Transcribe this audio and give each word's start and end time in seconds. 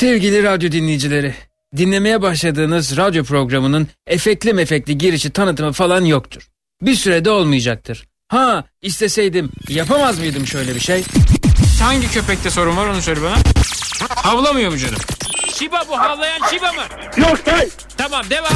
Sevgili 0.00 0.42
radyo 0.42 0.72
dinleyicileri, 0.72 1.34
dinlemeye 1.76 2.22
başladığınız 2.22 2.96
radyo 2.96 3.24
programının 3.24 3.88
efekli 4.06 4.52
mefekli 4.52 4.98
girişi 4.98 5.30
tanıtımı 5.30 5.72
falan 5.72 6.04
yoktur. 6.04 6.48
Bir 6.82 6.94
sürede 6.94 7.30
olmayacaktır. 7.30 8.08
Ha 8.28 8.64
isteseydim 8.82 9.50
yapamaz 9.68 10.18
mıydım 10.18 10.46
şöyle 10.46 10.74
bir 10.74 10.80
şey? 10.80 11.04
Hangi 11.82 12.10
köpekte 12.10 12.50
sorun 12.50 12.76
var 12.76 12.86
onu 12.86 13.02
söyle 13.02 13.20
bana. 13.22 13.36
Havlamıyor 14.08 14.70
mu 14.70 14.78
canım? 14.78 14.98
Şiba 15.54 15.84
bu 15.88 15.98
havlayan 15.98 16.40
Şiba 16.50 16.72
mı? 16.72 16.82
Yok 17.16 17.38
hayır. 17.50 17.72
Tamam 17.96 18.24
devam. 18.30 18.52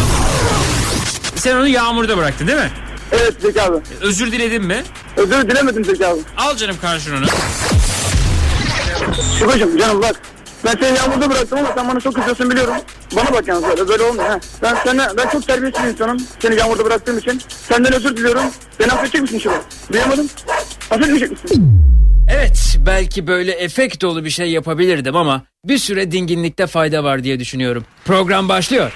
Sen 1.37 1.57
onu 1.57 1.69
yağmurda 1.69 2.17
bıraktın 2.17 2.47
değil 2.47 2.59
mi? 2.59 2.71
Evet 3.13 3.35
Zeki 3.41 3.63
abi. 3.63 3.77
Özür 4.01 4.33
diledin 4.33 4.65
mi? 4.65 4.83
Özür 5.17 5.51
dilemedim 5.51 5.85
Zeki 5.85 6.07
abi. 6.07 6.21
Al 6.37 6.57
canım 6.57 6.77
karşına 6.81 7.19
onu. 7.19 7.27
Şubacım 9.39 9.79
canım 9.79 10.03
bak. 10.03 10.34
Ben 10.65 10.77
seni 10.81 10.97
yağmurda 10.99 11.31
bıraktım 11.31 11.59
ama 11.59 11.73
sen 11.75 11.89
bana 11.89 12.01
çok 12.01 12.15
kızıyorsun 12.15 12.51
biliyorum. 12.51 12.75
Bana 13.17 13.33
bak 13.33 13.49
yalnız 13.49 13.69
böyle, 13.69 13.89
böyle 13.89 14.03
olmuyor. 14.03 14.29
Ha. 14.29 14.39
Ben, 14.63 14.77
sana, 14.85 15.13
ben 15.17 15.29
çok 15.29 15.47
terbiyesiz 15.47 15.85
bir 15.85 15.89
insanım. 15.89 16.19
Seni 16.39 16.57
yağmurda 16.57 16.85
bıraktığım 16.85 17.19
için. 17.19 17.43
Senden 17.49 17.93
özür 17.93 18.17
diliyorum. 18.17 18.45
Beni 18.81 18.93
affedecek 18.93 19.23
misin 19.23 19.39
Şuba? 19.39 19.55
Duyamadım. 19.93 20.29
Affetmeyecek 20.91 21.31
misin? 21.31 21.71
Evet 22.29 22.77
belki 22.87 23.27
böyle 23.27 23.53
efekt 23.53 24.03
dolu 24.03 24.25
bir 24.25 24.31
şey 24.31 24.51
yapabilirdim 24.51 25.17
ama 25.17 25.43
bir 25.65 25.79
süre 25.79 26.13
dinginlikte 26.13 26.67
fayda 26.67 27.05
var 27.05 27.25
diye 27.25 27.41
düşünüyorum. 27.41 27.85
Program 28.05 28.49
başlıyor. 28.49 28.93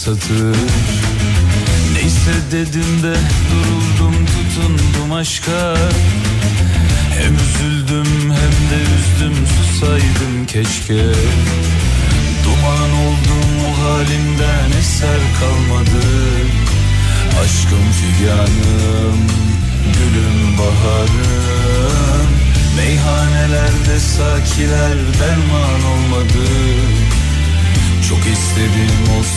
Satır. 0.00 0.56
Neyse 1.94 2.32
dedim 2.52 3.02
de 3.02 3.14
duruldum 3.50 4.26
tutundum 4.26 5.12
aşka. 5.12 5.76
Hem 7.18 7.34
üzüldüm 7.34 8.06
hem 8.22 8.54
de 8.70 8.82
üzdüm 8.82 9.46
susaydım 9.46 10.46
keşke 10.46 11.02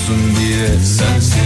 olsun 0.04 0.36
diye. 0.36 0.68
Sensiz 0.80 1.43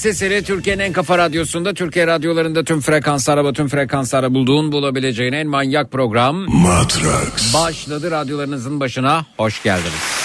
sesini 0.00 0.42
Türkiye'nin 0.42 0.82
en 0.82 0.92
kafa 0.92 1.18
radyosunda 1.18 1.74
Türkiye 1.74 2.06
radyolarında 2.06 2.64
tüm 2.64 2.80
frekanslara 2.80 3.44
ve 3.44 3.52
tüm 3.52 3.68
frekanslara 3.68 4.34
bulduğun 4.34 4.72
bulabileceğin 4.72 5.32
en 5.32 5.46
manyak 5.46 5.90
program 5.92 6.36
Matrax. 6.36 7.54
başladı 7.54 8.10
radyolarınızın 8.10 8.80
başına 8.80 9.26
hoş 9.36 9.62
geldiniz. 9.62 10.20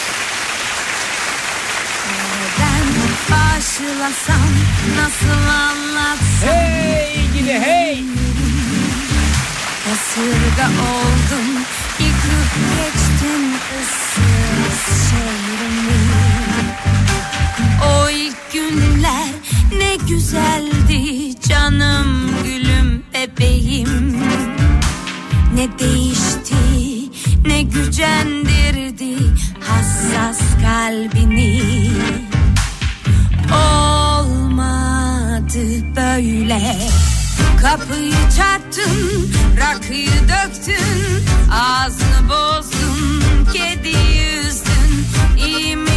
Başlasam 3.31 4.50
nasıl 4.98 5.48
anlatsam 5.50 6.50
Hey 6.50 7.27
gidi 7.38 7.54
hey. 7.54 8.04
Kasırga 9.86 10.68
oldum 10.68 11.48
yıkıp 12.00 12.51
geçtim 12.75 13.51
ıssız 13.81 15.10
şehrimi 15.10 16.06
O 17.86 18.10
ilk 18.10 18.54
günler 18.54 19.45
güzeldi 20.07 21.36
canım 21.50 22.31
gülüm 22.44 23.04
bebeğim. 23.13 24.22
Ne 25.56 25.80
değişti 25.80 26.56
ne 27.46 27.62
gücendirdi 27.62 29.16
hassas 29.60 30.40
kalbini. 30.62 31.62
Olmadı 33.54 34.86
böyle. 35.96 36.78
Kapıyı 37.62 38.13
çarptın, 38.38 39.31
rakıyı 39.60 40.10
döktün 40.10 41.25
Ağzını 41.51 42.30
bozdun, 42.30 43.22
kedi 43.54 43.98
yüzdün. 44.18 45.06
İyi 45.46 45.75
mi 45.75 45.95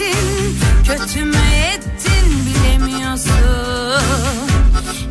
ettin, 0.00 0.58
kötü 0.86 1.24
mü 1.24 1.36
ettin 1.74 2.46
bilemiyorsun. 2.46 4.02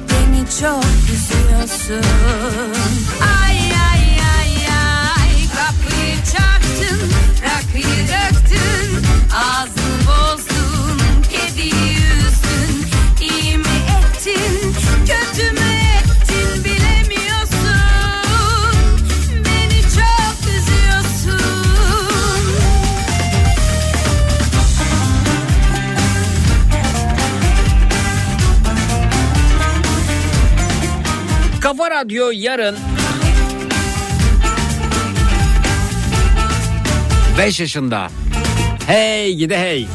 Beni 0.09 0.45
çok 0.59 0.83
üzüyorsun. 1.13 2.03
Ay 3.43 3.66
Kafa 31.67 31.91
Radyo 31.91 32.29
yarın 32.33 32.75
5 37.37 37.59
yaşında. 37.59 38.07
Hey 38.87 39.35
gidi 39.35 39.55
hey. 39.55 39.87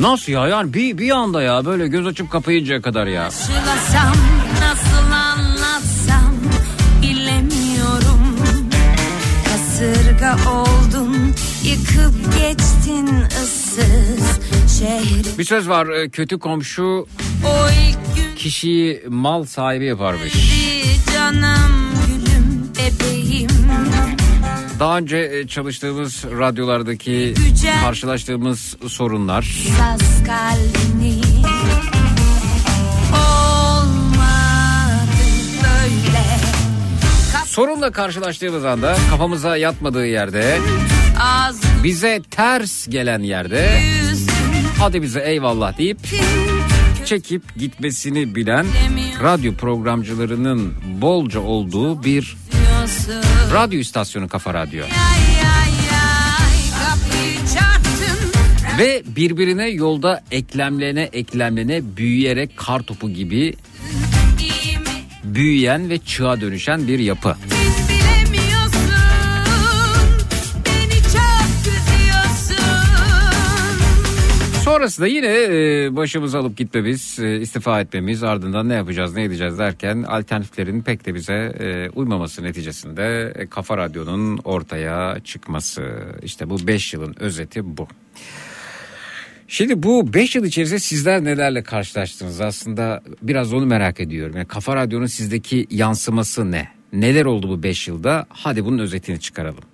Nasıl 0.00 0.32
ya 0.32 0.48
yani 0.48 0.74
bir, 0.74 0.98
bir 0.98 1.10
anda 1.10 1.42
ya 1.42 1.64
böyle 1.64 1.88
göz 1.88 2.06
açıp 2.06 2.30
kapayıncaya 2.30 2.82
kadar 2.82 3.06
ya. 3.06 3.22
Karşılasam 3.22 4.14
nasıl 4.60 5.12
anlatsam 5.12 6.34
bilemiyorum 7.02 8.36
Kasırga 9.44 10.36
oldun 10.50 11.34
yıkıp 11.64 12.38
geçtin 12.38 13.08
ıssız 13.42 14.40
şehri 14.78 15.38
Bir 15.38 15.44
söz 15.44 15.68
var 15.68 15.86
e, 15.86 16.08
kötü 16.08 16.38
komşu 16.38 17.06
kişiyi 18.36 19.02
mal 19.08 19.44
sahibi 19.44 19.84
yaparmış. 19.84 20.32
canım 21.14 21.72
gülüm 22.06 22.70
bebeğim 22.78 23.48
Daha 24.80 24.98
önce 24.98 25.16
e, 25.16 25.46
çalıştığımız 25.46 26.24
radyolardaki 26.24 27.34
Güzel. 27.50 27.80
karşılaştığımız 27.80 28.76
sorunlar. 28.88 29.54
Kalbini 30.26 31.20
Sorunla 37.46 37.90
karşılaştığımız 37.90 38.64
anda 38.64 38.96
kafamıza 39.10 39.56
yatmadığı 39.56 40.06
yerde 40.06 40.58
bize 41.84 42.22
ters 42.30 42.86
gelen 42.88 43.22
yerde 43.22 43.82
hadi 44.78 45.02
bize 45.02 45.20
eyvallah 45.20 45.78
deyip 45.78 45.98
çekip 47.08 47.42
gitmesini 47.56 48.34
bilen 48.34 48.66
radyo 49.22 49.54
programcılarının 49.54 50.74
bolca 51.00 51.40
olduğu 51.40 52.04
bir 52.04 52.36
radyo 53.52 53.78
istasyonu 53.78 54.28
Kafa 54.28 54.54
Radyo. 54.54 54.84
Ve 58.78 59.02
birbirine 59.06 59.68
yolda 59.68 60.24
eklemlene 60.30 61.02
eklemlene 61.12 61.96
büyüyerek 61.96 62.56
kar 62.56 62.82
topu 62.82 63.10
gibi 63.10 63.54
büyüyen 65.24 65.90
ve 65.90 65.98
çığa 65.98 66.40
dönüşen 66.40 66.88
bir 66.88 66.98
yapı. 66.98 67.36
Sonrasında 74.78 75.06
yine 75.06 75.26
e, 75.26 75.96
başımızı 75.96 76.38
alıp 76.38 76.56
gitmemiz, 76.56 77.18
e, 77.18 77.40
istifa 77.40 77.80
etmemiz, 77.80 78.22
ardından 78.22 78.68
ne 78.68 78.74
yapacağız, 78.74 79.16
ne 79.16 79.24
edeceğiz 79.24 79.58
derken 79.58 80.02
alternatiflerin 80.02 80.82
pek 80.82 81.06
de 81.06 81.14
bize 81.14 81.34
e, 81.34 81.90
uymaması 81.90 82.42
neticesinde 82.42 83.32
e, 83.36 83.46
Kafa 83.46 83.76
Radyo'nun 83.76 84.38
ortaya 84.44 85.20
çıkması. 85.24 85.82
İşte 86.22 86.50
bu 86.50 86.66
5 86.66 86.94
yılın 86.94 87.14
özeti 87.20 87.76
bu. 87.76 87.88
Şimdi 89.48 89.82
bu 89.82 90.14
5 90.14 90.36
yıl 90.36 90.44
içerisinde 90.44 90.78
sizler 90.78 91.24
nelerle 91.24 91.62
karşılaştınız? 91.62 92.40
Aslında 92.40 93.02
biraz 93.22 93.52
onu 93.52 93.66
merak 93.66 94.00
ediyorum. 94.00 94.36
Yani 94.36 94.48
Kafa 94.48 94.76
Radyo'nun 94.76 95.06
sizdeki 95.06 95.66
yansıması 95.70 96.50
ne? 96.50 96.68
Neler 96.92 97.24
oldu 97.24 97.48
bu 97.48 97.62
5 97.62 97.88
yılda? 97.88 98.26
Hadi 98.28 98.64
bunun 98.64 98.78
özetini 98.78 99.20
çıkaralım. 99.20 99.64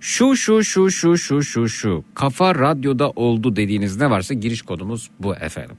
Şu 0.00 0.36
şu 0.36 0.64
şu 0.64 0.90
şu 0.90 1.18
şu 1.18 1.42
şu 1.42 1.68
şu 1.68 2.04
Kafa 2.14 2.54
Radyo'da 2.54 3.10
oldu 3.10 3.56
dediğiniz 3.56 3.96
ne 3.96 4.10
varsa 4.10 4.34
giriş 4.34 4.62
kodumuz 4.62 5.10
bu 5.20 5.34
efendim. 5.34 5.76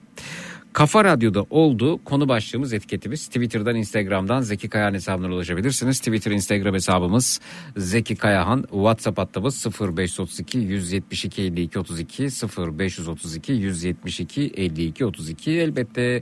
Kafa 0.73 1.03
Radyo'da 1.03 1.45
oldu. 1.49 1.99
Konu 2.05 2.27
başlığımız 2.27 2.73
etiketimiz 2.73 3.27
Twitter'dan 3.27 3.75
Instagram'dan 3.75 4.41
Zeki 4.41 4.69
Kayahan 4.69 4.93
hesabına 4.93 5.33
ulaşabilirsiniz. 5.33 5.99
Twitter 5.99 6.31
Instagram 6.31 6.73
hesabımız 6.73 7.39
Zeki 7.77 8.15
Kayahan. 8.15 8.61
WhatsApp 8.61 9.17
hattımız 9.17 9.65
0532 9.81 10.57
172 10.57 11.41
52 11.41 11.79
32 11.79 12.23
0532 12.23 13.53
172 13.53 14.51
52 14.57 15.05
32 15.05 15.51
elbette 15.51 16.21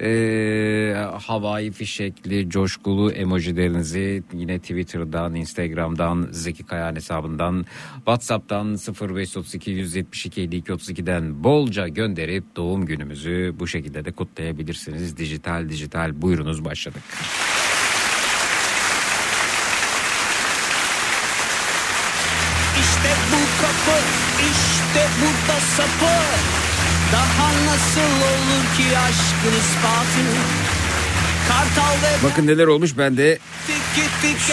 e, 0.00 0.94
havai 1.26 1.70
fişekli 1.70 2.50
coşkulu 2.50 3.12
emojilerinizi 3.12 4.22
yine 4.32 4.58
Twitter'dan 4.58 5.34
Instagram'dan 5.34 6.28
Zeki 6.30 6.66
Kayahan 6.66 6.96
hesabından 6.96 7.66
WhatsApp'tan 7.96 8.74
0532 8.74 9.70
172 9.70 10.42
52 10.42 10.72
32'den 10.72 11.44
bolca 11.44 11.88
gönderip 11.88 12.56
doğum 12.56 12.86
günümüzü 12.86 13.54
bu 13.58 13.66
şekilde 13.66 13.79
de 13.84 14.12
kutlayabilirsiniz. 14.12 15.16
Dijital 15.16 15.68
dijital 15.68 16.22
buyurunuz 16.22 16.64
başladık. 16.64 17.02
İşte 22.80 23.14
bu 23.32 23.62
kapı, 23.62 23.98
işte 24.40 25.06
burada 25.20 25.60
sapı. 25.60 26.14
Daha 27.12 27.48
nasıl 27.66 28.00
olur 28.00 28.76
ki 28.76 28.98
aşkın 28.98 29.58
ispatı? 29.60 30.79
Bakın 32.24 32.46
neler 32.46 32.66
olmuş 32.66 32.98
ben 32.98 33.16
de 33.16 33.38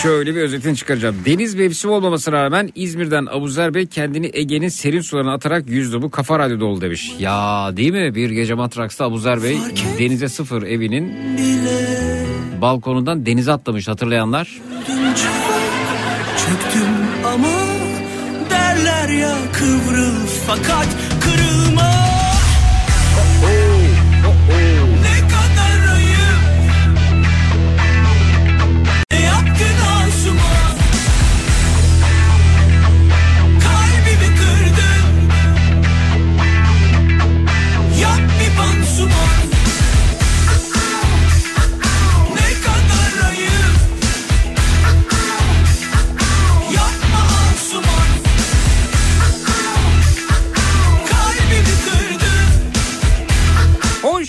şöyle 0.02 0.36
bir 0.36 0.42
özetini 0.42 0.76
çıkaracağım. 0.76 1.16
Deniz 1.26 1.56
mevsimi 1.56 1.94
olmamasına 1.94 2.44
rağmen 2.44 2.70
İzmir'den 2.76 3.26
Abuzer 3.26 3.74
Bey 3.74 3.86
kendini 3.86 4.30
Ege'nin 4.34 4.70
serin 4.70 5.02
sularına 5.02 5.34
atarak 5.34 5.70
yüzdü. 5.70 6.02
Bu 6.02 6.12
kafa 6.12 6.40
radyoda 6.40 6.66
oldu 6.66 6.82
demiş. 6.82 7.16
Ya 7.20 7.70
değil 7.78 7.92
mi 7.92 8.16
bir 8.16 8.30
gece 8.30 8.54
Matraks'ta 8.54 9.06
Abuzer 9.06 9.44
Bey 9.44 9.58
denize 10.00 10.30
sıfır 10.30 10.64
evinin 10.64 11.14
balkonundan 12.62 13.26
denize 13.26 13.52
atlamış 13.52 13.88
hatırlayanlar. 13.88 14.62
Çöktüm 16.38 16.90
ama 17.26 17.48
derler 18.50 19.10
ya 19.10 19.36
kıvrıl 19.54 20.28
fakat 20.48 20.88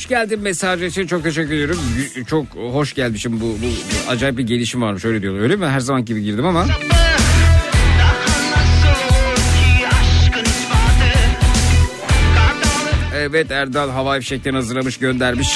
geldim 0.08 0.40
mesaj 0.40 0.82
için 0.82 1.06
çok 1.06 1.22
teşekkür 1.22 1.52
ediyorum. 1.52 1.78
Çok 2.26 2.46
hoş 2.72 2.94
gelmişim 2.94 3.40
bu, 3.40 3.44
bu 3.44 4.10
acayip 4.10 4.38
bir 4.38 4.46
gelişim 4.46 4.82
varmış 4.82 5.04
öyle 5.04 5.22
diyorlar. 5.22 5.40
Öyle 5.40 5.56
mi? 5.56 5.66
Her 5.66 5.80
zaman 5.80 6.04
gibi 6.04 6.22
girdim 6.22 6.46
ama. 6.46 6.66
Evet 13.14 13.50
Erdal 13.50 13.90
havai 13.90 14.20
fişeklerini 14.20 14.56
hazırlamış 14.56 14.96
göndermiş. 14.96 15.48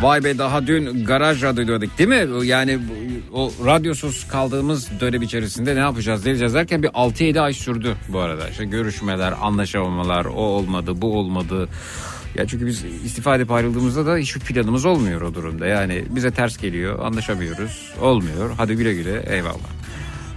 Vay 0.00 0.24
be 0.24 0.38
daha 0.38 0.66
dün 0.66 1.04
garaj 1.04 1.42
radyodaydık 1.42 1.98
değil 1.98 2.08
mi? 2.08 2.46
Yani 2.46 2.78
o 3.32 3.52
radyosuz 3.64 4.28
kaldığımız 4.28 5.00
dönem 5.00 5.22
içerisinde 5.22 5.74
ne 5.74 5.78
yapacağız 5.78 6.24
diyeceğiz 6.24 6.54
derken 6.54 6.82
bir 6.82 6.88
6-7 6.88 7.40
ay 7.40 7.52
sürdü 7.52 7.96
bu 8.08 8.18
arada. 8.20 8.48
İşte 8.48 8.64
görüşmeler, 8.64 9.34
anlaşamamalar, 9.40 10.24
o 10.24 10.40
olmadı, 10.40 10.92
bu 11.02 11.18
olmadı. 11.18 11.68
Ya 12.34 12.46
çünkü 12.46 12.66
biz 12.66 12.84
istifa 12.84 13.36
edip 13.36 13.50
ayrıldığımızda 13.50 14.06
da 14.06 14.16
hiçbir 14.16 14.40
planımız 14.40 14.84
olmuyor 14.84 15.20
o 15.20 15.34
durumda. 15.34 15.66
Yani 15.66 16.04
bize 16.10 16.30
ters 16.30 16.56
geliyor, 16.56 16.98
anlaşamıyoruz, 16.98 17.92
olmuyor. 18.00 18.50
Hadi 18.56 18.74
güle 18.74 18.94
güle 18.94 19.22
eyvallah. 19.26 19.70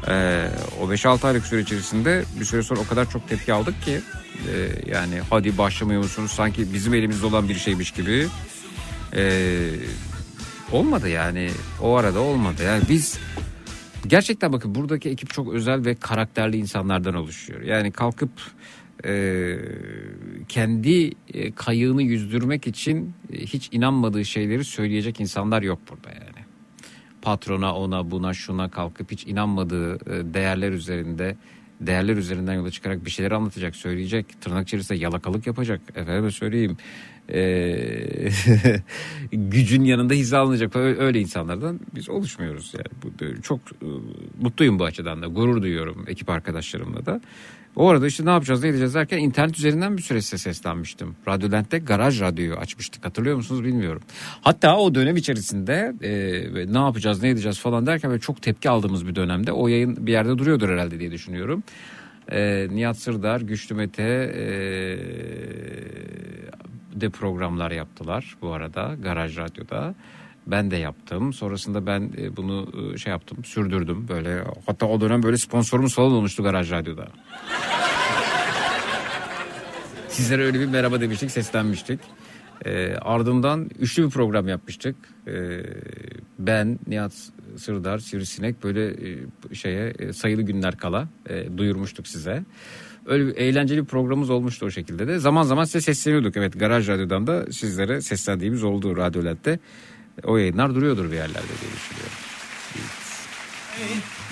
Ee, 0.07 0.49
o 0.81 0.93
5-6 0.93 1.27
aylık 1.27 1.45
süre 1.45 1.61
içerisinde 1.61 2.23
bir 2.39 2.45
süre 2.45 2.63
sonra 2.63 2.79
o 2.79 2.87
kadar 2.87 3.09
çok 3.09 3.29
tepki 3.29 3.53
aldık 3.53 3.81
ki 3.81 4.01
e, 4.53 4.91
yani 4.91 5.21
hadi 5.29 5.57
başlamıyor 5.57 6.03
musunuz 6.03 6.31
sanki 6.31 6.73
bizim 6.73 6.93
elimizde 6.93 7.25
olan 7.25 7.49
bir 7.49 7.55
şeymiş 7.55 7.91
gibi 7.91 8.27
Ee, 9.15 9.69
olmadı 10.71 11.09
yani 11.09 11.49
o 11.81 11.95
arada 11.95 12.19
olmadı 12.19 12.63
yani 12.63 12.83
biz 12.89 13.19
gerçekten 14.07 14.53
bakın 14.53 14.75
buradaki 14.75 15.09
ekip 15.09 15.29
çok 15.29 15.53
özel 15.53 15.85
ve 15.85 15.95
karakterli 15.95 16.57
insanlardan 16.57 17.15
oluşuyor 17.15 17.61
yani 17.61 17.91
kalkıp 17.91 18.29
e, 19.05 19.57
kendi 20.47 21.11
e, 21.33 21.51
kayığını 21.51 22.03
yüzdürmek 22.03 22.67
için 22.67 23.13
e, 23.33 23.37
hiç 23.37 23.69
inanmadığı 23.71 24.25
şeyleri 24.25 24.63
söyleyecek 24.63 25.19
insanlar 25.19 25.61
yok 25.61 25.79
burada 25.89 26.09
yani. 26.09 26.45
Patrona 27.21 27.75
ona 27.75 28.11
buna 28.11 28.33
şuna 28.33 28.69
kalkıp 28.69 29.11
hiç 29.11 29.27
inanmadığı 29.27 29.95
e, 29.95 30.33
değerler 30.33 30.71
üzerinde 30.71 31.35
değerler 31.81 32.17
üzerinden 32.17 32.53
yola 32.53 32.71
çıkarak 32.71 33.05
bir 33.05 33.09
şeyler 33.09 33.31
anlatacak 33.31 33.75
söyleyecek. 33.75 34.41
Tırnak 34.41 34.67
içerisinde 34.67 34.99
yalakalık 34.99 35.47
yapacak 35.47 35.81
efendime 35.95 36.31
söyleyeyim. 36.31 36.77
Gücün 39.31 39.83
yanında 39.83 40.13
hizalanacak 40.13 40.75
öyle 40.75 41.19
insanlardan 41.19 41.79
biz 41.95 42.09
oluşmuyoruz 42.09 42.73
yani. 42.73 43.41
Çok 43.41 43.59
mutluyum 44.41 44.79
bu 44.79 44.83
açıdan 44.83 45.21
da 45.21 45.27
gurur 45.27 45.61
duyuyorum 45.61 46.05
ekip 46.07 46.29
arkadaşlarımla 46.29 47.05
da 47.05 47.21
o 47.75 47.89
arada 47.89 48.07
işte 48.07 48.25
ne 48.25 48.29
yapacağız 48.29 48.63
ne 48.63 48.69
edeceğiz 48.69 48.93
derken 48.93 49.17
internet 49.17 49.57
üzerinden 49.57 49.97
bir 49.97 50.01
süre 50.01 50.21
size 50.21 50.37
seslenmiştim. 50.37 51.15
Radyolent'te 51.27 51.77
garaj 51.77 52.21
radyoyu 52.21 52.55
açmıştık 52.55 53.05
hatırlıyor 53.05 53.35
musunuz 53.35 53.63
bilmiyorum. 53.63 54.01
Hatta 54.41 54.77
o 54.77 54.95
dönem 54.95 55.17
içerisinde 55.17 55.93
e, 56.01 56.73
ne 56.73 56.77
yapacağız 56.77 57.23
ne 57.23 57.29
edeceğiz 57.29 57.59
falan 57.59 57.85
derken 57.85 58.11
böyle 58.11 58.21
çok 58.21 58.41
tepki 58.41 58.69
aldığımız 58.69 59.07
bir 59.07 59.15
dönemde 59.15 59.51
o 59.51 59.67
yayın 59.67 60.07
bir 60.07 60.11
yerde 60.11 60.37
duruyordur 60.37 60.69
herhalde 60.69 60.99
diye 60.99 61.11
düşünüyorum. 61.11 61.63
E, 62.31 62.67
Nihat 62.71 62.97
Sırdar, 62.97 63.41
Güçlü 63.41 63.75
Mete 63.75 64.03
e, 64.03 64.43
de 67.01 67.09
programlar 67.09 67.71
yaptılar 67.71 68.35
bu 68.41 68.53
arada 68.53 68.95
Garaj 69.03 69.37
Radyo'da. 69.37 69.95
Ben 70.47 70.71
de 70.71 70.75
yaptım. 70.75 71.33
Sonrasında 71.33 71.85
ben 71.85 72.11
e, 72.17 72.37
bunu 72.37 72.67
e, 72.93 72.97
şey 72.97 73.11
yaptım, 73.11 73.43
sürdürdüm 73.43 74.07
böyle. 74.07 74.43
Hatta 74.65 74.85
o 74.85 75.01
dönem 75.01 75.23
böyle 75.23 75.37
sponsorumuz 75.37 75.95
falan 75.95 76.11
olmuştu 76.11 76.43
Garaj 76.43 76.71
Radyo'da. 76.71 77.07
Sizlere 80.07 80.43
öyle 80.43 80.59
bir 80.59 80.65
merhaba 80.65 81.01
demiştik, 81.01 81.31
seslenmiştik. 81.31 81.99
Ee, 82.65 82.95
ardından 83.01 83.69
üçlü 83.79 84.05
bir 84.05 84.09
program 84.09 84.47
yapmıştık. 84.47 84.95
Ee, 85.27 85.61
ben, 86.39 86.79
Nihat 86.87 87.13
Sırdar, 87.57 87.97
Sivrisinek 87.97 88.63
böyle 88.63 88.87
e, 88.87 89.55
şeye 89.55 89.93
e, 89.99 90.13
sayılı 90.13 90.41
günler 90.41 90.77
kala 90.77 91.07
e, 91.29 91.57
duyurmuştuk 91.57 92.07
size. 92.07 92.43
Öyle 93.05 93.27
bir 93.27 93.35
eğlenceli 93.35 93.81
bir 93.81 93.85
programımız 93.85 94.29
olmuştu 94.29 94.65
o 94.65 94.71
şekilde 94.71 95.07
de. 95.07 95.19
Zaman 95.19 95.43
zaman 95.43 95.63
size 95.63 95.81
sesleniyorduk. 95.81 96.37
Evet 96.37 96.59
Garaj 96.59 96.89
Radyo'dan 96.89 97.27
da 97.27 97.51
sizlere 97.51 98.01
seslendiğimiz 98.01 98.63
oldu 98.63 98.97
Radyolent'te. 98.97 99.59
O 100.23 100.37
yayınlar 100.37 100.75
duruyordur 100.75 101.11
bir 101.11 101.15
yerlerde 101.15 101.47
diye 101.61 101.71
düşünüyorum. 101.75 102.17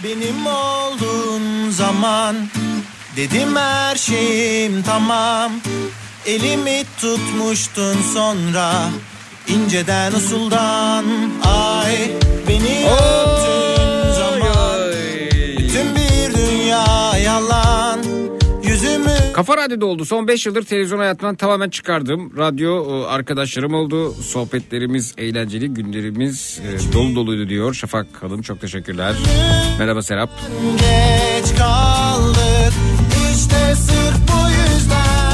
Benim 0.03 0.45
olduğun 0.47 1.69
zaman 1.69 2.35
Dedim 3.15 3.55
her 3.55 3.95
şeyim 3.95 4.83
tamam. 4.83 5.51
Elimi 6.25 6.83
tutmuştun 7.01 7.97
sonra 8.13 8.89
inceden 9.47 10.11
usuldan. 10.13 11.05
Ay 11.43 12.11
beni 12.47 12.85
öptüğün 12.89 14.11
zaman 14.13 14.91
Bütün 15.57 15.95
bir 15.95 16.35
dünya 16.35 17.17
yalan 17.23 17.70
Kafa 19.33 19.57
Radyo'da 19.57 19.85
oldu. 19.85 20.05
Son 20.05 20.27
5 20.27 20.45
yıldır 20.45 20.63
televizyon 20.63 20.99
hayatından 20.99 21.35
tamamen 21.35 21.69
çıkardım. 21.69 22.37
Radyo 22.37 23.01
e, 23.01 23.05
arkadaşlarım 23.05 23.73
oldu. 23.73 24.11
Sohbetlerimiz, 24.13 25.13
eğlenceli 25.17 25.67
günlerimiz 25.73 26.59
e, 26.89 26.93
dolu 26.93 27.15
doluydu 27.15 27.49
diyor. 27.49 27.73
Şafak 27.73 28.07
Hanım 28.23 28.41
çok 28.41 28.61
teşekkürler. 28.61 29.15
Merhaba 29.79 30.01
Serap. 30.01 30.29
geç 30.77 31.57
kaldık 31.57 32.73
İşte 33.35 33.75
sırf 33.75 34.17
bu 34.27 34.49
yüzden 34.49 35.30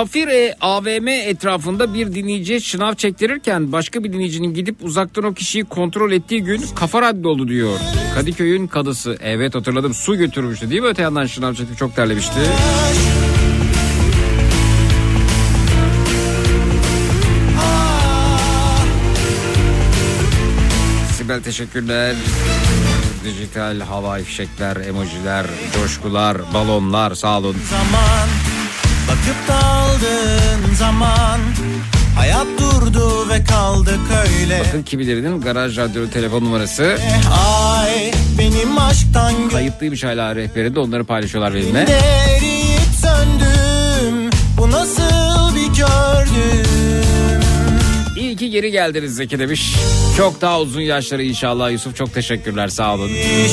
Safire 0.00 0.54
AVM 0.60 1.08
etrafında 1.08 1.94
bir 1.94 2.14
dinleyici 2.14 2.60
şınav 2.60 2.94
çektirirken 2.94 3.72
başka 3.72 4.04
bir 4.04 4.12
dinleyicinin 4.12 4.54
gidip 4.54 4.76
uzaktan 4.84 5.24
o 5.24 5.34
kişiyi 5.34 5.64
kontrol 5.64 6.12
ettiği 6.12 6.42
gün 6.42 6.64
kafa 6.74 7.02
radyo 7.02 7.30
oldu 7.30 7.48
diyor. 7.48 7.78
Kadıköy'ün 8.14 8.66
kadısı. 8.66 9.16
Evet 9.20 9.54
hatırladım 9.54 9.94
su 9.94 10.16
götürmüştü 10.16 10.70
değil 10.70 10.80
mi 10.80 10.86
öte 10.86 11.02
yandan 11.02 11.26
şınav 11.26 11.54
çekti 11.54 11.76
çok 11.76 11.96
terlemişti. 11.96 12.40
Sibel 21.12 21.42
teşekkürler. 21.42 22.16
Dijital 23.24 23.80
havai 23.80 24.22
fişekler, 24.22 24.76
emojiler, 24.76 25.46
coşkular, 25.74 26.36
balonlar 26.54 27.14
sağ 27.14 27.38
olun. 27.38 27.56
zaman 27.70 28.28
Bakıp 29.10 29.48
daldığın 29.48 30.74
zaman 30.74 31.40
Hayat 32.16 32.46
durdu 32.58 33.28
ve 33.28 33.44
kaldık 33.44 34.00
öyle 34.28 34.62
Bakın 34.68 34.82
kimilerinin 34.82 35.40
garaj 35.40 35.78
radyo 35.78 36.10
telefon 36.10 36.44
numarası 36.44 36.98
Ay 37.78 38.12
benim 38.38 38.78
aşktan 38.78 39.48
kayıtlıymış 39.48 40.04
hala 40.04 40.36
rehberinde 40.36 40.80
onları 40.80 41.04
paylaşıyorlar 41.04 41.54
benimle. 41.54 41.80
eriyip 41.80 42.80
söndüm 43.02 44.30
Bu 44.58 44.70
nasıl 44.70 45.54
bir 45.54 45.66
gördüm 45.66 47.40
İyi 48.16 48.36
ki 48.36 48.50
geri 48.50 48.70
geldiniz 48.70 49.14
Zeki 49.14 49.38
demiş. 49.38 49.74
Çok 50.16 50.40
daha 50.40 50.60
uzun 50.60 50.80
yaşları 50.80 51.22
inşallah 51.22 51.70
Yusuf 51.70 51.96
çok 51.96 52.14
teşekkürler 52.14 52.68
sağ 52.68 52.94
olun. 52.94 53.08
İş 53.08 53.52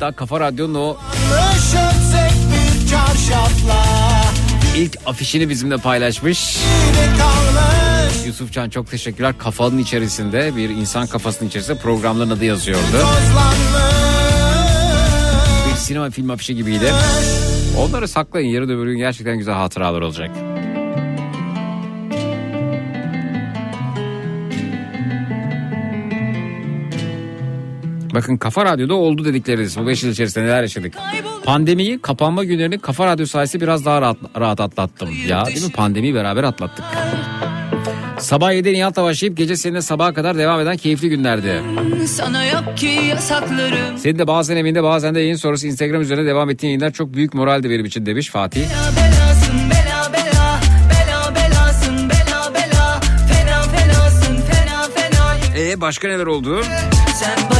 Hatta 0.00 0.16
Kafa 0.16 0.40
Radyo'nun 0.40 0.74
o 0.74 0.96
ilk 4.76 4.96
afişini 5.06 5.48
bizimle 5.48 5.76
paylaşmış. 5.76 6.56
Kalmış 7.18 8.26
Yusufcan 8.26 8.70
çok 8.70 8.90
teşekkürler. 8.90 9.38
Kafanın 9.38 9.78
içerisinde 9.78 10.56
bir 10.56 10.68
insan 10.68 11.06
kafasının 11.06 11.48
içerisinde 11.48 11.78
programların 11.78 12.30
adı 12.30 12.44
yazıyordu. 12.44 13.06
Bir 15.70 15.76
sinema 15.76 16.10
film 16.10 16.30
afişi 16.30 16.56
gibiydi. 16.56 16.92
Onları 17.78 18.08
saklayın 18.08 18.48
yarın 18.48 18.68
öbür 18.68 18.86
gün 18.86 18.98
gerçekten 18.98 19.38
güzel 19.38 19.54
hatıralar 19.54 20.00
olacak. 20.00 20.30
Bakın 28.14 28.36
Kafa 28.36 28.64
Radyo'da 28.64 28.94
oldu 28.94 29.24
dedikleriniz. 29.24 29.78
Bu 29.78 29.86
5 29.86 30.02
yıl 30.02 30.10
içerisinde 30.10 30.44
neler 30.44 30.62
yaşadık. 30.62 30.94
Pandemiyi, 31.44 31.98
kapanma 32.02 32.44
günlerini 32.44 32.78
Kafa 32.78 33.06
Radyo 33.06 33.26
sayesinde 33.26 33.62
biraz 33.62 33.84
daha 33.84 34.02
rahat, 34.02 34.16
rahat 34.38 34.60
atlattım. 34.60 35.08
Ya 35.26 35.46
değil 35.46 35.64
mi? 35.64 35.72
Pandemiyi 35.72 36.14
beraber 36.14 36.44
atlattık. 36.44 36.84
Sabah 38.18 38.52
7'de 38.52 38.72
Nihat'la 38.72 39.04
başlayıp 39.04 39.36
gece 39.36 39.56
seninle 39.56 39.82
sabaha 39.82 40.14
kadar 40.14 40.38
devam 40.38 40.60
eden 40.60 40.76
keyifli 40.76 41.08
günlerdi. 41.08 41.62
Sana 42.06 42.44
yok 42.44 42.76
ki 42.76 42.86
yasaklarım 42.86 43.98
Senin 43.98 44.18
de 44.18 44.26
bazen 44.26 44.56
evinde 44.56 44.82
bazen 44.82 45.14
de 45.14 45.20
yayın 45.20 45.36
sonrası 45.36 45.66
Instagram 45.66 46.02
üzerine 46.02 46.26
devam 46.26 46.50
ettiğin 46.50 46.70
yayınlar 46.70 46.90
çok 46.90 47.14
büyük 47.14 47.34
moraldi 47.34 47.70
benim 47.70 47.84
için 47.84 48.06
demiş 48.06 48.30
Fatih. 48.30 48.60
Bela 48.60 48.70
belasın 48.96 49.56
bela 49.70 50.12
bela 50.12 50.60
Bela 50.90 51.34
belasın 51.34 51.96
bela 52.10 52.54
bela 52.54 53.00
Fena 53.00 53.62
fenasın 53.62 54.36
fena 54.36 54.82
fena 54.94 55.58
E 55.58 55.80
başka 55.80 56.08
neler 56.08 56.26
oldu? 56.26 56.62
Sen 57.20 57.59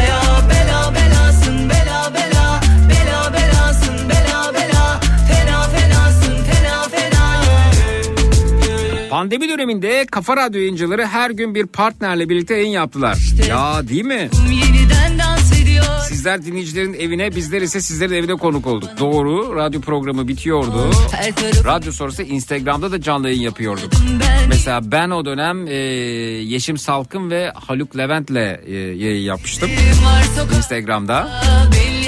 Pandemi 9.21 9.49
döneminde 9.49 10.07
Kafa 10.11 10.37
Radyo 10.37 10.61
yayıncıları 10.61 11.07
her 11.07 11.31
gün 11.31 11.55
bir 11.55 11.67
partnerle 11.67 12.29
birlikte 12.29 12.55
yayın 12.55 12.71
yaptılar. 12.71 13.19
Ya 13.49 13.89
değil 13.89 14.05
mi? 14.05 14.31
Sizler 16.09 16.45
dinleyicilerin 16.45 16.95
evine 16.95 17.37
bizler 17.37 17.62
ise 17.62 17.81
sizlerin 17.81 18.15
evine 18.15 18.35
konuk 18.35 18.67
olduk. 18.67 18.91
Doğru 18.99 19.57
radyo 19.57 19.81
programı 19.81 20.29
bitiyordu. 20.29 20.91
Tarafım 21.11 21.65
Radyo 21.65 21.93
sonrası 21.93 22.23
Instagram'da 22.23 22.93
da 22.93 23.00
canlı 23.00 23.29
yayın 23.29 23.41
yapıyorduk. 23.41 23.93
ben 24.21 24.49
Mesela 24.49 24.93
ben 24.93 25.11
o 25.11 25.25
dönem 25.25 25.67
e, 25.67 25.75
Yeşim 26.45 26.79
Salkın 26.79 27.31
ve 27.31 27.53
Haluk 27.55 27.97
Levent'le 27.97 28.61
e, 28.67 28.75
yayın 28.75 29.23
yapmıştım. 29.23 29.71
Instagram'da. 30.57 31.43
Belli 31.73 32.00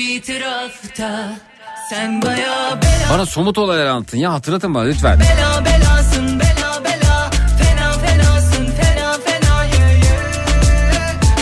itirafta 0.00 1.32
Sen 1.90 2.22
baya 2.22 2.78
bela 2.82 3.10
Bana 3.12 3.26
somut 3.26 3.58
olaylar 3.58 3.86
anlatın 3.86 4.18
ya 4.18 4.32
hatırlatın 4.32 4.74
bana 4.74 4.84
lütfen. 4.84 5.20
Bela 5.20 5.64
belasın 5.64 6.40
bela 6.40 6.84
bela 6.84 7.30
Fena 7.58 7.92
fenasın 7.92 8.66
fena 8.66 9.12
fena. 9.12 9.66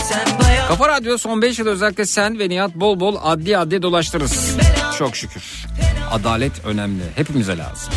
Sen 0.09 0.39
baya 0.39 0.67
Kafa 0.67 0.89
Radyo 0.89 1.17
son 1.17 1.41
5 1.41 1.59
yıl 1.59 1.67
özellikle 1.67 2.05
sen 2.05 2.39
ve 2.39 2.49
Nihat 2.49 2.75
bol 2.75 2.99
bol 2.99 3.15
adli 3.23 3.57
adli 3.57 3.81
dolaştırırız. 3.81 4.57
Çok 4.97 5.15
şükür. 5.15 5.43
Adalet 6.11 6.65
önemli. 6.65 7.03
Hepimize 7.15 7.57
lazım. 7.57 7.93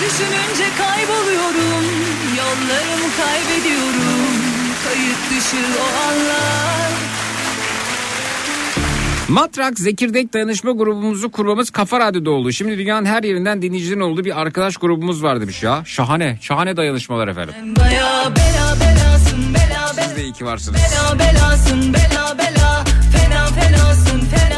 Düşününce 0.00 0.64
kayboluyorum 0.78 1.84
Yollarımı 2.38 3.08
kaybediyorum 3.16 4.30
Kayıt 4.84 5.18
dışı 5.30 5.56
o 5.80 5.86
anlar 6.08 6.63
Matrak 9.28 9.78
Zekirdek 9.78 10.32
Dayanışma 10.34 10.70
grubumuzu 10.72 11.30
kurmamız 11.30 11.70
Kafa 11.70 12.00
Radyo'da 12.00 12.30
oldu. 12.30 12.52
Şimdi 12.52 12.78
dünyanın 12.78 13.06
her 13.06 13.22
yerinden 13.22 13.62
dinleyicilerin 13.62 14.00
olduğu 14.00 14.24
bir 14.24 14.40
arkadaş 14.40 14.76
grubumuz 14.76 15.22
var 15.22 15.40
demiş 15.40 15.62
ya. 15.62 15.82
Şahane, 15.86 16.38
şahane 16.40 16.76
dayanışmalar 16.76 17.28
efendim. 17.28 17.54
Baya 17.76 18.32
bela 18.36 18.76
belasın 18.80 19.54
bela 19.54 19.88
Siz 19.88 19.98
bela 19.98 20.16
de 20.16 20.22
iyi 20.22 20.32
ki 20.32 20.44
varsınız. 20.44 20.80
Bela 20.80 21.18
belasın 21.18 21.94
bela 21.94 22.38
bela 22.38 22.84
Fena 23.12 23.46
fenasın 23.46 24.20
fena 24.20 24.38
fena 24.40 24.53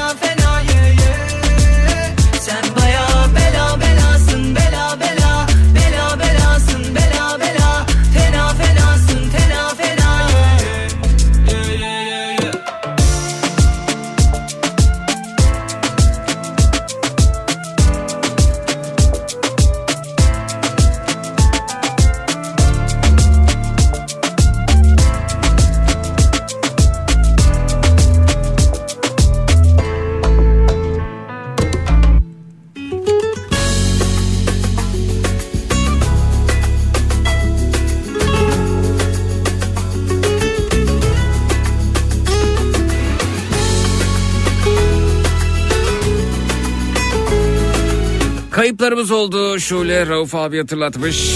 Kayıplarımız 48.66 49.10
oldu. 49.10 49.60
Şule 49.60 50.06
Rauf 50.06 50.34
abi 50.34 50.58
hatırlatmış. 50.58 51.30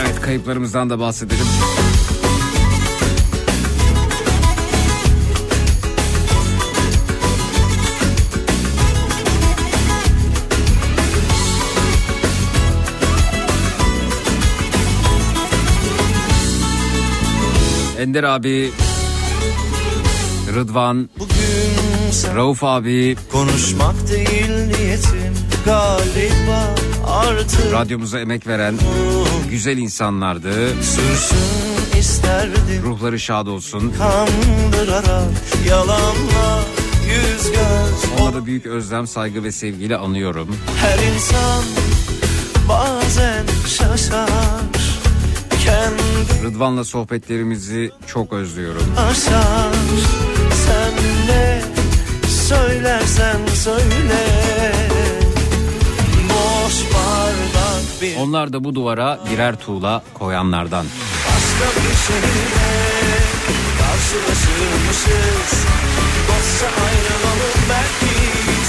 Evet 0.00 0.20
kayıplarımızdan 0.20 0.90
da 0.90 0.98
bahsedelim. 0.98 1.46
Ender 17.98 18.24
abi, 18.24 18.70
Rıdvan, 20.54 21.10
Bugün 21.18 22.36
Rauf 22.36 22.64
abi, 22.64 23.16
konuşmak 23.32 24.08
değil 24.08 24.50
niyetin 24.50 25.43
galiba 25.64 26.74
artık 27.06 27.72
radyomuza 27.72 28.20
emek 28.20 28.46
veren 28.46 28.74
güzel 29.50 29.78
insanlardı. 29.78 30.82
sürsün 30.82 31.98
isterdim 31.98 32.82
Ruhları 32.84 33.20
şad 33.20 33.46
olsun. 33.46 33.94
kandırarak 33.98 35.28
yalanla 35.68 36.60
yüz 37.06 37.46
göz 37.46 38.20
Onlara 38.20 38.46
büyük 38.46 38.66
özlem, 38.66 39.06
saygı 39.06 39.44
ve 39.44 39.52
sevgiyle 39.52 39.96
anıyorum. 39.96 40.56
Her 40.76 40.98
insan 41.14 41.64
bazen 42.68 43.44
şaşar 43.68 44.28
Kendi 45.64 46.44
Rıdvan'la 46.44 46.84
sohbetlerimizi 46.84 47.90
çok 48.06 48.32
özlüyorum. 48.32 48.94
aşar 48.98 49.74
Sen 50.66 50.92
ne 51.28 51.62
söylersen 52.28 53.36
söyle 53.54 54.73
Onlar 58.18 58.52
da 58.52 58.64
bu 58.64 58.74
duvara 58.74 59.18
birer 59.30 59.56
tuğla 59.56 60.02
koyanlardan. 60.14 60.86
başka 61.26 61.80
bir 61.80 61.94
şehirde 62.06 62.68
Karşılaşırmışız. 63.80 65.50
Dostça 66.28 66.66
ayrılalım 66.66 67.58
belki 67.70 68.14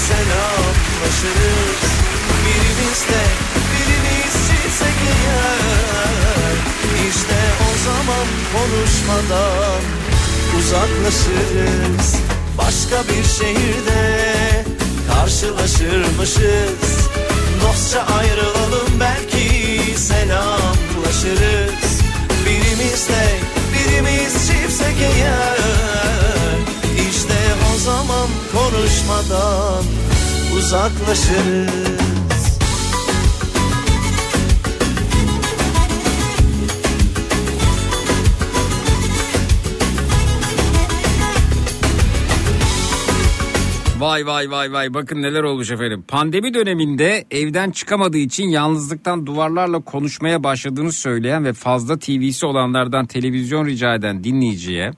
selamlaşırız 0.08 1.82
Birimiz 2.44 3.00
de 3.10 3.22
birimiz 3.72 4.32
çizsek 4.48 4.98
eğer 5.16 6.56
İşte 7.08 7.38
o 7.66 7.70
zaman 7.84 8.26
konuşmadan 8.52 9.82
uzaklaşırız. 10.58 12.16
Başka 12.58 13.02
bir 13.08 13.24
şehirde 13.24 14.04
karşılaşırmışız 15.12 17.05
Dostça 17.68 18.06
ayrılalım 18.18 19.00
belki 19.00 19.98
selamlaşırız. 19.98 22.00
Birimiz 22.46 23.08
de 23.08 23.38
birimiz 23.72 24.32
çiftsek 24.32 24.96
eğer. 25.00 25.58
İşte 27.10 27.34
o 27.74 27.78
zaman 27.78 28.28
konuşmadan 28.52 29.84
uzaklaşırız 30.56 32.25
Vay 43.98 44.26
vay 44.26 44.50
vay 44.50 44.72
vay 44.72 44.94
bakın 44.94 45.22
neler 45.22 45.42
olmuş 45.42 45.70
efendim. 45.70 46.04
Pandemi 46.08 46.54
döneminde 46.54 47.24
evden 47.30 47.70
çıkamadığı 47.70 48.18
için 48.18 48.48
yalnızlıktan 48.48 49.26
duvarlarla 49.26 49.80
konuşmaya 49.80 50.44
başladığını 50.44 50.92
söyleyen 50.92 51.44
ve 51.44 51.52
fazla 51.52 51.98
TV'si 51.98 52.46
olanlardan 52.46 53.06
televizyon 53.06 53.66
rica 53.66 53.94
eden 53.94 54.24
dinleyiciye 54.24 54.90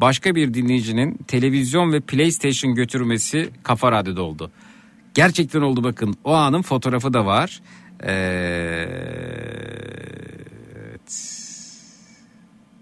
başka 0.00 0.34
bir 0.34 0.54
dinleyicinin 0.54 1.14
televizyon 1.28 1.92
ve 1.92 2.00
PlayStation 2.00 2.74
götürmesi 2.74 3.50
kafa 3.62 3.92
radyoda 3.92 4.22
oldu. 4.22 4.50
Gerçekten 5.14 5.60
oldu 5.60 5.84
bakın 5.84 6.14
o 6.24 6.32
anın 6.32 6.62
fotoğrafı 6.62 7.12
da 7.14 7.26
var. 7.26 7.60
Ee, 8.06 8.86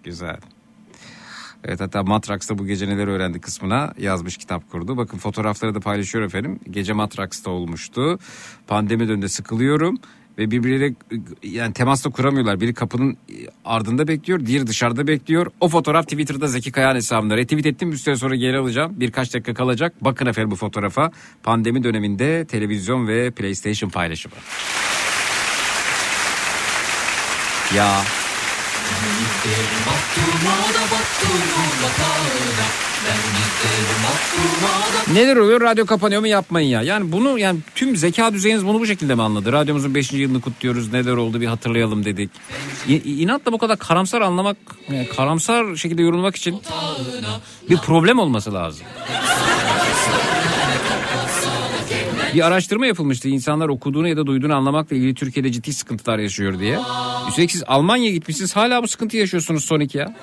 Güzel. 0.04 0.36
Evet 1.68 1.80
hatta 1.80 2.02
Matrax'ta 2.02 2.58
bu 2.58 2.66
gece 2.66 2.88
neler 2.88 3.08
öğrendi 3.08 3.40
kısmına 3.40 3.92
yazmış 3.98 4.36
kitap 4.36 4.70
kurdu. 4.70 4.96
Bakın 4.96 5.18
fotoğrafları 5.18 5.74
da 5.74 5.80
paylaşıyor 5.80 6.24
efendim. 6.24 6.60
Gece 6.70 6.92
Matrax'ta 6.92 7.50
olmuştu. 7.50 8.18
Pandemi 8.66 9.08
döneminde 9.08 9.28
sıkılıyorum 9.28 9.98
ve 10.38 10.50
birbirleriyle 10.50 10.94
yani 11.42 11.72
temasta 11.72 12.10
kuramıyorlar. 12.10 12.60
Biri 12.60 12.74
kapının 12.74 13.16
ardında 13.64 14.08
bekliyor, 14.08 14.46
diğeri 14.46 14.66
dışarıda 14.66 15.06
bekliyor. 15.06 15.46
O 15.60 15.68
fotoğraf 15.68 16.04
Twitter'da 16.04 16.48
Zeki 16.48 16.72
Kayağan 16.72 16.94
hesabında 16.94 17.36
retweet 17.36 17.66
ettim. 17.66 17.92
Bir 17.92 17.96
süre 17.96 18.16
sonra 18.16 18.34
geri 18.36 18.58
alacağım. 18.58 18.92
Birkaç 18.96 19.34
dakika 19.34 19.54
kalacak. 19.54 19.94
Bakın 20.00 20.26
efendim 20.26 20.50
bu 20.50 20.56
fotoğrafa. 20.56 21.10
Pandemi 21.42 21.84
döneminde 21.84 22.44
televizyon 22.44 23.08
ve 23.08 23.30
PlayStation 23.30 23.90
paylaşımı. 23.90 24.34
Ya 27.76 28.00
Neler 35.12 35.36
oluyor? 35.36 35.60
Radyo 35.60 35.86
kapanıyor 35.86 36.20
mu? 36.20 36.26
Yapmayın 36.26 36.68
ya. 36.68 36.82
Yani 36.82 37.12
bunu 37.12 37.38
yani 37.38 37.58
tüm 37.74 37.96
zeka 37.96 38.32
düzeyiniz 38.32 38.66
bunu 38.66 38.80
bu 38.80 38.86
şekilde 38.86 39.14
mi 39.14 39.22
anladı? 39.22 39.52
Radyomuzun 39.52 39.94
5. 39.94 40.12
yılını 40.12 40.40
kutluyoruz. 40.40 40.92
Neler 40.92 41.12
oldu 41.12 41.40
bir 41.40 41.46
hatırlayalım 41.46 42.04
dedik. 42.04 42.30
İ- 42.88 43.22
inatla 43.22 43.52
bu 43.52 43.58
kadar 43.58 43.76
karamsar 43.78 44.20
anlamak, 44.20 44.56
yani 44.92 45.08
karamsar 45.16 45.76
şekilde 45.76 46.02
yorulmak 46.02 46.36
için 46.36 46.62
bir 47.70 47.76
problem 47.76 48.18
olması 48.18 48.54
lazım. 48.54 48.86
Bir 52.34 52.46
araştırma 52.46 52.86
yapılmıştı. 52.86 53.28
İnsanlar 53.28 53.68
okuduğunu 53.68 54.08
ya 54.08 54.16
da 54.16 54.26
duyduğunu 54.26 54.54
anlamakla 54.54 54.96
ilgili 54.96 55.14
Türkiye'de 55.14 55.52
ciddi 55.52 55.72
sıkıntılar 55.72 56.18
yaşıyor 56.18 56.58
diye. 56.58 56.78
Üstelik 57.28 57.50
siz 57.50 57.62
Almanya'ya 57.66 58.12
gitmişsiniz 58.12 58.56
hala 58.56 58.82
bu 58.82 58.88
sıkıntı 58.88 59.16
yaşıyorsunuz 59.16 59.64
son 59.64 59.80
iki 59.80 59.98
ya. 59.98 60.14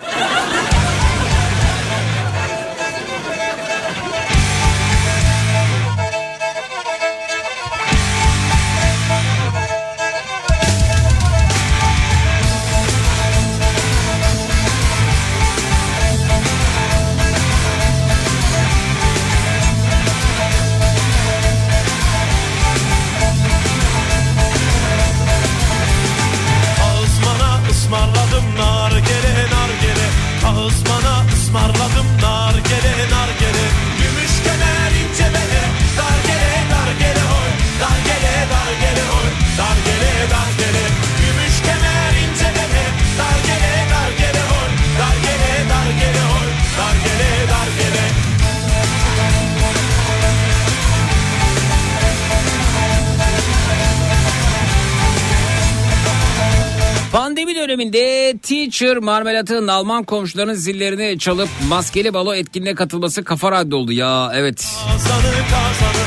Teacher 58.46 58.98
marmelatın 58.98 59.68
Alman 59.68 60.04
komşularının 60.04 60.54
zillerini 60.54 61.20
çalıp 61.20 61.50
maskeli 61.68 62.14
balo 62.14 62.34
etkinliğe 62.34 62.76
katılması 62.76 63.24
kafa 63.24 63.52
radyo 63.52 63.78
oldu 63.78 63.92
ya 63.92 64.32
evet. 64.34 64.68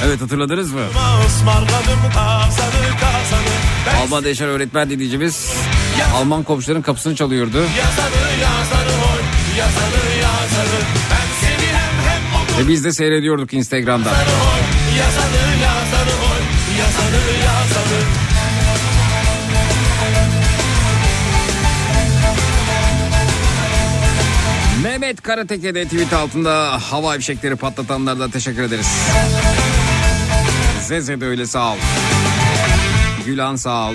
Evet 0.06 0.20
hatırladınız 0.20 0.72
mı? 0.72 0.80
Almanya'da 4.04 4.28
yaşayan 4.28 4.48
öğretmen 4.50 4.90
dinleyicimiz 4.90 5.52
Alman 6.14 6.42
komşuların 6.42 6.82
kapısını 6.82 7.14
çalıyordu. 7.14 7.64
Ve 12.58 12.68
biz 12.68 12.84
de 12.84 12.92
seyrediyorduk 12.92 13.52
Instagram'dan. 13.52 14.12
Yazanı 14.12 14.28
yazanı 14.98 15.77
Mehmet 25.08 25.22
Karatepe 25.22 25.74
de 25.74 25.84
tweet 25.84 26.12
altında 26.12 26.80
hava 26.90 27.12
fişekleri 27.12 27.56
patlatanlardan 27.56 28.30
teşekkür 28.30 28.62
ederiz. 28.62 28.86
Zeze 30.80 31.20
de 31.20 31.26
öyle 31.26 31.46
sağ 31.46 31.72
ol. 31.72 31.76
Gülan 33.26 33.56
sağ 33.56 33.88
ol. 33.88 33.94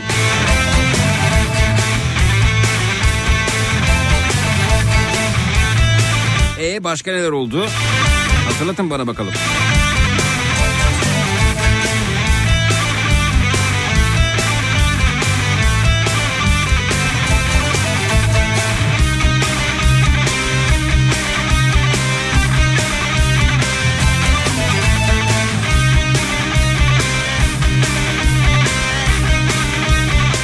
E 6.60 6.84
başka 6.84 7.12
neler 7.12 7.32
oldu? 7.32 7.68
Hatırlatın 8.48 8.90
bana 8.90 9.08
bakalım. 9.08 9.34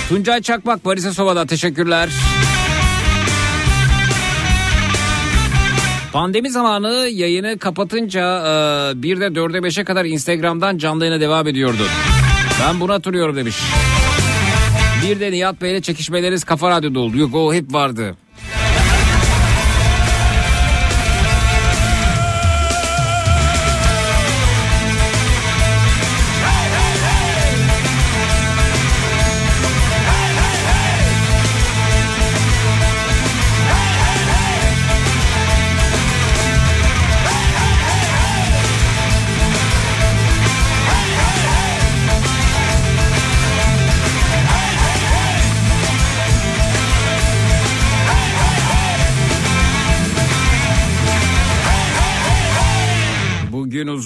Tuncay 0.09 0.41
Çakmak, 0.41 0.83
Paris'e 0.83 1.11
Sova'da 1.13 1.45
teşekkürler. 1.45 2.09
Pandemi 6.13 6.49
zamanı 6.49 7.07
yayını 7.11 7.59
kapatınca 7.59 8.37
e, 8.39 9.03
bir 9.03 9.19
de 9.19 9.35
dörde 9.35 9.63
beşe 9.63 9.83
kadar 9.83 10.05
Instagram'dan 10.05 10.77
canlı 10.77 11.05
yayına 11.05 11.21
devam 11.21 11.47
ediyordu. 11.47 11.83
Ben 12.61 12.79
bunu 12.79 12.93
hatırlıyorum 12.93 13.35
demiş. 13.35 13.55
Bir 15.03 15.19
de 15.19 15.31
Nihat 15.31 15.61
Bey'le 15.61 15.81
çekişmeleriniz 15.81 16.43
Kafa 16.43 16.69
Radyo'da 16.69 16.99
oldu. 16.99 17.17
Yok 17.17 17.35
o 17.35 17.53
hep 17.53 17.73
vardı. 17.73 18.15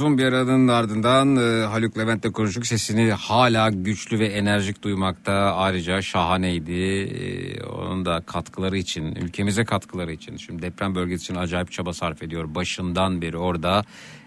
Uzun 0.04 0.18
bir 0.18 0.24
aranın 0.24 0.68
ardından 0.68 1.36
e, 1.36 1.66
Haluk 1.66 1.98
Levent'le 1.98 2.32
konuştuk. 2.34 2.66
Sesini 2.66 3.12
hala 3.12 3.70
güçlü 3.70 4.20
ve 4.20 4.28
enerjik 4.28 4.84
duymakta. 4.84 5.34
Ayrıca 5.34 6.02
şahaneydi. 6.02 6.72
E, 6.72 7.64
onun 7.64 8.06
da 8.06 8.22
katkıları 8.26 8.78
için, 8.78 9.16
ülkemize 9.16 9.66
katkıları 9.66 10.12
için. 10.12 10.38
Şimdi 10.38 10.62
deprem 10.62 10.96
bölgesi 10.96 11.24
için 11.24 11.36
acayip 11.36 11.72
çaba 11.72 11.94
sarf 11.94 12.24
ediyor. 12.24 12.56
Başından 12.56 13.22
beri 13.22 13.38
orada 13.38 13.84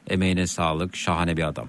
emeğine 0.06 0.46
sağlık. 0.46 0.96
Şahane 0.96 1.36
bir 1.36 1.42
adam. 1.48 1.68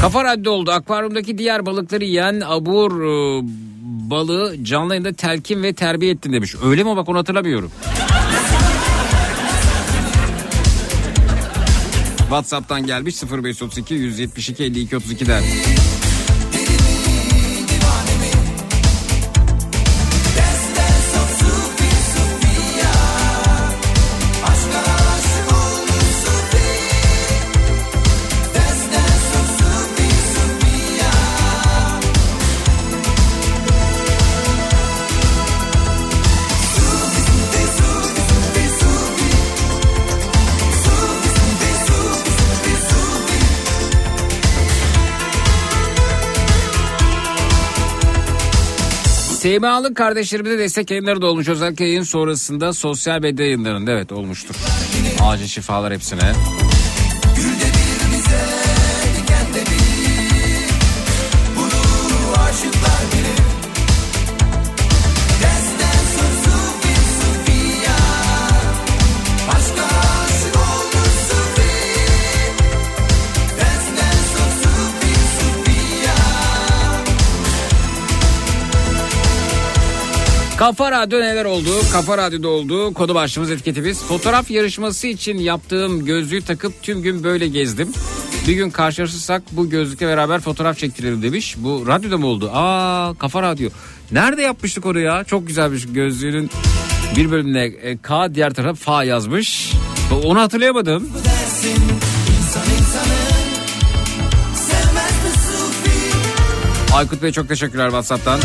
Kafa 0.00 0.24
Radyo 0.24 0.52
oldu. 0.52 0.70
Akvaryumdaki 0.70 1.38
diğer 1.38 1.66
balıkları 1.66 2.04
yiyen 2.04 2.42
abur 2.46 3.02
e, 3.02 3.44
balığı 4.10 4.64
canlı 4.64 4.92
yayında 4.94 5.12
telkin 5.12 5.62
ve 5.62 5.72
terbiye 5.72 6.12
ettin 6.12 6.32
demiş. 6.32 6.54
Öyle 6.64 6.84
mi 6.84 6.96
bak 6.96 7.08
onu 7.08 7.18
hatırlamıyorum. 7.18 7.70
WhatsApp'tan 12.18 12.86
gelmiş 12.86 13.22
0532 13.22 13.94
172 13.94 14.64
52 14.64 14.96
32'den. 14.96 15.42
Seymalı 49.44 49.94
kardeşlerimize 49.94 50.58
destek 50.58 50.90
yayınları 50.90 51.22
da 51.22 51.26
olmuş. 51.26 51.48
Özellikle 51.48 51.84
yayın 51.84 52.02
sonrasında 52.02 52.72
sosyal 52.72 53.20
medya 53.20 53.46
yayınlarında 53.46 53.90
evet 53.90 54.12
olmuştur. 54.12 54.54
Acil 55.22 55.46
şifalar 55.46 55.92
hepsine. 55.92 56.32
Kafa 80.64 80.92
Radyo 80.92 81.20
neler 81.20 81.44
oldu? 81.44 81.70
Kafa 81.92 82.18
Radyo'da 82.18 82.48
oldu. 82.48 82.94
Konu 82.94 83.14
başlığımız 83.14 83.50
etiketimiz. 83.50 84.02
Fotoğraf 84.02 84.50
yarışması 84.50 85.06
için 85.06 85.38
yaptığım 85.38 86.04
gözlüğü 86.04 86.42
takıp 86.42 86.82
tüm 86.82 87.02
gün 87.02 87.24
böyle 87.24 87.48
gezdim. 87.48 87.92
Bir 88.48 88.52
gün 88.52 88.70
karşılaşırsak 88.70 89.42
bu 89.52 89.70
gözlükle 89.70 90.06
beraber 90.06 90.40
fotoğraf 90.40 90.78
çektirelim 90.78 91.22
demiş. 91.22 91.54
Bu 91.58 91.86
radyoda 91.86 92.18
mı 92.18 92.26
oldu? 92.26 92.50
Aa 92.54 93.14
Kafa 93.18 93.42
Radyo. 93.42 93.68
Nerede 94.12 94.42
yapmıştık 94.42 94.86
onu 94.86 94.98
ya? 94.98 95.24
Çok 95.24 95.46
güzelmiş 95.46 95.86
gözlüğünün 95.92 96.50
bir 97.16 97.30
bölümüne 97.30 97.64
e, 97.64 97.96
K 97.96 98.34
diğer 98.34 98.54
tarafa 98.54 98.74
Fa 98.74 99.04
yazmış. 99.04 99.72
Onu 100.24 100.40
hatırlayamadım. 100.40 101.12
Aykut 106.94 107.22
Bey 107.22 107.32
çok 107.32 107.48
teşekkürler 107.48 107.86
WhatsApp'tan. 107.86 108.40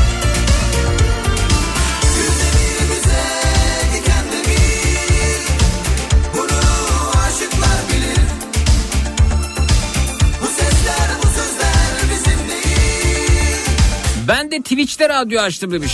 Ben 14.30 14.52
de 14.52 14.62
Twitch'te 14.62 15.10
radyo 15.10 15.42
açtım 15.42 15.72
demiş. 15.72 15.94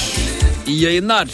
İyi 0.68 0.82
yayınlar. 0.82 1.28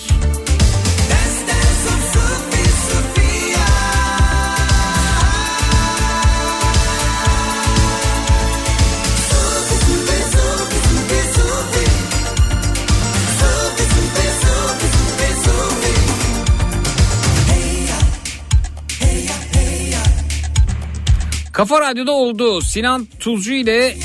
Kafa 21.53 21.81
Radyo'da 21.81 22.11
oldu. 22.11 22.61
Sinan 22.61 23.07
Tuzcu 23.19 23.53
ile 23.53 23.97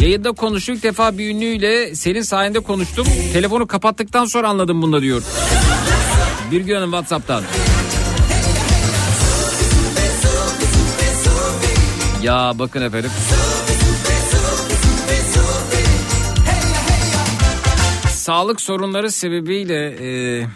yayında 0.00 0.32
konuştuk. 0.32 0.76
İlk 0.76 0.82
defa 0.82 1.18
bir 1.18 1.30
ünlüyle 1.30 1.94
senin 1.94 2.22
sayende 2.22 2.60
konuştum. 2.60 3.06
Telefonu 3.32 3.66
kapattıktan 3.66 4.24
sonra 4.24 4.48
anladım 4.48 4.82
bunu 4.82 5.02
diyor. 5.02 5.22
Bir 6.50 6.74
Hanım 6.74 6.90
Whatsapp'tan. 6.90 7.42
Ya 12.22 12.52
bakın 12.58 12.82
efendim. 12.82 13.10
Sağlık 18.10 18.60
sorunları 18.60 19.10
sebebiyle 19.10 19.86
e, 19.86 20.46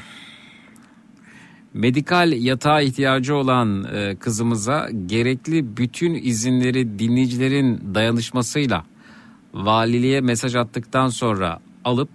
medikal 1.75 2.33
yatağa 2.33 2.81
ihtiyacı 2.81 3.35
olan 3.35 3.85
e, 3.95 4.17
kızımıza 4.17 4.89
gerekli 5.07 5.77
bütün 5.77 6.15
izinleri 6.15 6.99
dinleyicilerin 6.99 7.95
dayanışmasıyla 7.95 8.85
valiliğe 9.55 10.21
mesaj 10.21 10.55
attıktan 10.55 11.09
sonra 11.09 11.61
alıp 11.85 12.11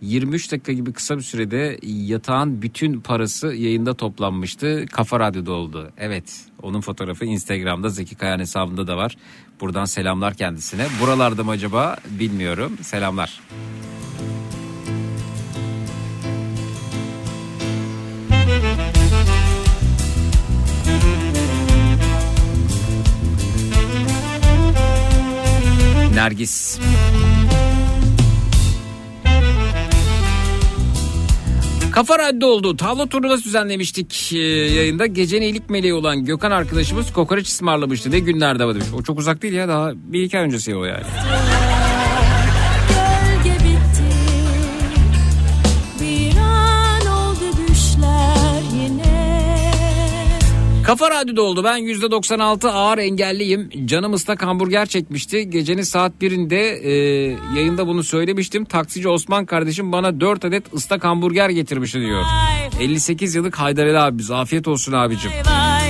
23 0.00 0.52
dakika 0.52 0.72
gibi 0.72 0.92
kısa 0.92 1.16
bir 1.16 1.22
sürede 1.22 1.78
yatağın 1.82 2.62
bütün 2.62 3.00
parası 3.00 3.46
yayında 3.46 3.94
toplanmıştı. 3.94 4.86
Kafa 4.92 5.20
Radyo'da 5.20 5.52
oldu. 5.52 5.90
Evet 5.96 6.46
onun 6.62 6.80
fotoğrafı 6.80 7.24
Instagram'da 7.24 7.88
Zeki 7.88 8.14
Kayan 8.14 8.38
hesabında 8.38 8.86
da 8.86 8.96
var. 8.96 9.16
Buradan 9.60 9.84
selamlar 9.84 10.34
kendisine. 10.34 10.86
Buralarda 11.02 11.44
mı 11.44 11.50
acaba 11.50 11.96
bilmiyorum. 12.10 12.78
Selamlar. 12.82 13.40
Nergis. 26.14 26.78
Kafa 31.92 32.18
Radyo 32.18 32.48
oldu. 32.48 32.76
Tavla 32.76 33.06
turnuvası 33.06 33.44
düzenlemiştik 33.44 34.32
e, 34.32 34.38
yayında. 34.38 35.06
Gecenin 35.06 35.42
iyilik 35.42 35.70
meleği 35.70 35.94
olan 35.94 36.24
Gökhan 36.24 36.50
arkadaşımız 36.50 37.12
kokoreç 37.12 37.46
ısmarlamıştı. 37.48 38.10
Ne 38.10 38.18
günlerde 38.18 38.64
var 38.64 38.74
demiş. 38.74 38.88
O 38.94 39.02
çok 39.02 39.18
uzak 39.18 39.42
değil 39.42 39.54
ya 39.54 39.68
daha 39.68 39.92
bir 39.94 40.22
iki 40.22 40.38
ay 40.38 40.44
öncesi 40.44 40.76
o 40.76 40.84
yani. 40.84 41.04
Kafa 50.88 51.10
Radyo'da 51.10 51.42
oldu. 51.42 51.64
Ben 51.64 51.78
%96 51.78 52.68
ağır 52.68 52.98
engelliyim. 52.98 53.70
Canım 53.84 54.12
ıslak 54.12 54.42
hamburger 54.42 54.86
çekmişti. 54.86 55.50
Gecenin 55.50 55.82
saat 55.82 56.20
birinde 56.20 56.60
e, 56.70 56.92
yayında 57.56 57.86
bunu 57.86 58.04
söylemiştim. 58.04 58.64
Taksici 58.64 59.08
Osman 59.08 59.46
kardeşim 59.46 59.92
bana 59.92 60.20
4 60.20 60.44
adet 60.44 60.74
ıslak 60.74 61.04
hamburger 61.04 61.50
getirmişti 61.50 62.00
diyor. 62.00 62.24
58 62.80 63.34
yıllık 63.34 63.58
Haydar 63.58 63.86
Ali 63.86 63.98
abimiz. 63.98 64.30
Afiyet 64.30 64.68
olsun 64.68 64.92
abicim. 64.92 65.30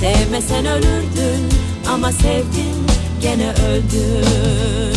Sevmesen 0.00 0.66
ölürdün 0.66 1.48
Ama 1.88 2.12
sevdin 2.12 2.86
gene 3.22 3.50
öldün 3.50 4.94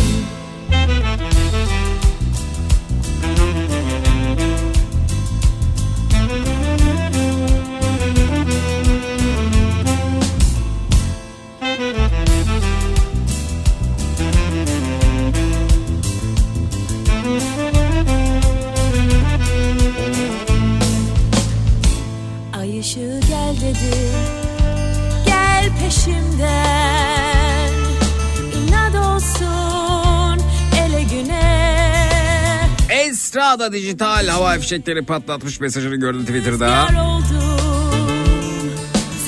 Esra 33.28 33.60
da 33.60 33.72
dijital 33.74 34.28
hava 34.28 34.54
fişekleri 34.60 35.06
patlatmış 35.06 35.60
mesajını 35.60 35.96
gördüm 35.96 36.26
Twitter'da. 36.26 36.88
Oldum 37.04 37.24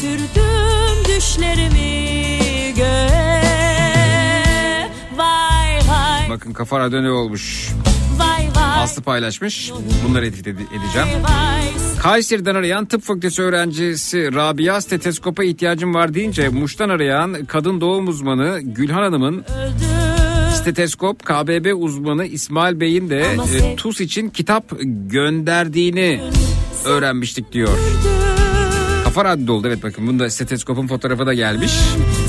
Sürdüm 0.01 1.15
düşlerimi 1.17 2.73
göğe 2.77 4.89
Vay 5.15 5.75
vay 5.89 6.29
Bakın 6.29 6.53
kafa 6.53 6.79
radyo 6.79 7.03
ne 7.03 7.11
olmuş. 7.11 7.69
vay 8.17 8.47
vay 8.55 8.83
Aslı 8.83 9.01
paylaşmış. 9.01 9.71
Bunları 10.07 10.25
edit 10.25 10.47
ede- 10.47 10.61
edeceğim. 10.61 11.07
Kayseri'den 12.01 12.55
arayan 12.55 12.85
tıp 12.85 13.03
fakültesi 13.03 13.41
öğrencisi 13.41 14.35
Rabia 14.35 14.81
stetoskopa 14.81 15.43
ihtiyacım 15.43 15.93
var 15.93 16.13
deyince 16.13 16.49
Muş'tan 16.49 16.89
arayan 16.89 17.45
kadın 17.45 17.81
doğum 17.81 18.07
uzmanı 18.07 18.59
Gülhan 18.61 19.01
Hanım'ın 19.03 19.33
öldüm 19.35 20.18
steteskop 20.61 21.25
KBB 21.25 21.73
uzmanı 21.83 22.25
İsmail 22.25 22.79
Bey'in 22.79 23.09
de 23.09 23.19
e, 23.63 23.75
TUS 23.75 24.01
için 24.01 24.29
kitap 24.29 24.71
gönderdiğini 25.07 26.21
öğrenmiştik 26.85 27.51
diyor. 27.53 27.69
Kafa 29.03 29.25
Radyo 29.25 29.53
oldu 29.53 29.67
evet 29.67 29.83
bakın 29.83 30.07
bunda 30.07 30.29
steteskopun 30.29 30.87
fotoğrafı 30.87 31.25
da 31.25 31.33
gelmiş. 31.33 31.71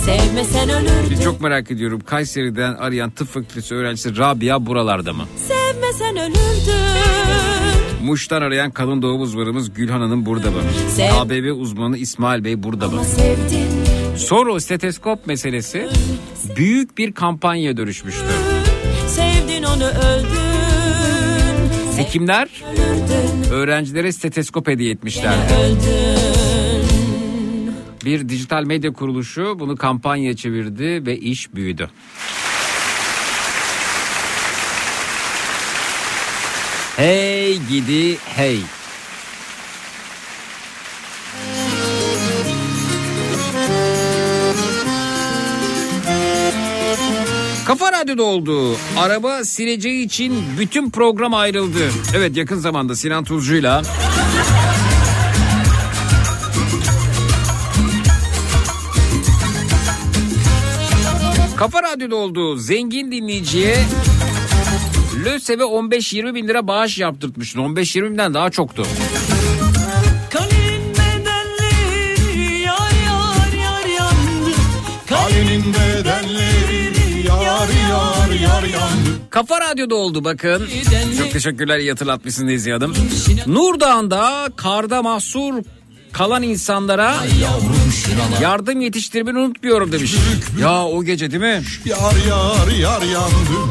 Sevmesen 0.05 0.69
ölürdün 0.71 1.11
Bir 1.11 1.23
çok 1.25 1.40
merak 1.40 1.71
ediyorum. 1.71 2.01
Kayseri'den 2.07 2.75
arayan 2.75 3.11
tıp 3.11 3.29
fakültesi 3.29 3.75
öğrencisi 3.75 4.16
Rabia 4.16 4.66
buralarda 4.66 5.12
mı? 5.12 5.25
Sevmesen 5.49 6.16
ölürdün 6.16 8.05
Muş'tan 8.05 8.43
arayan 8.43 8.71
kalın 8.71 9.03
doğum 9.03 9.21
uzmanımız 9.21 9.75
Gülhan 9.75 10.01
Hanım 10.01 10.27
burada 10.27 10.51
mı? 10.51 10.59
Sev- 10.97 11.12
ABB 11.14 11.61
uzmanı 11.61 11.99
İsmail 11.99 12.45
Bey 12.45 12.62
burada 12.62 12.87
mı? 12.88 12.93
Ama 12.93 13.05
sevdin 13.05 13.80
Sonra 14.20 14.52
o 14.52 14.61
steteskop 14.61 15.26
meselesi 15.26 15.88
büyük 16.56 16.98
bir 16.98 17.12
kampanya 17.12 17.76
dönüşmüştü. 17.76 18.24
Sevdin 19.09 19.62
onu 19.62 19.85
öldün 19.85 20.40
Hekimler 21.96 22.48
öğrencilere 23.52 24.12
steteskop 24.12 24.68
hediye 24.68 24.92
etmişlerdi. 24.92 25.54
Öldün 25.54 26.80
Bir 28.04 28.28
dijital 28.28 28.64
medya 28.64 28.92
kuruluşu 28.92 29.56
bunu 29.59 29.76
kampanya 29.76 30.37
çevirdi 30.37 31.06
ve 31.06 31.16
iş 31.16 31.54
büyüdü. 31.54 31.90
Hey 36.96 37.59
gidi 37.68 38.18
hey. 38.37 38.61
Kafa 47.70 47.92
Radyo'da 47.92 48.22
oldu. 48.22 48.76
Araba 48.98 49.44
sileceği 49.44 50.04
için 50.04 50.44
bütün 50.59 50.90
program 50.90 51.35
ayrıldı. 51.35 51.90
Evet 52.16 52.37
yakın 52.37 52.56
zamanda 52.56 52.94
Sinan 52.94 53.24
Tuzcu'yla 53.24 53.83
Kafa 61.56 61.83
Radyo'da 61.83 62.16
oldu. 62.16 62.56
Zengin 62.56 63.12
dinleyiciye 63.12 63.76
LÖSEV'e 65.24 65.62
15-20 65.62 66.35
bin 66.35 66.48
lira 66.48 66.66
bağış 66.66 66.98
yaptırtmıştın. 66.98 67.61
15-20 67.61 68.11
binden 68.11 68.35
daha 68.35 68.50
çoktu. 68.50 68.87
Kalenin 70.30 70.90
bedenleri 70.92 72.59
yar 72.59 72.92
yar 73.06 73.52
yar 73.62 73.87
yandı. 73.88 74.56
Kalenin 75.09 75.64
bedenleri 75.74 76.10
Kafa 79.30 79.61
Radyo'da 79.61 79.94
oldu 79.94 80.24
bakın. 80.24 80.68
Çok 81.18 81.33
teşekkürler 81.33 81.78
iyi 81.78 81.90
hatırlatmışsın 81.90 82.46
Nezihe 82.46 82.74
Hanım. 82.74 82.94
Nur 83.46 83.80
Dağı'nda 83.80 84.48
karda 84.56 85.02
mahsur 85.02 85.54
kalan 86.12 86.42
insanlara 86.42 87.14
yardım 88.42 88.80
yetiştirmeyi 88.80 89.37
unutmuyorum 89.37 89.92
demiş. 89.92 90.14
Ya 90.61 90.85
o 90.85 91.04
gece 91.04 91.30
değil 91.30 91.42
mi? 91.42 91.62
Yar 91.85 92.14
yar 92.28 92.72
yar 92.80 93.02
yandım 93.02 93.70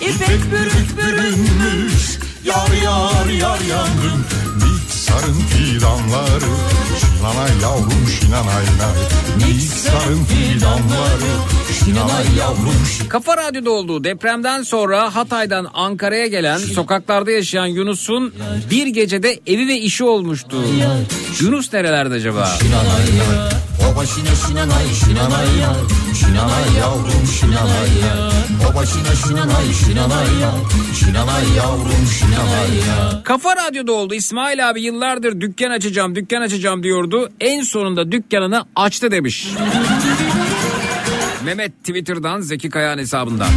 İpek 0.00 0.52
bürük 0.52 0.98
bürünmüş. 0.98 2.18
Yar 2.44 2.82
yar 2.84 3.26
yar 3.28 3.60
yandım 3.60 4.24
Niksarın 4.56 5.40
fidanları 5.40 6.44
Şinanay 7.26 7.50
yavrum 7.62 8.06
şinanay 8.20 8.64
nay 8.64 9.48
Niksarın 9.48 10.24
fidanları 10.24 11.32
Şinanay 11.84 12.24
yavrum 12.38 12.86
şinanay 12.92 13.08
Kafa 13.08 13.36
Radyo'da 13.36 13.70
olduğu 13.70 14.04
depremden 14.04 14.62
sonra 14.62 15.14
Hatay'dan 15.14 15.68
Ankara'ya 15.74 16.26
gelen 16.26 16.58
sokaklarda 16.58 17.30
yaşayan 17.30 17.66
Yunus'un 17.66 18.34
bir 18.70 18.86
gecede 18.86 19.40
evi 19.46 19.68
ve 19.68 19.78
işi 19.78 20.04
olmuştu. 20.04 20.56
Yunus 21.40 21.72
nerelerde 21.72 22.14
acaba? 22.14 22.50
Baba 23.82 24.06
şine 24.06 24.36
şinanay 24.46 24.84
şinanay 25.04 25.58
yar 25.60 25.76
Şinanay 26.20 26.74
yavrum 26.80 27.26
şinanay 27.40 27.90
yar 28.04 28.32
Baba 28.64 28.86
şine 28.86 29.16
şinanay 29.26 29.72
şinanay 29.72 30.40
yar 30.40 30.54
Şinanay 30.94 31.44
yavrum 31.56 32.06
şinanay 32.18 32.76
yar 32.88 33.24
Kafa 33.24 33.56
Radyo'da 33.56 33.92
oldu. 33.92 34.14
İsmail 34.14 34.70
abi 34.70 34.82
yıllardır 34.82 35.40
dükkan 35.40 35.70
açacağım, 35.70 36.14
dükkan 36.14 36.40
açacağım 36.40 36.82
diyordu. 36.82 37.30
En 37.40 37.62
sonunda 37.62 38.12
dükkanını 38.12 38.64
açtı 38.76 39.10
demiş. 39.10 39.48
Mehmet 41.44 41.78
Twitter'dan 41.84 42.40
Zeki 42.40 42.70
Kayağan 42.70 42.98
hesabından. 42.98 43.48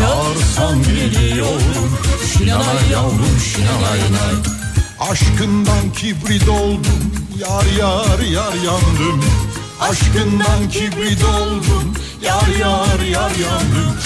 Çağırsan 0.00 0.82
geliyorum. 0.82 1.98
Şinanay 2.32 2.90
yavrum 2.92 3.38
şinanay 3.44 3.98
nay. 3.98 4.52
Aşkından 5.10 5.92
kibrit 5.96 6.48
oldum 6.48 7.12
Yar 7.38 7.64
yar 7.78 8.18
yar 8.18 8.54
yandım. 8.54 9.24
Aşkından 9.80 10.68
kibrit 10.70 11.24
oldum 11.24 11.94
Yar 12.22 12.48
yar 12.60 13.00
yar 13.00 13.30
yandım 13.30 13.96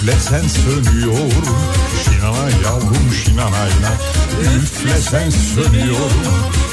Üflesen 0.00 0.48
sönüyorum 0.48 1.56
Şinanay 2.04 2.52
yavrum 2.64 3.12
şinanay 3.24 3.70
nay 3.82 4.56
Üflesen 4.56 5.30
sönüyorum 5.30 6.24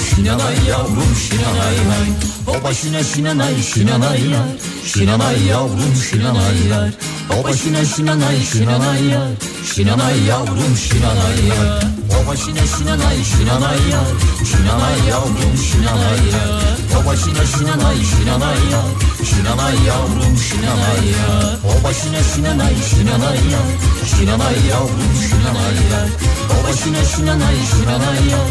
Şinanay 0.10 0.56
yavrum 0.70 1.16
şinanay 1.30 1.76
nay 1.90 2.08
Baba 2.48 2.74
şine 2.74 3.04
şinanay 3.04 3.62
şinanay 3.74 4.30
yar 4.30 4.48
Şinanay 4.86 5.46
yavrum 5.46 5.96
şinanay 6.10 6.68
yar 6.70 6.92
Baba 7.30 7.54
şine 7.54 7.86
şinanay 7.86 8.44
şinanay 8.52 9.04
yar 9.06 9.30
Şinanay 9.76 10.24
yavrum 10.24 10.78
şinanay 10.78 11.46
yar 11.48 11.84
Baba 12.14 12.36
şine 12.36 12.68
şinanay 12.78 13.18
şinanay 13.24 13.90
yar 13.92 14.08
Şinanay 14.46 15.10
yavrum 15.10 15.58
şinanay 15.72 16.22
yar 16.34 16.78
Baba 16.96 17.16
şine 17.16 17.46
şinanay 17.58 17.98
şinanay 18.12 18.62
yar 18.72 18.90
Şinanay 19.30 19.76
yavrum 19.88 20.38
şinanay 20.38 21.08
yar 21.12 21.58
Baba 21.64 21.94
şine 21.94 22.22
şinanay 22.36 22.76
şinanay 23.18 23.38
yar 23.38 24.06
Şinanay 24.06 24.56
yavrum 24.70 25.14
şinanay 25.30 25.76
yar 25.92 26.10
Baba 26.50 26.74
şine 26.74 27.06
şinanay 27.06 27.56
şinanay 27.56 28.30
yar 28.32 28.48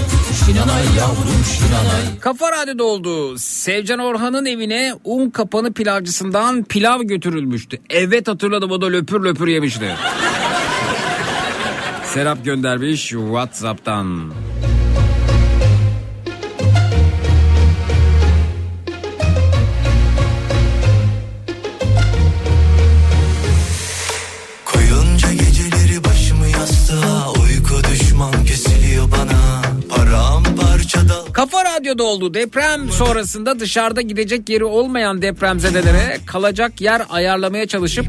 Şinanay 0.47 0.83
yavrum 0.99 1.45
şinanay 1.57 2.19
Kafa 2.21 2.53
Radyo'da 2.53 2.85
oldu. 2.85 3.39
Sevcan 3.39 3.99
Orhan'ın 3.99 4.47
evine 4.47 4.95
un 5.05 5.31
kapanı 5.31 5.73
pilavcısından 5.73 6.65
pilav 6.65 7.03
götürülmüştü. 7.03 7.79
Evet 7.91 8.29
hatırladım 8.29 8.71
o 8.71 8.81
da 8.81 8.87
löpür 8.87 9.25
löpür 9.25 9.47
yemişti. 9.47 9.91
Serap 12.05 12.45
göndermiş 12.45 13.09
Whatsapp'tan. 13.09 14.33
Kafa 31.37 31.65
Radyo'da 31.65 32.03
oldu. 32.05 32.35
Deprem 32.35 32.91
sonrasında 32.91 33.61
dışarıda 33.61 34.01
gidecek 34.01 34.49
yeri 34.49 34.65
olmayan 34.65 35.23
depremzedelere 35.23 36.19
kalacak 36.27 36.81
yer 36.81 37.03
ayarlamaya 37.11 37.67
çalışıp 37.67 38.07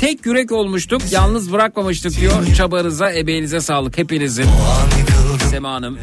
tek 0.00 0.26
yürek 0.26 0.52
olmuştuk. 0.52 1.02
Yalnız 1.10 1.52
bırakmamıştık 1.52 2.20
diyor. 2.20 2.32
Çabanıza, 2.56 3.10
emeğinize 3.10 3.60
sağlık 3.60 3.98
hepinizin. 3.98 4.46
Sema 5.50 5.72
Hanım. 5.72 5.98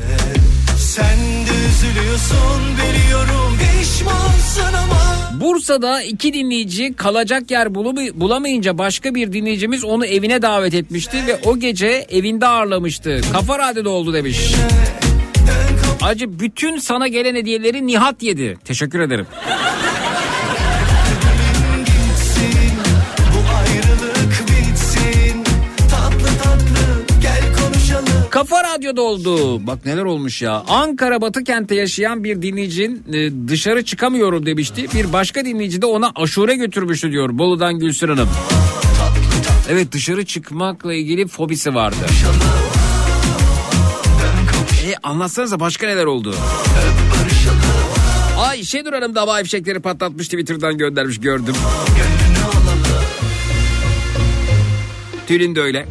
Sen 0.79 1.17
de 1.17 1.67
üzülüyorsun 1.69 2.61
biliyorum 2.73 3.57
Pişmansın 3.59 4.73
ama 4.73 5.01
Bursa'da 5.41 6.01
iki 6.01 6.33
dinleyici 6.33 6.93
kalacak 6.95 7.51
yer 7.51 7.75
bulama- 7.75 8.19
bulamayınca 8.19 8.77
başka 8.77 9.15
bir 9.15 9.33
dinleyicimiz 9.33 9.83
onu 9.83 10.05
evine 10.05 10.41
davet 10.41 10.73
etmişti 10.73 11.17
ve 11.27 11.39
o 11.45 11.57
gece 11.59 12.05
evinde 12.09 12.47
ağırlamıştı. 12.47 13.21
Kafa 13.33 13.59
Radyo'da 13.59 13.89
oldu 13.89 14.13
demiş. 14.13 14.39
Acı 16.05 16.39
bütün 16.39 16.77
sana 16.77 17.07
gelen 17.07 17.35
hediyeleri 17.35 17.87
Nihat 17.87 18.23
yedi. 18.23 18.57
Teşekkür 18.65 18.99
ederim. 18.99 19.27
Kafa 28.29 28.63
Radyo 28.63 28.75
Radyoda 28.77 29.01
oldu. 29.01 29.67
Bak 29.67 29.85
neler 29.85 30.03
olmuş 30.03 30.41
ya. 30.41 30.63
Ankara 30.67 31.21
Batı 31.21 31.43
kentte 31.43 31.75
yaşayan 31.75 32.23
bir 32.23 32.41
dinleyicinin 32.41 33.03
e, 33.13 33.47
dışarı 33.47 33.83
çıkamıyorum 33.85 34.45
demişti. 34.45 34.87
Bir 34.93 35.13
başka 35.13 35.45
dinleyici 35.45 35.81
de 35.81 35.85
ona 35.85 36.11
aşure 36.15 36.55
götürmüştü 36.55 37.11
diyor 37.11 37.37
Bolu'dan 37.37 37.79
Gülsün 37.79 38.07
Hanım. 38.07 38.29
Evet 39.69 39.91
dışarı 39.91 40.25
çıkmakla 40.25 40.93
ilgili 40.93 41.27
fobisi 41.27 41.75
vardı. 41.75 42.05
E 44.85 44.95
anlatsanıza 45.03 45.59
başka 45.59 45.87
neler 45.87 46.05
oldu? 46.05 46.35
Ay 48.39 48.63
Şenur 48.63 48.93
Hanım 48.93 49.15
da 49.15 49.21
havai 49.21 49.43
fişekleri 49.43 49.79
patlatmış 49.79 50.27
Twitter'dan 50.27 50.77
göndermiş 50.77 51.19
gördüm. 51.19 51.55
Tülin 55.27 55.55
de 55.55 55.61
öyle. 55.61 55.85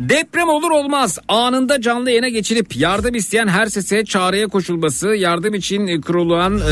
Deprem 0.00 0.48
olur 0.48 0.70
olmaz 0.70 1.18
anında 1.28 1.80
canlı 1.80 2.10
yayına 2.10 2.28
geçilip 2.28 2.76
yardım 2.76 3.14
isteyen 3.14 3.48
her 3.48 3.66
sese 3.66 4.04
çağrıya 4.04 4.48
koşulması 4.48 5.08
yardım 5.08 5.54
için 5.54 6.00
kurulan 6.00 6.58
e, 6.58 6.62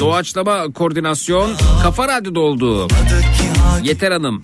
doğaçlama 0.00 0.72
koordinasyon 0.72 1.50
Kafa 1.82 2.08
Radyo'da 2.08 2.40
oldu. 2.40 2.88
Yeter 3.82 4.12
Hanım. 4.12 4.42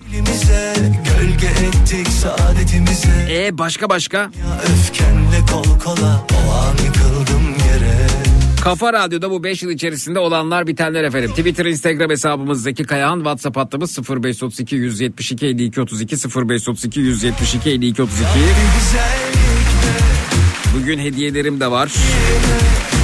Gölge 1.41 1.53
ettik 1.53 2.07
saadetimize 2.07 3.27
E 3.29 3.57
başka 3.57 3.89
başka? 3.89 4.17
Ya 4.17 4.29
öfkenle 4.63 5.45
kol 5.51 5.79
kola 5.79 6.25
o 6.47 6.51
an 6.51 6.85
yıkıldım 6.85 7.49
yere 7.49 8.07
Kafa 8.63 8.93
Radyo'da 8.93 9.31
bu 9.31 9.43
5 9.43 9.63
yıl 9.63 9.71
içerisinde 9.71 10.19
olanlar 10.19 10.67
bitenler 10.67 11.03
efendim. 11.03 11.29
Twitter, 11.29 11.65
Instagram 11.65 12.09
hesabımız 12.09 12.63
Zeki 12.63 12.83
Kayağan, 12.83 13.17
WhatsApp 13.17 13.57
hattımız 13.57 13.99
0532 14.09 14.75
172 14.75 15.45
52 15.45 15.81
32 15.81 16.15
0532 16.15 16.99
172 16.99 17.69
52 17.69 18.01
32. 18.01 18.25
Bugün 20.75 20.99
hediyelerim 20.99 21.59
de 21.59 21.71
var. 21.71 21.85
Affedelim 21.85 22.98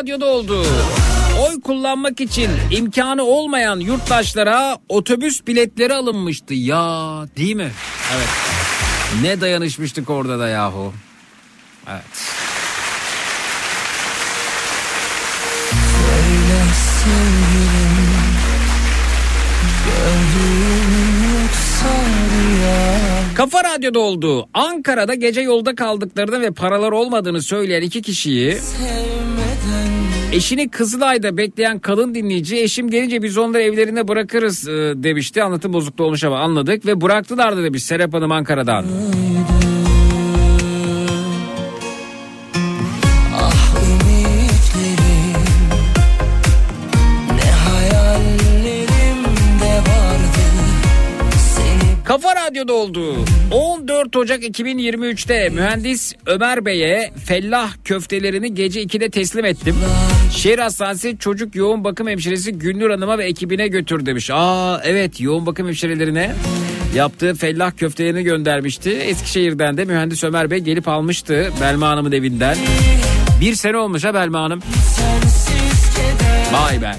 Radyo'da 0.00 0.26
oldu. 0.26 0.66
Oy 1.40 1.60
kullanmak 1.60 2.20
için 2.20 2.50
imkanı 2.70 3.22
olmayan 3.22 3.80
yurttaşlara 3.80 4.78
otobüs 4.88 5.46
biletleri 5.46 5.94
alınmıştı. 5.94 6.54
Ya 6.54 7.24
değil 7.36 7.56
mi? 7.56 7.70
Evet. 8.16 8.28
Ne 9.22 9.40
dayanışmıştık 9.40 10.10
orada 10.10 10.38
da 10.38 10.48
yahu. 10.48 10.92
Evet. 11.90 12.02
Söyle 15.70 16.62
sevgilim 17.02 17.90
Gördüğüm 19.86 21.24
yoksa 21.32 21.88
Kafa 23.34 23.64
Radyo'da 23.64 23.98
oldu. 23.98 24.48
Ankara'da 24.54 25.14
gece 25.14 25.40
yolda 25.40 25.74
kaldıklarını 25.74 26.40
ve 26.40 26.50
paralar 26.50 26.92
olmadığını 26.92 27.42
söyleyen 27.42 27.82
iki 27.82 28.02
kişiyi 28.02 28.58
eşini 30.32 30.68
Kızılay'da 30.68 31.36
bekleyen 31.36 31.78
kadın 31.78 32.14
dinleyici 32.14 32.56
eşim 32.56 32.90
gelince 32.90 33.22
biz 33.22 33.38
onları 33.38 33.62
evlerine 33.62 34.08
bırakırız 34.08 34.68
e, 34.68 34.72
demişti. 34.96 35.42
Anlatım 35.42 35.72
bozukluğu 35.72 36.04
olmuş 36.04 36.24
ama 36.24 36.38
anladık 36.38 36.86
ve 36.86 37.00
bıraktılar 37.00 37.56
da 37.56 37.62
demiş 37.62 37.82
Serap 37.82 38.14
Hanım 38.14 38.32
Ankara'dan. 38.32 38.84
Ah 38.84 39.59
Kafa 52.10 52.36
Radyo'da 52.36 52.72
oldu. 52.72 53.14
14 53.50 54.16
Ocak 54.16 54.42
2023'te 54.42 55.48
mühendis 55.48 56.14
Ömer 56.26 56.64
Bey'e 56.64 57.12
fellah 57.24 57.72
köftelerini 57.84 58.54
gece 58.54 58.82
2'de 58.82 59.10
teslim 59.10 59.44
ettim. 59.44 59.76
Şehir 60.32 60.58
Hastanesi 60.58 61.18
Çocuk 61.18 61.54
Yoğun 61.54 61.84
Bakım 61.84 62.08
Hemşiresi 62.08 62.52
Günnur 62.52 62.90
Hanım'a 62.90 63.18
ve 63.18 63.24
ekibine 63.24 63.68
götür 63.68 64.06
demiş. 64.06 64.30
Aa 64.32 64.80
evet 64.84 65.20
yoğun 65.20 65.46
bakım 65.46 65.66
hemşirelerine 65.66 66.32
yaptığı 66.94 67.34
fellah 67.34 67.76
köftelerini 67.76 68.22
göndermişti. 68.22 68.90
Eskişehir'den 68.90 69.76
de 69.76 69.84
mühendis 69.84 70.24
Ömer 70.24 70.50
Bey 70.50 70.58
gelip 70.58 70.88
almıştı 70.88 71.52
Belma 71.60 71.88
Hanım'ın 71.88 72.12
evinden. 72.12 72.56
Bir 73.40 73.54
sene 73.54 73.76
olmuş 73.76 74.04
ha 74.04 74.14
Belma 74.14 74.40
Hanım. 74.40 74.60
Vay 76.52 76.82
be. 76.82 76.92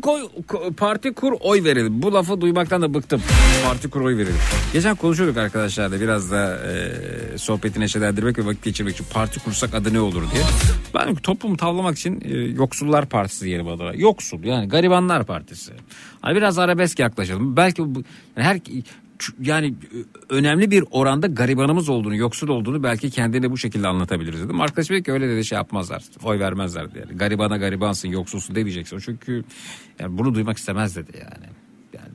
koy 0.00 0.42
ko- 0.48 0.72
parti 0.72 1.12
kur 1.12 1.32
oy 1.40 1.64
verelim. 1.64 2.02
Bu 2.02 2.14
lafı 2.14 2.40
duymaktan 2.40 2.82
da 2.82 2.94
bıktım. 2.94 3.22
Parti 3.64 3.90
kur 3.90 4.00
oy 4.00 4.16
verelim. 4.16 4.36
Geçen 4.72 4.96
konuşuyorduk 4.96 5.36
arkadaşlarla 5.36 6.00
biraz 6.00 6.30
da 6.30 6.58
e, 7.34 7.38
sohbeti 7.38 7.80
neşelendirmek 7.80 8.38
ve 8.38 8.46
vakit 8.46 8.64
geçirmek 8.64 8.94
için 8.94 9.06
parti 9.12 9.40
kursak 9.40 9.74
adı 9.74 9.94
ne 9.94 10.00
olur 10.00 10.22
diye. 10.34 10.42
Ben 10.94 11.14
toplumu 11.14 11.56
tavlamak 11.56 11.98
için 11.98 12.20
e, 12.24 12.34
Yoksullar 12.34 13.06
Partisi 13.06 13.44
diyelim 13.44 13.68
adına. 13.68 13.92
Yoksul 13.94 14.44
yani 14.44 14.68
garibanlar 14.68 15.24
partisi. 15.24 15.72
Hani 16.22 16.36
biraz 16.36 16.58
arabesk 16.58 16.98
yaklaşalım. 16.98 17.56
Belki 17.56 17.94
bu 17.94 18.02
yani 18.36 18.46
her 18.46 18.56
yani 19.40 19.74
önemli 20.28 20.70
bir 20.70 20.84
oranda 20.90 21.26
garibanımız 21.26 21.88
olduğunu, 21.88 22.16
yoksul 22.16 22.48
olduğunu 22.48 22.82
belki 22.82 23.10
kendine 23.10 23.50
bu 23.50 23.58
şekilde 23.58 23.88
anlatabiliriz 23.88 24.40
dedim. 24.40 24.60
Arkadaş 24.60 24.90
dedi 24.90 25.02
ki 25.02 25.12
öyle 25.12 25.28
dedi 25.28 25.44
şey 25.44 25.56
yapmazlar. 25.56 26.02
Oy 26.24 26.38
vermezler 26.40 26.90
dedi. 26.90 26.98
Yani. 26.98 27.18
Garibana 27.18 27.56
garibansın, 27.56 28.08
yoksulsun 28.08 28.56
demeyeceksin. 28.56 28.98
Çünkü 28.98 29.44
yani 29.98 30.18
bunu 30.18 30.34
duymak 30.34 30.58
istemez 30.58 30.96
dedi 30.96 31.10
yani. 31.14 31.46
Yani 31.94 32.12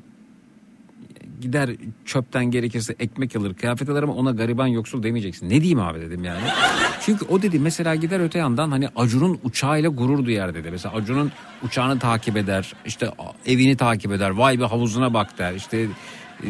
gider 1.41 1.69
çöpten 2.05 2.45
gerekirse 2.45 2.95
ekmek 2.99 3.35
alır, 3.35 3.53
kıyafet 3.53 3.89
alır 3.89 4.03
ama 4.03 4.13
ona 4.13 4.31
gariban 4.31 4.67
yoksul 4.67 5.03
demeyeceksin. 5.03 5.49
Ne 5.49 5.61
diyeyim 5.61 5.79
abi 5.79 6.01
dedim 6.01 6.23
yani. 6.23 6.41
Çünkü 7.01 7.25
o 7.25 7.41
dedi 7.41 7.59
mesela 7.59 7.95
gider 7.95 8.19
öte 8.19 8.39
yandan 8.39 8.71
hani 8.71 8.87
Acun'un 8.95 9.39
uçağıyla 9.43 9.89
gurur 9.89 10.25
duyar 10.25 10.53
dedi. 10.53 10.71
Mesela 10.71 10.95
Acun'un 10.95 11.31
uçağını 11.63 11.99
takip 11.99 12.37
eder, 12.37 12.73
işte 12.85 13.09
evini 13.45 13.77
takip 13.77 14.11
eder, 14.11 14.29
vay 14.29 14.59
be 14.59 14.65
havuzuna 14.65 15.13
bak 15.13 15.37
der, 15.37 15.53
işte 15.53 15.87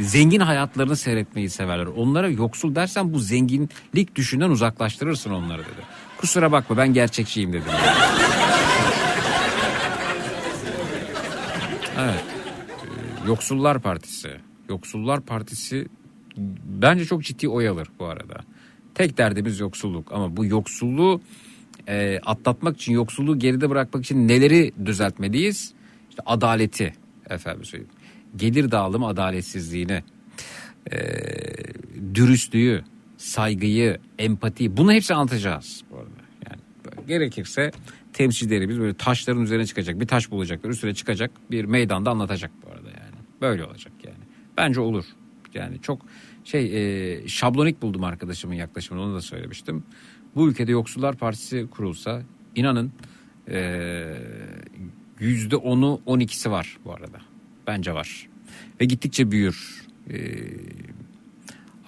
zengin 0.01 0.39
hayatlarını 0.39 0.95
seyretmeyi 0.95 1.49
severler. 1.49 1.85
Onlara 1.85 2.29
yoksul 2.29 2.75
dersen 2.75 3.13
bu 3.13 3.19
zenginlik 3.19 4.15
düşünden 4.15 4.49
uzaklaştırırsın 4.49 5.31
onları 5.31 5.61
dedi. 5.61 5.81
Kusura 6.17 6.51
bakma 6.51 6.77
ben 6.77 6.93
gerçekçiyim 6.93 7.53
dedim. 7.53 7.71
Evet. 11.99 12.23
Ee, 12.23 13.27
Yoksullar 13.27 13.79
Partisi. 13.79 14.29
Yoksullar 14.69 15.21
Partisi 15.21 15.87
bence 16.65 17.05
çok 17.05 17.23
ciddi 17.23 17.49
oy 17.49 17.67
alır 17.67 17.87
bu 17.99 18.05
arada. 18.05 18.35
Tek 18.95 19.17
derdimiz 19.17 19.59
yoksulluk 19.59 20.11
ama 20.11 20.37
bu 20.37 20.45
yoksulluğu 20.45 21.21
e, 21.87 22.19
atlatmak 22.25 22.77
için 22.77 22.93
yoksulluğu 22.93 23.39
geride 23.39 23.69
bırakmak 23.69 24.03
için 24.03 24.27
neleri 24.27 24.71
düzeltmeliyiz? 24.85 25.73
İşte 26.09 26.21
adaleti 26.25 26.93
efendim 27.29 27.65
söyleyeyim. 27.65 27.93
Gelir 28.35 28.71
dağılımı 28.71 29.07
adaletsizliğini, 29.07 30.03
e, 30.91 30.97
dürüstlüğü, 32.15 32.83
saygıyı, 33.17 33.97
empatiyi 34.19 34.77
bunu 34.77 34.93
hepsi 34.93 35.13
anlatacağız 35.13 35.83
bu 35.91 35.97
arada. 35.97 36.09
Yani 36.49 37.07
gerekirse 37.07 37.71
temsilcilerimiz 38.13 38.79
böyle 38.79 38.93
taşların 38.93 39.43
üzerine 39.43 39.65
çıkacak 39.65 39.99
bir 39.99 40.07
taş 40.07 40.31
bulacaklar 40.31 40.69
üstüne 40.69 40.93
çıkacak 40.93 41.31
bir 41.51 41.65
meydanda 41.65 42.11
anlatacak 42.11 42.51
bu 42.65 42.71
arada 42.71 42.89
yani. 42.89 43.15
Böyle 43.41 43.63
olacak 43.65 43.93
yani. 44.03 44.23
Bence 44.57 44.79
olur. 44.81 45.05
Yani 45.53 45.81
çok 45.81 46.01
şey 46.43 46.65
e, 47.13 47.27
şablonik 47.27 47.81
buldum 47.81 48.03
arkadaşımın 48.03 48.55
yaklaşımını 48.55 49.03
onu 49.03 49.15
da 49.15 49.21
söylemiştim. 49.21 49.83
Bu 50.35 50.49
ülkede 50.49 50.71
Yoksullar 50.71 51.15
Partisi 51.15 51.67
kurulsa 51.71 52.21
inanın 52.55 52.91
e, 53.49 54.17
yüzde 55.19 55.55
onu 55.55 56.01
on 56.05 56.19
ikisi 56.19 56.51
var 56.51 56.77
bu 56.85 56.93
arada. 56.93 57.32
Bence 57.67 57.93
var. 57.93 58.27
Ve 58.81 58.85
gittikçe 58.85 59.31
büyür. 59.31 59.83
E, 60.09 60.15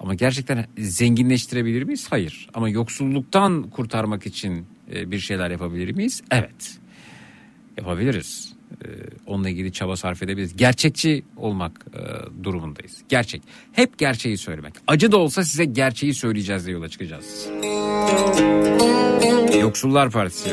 Ama 0.00 0.14
gerçekten 0.14 0.66
zenginleştirebilir 0.78 1.82
miyiz? 1.82 2.06
Hayır. 2.10 2.48
Ama 2.54 2.68
yoksulluktan 2.68 3.62
kurtarmak 3.70 4.26
için 4.26 4.66
e, 4.94 5.10
bir 5.10 5.18
şeyler 5.18 5.50
yapabilir 5.50 5.90
miyiz? 5.94 6.22
Evet. 6.30 6.78
Yapabiliriz. 7.78 8.52
E, 8.84 8.88
Onunla 9.26 9.48
ilgili 9.48 9.72
çaba 9.72 9.96
sarf 9.96 10.22
edebiliriz. 10.22 10.56
Gerçekçi 10.56 11.22
olmak 11.36 11.86
e, 11.94 12.00
durumundayız. 12.44 13.02
Gerçek. 13.08 13.42
Hep 13.72 13.98
gerçeği 13.98 14.38
söylemek. 14.38 14.74
Acı 14.86 15.12
da 15.12 15.16
olsa 15.16 15.44
size 15.44 15.64
gerçeği 15.64 16.14
söyleyeceğiz 16.14 16.66
diye 16.66 16.74
yola 16.76 16.88
çıkacağız. 16.88 17.46
Yoksullar 19.60 20.10
Partisi. 20.10 20.50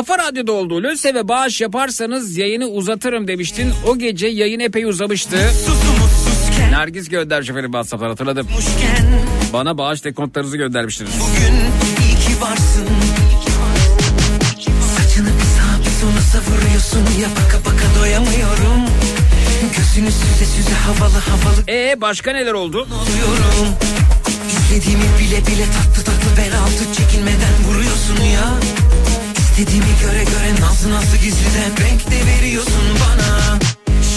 Kafa 0.00 0.18
Radyo'da 0.18 0.52
olduğu 0.52 0.82
Löse 0.82 1.14
ve 1.14 1.28
bağış 1.28 1.60
yaparsanız 1.60 2.36
yayını 2.36 2.66
uzatırım 2.66 3.28
demiştin. 3.28 3.72
O 3.86 3.98
gece 3.98 4.26
yayın 4.26 4.60
epey 4.60 4.84
uzamıştı. 4.84 5.36
Nergis 6.70 7.08
göndermiş 7.08 7.50
efendim 7.50 7.70
WhatsApp'tan 7.70 8.08
hatırladım. 8.08 8.46
Muşken 8.54 9.06
Bana 9.52 9.78
bağış 9.78 10.04
dekontlarınızı 10.04 10.56
göndermiştiniz. 10.56 11.10
Bugün 11.20 11.54
iyi 12.04 12.14
ki 12.14 12.40
varsın 12.42 12.86
Saçını 14.96 15.26
bir 15.28 15.32
sağa 15.56 15.78
bir 15.84 15.90
sola 16.00 16.20
savuruyorsun 16.20 17.20
Ya 17.22 17.28
baka 17.30 17.58
baka 17.70 18.00
doyamıyorum 18.00 18.80
Gözünü 19.76 20.10
süze 20.12 20.44
süze 20.44 20.74
havalı 20.74 21.18
havalı 21.18 21.64
E 21.68 22.00
başka 22.00 22.32
neler 22.32 22.52
oldu? 22.52 22.78
oluyorum 22.78 23.74
İstediğimi 24.48 25.04
bile 25.18 25.46
bile 25.46 25.64
tatlı 25.64 26.04
tatlı 26.04 26.36
bel 26.36 26.58
altı 26.58 26.94
çekinmeden 26.96 27.54
vuruyorsun 27.68 28.24
ya 28.34 28.50
İstediğimi 29.60 29.86
göre 30.02 30.24
göre 30.24 30.60
nazlı 30.60 30.90
nazlı 30.90 31.16
gizliden 31.16 31.70
renk 31.70 32.10
de 32.10 32.26
veriyorsun 32.26 32.82
bana. 33.00 33.58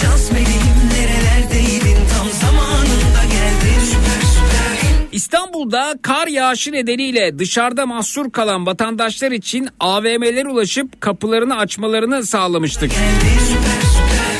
Şans 0.00 0.30
meleğim 0.30 0.78
nerelerdeydin? 0.94 1.98
Tam 2.12 2.28
zamanında 2.40 3.24
geldin. 3.24 3.80
Süper 3.80 4.28
süper. 4.28 5.08
İstanbul'da 5.12 5.94
kar 6.02 6.26
yağışı 6.26 6.72
nedeniyle 6.72 7.38
dışarıda 7.38 7.86
mahsur 7.86 8.32
kalan 8.32 8.66
vatandaşlar 8.66 9.32
için 9.32 9.68
AVM'lere 9.80 10.48
ulaşıp 10.48 11.00
kapılarını 11.00 11.56
açmalarını 11.56 12.26
sağlamıştık. 12.26 12.90
geldin 12.90 13.43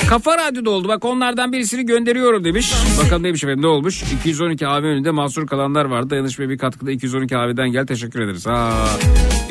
Kafa 0.09 0.39
Radyo'da 0.39 0.71
oldu 0.71 0.89
bak 0.89 1.05
onlardan 1.05 1.53
birisini 1.53 1.87
gönderiyorum 1.87 2.45
demiş. 2.45 2.73
Bakalım 3.05 3.23
neymiş 3.23 3.45
efendim 3.45 3.63
ne 3.63 3.67
olmuş? 3.67 4.03
212 4.03 4.67
AV 4.67 4.83
önünde 4.85 5.11
mahsur 5.11 5.47
kalanlar 5.47 5.85
vardı. 5.85 6.11
Dayanışmaya 6.11 6.49
bir 6.49 6.59
katkıda 6.59 6.91
212 6.91 7.37
AV'den 7.37 7.69
gel 7.73 7.87
teşekkür 7.87 8.21
ederiz. 8.21 8.47
Ha, 8.47 8.73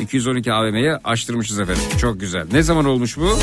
212 0.00 0.52
AVM'yi 0.52 0.92
açtırmışız 0.92 1.60
efendim. 1.60 1.82
Çok 2.00 2.20
güzel. 2.20 2.46
Ne 2.52 2.62
zaman 2.62 2.84
olmuş 2.84 3.16
bu? 3.18 3.38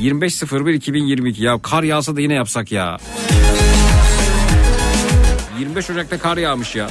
25.01.2022 0.00 1.42
ya 1.42 1.58
kar 1.62 1.82
yağsa 1.82 2.16
da 2.16 2.20
yine 2.20 2.34
yapsak 2.34 2.72
ya. 2.72 2.96
25 5.58 5.90
Ocak'ta 5.90 6.18
kar 6.18 6.36
yağmış 6.36 6.76
ya. 6.76 6.88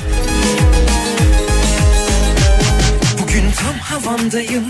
Bugün 3.22 3.43
tam 3.51 3.74
havamdayım 3.74 4.64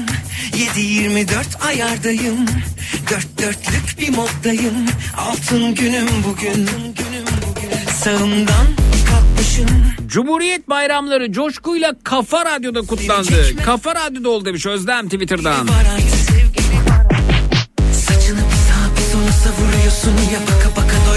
7-24 0.75 1.65
ayardayım 1.67 2.45
Dört 3.12 3.41
dörtlük 3.41 3.99
bir 3.99 4.09
moddayım. 4.09 4.86
Altın 5.18 5.76
günüm 5.76 6.07
bugün. 6.28 6.70
Sağımdan 8.03 8.68
kalkmışım. 9.09 9.68
Cumhuriyet 10.07 10.70
bayramları 10.70 11.32
coşkuyla 11.32 11.93
Kafa 12.03 12.45
Radyo'da 12.45 12.82
kutlandı. 12.82 13.55
Kafa 13.66 13.95
Radyo'da 13.95 14.30
oldu 14.30 14.45
demiş 14.45 14.66
Özlem 14.66 15.09
Twitter'dan. 15.09 15.68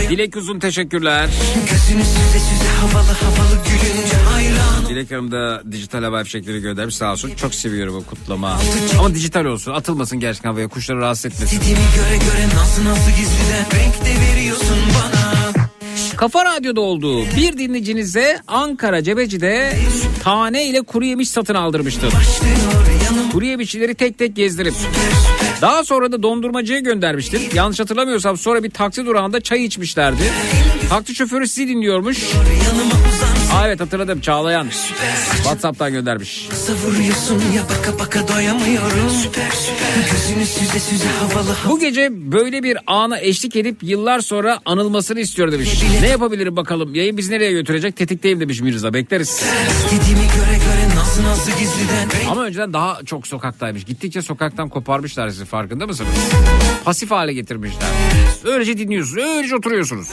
Dilek 0.08 0.36
Uzun 0.36 0.58
teşekkürler. 0.58 1.28
Gözünü 1.70 2.04
süze 2.04 2.38
süze 2.38 2.70
havalı 2.80 3.12
havalı 3.12 3.60
gülünce 3.64 4.16
Dilek 4.94 5.10
Hanım 5.10 5.32
da 5.32 5.62
dijital 5.72 6.02
havai 6.02 6.24
fişekleri 6.24 6.60
göndermiş 6.60 6.96
sağ 6.96 7.12
olsun. 7.12 7.30
Çok 7.36 7.54
seviyorum 7.54 7.96
o 7.96 8.02
kutlama. 8.10 8.60
Ama 8.98 9.14
dijital 9.14 9.44
olsun 9.44 9.72
atılmasın 9.72 10.20
gerçekten 10.20 10.50
havaya 10.50 10.68
kuşları 10.68 10.98
rahatsız 10.98 11.26
etmesin. 11.26 11.60
Göre 11.60 12.16
göre 12.16 12.46
nazlı 12.56 12.84
nazlı 12.84 13.10
gizliden 13.10 13.64
renk 13.74 13.94
de 14.04 14.20
veriyorsun 14.20 14.78
bana 14.94 15.34
Kafa 16.16 16.44
Radyo'da 16.44 16.80
olduğu 16.80 17.26
bir 17.26 17.58
dinleyicinize 17.58 18.40
Ankara 18.48 19.02
Cebeci'de 19.02 19.76
tane 20.22 20.66
ile 20.66 20.82
kuru 20.82 21.04
yemiş 21.04 21.28
satın 21.28 21.54
yanım 23.04 23.30
Kuru 23.30 23.44
yemişçileri 23.44 23.94
tek 23.94 24.18
tek 24.18 24.36
gezdirip 24.36 24.74
daha 25.62 25.84
sonra 25.84 26.12
da 26.12 26.22
dondurmacıya 26.22 26.78
göndermiştim. 26.78 27.40
Yanlış 27.54 27.80
hatırlamıyorsam 27.80 28.36
sonra 28.36 28.62
bir 28.62 28.70
taksi 28.70 29.06
durağında 29.06 29.40
çay 29.40 29.64
içmişlerdi. 29.64 30.22
Taksi 30.88 31.14
şoförü 31.14 31.48
sizi 31.48 31.68
dinliyormuş. 31.68 32.18
Aa, 33.54 33.66
evet 33.66 33.80
hatırladım 33.80 34.20
Çağlayan. 34.20 34.68
Whatsapp'tan 35.36 35.92
göndermiş. 35.92 36.48
Savuruyorsun 36.52 37.34
ya 37.56 37.62
baka 37.62 37.98
baka 37.98 38.28
doyamıyorum 38.28 39.10
Süper 39.10 39.50
süper 39.50 40.12
Gözünü 40.12 40.46
süze 40.46 40.80
süze 40.80 41.08
havalı 41.08 41.56
Bu 41.68 41.78
gece 41.80 42.08
böyle 42.32 42.62
bir 42.62 42.78
ana 42.86 43.20
eşlik 43.20 43.56
edip 43.56 43.82
yıllar 43.82 44.20
sonra 44.20 44.60
anılmasını 44.64 45.20
istiyor 45.20 45.52
demiş. 45.52 45.82
Ne 46.00 46.08
yapabilirim 46.08 46.56
bakalım? 46.56 46.94
Yayın 46.94 47.16
bizi 47.16 47.32
nereye 47.32 47.52
götürecek? 47.52 47.96
Tetikteyim 47.96 48.40
demiş 48.40 48.60
Mirza. 48.60 48.94
Bekleriz. 48.94 49.42
İstediğimi 49.70 50.22
göre 50.22 50.58
göre 50.64 50.96
nazlı 50.96 51.22
nazlı 51.24 51.50
gizliden 51.52 52.28
Ama 52.30 52.42
önceden 52.44 52.72
daha 52.72 52.98
çok 53.06 53.26
sokaktaymış. 53.26 53.84
Gittikçe 53.84 54.22
sokaktan 54.22 54.68
koparmışlar 54.68 55.28
sizi 55.28 55.44
farkında 55.44 55.86
mısınız? 55.86 56.10
Pasif 56.84 57.10
hale 57.10 57.32
getirmişler. 57.32 57.88
Öylece 58.44 58.78
dinliyorsunuz. 58.78 59.22
Öylece 59.24 59.56
oturuyorsunuz. 59.56 60.08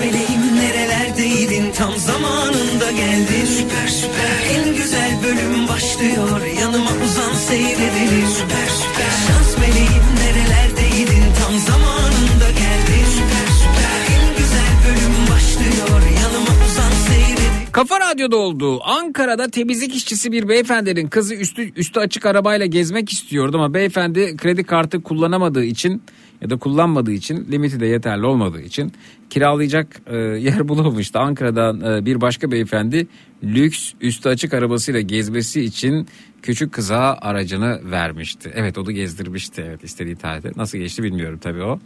Meleğim 0.00 0.44
nerelerdeydin? 0.56 1.72
Tam 1.72 1.94
zamanında 1.96 2.90
geldin. 2.90 3.44
Süper 3.56 3.88
süper. 4.00 4.36
En 4.54 4.76
güzel 4.76 5.12
bölüm 5.24 5.68
başlıyor. 5.68 6.40
Yanıma 6.60 6.90
uzan 7.04 7.34
seyredelim. 7.34 8.26
Süper 8.38 8.68
süper. 8.80 9.12
Şans 9.26 9.50
meleğim 9.58 10.06
nerelerdeydin? 10.22 11.24
Tam 11.40 11.54
zamanında 11.58 12.48
geldin. 12.62 13.04
Süper 13.16 13.48
süper. 13.62 13.98
En 14.16 14.26
güzel 14.38 14.72
bölüm 14.86 15.16
başlıyor. 15.32 16.00
Yanıma 16.22 16.52
uzan 16.66 16.92
seyredelim. 17.08 17.72
Kafa 17.72 18.00
Radyo'da 18.00 18.36
olduğu 18.36 18.84
Ankara'da 18.84 19.48
temizlik 19.50 19.96
işçisi 19.96 20.32
bir 20.32 20.48
beyefendinin 20.48 21.08
kızı 21.08 21.34
üstü, 21.34 21.72
üstü 21.76 22.00
açık 22.00 22.26
arabayla 22.26 22.66
gezmek 22.66 23.12
istiyordu 23.12 23.56
ama 23.56 23.74
beyefendi 23.74 24.36
kredi 24.36 24.64
kartı 24.64 25.02
kullanamadığı 25.02 25.64
için 25.64 26.02
ya 26.40 26.50
da 26.50 26.56
kullanmadığı 26.56 27.12
için 27.12 27.48
limiti 27.50 27.80
de 27.80 27.86
yeterli 27.86 28.26
olmadığı 28.26 28.60
için 28.60 28.92
kiralayacak 29.30 30.00
e, 30.06 30.16
yer 30.18 30.68
bulamamıştı. 30.68 31.18
Ankara'dan 31.18 31.80
e, 31.80 32.06
bir 32.06 32.20
başka 32.20 32.50
beyefendi 32.50 33.06
lüks 33.44 33.92
üstü 34.00 34.28
açık 34.28 34.54
arabasıyla 34.54 35.00
gezmesi 35.00 35.60
için 35.60 36.06
küçük 36.42 36.72
kıza 36.72 37.18
aracını 37.20 37.80
vermişti. 37.90 38.52
Evet 38.54 38.78
onu 38.78 38.92
gezdirmişti 38.92 39.64
evet 39.68 39.84
istediği 39.84 40.16
tarihte. 40.16 40.52
Nasıl 40.56 40.78
geçti 40.78 41.02
bilmiyorum 41.02 41.38
tabii 41.42 41.62
o. 41.62 41.80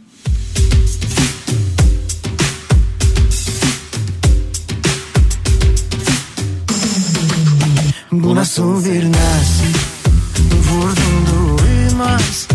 Bu 8.11 8.35
nasıl 8.35 8.85
bir 8.85 9.03
naz 9.05 9.63
Vurdum 10.71 11.25
duymaz 11.31 12.47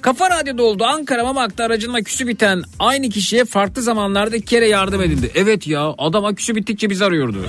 Kafa 0.00 0.30
Radyo'da 0.30 0.62
oldu 0.62 0.84
Ankara 0.84 1.24
Mamak'ta 1.24 1.64
aracının 1.64 1.94
aküsü 1.94 2.28
biten 2.28 2.62
aynı 2.78 3.08
kişiye 3.08 3.44
farklı 3.44 3.82
zamanlarda 3.82 4.36
iki 4.36 4.46
kere 4.46 4.68
yardım 4.68 5.02
edildi. 5.02 5.30
Evet 5.34 5.66
ya 5.66 5.94
adam 5.98 6.24
aküsü 6.24 6.56
bittikçe 6.56 6.90
bizi 6.90 7.04
arıyordu. 7.04 7.46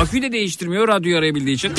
Aküyü 0.00 0.22
de 0.22 0.32
değiştirmiyor 0.32 0.88
radyoyu 0.88 1.18
arayabildiği 1.18 1.56
için. 1.56 1.72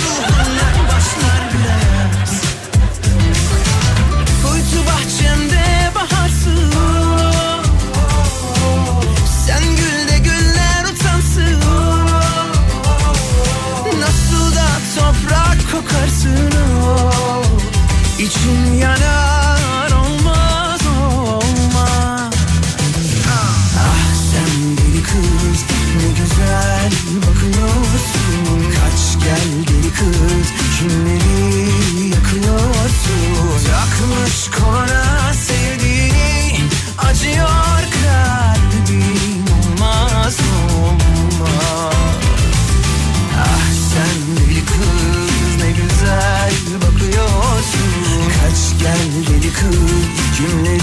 you. 50.39 50.61
need 50.63 50.78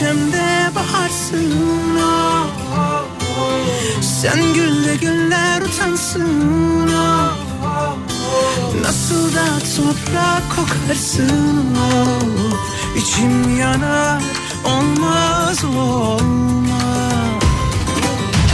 bahçemde 0.00 0.70
baharsın 0.74 1.98
oh. 1.98 3.04
Sen 4.00 4.54
gülle 4.54 4.96
güller 4.96 5.62
utansın 5.62 6.90
oh. 6.94 7.36
Nasıl 8.82 9.34
da 9.34 9.44
toprak 9.76 10.42
kokarsın 10.56 11.66
oh. 11.76 12.96
İçim 12.96 13.58
yanar 13.58 14.22
olmaz 14.64 15.64
olmaz 15.64 16.20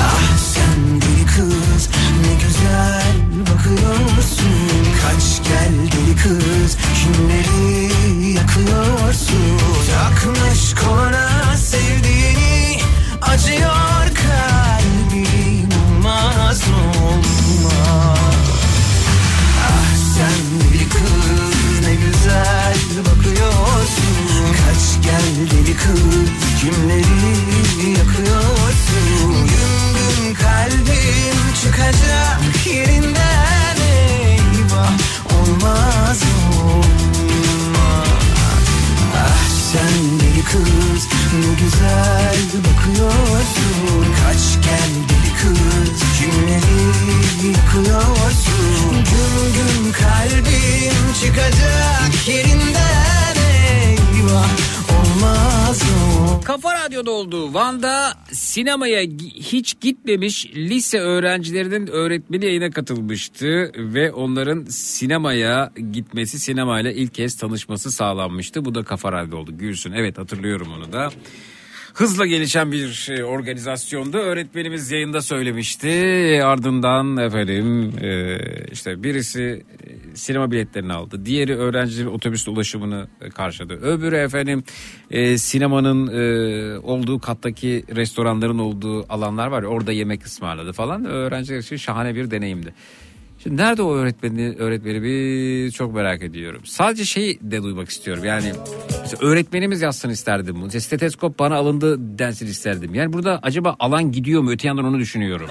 Ah 0.03 0.39
sen 0.39 1.01
deli 1.01 1.27
kız 1.27 1.89
ne 2.23 2.35
güzel 2.35 3.13
bakıyorsun 3.41 4.87
Kaç 5.03 5.49
geldi 5.49 5.96
kız 6.23 6.77
kimleri 6.95 7.93
yakıyorsun? 8.33 9.59
Takmış 9.95 10.75
koluna 10.75 11.57
sevdiğini 11.57 12.81
acıyor 13.23 14.07
kalbim 14.15 15.69
olmaz 15.87 16.63
olmaz 17.03 18.19
Ah 19.63 19.97
sen 20.17 20.61
deli 20.61 20.89
kız 20.89 21.87
ne 21.87 21.95
güzel 21.95 22.77
bakıyorsun. 22.99 24.47
Kaç 24.53 25.05
gel 25.05 25.51
deli 25.51 25.77
kız 25.77 26.61
kimleri 26.61 27.37
yakıyorsun 27.99 28.26
kız 40.53 41.09
ne 41.33 41.55
güzel 41.65 42.37
bakıyorsun. 42.59 44.07
Kaç 44.25 44.65
gel 44.65 44.93
deli 45.09 45.33
kız 45.41 46.03
kimleri 46.19 46.87
yıkıyorsun? 47.49 48.93
Güm 48.93 49.53
güm 49.55 49.93
kalbim 49.93 51.13
çıkacak 51.21 52.29
yerinden 52.29 53.37
eyvah 53.69 54.49
Olmaz 54.99 55.81
o 55.83 56.41
Kafa 56.45 56.75
Radyo'da 56.75 57.11
olduğu 57.11 57.55
Van'da 57.55 58.15
sinemaya 58.57 59.03
hiç 59.35 59.81
gitmemiş 59.81 60.47
lise 60.55 60.99
öğrencilerinin 61.01 61.87
öğretmeni 61.87 62.45
yayına 62.45 62.71
katılmıştı 62.71 63.73
ve 63.77 64.13
onların 64.13 64.65
sinemaya 64.65 65.73
gitmesi, 65.93 66.39
sinemayla 66.39 66.93
ilk 66.93 67.15
kez 67.15 67.37
tanışması 67.37 67.93
sağlanmıştı. 67.93 68.65
Bu 68.65 68.75
da 68.75 68.85
Kafa 68.85 69.13
oldu. 69.37 69.59
Gülsün. 69.59 69.93
Evet 69.93 70.19
hatırlıyorum 70.19 70.69
onu 70.77 70.93
da. 70.93 71.11
Hızla 71.97 72.27
gelişen 72.27 72.73
bir 72.73 73.09
e, 73.11 73.25
organizasyonda 73.25 74.19
öğretmenimiz 74.19 74.91
yayında 74.91 75.21
söylemişti. 75.21 75.89
Ardından 76.45 77.17
efendim 77.17 77.93
e, 78.01 78.39
işte 78.73 79.03
birisi 79.03 79.65
e, 80.13 80.17
sinema 80.17 80.51
biletlerini 80.51 80.93
aldı. 80.93 81.27
Diğeri 81.27 81.57
öğrencilerin 81.57 82.09
otobüs 82.09 82.49
ulaşımını 82.49 83.09
karşıladı. 83.35 83.75
Öbürü 83.75 84.17
efendim 84.17 84.65
sinemanın 85.39 86.07
olduğu 86.83 87.19
kattaki 87.19 87.85
restoranların 87.97 88.59
olduğu 88.59 89.13
alanlar 89.13 89.47
var 89.47 89.63
ya 89.63 89.69
orada 89.69 89.93
yemek 89.93 90.27
ısmarladı 90.27 90.73
falan. 90.73 91.05
Öğrenciler 91.05 91.59
için 91.59 91.77
şahane 91.77 92.15
bir 92.15 92.31
deneyimdi. 92.31 92.75
Şimdi 93.47 93.63
nerede 93.63 93.83
o 93.83 93.95
öğretmeni, 93.95 94.55
öğretmeni 94.59 95.03
bir 95.03 95.71
çok 95.71 95.95
merak 95.95 96.23
ediyorum. 96.23 96.61
Sadece 96.65 97.05
şeyi 97.05 97.39
de 97.43 97.63
duymak 97.63 97.89
istiyorum. 97.89 98.25
Yani 98.25 98.53
öğretmenimiz 99.21 99.83
yazsın 99.83 100.11
isterdim. 100.11 100.57
bunu. 100.61 100.81
Steteskop 100.81 101.39
bana 101.39 101.55
alındı 101.57 102.19
densin 102.19 102.47
isterdim. 102.47 102.95
Yani 102.95 103.13
burada 103.13 103.39
acaba 103.43 103.77
alan 103.79 104.13
gidiyor 104.13 104.43
mu? 104.43 104.51
Öte 104.51 104.69
yandan 104.69 104.85
onu 104.85 104.99
düşünüyorum. 104.99 105.49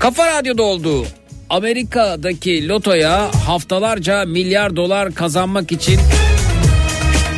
Kafa 0.00 0.26
Radyo'da 0.26 0.62
oldu. 0.62 1.06
Amerika'daki 1.50 2.68
lotoya 2.68 3.30
haftalarca 3.46 4.24
milyar 4.24 4.76
dolar 4.76 5.14
kazanmak 5.14 5.72
için 5.72 6.00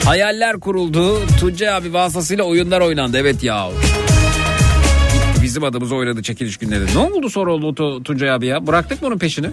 hayaller 0.04 0.60
kuruldu. 0.60 1.20
Tuncay 1.40 1.68
abi 1.74 1.92
vasıtasıyla 1.92 2.44
oyunlar 2.44 2.80
oynandı. 2.80 3.18
Evet 3.18 3.42
ya. 3.42 3.68
Bizim 5.42 5.64
adımıza 5.64 5.94
oynadı 5.94 6.22
çekiliş 6.22 6.56
günleri. 6.56 6.84
Ne 6.94 6.98
oldu 6.98 7.30
sonra 7.30 7.50
Tu- 7.52 8.02
Tuncay 8.02 8.30
abi 8.30 8.46
ya? 8.46 8.66
Bıraktık 8.66 9.02
mı 9.02 9.08
onun 9.08 9.18
peşini? 9.18 9.46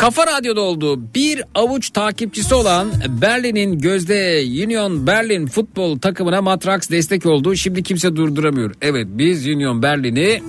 Kafa 0.00 0.26
Radyo'da 0.26 0.60
oldu. 0.60 1.00
Bir 1.14 1.42
avuç 1.54 1.90
takipçisi 1.90 2.54
olan 2.54 2.90
Berlin'in 3.08 3.78
gözde 3.78 4.42
Union 4.66 5.06
Berlin 5.06 5.46
futbol 5.46 5.98
takımına 5.98 6.42
Matrax 6.42 6.90
destek 6.90 7.26
oldu. 7.26 7.56
Şimdi 7.56 7.82
kimse 7.82 8.16
durduramıyor. 8.16 8.74
Evet 8.82 9.06
biz 9.10 9.46
Union 9.46 9.82
Berlin'i 9.82 10.42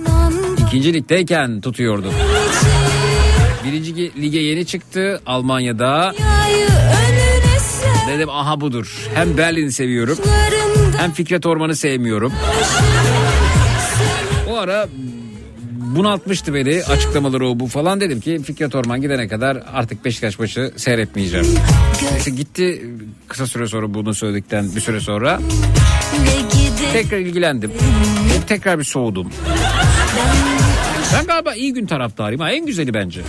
ikinci 0.66 0.94
ligdeyken 0.94 1.60
tutuyorduk. 1.60 2.12
Birinci 3.64 3.92
ge- 3.94 4.22
lige 4.22 4.38
yeni 4.38 4.66
çıktı 4.66 5.20
Almanya'da. 5.26 6.14
Dedim 8.08 8.28
aha 8.30 8.60
budur. 8.60 9.08
Hem 9.14 9.36
Berlin'i 9.36 9.72
seviyorum 9.72 10.18
hem 10.98 11.12
Fikret 11.12 11.46
Orman'ı 11.46 11.76
sevmiyorum. 11.76 12.32
O 14.50 14.56
ara 14.56 14.88
bunaltmıştı 15.96 16.54
beni 16.54 16.82
açıklamaları 16.84 17.48
o 17.48 17.60
bu 17.60 17.66
falan 17.66 18.00
dedim 18.00 18.20
ki 18.20 18.40
Fikret 18.44 18.74
Orman 18.74 19.00
gidene 19.00 19.28
kadar 19.28 19.62
artık 19.72 20.04
Beşiktaş 20.04 20.38
maçı 20.38 20.72
seyretmeyeceğim. 20.76 21.46
Neyse 22.12 22.30
gitti 22.30 22.84
kısa 23.28 23.46
süre 23.46 23.66
sonra 23.66 23.94
bunu 23.94 24.14
söyledikten 24.14 24.76
bir 24.76 24.80
süre 24.80 25.00
sonra 25.00 25.40
tekrar 26.92 27.18
ilgilendim. 27.18 27.72
Tekrar 28.48 28.78
bir 28.78 28.84
soğudum. 28.84 29.30
Ben 31.14 31.26
galiba 31.26 31.54
iyi 31.54 31.72
gün 31.72 31.86
taraftarıyım 31.86 32.40
ha 32.40 32.52
en 32.52 32.66
güzeli 32.66 32.94
bence. 32.94 33.20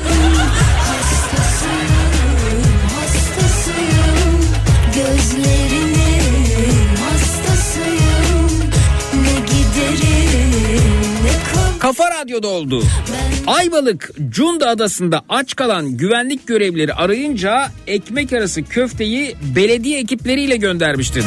Kafa 11.83 12.03
Radyo'da 12.21 12.47
oldu. 12.47 12.83
Ayvalık 13.47 14.11
Cunda 14.29 14.69
Adası'nda 14.69 15.21
aç 15.29 15.55
kalan 15.55 15.97
güvenlik 15.97 16.47
görevlileri 16.47 16.93
arayınca 16.93 17.67
ekmek 17.87 18.33
arası 18.33 18.63
köfteyi 18.63 19.35
belediye 19.55 19.99
ekipleriyle 19.99 20.55
göndermiştim. 20.57 21.23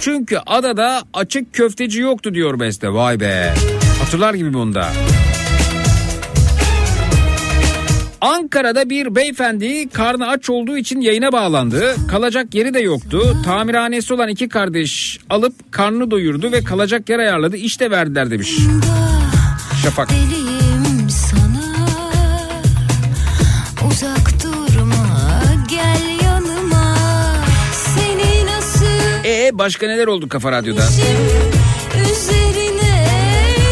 Çünkü 0.00 0.38
adada 0.46 1.02
açık 1.14 1.54
köfteci 1.54 2.00
yoktu 2.00 2.34
diyor 2.34 2.60
Beste. 2.60 2.92
Vay 2.92 3.20
be. 3.20 3.54
Hatırlar 4.02 4.34
gibi 4.34 4.54
bunda. 4.54 4.88
Ankara'da 8.20 8.90
bir 8.90 9.14
beyefendi 9.14 9.88
karnı 9.88 10.28
aç 10.28 10.50
olduğu 10.50 10.78
için 10.78 11.00
yayına 11.00 11.32
bağlandı. 11.32 11.96
Kalacak 12.10 12.54
yeri 12.54 12.74
de 12.74 12.80
yoktu. 12.80 13.36
Tamirhanesi 13.44 14.14
olan 14.14 14.28
iki 14.28 14.48
kardeş 14.48 15.18
alıp 15.30 15.72
karnını 15.72 16.10
doyurdu 16.10 16.52
ve 16.52 16.64
kalacak 16.64 17.08
yer 17.08 17.18
ayarladı. 17.18 17.56
İşte 17.56 17.90
verdiler 17.90 18.30
demiş. 18.30 18.58
Şafak. 19.86 20.10
Deliyim 20.10 21.10
sana 21.10 21.86
Uzak 23.88 24.42
durma 24.42 25.42
Gel 25.68 26.24
yanıma 26.24 26.96
Seni 27.72 28.46
nasıl 28.46 29.24
E 29.24 29.50
başka 29.52 29.86
neler 29.86 30.06
oldu 30.06 30.28
Kafa 30.28 30.52
Radyo'da? 30.52 30.88
Üzerine 32.10 33.04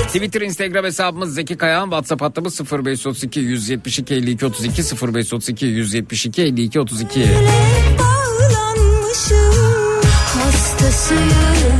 Twitter, 0.07 0.41
Instagram 0.41 0.85
hesabımız 0.85 1.35
Zeki 1.35 1.57
Kayağan. 1.57 1.85
WhatsApp 1.85 2.23
hattımız 2.23 2.61
0532 2.73 3.41
172 3.41 4.15
52 4.15 4.47
32 4.47 4.83
0532 4.83 5.67
172 5.67 6.43
52 6.43 6.81
32. 6.81 7.21
bağlanmışım 7.99 9.55
Hastasıyım 10.25 11.31
Hastasıyım 11.31 11.74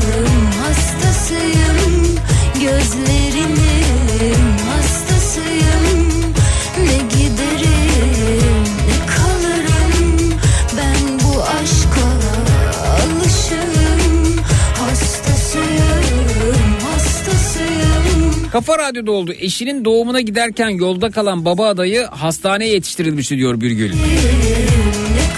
Kafa 18.55 18.79
Radyo'da 18.79 19.13
oldu. 19.13 19.33
Eşinin 19.39 19.85
doğumuna 19.85 20.21
giderken 20.21 20.69
yolda 20.69 21.11
kalan 21.11 21.45
baba 21.45 21.67
adayı 21.67 22.05
hastaneye 22.05 22.73
yetiştirilmişti 22.73 23.37
diyor 23.37 23.61
Birgül. 23.61 23.93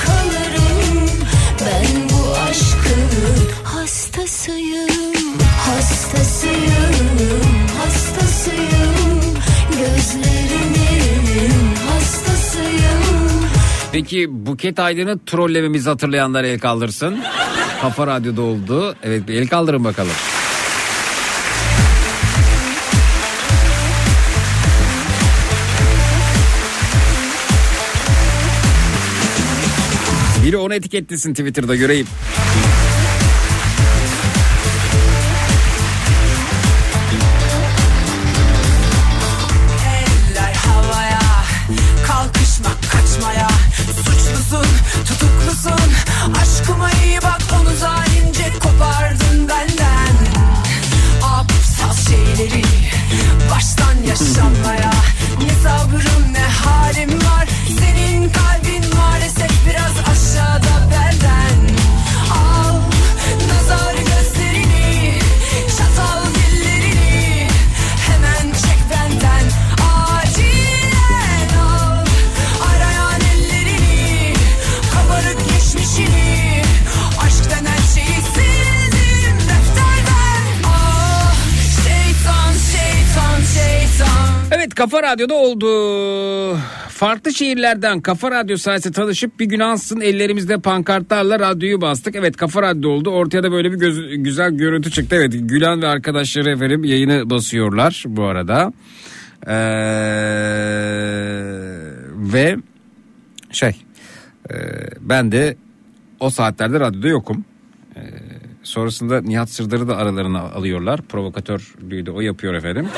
Kalırım 0.06 1.08
hastasıyım 3.64 5.14
hastasıyım 5.58 6.96
hastasıyım 7.78 9.20
Peki 13.92 14.46
Buket 14.46 14.78
Aydın'ı 14.78 15.18
trollememizi 15.26 15.88
hatırlayanlar 15.88 16.44
el 16.44 16.58
kaldırsın. 16.58 17.18
Kafa 17.80 18.06
Radyo'da 18.06 18.42
oldu. 18.42 18.96
Evet 19.02 19.28
bir 19.28 19.34
el 19.34 19.48
kaldırın 19.48 19.84
bakalım. 19.84 20.12
Biri 30.56 30.62
onu 30.62 30.74
etiketlesin 30.74 31.34
Twitter'da 31.34 31.76
göreyim. 31.76 32.06
Kafa 84.96 85.12
Radyo'da 85.12 85.34
oldu. 85.34 86.58
Farklı 86.88 87.32
şehirlerden 87.32 88.00
Kafa 88.00 88.30
Radyo 88.30 88.56
sayesinde 88.56 88.92
tanışıp 88.92 89.40
bir 89.40 89.44
gün 89.44 89.60
ansın 89.60 90.00
ellerimizde 90.00 90.58
pankartlarla 90.58 91.38
radyoyu 91.38 91.80
bastık. 91.80 92.16
Evet 92.16 92.36
Kafa 92.36 92.62
Radyo 92.62 92.90
oldu. 92.90 93.10
Ortaya 93.10 93.42
da 93.42 93.52
böyle 93.52 93.72
bir 93.72 93.76
göz- 93.76 94.16
güzel 94.16 94.50
görüntü 94.50 94.90
çıktı. 94.90 95.16
Evet 95.16 95.32
Gülen 95.34 95.82
ve 95.82 95.86
arkadaşları 95.86 96.50
efendim 96.50 96.84
yayını 96.84 97.30
basıyorlar 97.30 98.04
bu 98.06 98.24
arada. 98.24 98.72
Ee, 99.46 99.52
ve 102.16 102.56
şey 103.50 103.76
e, 104.50 104.54
ben 105.00 105.32
de 105.32 105.56
o 106.20 106.30
saatlerde 106.30 106.80
radyoda 106.80 107.08
yokum. 107.08 107.44
Ee, 107.96 108.00
sonrasında 108.62 109.20
Nihat 109.20 109.50
Sırdar'ı 109.50 109.88
da 109.88 109.96
aralarına 109.96 110.40
alıyorlar. 110.40 111.02
Provokatörlüğü 111.02 112.06
de 112.06 112.10
o 112.10 112.20
yapıyor 112.20 112.54
efendim. 112.54 112.88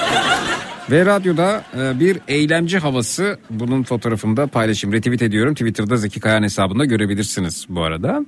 Ve 0.90 1.06
radyoda 1.06 1.64
e, 1.78 2.00
bir 2.00 2.18
eylemci 2.28 2.78
havası 2.78 3.38
bunun 3.50 3.82
fotoğrafını 3.82 4.36
da 4.36 4.46
paylaşayım. 4.46 4.94
Retweet 4.96 5.22
ediyorum. 5.22 5.54
Twitter'da 5.54 5.96
Zeki 5.96 6.20
Kayan 6.20 6.42
hesabında 6.42 6.84
görebilirsiniz 6.84 7.66
bu 7.68 7.82
arada. 7.82 8.24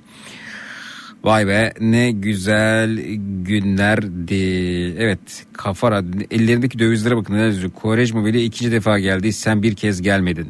Vay 1.23 1.47
be 1.47 1.73
ne 1.79 2.11
güzel 2.11 2.99
günlerdi. 3.43 4.35
Evet 4.97 5.45
kafa 5.53 5.91
radyo. 5.91 6.21
Ellerindeki 6.31 6.79
dövizlere 6.79 7.17
bakın 7.17 7.33
neler 7.33 7.45
yazıyor. 7.45 7.71
Kovarejma 7.71 8.25
bile 8.25 8.43
ikinci 8.43 8.71
defa 8.71 8.99
geldi. 8.99 9.33
Sen 9.33 9.63
bir 9.63 9.75
kez 9.75 10.01
gelmedin. 10.01 10.47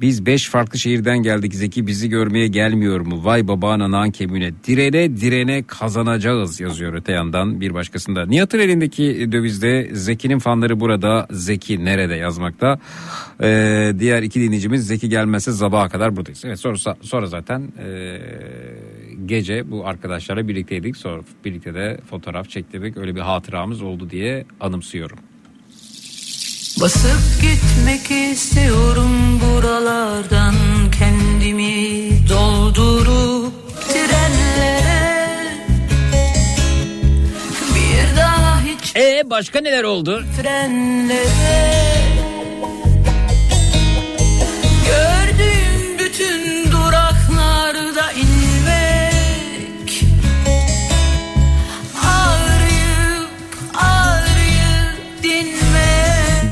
Biz 0.00 0.26
beş 0.26 0.48
farklı 0.48 0.78
şehirden 0.78 1.18
geldik 1.18 1.54
Zeki 1.54 1.86
bizi 1.86 2.08
görmeye 2.08 2.46
gelmiyor 2.46 3.00
mu? 3.00 3.24
Vay 3.24 3.48
babana 3.48 3.90
nan 3.90 4.10
kemüne. 4.10 4.52
Direne 4.66 5.16
direne 5.16 5.62
kazanacağız 5.62 6.60
yazıyor 6.60 6.94
öte 6.94 7.12
yandan 7.12 7.60
bir 7.60 7.74
başkasında. 7.74 8.26
Nihat'ın 8.26 8.58
elindeki 8.58 9.32
dövizde 9.32 9.88
Zeki'nin 9.92 10.38
fanları 10.38 10.80
burada 10.80 11.26
Zeki 11.30 11.84
nerede 11.84 12.14
yazmakta. 12.14 12.78
Ee, 13.42 13.92
diğer 13.98 14.22
iki 14.22 14.40
dinleyicimiz 14.40 14.86
Zeki 14.86 15.08
gelmezse 15.08 15.52
sabaha 15.52 15.88
kadar 15.88 16.16
buradayız. 16.16 16.44
Evet 16.44 16.60
sonra, 16.60 16.96
sonra 17.00 17.26
zaten 17.26 17.72
ee, 17.78 18.18
gece 19.26 19.70
bu 19.70 19.86
arkadaşlarla 19.86 20.48
birlikteydik. 20.48 20.96
Sonra 20.96 21.22
birlikte 21.44 21.74
de 21.74 22.00
fotoğraf 22.10 22.48
çektirdik. 22.48 22.96
Öyle 22.96 23.14
bir 23.14 23.20
hatıramız 23.20 23.82
oldu 23.82 24.10
diye 24.10 24.44
anımsıyorum. 24.60 25.18
Basıp 26.80 27.42
gitmek 27.42 28.10
istiyorum 28.10 29.40
buralardan 29.40 30.54
kendimi 30.98 32.10
doldurup 32.28 33.52
trenlere 33.88 35.54
Bir 37.74 38.16
daha 38.16 38.60
hiç 38.60 38.96
E 38.96 39.30
başka 39.30 39.60
neler 39.60 39.84
oldu? 39.84 40.24
trenlere 40.42 41.88
Gördüğüm 44.86 45.17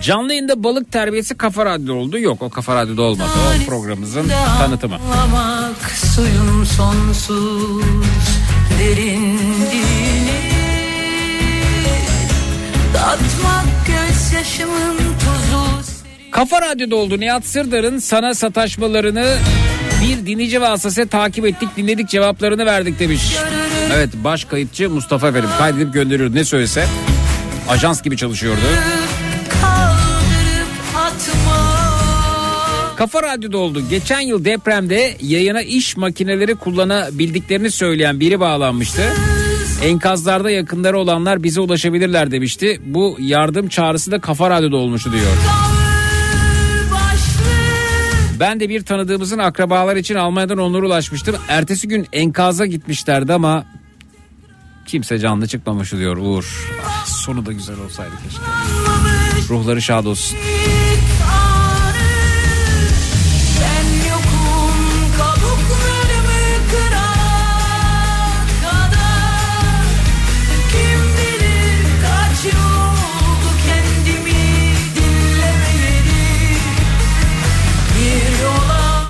Canlı 0.07 0.33
yayında 0.33 0.63
balık 0.63 0.93
terbiyesi 0.93 1.37
kafa 1.37 1.65
radyo 1.67 1.95
oldu. 1.95 2.19
Yok 2.19 2.43
o 2.43 2.51
kafa 2.51 2.75
radyoda 2.75 3.03
olmadı. 3.03 3.31
O 3.63 3.67
programımızın 3.67 4.31
tanıtımı. 4.59 4.95
Anlamak 4.95 5.91
suyun 6.15 6.65
sonsuz 6.65 7.85
derinliğini 8.81 10.41
Tatmak 12.95 13.67
gözyaşımın 13.87 14.97
tuzu 14.97 15.93
Kafa 16.31 16.63
Radyo'da 16.63 16.97
oldu. 16.97 17.21
Nihat 17.21 17.47
Sırdar'ın 17.47 17.99
sana 17.99 18.35
sataşmalarını 18.35 19.37
bir 20.03 20.27
dinleyici 20.27 20.61
vasıtasıyla 20.61 21.09
takip 21.09 21.47
ettik 21.47 21.69
dinledik 21.77 22.09
cevaplarını 22.09 22.67
verdik 22.67 22.99
demiş. 22.99 23.37
Evet 23.95 24.11
baş 24.15 24.45
kayıtçı 24.45 24.91
Mustafa 24.91 25.29
efendim 25.29 25.51
kaydedip 25.59 25.95
gönderiyordu 25.95 26.35
ne 26.35 26.45
söylese. 26.45 26.87
Ajans 27.69 28.03
gibi 28.03 28.17
çalışıyordu. 28.17 28.61
kaldırıp 28.61 29.16
Kafa 32.97 33.23
Radyo'da 33.23 33.59
oldu. 33.59 33.83
Geçen 33.91 34.21
yıl 34.21 34.45
depremde 34.45 35.17
yayına 35.21 35.63
iş 35.63 35.97
makineleri 35.97 36.55
kullanabildiklerini 36.55 37.71
söyleyen 37.71 38.21
biri 38.21 38.41
bağlanmıştı. 38.41 39.03
Enkazlarda 39.83 40.51
yakınları 40.51 40.99
olanlar 40.99 41.43
bize 41.43 41.61
ulaşabilirler 41.61 42.31
demişti. 42.31 42.81
Bu 42.85 43.17
yardım 43.21 43.69
çağrısı 43.69 44.11
da 44.11 44.21
Kafa 44.21 44.51
Radyo'da 44.51 44.77
olmuştu 44.77 45.13
diyor. 45.13 45.33
Ben 48.41 48.61
de 48.61 48.69
bir 48.69 48.85
tanıdığımızın 48.85 49.39
akrabalar 49.39 49.97
için 49.97 50.15
Almanya'dan 50.15 50.59
onlara 50.59 50.87
ulaşmıştım. 50.87 51.37
Ertesi 51.49 51.89
gün 51.89 52.07
enkaza 52.13 52.67
gitmişlerdi 52.67 53.33
ama 53.33 53.67
kimse 54.87 55.19
canlı 55.19 55.47
çıkmamıştı 55.47 55.99
diyor 55.99 56.17
Uğur. 56.17 56.71
Ah, 56.87 57.07
sonu 57.07 57.47
da 57.47 57.53
güzel 57.53 57.79
olsaydı 57.79 58.13
keşke. 58.25 58.43
Ruhları 59.55 59.83
şad 59.83 60.05
olsun. 60.05 60.39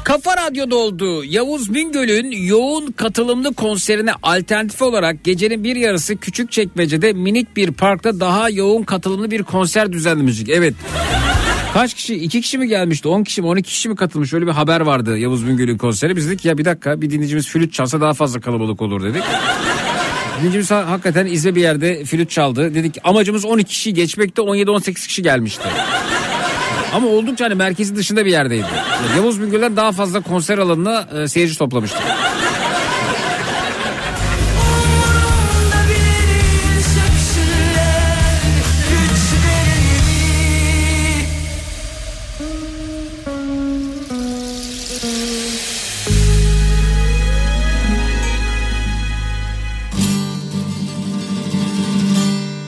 Kafa 0.07 0.37
Radyo'da 0.37 0.77
oldu. 0.77 1.25
Yavuz 1.25 1.75
Bingöl'ün 1.75 2.31
yoğun 2.31 2.93
katılımlı 2.93 3.55
konserine 3.55 4.11
alternatif 4.23 4.83
olarak 4.83 5.25
gecenin 5.25 5.65
bir 5.65 5.77
yarısı 5.77 6.17
Küçükçekmece'de 6.17 7.13
minik 7.13 7.57
bir 7.57 7.71
parkta 7.73 8.21
daha 8.21 8.51
yoğun 8.51 8.83
katılımlı 8.83 9.31
bir 9.31 9.43
konser 9.43 9.93
düzenlemiştik. 9.93 10.49
Evet. 10.49 10.75
Kaç 11.75 11.95
kişi? 11.95 12.15
iki 12.15 12.41
kişi 12.41 12.59
mi 12.59 12.69
gelmişti? 12.69 13.09
10 13.09 13.25
kişi 13.25 13.43
mi? 13.43 13.49
12 13.49 13.71
kişi 13.71 13.89
mi 13.89 13.97
katılmış? 13.97 14.33
Öyle 14.33 14.47
bir 14.47 14.53
haber 14.53 14.81
vardı 14.81 15.19
Yavuz 15.19 15.47
Bingöl'ün 15.47 15.79
konseri. 15.79 16.17
Biz 16.17 16.29
dedik 16.29 16.45
ya 16.45 16.59
bir 16.59 16.65
dakika 16.65 17.01
bir 17.01 17.11
dinleyicimiz 17.11 17.49
flüt 17.49 17.73
çalsa 17.73 18.01
daha 18.01 18.15
fazla 18.15 18.41
kalabalık 18.41 18.83
olur 18.83 19.03
dedik. 19.03 19.23
Ha- 20.69 20.91
hakikaten 20.91 21.27
izle 21.27 21.55
bir 21.55 21.61
yerde 21.61 22.05
flüt 22.05 22.31
çaldı. 22.31 22.75
Dedik 22.75 22.99
amacımız 23.05 23.45
12 23.45 23.69
kişi 23.69 23.95
geçmekte 23.95 24.43
17-18 24.43 25.07
kişi 25.07 25.23
gelmişti. 25.23 25.69
Ama 26.97 27.09
oldukça 27.09 27.45
hani 27.45 27.55
merkezi 27.55 27.97
dışında 27.97 28.25
bir 28.25 28.31
yerdeydi. 28.31 28.67
Yani 29.07 29.17
Yavuz 29.17 29.43
Bingöl'den 29.43 29.77
daha 29.77 29.93
fazla 29.93 30.21
konser 30.21 30.59
alanına 30.59 31.09
e, 31.23 31.29
seyirci 31.29 31.59
toplamıştı. 31.59 31.99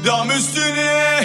Dam 0.07 0.31
üstüne 0.31 1.25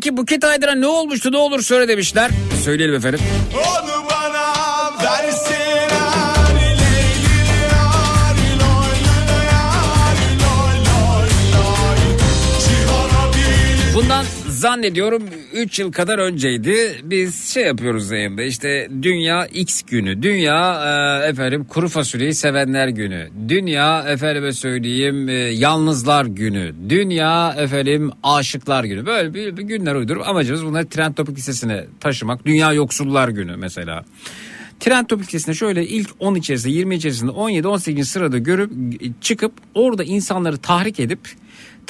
Zeki 0.00 0.16
Buket 0.16 0.44
Aydın'a 0.44 0.74
ne 0.74 0.86
olmuştu 0.86 1.32
ne 1.32 1.36
olur 1.36 1.62
söyle 1.62 1.88
demişler. 1.88 2.30
Söyleyelim 2.64 2.94
efendim. 2.94 3.20
Onu 3.54 3.99
zannediyorum 14.60 15.22
3 15.52 15.78
yıl 15.78 15.92
kadar 15.92 16.18
önceydi. 16.18 17.00
Biz 17.02 17.54
şey 17.54 17.64
yapıyoruz 17.64 18.10
yayında 18.10 18.42
işte 18.42 18.88
Dünya 19.02 19.46
X 19.46 19.82
günü. 19.82 20.22
Dünya 20.22 20.82
e, 21.24 21.28
efendim 21.28 21.64
kuru 21.64 21.88
fasulyeyi 21.88 22.34
sevenler 22.34 22.88
günü. 22.88 23.28
Dünya 23.48 24.02
efendime 24.08 24.52
söyleyeyim 24.52 25.28
e, 25.28 25.32
yalnızlar 25.32 26.24
günü. 26.24 26.74
Dünya 26.88 27.54
efendim 27.58 28.10
aşıklar 28.22 28.84
günü. 28.84 29.06
Böyle 29.06 29.34
bir, 29.34 29.56
bir 29.56 29.62
günler 29.62 29.94
uydurup 29.94 30.28
amacımız 30.28 30.64
bunları 30.64 30.88
trend 30.88 31.14
topik 31.14 31.38
listesine 31.38 31.86
taşımak. 32.00 32.46
Dünya 32.46 32.72
yoksullar 32.72 33.28
günü 33.28 33.56
mesela. 33.56 34.04
Trend 34.80 35.06
topik 35.06 35.26
listesinde 35.26 35.56
şöyle 35.56 35.86
ilk 35.86 36.10
10 36.18 36.34
içerisinde 36.34 36.72
20 36.72 36.94
içerisinde 36.94 37.30
17-18 37.30 38.04
sırada 38.04 38.38
görüp 38.38 38.70
çıkıp 39.22 39.52
orada 39.74 40.04
insanları 40.04 40.56
tahrik 40.56 41.00
edip 41.00 41.20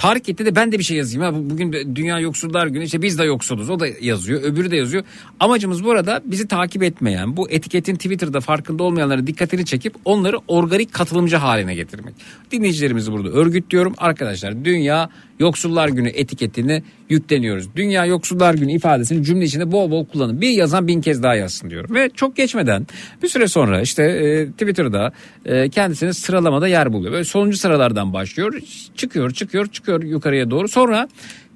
Tahrik 0.00 0.28
etti 0.28 0.46
de 0.46 0.56
ben 0.56 0.72
de 0.72 0.78
bir 0.78 0.84
şey 0.84 0.96
yazayım. 0.96 1.22
Ha, 1.22 1.34
bu- 1.34 1.50
bugün 1.50 1.72
Dünya 1.96 2.18
Yoksullar 2.20 2.66
Günü 2.66 2.84
işte 2.84 3.02
biz 3.02 3.18
de 3.18 3.24
yoksuluz. 3.24 3.70
O 3.70 3.80
da 3.80 3.86
yazıyor. 4.00 4.42
Öbürü 4.42 4.70
de 4.70 4.76
yazıyor. 4.76 5.04
Amacımız 5.40 5.84
burada 5.84 6.22
bizi 6.24 6.48
takip 6.48 6.82
etmeyen 6.82 7.36
bu 7.36 7.50
etiketin 7.50 7.94
Twitter'da 7.94 8.40
farkında 8.40 8.82
olmayanların 8.82 9.26
dikkatini 9.26 9.64
çekip 9.64 9.94
onları 10.04 10.36
organik 10.48 10.92
katılımcı 10.92 11.36
haline 11.36 11.74
getirmek. 11.74 12.14
Dinleyicilerimizi 12.50 13.12
burada 13.12 13.28
örgütlüyorum. 13.28 13.94
Arkadaşlar 13.98 14.64
Dünya 14.64 15.10
Yoksullar 15.40 15.88
Günü 15.88 16.08
etiketini 16.08 16.82
yükleniyoruz. 17.08 17.76
Dünya 17.76 18.06
Yoksullar 18.06 18.54
Günü 18.54 18.72
ifadesini 18.72 19.24
cümle 19.24 19.44
içinde 19.44 19.72
bol 19.72 19.90
bol 19.90 20.06
kullanın. 20.06 20.40
Bir 20.40 20.50
yazan 20.50 20.88
bin 20.88 21.00
kez 21.00 21.22
daha 21.22 21.34
yazsın 21.34 21.70
diyorum. 21.70 21.94
Ve 21.94 22.10
çok 22.14 22.36
geçmeden 22.36 22.86
bir 23.22 23.28
süre 23.28 23.48
sonra 23.48 23.80
işte 23.80 24.02
e, 24.02 24.50
Twitter'da 24.50 25.12
e, 25.44 25.68
kendisini 25.68 26.14
sıralamada 26.14 26.68
yer 26.68 26.92
buluyor. 26.92 27.12
Böyle 27.12 27.24
sonuncu 27.24 27.56
sıralardan 27.56 28.12
başlıyor. 28.12 28.60
Çıkıyor, 28.96 29.30
çıkıyor, 29.30 29.66
çıkıyor 29.66 30.02
yukarıya 30.02 30.50
doğru. 30.50 30.68
Sonra 30.68 31.08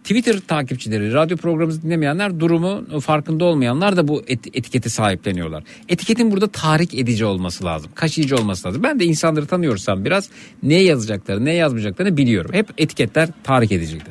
Twitter 0.04 0.40
takipçileri, 0.40 1.12
radyo 1.12 1.36
programımızı 1.36 1.82
dinlemeyenler, 1.82 2.40
durumu 2.40 3.00
farkında 3.00 3.44
olmayanlar 3.44 3.96
da 3.96 4.08
bu 4.08 4.22
et- 4.26 4.46
etiketi 4.56 4.90
sahipleniyorlar. 4.90 5.64
Etiketin 5.88 6.30
burada 6.30 6.48
tahrik 6.48 6.94
edici 6.94 7.24
olması 7.24 7.64
lazım. 7.64 7.90
Kaşıyıcı 7.94 8.36
olması 8.36 8.68
lazım. 8.68 8.82
Ben 8.82 9.00
de 9.00 9.04
insanları 9.04 9.46
tanıyorsam 9.46 10.04
biraz 10.04 10.30
ne 10.62 10.74
yazacaklarını, 10.82 11.44
ne 11.44 11.54
yazmayacaklarını 11.54 12.16
biliyorum. 12.16 12.50
Hep 12.54 12.66
etiketler 12.78 13.28
tahrik 13.44 13.72
edicidir. 13.72 14.02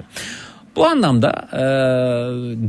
Bu 0.76 0.86
anlamda 0.86 1.30
e, 1.54 1.62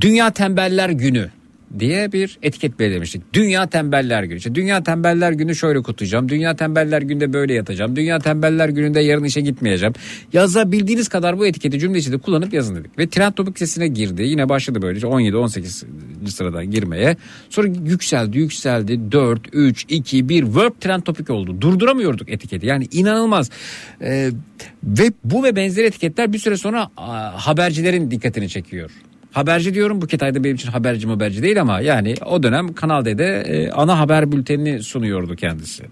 Dünya 0.01 0.31
Tembeller 0.31 0.91
Günü 0.91 1.31
diye 1.79 2.13
bir 2.13 2.39
etiket 2.43 2.79
belirlemiştik. 2.79 3.23
Dünya 3.33 3.67
Tembeller 3.67 4.23
Günü. 4.23 4.39
İşte 4.39 4.55
Dünya 4.55 4.83
Tembeller 4.83 5.33
Günü 5.33 5.55
şöyle 5.55 5.83
kutlayacağım. 5.83 6.29
Dünya 6.29 6.57
Tembeller 6.57 7.03
Günü'nde 7.03 7.33
böyle 7.33 7.55
yatacağım. 7.55 7.97
Dünya 7.97 8.19
Tembeller 8.19 8.69
Günü'nde 8.69 9.01
yarın 9.01 9.25
işe 9.25 9.41
gitmeyeceğim. 9.41 9.95
Yazabildiğiniz 10.33 11.09
kadar 11.09 11.39
bu 11.39 11.47
etiketi 11.47 11.79
cümle 11.79 11.99
içinde 11.99 12.19
kullanıp 12.19 12.53
yazın 12.53 12.77
dedik. 12.77 12.99
Ve 12.99 13.09
Trend 13.09 13.33
Topik 13.33 13.59
sesine 13.59 13.89
girdi. 13.89 14.23
Yine 14.23 14.49
başladı 14.49 14.83
böylece 14.83 15.07
17-18 15.07 15.85
sıradan 16.29 16.71
girmeye. 16.71 17.17
Sonra 17.51 17.69
yükseldi 17.85 18.39
yükseldi. 18.39 19.13
4, 19.13 19.41
3, 19.53 19.87
2, 19.89 20.29
1 20.29 20.43
Verb 20.43 20.73
Trend 20.81 21.03
Topik 21.03 21.31
oldu. 21.31 21.61
Durduramıyorduk 21.61 22.31
etiketi. 22.31 22.67
Yani 22.67 22.89
inanılmaz. 22.93 23.51
Ee, 24.01 24.31
ve 24.85 25.13
bu 25.25 25.45
ve 25.45 25.57
benzeri 25.57 25.87
etiketler 25.87 26.33
bir 26.33 26.39
süre 26.39 26.57
sonra 26.57 26.89
aa, 26.97 27.47
habercilerin 27.47 28.11
dikkatini 28.11 28.49
çekiyor. 28.49 28.91
Haberci 29.35 29.75
diyorum 29.75 30.03
Buket 30.03 30.23
Ayda 30.23 30.45
benim 30.45 30.57
için 30.57 30.69
haberci 30.69 31.09
haberci 31.09 31.43
değil 31.43 31.61
ama 31.61 31.81
yani 31.81 32.15
o 32.27 32.43
dönem 32.43 32.75
Kanal 32.75 33.05
D'de 33.05 33.41
e, 33.47 33.71
ana 33.71 33.99
haber 33.99 34.33
bültenini 34.33 34.83
sunuyordu 34.83 35.37
kendisi. 35.37 35.85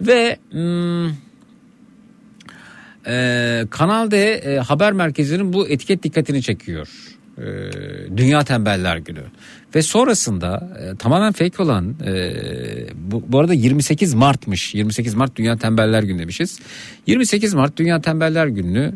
Ve 0.00 0.36
hmm, 0.50 1.08
e, 3.06 3.64
Kanal 3.70 4.10
D 4.10 4.16
e, 4.16 4.58
haber 4.58 4.92
merkezinin 4.92 5.52
bu 5.52 5.68
etiket 5.68 6.02
dikkatini 6.02 6.42
çekiyor. 6.42 6.88
E, 7.38 7.46
Dünya 8.16 8.44
Tembeller 8.44 8.96
Günü. 8.96 9.22
Ve 9.74 9.82
sonrasında 9.82 10.76
e, 10.80 10.96
tamamen 10.96 11.32
fake 11.32 11.62
olan 11.62 11.94
e, 12.06 12.32
bu, 12.94 13.24
bu 13.28 13.38
arada 13.38 13.54
28 13.54 14.14
Mart'mış. 14.14 14.74
28 14.74 15.14
Mart 15.14 15.36
Dünya 15.36 15.56
Tembeller 15.56 16.02
Günü 16.02 16.18
demişiz. 16.18 16.58
28 17.06 17.54
Mart 17.54 17.76
Dünya 17.76 18.00
Tembeller 18.00 18.46
Günü'nü 18.46 18.92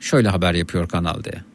şöyle 0.00 0.28
haber 0.28 0.54
yapıyor 0.54 0.88
Kanal 0.88 1.24
D. 1.24 1.49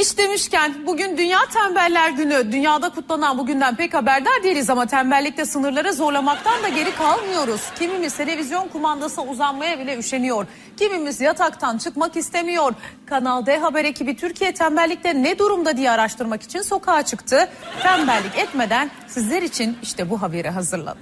İş 0.00 0.18
demişken 0.18 0.74
bugün 0.86 1.18
Dünya 1.18 1.38
Tembeller 1.52 2.10
Günü. 2.10 2.52
Dünyada 2.52 2.88
kutlanan 2.88 3.38
bugünden 3.38 3.76
pek 3.76 3.94
haberdar 3.94 4.42
değiliz 4.44 4.70
ama 4.70 4.86
tembellikte 4.86 5.44
sınırları 5.44 5.92
zorlamaktan 5.92 6.62
da 6.62 6.68
geri 6.68 6.94
kalmıyoruz. 6.94 7.60
Kimimiz 7.78 8.16
televizyon 8.16 8.68
kumandasına 8.68 9.24
uzanmaya 9.24 9.78
bile 9.78 9.98
üşeniyor. 9.98 10.46
Kimimiz 10.76 11.20
yataktan 11.20 11.78
çıkmak 11.78 12.16
istemiyor. 12.16 12.72
Kanal 13.06 13.46
D 13.46 13.58
Haber 13.58 13.84
ekibi 13.84 14.16
Türkiye 14.16 14.54
tembellikte 14.54 15.22
ne 15.22 15.38
durumda 15.38 15.76
diye 15.76 15.90
araştırmak 15.90 16.42
için 16.42 16.62
sokağa 16.62 17.02
çıktı. 17.02 17.48
Tembellik 17.82 18.38
etmeden 18.38 18.90
sizler 19.08 19.42
için 19.42 19.78
işte 19.82 20.10
bu 20.10 20.22
haberi 20.22 20.50
hazırladı. 20.50 20.98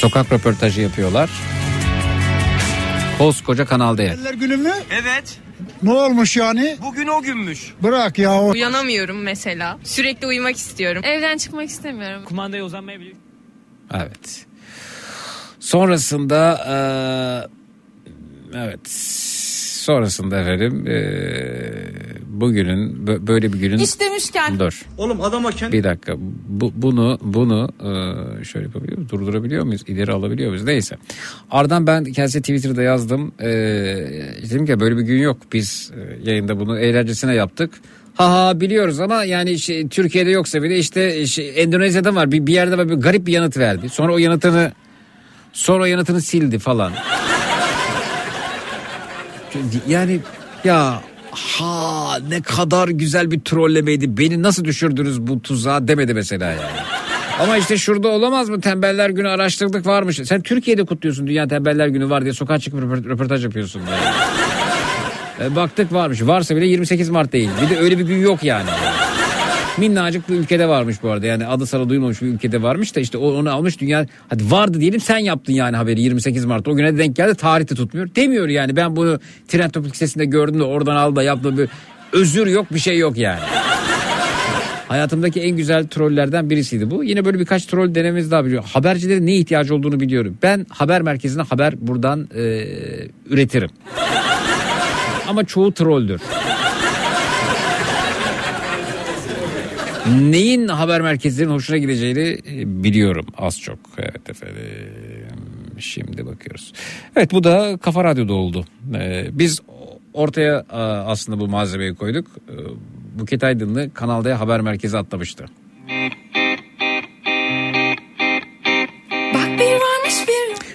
Sokak 0.00 0.32
röportajı 0.32 0.80
yapıyorlar. 0.80 1.30
Koskoca 3.18 3.66
Kanal 3.66 3.98
D'ye. 3.98 4.16
günü 4.34 4.56
mü? 4.56 4.72
Evet. 4.90 5.41
Ne 5.82 5.90
olmuş 5.92 6.36
yani? 6.36 6.76
Bugün 6.82 7.06
o 7.06 7.22
günmüş. 7.22 7.74
Bırak 7.82 8.18
ya 8.18 8.42
o. 8.42 8.50
Uyanamıyorum 8.50 9.22
mesela. 9.22 9.78
Sürekli 9.84 10.26
uyumak 10.26 10.56
istiyorum. 10.56 11.02
Evden 11.04 11.36
çıkmak 11.36 11.68
istemiyorum. 11.68 12.24
Kumandaya 12.24 12.64
uzanmayabilir. 12.64 13.16
Evet. 13.94 14.46
Sonrasında 15.60 16.58
e, 16.68 16.76
evet 18.58 18.88
sonrasında 19.82 20.40
efendim 20.40 20.86
e, 20.86 20.92
bugünün 22.40 23.06
bö- 23.06 23.26
böyle 23.26 23.52
bir 23.52 23.58
günün 23.58 23.78
İş 23.78 24.00
demişken 24.00 24.58
dur. 24.58 24.82
Oğlum 24.98 25.20
adama 25.20 25.50
kendi 25.50 25.72
Bir 25.72 25.84
dakika. 25.84 26.14
Bu, 26.48 26.72
bunu 26.76 27.18
bunu 27.22 27.68
e, 27.80 28.44
şöyle 28.44 28.66
yapabiliyor 28.66 28.98
muyuz? 28.98 29.10
Durdurabiliyor 29.10 29.64
muyuz? 29.64 29.82
İleri 29.86 30.12
alabiliyor 30.12 30.50
muyuz? 30.50 30.64
Neyse. 30.64 30.96
Ardından 31.50 31.86
ben 31.86 32.04
kendisi 32.04 32.40
Twitter'da 32.40 32.82
yazdım. 32.82 33.32
E, 33.40 33.48
dedim 34.42 34.66
ki 34.66 34.80
böyle 34.80 34.96
bir 34.96 35.02
gün 35.02 35.18
yok. 35.18 35.36
Biz 35.52 35.90
e, 35.96 36.30
yayında 36.30 36.60
bunu 36.60 36.78
eğlencesine 36.78 37.34
yaptık. 37.34 37.70
Ha 38.14 38.32
ha 38.32 38.60
biliyoruz 38.60 39.00
ama 39.00 39.24
yani 39.24 39.58
şey, 39.58 39.88
Türkiye'de 39.88 40.30
yoksa 40.30 40.62
bile 40.62 40.78
işte 40.78 41.26
şey, 41.26 41.52
Endonezya'da 41.56 42.14
var. 42.14 42.32
Bir, 42.32 42.46
bir 42.46 42.52
yerde 42.52 42.78
var, 42.78 42.88
bir 42.88 42.94
garip 42.94 43.26
bir 43.26 43.32
yanıt 43.32 43.56
verdi. 43.58 43.88
Sonra 43.88 44.14
o 44.14 44.18
yanıtını 44.18 44.72
sonra 45.52 45.82
o 45.82 45.86
yanıtını 45.86 46.20
sildi 46.20 46.58
falan. 46.58 46.92
Yani 49.88 50.20
ya 50.64 51.02
ha 51.32 52.18
ne 52.28 52.42
kadar 52.42 52.88
güzel 52.88 53.30
bir 53.30 53.40
trollemeydi. 53.40 54.18
Beni 54.18 54.42
nasıl 54.42 54.64
düşürdünüz 54.64 55.20
bu 55.20 55.42
tuzağa 55.42 55.88
demedi 55.88 56.14
mesela 56.14 56.44
yani. 56.50 56.60
Ama 57.40 57.56
işte 57.56 57.76
şurada 57.78 58.08
olamaz 58.08 58.48
mı 58.48 58.60
tembeller 58.60 59.10
günü 59.10 59.28
araştırdık 59.28 59.86
varmış. 59.86 60.20
Sen 60.24 60.42
Türkiye'de 60.42 60.84
kutluyorsun 60.84 61.26
dünya 61.26 61.48
tembeller 61.48 61.86
günü 61.88 62.10
var 62.10 62.22
diye 62.22 62.32
sokağa 62.32 62.58
çıkıp 62.58 62.80
röport- 62.80 63.04
röportaj 63.08 63.44
yapıyorsun. 63.44 63.80
Yani. 63.90 65.52
E, 65.52 65.56
baktık 65.56 65.92
varmış. 65.92 66.22
Varsa 66.22 66.56
bile 66.56 66.66
28 66.66 67.08
Mart 67.10 67.32
değil. 67.32 67.50
Bir 67.62 67.76
de 67.76 67.80
öyle 67.80 67.98
bir 67.98 68.04
gün 68.04 68.18
yok 68.18 68.44
yani. 68.44 68.68
Minnacık 69.78 70.28
bir 70.28 70.34
ülkede 70.34 70.68
varmış 70.68 70.96
bu 71.02 71.10
arada. 71.10 71.26
Yani 71.26 71.46
adı 71.46 71.66
sana 71.66 71.88
duyulmamış 71.88 72.22
bir 72.22 72.26
ülkede 72.26 72.62
varmış 72.62 72.96
da 72.96 73.00
işte 73.00 73.18
onu 73.18 73.50
almış 73.50 73.80
dünya. 73.80 74.06
Hadi 74.28 74.50
vardı 74.50 74.80
diyelim 74.80 75.00
sen 75.00 75.18
yaptın 75.18 75.52
yani 75.52 75.76
haberi 75.76 76.00
28 76.00 76.44
Mart. 76.44 76.68
O 76.68 76.76
güne 76.76 76.98
denk 76.98 77.16
geldi 77.16 77.34
tarihte 77.34 77.74
tutmuyor. 77.74 78.08
Demiyor 78.16 78.48
yani 78.48 78.76
ben 78.76 78.96
bunu 78.96 79.18
Trend 79.48 79.70
Topik 79.70 79.94
sitesinde 79.94 80.24
gördüm 80.24 80.60
de 80.60 80.64
oradan 80.64 80.96
al 80.96 81.16
da 81.16 81.22
yaptım. 81.22 81.58
Bir 81.58 81.68
özür 82.12 82.46
yok 82.46 82.66
bir 82.72 82.78
şey 82.78 82.98
yok 82.98 83.16
yani. 83.16 83.40
Hayatımdaki 84.88 85.40
en 85.40 85.56
güzel 85.56 85.86
trollerden 85.86 86.50
birisiydi 86.50 86.90
bu. 86.90 87.04
Yine 87.04 87.24
böyle 87.24 87.38
birkaç 87.38 87.66
troll 87.66 87.94
denememiz 87.94 88.30
daha 88.30 88.44
biliyor. 88.44 88.64
Habercilerin 88.72 89.26
ne 89.26 89.36
ihtiyacı 89.36 89.74
olduğunu 89.74 90.00
biliyorum. 90.00 90.36
Ben 90.42 90.66
haber 90.70 91.02
merkezine 91.02 91.42
haber 91.42 91.74
buradan 91.80 92.28
e, 92.34 92.64
üretirim. 93.30 93.70
Ama 95.28 95.44
çoğu 95.44 95.72
trolldür. 95.74 96.20
Neyin 100.06 100.68
haber 100.68 101.00
merkezlerinin 101.00 101.54
hoşuna 101.54 101.76
gideceğini 101.76 102.38
e, 102.50 102.84
biliyorum 102.84 103.26
az 103.38 103.60
çok. 103.60 103.78
Evet 103.98 104.30
efendim. 104.30 104.56
Şimdi 105.78 106.26
bakıyoruz. 106.26 106.72
Evet 107.16 107.32
bu 107.32 107.44
da 107.44 107.78
Kafa 107.82 108.04
Radyo'da 108.04 108.32
oldu. 108.32 108.64
Ee, 108.94 109.26
biz 109.32 109.60
ortaya 110.12 110.64
e, 110.72 110.76
aslında 110.76 111.40
bu 111.40 111.48
malzemeyi 111.48 111.94
koyduk. 111.94 112.26
Buket 113.18 113.44
Aydınlı 113.44 113.94
Kanal 113.94 114.24
D 114.24 114.32
haber 114.32 114.60
merkezi 114.60 114.98
atlamıştı. 114.98 115.44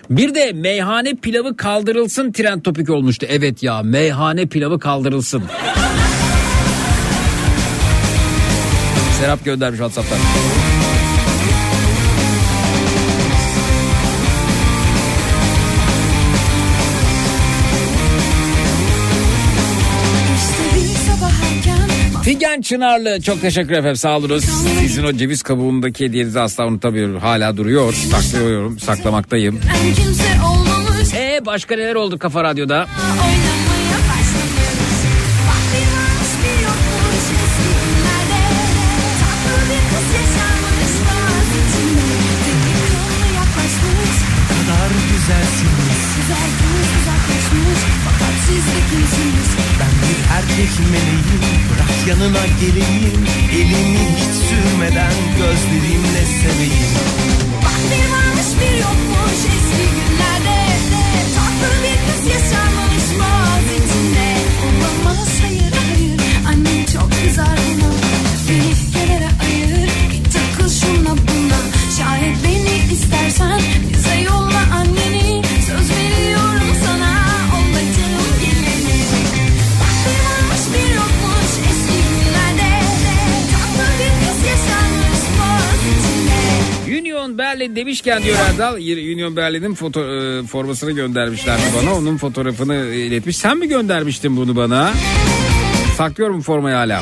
Bir 0.10 0.36
de 0.36 0.54
meyhane 0.54 1.16
pilavı 1.16 1.58
kaldırılsın 1.58 2.32
trend 2.32 2.62
topik 2.62 2.90
olmuştu. 2.90 3.26
Evet 3.30 3.64
ya 3.64 3.82
meyhane 3.84 4.46
pilavı 4.46 4.80
kaldırılsın. 4.80 5.44
Serap 9.20 9.46
göndermiş 9.46 9.78
WhatsApp'tan. 9.80 10.18
Figen 22.24 22.62
Çınarlı 22.62 23.22
çok 23.22 23.42
teşekkür 23.42 23.72
efendim 23.74 23.96
sağ 23.96 24.18
olunuz. 24.18 24.44
Sizin 24.80 25.04
o 25.04 25.14
ceviz 25.14 25.44
kabuğundaki 25.44 26.06
hediyenizi 26.06 26.40
asla 26.40 26.68
unutamıyorum. 26.68 27.18
Hala 27.20 27.58
duruyor. 27.58 27.94
Saklıyorum, 27.94 28.80
saklamaktayım. 28.80 29.60
en 29.88 29.96
kimse 29.96 30.24
olmamış 30.48 31.14
E 31.14 31.42
başka 31.46 31.76
neler 31.76 31.96
oldu 31.96 32.20
Kafa 32.20 32.44
Radyo'da? 32.44 32.76
oynamaya 32.76 33.47
geleyim. 52.60 53.27
Berlin 87.68 87.76
demişken 87.76 88.24
diyor 88.24 88.38
Erdal. 88.50 88.76
Union 88.76 89.36
Berlin'in 89.36 89.74
foto, 89.74 90.02
e, 90.02 90.44
formasını 90.44 90.92
göndermişlerdi 90.92 91.62
bana. 91.82 91.96
Onun 91.96 92.18
fotoğrafını 92.18 92.76
iletmiş. 92.76 93.38
Sen 93.38 93.58
mi 93.58 93.68
göndermiştin 93.68 94.38
bunu 94.38 94.56
bana? 94.56 94.94
Saklıyorum 95.98 96.42
formayı 96.42 96.76
hala. 96.76 97.02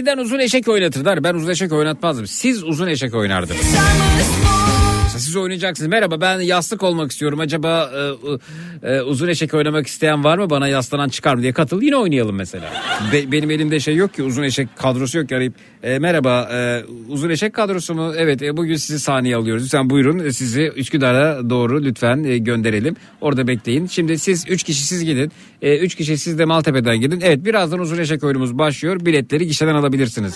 Eskiden 0.00 0.18
uzun 0.18 0.38
eşek 0.38 0.68
oynatırlar. 0.68 1.24
Ben 1.24 1.34
uzun 1.34 1.50
eşek 1.50 1.72
oynatmazdım. 1.72 2.26
Siz 2.26 2.64
uzun 2.64 2.86
eşek 2.86 3.14
oynardınız. 3.14 3.76
Siz 5.20 5.36
oynayacaksınız. 5.36 5.90
Merhaba 5.90 6.20
ben 6.20 6.40
yastık 6.40 6.82
olmak 6.82 7.10
istiyorum. 7.10 7.40
Acaba 7.40 7.90
e, 8.82 8.92
e, 8.92 9.00
uzun 9.00 9.28
eşek 9.28 9.54
oynamak 9.54 9.86
isteyen 9.86 10.24
var 10.24 10.38
mı? 10.38 10.50
Bana 10.50 10.68
yaslanan 10.68 11.08
çıkar 11.08 11.34
mı 11.34 11.42
diye 11.42 11.52
katıl. 11.52 11.82
Yine 11.82 11.96
oynayalım 11.96 12.36
mesela. 12.36 12.70
Be- 13.12 13.32
benim 13.32 13.50
elimde 13.50 13.80
şey 13.80 13.96
yok 13.96 14.14
ki 14.14 14.22
uzun 14.22 14.42
eşek 14.42 14.68
kadrosu 14.76 15.18
yok 15.18 15.28
ki 15.28 15.36
arayıp. 15.36 15.54
e, 15.82 15.98
merhaba 15.98 16.48
e, 16.52 16.82
uzun 17.08 17.30
eşek 17.30 17.54
kadrosu 17.54 17.94
mu? 17.94 18.12
Evet 18.16 18.42
e, 18.42 18.56
bugün 18.56 18.76
sizi 18.76 19.00
sahneye 19.00 19.36
alıyoruz. 19.36 19.64
Lütfen 19.64 19.90
buyurun 19.90 20.18
e, 20.18 20.32
sizi 20.32 20.72
Üsküdar'a 20.76 21.50
doğru 21.50 21.84
lütfen 21.84 22.24
e, 22.24 22.38
gönderelim. 22.38 22.96
Orada 23.20 23.46
bekleyin. 23.46 23.86
Şimdi 23.86 24.18
siz 24.18 24.44
3 24.48 24.62
kişi 24.62 24.84
siz 24.86 25.04
gidin. 25.04 25.32
3 25.62 25.94
kişi 25.94 26.18
siz 26.18 26.38
de 26.38 26.44
Maltepe'den 26.44 27.00
gidin. 27.00 27.20
Evet 27.24 27.44
birazdan 27.44 27.78
uzun 27.78 27.98
eşek 27.98 28.24
oyunumuz 28.24 28.58
başlıyor. 28.58 29.00
Biletleri 29.06 29.46
gişeden 29.46 29.74
alabilirsiniz. 29.74 30.34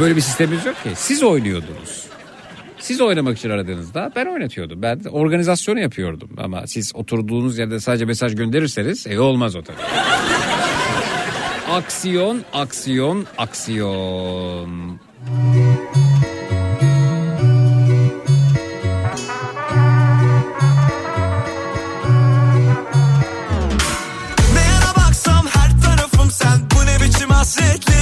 Böyle 0.00 0.16
bir 0.16 0.20
sistemimiz 0.20 0.66
yok 0.66 0.82
ki. 0.82 0.90
Siz 0.96 1.22
oynuyordunuz. 1.22 2.11
Siz 2.82 3.00
oynamak 3.00 3.38
için 3.38 3.50
aradığınızda 3.50 4.12
ben 4.16 4.26
oynatıyordum. 4.26 4.82
Ben 4.82 5.00
organizasyonu 5.10 5.80
yapıyordum. 5.80 6.30
Ama 6.36 6.66
siz 6.66 6.92
oturduğunuz 6.94 7.58
yerde 7.58 7.80
sadece 7.80 8.04
mesaj 8.04 8.34
gönderirseniz 8.34 9.06
e 9.06 9.20
olmaz 9.20 9.56
o 9.56 9.62
tabii. 9.62 9.76
aksiyon, 11.70 12.42
aksiyon, 12.52 13.26
aksiyon. 13.38 14.98
Hasretli 27.42 28.01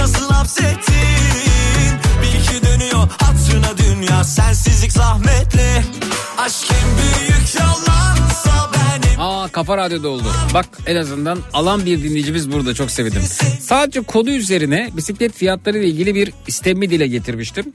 nasıl 0.00 0.30
hapsettin? 0.30 0.94
Bil 2.22 2.42
ki 2.42 2.66
dönüyor 2.66 3.08
hatırına 3.18 3.78
dünya 3.78 4.24
Sensizlik 4.24 4.92
zahmetli. 4.92 5.84
Aşk 6.38 6.70
en 6.70 6.96
büyük 6.96 7.29
Kafa 9.52 9.76
Radyo'da 9.76 10.08
oldu. 10.08 10.24
Bak 10.54 10.66
en 10.86 10.96
azından 10.96 11.38
alan 11.52 11.86
bir 11.86 12.02
dinleyicimiz 12.02 12.52
burada 12.52 12.74
çok 12.74 12.90
sevindim. 12.90 13.22
Sadece 13.60 14.00
konu 14.00 14.30
üzerine 14.30 14.90
bisiklet 14.96 15.32
fiyatları 15.34 15.78
ile 15.78 15.86
ilgili 15.86 16.14
bir 16.14 16.32
istemi 16.46 16.90
dile 16.90 17.06
getirmiştim. 17.06 17.72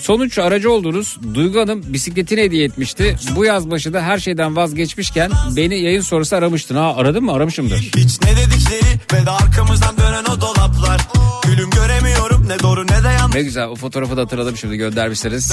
Sonuç 0.00 0.38
aracı 0.38 0.72
olduğunuz 0.72 1.18
Duygu 1.34 1.60
Hanım 1.60 1.82
bisikletini 1.92 2.40
hediye 2.40 2.64
etmişti. 2.64 3.16
Bu 3.36 3.44
yaz 3.44 3.70
başı 3.70 3.92
da 3.92 4.02
her 4.02 4.18
şeyden 4.18 4.56
vazgeçmişken 4.56 5.30
beni 5.56 5.80
yayın 5.80 6.00
sonrası 6.00 6.36
aramıştın. 6.36 6.76
Ha 6.76 6.94
aradın 6.96 7.24
mı? 7.24 7.32
Aramışımdır. 7.32 7.78
Hiç 7.96 8.20
ne 8.22 8.30
dedikleri 8.36 9.00
ve 9.12 9.26
de 9.26 9.30
arkamızdan 9.30 9.96
dönen 9.96 10.24
o 10.24 10.40
dolaplar 10.40 11.00
Gülüm 11.46 11.70
göremiyorum 11.70 12.48
ne 12.48 12.58
doğru 12.58 12.84
ne 12.86 13.04
de 13.04 13.08
yanlış 13.18 13.34
Ne 13.34 13.42
güzel 13.42 13.66
o 13.66 13.74
fotoğrafı 13.76 14.16
da 14.16 14.20
hatırladım 14.20 14.56
şimdi 14.56 14.76
göndermişsiniz. 14.76 15.52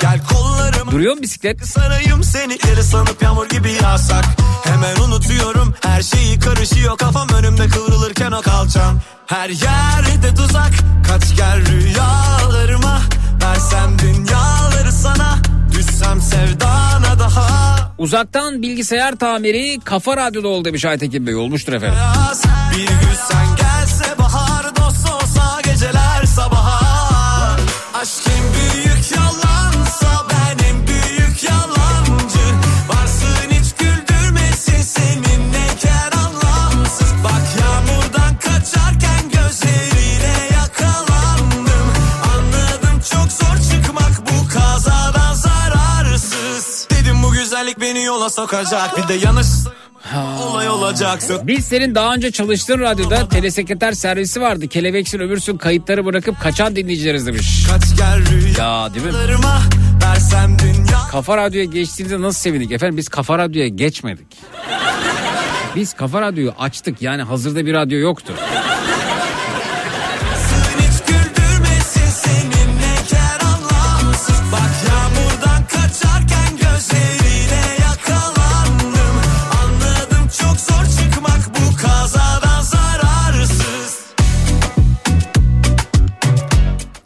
Gel 0.00 0.20
kollarım 0.32 0.90
Duruyor 0.90 1.14
mu 1.16 1.22
bisiklet? 1.22 1.66
sarayım 1.66 2.24
seni 2.24 2.58
Geri 2.58 2.82
sanıp 2.82 3.22
yağmur 3.22 3.48
gibi 3.48 3.72
yağsak 3.82 4.24
Hemen 4.64 4.96
unutuyorum 5.04 5.74
her 5.82 6.02
şeyi 6.02 6.38
karışıyor 6.38 6.98
Kafam 6.98 7.28
önümde 7.28 7.68
kıvrılırken 7.68 8.32
o 8.32 8.42
kalçam 8.42 9.00
Her 9.26 9.48
yerde 9.48 10.34
tuzak 10.34 10.72
Kaç 11.08 11.36
gel 11.36 11.66
rüyalarıma 11.66 13.00
Versem 13.42 13.98
dünyaları 13.98 14.92
sana 14.92 15.38
Düşsem 15.72 16.20
sevdana 16.22 17.18
daha 17.18 17.74
Uzaktan 17.98 18.62
bilgisayar 18.62 19.16
tamiri 19.16 19.80
Kafa 19.84 20.16
Radyo'da 20.16 20.48
oldu 20.48 20.64
demiş 20.64 20.84
Aytekin 20.84 21.26
Bey. 21.26 21.34
Olmuştur 21.34 21.72
efendim. 21.72 21.98
Bir 22.72 22.86
gün 22.86 23.14
sen 23.28 23.46
gelse 23.56 24.18
bahar 24.18 24.23
beni 47.94 48.04
yola 48.04 48.30
sokacak 48.30 48.98
Bir 48.98 49.08
de 49.08 49.14
yanlış 49.14 49.46
olay 50.42 50.68
olacaksın 50.68 51.40
Biz 51.44 51.64
senin 51.64 51.94
daha 51.94 52.14
önce 52.14 52.30
çalıştığın 52.30 52.80
radyoda 52.80 53.28
telesekreter 53.28 53.92
servisi 53.92 54.40
vardı. 54.40 54.68
Kelebeksin 54.68 55.18
öbürsün 55.18 55.56
kayıtları 55.56 56.04
bırakıp 56.04 56.40
kaçan 56.40 56.76
dinleyicileriz 56.76 57.26
demiş. 57.26 57.66
Kaç 57.70 57.82
gel 57.98 58.22
Ya 58.58 58.94
değil 58.94 59.06
mi? 59.06 59.12
Kafa 61.10 61.36
Radyo'ya 61.36 61.64
geçtiğinizde 61.64 62.20
nasıl 62.22 62.40
sevindik? 62.40 62.72
Efendim 62.72 62.96
biz 62.96 63.08
Kafa 63.08 63.38
Radyo'ya 63.38 63.68
geçmedik. 63.68 64.26
Biz 65.76 65.92
Kafa 65.92 66.20
Radyo'yu 66.20 66.52
açtık 66.58 67.02
yani 67.02 67.22
hazırda 67.22 67.66
bir 67.66 67.74
radyo 67.74 67.98
yoktu. 67.98 68.32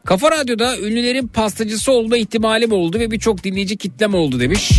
Kafa 0.09 0.31
Radyo'da 0.31 0.79
ünlülerin 0.79 1.27
pastacısı 1.29 1.93
olma 1.93 2.17
ihtimalim 2.17 2.73
oldu 2.73 2.99
ve 2.99 3.11
birçok 3.11 3.45
dinleyici 3.45 3.77
kitlem 3.77 4.15
oldu 4.15 4.41
demiş. 4.41 4.73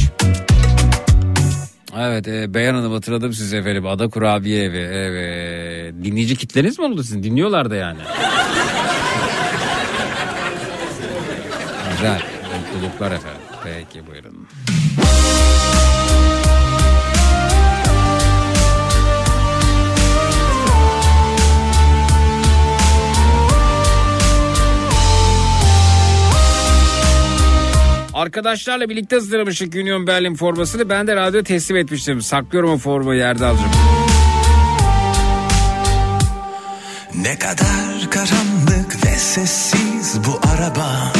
Evet 1.97 2.27
e, 2.27 2.53
Beyan 2.53 2.75
Hanım 2.75 2.91
hatırladım 2.91 3.33
sizi 3.33 3.57
efendim. 3.57 3.87
Ada 3.87 4.07
Kurabiye 4.07 4.63
evi. 4.63 4.77
Evet. 4.77 5.93
Dinleyici 6.03 6.35
kitleniz 6.35 6.79
mi 6.79 6.85
oldu 6.85 7.03
sizin? 7.03 7.23
Dinliyorlar 7.23 7.69
da 7.69 7.75
yani. 7.75 7.99
Güzel. 11.91 12.21
Mutluluklar 12.73 13.11
efendim. 13.11 13.41
Peki 13.63 14.07
buyurun. 14.07 14.18
Arkadaşlarla 28.19 28.89
birlikte 28.89 29.15
hazırlamıştık 29.15 29.75
Union 29.75 30.07
Berlin 30.07 30.35
formasını. 30.35 30.89
Ben 30.89 31.07
de 31.07 31.15
radyo 31.15 31.43
teslim 31.43 31.77
etmiştim. 31.77 32.21
Saklıyorum 32.21 32.69
o 32.69 32.77
formayı 32.77 33.21
Erdal'cığım. 33.21 33.71
Ne 37.15 37.39
kadar 37.39 38.11
karanlık 38.11 39.05
ve 39.05 39.17
sessiz 39.17 40.19
bu 40.27 40.39
araba 40.49 41.13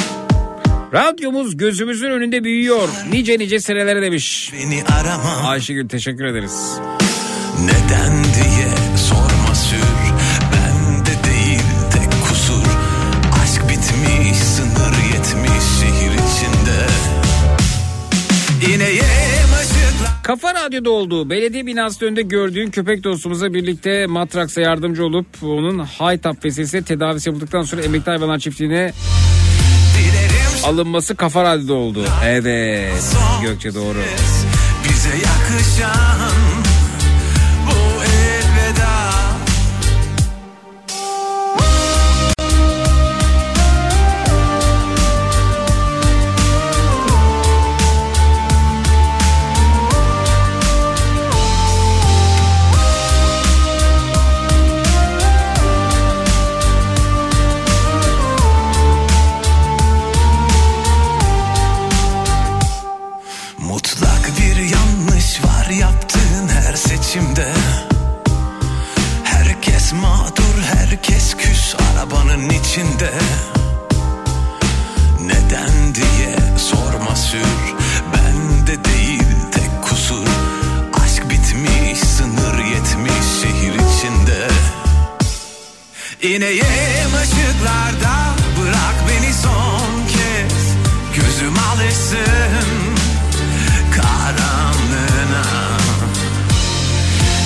Radyomuz 0.93 1.57
gözümüzün 1.57 2.09
önünde 2.09 2.43
büyüyor. 2.43 2.89
Nice 3.11 3.39
nice 3.39 3.59
senelere 3.59 4.01
demiş. 4.01 4.53
Beni 4.53 4.83
arama 4.83 5.49
Ayşegül 5.49 5.89
teşekkür 5.89 6.25
ederiz. 6.25 6.79
Neden 7.63 8.23
diye 8.23 8.58
Kafa 20.29 20.53
Radyo'da 20.53 20.89
olduğu 20.89 21.29
belediye 21.29 21.65
binası 21.65 22.05
önünde 22.05 22.21
gördüğün 22.21 22.71
köpek 22.71 23.03
dostumuza 23.03 23.53
birlikte 23.53 24.05
Matraks'a 24.05 24.61
yardımcı 24.61 25.05
olup 25.05 25.27
onun 25.43 25.79
Haytap 25.79 26.45
vesilesiyle 26.45 26.83
tedavisi 26.85 27.29
yapıldıktan 27.29 27.61
sonra 27.61 27.81
emekli 27.81 28.09
hayvanlar 28.11 28.39
çiftliğine 28.39 28.93
alınması 30.65 31.15
Kafa 31.15 31.43
Radyo'da 31.43 31.73
oldu. 31.73 32.05
Evet 32.25 33.15
Gökçe 33.43 33.75
doğru. 33.75 33.97
bize 34.89 35.09
yakışan 35.09 36.48
İneyim 86.29 87.13
ışıklarda 87.23 88.35
bırak 88.59 88.95
beni 89.09 89.33
son 89.33 90.07
kez. 90.07 90.57
Gözüm 91.15 91.53
alışsın 91.73 92.79
karanlığına. 93.95 95.45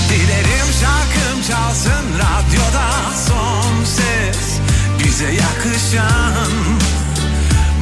Dilerim 0.09 0.67
şarkım 0.81 1.41
çalsın 1.47 2.05
radyoda 2.13 2.89
son 3.27 3.83
ses. 3.85 4.59
Bize 4.99 5.31
yakışan 5.31 6.51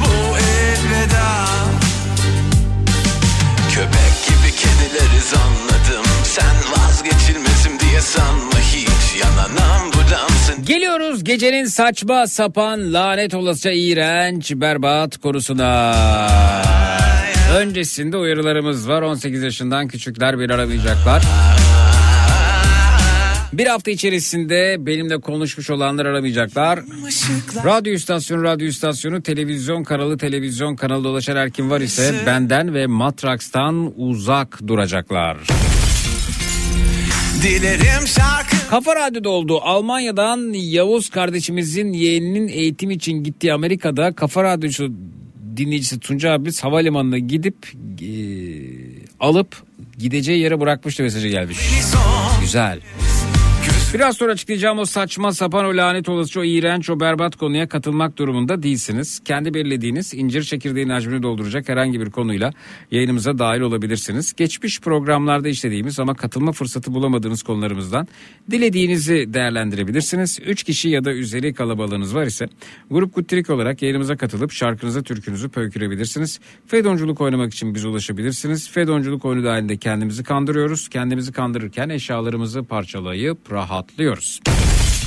bu 0.00 0.38
elveda. 0.38 1.46
Köpek 3.74 4.26
gibi 4.28 4.56
kedileriz 4.56 5.32
anladım 5.34 6.06
Sen 6.24 6.56
vazgeçilmezim 6.72 7.80
diye 7.80 8.00
sanma 8.00 8.58
hiç. 8.72 9.20
Yanan 9.20 9.91
Geliyoruz 10.60 11.24
gecenin 11.24 11.64
saçma 11.64 12.26
sapan 12.26 12.92
lanet 12.92 13.34
olasıca 13.34 13.72
iğrenç 13.72 14.52
berbat 14.54 15.16
konusuna. 15.16 15.94
Öncesinde 17.56 18.16
uyarılarımız 18.16 18.88
var. 18.88 19.02
18 19.02 19.42
yaşından 19.42 19.88
küçükler 19.88 20.38
bir 20.38 20.50
aramayacaklar. 20.50 21.22
Bir 23.52 23.66
hafta 23.66 23.90
içerisinde 23.90 24.76
benimle 24.78 25.20
konuşmuş 25.20 25.70
olanlar 25.70 26.06
aramayacaklar. 26.06 26.80
Radyo 27.64 27.92
istasyonu, 27.92 28.42
radyo 28.42 28.66
istasyonu, 28.66 29.22
televizyon 29.22 29.84
kanalı, 29.84 30.18
televizyon 30.18 30.76
kanalı 30.76 31.04
dolaşan 31.04 31.36
her 31.36 31.50
kim 31.50 31.70
var 31.70 31.80
ise 31.80 32.14
benden 32.26 32.74
ve 32.74 32.86
Matraks'tan 32.86 33.92
uzak 33.96 34.66
duracaklar. 34.66 35.36
Dilerim 37.42 38.06
şarkı 38.06 38.68
Kafa 38.70 38.96
Radyo'da 38.96 39.30
olduğu 39.30 39.60
Almanya'dan 39.60 40.52
Yavuz 40.52 41.10
kardeşimizin 41.10 41.92
yeğeninin 41.92 42.48
eğitim 42.48 42.90
için 42.90 43.24
gittiği 43.24 43.52
Amerika'da 43.52 44.12
Kafa 44.12 44.44
Radyosu 44.44 44.92
dinleyicisi 45.56 46.00
Tunca 46.00 46.32
abi 46.32 46.52
havalimanına 46.62 47.18
gidip 47.18 47.72
e, 48.02 48.12
alıp 49.20 49.56
gideceği 49.98 50.40
yere 50.40 50.60
bırakmıştı 50.60 51.02
mesajı 51.02 51.28
gelmiş. 51.28 51.58
Güzel. 52.40 52.80
Biraz 53.94 54.16
sonra 54.16 54.32
açıklayacağım 54.32 54.78
o 54.78 54.84
saçma 54.84 55.32
sapan 55.32 55.64
o 55.64 55.76
lanet 55.76 56.08
olası 56.08 56.40
o 56.40 56.44
iğrenç 56.44 56.90
o 56.90 57.00
berbat 57.00 57.36
konuya 57.36 57.68
katılmak 57.68 58.18
durumunda 58.18 58.62
değilsiniz. 58.62 59.20
Kendi 59.24 59.54
belirlediğiniz 59.54 60.14
incir 60.14 60.42
çekirdeğin 60.42 60.88
hacmini 60.88 61.22
dolduracak 61.22 61.68
herhangi 61.68 62.00
bir 62.00 62.10
konuyla 62.10 62.52
yayınımıza 62.90 63.38
dahil 63.38 63.60
olabilirsiniz. 63.60 64.32
Geçmiş 64.32 64.80
programlarda 64.80 65.48
işlediğimiz 65.48 66.00
ama 66.00 66.14
katılma 66.14 66.52
fırsatı 66.52 66.94
bulamadığınız 66.94 67.42
konularımızdan 67.42 68.08
dilediğinizi 68.50 69.34
değerlendirebilirsiniz. 69.34 70.38
3 70.46 70.62
kişi 70.62 70.88
ya 70.88 71.04
da 71.04 71.12
üzeri 71.12 71.54
kalabalığınız 71.54 72.14
var 72.14 72.26
ise 72.26 72.48
grup 72.90 73.14
kuttirik 73.14 73.50
olarak 73.50 73.82
yayınımıza 73.82 74.16
katılıp 74.16 74.52
şarkınızı 74.52 75.02
türkünüzü 75.02 75.48
pöykürebilirsiniz. 75.48 76.40
Fedonculuk 76.66 77.20
oynamak 77.20 77.54
için 77.54 77.74
bize 77.74 77.88
ulaşabilirsiniz. 77.88 78.70
Fedonculuk 78.70 79.24
oyunu 79.24 79.44
dahilinde 79.44 79.76
kendimizi 79.76 80.24
kandırıyoruz. 80.24 80.88
Kendimizi 80.88 81.32
kandırırken 81.32 81.88
eşyalarımızı 81.88 82.62
parçalayıp 82.62 83.52
rahatlıyoruz. 83.82 84.40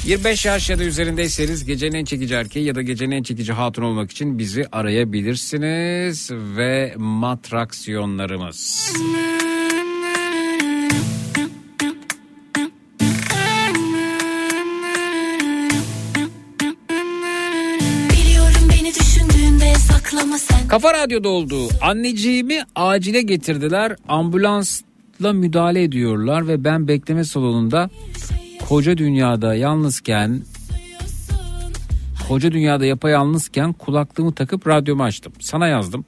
25 0.06 0.46
yaş 0.46 0.70
ya 0.70 0.80
da 0.80 0.84
üzerindeyseniz 0.84 1.66
gecenin 1.66 1.96
en 1.96 2.06
çekici 2.06 2.34
erkeği 2.36 2.66
ya 2.66 2.76
da 2.76 2.82
gecenin 2.82 3.12
en 3.12 3.24
çekici 3.24 3.54
hatun 3.54 3.84
olmak 3.84 4.12
için 4.12 4.40
bizi 4.40 4.66
arayabilirsiniz 4.72 6.32
ve 6.32 6.94
matraksiyonlarımız. 6.98 8.92
Kafa 20.70 20.94
Radyo'da 20.94 21.30
olduğu 21.30 21.70
anneciğimi 21.82 22.64
acile 22.76 23.22
getirdiler. 23.22 23.96
Ambulansla 24.08 25.34
müdahale 25.34 25.84
ediyorlar 25.84 26.48
ve 26.48 26.64
ben 26.64 26.88
bekleme 26.88 27.24
salonunda 27.24 27.90
koca 28.70 28.98
dünyada 28.98 29.56
yalnızken 29.56 30.42
koca 32.28 32.52
dünyada 32.52 32.86
yapayalnızken 32.86 33.74
kulaklığımı 33.74 34.34
takıp 34.34 34.68
radyomu 34.68 35.04
açtım. 35.04 35.34
Sana 35.40 35.68
yazdım. 35.68 36.06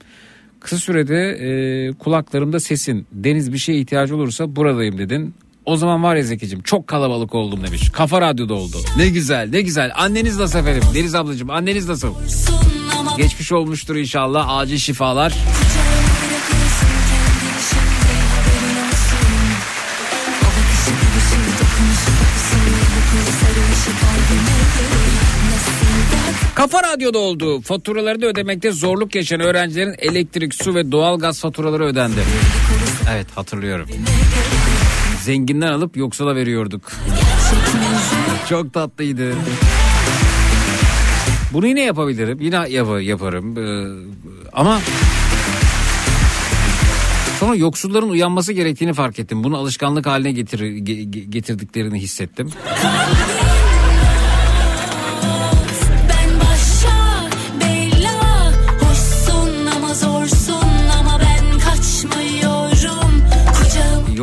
Kısa 0.60 0.78
sürede 0.78 1.30
e, 1.30 1.94
kulaklarımda 1.94 2.60
sesin 2.60 3.08
Deniz 3.12 3.54
bir 3.54 3.58
şeye 3.58 3.80
ihtiyacı 3.80 4.16
olursa 4.16 4.56
buradayım 4.56 4.98
dedin. 4.98 5.36
O 5.66 5.78
zaman 5.78 6.04
var 6.04 6.16
ya 6.16 6.24
Zeki'cim 6.24 6.62
çok 6.62 6.88
kalabalık 6.88 7.36
oldum 7.36 7.64
demiş. 7.68 7.90
Kafa 7.90 8.22
Radyo'da 8.22 8.54
oldu. 8.54 8.78
Ne 8.98 9.10
güzel 9.10 9.50
ne 9.50 9.62
güzel. 9.62 9.92
Anneniz 9.96 10.40
nasıl 10.40 10.60
efendim? 10.60 10.84
Deniz 10.96 11.16
ablacığım 11.16 11.50
anneniz 11.50 11.90
nasıl? 11.90 12.14
Geçmiş 13.18 13.52
olmuştur 13.52 13.96
inşallah. 13.96 14.58
Acil 14.58 14.78
şifalar. 14.78 15.34
Kafa 26.72 26.94
Radyo'da 26.94 27.18
oldu. 27.20 27.62
Faturalarını 27.62 28.26
ödemekte 28.26 28.72
zorluk 28.72 29.16
yaşayan 29.16 29.42
öğrencilerin 29.42 29.96
elektrik, 30.00 30.54
su 30.56 30.76
ve 30.76 30.92
doğalgaz 30.92 31.40
faturaları 31.40 31.84
ödendi. 31.86 32.20
Evet 33.12 33.28
hatırlıyorum. 33.36 33.88
Zenginden 35.24 35.72
alıp 35.72 35.98
yoksula 35.98 36.36
veriyorduk. 36.36 36.92
Çok 38.50 38.74
tatlıydı. 38.74 39.34
Bunu 41.54 41.68
yine 41.68 41.82
yapabilirim. 41.82 42.38
Yine 42.42 42.56
yap- 42.70 43.02
yaparım. 43.02 43.58
Ee, 43.58 43.88
ama 44.54 44.80
sonra 47.40 47.56
yoksulların 47.56 48.10
uyanması 48.10 48.54
gerektiğini 48.54 48.94
fark 48.94 49.20
ettim. 49.20 49.44
Bunu 49.44 49.58
alışkanlık 49.58 50.06
haline 50.06 50.32
getir, 50.32 50.60
ge- 50.60 50.84
ge- 51.10 51.30
getirdiklerini 51.30 52.00
hissettim. 52.00 52.50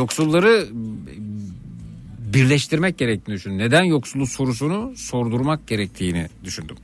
Yoksulları 0.05 0.67
birleştirmek 2.33 2.97
gerektiğini 2.97 3.35
düşündüm. 3.35 3.57
Neden 3.57 3.83
yoksulluk 3.83 4.29
sorusunu 4.29 4.93
sordurmak 4.95 5.67
gerektiğini 5.67 6.27
düşündüm. 6.43 6.75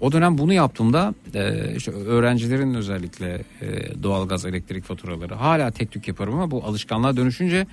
O 0.00 0.12
dönem 0.12 0.38
bunu 0.38 0.52
yaptığımda 0.52 1.14
e, 1.34 1.74
işte 1.76 1.90
öğrencilerin 1.90 2.74
özellikle 2.74 3.44
e, 3.60 4.02
doğalgaz, 4.02 4.46
elektrik 4.46 4.84
faturaları 4.84 5.34
hala 5.34 5.70
tek 5.70 5.90
tük 5.90 6.08
yaparım 6.08 6.34
ama 6.34 6.50
bu 6.50 6.64
alışkanlığa 6.64 7.16
dönüşünce 7.16 7.66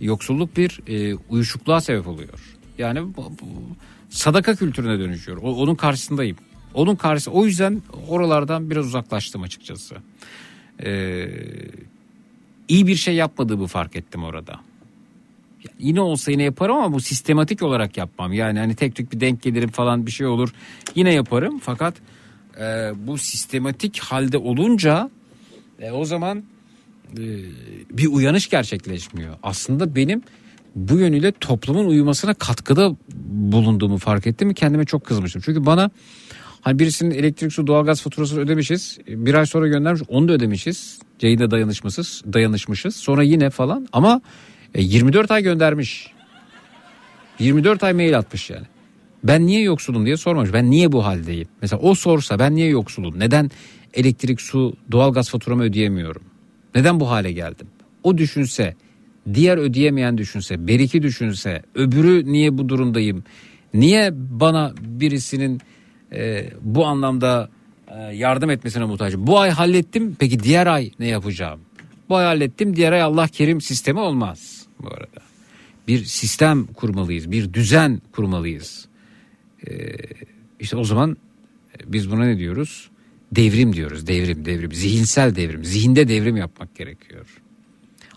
yoksulluk 0.00 0.56
bir 0.56 0.80
e, 0.86 1.14
uyuşukluğa 1.28 1.80
sebep 1.80 2.08
oluyor. 2.08 2.56
Yani 2.78 3.16
bu, 3.16 3.32
bu 3.40 3.46
sadaka 4.10 4.54
kültürüne 4.54 4.98
dönüşüyor. 4.98 5.38
O- 5.42 5.54
onun 5.54 5.74
karşısındayım. 5.74 6.36
Onun 6.74 6.96
karşısı 6.96 7.30
o 7.30 7.44
yüzden 7.44 7.82
oralardan 8.08 8.70
biraz 8.70 8.86
uzaklaştım 8.86 9.42
açıkçası. 9.42 9.96
E, 10.84 10.90
iyi 12.68 12.86
bir 12.86 12.96
şey 12.96 13.14
yapmadığımı 13.14 13.66
fark 13.66 13.96
ettim 13.96 14.24
orada. 14.24 14.60
Yine 15.78 16.00
olsa 16.00 16.30
yine 16.30 16.42
yaparım 16.42 16.76
ama 16.76 16.92
bu 16.92 17.00
sistematik 17.00 17.62
olarak 17.62 17.96
yapmam. 17.96 18.32
Yani 18.32 18.58
hani 18.58 18.74
tek 18.74 18.94
tük 18.94 19.12
bir 19.12 19.20
denk 19.20 19.42
gelirim 19.42 19.68
falan 19.68 20.06
bir 20.06 20.10
şey 20.10 20.26
olur. 20.26 20.54
Yine 20.94 21.12
yaparım 21.12 21.58
fakat 21.58 21.94
e, 22.60 22.92
bu 22.96 23.18
sistematik 23.18 23.98
halde 23.98 24.38
olunca 24.38 25.10
e, 25.80 25.90
o 25.90 26.04
zaman 26.04 26.44
e, 27.12 27.22
bir 27.90 28.06
uyanış 28.06 28.50
gerçekleşmiyor. 28.50 29.36
Aslında 29.42 29.94
benim 29.94 30.22
bu 30.74 30.98
yönüyle 30.98 31.32
toplumun 31.32 31.86
uyumasına 31.86 32.34
katkıda 32.34 32.96
bulunduğumu 33.28 33.98
fark 33.98 34.26
ettim. 34.26 34.54
Kendime 34.54 34.84
çok 34.84 35.04
kızmıştım. 35.04 35.42
Çünkü 35.44 35.66
bana 35.66 35.90
hani 36.60 36.78
birisinin 36.78 37.10
elektrik 37.10 37.52
su 37.52 37.66
doğalgaz 37.66 38.02
faturasını 38.02 38.40
ödemişiz. 38.40 38.98
Bir 39.06 39.34
ay 39.34 39.46
sonra 39.46 39.68
göndermiş 39.68 40.02
onu 40.08 40.28
da 40.28 40.32
ödemişiz. 40.32 40.98
Ceyda 41.18 41.50
dayanışmışız, 41.50 42.22
dayanışmışız. 42.32 42.96
Sonra 42.96 43.22
yine 43.22 43.50
falan 43.50 43.88
ama 43.92 44.20
e, 44.74 44.82
24 44.82 45.30
ay 45.30 45.42
göndermiş. 45.42 46.12
24 47.38 47.82
ay 47.82 47.92
mail 47.92 48.18
atmış 48.18 48.50
yani. 48.50 48.66
Ben 49.24 49.46
niye 49.46 49.62
yoksulum 49.62 50.06
diye 50.06 50.16
sormamış. 50.16 50.52
Ben 50.52 50.70
niye 50.70 50.92
bu 50.92 51.04
haldeyim? 51.04 51.48
Mesela 51.62 51.82
o 51.82 51.94
sorsa 51.94 52.38
ben 52.38 52.54
niye 52.54 52.68
yoksulum? 52.68 53.18
Neden 53.18 53.50
elektrik, 53.94 54.40
su, 54.40 54.76
doğalgaz 54.92 55.30
faturamı 55.30 55.62
ödeyemiyorum? 55.62 56.22
Neden 56.74 57.00
bu 57.00 57.10
hale 57.10 57.32
geldim? 57.32 57.66
O 58.02 58.18
düşünse, 58.18 58.74
diğer 59.34 59.58
ödeyemeyen 59.58 60.18
düşünse, 60.18 60.66
beriki 60.66 61.02
düşünse, 61.02 61.62
öbürü 61.74 62.32
niye 62.32 62.58
bu 62.58 62.68
durumdayım? 62.68 63.24
Niye 63.74 64.10
bana 64.14 64.74
birisinin 64.80 65.60
e, 66.12 66.50
bu 66.60 66.86
anlamda 66.86 67.50
e, 67.88 68.00
yardım 68.00 68.50
etmesine 68.50 68.84
muhtacım? 68.84 69.26
Bu 69.26 69.38
ay 69.38 69.50
hallettim, 69.50 70.16
peki 70.18 70.42
diğer 70.42 70.66
ay 70.66 70.90
ne 70.98 71.06
yapacağım? 71.06 71.60
Bu 72.08 72.16
ay 72.16 72.24
hallettim, 72.24 72.76
diğer 72.76 72.92
ay 72.92 73.02
Allah 73.02 73.28
kerim 73.28 73.60
sistemi 73.60 74.00
olmaz 74.00 74.66
bu 74.78 74.88
arada. 74.88 75.20
Bir 75.88 76.04
sistem 76.04 76.66
kurmalıyız, 76.66 77.30
bir 77.30 77.54
düzen 77.54 78.02
kurmalıyız. 78.12 78.88
Ee, 79.68 79.96
işte 80.60 80.76
o 80.76 80.84
zaman 80.84 81.16
biz 81.86 82.10
buna 82.10 82.24
ne 82.24 82.38
diyoruz? 82.38 82.90
Devrim 83.32 83.72
diyoruz. 83.72 84.06
Devrim, 84.06 84.44
devrim. 84.44 84.72
Zihinsel 84.72 85.36
devrim. 85.36 85.64
Zihinde 85.64 86.08
devrim 86.08 86.36
yapmak 86.36 86.74
gerekiyor. 86.74 87.26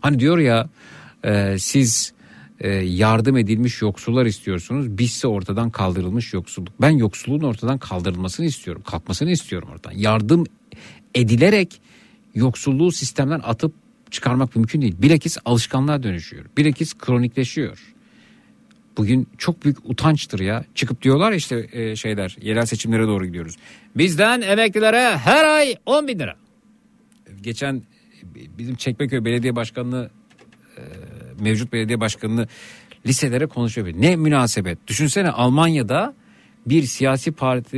Hani 0.01 0.19
diyor 0.19 0.38
ya 0.38 0.69
e, 1.23 1.55
siz 1.59 2.13
e, 2.13 2.20
yardım 2.69 3.38
edilmiş 3.38 3.81
yoksullar 3.81 4.25
istiyorsunuz. 4.25 4.97
Bizse 4.97 5.27
ortadan 5.27 5.69
kaldırılmış 5.69 6.33
yoksulluk. 6.33 6.81
Ben 6.81 6.89
yoksulluğun 6.89 7.41
ortadan 7.41 7.77
kaldırılmasını 7.77 8.45
istiyorum. 8.45 8.81
Kalkmasını 8.85 9.31
istiyorum 9.31 9.69
oradan. 9.71 9.91
Yardım 9.91 10.43
edilerek 11.15 11.81
yoksulluğu 12.35 12.91
sistemden 12.91 13.41
atıp 13.43 13.73
çıkarmak 14.11 14.55
mümkün 14.55 14.81
değil. 14.81 14.95
Bilakis 15.01 15.38
alışkanlığa 15.45 16.03
dönüşüyor. 16.03 16.45
Bilakis 16.57 16.93
kronikleşiyor. 16.97 17.93
Bugün 18.97 19.27
çok 19.38 19.65
büyük 19.65 19.77
utançtır 19.83 20.39
ya. 20.39 20.65
Çıkıp 20.75 21.01
diyorlar 21.01 21.31
işte 21.31 21.69
e, 21.71 21.95
şeyler 21.95 22.38
yerel 22.41 22.65
seçimlere 22.65 23.07
doğru 23.07 23.25
gidiyoruz. 23.25 23.57
Bizden 23.95 24.41
emeklilere 24.41 25.17
her 25.17 25.45
ay 25.45 25.75
10 25.85 26.07
bin 26.07 26.19
lira. 26.19 26.35
Geçen 27.41 27.75
e, 27.75 28.57
bizim 28.57 28.75
Çekmeköy 28.75 29.25
Belediye 29.25 29.55
Başkanlığı 29.55 30.11
e, 30.77 30.81
mevcut 31.41 31.73
belediye 31.73 31.99
başkanını 31.99 32.47
liselere 33.05 33.45
konuşuyor. 33.45 33.88
Ne 33.95 34.15
münasebet. 34.15 34.88
Düşünsene 34.88 35.30
Almanya'da 35.30 36.13
bir 36.65 36.84
siyasi 36.84 37.31
parti 37.31 37.77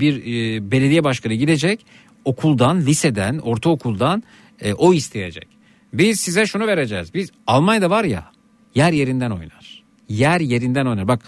bir 0.00 0.14
e, 0.16 0.70
belediye 0.70 1.04
başkanı 1.04 1.34
gidecek 1.34 1.86
okuldan, 2.24 2.80
liseden, 2.80 3.38
ortaokuldan 3.38 4.22
e, 4.60 4.72
o 4.72 4.94
isteyecek. 4.94 5.48
Biz 5.92 6.20
size 6.20 6.46
şunu 6.46 6.66
vereceğiz. 6.66 7.14
Biz 7.14 7.30
Almanya'da 7.46 7.90
var 7.90 8.04
ya 8.04 8.30
yer 8.74 8.92
yerinden 8.92 9.30
oynar. 9.30 9.84
yer 10.08 10.40
yerinden 10.40 10.86
oynar. 10.86 11.08
Bak 11.08 11.20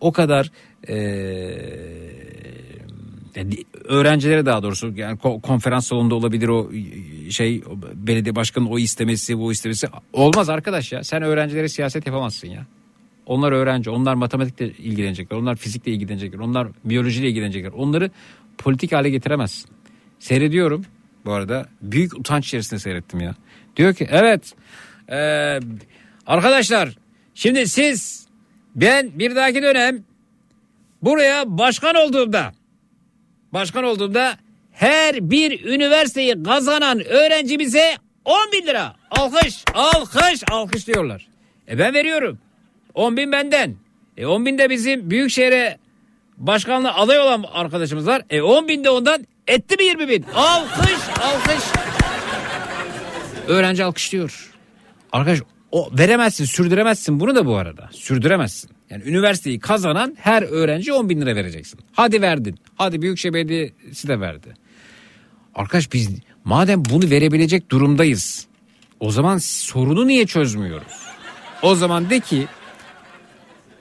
o 0.00 0.12
kadar 0.12 0.50
eee, 0.88 2.23
öğrencilere 3.84 4.46
daha 4.46 4.62
doğrusu 4.62 4.92
yani 4.96 5.18
ko- 5.18 5.40
konferans 5.40 5.86
salonunda 5.86 6.14
olabilir 6.14 6.48
o 6.48 6.70
şey 7.30 7.62
belediye 7.94 8.34
başkanının 8.36 8.70
o 8.70 8.78
istemesi 8.78 9.38
bu 9.38 9.52
istemesi 9.52 9.86
olmaz 10.12 10.48
arkadaş 10.48 10.92
ya 10.92 11.04
sen 11.04 11.22
öğrencilere 11.22 11.68
siyaset 11.68 12.06
yapamazsın 12.06 12.48
ya. 12.48 12.66
Onlar 13.26 13.52
öğrenci, 13.52 13.90
onlar 13.90 14.14
matematikle 14.14 14.66
ilgilenecekler, 14.70 15.36
onlar 15.36 15.56
fizikle 15.56 15.92
ilgilenecekler, 15.92 16.38
onlar 16.38 16.68
biyolojiyle 16.84 17.28
ilgilenecekler. 17.28 17.70
Onları 17.72 18.10
politik 18.58 18.92
hale 18.92 19.10
getiremezsin. 19.10 19.70
Seyrediyorum 20.18 20.84
bu 21.24 21.32
arada 21.32 21.68
büyük 21.82 22.14
utanç 22.18 22.46
içerisinde 22.46 22.80
seyrettim 22.80 23.20
ya. 23.20 23.34
Diyor 23.76 23.94
ki 23.94 24.06
evet 24.10 24.54
eee, 25.10 25.60
arkadaşlar 26.26 26.96
şimdi 27.34 27.68
siz 27.68 28.26
ben 28.76 29.18
bir 29.18 29.36
dahaki 29.36 29.62
dönem 29.62 30.04
buraya 31.02 31.58
başkan 31.58 31.94
olduğumda 31.94 32.52
başkan 33.54 33.84
olduğumda 33.84 34.36
her 34.72 35.30
bir 35.30 35.64
üniversiteyi 35.64 36.42
kazanan 36.42 37.04
öğrencimize 37.04 37.96
10 38.24 38.52
bin 38.52 38.66
lira 38.66 38.96
alkış 39.10 39.64
alkış 39.74 40.42
alkış 40.50 40.86
diyorlar. 40.86 41.28
E 41.68 41.78
ben 41.78 41.94
veriyorum 41.94 42.38
10 42.94 43.16
bin 43.16 43.32
benden 43.32 43.76
e 44.16 44.26
10 44.26 44.46
bin 44.46 44.58
de 44.58 44.70
bizim 44.70 45.10
büyükşehir'e 45.10 45.78
başkanlığa 46.36 46.94
aday 46.94 47.20
olan 47.20 47.44
arkadaşımız 47.52 48.06
var. 48.06 48.22
E 48.30 48.42
10 48.42 48.68
bin 48.68 48.84
de 48.84 48.90
ondan 48.90 49.26
etti 49.46 49.76
mi 49.76 49.84
20 49.84 50.08
bin 50.08 50.24
alkış 50.34 51.00
alkış. 51.22 51.64
Öğrenci 53.48 53.84
alkışlıyor. 53.84 54.52
Arkadaş 55.12 55.38
o 55.72 55.90
veremezsin 55.98 56.44
sürdüremezsin 56.44 57.20
bunu 57.20 57.34
da 57.34 57.46
bu 57.46 57.56
arada 57.56 57.88
sürdüremezsin. 57.92 58.73
Yani 58.94 59.04
üniversiteyi 59.08 59.58
kazanan 59.58 60.16
her 60.20 60.42
öğrenci 60.42 60.92
10 60.92 61.08
bin 61.08 61.20
lira 61.20 61.36
vereceksin. 61.36 61.80
Hadi 61.92 62.22
verdin. 62.22 62.58
Hadi 62.76 63.02
Büyükşehir 63.02 63.34
Belediyesi 63.34 64.08
de 64.08 64.20
verdi. 64.20 64.54
Arkadaş 65.54 65.92
biz 65.92 66.10
madem 66.44 66.82
bunu 66.84 67.10
verebilecek 67.10 67.70
durumdayız. 67.70 68.46
O 69.00 69.10
zaman 69.10 69.38
sorunu 69.38 70.06
niye 70.06 70.26
çözmüyoruz? 70.26 71.02
O 71.62 71.74
zaman 71.74 72.10
de 72.10 72.20
ki 72.20 72.46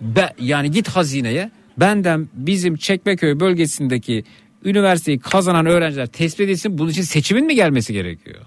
be, 0.01 0.33
yani 0.39 0.71
git 0.71 0.89
hazineye 0.89 1.51
benden 1.77 2.29
bizim 2.33 2.75
Çekmeköy 2.75 3.39
bölgesindeki 3.39 4.23
üniversiteyi 4.65 5.19
kazanan 5.19 5.65
öğrenciler 5.65 6.07
tespit 6.07 6.41
edilsin. 6.41 6.77
Bunun 6.77 6.89
için 6.89 7.01
seçimin 7.01 7.45
mi 7.45 7.55
gelmesi 7.55 7.93
gerekiyor? 7.93 8.41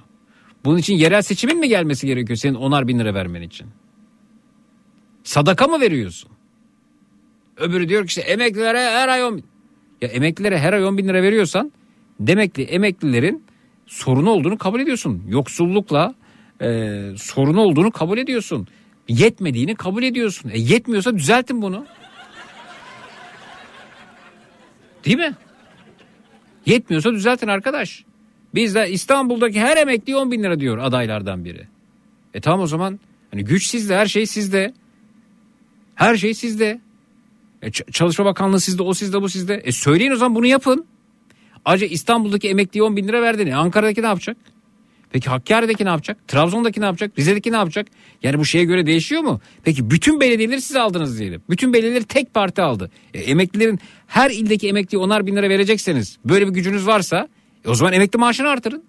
Bunun 0.64 0.78
için 0.78 0.94
yerel 0.94 1.22
seçimin 1.22 1.60
mi 1.60 1.68
gelmesi 1.68 2.06
gerekiyor 2.06 2.36
senin 2.36 2.54
onar 2.54 2.88
bin 2.88 2.98
lira 2.98 3.14
vermen 3.14 3.42
için? 3.42 3.66
Sadaka 5.24 5.66
mı 5.66 5.80
veriyorsun? 5.80 6.35
Öbürü 7.56 7.88
diyor 7.88 8.02
ki 8.02 8.06
işte 8.08 8.20
emeklilere 8.20 8.78
her 8.78 9.08
ay 9.08 9.24
10 9.24 9.36
bin. 9.36 9.44
Ya 10.02 10.08
emeklilere 10.08 10.58
her 10.58 10.72
ay 10.72 10.84
10 10.84 10.98
bin 10.98 11.08
lira 11.08 11.22
veriyorsan 11.22 11.72
demek 12.20 12.54
ki 12.54 12.62
emeklilerin 12.62 13.44
sorunu 13.86 14.30
olduğunu 14.30 14.58
kabul 14.58 14.80
ediyorsun. 14.80 15.22
Yoksullukla 15.28 16.14
e, 16.60 16.66
sorunu 17.16 17.60
olduğunu 17.60 17.90
kabul 17.90 18.18
ediyorsun. 18.18 18.68
Yetmediğini 19.08 19.74
kabul 19.74 20.02
ediyorsun. 20.02 20.50
E 20.50 20.58
yetmiyorsa 20.58 21.14
düzeltin 21.14 21.62
bunu. 21.62 21.86
Değil 25.04 25.16
mi? 25.16 25.34
Yetmiyorsa 26.66 27.12
düzeltin 27.12 27.48
arkadaş. 27.48 28.04
Biz 28.54 28.74
de 28.74 28.90
İstanbul'daki 28.90 29.60
her 29.60 29.76
emekli 29.76 30.16
10 30.16 30.30
bin 30.30 30.42
lira 30.42 30.60
diyor 30.60 30.78
adaylardan 30.78 31.44
biri. 31.44 31.66
E 32.34 32.40
tamam 32.40 32.60
o 32.60 32.66
zaman 32.66 33.00
hani 33.30 33.44
güç 33.44 33.66
sizde 33.66 33.96
her 33.96 34.06
şey 34.06 34.26
sizde. 34.26 34.74
Her 35.94 36.16
şey 36.16 36.34
sizde. 36.34 36.80
E, 37.66 37.70
Çalışma 37.70 38.24
Bakanlığı 38.24 38.60
sizde 38.60 38.82
o 38.82 38.94
sizde 38.94 39.22
bu 39.22 39.28
sizde. 39.28 39.54
E 39.54 39.72
söyleyin 39.72 40.10
o 40.10 40.16
zaman 40.16 40.34
bunu 40.34 40.46
yapın. 40.46 40.86
Ayrıca 41.64 41.86
İstanbul'daki 41.86 42.48
emekliye 42.48 42.82
10 42.82 42.96
bin 42.96 43.08
lira 43.08 43.22
verdin. 43.22 43.46
E 43.46 43.54
Ankara'daki 43.54 44.02
ne 44.02 44.06
yapacak? 44.06 44.36
Peki 45.12 45.30
Hakkari'deki 45.30 45.84
ne 45.84 45.88
yapacak? 45.88 46.28
Trabzon'daki 46.28 46.80
ne 46.80 46.84
yapacak? 46.84 47.18
Rize'deki 47.18 47.52
ne 47.52 47.56
yapacak? 47.56 47.86
Yani 48.22 48.38
bu 48.38 48.44
şeye 48.44 48.64
göre 48.64 48.86
değişiyor 48.86 49.22
mu? 49.22 49.40
Peki 49.64 49.90
bütün 49.90 50.20
belediyeleri 50.20 50.60
siz 50.60 50.76
aldınız 50.76 51.18
diyelim. 51.18 51.42
Bütün 51.50 51.72
belediyeleri 51.72 52.04
tek 52.04 52.34
parti 52.34 52.62
aldı. 52.62 52.90
E, 53.14 53.20
emeklilerin 53.20 53.80
her 54.06 54.30
ildeki 54.30 54.68
emekliye 54.68 55.02
onar 55.02 55.26
bin 55.26 55.36
lira 55.36 55.48
verecekseniz 55.48 56.18
böyle 56.24 56.46
bir 56.48 56.52
gücünüz 56.52 56.86
varsa 56.86 57.28
e, 57.64 57.68
o 57.68 57.74
zaman 57.74 57.92
emekli 57.92 58.18
maaşını 58.18 58.48
artırın. 58.48 58.84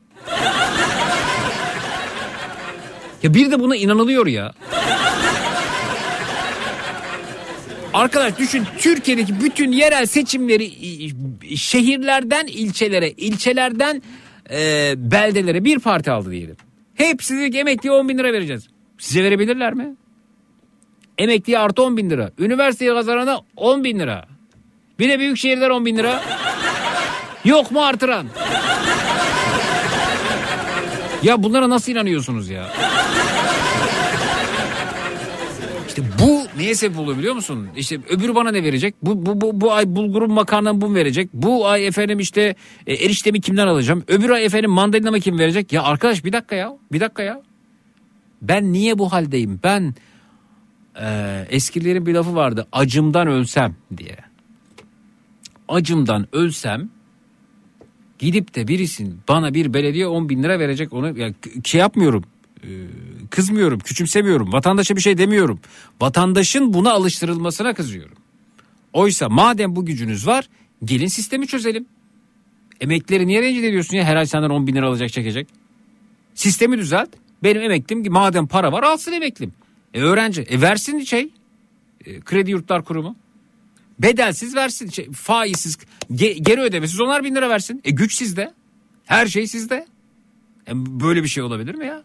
ya 3.24 3.34
bir 3.34 3.52
de 3.52 3.60
buna 3.60 3.76
inanılıyor 3.76 4.28
ya. 4.28 4.54
Arkadaş 7.98 8.38
düşün 8.38 8.66
Türkiye'deki 8.78 9.42
bütün 9.42 9.72
yerel 9.72 10.06
seçimleri 10.06 10.72
şehirlerden 11.58 12.48
ilçelere, 12.48 13.12
ilçelerden 13.12 14.02
e, 14.52 14.94
beldelere 14.98 15.64
bir 15.64 15.80
parti 15.80 16.12
aldı 16.12 16.32
diyelim. 16.32 16.58
Hepsi 16.96 17.38
dedi 17.38 17.52
ki 17.52 17.60
emekliye 17.60 17.94
10 17.94 18.10
bin 18.10 18.18
lira 18.18 18.34
vereceğiz. 18.34 18.68
Size 18.98 19.24
verebilirler 19.24 19.74
mi? 19.74 19.96
Emekliye 21.18 21.60
artı 21.60 21.84
10 21.84 21.98
bin 21.98 22.10
lira. 22.10 22.32
Üniversiteye 22.40 22.94
kazanana 22.94 23.42
10 23.56 23.84
bin 23.84 24.00
lira. 24.00 24.26
Bir 25.00 25.10
de 25.10 25.20
büyük 25.20 25.38
şehirler 25.38 25.70
10 25.70 25.86
bin 25.86 25.98
lira. 25.98 26.24
Yok 27.46 27.72
mu 27.72 27.86
artıran? 27.86 28.28
Ya 31.24 31.44
bunlara 31.44 31.70
nasıl 31.70 31.92
inanıyorsunuz 31.92 32.50
ya? 32.50 32.68
İşte 35.88 36.02
bu 36.20 36.37
neye 36.58 36.76
sebep 36.76 37.00
oluyor 37.00 37.18
biliyor 37.18 37.36
musun? 37.36 37.68
İşte 37.76 38.00
öbürü 38.10 38.36
bana 38.36 38.52
ne 38.52 38.64
verecek? 38.64 38.96
Bu 39.02 39.26
bu 39.26 39.42
bu, 39.42 39.62
bu 39.62 39.74
ay 39.74 39.96
bulgurum 39.96 40.32
makarnamı 40.32 40.82
bu 40.82 40.96
verecek? 40.96 41.30
Bu 41.34 41.68
ay 41.68 41.88
efendim 41.88 42.20
işte 42.20 42.56
e, 42.88 42.94
eriştemi 42.94 43.42
kimden 43.42 43.68
alacağım? 43.68 44.04
Öbür 44.08 44.30
ay 44.30 44.46
efendim 44.46 44.72
mandalinamı 44.72 45.20
kim 45.20 45.40
verecek? 45.40 45.74
Ya 45.74 45.84
arkadaş 45.84 46.26
bir 46.26 46.34
dakika 46.34 46.56
ya. 46.56 46.78
Bir 46.92 47.00
dakika 47.00 47.24
ya. 47.24 47.42
Ben 48.42 48.74
niye 48.74 48.98
bu 49.00 49.12
haldeyim? 49.12 49.60
Ben 49.64 49.96
e, 51.02 51.08
eskilerin 51.50 52.06
bir 52.06 52.14
lafı 52.14 52.36
vardı. 52.36 52.68
Acımdan 52.72 53.28
ölsem 53.28 53.76
diye. 53.98 54.18
Acımdan 55.70 56.28
ölsem 56.32 56.90
gidip 58.20 58.56
de 58.56 58.68
birisin 58.68 59.20
bana 59.28 59.54
bir 59.54 59.74
belediye 59.74 60.08
10 60.08 60.30
bin 60.30 60.44
lira 60.44 60.60
verecek 60.60 60.94
onu 60.94 61.20
ya, 61.20 61.34
şey 61.64 61.82
yapmıyorum 61.82 62.24
kızmıyorum 63.30 63.80
küçümsemiyorum 63.80 64.54
vatandaşa 64.54 64.96
bir 64.96 65.02
şey 65.02 65.18
demiyorum 65.18 65.60
vatandaşın 66.02 66.74
buna 66.74 66.92
alıştırılmasına 66.92 67.74
kızıyorum 67.74 68.18
oysa 68.94 69.30
madem 69.30 69.76
bu 69.76 69.86
gücünüz 69.86 70.28
var 70.28 70.50
gelin 70.84 71.08
sistemi 71.08 71.48
çözelim 71.48 71.86
emeklileri 72.82 73.28
niye 73.28 73.42
rencide 73.42 73.68
ediyorsun 73.68 73.98
ya 73.98 74.04
her 74.04 74.16
ay 74.16 74.26
senden 74.26 74.50
10 74.50 74.68
bin 74.68 74.76
lira 74.76 74.88
alacak 74.88 75.12
çekecek 75.12 75.48
sistemi 76.36 76.78
düzelt 76.78 77.10
benim 77.44 77.62
emeklim 77.62 78.04
ki 78.04 78.10
madem 78.10 78.48
para 78.48 78.72
var 78.72 78.84
alsın 78.84 79.12
emeklim 79.12 79.52
e, 79.94 80.02
öğrenci 80.02 80.42
e, 80.42 80.62
versin 80.62 81.00
şey 81.00 81.30
e, 82.06 82.20
kredi 82.20 82.52
yurtlar 82.52 82.84
kurumu 82.84 83.16
bedelsiz 84.00 84.56
versin 84.56 84.90
şey, 84.90 85.12
faizsiz 85.12 85.78
ge- 86.12 86.44
geri 86.44 86.62
ödemesiz 86.62 87.00
onar 87.00 87.24
bin 87.24 87.36
lira 87.36 87.50
versin. 87.50 87.82
E 87.86 87.92
güç 87.92 88.14
sizde. 88.14 88.54
Her 89.06 89.28
şey 89.28 89.48
sizde. 89.48 89.88
E, 90.68 90.72
böyle 90.76 91.24
bir 91.24 91.28
şey 91.28 91.44
olabilir 91.44 91.76
mi 91.76 91.86
ya? 91.86 92.04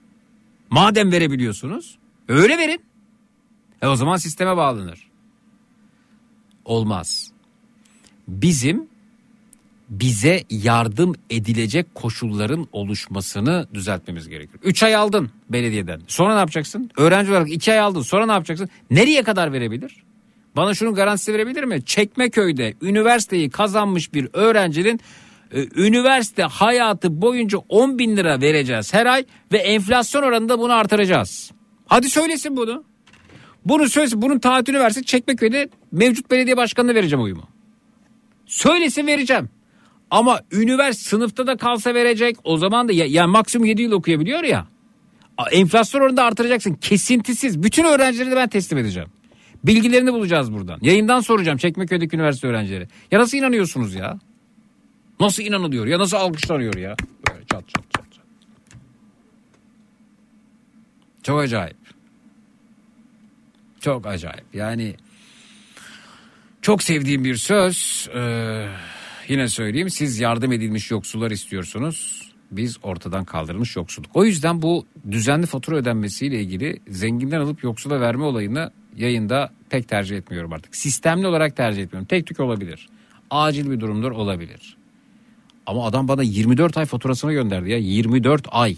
Madem 0.72 1.12
verebiliyorsunuz 1.12 1.98
öyle 2.28 2.58
verin. 2.58 2.80
E 3.82 3.86
o 3.86 3.96
zaman 3.96 4.16
sisteme 4.16 4.56
bağlanır. 4.56 5.08
Olmaz. 6.64 7.32
Bizim 8.28 8.86
bize 9.88 10.44
yardım 10.50 11.14
edilecek 11.30 11.94
koşulların 11.94 12.68
oluşmasını 12.72 13.66
düzeltmemiz 13.74 14.28
gerekir. 14.28 14.60
3 14.62 14.82
ay 14.82 14.94
aldın 14.94 15.30
belediyeden. 15.50 16.00
Sonra 16.06 16.32
ne 16.32 16.38
yapacaksın? 16.38 16.90
Öğrenci 16.96 17.30
olarak 17.30 17.50
2 17.50 17.72
ay 17.72 17.78
aldın. 17.78 18.02
Sonra 18.02 18.26
ne 18.26 18.32
yapacaksın? 18.32 18.68
Nereye 18.90 19.22
kadar 19.22 19.52
verebilir? 19.52 20.02
Bana 20.56 20.74
şunun 20.74 20.94
garantisi 20.94 21.34
verebilir 21.34 21.64
mi? 21.64 21.84
Çekmeköy'de 21.84 22.74
üniversiteyi 22.82 23.50
kazanmış 23.50 24.14
bir 24.14 24.28
öğrencinin 24.32 25.00
üniversite 25.76 26.42
hayatı 26.42 27.22
boyunca 27.22 27.58
10 27.58 27.98
bin 27.98 28.16
lira 28.16 28.40
vereceğiz 28.40 28.94
her 28.94 29.06
ay 29.06 29.24
ve 29.52 29.58
enflasyon 29.58 30.22
oranında 30.22 30.58
bunu 30.58 30.72
artıracağız. 30.72 31.50
Hadi 31.86 32.10
söylesin 32.10 32.56
bunu. 32.56 32.84
Bunu 33.64 33.88
söylesin. 33.88 34.22
Bunun 34.22 34.38
taahhütünü 34.38 34.78
versin. 34.78 35.02
Çekmeköy'de 35.02 35.68
mevcut 35.92 36.30
belediye 36.30 36.56
başkanına 36.56 36.94
vereceğim 36.94 37.22
oyumu. 37.22 37.42
Söylesin 38.46 39.06
vereceğim. 39.06 39.50
Ama 40.10 40.40
üniversite 40.52 41.08
sınıfta 41.08 41.46
da 41.46 41.56
kalsa 41.56 41.94
verecek. 41.94 42.36
O 42.44 42.56
zaman 42.56 42.88
da 42.88 42.92
ya, 42.92 43.06
yani 43.06 43.30
maksimum 43.30 43.66
7 43.66 43.82
yıl 43.82 43.92
okuyabiliyor 43.92 44.44
ya. 44.44 44.66
Enflasyon 45.52 46.00
oranında 46.00 46.24
artıracaksın. 46.24 46.74
Kesintisiz. 46.74 47.62
Bütün 47.62 47.84
öğrencileri 47.84 48.30
de 48.30 48.36
ben 48.36 48.48
teslim 48.48 48.78
edeceğim. 48.78 49.08
Bilgilerini 49.64 50.12
bulacağız 50.12 50.52
buradan. 50.52 50.78
Yayından 50.82 51.20
soracağım 51.20 51.58
Çekmeköy'deki 51.58 52.16
üniversite 52.16 52.48
öğrencileri. 52.48 52.88
Ya 53.10 53.18
nasıl 53.20 53.38
inanıyorsunuz 53.38 53.94
ya? 53.94 54.18
Nasıl 55.22 55.42
inanılıyor 55.42 55.86
ya? 55.86 55.98
Nasıl 55.98 56.16
alkışlanıyor 56.16 56.74
ya? 56.74 56.96
Böyle 57.28 57.40
çat 57.40 57.68
çat 57.68 57.84
çat. 57.90 58.12
çat. 58.12 58.24
Çok 61.22 61.40
acayip. 61.40 61.76
Çok 63.80 64.06
acayip. 64.06 64.44
Yani 64.54 64.94
çok 66.62 66.82
sevdiğim 66.82 67.24
bir 67.24 67.36
söz. 67.36 68.08
Ee, 68.14 68.66
yine 69.28 69.48
söyleyeyim 69.48 69.90
siz 69.90 70.20
yardım 70.20 70.52
edilmiş 70.52 70.90
yoksullar 70.90 71.30
istiyorsunuz. 71.30 72.28
Biz 72.50 72.78
ortadan 72.82 73.24
kaldırılmış 73.24 73.76
yoksulluk. 73.76 74.16
O 74.16 74.24
yüzden 74.24 74.62
bu 74.62 74.86
düzenli 75.10 75.46
fatura 75.46 75.76
ödenmesiyle 75.76 76.40
ilgili 76.40 76.80
zenginden 76.88 77.40
alıp 77.40 77.64
yoksula 77.64 78.00
verme 78.00 78.24
olayını 78.24 78.70
yayında 78.96 79.52
pek 79.70 79.88
tercih 79.88 80.16
etmiyorum 80.16 80.52
artık. 80.52 80.76
Sistemli 80.76 81.26
olarak 81.26 81.56
tercih 81.56 81.82
etmiyorum. 81.82 82.06
Tek 82.06 82.26
tük 82.26 82.40
olabilir. 82.40 82.88
Acil 83.30 83.70
bir 83.70 83.80
durumdur 83.80 84.10
olabilir. 84.10 84.81
Ama 85.66 85.86
adam 85.86 86.08
bana 86.08 86.22
24 86.22 86.76
ay 86.76 86.86
faturasını 86.86 87.32
gönderdi 87.32 87.70
ya. 87.70 87.78
24 87.78 88.46
ay. 88.50 88.76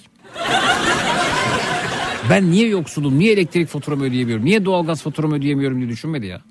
Ben 2.30 2.50
niye 2.50 2.68
yoksulum, 2.68 3.18
niye 3.18 3.32
elektrik 3.32 3.68
faturamı 3.68 4.04
ödeyemiyorum, 4.04 4.44
niye 4.44 4.64
doğalgaz 4.64 5.02
faturamı 5.02 5.34
ödeyemiyorum 5.34 5.78
diye 5.78 5.88
düşünmedi 5.88 6.26
ya. 6.26 6.42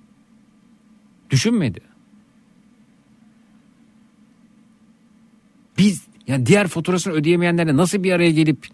Düşünmedi. 1.29 1.79
Biz 5.77 6.03
yani 6.27 6.45
diğer 6.45 6.67
faturasını 6.67 7.13
ödeyemeyenlerle 7.13 7.77
nasıl 7.77 8.03
bir 8.03 8.11
araya 8.11 8.31
gelip 8.31 8.67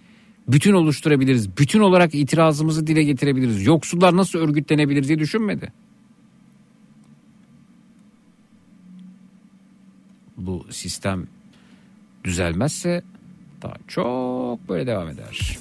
bütün 0.47 0.73
oluşturabiliriz? 0.73 1.57
Bütün 1.57 1.79
olarak 1.79 2.15
itirazımızı 2.15 2.87
dile 2.87 3.03
getirebiliriz. 3.03 3.65
Yoksullar 3.65 4.17
nasıl 4.17 4.39
örgütlenebilir 4.39 5.07
diye 5.07 5.19
düşünmedi. 5.19 5.73
Bu 10.37 10.65
sistem 10.69 11.27
düzelmezse 12.29 13.01
daha 13.61 13.73
çok 13.87 14.69
böyle 14.69 14.87
devam 14.87 15.09
eder. 15.09 15.57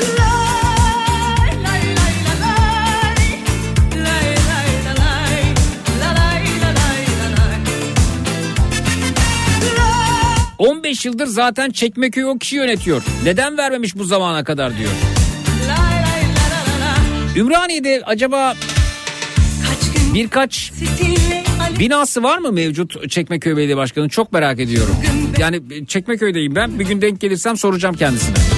Lay 0.00 1.50
lay 1.64 1.82
lay 1.82 2.14
la 2.26 2.34
lay. 2.46 3.16
Lay 4.04 4.28
lay 4.50 4.84
la 4.84 5.04
lay. 5.04 5.42
La 6.00 6.08
lay 6.14 6.44
la 6.62 6.68
lay 6.68 7.06
la 7.20 7.28
lay. 7.36 7.60
15 10.58 11.04
yıldır 11.04 11.26
zaten 11.26 11.70
Çekmeköy'ü 11.70 12.26
o 12.26 12.38
kişi 12.38 12.56
yönetiyor. 12.56 13.02
Neden 13.24 13.58
vermemiş 13.58 13.96
bu 13.96 14.04
zamana 14.04 14.44
kadar 14.44 14.78
diyor. 14.78 14.92
Ümraniye'de 17.36 18.02
acaba 18.06 18.54
birkaç 20.14 20.72
binası 21.78 22.22
var 22.22 22.38
mı 22.38 22.52
mevcut 22.52 23.10
Çekmeköy 23.10 23.56
Belediye 23.56 23.76
Başkanı? 23.76 24.08
Çok 24.08 24.32
merak 24.32 24.60
ediyorum. 24.60 24.96
Yani 25.38 25.86
Çekmeköy'deyim 25.86 26.54
ben. 26.54 26.78
Bir 26.78 26.86
gün 26.86 27.02
denk 27.02 27.20
gelirsem 27.20 27.56
soracağım 27.56 27.94
kendisine. 27.94 28.55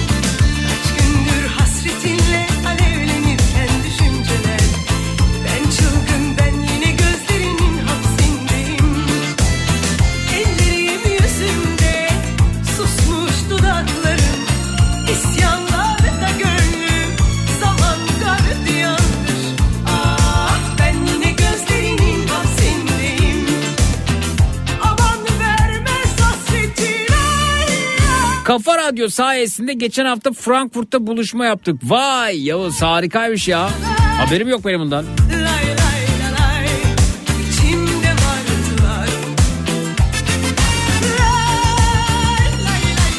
Kafa 28.49 28.77
Radyo 28.77 29.09
sayesinde 29.09 29.73
geçen 29.73 30.05
hafta 30.05 30.31
Frankfurt'ta 30.31 31.07
buluşma 31.07 31.45
yaptık. 31.45 31.75
Vay 31.83 32.45
Yavuz 32.45 32.81
harikaymış 32.81 33.47
ya. 33.47 33.69
Haberim 34.17 34.47
yok 34.47 34.65
benim 34.65 34.79
bundan. 34.79 35.05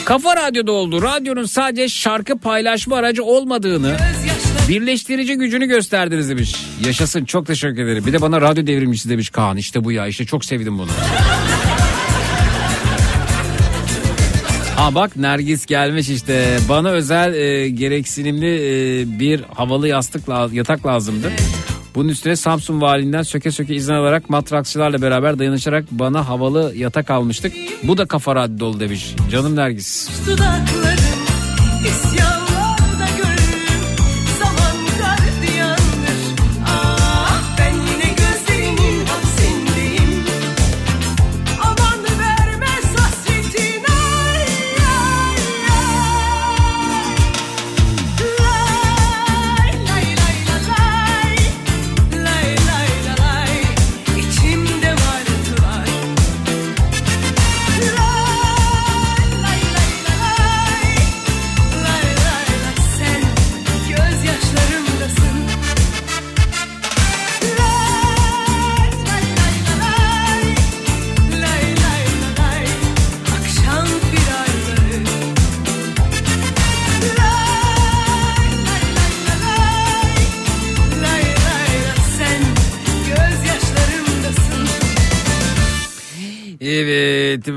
Kafa 0.05 0.36
Radyo'da 0.36 0.73
oldu. 0.73 1.02
Radyonun 1.02 1.44
sadece 1.44 1.89
şarkı 1.89 2.39
paylaşma 2.39 2.97
aracı 2.97 3.24
olmadığını, 3.24 3.97
birleştirici 4.69 5.35
gücünü 5.35 5.66
gösterdiniz 5.66 6.28
demiş. 6.28 6.55
Yaşasın 6.86 7.24
çok 7.24 7.47
teşekkür 7.47 7.85
ederim. 7.85 8.07
Bir 8.07 8.12
de 8.12 8.20
bana 8.20 8.40
radyo 8.40 8.66
devrimcisi 8.66 9.09
demiş 9.09 9.31
Kaan. 9.31 9.57
İşte 9.57 9.85
bu 9.85 9.93
ya 9.93 10.07
işte 10.07 10.27
çok 10.27 10.44
sevdim 10.44 10.78
bunu. 10.78 10.90
Ha 14.81 14.94
bak 14.94 15.16
Nergis 15.16 15.66
gelmiş 15.66 16.09
işte. 16.09 16.59
Bana 16.69 16.90
özel 16.90 17.35
e, 17.35 17.69
gereksinimli 17.69 18.47
e, 18.47 19.19
bir 19.19 19.40
havalı 19.55 19.89
yastık 19.89 20.23
yatak 20.52 20.86
lazımdı. 20.86 21.32
Bunun 21.94 22.09
üstüne 22.09 22.36
Samsun 22.36 22.81
valinden 22.81 23.23
söke 23.23 23.51
söke 23.51 23.74
izin 23.74 23.94
alarak 23.94 24.31
matraksçılarla 24.31 25.02
beraber 25.02 25.39
dayanışarak 25.39 25.85
bana 25.90 26.28
havalı 26.28 26.73
yatak 26.77 27.11
almıştık. 27.11 27.52
Bu 27.82 27.98
da 27.98 28.07
kafa 28.07 28.35
radyo 28.35 28.59
dolu 28.59 28.81
demiş. 28.81 29.15
Canım 29.31 29.57
Nergis. 29.57 30.11
Dudaklarım 30.27 30.98
isyanlarda 31.86 32.39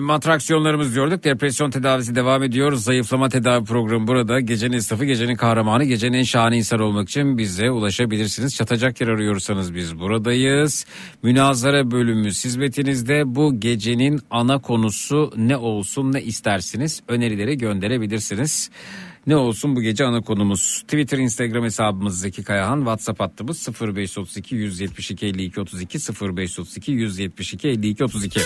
Evet 0.03 0.07
matraksiyonlarımız 0.07 0.95
diyorduk. 0.95 1.23
Depresyon 1.23 1.71
tedavisi 1.71 2.15
devam 2.15 2.43
ediyor. 2.43 2.73
Zayıflama 2.73 3.30
tedavi 3.30 3.65
programı 3.65 4.07
burada. 4.07 4.39
Gecenin 4.39 4.77
esnafı, 4.77 5.05
gecenin 5.05 5.35
kahramanı, 5.35 5.84
gecenin 5.84 6.17
en 6.17 6.23
şahane 6.23 6.57
insan 6.57 6.80
olmak 6.80 7.09
için 7.09 7.38
bize 7.38 7.71
ulaşabilirsiniz. 7.71 8.55
Çatacak 8.55 9.01
yer 9.01 9.07
arıyorsanız 9.07 9.73
biz 9.75 9.99
buradayız. 9.99 10.85
Münazara 11.23 11.91
bölümü 11.91 12.27
hizmetinizde 12.27 13.35
bu 13.35 13.59
gecenin 13.59 14.19
ana 14.31 14.61
konusu 14.61 15.34
ne 15.38 15.57
olsun 15.57 16.13
ne 16.13 16.21
istersiniz? 16.21 17.01
Önerileri 17.07 17.57
gönderebilirsiniz. 17.57 18.69
Ne 19.27 19.35
olsun 19.35 19.75
bu 19.75 19.81
gece 19.81 20.05
ana 20.05 20.21
konumuz. 20.21 20.81
Twitter, 20.81 21.17
Instagram 21.17 21.63
hesabımız 21.63 22.19
Zeki 22.19 22.43
Kayahan. 22.43 22.77
WhatsApp 22.77 23.19
hattımız 23.19 23.67
0532 23.81 24.55
172 24.55 25.25
52 25.25 25.61
32 25.61 25.99
0532 26.21 26.91
172 26.91 27.67
52 27.67 28.03
32. 28.03 28.39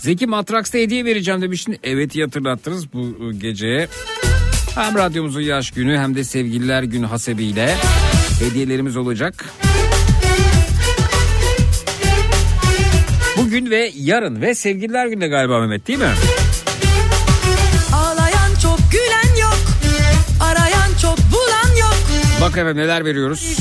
Zeki 0.00 0.26
Matraks'ta 0.26 0.78
hediye 0.78 1.04
vereceğim 1.04 1.42
demiştin. 1.42 1.78
Evet 1.84 2.14
iyi 2.14 2.24
hatırlattınız 2.24 2.92
bu 2.92 3.32
geceye. 3.32 3.88
Hem 4.74 4.94
radyomuzun 4.94 5.40
yaş 5.40 5.70
günü 5.70 5.98
hem 5.98 6.14
de 6.14 6.24
sevgililer 6.24 6.82
günü 6.82 7.06
hasebiyle 7.06 7.74
hediyelerimiz 8.40 8.96
olacak. 8.96 9.44
Bugün 13.36 13.70
ve 13.70 13.92
yarın 13.94 14.40
ve 14.42 14.54
sevgililer 14.54 15.06
günü 15.06 15.28
galiba 15.28 15.60
Mehmet 15.60 15.88
değil 15.88 15.98
mi? 15.98 16.10
Ağlayan 17.92 18.54
çok 18.62 18.78
gülen 18.92 19.40
yok 19.42 19.58
Arayan 20.40 20.90
çok 21.02 21.18
bulan 21.18 21.76
yok 21.80 21.96
Bak 22.40 22.50
efendim 22.50 22.76
neler 22.76 23.04
veriyoruz. 23.04 23.58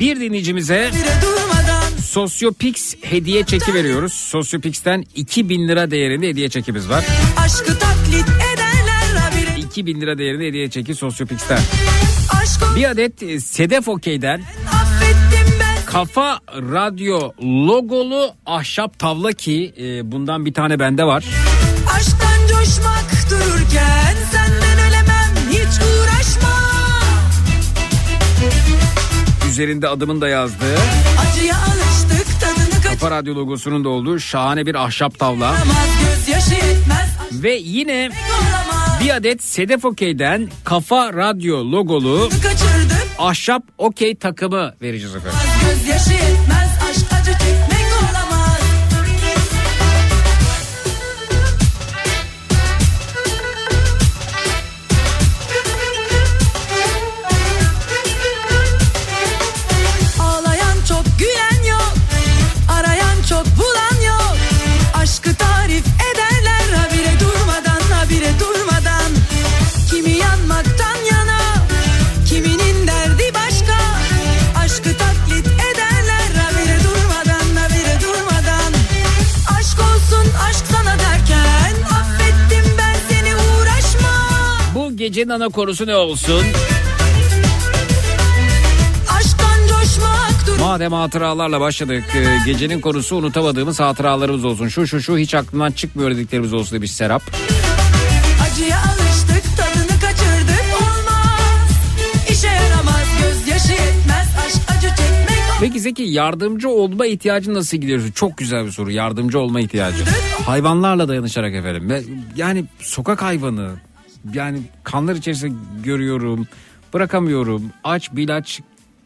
Bir 0.00 0.20
dinleyicimize 0.20 0.90
Sosyopix 2.08 2.94
hediye 3.02 3.44
çeki 3.44 3.74
veriyoruz. 3.74 4.12
Sosyopix'ten 4.12 5.04
2000 5.14 5.68
lira 5.68 5.90
değerinde 5.90 6.28
hediye 6.28 6.48
çekimiz 6.48 6.88
var. 6.88 7.04
Aşkı 7.36 7.78
taklit 7.78 8.28
ederler 8.28 9.16
habire 9.20 9.60
2000 9.60 10.00
lira 10.00 10.18
değerinde 10.18 10.46
hediye 10.46 10.70
çeki 10.70 10.94
Sosyopix'ten. 10.94 11.58
Bir 12.76 12.90
adet 12.90 13.22
e, 13.22 13.40
Sedef 13.40 13.88
Okey'den 13.88 14.42
Kafa 15.86 16.40
Radyo 16.52 17.32
logolu 17.42 18.34
ahşap 18.46 18.98
tavla 18.98 19.32
ki 19.32 19.74
e, 19.78 20.12
bundan 20.12 20.46
bir 20.46 20.54
tane 20.54 20.78
bende 20.78 21.04
var. 21.04 21.24
Aşktan 21.96 22.46
coşmak 22.48 23.30
dururken 23.30 24.14
Senden 24.32 24.78
ölemem 24.88 25.34
hiç 25.50 25.80
uğraşma 25.82 26.58
Üzerinde 29.50 29.88
adımın 29.88 30.20
da 30.20 30.28
yazdığı 30.28 30.76
Acıya 31.30 31.56
Kafa 33.00 33.10
Radyo 33.10 33.34
logosunun 33.34 33.84
da 33.84 33.88
olduğu 33.88 34.18
şahane 34.18 34.66
bir 34.66 34.74
ahşap 34.74 35.18
tavla. 35.18 35.56
Ve 37.32 37.54
yine 37.54 38.10
bir 39.00 39.16
adet 39.16 39.42
Sedef 39.44 39.84
Okey'den 39.84 40.48
Kafa 40.64 41.12
Radyo 41.12 41.72
logolu 41.72 42.30
ahşap 43.18 43.62
okey 43.78 44.16
takımı 44.16 44.74
vereceğiz 44.82 45.14
efendim. 45.14 45.38
Gecenin 85.08 85.28
ana 85.30 85.48
konusu 85.48 85.86
ne 85.86 85.96
olsun? 85.96 86.42
Madem 90.60 90.92
hatıralarla 90.92 91.60
başladık 91.60 92.04
e, 92.14 92.50
gecenin 92.50 92.80
konusu 92.80 93.16
unutamadığımız 93.16 93.80
hatıralarımız 93.80 94.44
olsun. 94.44 94.68
Şu 94.68 94.86
şu 94.86 95.00
şu 95.00 95.18
hiç 95.18 95.34
aklından 95.34 95.72
çıkmıyor 95.72 96.10
dediklerimiz 96.10 96.52
olsun 96.52 96.76
demiş 96.76 96.92
Serap. 96.92 97.22
Acıya 98.42 98.78
alıştık 98.78 99.56
tadını 99.56 100.00
kaçırdık 100.00 100.66
olmaz 100.80 101.70
İşe 102.30 102.46
yaramaz 102.46 103.06
gözyaşı 103.22 103.72
yetmez 103.72 104.28
aşk 104.46 104.70
acı 104.76 104.88
çekmek 104.88 105.38
Peki 105.60 105.80
Zeki 105.80 106.02
yardımcı 106.02 106.68
olma 106.68 107.06
ihtiyacı 107.06 107.54
nasıl 107.54 107.76
gidiyorsun? 107.76 108.10
Çok 108.10 108.38
güzel 108.38 108.66
bir 108.66 108.70
soru 108.70 108.90
yardımcı 108.90 109.38
olma 109.38 109.60
ihtiyacı. 109.60 110.04
Hayvanlarla 110.46 111.08
dayanışarak 111.08 111.54
efendim. 111.54 112.04
Yani 112.36 112.64
sokak 112.80 113.22
hayvanı 113.22 113.87
yani 114.34 114.60
kanlar 114.84 115.16
içerisinde 115.16 115.54
görüyorum 115.84 116.46
bırakamıyorum 116.94 117.72
aç 117.84 118.12
bilaç 118.12 118.60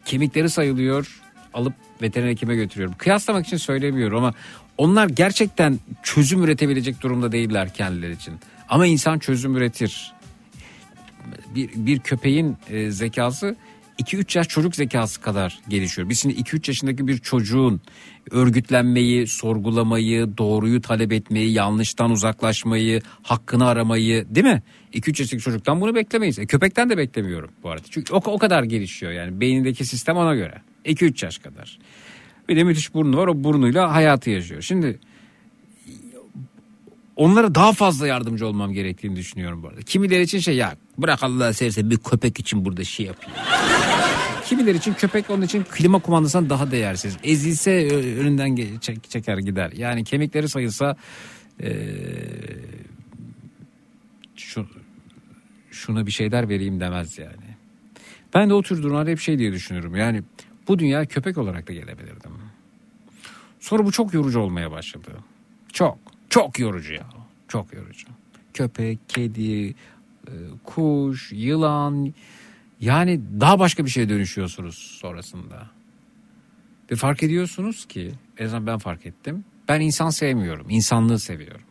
kemikleri 0.05 0.49
sayılıyor 0.49 1.21
alıp 1.53 1.73
veteriner 2.01 2.29
hekime 2.29 2.55
götürüyorum. 2.55 2.95
Kıyaslamak 2.97 3.47
için 3.47 3.57
söylemiyorum 3.57 4.17
ama 4.17 4.33
onlar 4.77 5.09
gerçekten 5.09 5.79
çözüm 6.03 6.43
üretebilecek 6.43 7.01
durumda 7.01 7.31
değiller 7.31 7.73
kendileri 7.73 8.13
için. 8.13 8.33
Ama 8.69 8.85
insan 8.85 9.19
çözüm 9.19 9.55
üretir. 9.55 10.13
Bir, 11.55 11.69
bir 11.75 11.99
köpeğin 11.99 12.57
e, 12.69 12.91
zekası 12.91 13.55
2-3 13.99 14.37
yaş 14.37 14.47
çocuk 14.47 14.75
zekası 14.75 15.21
kadar 15.21 15.59
gelişiyor. 15.69 16.09
Biz 16.09 16.19
şimdi 16.19 16.35
2-3 16.35 16.69
yaşındaki 16.69 17.07
bir 17.07 17.17
çocuğun 17.17 17.81
örgütlenmeyi, 18.31 19.27
sorgulamayı, 19.27 20.37
doğruyu 20.37 20.81
talep 20.81 21.11
etmeyi, 21.11 21.51
yanlıştan 21.51 22.11
uzaklaşmayı, 22.11 23.01
hakkını 23.23 23.67
aramayı 23.67 24.25
değil 24.29 24.45
mi? 24.45 24.63
2-3 24.93 25.21
yaşındaki 25.21 25.43
çocuktan 25.43 25.81
bunu 25.81 25.95
beklemeyiz. 25.95 26.39
E, 26.39 26.45
köpekten 26.45 26.89
de 26.89 26.97
beklemiyorum 26.97 27.51
bu 27.63 27.69
arada. 27.69 27.83
Çünkü 27.89 28.13
o, 28.13 28.17
o 28.25 28.37
kadar 28.37 28.63
gelişiyor 28.63 29.11
yani 29.11 29.41
beynindeki 29.41 29.85
sistem 29.85 30.17
ona 30.17 30.35
göre. 30.35 30.61
2-3 30.85 31.25
yaş 31.25 31.37
kadar. 31.37 31.79
Bir 32.49 32.55
de 32.55 32.63
müthiş 32.63 32.93
burnu 32.93 33.17
var 33.17 33.27
o 33.27 33.43
burnuyla 33.43 33.93
hayatı 33.93 34.29
yaşıyor. 34.29 34.61
Şimdi 34.61 34.99
onlara 37.15 37.55
daha 37.55 37.73
fazla 37.73 38.07
yardımcı 38.07 38.47
olmam 38.47 38.73
gerektiğini 38.73 39.15
düşünüyorum 39.15 39.63
bu 39.63 39.67
arada. 39.67 39.81
Kimileri 39.81 40.21
için 40.21 40.39
şey 40.39 40.55
ya 40.55 40.75
bırak 40.97 41.23
Allah'ı 41.23 41.53
seversen 41.53 41.89
bir 41.89 41.97
köpek 41.97 42.39
için 42.39 42.65
burada 42.65 42.83
şey 42.83 43.05
yapayım. 43.05 43.37
Kimileri 44.45 44.77
için 44.77 44.93
köpek 44.93 45.29
onun 45.29 45.41
için 45.41 45.63
klima 45.63 45.99
kumandasından 45.99 46.49
daha 46.49 46.71
değersiz. 46.71 47.17
Ezilse 47.23 47.71
ö- 47.87 48.21
önünden 48.21 48.55
çek- 48.79 49.09
çeker 49.09 49.37
gider. 49.37 49.71
Yani 49.75 50.03
kemikleri 50.03 50.49
sayılsa 50.49 50.95
eee, 51.59 51.75
şu, 54.35 54.67
şuna 55.71 56.05
bir 56.05 56.11
şeyler 56.11 56.49
vereyim 56.49 56.79
demez 56.79 57.17
yani. 57.17 57.53
Ben 58.33 58.49
de 58.49 58.53
o 58.53 58.61
tür 58.61 58.83
durumlarda 58.83 59.09
hep 59.09 59.19
şey 59.19 59.39
diye 59.39 59.51
düşünüyorum. 59.51 59.95
Yani 59.95 60.23
bu 60.67 60.79
dünya 60.79 61.05
köpek 61.05 61.37
olarak 61.37 61.67
da 61.67 61.73
gelebilirdim. 61.73 62.31
Sonra 63.59 63.85
bu 63.85 63.91
çok 63.91 64.13
yorucu 64.13 64.39
olmaya 64.39 64.71
başladı. 64.71 65.11
Çok, 65.73 65.97
çok 66.29 66.59
yorucu 66.59 66.93
ya. 66.93 67.07
Çok 67.47 67.73
yorucu. 67.73 68.07
Köpek, 68.53 68.99
kedi, 69.09 69.69
e, 70.27 70.33
kuş, 70.63 71.31
yılan. 71.31 72.13
Yani 72.83 73.21
daha 73.39 73.59
başka 73.59 73.85
bir 73.85 73.89
şeye 73.89 74.09
dönüşüyorsunuz 74.09 74.75
sonrasında. 74.75 75.69
Ve 76.91 76.95
fark 76.95 77.23
ediyorsunuz 77.23 77.85
ki, 77.85 78.13
en 78.37 78.45
azından 78.45 78.67
ben 78.67 78.77
fark 78.77 79.05
ettim. 79.05 79.45
Ben 79.67 79.81
insan 79.81 80.09
sevmiyorum, 80.09 80.69
insanlığı 80.69 81.19
seviyorum. 81.19 81.65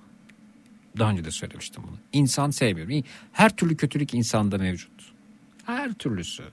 Daha 0.98 1.10
önce 1.10 1.24
de 1.24 1.30
söylemiştim 1.30 1.82
bunu. 1.88 1.96
İnsan 2.12 2.50
sevmiyorum. 2.50 3.04
Her 3.32 3.56
türlü 3.56 3.76
kötülük 3.76 4.14
insanda 4.14 4.58
mevcut. 4.58 5.12
Her 5.66 5.92
türlüsü. 5.92 6.44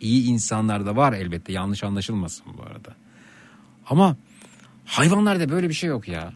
İyi 0.00 0.24
insanlar 0.24 0.86
da 0.86 0.96
var 0.96 1.12
elbette 1.12 1.52
yanlış 1.52 1.84
anlaşılmasın 1.84 2.46
bu 2.58 2.62
arada. 2.62 2.94
Ama 3.86 4.16
hayvanlarda 4.84 5.48
böyle 5.48 5.68
bir 5.68 5.74
şey 5.74 5.90
yok 5.90 6.08
ya. 6.08 6.32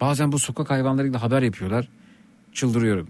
Bazen 0.00 0.32
bu 0.32 0.38
sokak 0.38 0.70
hayvanlarıyla 0.70 1.22
haber 1.22 1.42
yapıyorlar. 1.42 1.88
Çıldırıyorum. 2.52 3.08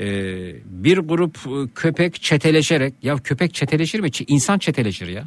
Ee, 0.00 0.54
bir 0.64 0.98
grup 0.98 1.36
e, 1.36 1.74
köpek 1.74 2.22
çeteleşerek 2.22 2.94
ya 3.02 3.16
köpek 3.16 3.54
çeteleşir 3.54 4.00
mi? 4.00 4.08
İnsan 4.26 4.58
çeteleşir 4.58 5.08
ya. 5.08 5.24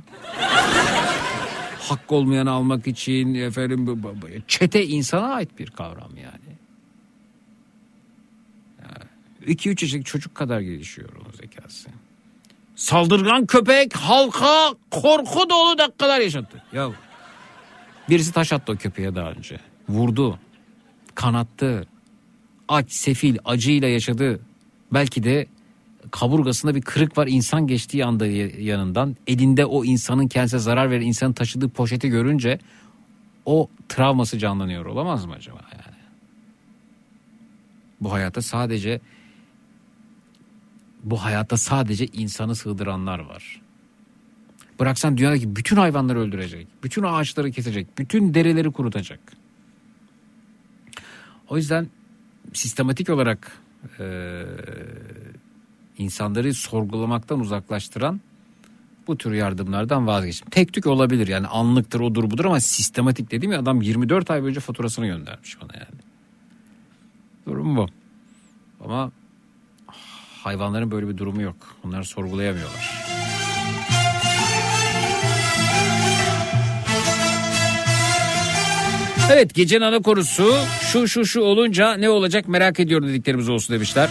Hakkı 1.80 2.15
olmayanı 2.15 2.52
almak 2.52 2.88
için 2.88 3.34
efendim 3.34 4.03
çete 4.48 4.85
insana 4.85 5.27
ait 5.27 5.60
bir 5.60 5.69
kavram 5.69 6.11
yani. 6.18 6.57
2-3 9.48 9.84
yaşındaki 9.84 10.03
çocuk 10.03 10.35
kadar 10.35 10.60
gelişiyor 10.60 11.10
onun 11.15 11.31
zekası. 11.31 11.89
Saldırgan 12.76 13.45
köpek 13.45 13.95
halka 13.95 14.73
korku 14.91 15.49
dolu 15.49 15.77
dakikalar 15.77 16.19
yaşattı. 16.19 16.64
Ya 16.73 16.91
birisi 18.10 18.31
taş 18.31 18.53
attı 18.53 18.72
o 18.72 18.76
köpeğe 18.76 19.15
daha 19.15 19.31
önce. 19.31 19.60
Vurdu. 19.89 20.39
Kanattı. 21.15 21.88
Aç, 22.68 22.91
sefil, 22.91 23.38
acıyla 23.45 23.88
yaşadı. 23.88 24.39
Belki 24.93 25.23
de 25.23 25.47
kaburgasında 26.11 26.76
bir 26.76 26.81
kırık 26.81 27.18
var 27.18 27.27
insan 27.27 27.68
geçtiği 27.68 28.05
anda 28.05 28.26
yanından. 28.26 29.15
Elinde 29.27 29.65
o 29.65 29.85
insanın 29.85 30.27
kendisine 30.27 30.59
zarar 30.59 30.91
veren 30.91 31.05
insanın 31.05 31.34
taşıdığı 31.34 31.69
poşeti 31.69 32.09
görünce 32.09 32.59
o 33.45 33.69
travması 33.89 34.38
canlanıyor 34.38 34.85
olamaz 34.85 35.26
mı 35.26 35.34
acaba 35.34 35.59
yani? 35.72 35.97
Bu 38.01 38.14
hayata 38.14 38.41
sadece 38.41 39.01
bu 41.03 41.23
hayatta 41.23 41.57
sadece 41.57 42.05
insanı 42.05 42.55
sığdıranlar 42.55 43.19
var. 43.19 43.61
Bıraksan 44.80 45.18
dünyadaki 45.18 45.55
bütün 45.55 45.76
hayvanları 45.76 46.19
öldürecek. 46.19 46.68
Bütün 46.84 47.03
ağaçları 47.03 47.51
kesecek. 47.51 47.97
Bütün 47.97 48.34
dereleri 48.34 48.72
kurutacak. 48.72 49.19
O 51.49 51.57
yüzden 51.57 51.88
sistematik 52.53 53.09
olarak 53.09 53.61
e, 53.99 54.43
insanları 55.97 56.53
sorgulamaktan 56.53 57.39
uzaklaştıran 57.39 58.22
bu 59.07 59.18
tür 59.18 59.34
yardımlardan 59.34 60.07
vazgeçtim. 60.07 60.49
Tek 60.49 60.73
tük 60.73 60.85
olabilir 60.88 61.27
yani 61.27 61.47
anlıktır 61.47 61.99
odur 61.99 62.31
budur 62.31 62.45
ama 62.45 62.59
sistematik 62.59 63.31
dediğim 63.31 63.51
ya 63.51 63.59
adam 63.59 63.81
24 63.81 64.31
ay 64.31 64.41
boyunca 64.41 64.61
faturasını 64.61 65.05
göndermiş 65.05 65.61
bana 65.61 65.72
yani. 65.73 66.01
Durum 67.47 67.77
bu. 67.77 67.88
Ama 68.84 69.11
hayvanların 70.43 70.91
böyle 70.91 71.09
bir 71.09 71.18
durumu 71.18 71.41
yok. 71.41 71.76
Onları 71.84 72.05
sorgulayamıyorlar. 72.05 72.96
Evet 79.31 79.53
gecenin 79.53 79.81
ana 79.81 80.01
konusu 80.01 80.55
şu 80.91 81.07
şu 81.07 81.25
şu 81.25 81.41
olunca 81.41 81.93
ne 81.93 82.09
olacak 82.09 82.47
merak 82.47 82.79
ediyorum 82.79 83.09
dediklerimiz 83.09 83.49
olsun 83.49 83.75
demişler. 83.75 84.09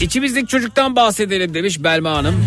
İçimizdeki 0.00 0.46
çocuktan 0.46 0.96
bahsedelim 0.96 1.54
demiş 1.54 1.82
Belma 1.82 2.10
Hanım. 2.10 2.46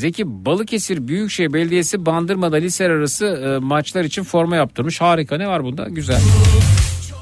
Zeki 0.00 0.24
Balıkesir 0.46 1.08
Büyükşehir 1.08 1.52
Belediyesi 1.52 2.06
Bandırma'da 2.06 2.56
liseler 2.56 2.90
arası 2.90 3.26
e, 3.26 3.58
maçlar 3.58 4.04
için 4.04 4.22
forma 4.22 4.56
yaptırmış. 4.56 5.00
Harika 5.00 5.36
ne 5.36 5.48
var 5.48 5.64
bunda? 5.64 5.88
Güzel. 5.88 6.20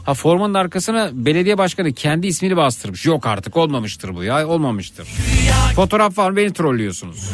Ha 0.05 0.15
formanın 0.15 0.55
arkasına 0.55 1.11
belediye 1.13 1.59
başkanı 1.59 1.93
kendi 1.93 2.27
ismini 2.27 2.57
bastırmış. 2.57 3.07
Yok 3.07 3.27
artık 3.27 3.57
olmamıştır 3.57 4.15
bu 4.15 4.25
ya 4.25 4.49
olmamıştır. 4.49 5.09
Fotoğraf 5.77 6.19
var 6.19 6.37
beni 6.37 6.53
trollüyorsunuz. 6.53 7.31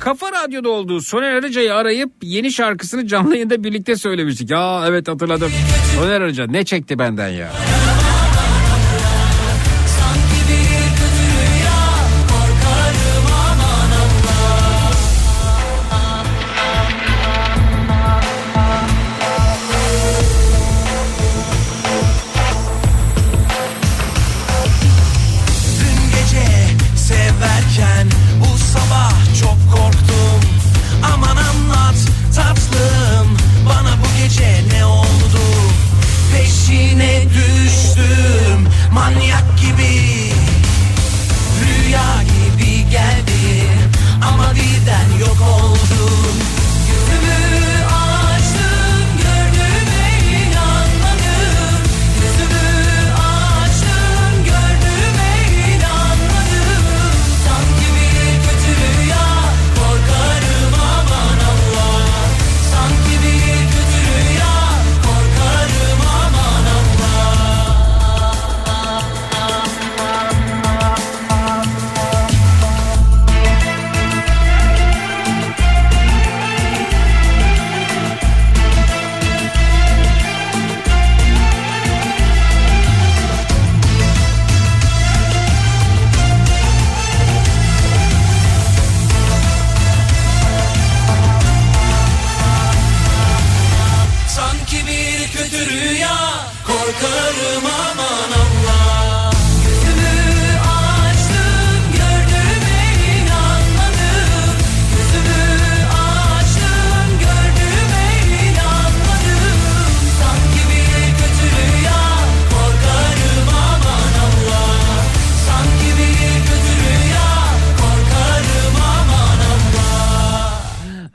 Kafa 0.00 0.32
Radyo'da 0.32 0.68
olduğu 0.68 1.00
Soner 1.00 1.32
Arıca'yı 1.32 1.74
arayıp 1.74 2.10
yeni 2.22 2.52
şarkısını 2.52 3.06
canlı 3.06 3.34
yayında 3.34 3.64
birlikte 3.64 3.96
söylemiştik. 3.96 4.50
Ya 4.50 4.84
evet 4.88 5.08
hatırladım. 5.08 5.52
Soner 5.96 6.20
Arıca 6.20 6.46
ne 6.46 6.64
çekti 6.64 6.98
benden 6.98 7.28
ya. 7.28 7.52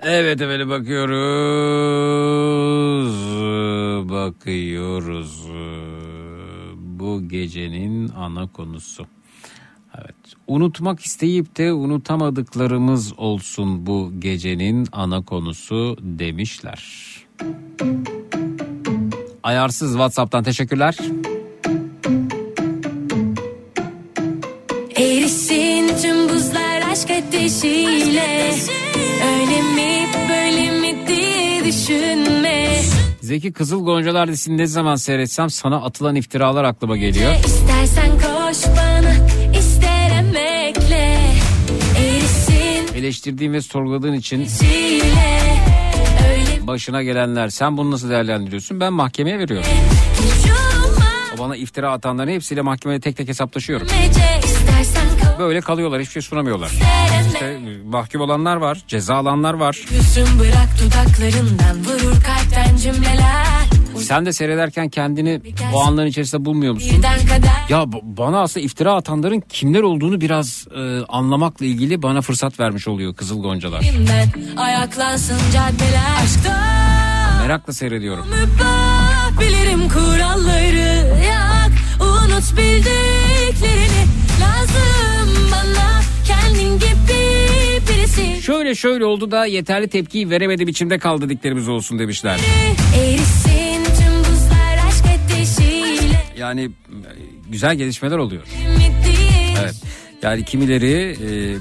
Evet 0.08 0.42
efendim 0.42 0.70
bakıyoruz. 0.70 1.16
Bakıyoruz. 4.10 5.48
Bu 6.78 7.30
gecenin 7.30 8.10
ana 8.10 8.48
konusu. 8.48 9.06
Evet. 9.98 10.16
Unutmak 10.48 11.00
isteyip 11.00 11.58
de 11.58 11.74
unutamadıklarımız 11.74 13.20
olsun 13.20 13.86
bu 13.86 14.12
gecenin 14.20 14.88
ana 14.92 15.22
konusu 15.22 15.98
demişler. 16.02 16.84
Ayarsız 19.44 19.92
WhatsApp'tan 19.92 20.44
teşekkürler. 20.44 20.98
Erisin 24.96 25.88
tüm 26.02 26.30
buzlar 26.30 26.82
aşk 26.92 27.12
ateşiyle 27.12 28.52
Öyle 29.24 29.62
mi 29.62 30.08
böyle 30.30 30.72
mi 30.80 31.08
diye 31.08 31.66
düşünme 31.66 32.82
Zeki 33.22 33.54
Kızıl 33.54 33.86
Goncalar 33.86 34.28
dizisini 34.28 34.58
ne 34.58 34.68
zaman 34.68 34.96
seyretsem 34.96 35.50
sana 35.50 35.76
atılan 35.76 36.16
iftiralar 36.16 36.64
aklıma 36.64 36.98
geliyor. 36.98 37.34
İstersen 37.46 38.12
koş 38.12 38.58
bana 38.78 39.14
ister 39.60 40.12
emekle 40.20 41.18
Erisin 42.00 42.96
Eleştirdiğin 42.96 43.54
ve 43.54 43.62
sorguladığın 43.62 44.14
için 44.14 44.48
başına 46.62 47.04
gelenler. 47.04 47.50
Sen 47.50 47.78
bunu 47.78 47.92
nasıl 47.92 48.10
değerlendiriyorsun? 48.10 48.80
Ben 48.80 48.94
mahkemeye 48.94 49.40
veriyorum. 49.40 49.68
O 51.36 51.40
bana 51.40 51.56
iftira 51.56 51.92
atanların 51.92 52.32
hepsiyle 52.32 52.62
mahkemede 52.62 53.00
tek 53.00 53.18
tek 53.18 53.28
hesaplaşıyorum. 53.28 53.88
Mece 53.88 54.48
istersen 54.48 55.15
Böyle 55.40 55.62
kalıyorlar 55.62 56.02
hiçbir 56.02 56.12
şey 56.12 56.22
sunamıyorlar. 56.22 56.72
İşte 57.34 57.46
e, 57.46 57.60
mahkum 57.86 58.22
olanlar 58.22 58.56
var, 58.56 58.84
ceza 58.88 59.16
alanlar 59.16 59.54
var. 59.54 59.80
Sen 64.00 64.26
de 64.26 64.34
seyrederken 64.34 64.90
kendini 64.90 65.42
o 65.74 65.82
anların 65.84 66.08
içerisinde 66.08 66.46
bulmuyor 66.46 66.74
musun? 66.74 67.04
Ya 67.70 67.84
bana 68.04 68.42
aslında 68.42 68.66
iftira 68.66 68.94
atanların 68.94 69.44
kimler 69.50 69.82
olduğunu 69.82 70.22
biraz 70.22 70.68
e, 70.78 71.06
anlamakla 71.10 71.66
ilgili 71.66 72.02
bana 72.02 72.22
fırsat 72.22 72.60
vermiş 72.60 72.88
oluyor 72.88 73.16
Kızıl 73.16 73.42
Goncalar. 73.44 73.82
ben 74.10 74.58
ayaklansın 74.58 75.38
caddeler 75.54 76.24
Aşkta 76.24 76.60
Merakla 77.42 77.74
seyrediyorum. 77.74 78.26
bilirim 79.42 79.90
kuralları 79.90 81.16
Yak 81.26 81.72
unut 82.02 82.58
bildiklerini 82.58 83.15
birisi 88.18 88.42
Şöyle 88.42 88.76
şöyle 88.76 89.06
oldu 89.06 89.32
da 89.32 89.46
yeterli 89.46 89.88
tepkiyi 89.88 90.30
veremedi 90.30 90.68
biçimde 90.68 91.00
kaldı 91.00 91.26
dediklerimiz 91.26 91.70
olsun 91.70 92.00
demişler. 92.00 92.40
Erisin 92.98 93.84
tüm 93.84 94.20
buzlar 94.20 94.78
aşk 94.88 95.06
ateşiyle 95.06 96.18
Yani 96.38 96.64
e, 96.64 96.72
güzel 97.50 97.76
gelişmeler 97.76 98.18
oluyor. 98.18 98.44
Evet. 99.62 99.84
Yani 100.22 100.46
kimileri 100.46 101.18
e, 101.24 101.58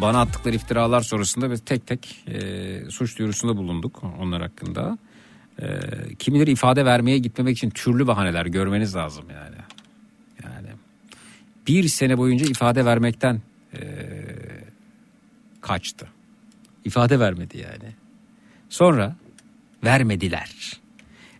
bana 0.00 0.20
attıkları 0.20 0.54
iftiralar 0.54 1.00
sonrasında 1.00 1.50
biz 1.50 1.60
tek 1.64 1.86
tek 1.86 2.24
e, 2.28 2.90
suç 2.90 3.18
duyurusunda 3.18 3.56
bulunduk 3.56 4.02
onlar 4.20 4.42
hakkında. 4.42 4.98
E, 5.62 5.66
kimileri 6.18 6.50
ifade 6.50 6.84
vermeye 6.84 7.18
gitmemek 7.18 7.56
için 7.56 7.70
türlü 7.70 8.06
bahaneler 8.06 8.46
görmeniz 8.46 8.96
lazım 8.96 9.24
yani. 9.30 9.56
Yani 10.44 10.68
bir 11.66 11.88
sene 11.88 12.18
boyunca 12.18 12.46
ifade 12.46 12.84
vermekten 12.84 13.40
e, 13.74 13.80
kaçtı. 15.64 16.08
İfade 16.84 17.20
vermedi 17.20 17.58
yani. 17.58 17.94
Sonra 18.68 19.16
vermediler. 19.84 20.80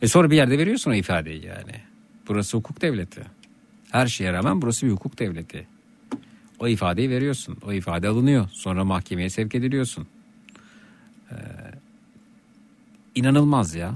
E 0.03 0.09
sonra 0.09 0.31
bir 0.31 0.37
yerde 0.37 0.59
veriyorsun 0.59 0.91
o 0.91 0.95
ifadeyi 0.95 1.45
yani. 1.45 1.81
Burası 2.29 2.57
hukuk 2.57 2.83
devleti. 2.83 3.23
Her 3.91 4.07
şeye 4.07 4.33
rağmen 4.33 4.63
burası 4.63 4.87
bir 4.87 4.93
hukuk 4.93 5.19
devleti. 5.19 5.67
O 6.59 6.69
ifadeyi 6.69 7.11
veriyorsun. 7.11 7.59
O 7.67 7.73
ifade 7.73 8.09
alınıyor. 8.09 8.49
Sonra 8.53 8.85
mahkemeye 8.85 9.31
sevk 9.31 9.55
ediliyorsun. 9.55 10.07
Ee, 11.31 11.35
inanılmaz 13.15 13.75
ya. 13.75 13.95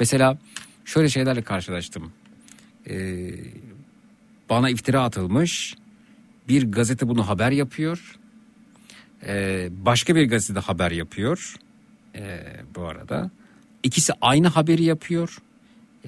Mesela 0.00 0.38
şöyle 0.84 1.08
şeylerle 1.08 1.42
karşılaştım. 1.42 2.12
Ee, 2.88 3.30
bana 4.50 4.70
iftira 4.70 5.02
atılmış. 5.02 5.74
Bir 6.48 6.72
gazete 6.72 7.08
bunu 7.08 7.28
haber 7.28 7.50
yapıyor. 7.50 8.18
Ee, 9.26 9.68
başka 9.70 10.14
bir 10.14 10.28
gazete 10.28 10.60
haber 10.60 10.90
yapıyor. 10.90 11.56
Ee, 12.14 12.40
bu 12.74 12.84
arada. 12.84 13.30
İkisi 13.82 14.12
aynı 14.20 14.48
haberi 14.48 14.84
yapıyor. 14.84 15.38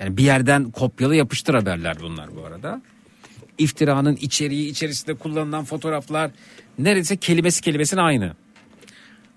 Yani 0.00 0.16
bir 0.16 0.22
yerden 0.22 0.70
kopyalı 0.70 1.16
yapıştır 1.16 1.54
haberler 1.54 1.96
bunlar 2.00 2.36
bu 2.36 2.44
arada. 2.44 2.82
İftiranın 3.58 4.16
içeriği 4.16 4.70
içerisinde 4.70 5.14
kullanılan 5.14 5.64
fotoğraflar 5.64 6.30
neredeyse 6.78 7.16
kelimesi 7.16 7.60
kelimesine 7.62 8.00
aynı. 8.00 8.34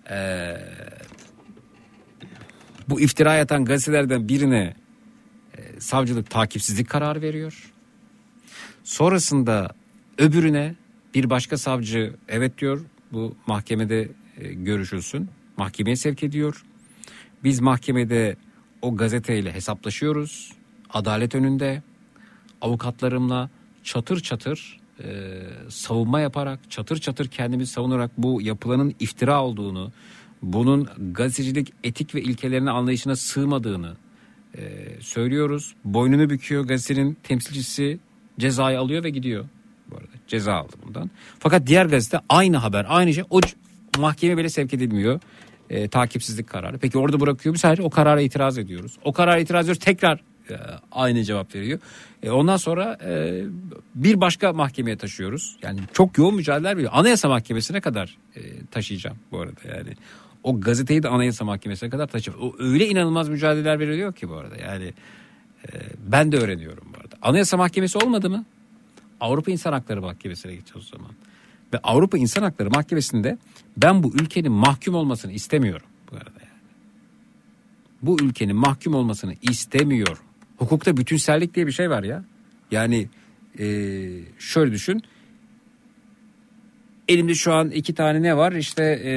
Ee, 0.09 0.57
bu 2.89 3.01
iftira 3.01 3.35
yatan 3.35 3.65
gazetelerden 3.65 4.27
birine 4.27 4.73
e, 5.57 5.79
savcılık 5.79 6.29
takipsizlik 6.29 6.89
kararı 6.89 7.21
veriyor. 7.21 7.71
Sonrasında 8.83 9.71
öbürüne 10.17 10.75
bir 11.15 11.29
başka 11.29 11.57
savcı 11.57 12.13
evet 12.27 12.57
diyor 12.57 12.85
bu 13.13 13.35
mahkemede 13.47 14.09
e, 14.37 14.53
görüşülsün. 14.53 15.29
Mahkemeye 15.57 15.95
sevk 15.95 16.23
ediyor. 16.23 16.65
Biz 17.43 17.59
mahkemede 17.59 18.35
o 18.81 18.95
gazeteyle 18.95 19.53
hesaplaşıyoruz. 19.53 20.51
Adalet 20.89 21.35
önünde 21.35 21.83
avukatlarımla 22.61 23.49
çatır 23.83 24.19
çatır 24.19 24.79
e, 25.03 25.41
savunma 25.69 26.19
yaparak 26.19 26.71
çatır 26.71 26.97
çatır 26.97 27.27
kendimizi 27.27 27.71
savunarak 27.71 28.11
bu 28.17 28.41
yapılanın 28.41 28.95
iftira 28.99 29.43
olduğunu 29.43 29.91
bunun 30.41 30.87
gazetecilik 31.11 31.73
etik 31.83 32.15
ve 32.15 32.21
ilkelerine 32.21 32.71
anlayışına 32.71 33.15
sığmadığını 33.15 33.95
e, 34.57 34.61
söylüyoruz. 34.99 35.75
Boynunu 35.85 36.29
büküyor 36.29 36.67
gazetenin 36.67 37.17
temsilcisi 37.23 37.99
cezayı 38.39 38.79
alıyor 38.79 39.03
ve 39.03 39.09
gidiyor. 39.09 39.45
Ceza 40.31 40.53
aldı 40.53 40.73
bundan. 40.85 41.09
Fakat 41.39 41.67
diğer 41.67 41.85
gazete 41.85 42.19
aynı 42.29 42.57
haber 42.57 42.85
aynı 42.89 43.13
şey 43.13 43.23
o 43.29 43.39
mahkeme 43.99 44.37
bile 44.37 44.49
sevk 44.49 44.73
edilmiyor. 44.73 45.19
E, 45.69 45.87
takipsizlik 45.87 46.47
kararı. 46.47 46.77
Peki 46.77 46.97
orada 46.97 47.19
bırakıyor. 47.19 47.55
Biz 47.55 47.61
sadece 47.61 47.83
o 47.83 47.89
karara 47.89 48.21
itiraz 48.21 48.57
ediyoruz. 48.57 48.97
O 49.03 49.13
karara 49.13 49.39
itiraz 49.39 49.65
ediyoruz 49.65 49.83
tekrar 49.83 50.19
e, 50.49 50.55
aynı 50.91 51.23
cevap 51.23 51.55
veriyor. 51.55 51.79
E, 52.23 52.29
ondan 52.29 52.57
sonra 52.57 52.97
e, 53.05 53.43
bir 53.95 54.21
başka 54.21 54.53
mahkemeye 54.53 54.97
taşıyoruz. 54.97 55.57
Yani 55.61 55.79
çok 55.93 56.17
yoğun 56.17 56.35
mücadeleler 56.35 56.77
veriyor. 56.77 56.91
Anayasa 56.95 57.29
Mahkemesi'ne 57.29 57.81
kadar 57.81 58.17
e, 58.35 58.41
taşıyacağım 58.71 59.17
bu 59.31 59.39
arada 59.39 59.77
yani. 59.77 59.93
O 60.43 60.61
gazeteyi 60.61 61.03
de 61.03 61.09
Anayasa 61.09 61.45
Mahkemesi'ne 61.45 61.89
kadar 61.89 62.07
taşıyacağım. 62.07 62.47
O 62.47 62.55
öyle 62.59 62.87
inanılmaz 62.87 63.29
mücadeleler 63.29 63.79
veriliyor 63.79 64.13
ki 64.13 64.29
bu 64.29 64.35
arada. 64.35 64.55
Yani 64.55 64.93
e, 65.65 65.69
ben 66.07 66.31
de 66.31 66.37
öğreniyorum 66.37 66.83
bu 66.93 66.97
arada. 67.01 67.15
Anayasa 67.21 67.57
Mahkemesi 67.57 67.97
olmadı 67.97 68.29
mı? 68.29 68.45
Avrupa 69.21 69.51
İnsan 69.51 69.73
Hakları 69.73 70.01
Mahkemesi'ne 70.01 70.55
gideceğiz 70.55 70.87
o 70.93 70.97
zaman. 70.97 71.11
Ve 71.73 71.79
Avrupa 71.83 72.17
İnsan 72.17 72.43
Hakları 72.43 72.69
Mahkemesi'nde 72.69 73.37
ben 73.77 74.03
bu 74.03 74.13
ülkenin 74.15 74.51
mahkum 74.51 74.95
olmasını 74.95 75.31
istemiyorum 75.31 75.87
bu 76.11 76.15
arada. 76.15 76.39
Yani. 76.39 76.61
Bu 78.01 78.23
ülkenin 78.23 78.55
mahkum 78.55 78.93
olmasını 78.95 79.35
istemiyor. 79.41 80.17
Hukukta 80.57 80.97
bütünsellik 80.97 81.55
diye 81.55 81.67
bir 81.67 81.71
şey 81.71 81.89
var 81.89 82.03
ya. 82.03 82.23
Yani 82.71 83.09
e, 83.59 83.65
şöyle 84.39 84.71
düşün. 84.71 85.03
Elimde 87.07 87.35
şu 87.35 87.53
an 87.53 87.71
iki 87.71 87.95
tane 87.95 88.21
ne 88.21 88.37
var? 88.37 88.51
İşte 88.51 88.83
e, 88.83 89.13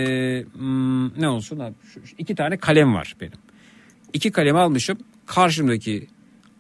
hmm, 0.59 1.21
ne 1.21 1.29
olsun? 1.29 1.59
abi? 1.59 1.75
İki 2.19 2.35
tane 2.35 2.57
kalem 2.57 2.95
var 2.95 3.17
benim. 3.21 3.39
İki 4.13 4.33
kalem 4.33 4.57
almışım. 4.57 4.99
Karşımdaki 5.27 6.07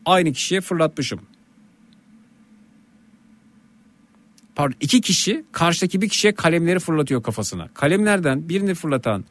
aynı 0.06 0.32
kişiye 0.32 0.60
fırlatmışım. 0.60 1.20
Pardon 4.55 4.76
iki 4.81 5.01
kişi 5.01 5.44
karşıdaki 5.52 6.01
bir 6.01 6.09
kişiye 6.09 6.35
kalemleri 6.35 6.78
fırlatıyor 6.78 7.22
kafasına. 7.22 7.68
Kalemlerden 7.74 8.48
birini 8.48 8.74
fırlatan 8.74 9.24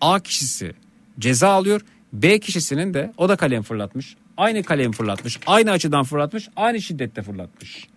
A 0.00 0.20
kişisi 0.20 0.72
ceza 1.18 1.48
alıyor. 1.48 1.80
B 2.12 2.38
kişisinin 2.40 2.94
de 2.94 3.12
o 3.16 3.28
da 3.28 3.36
kalem 3.36 3.62
fırlatmış. 3.62 4.16
Aynı 4.36 4.62
kalem 4.62 4.92
fırlatmış. 4.92 5.40
Aynı 5.46 5.70
açıdan 5.70 6.04
fırlatmış. 6.04 6.48
Aynı 6.56 6.82
şiddette 6.82 7.22
fırlatmış. 7.22 7.88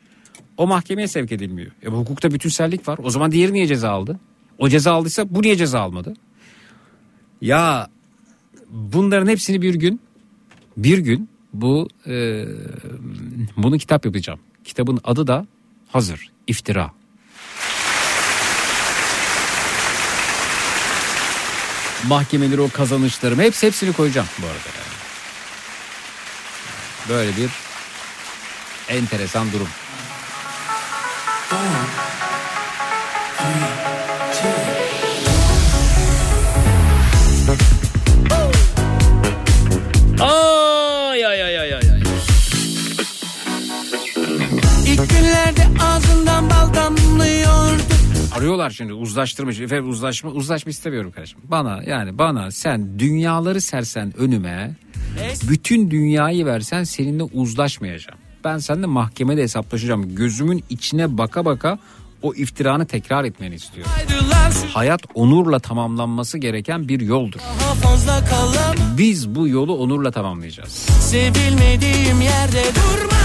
O 0.57 0.67
mahkemeye 0.67 1.07
sevk 1.07 1.31
edilmiyor. 1.31 1.71
E 1.83 1.91
bu 1.91 1.97
hukukta 1.97 2.31
bütünsellik 2.31 2.87
var. 2.87 2.99
O 3.03 3.09
zaman 3.09 3.31
diğeri 3.31 3.53
niye 3.53 3.67
ceza 3.67 3.89
aldı? 3.89 4.19
O 4.57 4.69
ceza 4.69 4.93
aldıysa 4.93 5.35
bu 5.35 5.41
niye 5.41 5.55
ceza 5.55 5.79
almadı? 5.79 6.13
Ya 7.41 7.89
bunların 8.69 9.27
hepsini 9.27 9.61
bir 9.61 9.75
gün 9.75 9.99
bir 10.77 10.97
gün 10.97 11.29
bu 11.53 11.87
e, 12.07 12.45
bunu 13.57 13.77
kitap 13.77 14.05
yapacağım. 14.05 14.39
Kitabın 14.63 14.99
adı 15.03 15.27
da 15.27 15.47
hazır. 15.87 16.31
İftira. 16.47 16.91
Mahkemeleri 22.07 22.61
o 22.61 22.69
kazanışlarımı 22.69 23.41
hepsi 23.41 23.67
hepsini 23.67 23.93
koyacağım 23.93 24.27
bu 24.41 24.45
arada. 24.45 24.57
yani. 24.57 24.91
Böyle 27.09 27.37
bir 27.37 27.49
enteresan 28.89 29.51
durum. 29.51 29.67
Ay 31.51 32.20
Arıyorlar 48.41 48.69
şimdi 48.69 48.93
uzlaştırmış. 48.93 49.59
Efendim 49.59 49.89
uzlaşma 49.89 50.31
uzlaşma 50.31 50.69
istemiyorum 50.69 51.11
kardeşim. 51.11 51.39
Bana 51.43 51.83
yani 51.83 52.17
bana 52.17 52.51
sen 52.51 52.99
dünyaları 52.99 53.61
sersen 53.61 54.17
önüme 54.17 54.75
bütün 55.49 55.91
dünyayı 55.91 56.45
versen 56.45 56.83
seninle 56.83 57.23
uzlaşmayacağım. 57.23 58.19
Ben 58.43 58.57
seninle 58.57 58.85
mahkemede 58.85 59.41
hesaplaşacağım. 59.41 60.15
Gözümün 60.15 60.63
içine 60.69 61.17
baka 61.17 61.45
baka 61.45 61.79
o 62.21 62.33
iftiranı 62.33 62.85
tekrar 62.85 63.23
etmeni 63.23 63.55
istiyorum. 63.55 63.91
Hayat 64.73 65.01
onurla 65.13 65.59
tamamlanması 65.59 66.37
gereken 66.37 66.87
bir 66.87 66.99
yoldur. 66.99 67.39
Biz 68.97 69.35
bu 69.35 69.47
yolu 69.47 69.77
onurla 69.77 70.11
tamamlayacağız. 70.11 70.71
Sevilmediğim 70.99 72.21
yerde 72.21 72.63
durma 72.63 73.21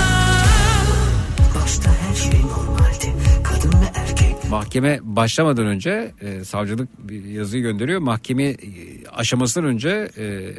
Başta 1.55 1.95
Mahkeme 4.51 4.98
başlamadan 5.02 5.66
önce 5.66 6.14
e, 6.20 6.44
savcılık 6.44 7.09
bir 7.09 7.24
yazıyı 7.24 7.62
gönderiyor. 7.62 8.01
Mahkeme 8.01 8.43
e, 8.44 8.56
aşamasından 9.12 9.68
önce 9.68 10.09
e, 10.18 10.55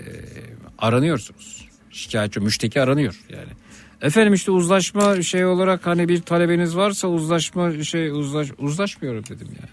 aranıyorsunuz. 0.77 1.68
Şikayetçi, 1.91 2.39
müşteki 2.39 2.81
aranıyor 2.81 3.19
yani. 3.30 3.49
Efendim 4.01 4.34
işte 4.34 4.51
uzlaşma 4.51 5.22
şey 5.22 5.45
olarak 5.45 5.88
hani 5.88 6.07
bir 6.07 6.22
talebeniz 6.22 6.77
varsa 6.77 7.07
uzlaşma 7.07 7.84
şey 7.84 8.09
uzlaş, 8.09 8.51
uzlaşmıyorum 8.57 9.23
dedim 9.30 9.47
ya. 9.61 9.69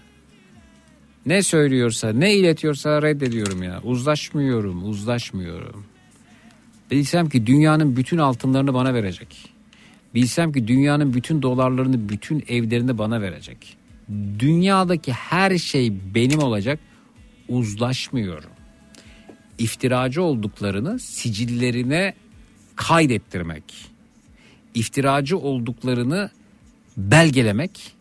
Ne 1.25 1.43
söylüyorsa 1.43 2.13
ne 2.13 2.35
iletiyorsa 2.35 3.01
reddediyorum 3.01 3.63
ya. 3.63 3.81
Uzlaşmıyorum 3.83 4.89
uzlaşmıyorum. 4.89 5.85
Bilsem 6.91 7.29
ki 7.29 7.47
dünyanın 7.47 7.95
bütün 7.95 8.17
altınlarını 8.17 8.73
bana 8.73 8.93
verecek. 8.93 9.49
Bilsem 10.13 10.51
ki 10.51 10.67
dünyanın 10.67 11.13
bütün 11.13 11.41
dolarlarını, 11.41 12.09
bütün 12.09 12.43
evlerini 12.47 12.97
bana 12.97 13.21
verecek. 13.21 13.77
Dünyadaki 14.39 15.13
her 15.13 15.57
şey 15.57 15.93
benim 16.15 16.39
olacak. 16.39 16.79
Uzlaşmıyorum. 17.49 18.49
İftiracı 19.57 20.21
olduklarını 20.21 20.99
sicillerine 20.99 22.13
kaydettirmek. 22.75 23.63
İftiracı 24.73 25.37
olduklarını 25.37 26.29
belgelemek 26.97 27.95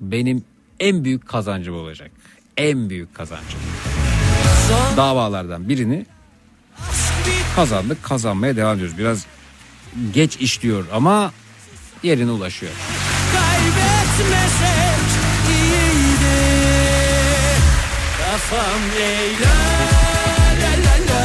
benim 0.00 0.44
en 0.80 1.04
büyük 1.04 1.28
kazancım 1.28 1.74
olacak. 1.74 2.10
En 2.56 2.90
büyük 2.90 3.14
kazancım. 3.14 3.60
Davalardan 4.96 5.68
birini 5.68 6.06
kazandık, 7.56 8.02
kazanmaya 8.02 8.56
devam 8.56 8.76
ediyoruz. 8.76 8.98
Biraz 8.98 9.26
geç 10.14 10.36
işliyor 10.36 10.84
ama 10.92 11.32
yerine 12.02 12.30
ulaşıyor. 12.30 12.72
Kafam 18.52 18.82
Leyla 18.98 19.54
la 20.62 20.72
la 20.84 20.96
la 21.08 21.24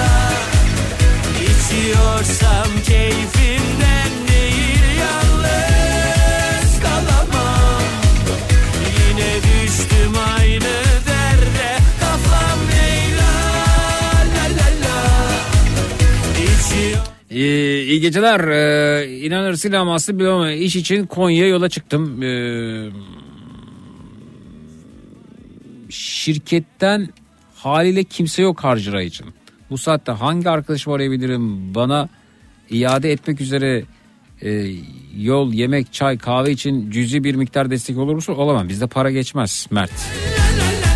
İçiyorsam 1.44 2.68
keyfimden 2.86 4.12
değil 4.28 4.84
yalnız 5.00 6.80
kalamam 6.82 7.82
Yine 9.00 9.36
düştüm 9.44 10.14
aynı 10.38 10.74
derde 11.08 11.70
Kafam 12.00 12.60
Leyla 12.72 13.34
la 14.36 14.46
la 14.58 14.70
la 14.84 14.98
İçiyor 16.44 17.02
Ee, 17.32 17.82
iyi 17.84 18.02
geceler. 18.02 18.40
Ee, 18.40 19.18
inanırsın 19.18 19.72
ama 19.72 19.94
aslında 19.96 20.20
bilmem 20.20 20.34
ama 20.34 20.52
iş 20.52 20.76
için 20.76 21.06
Konya'ya 21.06 21.50
yola 21.50 21.70
çıktım. 21.70 22.24
Ee, 22.24 22.90
şirketten 25.90 27.10
haliyle 27.56 28.04
kimse 28.04 28.42
yok 28.42 28.64
harcıra 28.64 29.02
için. 29.02 29.26
Bu 29.70 29.78
saatte 29.78 30.12
hangi 30.12 30.50
arkadaşımı 30.50 30.96
arayabilirim? 30.96 31.76
Bana 31.76 32.10
iade 32.70 33.12
etmek 33.12 33.42
üzere 33.42 33.84
e, 34.42 34.72
yol, 35.18 35.54
yemek, 35.54 35.94
çay, 35.94 36.18
kahve 36.18 36.52
için 36.52 36.92
cüzi 36.92 37.24
bir 37.24 37.36
miktar 37.36 37.72
destek 37.72 37.98
olur 37.98 38.16
musun? 38.16 38.34
Olamam. 38.34 38.70
Bizde 38.70 38.88
para 38.88 39.12
geçmez 39.12 39.68
Mert. 39.72 39.92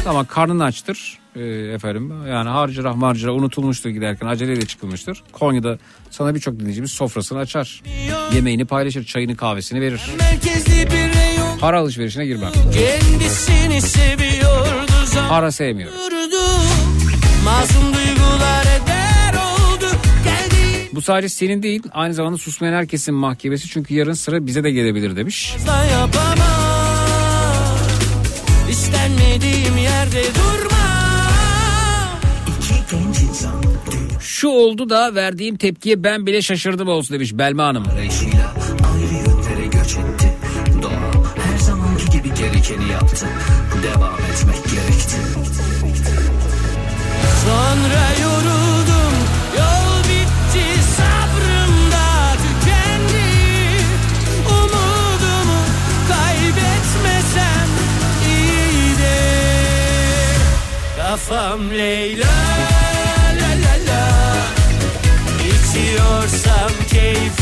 Ama 0.05 0.27
karnını 0.27 0.63
açtır 0.63 1.19
e, 1.35 1.41
efendim. 1.73 2.13
Yani 2.27 2.49
harcırah 2.49 2.95
marcırah 2.95 3.33
unutulmuştur 3.33 3.89
giderken 3.89 4.27
aceleyle 4.27 4.65
çıkılmıştır. 4.65 5.23
Konya'da 5.31 5.77
sana 6.09 6.35
birçok 6.35 6.59
dinleyicimiz 6.59 6.91
sofrasını 6.91 7.39
açar. 7.39 7.83
Yemeğini 8.33 8.65
paylaşır, 8.65 9.03
çayını 9.03 9.35
kahvesini 9.35 9.81
verir. 9.81 10.01
Merkezli 10.19 10.91
bir 10.91 11.40
Para 11.61 11.79
alışverişine 11.79 12.25
girmem. 12.25 12.51
kendisini 12.51 13.81
seviyordu 13.81 14.91
Para 15.29 15.51
sevmiyorum. 15.51 15.97
Masum 17.45 17.83
duygular 17.93 18.61
eder 18.61 19.33
oldu 19.33 19.85
Geldi 20.23 20.89
Bu 20.93 21.01
sadece 21.01 21.29
senin 21.29 21.63
değil 21.63 21.83
aynı 21.91 22.13
zamanda 22.13 22.37
susmayan 22.37 22.73
herkesin 22.73 23.15
mahkemesi 23.15 23.67
çünkü 23.67 23.93
yarın 23.93 24.13
sıra 24.13 24.45
bize 24.45 24.63
de 24.63 24.71
gelebilir 24.71 25.15
demiş. 25.15 25.55
yapamam 25.91 27.77
İstenmediğim 28.69 29.77
yerde 29.77 30.23
durma 30.23 30.81
Şu 34.19 34.47
oldu 34.47 34.89
da 34.89 35.15
verdiğim 35.15 35.57
tepkiye 35.57 36.03
ben 36.03 36.25
bile 36.25 36.41
şaşırdım 36.41 36.87
olsun 36.87 37.13
demiş 37.13 37.33
Belma 37.33 37.63
Hanım. 37.63 37.83
Arayışıyla 37.93 38.30
Kafam 61.51 61.69
Leyla 61.69 62.33
la 63.39 63.51
la 63.63 63.75
la. 63.87 64.03
İçiyorsam 65.43 66.71
keyfimden 66.89 67.40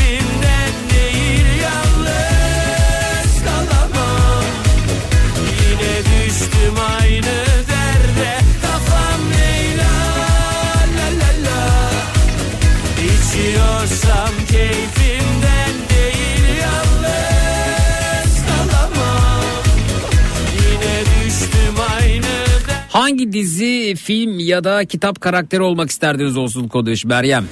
Hangi 23.10 23.34
dizi, 23.34 23.96
film 23.96 24.40
ya 24.40 24.64
da 24.64 24.86
kitap 24.86 25.22
karakteri 25.22 25.62
olmak 25.62 25.90
isterdiniz 25.90 26.38
olsun 26.38 26.68
kod 26.68 26.86
demiş 26.86 27.06
Meryem. 27.06 27.46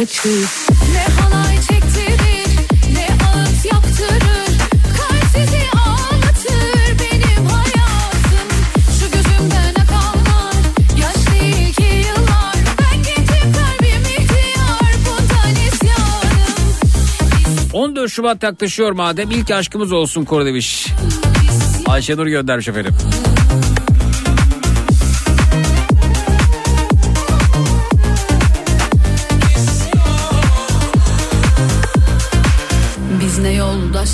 açık. 0.00 0.24
Ne 0.92 1.14
halay 1.22 1.56
çektirir 1.56 2.46
ne 2.94 3.06
ağıt 3.26 3.64
yaptırır. 3.72 4.58
Kalp 4.96 5.24
sizi 5.34 5.62
ağlatır 5.78 6.98
benim 7.00 7.46
hayatım. 7.46 8.48
Şu 9.00 9.10
gözümden 9.10 9.74
akanlar 9.74 10.54
yaş 10.98 11.40
değil 11.40 11.74
ki 11.74 12.06
yıllar. 12.08 12.56
Ben 12.78 12.96
gencim 13.02 13.52
kalbim 13.52 14.02
ihtiyar 14.02 14.94
bundan 15.06 15.54
isyanım. 15.54 16.72
14 17.72 18.10
Şubat 18.10 18.42
yaklaşıyor 18.42 18.92
madem 18.92 19.30
ilk 19.30 19.50
aşkımız 19.50 19.92
olsun 19.92 20.24
koru 20.24 20.46
demiş. 20.46 20.86
Ayşenur 21.86 22.26
göndermiş 22.26 22.68
efendim. 22.68 22.94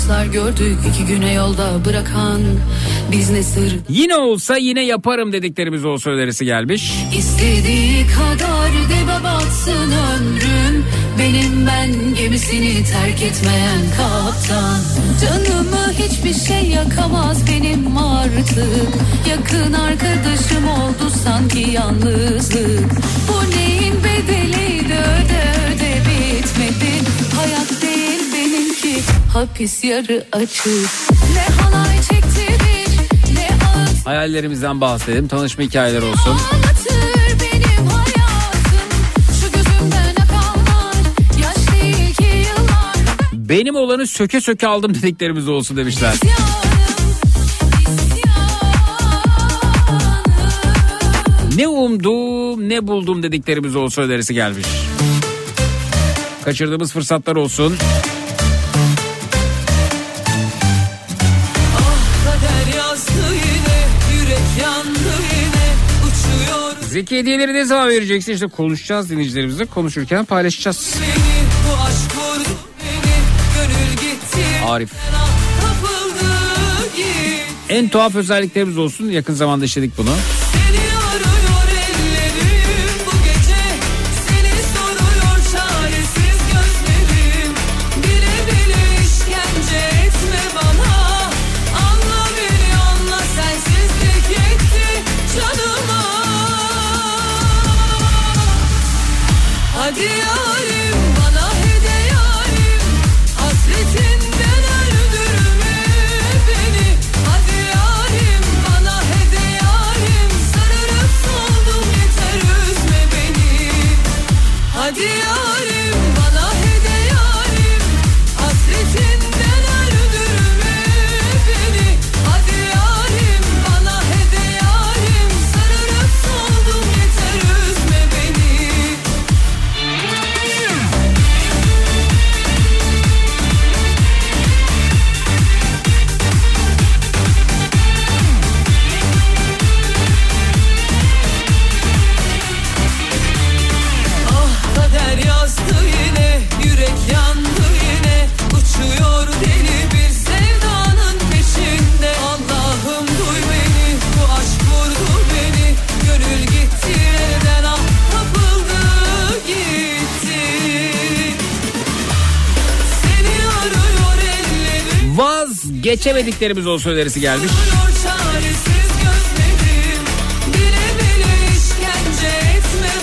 Yoldaşlar 0.07 0.25
gördük 0.25 0.77
iki 0.89 1.05
güne 1.05 1.33
yolda 1.33 1.85
bırakan 1.85 2.41
Biz 3.11 3.29
ne 3.29 3.43
sır? 3.43 3.73
Yine 3.89 4.15
olsa 4.15 4.57
yine 4.57 4.85
yaparım 4.85 5.33
dediklerimiz 5.33 5.85
olsun 5.85 6.11
önerisi 6.11 6.45
gelmiş. 6.45 6.93
istediği 7.17 8.05
kadar 8.07 8.71
dibe 8.71 9.23
batsın 9.23 9.91
ömrüm. 9.91 10.85
Benim 11.19 11.67
ben 11.67 12.15
gemisini 12.15 12.83
terk 12.83 13.21
etmeyen 13.21 13.81
kaptan. 13.97 14.79
Canımı 15.21 15.91
hiçbir 15.93 16.33
şey 16.47 16.69
yakamaz 16.69 17.47
benim 17.47 17.97
artık. 17.97 18.89
Yakın 19.29 19.73
arkadaşım 19.73 20.67
oldu 20.67 21.11
sanki 21.23 21.71
yalnızlık. 21.71 22.91
Bu 23.27 23.57
neyin 23.57 23.95
bedeliydi 24.03 24.93
öde 24.93 25.43
öde 25.67 26.01
bitmedi. 26.07 26.91
Hayat 27.35 27.76
hapis 29.37 29.83
yarı 29.83 30.25
açık 30.31 30.67
Ne 31.33 31.55
halay 31.61 31.95
çektirir 31.97 32.99
ne 33.33 33.47
ağıt 33.47 34.05
Hayallerimizden 34.05 34.81
bahsedelim. 34.81 35.27
Tanışma 35.27 35.63
hikayeleri 35.63 36.05
olsun. 36.05 36.37
Benim 43.33 43.75
olanı 43.75 44.07
söke 44.07 44.41
söke 44.41 44.67
aldım 44.67 44.93
dediklerimiz 44.93 45.47
olsun 45.47 45.77
demişler. 45.77 46.13
Ne 51.55 51.67
umdum 51.67 52.69
ne 52.69 52.87
buldum 52.87 53.23
dediklerimiz 53.23 53.75
olsun 53.75 54.01
önerisi 54.01 54.33
gelmiş. 54.33 54.67
Kaçırdığımız 56.45 56.91
fırsatlar 56.91 57.35
olsun. 57.35 57.77
Zeki 66.97 67.17
hediyeleri 67.17 67.53
ne 67.53 67.65
zaman 67.65 67.89
vereceksin? 67.89 68.33
İşte 68.33 68.47
konuşacağız 68.47 69.09
dinleyicilerimizle. 69.09 69.65
Konuşurken 69.65 70.25
paylaşacağız. 70.25 70.95
Arif. 74.67 74.91
En 77.69 77.89
tuhaf 77.89 78.15
özelliklerimiz 78.15 78.77
olsun. 78.77 79.09
Yakın 79.09 79.33
zamanda 79.33 79.65
işledik 79.65 79.97
bunu. 79.97 80.09
Seni 80.53 80.86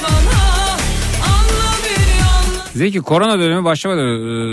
bana 0.02 0.40
Anla 1.24 1.72
beni 1.84 2.24
anla 2.24 2.64
Zeki 2.74 2.98
korona 2.98 3.38
dönemi 3.38 3.64
başlamadı. 3.64 4.00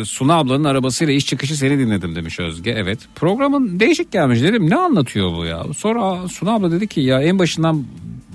Ee, 0.02 0.06
Suna 0.06 0.36
ablanın 0.36 0.64
arabasıyla 0.64 1.14
iş 1.14 1.26
çıkışı 1.26 1.58
seni 1.58 1.80
dinledim 1.80 2.16
demiş 2.16 2.40
Özge. 2.40 2.72
Evet. 2.72 3.00
Programın 3.16 3.80
değişik 3.80 4.12
gelmiş 4.12 4.42
dedim. 4.42 4.70
Ne 4.70 4.76
anlatıyor 4.76 5.38
bu 5.38 5.46
ya? 5.46 5.64
Sonra 5.78 6.28
Suna 6.28 6.54
abla 6.54 6.72
dedi 6.72 6.88
ki 6.88 7.02
ya 7.02 7.22
en 7.22 7.40
başından 7.40 7.86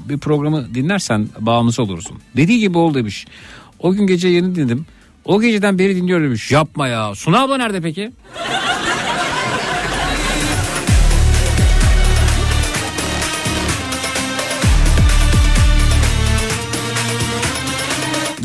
bir 0.09 0.19
programı 0.19 0.75
dinlersen 0.75 1.29
bağımlısı 1.41 1.83
olursun. 1.83 2.17
Dediği 2.37 2.61
gibi 2.61 2.79
ol 2.79 2.95
demiş. 2.95 3.27
O 3.79 3.93
gün 3.93 4.07
gece 4.07 4.29
yeni 4.29 4.55
dinledim. 4.55 4.87
O 5.25 5.41
geceden 5.41 5.79
beri 5.79 5.97
dinliyorum 5.97 6.25
demiş. 6.25 6.51
Yapma 6.53 6.89
ya. 6.89 7.15
Suna 7.15 7.43
abla 7.43 7.57
nerede 7.57 7.81
peki? 7.81 8.13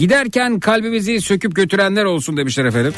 Giderken 0.01 0.59
kalbimizi 0.59 1.21
söküp 1.21 1.55
götürenler 1.55 2.05
olsun 2.05 2.37
demişler 2.37 2.65
efendim. 2.65 2.93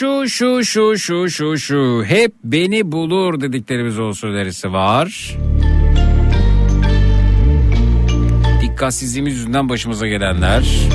Şu 0.00 0.28
şu 0.28 0.64
şu 0.64 0.98
şu 0.98 1.30
şu 1.30 1.58
şu 1.58 2.04
hep 2.04 2.32
beni 2.44 2.92
bulur 2.92 3.40
dediklerimiz 3.40 3.98
olsun 3.98 4.28
önerisi 4.28 4.72
var. 4.72 5.36
Dikkatsizliğimiz 8.62 9.34
yüzünden 9.34 9.68
başımıza 9.68 10.06
gelenler. 10.06 10.88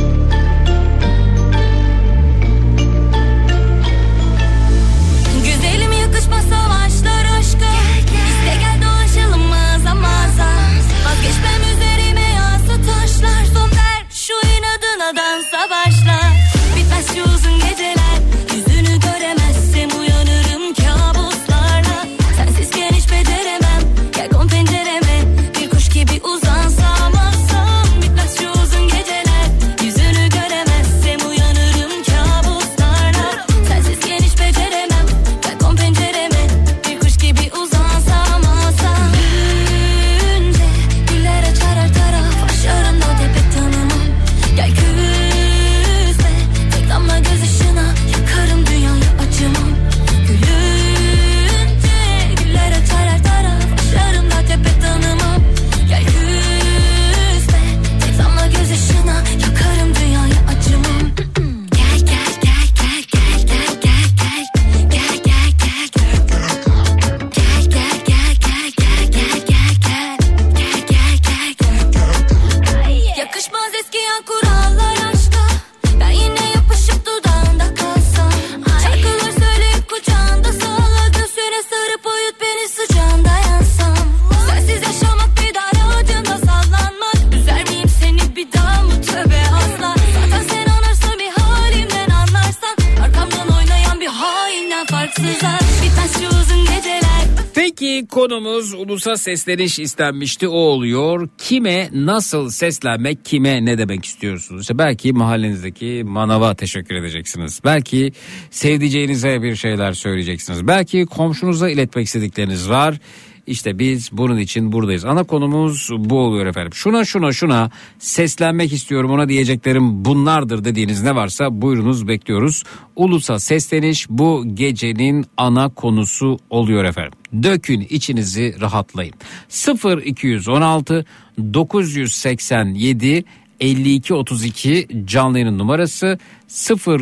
Ulusa 99.06 99.24
sesleniş 99.24 99.80
istenmişti 99.80 100.48
o 100.48 100.58
oluyor. 100.58 101.30
Kime 101.38 101.90
nasıl 101.94 102.50
seslenmek 102.50 103.26
kime 103.26 103.66
ne 103.66 103.78
demek 103.78 104.06
istiyorsunuz? 104.06 104.62
İşte 104.62 104.78
belki 104.78 105.14
mahallenizdeki 105.14 106.04
manava 106.06 106.56
teşekkür 106.56 106.96
edeceksiniz. 106.96 107.62
Belki 107.66 108.12
sevdiceğinize 108.52 109.42
bir 109.42 109.56
şeyler 109.56 109.94
söyleyeceksiniz. 109.94 110.68
Belki 110.68 111.06
komşunuza 111.06 111.70
iletmek 111.70 112.06
istedikleriniz 112.06 112.70
var. 112.70 113.00
İşte 113.48 113.80
biz 113.80 114.10
bunun 114.12 114.38
için 114.38 114.72
buradayız. 114.72 115.06
Ana 115.06 115.24
konumuz 115.24 115.90
bu 115.98 116.20
oluyor 116.20 116.46
efendim. 116.46 116.74
Şuna 116.74 117.06
şuna 117.06 117.32
şuna 117.32 117.72
seslenmek 118.00 118.74
istiyorum 118.74 119.12
ona 119.12 119.30
diyeceklerim 119.30 120.06
bunlardır 120.06 120.66
dediğiniz 120.66 121.04
ne 121.04 121.16
varsa 121.16 121.62
buyurunuz 121.62 122.08
bekliyoruz. 122.08 122.64
Ulusa 122.96 123.40
sesleniş 123.40 124.10
bu 124.10 124.44
gecenin 124.54 125.26
ana 125.38 125.70
konusu 125.70 126.40
oluyor 126.50 126.84
efendim. 126.84 127.20
Dökün 127.44 127.88
içinizi 127.90 128.56
rahatlayın. 128.62 129.14
0 129.50 130.02
216 130.02 131.06
987 131.54 133.26
5232 133.62 134.88
canlı 135.06 135.40
yayın 135.40 135.58
numarası 135.58 136.18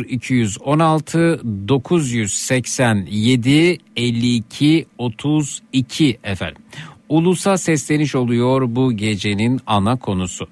0216 0.08 1.40
987 1.68 3.78
52 3.96 4.86
efendim. 6.24 6.62
Ulusa 7.08 7.58
sesleniş 7.58 8.14
oluyor 8.14 8.76
bu 8.76 8.92
gecenin 8.92 9.60
ana 9.66 9.96
konusu. 9.96 10.48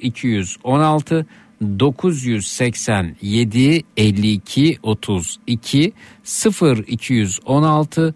0216 0.00 1.26
987 1.62 3.84
52 3.96 4.78
0216 6.88 8.14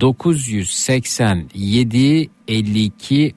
987 0.00 2.30
52 2.48 3.34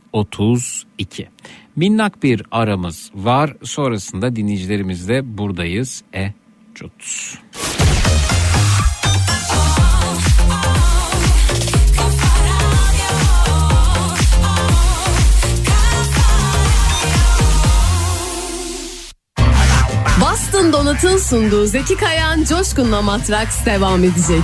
Minnak 1.78 2.24
bir 2.24 2.44
aramız 2.52 3.12
var. 3.16 3.54
Sonrasında 3.64 4.36
dinleyicilerimizle 4.36 5.38
buradayız. 5.38 6.04
E 6.14 6.34
Cut. 6.76 6.92
Boston 20.22 20.74
Donat'ın 20.74 21.18
sunduğu 21.18 21.66
Zeki 21.66 21.96
Kayan 21.96 22.44
Coşkun'la 22.44 23.02
Matraks 23.02 23.66
devam 23.66 24.04
edecek. 24.04 24.44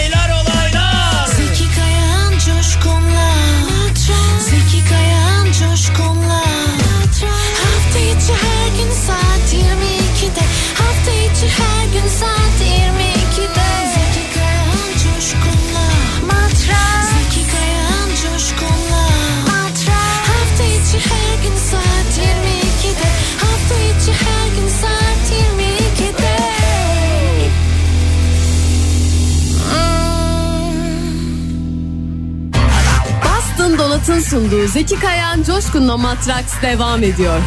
sunduğu 34.31 34.67
Zeki 34.67 34.99
Kayan 34.99 35.43
Coşkun'la 35.43 35.97
Matraks 35.97 36.61
devam 36.61 37.03
ediyor. 37.03 37.39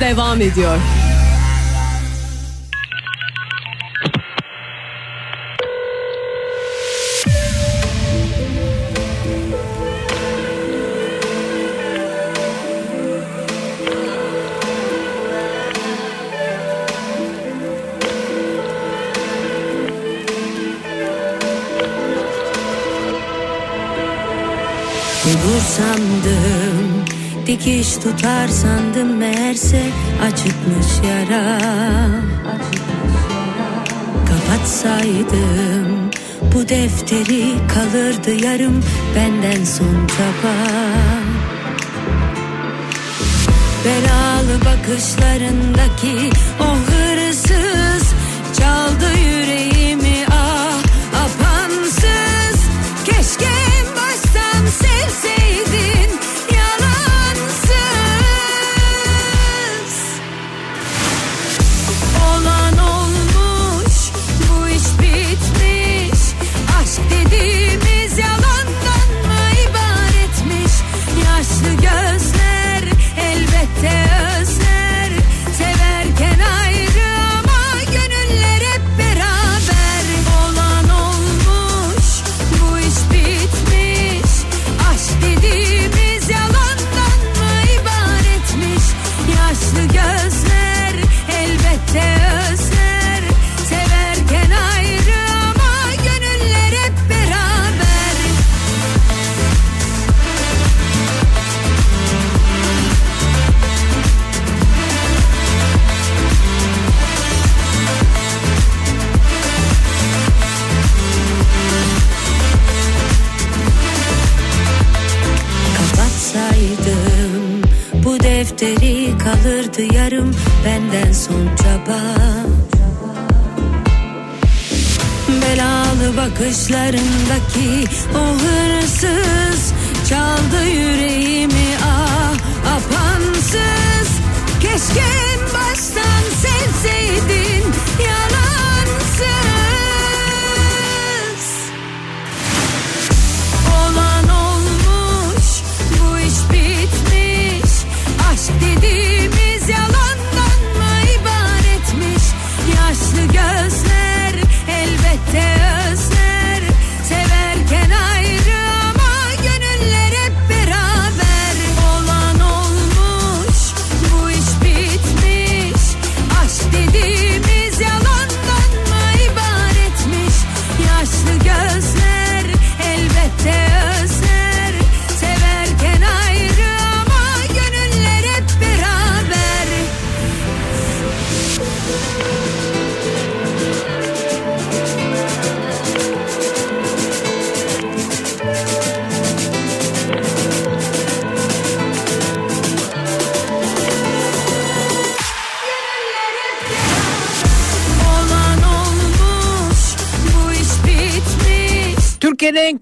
devam 0.00 0.40
ediyor. 0.40 0.78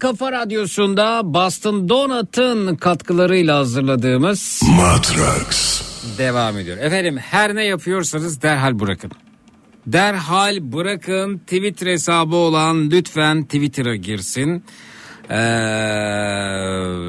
Kafa 0.03 0.31
radyosunda 0.31 1.21
Boston 1.33 1.89
Donut'ın 1.89 2.75
katkılarıyla 2.75 3.57
hazırladığımız 3.57 4.61
Matrax. 4.77 5.81
devam 6.17 6.57
ediyor. 6.57 6.77
Efendim 6.77 7.17
her 7.17 7.55
ne 7.55 7.65
yapıyorsanız 7.65 8.41
derhal 8.41 8.79
bırakın. 8.79 9.11
Derhal 9.87 10.57
bırakın 10.73 11.37
Twitter 11.37 11.87
hesabı 11.87 12.35
olan 12.35 12.91
lütfen 12.91 13.43
Twitter'a 13.43 13.95
girsin. 13.95 14.63
Ee, 15.29 15.35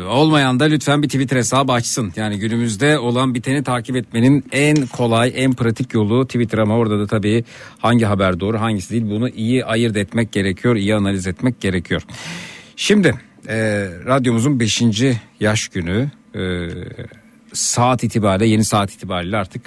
olmayan 0.09 0.61
da 0.61 0.65
lütfen 0.65 1.03
bir 1.03 1.09
Twitter 1.09 1.37
hesabı 1.37 1.73
açsın. 1.73 2.13
Yani 2.17 2.39
günümüzde 2.39 2.99
olan 2.99 3.35
biteni 3.35 3.63
takip 3.65 3.97
etmenin 3.97 4.45
en 4.53 4.87
kolay, 4.87 5.33
en 5.37 5.53
pratik 5.53 5.95
yolu 5.95 6.27
Twitter 6.27 6.59
ama 6.59 6.77
orada 6.77 6.99
da 6.99 7.07
tabii 7.07 7.45
hangi 7.79 8.05
haber 8.05 8.41
doğru, 8.41 8.61
hangisi 8.61 8.91
değil 8.91 9.11
bunu 9.11 9.29
iyi 9.29 9.65
ayırt 9.65 9.97
etmek 9.97 10.33
gerekiyor, 10.33 10.77
iyi 10.77 10.95
analiz 10.95 11.27
etmek 11.27 11.61
gerekiyor. 11.61 12.03
Şimdi 12.77 13.15
e, 13.49 13.57
radyomuzun 14.07 14.61
5. 14.61 14.83
yaş 15.41 15.69
günü 15.69 16.11
e, 16.35 16.41
saat 17.53 18.05
itibariyle 18.05 18.47
yeni 18.47 18.65
saat 18.65 18.93
itibariyle 18.93 19.37
artık 19.37 19.63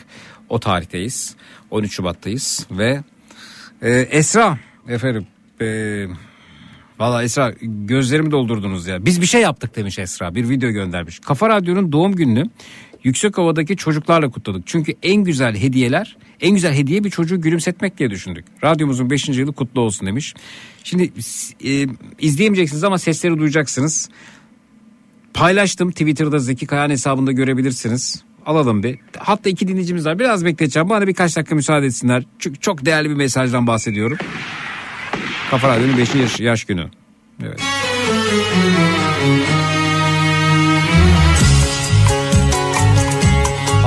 o 0.50 0.60
tarihteyiz. 0.60 1.36
13 1.72 1.94
Şubat'tayız 1.94 2.68
ve 2.72 3.04
e, 3.82 3.92
Esra 3.92 4.58
efendim 4.88 5.28
e, 5.62 5.68
Valla 7.00 7.24
Esra 7.24 7.54
gözlerimi 7.62 8.32
doldurdunuz 8.32 8.88
ya. 8.88 9.06
Biz 9.06 9.22
bir 9.22 9.26
şey 9.26 9.42
yaptık 9.42 9.76
demiş 9.76 10.00
Esra. 10.00 10.36
Bir 10.36 10.50
video 10.50 10.70
göndermiş. 10.70 11.20
Kafa 11.20 11.50
Radyo'nun 11.50 11.92
doğum 11.92 12.16
gününü 12.16 12.50
Yüksekova'daki 13.04 13.78
çocuklarla 13.78 14.30
kutladık. 14.30 14.64
Çünkü 14.66 14.94
en 15.04 15.24
güzel 15.24 15.56
hediyeler, 15.56 16.18
en 16.42 16.52
güzel 16.52 16.74
hediye 16.74 17.04
bir 17.04 17.10
çocuğu 17.10 17.42
gülümsetmek 17.42 17.98
diye 17.98 18.10
düşündük. 18.10 18.46
Radyomuzun 18.64 19.10
5. 19.10 19.30
yılı 19.30 19.54
kutlu 19.54 19.82
olsun 19.82 20.08
demiş. 20.08 20.34
Şimdi 20.84 21.12
e, 21.66 21.88
izleyemeyeceksiniz 22.20 22.84
ama 22.84 22.98
sesleri 22.98 23.38
duyacaksınız. 23.38 24.10
Paylaştım 25.34 25.92
Twitter'da 25.92 26.40
Zeki 26.40 26.66
Kayan 26.66 26.90
hesabında 26.90 27.32
görebilirsiniz. 27.32 28.24
Alalım 28.46 28.84
bir. 28.84 29.00
Hatta 29.18 29.50
iki 29.50 29.68
dinleyicimiz 29.68 30.06
var. 30.06 30.20
Biraz 30.20 30.46
bekleteceğim. 30.46 30.90
Bana 30.90 31.08
birkaç 31.08 31.36
dakika 31.38 31.56
müsaade 31.56 31.86
etsinler. 31.86 32.24
Çünkü 32.40 32.60
çok 32.60 32.86
değerli 32.86 33.10
bir 33.10 33.16
mesajdan 33.16 33.68
bahsediyorum. 33.68 34.18
Kafa 35.52 35.70
Radyo'nun 35.70 35.98
5. 35.98 36.16
Yaş, 36.16 36.40
yaş 36.40 36.64
günü. 36.64 36.90
Evet. 37.44 37.62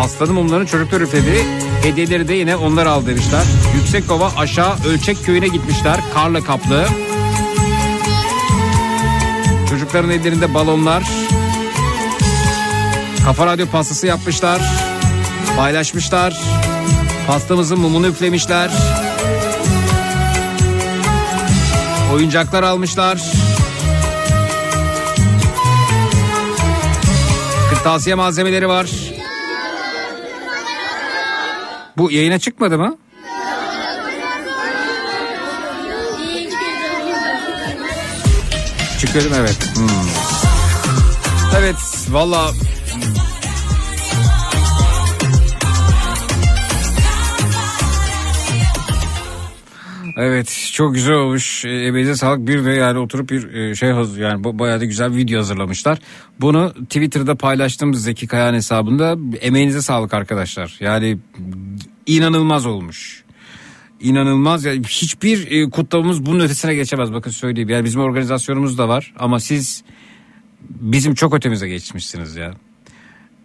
Hastanın 0.00 0.34
mumlarını 0.34 0.66
çocuklar 0.66 1.00
üfledi. 1.00 1.44
Hediyeleri 1.82 2.28
de 2.28 2.34
yine 2.34 2.56
onlar 2.56 2.86
aldı 2.86 3.06
demişler. 3.06 3.42
Yüksekova 3.74 4.32
aşağı 4.36 4.74
Ölçek 4.88 5.24
köyüne 5.24 5.48
gitmişler. 5.48 6.00
Karla 6.14 6.44
kaplı. 6.44 6.86
Çocukların 9.70 10.10
ellerinde 10.10 10.54
balonlar. 10.54 11.02
Kafa 13.24 13.46
Radyo 13.46 13.66
pastası 13.66 14.06
yapmışlar. 14.06 14.62
Paylaşmışlar. 15.56 16.40
Pastamızın 17.26 17.80
mumunu 17.80 18.06
üflemişler. 18.06 18.70
Oyuncaklar 22.14 22.62
almışlar. 22.62 23.22
Kırtasiye 27.70 28.14
malzemeleri 28.14 28.68
var. 28.68 29.09
Bu 32.00 32.10
yayına 32.10 32.38
çıkmadı 32.38 32.78
mı? 32.78 32.96
Çıkıyorum 39.00 39.32
evet. 39.34 39.76
Hmm. 39.76 39.88
Evet 41.58 41.76
valla 42.10 42.50
Evet 50.16 50.70
çok 50.72 50.94
güzel 50.94 51.14
olmuş. 51.14 51.64
E, 51.64 51.68
Emeğinize 51.68 52.16
sağlık. 52.16 52.46
Bir 52.46 52.64
de 52.64 52.70
yani 52.70 52.98
oturup 52.98 53.30
bir 53.30 53.54
e, 53.54 53.74
şey 53.74 53.88
yani 54.18 54.44
bayağı 54.44 54.80
da 54.80 54.84
güzel 54.84 55.16
video 55.16 55.38
hazırlamışlar. 55.38 55.98
Bunu 56.40 56.72
Twitter'da 56.72 57.34
paylaştığımız 57.34 58.04
Zeki 58.04 58.26
Kayan 58.26 58.54
hesabında 58.54 59.16
emeğinize 59.40 59.82
sağlık 59.82 60.14
arkadaşlar. 60.14 60.76
Yani 60.80 61.18
inanılmaz 62.06 62.66
olmuş. 62.66 63.24
İnanılmaz 64.00 64.64
yani 64.64 64.82
hiçbir 64.84 65.50
e, 65.50 65.70
kutlamamız 65.70 66.26
bunun 66.26 66.40
ötesine 66.40 66.74
geçemez 66.74 67.12
bakın 67.12 67.30
söyleyeyim. 67.30 67.68
Yani 67.68 67.84
bizim 67.84 68.00
organizasyonumuz 68.00 68.78
da 68.78 68.88
var 68.88 69.14
ama 69.18 69.40
siz 69.40 69.84
bizim 70.60 71.14
çok 71.14 71.34
ötemize 71.34 71.68
geçmişsiniz 71.68 72.36
ya. 72.36 72.54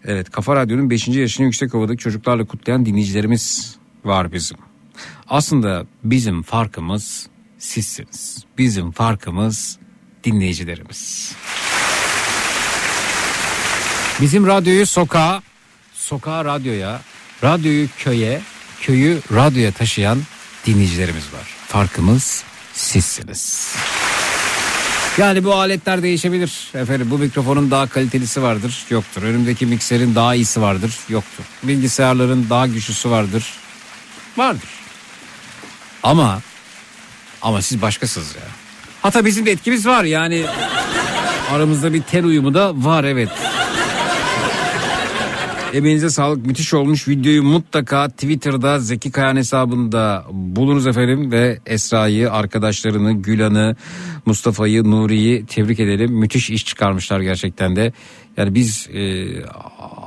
Evet 0.06 0.30
Kafa 0.32 0.56
Radyo'nun 0.56 0.90
5. 0.90 1.08
yaşını 1.08 1.46
Yüksekova'daki 1.46 1.98
çocuklarla 1.98 2.46
kutlayan 2.46 2.86
dinleyicilerimiz 2.86 3.76
var 4.06 4.34
bizim. 4.34 4.58
Aslında 5.30 5.86
bizim 6.04 6.44
farkımız 6.44 7.28
sizsiniz. 7.58 8.46
Bizim 8.58 8.92
farkımız 8.92 9.80
dinleyicilerimiz. 10.24 11.36
Bizim 14.22 14.48
radyoyu 14.48 14.86
sokağa, 14.86 15.42
sokağa 15.94 16.46
radyoya, 16.46 17.02
radyoyu 17.44 17.88
köye, 17.98 18.42
köyü 18.82 19.22
radyoya 19.34 19.72
taşıyan 19.72 20.20
dinleyicilerimiz 20.66 21.24
var. 21.34 21.48
Farkımız 21.68 22.44
sizsiniz. 22.74 23.76
Yani 25.18 25.44
bu 25.44 25.56
aletler 25.56 26.04
değişebilir. 26.04 26.72
Efendim 26.74 27.08
bu 27.12 27.18
mikrofonun 27.18 27.72
daha 27.72 27.88
kalitelisi 27.88 28.42
vardır. 28.42 28.84
Yoktur. 28.90 29.24
Önümdeki 29.24 29.66
mikserin 29.66 30.16
daha 30.16 30.36
iyisi 30.36 30.62
vardır. 30.62 30.94
Yoktur. 31.10 31.44
Bilgisayarların 31.64 32.48
daha 32.50 32.68
güçlüsü 32.68 33.10
vardır. 33.10 33.54
Vardır. 34.38 34.70
Ama 36.04 36.42
ama 37.42 37.62
siz 37.62 37.82
başkasınız 37.82 38.36
ya. 38.36 38.42
Hatta 39.02 39.26
bizim 39.26 39.46
de 39.46 39.52
etkimiz 39.52 39.88
var 39.88 40.04
yani 40.04 40.46
aramızda 41.52 41.94
bir 41.94 42.02
ten 42.02 42.24
uyumu 42.24 42.54
da 42.54 42.72
var 42.76 43.04
evet. 43.04 43.30
Emeğinize 45.76 46.10
sağlık. 46.10 46.46
Müthiş 46.46 46.74
olmuş 46.74 47.08
videoyu 47.08 47.44
mutlaka 47.44 48.10
Twitter'da 48.10 48.80
Zeki 48.80 49.12
Kayan 49.12 49.36
hesabında 49.36 50.26
bulunuz 50.32 50.88
efendim 50.88 51.32
ve 51.32 51.60
Esra'yı 51.66 52.32
arkadaşlarını 52.32 53.14
Gülan'ı 53.14 53.76
Mustafa'yı 54.26 54.84
Nuri'yi 54.84 55.46
tebrik 55.46 55.80
edelim. 55.80 56.14
Müthiş 56.14 56.50
iş 56.50 56.66
çıkarmışlar 56.66 57.20
gerçekten 57.20 57.76
de. 57.76 57.94
Yani 58.38 58.56
biz 58.56 58.90
e, 58.94 59.26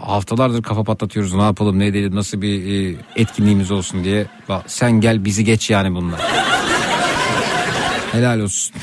haftalardır 0.06 0.62
kafa 0.62 0.84
patlatıyoruz. 0.84 1.34
Ne 1.34 1.42
yapalım 1.42 1.78
ne 1.78 1.86
edelim 1.86 2.14
nasıl 2.14 2.42
bir 2.42 2.92
e, 2.92 2.96
etkinliğimiz 3.16 3.70
olsun 3.70 4.04
diye. 4.04 4.26
Sen 4.66 4.92
gel 4.92 5.24
bizi 5.24 5.44
geç 5.44 5.70
yani 5.70 5.94
bunlar. 5.94 6.20
Helal 8.12 8.40
olsun. 8.40 8.74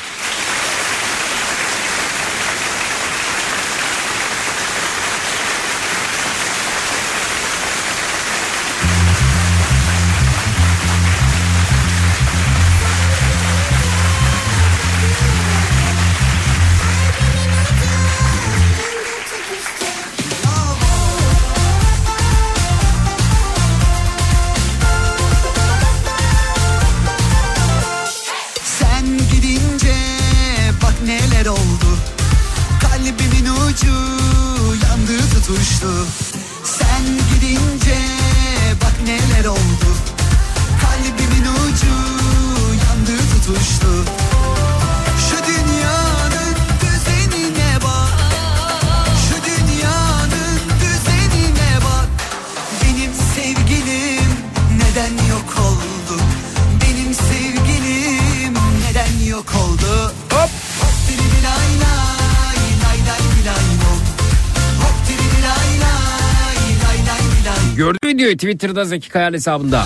Videoyu 68.26 68.38
Twitter'da 68.38 68.86
Zeki 68.86 69.10
Kayan 69.10 69.34
hesabında. 69.34 69.86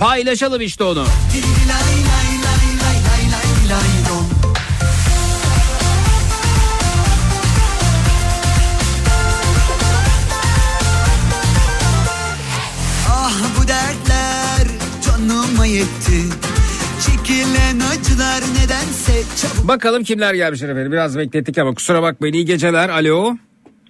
Paylaşalım 0.00 0.60
işte 0.60 0.84
onu. 0.84 1.04
Ah 13.08 13.32
bu 13.58 13.68
dertler 13.68 14.66
canıma 15.06 15.66
yetti 15.66 16.22
Çekilen 17.00 17.80
acılar 17.80 18.42
nedense 18.62 19.22
çabuk 19.36 19.68
Bakalım 19.68 20.04
kimler 20.04 20.34
gelmiş 20.34 20.62
efendim. 20.62 20.92
Biraz 20.92 21.18
beklettik 21.18 21.58
ama 21.58 21.74
kusura 21.74 22.02
bakmayın. 22.02 22.34
İyi 22.34 22.44
geceler. 22.44 22.88
Alo. 22.88 23.36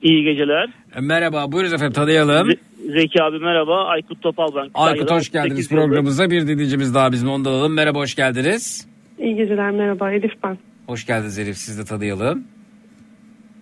İyi 0.03 0.25
geceler. 0.25 0.69
E, 0.97 1.01
Merhaba. 1.01 1.53
Buyurun 1.53 1.75
efendim 1.75 1.93
tanıyalım. 1.93 2.49
Ze- 2.51 2.59
Zeki 2.93 3.23
abi 3.23 3.39
merhaba. 3.39 3.85
Aykut 3.85 4.23
Topal 4.23 4.49
ben. 4.57 4.71
Aykut 4.75 5.11
hoş 5.11 5.31
geldiniz 5.31 5.53
38 5.53 5.71
yıldır. 5.71 5.83
programımıza. 5.83 6.31
Bir 6.31 6.47
dinleyicimiz 6.47 6.95
daha 6.95 7.13
bizim 7.13 7.29
ondan 7.29 7.51
alalım. 7.51 7.75
Merhaba 7.75 7.99
hoş 7.99 8.15
geldiniz. 8.15 8.89
İyi 9.19 9.37
geceler 9.37 9.71
merhaba 9.71 10.13
Elif 10.13 10.33
ben. 10.45 10.59
Hoş 10.87 11.07
geldiniz 11.07 11.39
Elif 11.39 11.57
siz 11.57 11.79
de 11.79 11.85
tanıyalım. 11.85 12.45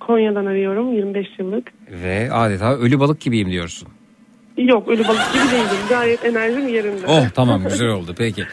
Konya'dan 0.00 0.46
arıyorum 0.46 0.92
25 0.92 1.26
yıllık. 1.38 1.72
Ve 2.02 2.32
adeta 2.32 2.74
ölü 2.76 3.00
balık 3.00 3.20
gibiyim 3.20 3.50
diyorsun. 3.50 3.88
Yok 4.58 4.88
ölü 4.88 5.08
balık 5.08 5.32
gibi 5.32 5.42
değilim 5.42 5.80
gayet 5.88 6.24
enerjim 6.24 6.68
yerinde. 6.68 7.06
Oh 7.08 7.24
tamam 7.34 7.62
güzel 7.68 7.88
oldu 7.88 8.14
peki. 8.18 8.44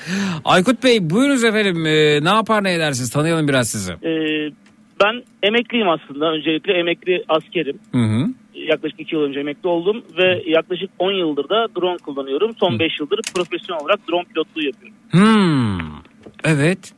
Aykut 0.45 0.83
Bey 0.83 1.09
buyurunuz 1.09 1.43
efendim 1.43 1.85
Ee, 1.85 2.23
ne 2.23 2.29
yapar 2.29 2.63
ne 2.63 2.73
edersiniz 2.73 3.09
tanıyalım 3.09 3.47
biraz 3.47 3.69
sizi. 3.69 3.91
Ee, 3.91 4.51
ben 5.03 5.23
emekliyim 5.43 5.89
aslında. 5.89 6.31
Öncelikle 6.31 6.73
emekli 6.73 7.23
askerim. 7.29 7.79
Hı 7.91 7.97
hı. 7.97 8.27
Yaklaşık 8.53 8.99
2 8.99 9.15
yıl 9.15 9.21
önce 9.21 9.39
emekli 9.39 9.69
oldum 9.69 10.03
ve 10.17 10.43
yaklaşık 10.45 10.89
10 10.99 11.11
yıldır 11.11 11.49
da 11.49 11.67
drone 11.79 11.97
kullanıyorum. 11.97 12.51
Son 12.59 12.79
5 12.79 12.99
yıldır 12.99 13.19
profesyonel 13.35 13.83
olarak 13.83 13.99
drone 14.09 14.23
pilotluğu 14.23 14.65
yapıyorum. 14.65 14.97
Hmm. 15.11 15.79
Evet. 16.43 16.93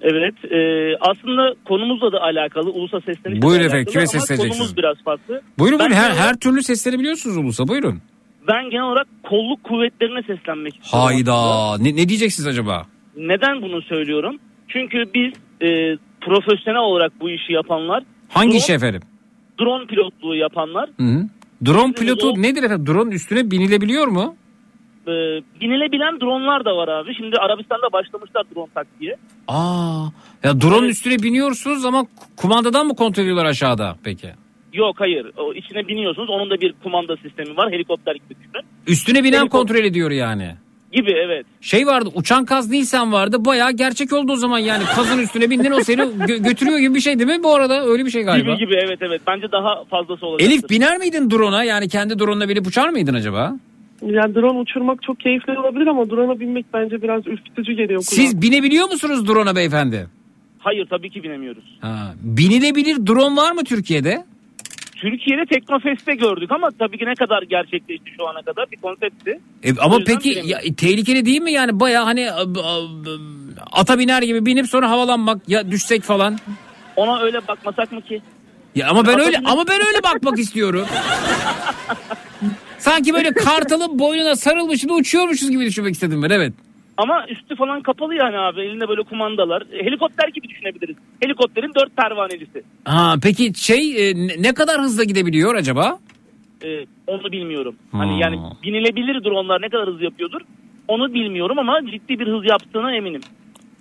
Evet 0.00 0.34
e, 0.44 0.58
aslında 1.00 1.54
konumuzla 1.64 2.12
da 2.12 2.20
alakalı 2.22 2.70
ulusa 2.70 3.00
seslenişle 3.00 3.42
Buyurun 3.42 3.62
de 3.62 3.66
efendim, 3.66 3.78
alakalı 3.78 3.92
kime 3.92 4.06
sesleneceksiniz? 4.06 4.58
konumuz 4.58 4.76
biraz 4.76 4.96
farklı. 5.04 5.42
Buyurun 5.58 5.78
buyurun 5.78 5.94
her, 5.94 6.10
her 6.10 6.36
türlü 6.36 6.62
sesleri 6.62 6.98
biliyorsunuz 6.98 7.36
Ulus'a 7.36 7.68
buyurun. 7.68 8.02
Ben 8.48 8.70
genel 8.70 8.84
olarak 8.84 9.06
kolluk 9.22 9.64
kuvvetlerine 9.64 10.22
seslenmek 10.22 10.74
istiyorum. 10.74 11.06
Hayda 11.06 11.78
ne, 11.78 11.96
ne 11.96 12.08
diyeceksiniz 12.08 12.46
acaba? 12.46 12.86
Neden 13.16 13.62
bunu 13.62 13.82
söylüyorum? 13.82 14.36
Çünkü 14.68 15.04
biz 15.14 15.32
e, 15.68 15.96
profesyonel 16.24 16.80
olarak 16.80 17.12
bu 17.20 17.30
işi 17.30 17.52
yapanlar, 17.52 18.02
Hangi 18.28 18.48
drone, 18.48 18.58
iş 18.58 18.70
efendim? 18.70 19.00
drone 19.60 19.86
pilotluğu 19.86 20.34
yapanlar, 20.36 20.90
Hı 21.00 21.02
hı. 21.06 21.24
Drone 21.66 21.92
pilotu 21.92 22.28
o- 22.30 22.42
nedir 22.42 22.62
efendim? 22.62 22.86
Drone 22.86 23.14
üstüne 23.14 23.50
binilebiliyor 23.50 24.06
mu? 24.06 24.36
e, 25.06 25.12
binilebilen 25.60 26.20
dronlar 26.20 26.64
da 26.64 26.76
var 26.76 26.88
abi. 26.88 27.14
Şimdi 27.14 27.36
Arabistan'da 27.36 27.92
başlamışlar 27.92 28.42
drone 28.54 28.68
taktiği. 28.74 29.14
Aa. 29.48 30.04
Ya 30.44 30.60
drone'un 30.60 30.88
üstüne 30.88 31.18
biniyorsunuz 31.22 31.84
ama 31.84 32.06
kumandadan 32.36 32.86
mı 32.86 32.94
kontrol 32.96 33.22
ediyorlar 33.22 33.44
aşağıda 33.44 33.96
peki? 34.04 34.28
Yok 34.72 34.96
hayır. 34.98 35.26
O 35.36 35.54
içine 35.54 35.88
biniyorsunuz. 35.88 36.30
Onun 36.30 36.50
da 36.50 36.60
bir 36.60 36.74
kumanda 36.82 37.16
sistemi 37.16 37.56
var. 37.56 37.72
Helikopter 37.72 38.14
gibi 38.14 38.30
düşünün. 38.30 38.64
Üstüne 38.86 39.24
binen 39.24 39.38
Helikop- 39.44 39.48
kontrol 39.50 39.84
ediyor 39.84 40.10
yani. 40.10 40.54
Gibi 40.94 41.10
evet. 41.10 41.46
Şey 41.60 41.86
vardı 41.86 42.08
uçan 42.14 42.44
kaz 42.44 42.70
Nisan 42.70 43.12
vardı 43.12 43.44
bayağı 43.44 43.72
gerçek 43.72 44.12
oldu 44.12 44.32
o 44.32 44.36
zaman 44.36 44.58
yani 44.58 44.84
kazın 44.96 45.18
üstüne 45.18 45.50
bindin 45.50 45.70
o 45.70 45.80
seni 45.80 46.00
gö- 46.00 46.42
götürüyor 46.42 46.78
gibi 46.78 46.94
bir 46.94 47.00
şey 47.00 47.18
değil 47.18 47.30
mi 47.38 47.42
bu 47.42 47.54
arada 47.54 47.86
öyle 47.86 48.04
bir 48.04 48.10
şey 48.10 48.22
galiba. 48.22 48.54
Gibi 48.54 48.58
gibi 48.58 48.74
evet 48.84 48.98
evet. 49.02 49.20
Bence 49.26 49.52
daha 49.52 49.84
fazlası 49.84 50.26
olacak. 50.26 50.48
Elif 50.48 50.70
biner 50.70 50.98
miydin 50.98 51.30
drone'a 51.30 51.64
yani 51.64 51.88
kendi 51.88 52.18
drone'la 52.18 52.48
binip 52.48 52.66
uçar 52.66 52.88
mıydın 52.88 53.14
acaba? 53.14 53.56
Ya 54.02 54.34
drone 54.34 54.58
uçurmak 54.58 55.02
çok 55.02 55.20
keyifli 55.20 55.58
olabilir 55.58 55.86
ama 55.86 56.10
drone'a 56.10 56.40
binmek 56.40 56.66
bence 56.74 57.02
biraz 57.02 57.26
ürkütücü 57.26 57.72
geliyor 57.72 58.00
kulağa. 58.08 58.16
Siz 58.20 58.42
binebiliyor 58.42 58.90
musunuz 58.90 59.28
drone'a 59.28 59.56
beyefendi? 59.56 60.06
Hayır 60.58 60.86
tabii 60.90 61.10
ki 61.10 61.22
binemiyoruz. 61.22 61.64
Ha. 61.80 62.14
Binilebilir 62.22 63.06
drone 63.06 63.36
var 63.36 63.52
mı 63.52 63.64
Türkiye'de? 63.64 64.24
Türkiye'de 64.96 65.44
Teknofest'te 65.46 66.14
gördük 66.14 66.50
ama 66.52 66.70
tabii 66.78 66.98
ki 66.98 67.04
ne 67.06 67.14
kadar 67.14 67.42
gerçekleşti 67.42 68.10
şu 68.16 68.28
ana 68.28 68.42
kadar 68.42 68.70
bir 68.70 68.76
konseptti. 68.76 69.40
E, 69.62 69.70
ama 69.78 69.98
peki 70.06 70.42
ya, 70.44 70.60
tehlikeli 70.76 71.24
değil 71.26 71.42
mi 71.42 71.52
yani 71.52 71.80
baya 71.80 72.06
hani 72.06 72.30
a- 72.30 72.40
a- 72.42 72.88
ata 73.72 73.98
biner 73.98 74.22
gibi 74.22 74.46
binip 74.46 74.66
sonra 74.66 74.90
havalanmak 74.90 75.48
ya 75.48 75.70
düşsek 75.70 76.02
falan. 76.02 76.38
Ona 76.96 77.20
öyle 77.20 77.48
bakmasak 77.48 77.92
mı 77.92 78.02
ki? 78.02 78.22
Ya 78.74 78.88
ama 78.88 79.06
ben 79.06 79.12
Ata 79.12 79.22
öyle 79.22 79.38
ama 79.44 79.66
ben 79.66 79.80
öyle 79.86 80.02
bakmak 80.02 80.38
istiyorum. 80.38 80.86
Sanki 82.78 83.14
böyle 83.14 83.32
kartalın 83.32 83.98
boynuna 83.98 84.36
sarılmış 84.36 84.84
uçuyormuşuz 84.90 85.50
gibi 85.50 85.64
düşünmek 85.66 85.94
istedim 85.94 86.22
ben 86.22 86.30
evet. 86.30 86.52
Ama 86.96 87.26
üstü 87.28 87.56
falan 87.56 87.82
kapalı 87.82 88.14
yani 88.14 88.38
abi. 88.38 88.60
Elinde 88.60 88.88
böyle 88.88 89.02
kumandalar. 89.02 89.62
E, 89.72 89.84
Helikopter 89.86 90.28
gibi 90.28 90.48
düşünebiliriz. 90.48 90.96
Helikopterin 91.20 91.72
dört 91.74 91.96
pervanelisi. 91.96 92.62
Ha 92.84 93.14
peki 93.22 93.52
şey 93.56 94.10
e, 94.10 94.14
ne- 94.42 94.54
kadar 94.54 94.80
hızla 94.80 95.04
gidebiliyor 95.04 95.54
acaba? 95.54 95.98
E, 96.64 96.86
onu 97.06 97.32
bilmiyorum. 97.32 97.76
Hmm. 97.90 98.00
Hani 98.00 98.20
yani 98.20 98.38
binilebilir 98.62 99.24
dronlar 99.24 99.62
ne 99.62 99.68
kadar 99.68 99.88
hız 99.88 100.02
yapıyordur? 100.02 100.40
Onu 100.88 101.14
bilmiyorum 101.14 101.58
ama 101.58 101.80
ciddi 101.90 102.18
bir 102.18 102.26
hız 102.26 102.44
yaptığına 102.50 102.94
eminim. 102.96 103.20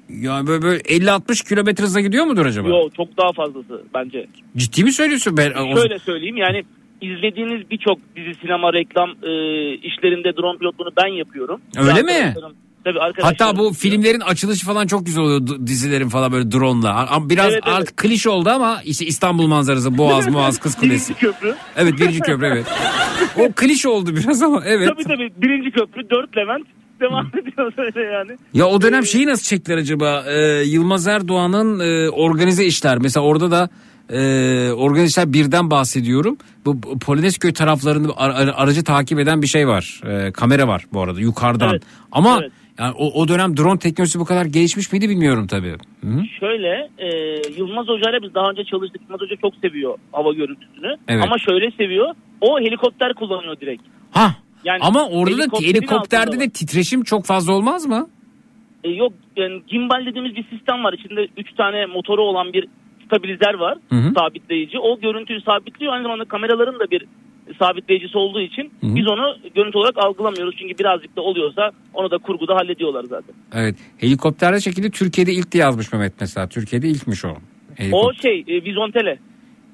Ya 0.10 0.48
böyle, 0.48 0.62
böyle 0.62 0.80
50-60 0.82 1.50
kilometre 1.50 1.84
hızla 1.84 2.02
gidiyor 2.02 2.26
mudur 2.26 2.46
acaba? 2.46 2.70
Yo 2.70 2.90
çok 2.98 3.18
daha 3.18 3.32
fazlası 3.32 3.82
bence. 3.94 4.28
Ciddi 4.58 4.84
mi 4.84 4.92
söylüyorsun? 4.92 5.38
Ben, 5.38 5.76
Şöyle 5.76 6.00
söyleyeyim 6.00 6.38
yani 6.38 6.64
izlediğiniz 7.02 7.70
birçok 7.72 8.00
dizi, 8.16 8.34
sinema, 8.42 8.74
reklam 8.74 9.10
e, 9.10 9.32
işlerinde 9.74 10.38
drone 10.38 10.58
pilotluğunu 10.58 10.90
ben 10.98 11.08
yapıyorum. 11.08 11.62
Öyle 11.78 11.96
Ve 11.96 12.02
mi? 12.02 12.34
Tabii 12.84 13.00
arkadaşlarım. 13.00 13.38
Hatta 13.40 13.58
bu 13.60 13.74
filmlerin 13.74 14.20
açılışı 14.20 14.66
falan 14.66 14.88
çok 14.88 15.06
güzel 15.06 15.24
oluyor 15.24 15.48
dizilerin 15.68 16.10
falan 16.10 16.32
böyle 16.32 16.52
drone'la. 16.52 17.08
Ama 17.10 17.30
biraz 17.30 17.46
Evet, 17.54 17.64
evet. 17.66 17.76
artık 17.78 17.98
klişe 17.98 18.30
oldu 18.30 18.50
ama 18.50 18.82
işte 18.86 19.06
İstanbul 19.06 19.48
manzarası, 19.48 19.98
Boğaz, 19.98 20.34
Boğaz, 20.34 20.60
Kız 20.60 20.76
Kulesi. 20.76 21.14
Birinci 21.14 21.26
köprü. 21.34 21.56
Evet 21.78 21.94
birinci 22.00 22.20
köprü 22.20 22.46
evet. 22.46 22.66
O 23.38 23.52
klişe 23.56 23.90
oldu 23.90 24.16
biraz 24.16 24.42
ama 24.42 24.62
evet. 24.66 24.90
Tabii 24.90 25.04
tabii 25.04 25.34
birinci 25.38 25.72
köprü 25.72 26.10
dört 26.10 26.38
Levent 26.38 26.68
devam 27.00 27.28
ediyor 27.28 27.74
öyle 27.78 28.02
yani. 28.14 28.32
Ya 28.54 28.66
o 28.68 28.82
dönem 28.82 29.06
şeyi 29.06 29.26
nasıl 29.28 29.44
çektiler 29.44 29.78
acaba? 29.78 30.24
Ee, 30.28 30.64
Yılmaz 30.66 31.08
Erdoğan'ın 31.08 31.80
e, 31.80 32.10
organize 32.10 32.66
işler. 32.66 32.98
Mesela 32.98 33.24
orada 33.26 33.52
da 33.52 33.70
e, 34.10 34.20
organize 34.72 35.06
işler 35.08 35.34
birden 35.34 35.72
bahsediyorum. 35.72 36.38
Bu 36.66 36.84
bu 36.84 37.00
Polonezköy 37.00 37.54
taraflarını 37.54 38.12
ar- 38.18 38.30
ar- 38.30 38.54
aracı 38.58 38.84
takip 38.84 39.20
eden 39.20 39.42
bir 39.42 39.48
şey 39.48 39.68
var. 39.68 40.02
E, 40.06 40.32
kamera 40.32 40.68
var 40.68 40.86
bu 40.94 41.02
arada 41.02 41.20
yukarıdan. 41.20 41.70
Evet, 41.72 41.84
Ama 42.12 42.40
evet. 42.42 42.52
Yani 42.80 42.94
o, 42.98 43.22
o 43.22 43.28
dönem 43.28 43.58
drone 43.58 43.80
teknolojisi 43.80 44.20
bu 44.20 44.26
kadar 44.26 44.46
gelişmiş 44.46 44.92
miydi 44.92 45.10
bilmiyorum 45.10 45.48
tabii. 45.48 45.76
Hı-hı. 46.02 46.26
Şöyle 46.40 46.90
e, 46.98 47.08
Yılmaz 47.58 47.88
Hoca 47.88 48.10
ile 48.10 48.22
biz 48.24 48.34
daha 48.34 48.50
önce 48.50 48.64
çalıştık. 48.64 49.02
Yılmaz 49.02 49.22
Hoca 49.22 49.36
çok 49.36 49.56
seviyor 49.56 49.98
hava 50.12 50.34
görüntüsünü. 50.34 50.96
Evet. 51.08 51.24
Ama 51.24 51.38
şöyle 51.38 51.72
seviyor. 51.72 52.16
O 52.42 52.60
helikopter 52.60 53.14
kullanıyor 53.14 53.60
direkt. 53.60 53.84
Ha. 54.12 54.36
Yani 54.64 54.80
Ama 54.82 55.10
orada 55.10 55.38
da 55.38 55.60
helikopterde 55.60 56.40
de 56.40 56.50
titreşim 56.50 57.04
çok 57.04 57.26
fazla 57.26 57.54
olmaz 57.54 57.86
mı? 57.86 58.10
E, 58.84 58.90
yok 58.90 59.14
yani 59.36 59.62
gimbal 59.68 60.06
dediğimiz 60.06 60.36
bir 60.36 60.44
sistem 60.50 60.84
var. 60.84 60.94
İçinde 60.94 61.28
3 61.38 61.54
tane 61.54 61.86
motoru 61.86 62.22
olan 62.22 62.54
bir 62.54 62.68
stabilizer 63.06 63.54
var. 63.54 63.78
Hı 63.90 63.96
hı. 63.96 64.14
Sabitleyici. 64.20 64.80
O 64.80 65.00
görüntüyü 65.00 65.42
sabitliyor. 65.42 65.94
Aynı 65.94 66.04
zamanda 66.04 66.26
kameraların 66.26 66.80
da 66.80 66.92
bir 66.92 67.06
sabitleyicisi 67.60 68.18
olduğu 68.18 68.42
için 68.42 68.72
Hı 68.82 68.88
hı. 68.88 68.96
biz 68.96 69.08
onu 69.08 69.38
görüntü 69.56 69.78
olarak 69.78 69.98
algılamıyoruz. 69.98 70.56
Çünkü 70.60 70.78
birazcık 70.78 71.16
da 71.16 71.22
oluyorsa 71.22 71.72
onu 71.94 72.12
da 72.12 72.18
kurguda 72.18 72.56
hallediyorlar 72.56 73.04
zaten. 73.04 73.36
Evet. 73.54 73.76
Helikopterde 73.98 74.60
şekilde 74.60 74.90
Türkiye'de 74.90 75.34
ilk 75.34 75.52
diye 75.52 75.64
yazmış 75.64 75.94
Mehmet 75.94 76.14
mesela. 76.20 76.48
Türkiye'de 76.48 76.88
ilkmiş 76.88 77.26
o. 77.26 77.36
Helikopter. 77.76 78.10
O 78.10 78.14
şey 78.22 78.44
e, 78.48 78.64
Vizontele. 78.64 79.20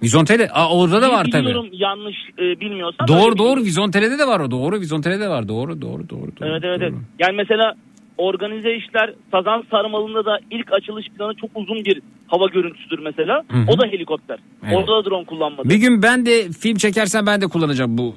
Vizontele. 0.03 0.49
Aa, 0.49 0.77
orada 0.77 1.01
da 1.01 1.11
var 1.11 1.25
tabii. 1.31 1.45
Bilmiyorum 1.45 1.69
yanlış 1.71 2.15
e, 2.39 2.59
bilmiyorsam. 2.59 3.07
Doğru 3.07 3.37
doğru 3.37 3.59
Vizontele'de 3.59 4.19
de 4.19 4.27
var 4.27 4.39
o. 4.39 4.51
Doğru 4.51 4.79
Vizontele'de 4.79 5.19
de 5.19 5.29
var. 5.29 5.47
Doğru 5.47 5.81
doğru 5.81 6.09
doğru. 6.09 6.31
doğru. 6.39 6.49
Evet 6.49 6.61
evet 6.63 6.79
evet. 6.81 6.93
Yani 7.19 7.35
mesela 7.35 7.73
organize 8.19 8.75
işler 8.75 9.13
Sazan 9.31 9.63
Sarmalı'nda 9.71 10.25
da 10.25 10.39
ilk 10.51 10.73
açılış 10.73 11.07
planı 11.09 11.35
çok 11.35 11.49
uzun 11.55 11.85
bir 11.85 12.01
hava 12.27 12.47
görüntüsüdür 12.47 12.99
mesela. 12.99 13.43
Hı 13.51 13.57
hı. 13.57 13.65
O 13.67 13.79
da 13.79 13.87
helikopter. 13.87 14.39
Evet. 14.63 14.77
Orada 14.77 14.91
da 14.91 15.09
drone 15.09 15.25
kullanmadı. 15.25 15.69
Bir 15.69 15.75
gün 15.75 16.03
ben 16.03 16.25
de 16.25 16.49
film 16.49 16.77
çekersen 16.77 17.25
ben 17.25 17.41
de 17.41 17.47
kullanacağım 17.47 17.97
bu. 17.97 18.15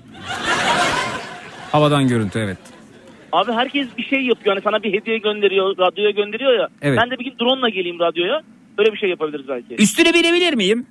Havadan 1.72 2.08
görüntü 2.08 2.38
evet. 2.38 2.58
Abi 3.32 3.52
herkes 3.52 3.86
bir 3.98 4.02
şey 4.02 4.22
yapıyor. 4.22 4.56
Hani 4.56 4.62
sana 4.64 4.82
bir 4.82 4.92
hediye 4.92 5.18
gönderiyor, 5.18 5.78
radyoya 5.78 6.10
gönderiyor 6.10 6.52
ya. 6.58 6.68
Evet. 6.82 6.98
Ben 7.02 7.10
de 7.10 7.18
bir 7.18 7.24
gün 7.24 7.34
drone'la 7.40 7.68
geleyim 7.68 8.00
radyoya. 8.00 8.42
Böyle 8.78 8.92
bir 8.92 8.98
şey 8.98 9.10
yapabiliriz 9.10 9.48
belki. 9.48 9.74
Üstüne 9.74 10.14
binebilir 10.14 10.54
miyim? 10.54 10.86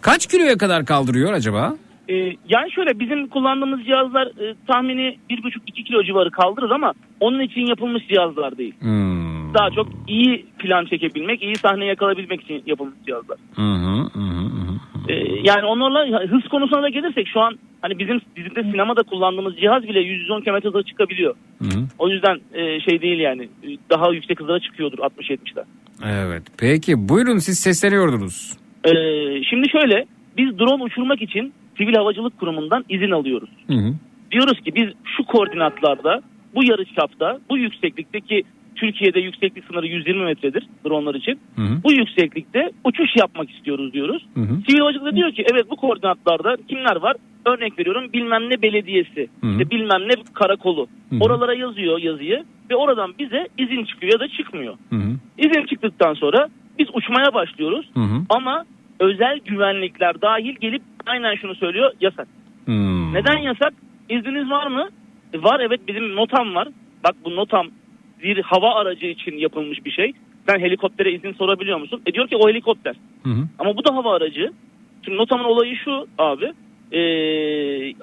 Kaç 0.00 0.26
kiloya 0.26 0.58
kadar 0.58 0.84
kaldırıyor 0.86 1.32
acaba? 1.32 1.76
Ee, 2.08 2.14
yani 2.48 2.72
şöyle 2.72 3.00
bizim 3.00 3.28
kullandığımız 3.28 3.84
cihazlar 3.84 4.26
e, 4.26 4.54
tahmini 4.66 5.18
1,5-2 5.30 5.84
kilo 5.84 6.04
civarı 6.04 6.30
kaldırır 6.30 6.70
ama 6.70 6.92
onun 7.20 7.40
için 7.40 7.66
yapılmış 7.66 8.08
cihazlar 8.08 8.58
değil. 8.58 8.74
Hmm. 8.80 9.54
Daha 9.54 9.70
çok 9.70 9.86
iyi 10.08 10.46
plan 10.58 10.84
çekebilmek, 10.84 11.42
iyi 11.42 11.56
sahne 11.56 11.84
yakalayabilmek 11.84 12.42
için 12.42 12.62
yapılmış 12.66 12.94
cihazlar. 13.06 13.38
Hı 13.54 13.62
hı 13.62 14.08
hı. 14.14 14.32
Ee, 15.08 15.14
yani 15.44 15.64
onlarla 15.64 16.20
hız 16.30 16.48
konusuna 16.48 16.82
da 16.82 16.88
gelirsek 16.88 17.28
şu 17.32 17.40
an 17.40 17.58
hani 17.82 17.98
bizim 17.98 18.20
bizim 18.36 18.54
de 18.54 18.62
sinemada 18.62 19.02
kullandığımız 19.02 19.56
cihaz 19.56 19.82
bile 19.82 20.00
110 20.00 20.40
km 20.40 20.68
hıza 20.68 20.82
çıkabiliyor. 20.82 21.34
Hı 21.58 21.64
hı. 21.64 21.84
O 21.98 22.08
yüzden 22.08 22.40
e, 22.52 22.80
şey 22.80 23.02
değil 23.02 23.18
yani 23.18 23.42
e, 23.42 23.68
daha 23.90 24.12
yüksek 24.12 24.40
hızlara 24.40 24.60
çıkıyordur 24.60 24.98
60-70'ler. 24.98 25.64
Evet. 26.06 26.42
Peki 26.58 27.08
buyurun 27.08 27.38
siz 27.38 27.58
sesleniyordunuz. 27.58 28.56
Ee, 28.84 28.90
şimdi 29.50 29.70
şöyle 29.70 30.04
biz 30.36 30.58
drone 30.58 30.82
uçurmak 30.82 31.22
için 31.22 31.52
Sivil 31.78 31.94
Havacılık 31.94 32.38
Kurumu'ndan 32.38 32.84
izin 32.88 33.10
alıyoruz. 33.10 33.50
Hı 33.66 33.74
hı. 33.74 33.94
Diyoruz 34.30 34.60
ki 34.60 34.74
biz 34.74 34.88
şu 35.16 35.24
koordinatlarda, 35.24 36.22
bu 36.54 36.64
yarıçapta, 36.64 37.38
bu 37.50 37.58
yükseklikteki 37.58 38.42
Türkiye'de 38.76 39.20
yükseklik 39.20 39.64
sınırı 39.64 39.86
120 39.86 40.24
metredir 40.24 40.66
dronlar 40.86 41.14
için. 41.14 41.38
Hı 41.56 41.62
hı. 41.62 41.82
Bu 41.84 41.92
yükseklikte 41.92 42.70
uçuş 42.84 43.10
yapmak 43.16 43.50
istiyoruz 43.50 43.92
diyoruz. 43.92 44.26
Hı 44.34 44.40
hı. 44.40 44.54
Sivil 44.68 44.80
Havacılık 44.80 45.06
da 45.06 45.16
diyor 45.16 45.32
ki 45.32 45.44
evet 45.52 45.70
bu 45.70 45.76
koordinatlarda 45.76 46.56
kimler 46.68 46.96
var? 46.96 47.16
Örnek 47.46 47.78
veriyorum 47.78 48.12
bilmem 48.12 48.50
ne 48.50 48.62
belediyesi, 48.62 49.28
Hı 49.40 49.46
hı. 49.46 49.50
işte 49.50 49.70
bilmem 49.70 50.08
ne 50.08 50.14
karakolu. 50.34 50.86
Hı 51.10 51.16
hı. 51.16 51.20
Oralara 51.20 51.54
yazıyor 51.54 51.98
yazıyı 51.98 52.44
ve 52.70 52.76
oradan 52.76 53.14
bize 53.18 53.48
izin 53.58 53.84
çıkıyor 53.84 54.12
ya 54.12 54.20
da 54.20 54.28
çıkmıyor. 54.28 54.74
Hı 54.90 54.96
hı. 54.96 55.16
İzin 55.38 55.66
çıktıktan 55.66 56.14
sonra 56.14 56.48
biz 56.78 56.86
uçmaya 56.94 57.34
başlıyoruz. 57.34 57.86
Hı 57.94 58.00
hı. 58.00 58.22
Ama 58.28 58.64
özel 59.00 59.38
güvenlikler 59.44 60.22
dahil 60.22 60.54
gelip 60.60 60.82
aynen 61.06 61.34
şunu 61.34 61.54
söylüyor 61.54 61.92
yasak. 62.00 62.28
Hmm. 62.64 63.14
Neden 63.14 63.38
yasak? 63.38 63.74
İzniniz 64.08 64.50
var 64.50 64.66
mı? 64.66 64.88
E, 65.32 65.42
var 65.42 65.60
evet 65.60 65.80
bizim 65.88 66.16
notam 66.16 66.54
var. 66.54 66.68
Bak 67.04 67.14
bu 67.24 67.36
notam 67.36 67.66
bir 68.22 68.42
hava 68.42 68.74
aracı 68.74 69.06
için 69.06 69.36
yapılmış 69.36 69.84
bir 69.84 69.90
şey. 69.90 70.12
Sen 70.48 70.60
helikoptere 70.60 71.12
izin 71.12 71.32
sorabiliyor 71.32 71.78
musun? 71.78 72.02
E 72.06 72.12
diyor 72.12 72.28
ki 72.28 72.36
o 72.36 72.48
helikopter. 72.48 72.94
Hı 73.22 73.30
hı. 73.30 73.48
Ama 73.58 73.76
bu 73.76 73.84
da 73.84 73.94
hava 73.94 74.16
aracı. 74.16 74.52
Şimdi 75.04 75.18
notamın 75.18 75.44
olayı 75.44 75.76
şu 75.76 76.06
abi. 76.18 76.52
Ee, 76.92 77.94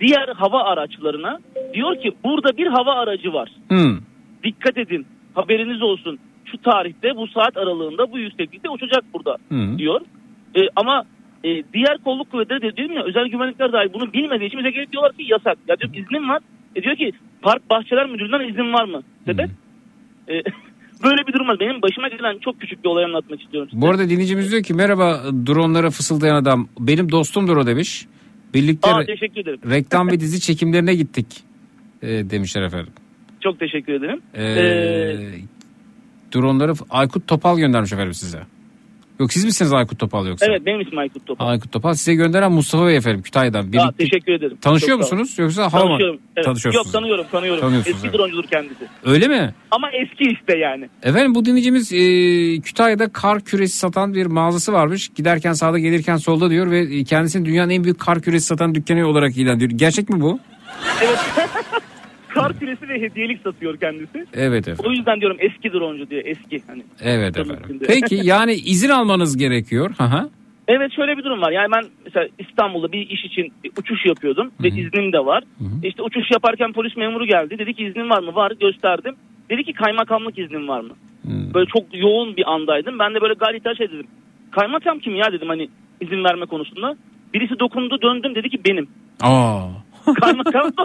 diğer 0.00 0.28
hava 0.28 0.62
araçlarına 0.62 1.38
diyor 1.74 2.00
ki 2.00 2.12
burada 2.24 2.56
bir 2.56 2.66
hava 2.66 2.94
aracı 2.94 3.32
var. 3.32 3.50
Hı. 3.68 3.98
Dikkat 4.44 4.78
edin. 4.78 5.06
Haberiniz 5.34 5.82
olsun. 5.82 6.18
Şu 6.44 6.58
tarihte 6.58 7.16
bu 7.16 7.26
saat 7.26 7.56
aralığında 7.56 8.12
bu 8.12 8.18
yükseklikte 8.18 8.70
uçacak 8.70 9.04
burada 9.14 9.36
Hı. 9.48 9.78
diyor. 9.78 10.00
E, 10.56 10.60
ama 10.76 11.04
e, 11.44 11.48
diğer 11.74 11.98
kolluk 12.04 12.30
kuvvetleri 12.30 12.62
de 12.62 12.72
dedim 12.76 12.92
ya 12.92 13.02
özel 13.04 13.26
güvenlikler 13.26 13.72
dahi 13.72 13.92
bunu 13.94 14.12
bilmediği 14.12 14.46
için 14.46 14.58
bize 14.58 14.70
gelip 14.70 14.92
diyorlar 14.92 15.12
ki 15.12 15.22
yasak. 15.28 15.58
Ya 15.68 15.76
diyor 15.78 15.94
iznin 15.94 16.28
var. 16.28 16.40
E 16.76 16.82
diyor 16.82 16.96
ki 16.96 17.12
Park 17.42 17.70
Bahçeler 17.70 18.06
Müdürlüğü'nden 18.10 18.48
izin 18.48 18.72
var 18.72 18.84
mı? 18.84 19.02
Sebep? 19.24 19.50
E, 20.28 20.32
böyle 21.04 21.26
bir 21.26 21.32
durum 21.32 21.48
var. 21.48 21.56
Benim 21.60 21.82
başıma 21.82 22.08
gelen 22.08 22.38
çok 22.38 22.60
küçük 22.60 22.84
bir 22.84 22.88
olay 22.88 23.04
anlatmak 23.04 23.42
istiyorum. 23.42 23.68
size. 23.70 23.82
Bu 23.82 23.90
arada 23.90 24.08
dinleyicimiz 24.10 24.50
diyor 24.52 24.62
ki 24.62 24.74
merhaba 24.74 25.20
dronlara 25.46 25.90
fısıldayan 25.90 26.36
adam. 26.36 26.68
Benim 26.80 27.12
dostumdur 27.12 27.56
o 27.56 27.66
demiş. 27.66 28.06
Birlikte 28.54 28.90
Aa, 28.90 29.04
teşekkür 29.04 29.40
ederim. 29.40 29.60
reklam 29.70 30.08
ve 30.10 30.20
dizi 30.20 30.40
çekimlerine 30.40 30.94
gittik 30.94 31.26
e, 32.02 32.08
demişler 32.08 32.62
efendim. 32.62 32.92
Çok 33.40 33.60
teşekkür 33.60 33.92
ederim. 33.92 34.20
Ee, 34.34 34.42
Ee, 34.44 35.16
dronları 36.34 36.72
Aykut 36.90 37.26
Topal 37.26 37.58
göndermiş 37.58 37.92
efendim 37.92 38.14
size. 38.14 38.38
Yok 39.20 39.32
siz 39.32 39.44
misiniz 39.44 39.72
Aykut 39.72 39.98
Topal 39.98 40.26
yoksa? 40.26 40.46
evet 40.46 40.66
benim 40.66 40.80
ismim 40.80 40.98
Aykut 40.98 41.26
Topal. 41.26 41.46
Aykut 41.46 41.72
Topal 41.72 41.94
size 41.94 42.14
gönderen 42.14 42.52
Mustafa 42.52 42.86
Bey 42.86 42.96
efendim 42.96 43.22
Kütahya'dan. 43.22 43.72
Birlikte... 43.72 44.04
teşekkür 44.04 44.32
ederim. 44.32 44.56
Tanışıyor 44.60 44.98
Çok 44.98 45.00
musunuz 45.00 45.38
yoksa 45.38 45.72
hava 45.72 45.84
mı? 45.84 45.88
Tanışıyorum. 45.88 46.20
Evet. 46.36 46.44
Tanışıyorsunuz. 46.46 46.86
Yok 46.86 46.92
tanıyorum 46.92 47.26
tanıyorum. 47.32 47.60
Tanıyorsunuz, 47.60 47.96
Eski 47.96 48.08
evet. 48.08 48.18
droncudur 48.18 48.44
kendisi. 48.44 48.88
Öyle 49.04 49.28
mi? 49.28 49.54
Ama 49.70 49.90
eski 49.90 50.24
işte 50.24 50.58
yani. 50.58 50.88
Efendim 51.02 51.34
bu 51.34 51.44
dinleyicimiz 51.44 51.92
e, 51.92 52.60
Kütahya'da 52.60 53.08
kar 53.08 53.40
küresi 53.40 53.78
satan 53.78 54.14
bir 54.14 54.26
mağazası 54.26 54.72
varmış. 54.72 55.08
Giderken 55.08 55.52
sağda 55.52 55.78
gelirken 55.78 56.16
solda 56.16 56.50
diyor 56.50 56.70
ve 56.70 57.04
kendisini 57.04 57.44
dünyanın 57.46 57.70
en 57.70 57.84
büyük 57.84 57.98
kar 57.98 58.20
küresi 58.20 58.46
satan 58.46 58.74
dükkanı 58.74 59.08
olarak 59.08 59.36
ilan 59.36 59.56
ediyor. 59.56 59.70
Gerçek 59.70 60.08
mi 60.08 60.20
bu? 60.20 60.38
Evet. 61.02 61.18
kar 62.34 62.58
küresi 62.58 62.88
ve 62.88 63.00
hediyelik 63.00 63.40
satıyor 63.42 63.76
kendisi. 63.80 64.26
Evet 64.34 64.68
efendim. 64.68 64.84
O 64.88 64.90
yüzden 64.90 65.20
diyorum 65.20 65.36
eski 65.40 65.72
droncu 65.72 66.10
diye 66.10 66.20
eski 66.20 66.62
hani. 66.66 66.82
Evet 67.02 67.36
efendim. 67.36 67.64
içinde. 67.64 67.84
Peki 67.88 68.20
yani 68.22 68.52
izin 68.52 68.88
almanız 68.88 69.36
gerekiyor. 69.36 69.90
Hı. 69.98 70.30
Evet 70.68 70.92
şöyle 70.96 71.18
bir 71.18 71.24
durum 71.24 71.42
var. 71.42 71.50
Yani 71.52 71.68
ben 71.76 71.84
mesela 72.04 72.28
İstanbul'da 72.38 72.92
bir 72.92 73.10
iş 73.10 73.24
için 73.24 73.52
uçuş 73.78 74.06
yapıyordum 74.06 74.50
ve 74.62 74.68
iznim 74.68 75.12
de 75.12 75.18
var. 75.18 75.44
İşte 75.82 76.02
uçuş 76.02 76.30
yaparken 76.32 76.72
polis 76.72 76.96
memuru 76.96 77.26
geldi. 77.26 77.58
Dedi 77.58 77.74
ki 77.74 77.84
iznin 77.84 78.10
var 78.10 78.22
mı? 78.22 78.34
Var 78.34 78.52
gösterdim. 78.60 79.14
Dedi 79.50 79.64
ki 79.64 79.72
kaymakamlık 79.72 80.38
iznin 80.38 80.68
var 80.68 80.80
mı? 80.80 80.94
Böyle 81.54 81.66
çok 81.66 81.84
yoğun 81.92 82.36
bir 82.36 82.52
andaydım. 82.52 82.98
Ben 82.98 83.14
de 83.14 83.20
böyle 83.20 83.34
gayet 83.34 83.76
şey 83.76 83.88
dedim. 83.88 84.06
Kaymakam 84.50 84.98
kim 84.98 85.16
ya 85.16 85.32
dedim 85.32 85.48
hani 85.48 85.68
izin 86.00 86.24
verme 86.24 86.46
konusunda. 86.46 86.96
Birisi 87.34 87.58
dokundu 87.58 88.02
döndüm 88.02 88.34
dedi 88.34 88.50
ki 88.50 88.60
benim. 88.64 88.88
Aa. 89.22 89.83
Kaymakam 90.20 90.70
da. 90.76 90.84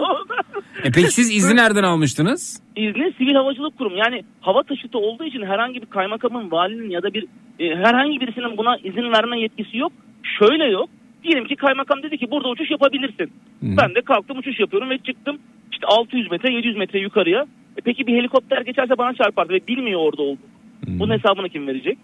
E 0.84 0.90
peki 0.94 1.10
siz 1.10 1.30
izni 1.36 1.56
nereden 1.56 1.82
almıştınız? 1.82 2.62
İzni 2.76 3.12
Sivil 3.18 3.34
Havacılık 3.34 3.78
Kurumu. 3.78 3.96
Yani 3.96 4.22
hava 4.40 4.62
taşıtı 4.62 4.98
olduğu 4.98 5.24
için 5.24 5.42
herhangi 5.42 5.82
bir 5.82 5.86
kaymakamın, 5.86 6.50
valinin 6.50 6.90
ya 6.90 7.02
da 7.02 7.14
bir 7.14 7.26
e, 7.58 7.76
herhangi 7.76 8.20
birisinin 8.20 8.56
buna 8.56 8.76
izin 8.76 9.12
verme 9.12 9.40
yetkisi 9.40 9.78
yok. 9.78 9.92
Şöyle 10.38 10.64
yok. 10.64 10.88
Diyelim 11.24 11.46
ki 11.46 11.56
kaymakam 11.56 12.02
dedi 12.02 12.18
ki 12.18 12.30
burada 12.30 12.48
uçuş 12.48 12.70
yapabilirsin. 12.70 13.32
Ben 13.62 13.94
de 13.94 14.00
kalktım 14.00 14.38
uçuş 14.38 14.60
yapıyorum 14.60 14.90
ve 14.90 14.98
çıktım 14.98 15.38
işte 15.72 15.86
600 15.86 16.30
metre 16.30 16.52
700 16.54 16.76
metre 16.76 16.98
yukarıya. 16.98 17.42
E 17.76 17.80
peki 17.84 18.06
bir 18.06 18.16
helikopter 18.16 18.60
geçerse 18.62 18.98
bana 18.98 19.14
çarpardı 19.14 19.52
ve 19.52 19.66
bilmiyor 19.68 20.00
orada 20.00 20.22
olduğunu. 20.22 20.50
Bunun 20.86 21.18
hesabını 21.18 21.48
kim 21.48 21.66
verecek? 21.66 21.98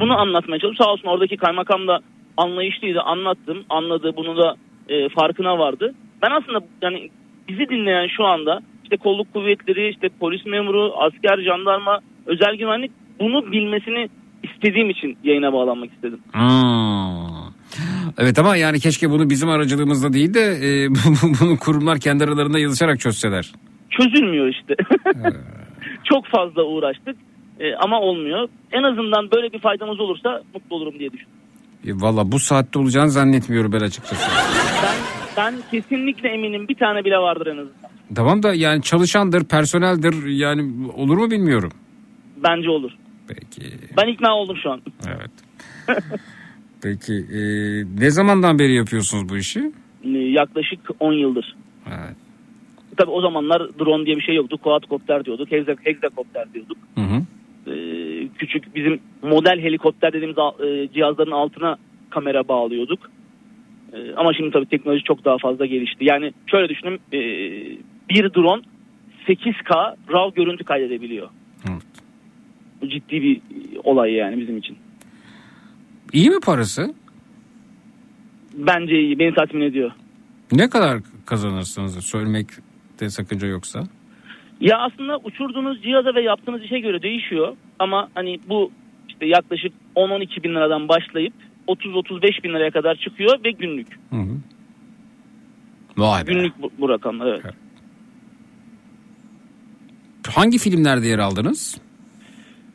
Bunu 0.00 0.18
anlatmaya 0.18 0.58
çalıştım. 0.58 0.84
Sağ 0.84 0.92
olsun 0.92 1.08
oradaki 1.08 1.36
kaymakam 1.36 1.88
da 1.88 2.00
anlayışlıydı. 2.36 3.00
Anlattım. 3.00 3.64
Anladı. 3.68 4.16
Bunu 4.16 4.36
da 4.36 4.56
e, 4.88 5.08
farkına 5.08 5.58
vardı. 5.58 5.94
Ben 6.22 6.30
aslında 6.30 6.60
yani 6.82 7.10
bizi 7.48 7.68
dinleyen 7.68 8.08
şu 8.16 8.24
anda 8.24 8.60
işte 8.82 8.96
kolluk 8.96 9.32
kuvvetleri, 9.32 9.90
işte 9.90 10.08
polis 10.20 10.46
memuru, 10.46 10.92
asker, 10.98 11.42
jandarma, 11.44 11.98
özel 12.26 12.54
güvenlik 12.56 12.90
bunu 13.20 13.52
bilmesini 13.52 14.08
istediğim 14.42 14.90
için 14.90 15.18
yayına 15.24 15.52
bağlanmak 15.52 15.92
istedim. 15.92 16.20
Aa. 16.34 17.18
Evet 18.18 18.38
ama 18.38 18.56
yani 18.56 18.80
keşke 18.80 19.10
bunu 19.10 19.30
bizim 19.30 19.48
aracılığımızda 19.48 20.12
değil 20.12 20.34
de 20.34 20.40
e, 20.40 20.88
bunu 21.40 21.58
kurumlar 21.58 21.98
kendi 21.98 22.24
aralarında 22.24 22.58
yazışarak 22.58 23.00
çözseler. 23.00 23.52
Çözülmüyor 23.90 24.48
işte. 24.48 24.74
Çok 26.04 26.26
fazla 26.26 26.62
uğraştık 26.64 27.16
e, 27.60 27.74
ama 27.74 28.00
olmuyor. 28.00 28.48
En 28.72 28.82
azından 28.82 29.30
böyle 29.30 29.52
bir 29.52 29.58
faydamız 29.58 30.00
olursa 30.00 30.42
mutlu 30.54 30.76
olurum 30.76 30.98
diye 30.98 31.10
düşünüyorum. 31.12 31.38
E, 31.86 31.90
Valla 31.94 32.32
bu 32.32 32.38
saatte 32.38 32.78
olacağını 32.78 33.10
zannetmiyorum 33.10 33.72
ben 33.72 33.80
açıkçası. 33.80 34.30
Ben, 34.82 35.17
ben 35.38 35.54
kesinlikle 35.70 36.28
eminim 36.28 36.68
bir 36.68 36.74
tane 36.74 37.04
bile 37.04 37.18
vardır 37.18 37.46
en 37.46 37.56
azından. 37.56 37.90
Tamam 38.14 38.42
da 38.42 38.54
yani 38.54 38.82
çalışandır, 38.82 39.44
personeldir 39.44 40.26
yani 40.26 40.90
olur 40.96 41.16
mu 41.16 41.30
bilmiyorum. 41.30 41.72
Bence 42.36 42.70
olur. 42.70 42.90
Peki. 43.28 43.62
Ben 43.96 44.08
ikna 44.12 44.34
oldum 44.34 44.56
şu 44.62 44.70
an. 44.70 44.80
Evet. 45.08 45.30
Peki 46.82 47.14
e, 47.14 47.40
ne 48.00 48.10
zamandan 48.10 48.58
beri 48.58 48.74
yapıyorsunuz 48.74 49.28
bu 49.28 49.36
işi? 49.36 49.72
E, 50.04 50.08
Yaklaşık 50.08 50.80
10 51.00 51.12
yıldır. 51.12 51.56
Evet. 51.86 52.16
Tabii 52.96 53.10
o 53.10 53.20
zamanlar 53.20 53.62
drone 53.78 54.06
diye 54.06 54.16
bir 54.16 54.22
şey 54.22 54.34
yoktu. 54.34 54.58
Quadcopter 54.58 55.24
diyorduk, 55.24 55.48
hexakopter 55.84 56.52
diyorduk. 56.54 56.78
Hı 56.94 57.00
hı. 57.00 57.22
Ee, 57.70 58.28
küçük 58.38 58.74
bizim 58.74 59.00
model 59.22 59.60
helikopter 59.60 60.12
dediğimiz 60.12 60.36
e, 60.38 60.88
cihazların 60.94 61.30
altına 61.30 61.76
kamera 62.10 62.48
bağlıyorduk. 62.48 63.10
Ee, 63.98 64.14
ama 64.16 64.34
şimdi 64.34 64.50
tabii 64.50 64.66
teknoloji 64.66 65.04
çok 65.04 65.24
daha 65.24 65.38
fazla 65.38 65.66
gelişti. 65.66 66.04
Yani 66.04 66.32
şöyle 66.46 66.68
düşünün 66.68 67.00
e, 67.12 67.20
bir 68.10 68.34
drone 68.34 68.62
8K 69.28 69.96
RAW 70.12 70.42
görüntü 70.42 70.64
kaydedebiliyor. 70.64 71.28
Bu 72.82 72.88
ciddi 72.88 73.22
bir 73.22 73.40
olay 73.84 74.12
yani 74.12 74.40
bizim 74.40 74.56
için. 74.58 74.76
İyi 76.12 76.30
mi 76.30 76.40
parası? 76.40 76.94
Bence 78.54 79.00
iyi, 79.00 79.18
beni 79.18 79.34
tatmin 79.34 79.60
ediyor. 79.60 79.90
Ne 80.52 80.68
kadar 80.70 80.98
kazanırsınız 81.26 82.04
söylemekte 82.04 83.10
sakınca 83.10 83.46
yoksa? 83.48 83.82
Ya 84.60 84.78
aslında 84.78 85.18
uçurduğunuz 85.18 85.82
cihaza 85.82 86.14
ve 86.14 86.22
yaptığınız 86.22 86.62
işe 86.62 86.78
göre 86.78 87.02
değişiyor. 87.02 87.56
Ama 87.78 88.08
hani 88.14 88.40
bu 88.48 88.70
işte 89.08 89.26
yaklaşık 89.26 89.72
10-12 89.96 90.42
bin 90.42 90.50
liradan 90.50 90.88
başlayıp 90.88 91.32
30-35 91.68 92.42
bin 92.42 92.54
liraya 92.54 92.70
kadar 92.70 92.94
çıkıyor 92.94 93.44
ve 93.44 93.50
günlük. 93.50 93.88
Hı 94.10 94.16
hı. 94.16 94.36
Vay 95.96 96.26
be. 96.26 96.32
Günlük 96.32 96.62
bu, 96.62 96.70
bu 96.78 96.88
rakam 96.88 97.22
evet. 97.22 97.42
Hangi 100.34 100.58
filmlerde 100.58 101.06
yer 101.06 101.18
aldınız? 101.18 101.80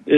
Ee, 0.07 0.13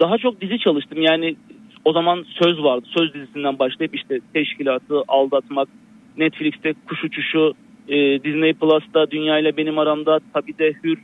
daha 0.00 0.18
çok 0.18 0.40
dizi 0.40 0.58
çalıştım. 0.58 1.02
Yani 1.02 1.36
o 1.84 1.92
zaman 1.92 2.24
Söz 2.42 2.62
vardı. 2.62 2.86
Söz 2.96 3.14
dizisinden 3.14 3.58
başlayıp 3.58 3.94
işte 3.94 4.20
Teşkilatı, 4.34 5.02
Aldatmak, 5.08 5.68
Netflix'te 6.16 6.74
Kuş 6.88 7.04
Uçuşu, 7.04 7.54
e, 7.88 8.24
Disney 8.24 8.52
Plus'ta 8.52 9.10
Dünya 9.10 9.38
ile 9.38 9.56
Benim 9.56 9.78
Aramda, 9.78 10.20
tabii 10.34 10.58
de 10.58 10.72
Hür, 10.84 10.98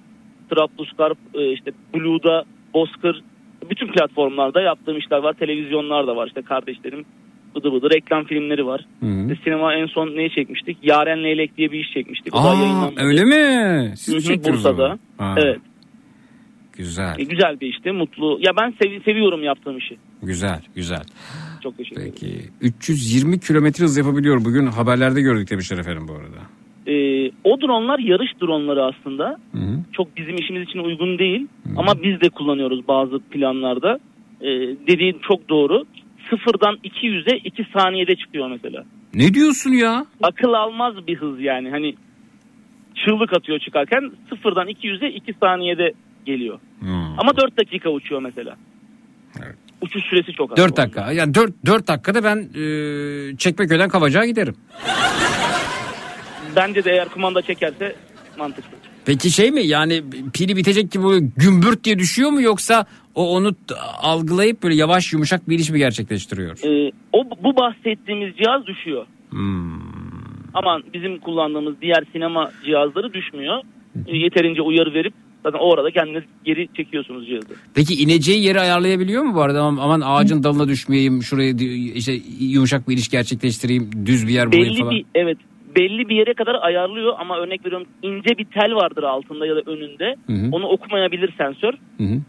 Trablusgarp, 0.51 1.19
e, 1.35 1.53
işte 1.53 1.71
Blue'da, 1.95 2.45
Bozkır. 2.75 3.23
Bütün 3.71 3.87
platformlarda 3.93 4.61
yaptığım 4.61 4.99
işler 4.99 5.19
var. 5.19 5.33
Televizyonlar 5.33 6.07
da 6.07 6.17
var. 6.17 6.27
İşte 6.27 6.43
kardeşlerim 6.43 7.05
bıdı 7.55 7.73
bıdı 7.73 7.91
reklam 7.91 8.25
filmleri 8.25 8.67
var. 8.67 8.87
İşte 9.03 9.45
sinema 9.45 9.75
en 9.75 9.87
son 9.87 10.07
neyi 10.17 10.31
çekmiştik? 10.31 10.79
Yaren 10.83 11.25
Leylek 11.25 11.57
diye 11.57 11.73
bir 11.73 11.81
iş 11.81 11.93
çekmiştik. 11.93 12.35
O 12.35 12.39
Aa, 12.39 12.55
yayınlanmadı. 12.55 13.01
öyle 13.05 13.25
mi? 13.25 13.97
Siz 13.97 14.15
Hı 14.15 14.19
hı, 14.19 14.23
çektiniz 14.23 14.49
Bursa'da. 14.59 14.99
Evet. 15.37 15.59
Güzel, 16.77 17.15
E, 17.19 17.23
güzel 17.25 17.61
bir 17.61 17.67
işti. 17.67 17.93
Mutlu. 17.93 18.39
Ya 18.41 18.53
ben 18.61 18.71
sevi- 18.83 19.03
seviyorum 19.05 19.43
yaptığım 19.43 19.79
işi. 19.79 19.97
güzel, 20.23 20.61
güzel. 20.75 21.03
Çok 21.63 21.77
teşekkür 21.77 22.01
ederim. 22.01 22.13
Peki 22.21 22.41
320 22.61 23.41
kilometre 23.41 23.85
hız 23.85 23.97
yapabiliyor. 23.97 24.45
Bugün 24.45 24.67
haberlerde 24.67 25.21
gördük 25.23 25.51
demişler 25.51 25.79
efendim 25.79 26.09
bu 26.09 26.13
arada. 26.13 26.39
Ee, 26.87 27.27
o 27.45 27.61
dronlar 27.61 27.99
yarış 27.99 28.31
dronları 28.43 28.85
aslında. 28.85 29.39
Çok 29.93 30.17
bizim 30.17 30.37
işimiz 30.37 30.63
için 30.69 30.79
uygun 30.79 31.19
değil. 31.19 31.47
Ama 31.77 32.03
biz 32.03 32.21
de 32.21 32.29
kullanıyoruz 32.29 32.89
bazı 32.89 33.19
planlarda. 33.19 33.99
Ee, 34.41 34.47
dediğin 34.89 35.19
çok 35.29 35.49
doğru. 35.49 35.85
Sıfırdan 36.31 36.75
200'e 36.85 37.37
2 37.37 37.67
saniyede 37.77 38.17
çıkıyor 38.17 38.51
mesela. 38.51 38.85
Ne 39.15 39.35
diyorsun 39.35 39.71
ya? 39.73 40.07
Akıl 40.23 40.53
almaz 40.53 41.07
bir 41.07 41.17
hız 41.17 41.41
yani. 41.41 41.71
Hani 41.71 41.95
çığlık 42.95 43.33
atıyor 43.37 43.59
çıkarken 43.59 44.13
sıfırdan 44.31 44.69
200'e 44.69 45.09
2 45.09 45.35
saniyede 45.41 45.93
geliyor. 46.27 46.59
Ama 47.19 47.37
4 47.37 47.59
dakika 47.59 47.91
uçuyor 47.91 48.23
mesela. 48.23 48.57
Uçuş 49.83 50.03
süresi 50.05 50.33
çok 50.33 50.53
az. 50.53 50.59
4 50.59 50.77
dakika. 50.77 51.13
Yani 51.13 51.35
4, 51.35 51.53
4 51.67 51.89
dakikada 51.89 52.25
ben 52.25 52.37
e, 52.37 53.37
Çekmeköy'den 53.37 53.89
Kavacık'a 53.89 54.27
giderim. 54.27 54.55
Bence 56.57 56.85
de 56.85 56.91
eğer 56.91 57.09
kumanda 57.09 57.43
çekerse 57.43 57.97
mantıklı. 58.39 58.77
Peki 59.07 59.31
şey 59.31 59.51
mi 59.51 59.67
yani 59.67 60.03
pili 60.35 60.57
bitecek 60.57 60.91
gibi 60.91 61.05
böyle 61.05 61.27
gümbürt 61.37 61.85
diye 61.85 61.99
düşüyor 61.99 62.31
mu 62.31 62.43
yoksa 62.43 62.87
o 63.15 63.37
onu 63.37 63.53
algılayıp 64.03 64.63
böyle 64.63 64.75
yavaş 64.75 65.13
yumuşak 65.13 65.49
bir 65.49 65.55
iniş 65.55 65.71
mi 65.71 65.79
gerçekleştiriyor? 65.79 66.59
Ee, 66.65 66.93
o 67.13 67.25
bu 67.45 67.57
bahsettiğimiz 67.57 68.37
cihaz 68.37 68.67
düşüyor. 68.67 69.07
Hmm. 69.31 69.81
Ama 70.55 70.81
bizim 70.95 71.19
kullandığımız 71.19 71.75
diğer 71.81 72.05
sinema 72.13 72.51
cihazları 72.65 73.13
düşmüyor. 73.13 73.63
Ee, 74.07 74.17
yeterince 74.17 74.63
uyarı 74.63 74.95
verip 74.95 75.15
zaten 75.43 75.59
o 75.59 75.75
arada 75.75 75.91
kendiniz 75.91 76.23
geri 76.45 76.69
çekiyorsunuz 76.77 77.27
cihazı. 77.27 77.55
Peki 77.75 77.95
ineceği 77.95 78.45
yeri 78.45 78.61
ayarlayabiliyor 78.61 79.23
mu 79.23 79.35
bu 79.35 79.43
arada? 79.43 79.63
Aman, 79.63 79.83
aman 79.83 80.01
ağacın 80.05 80.43
dalına 80.43 80.69
düşmeyeyim, 80.69 81.23
şuraya 81.23 81.53
işte 81.95 82.13
yumuşak 82.41 82.89
bir 82.89 82.93
iniş 82.93 83.09
gerçekleştireyim, 83.09 83.91
düz 84.07 84.29
bir 84.29 84.33
yer 84.33 84.53
bulayım 84.53 84.69
Belli 84.69 84.79
falan. 84.81 84.95
bir 84.95 85.05
evet 85.15 85.39
belli 85.77 86.09
bir 86.09 86.17
yere 86.17 86.35
kadar 86.35 86.55
ayarlıyor 86.61 87.15
ama 87.19 87.39
örnek 87.39 87.67
veriyorum 87.67 87.87
ince 88.03 88.39
bir 88.39 88.45
tel 88.45 88.75
vardır 88.75 89.03
altında 89.03 89.47
ya 89.47 89.57
da 89.57 89.61
önünde. 89.67 90.17
Hı 90.27 90.33
hı. 90.33 90.49
Onu 90.53 90.67
okumayabilir 90.67 91.35
sensör. 91.39 91.73
Hı 91.99 92.05
hı. 92.05 92.21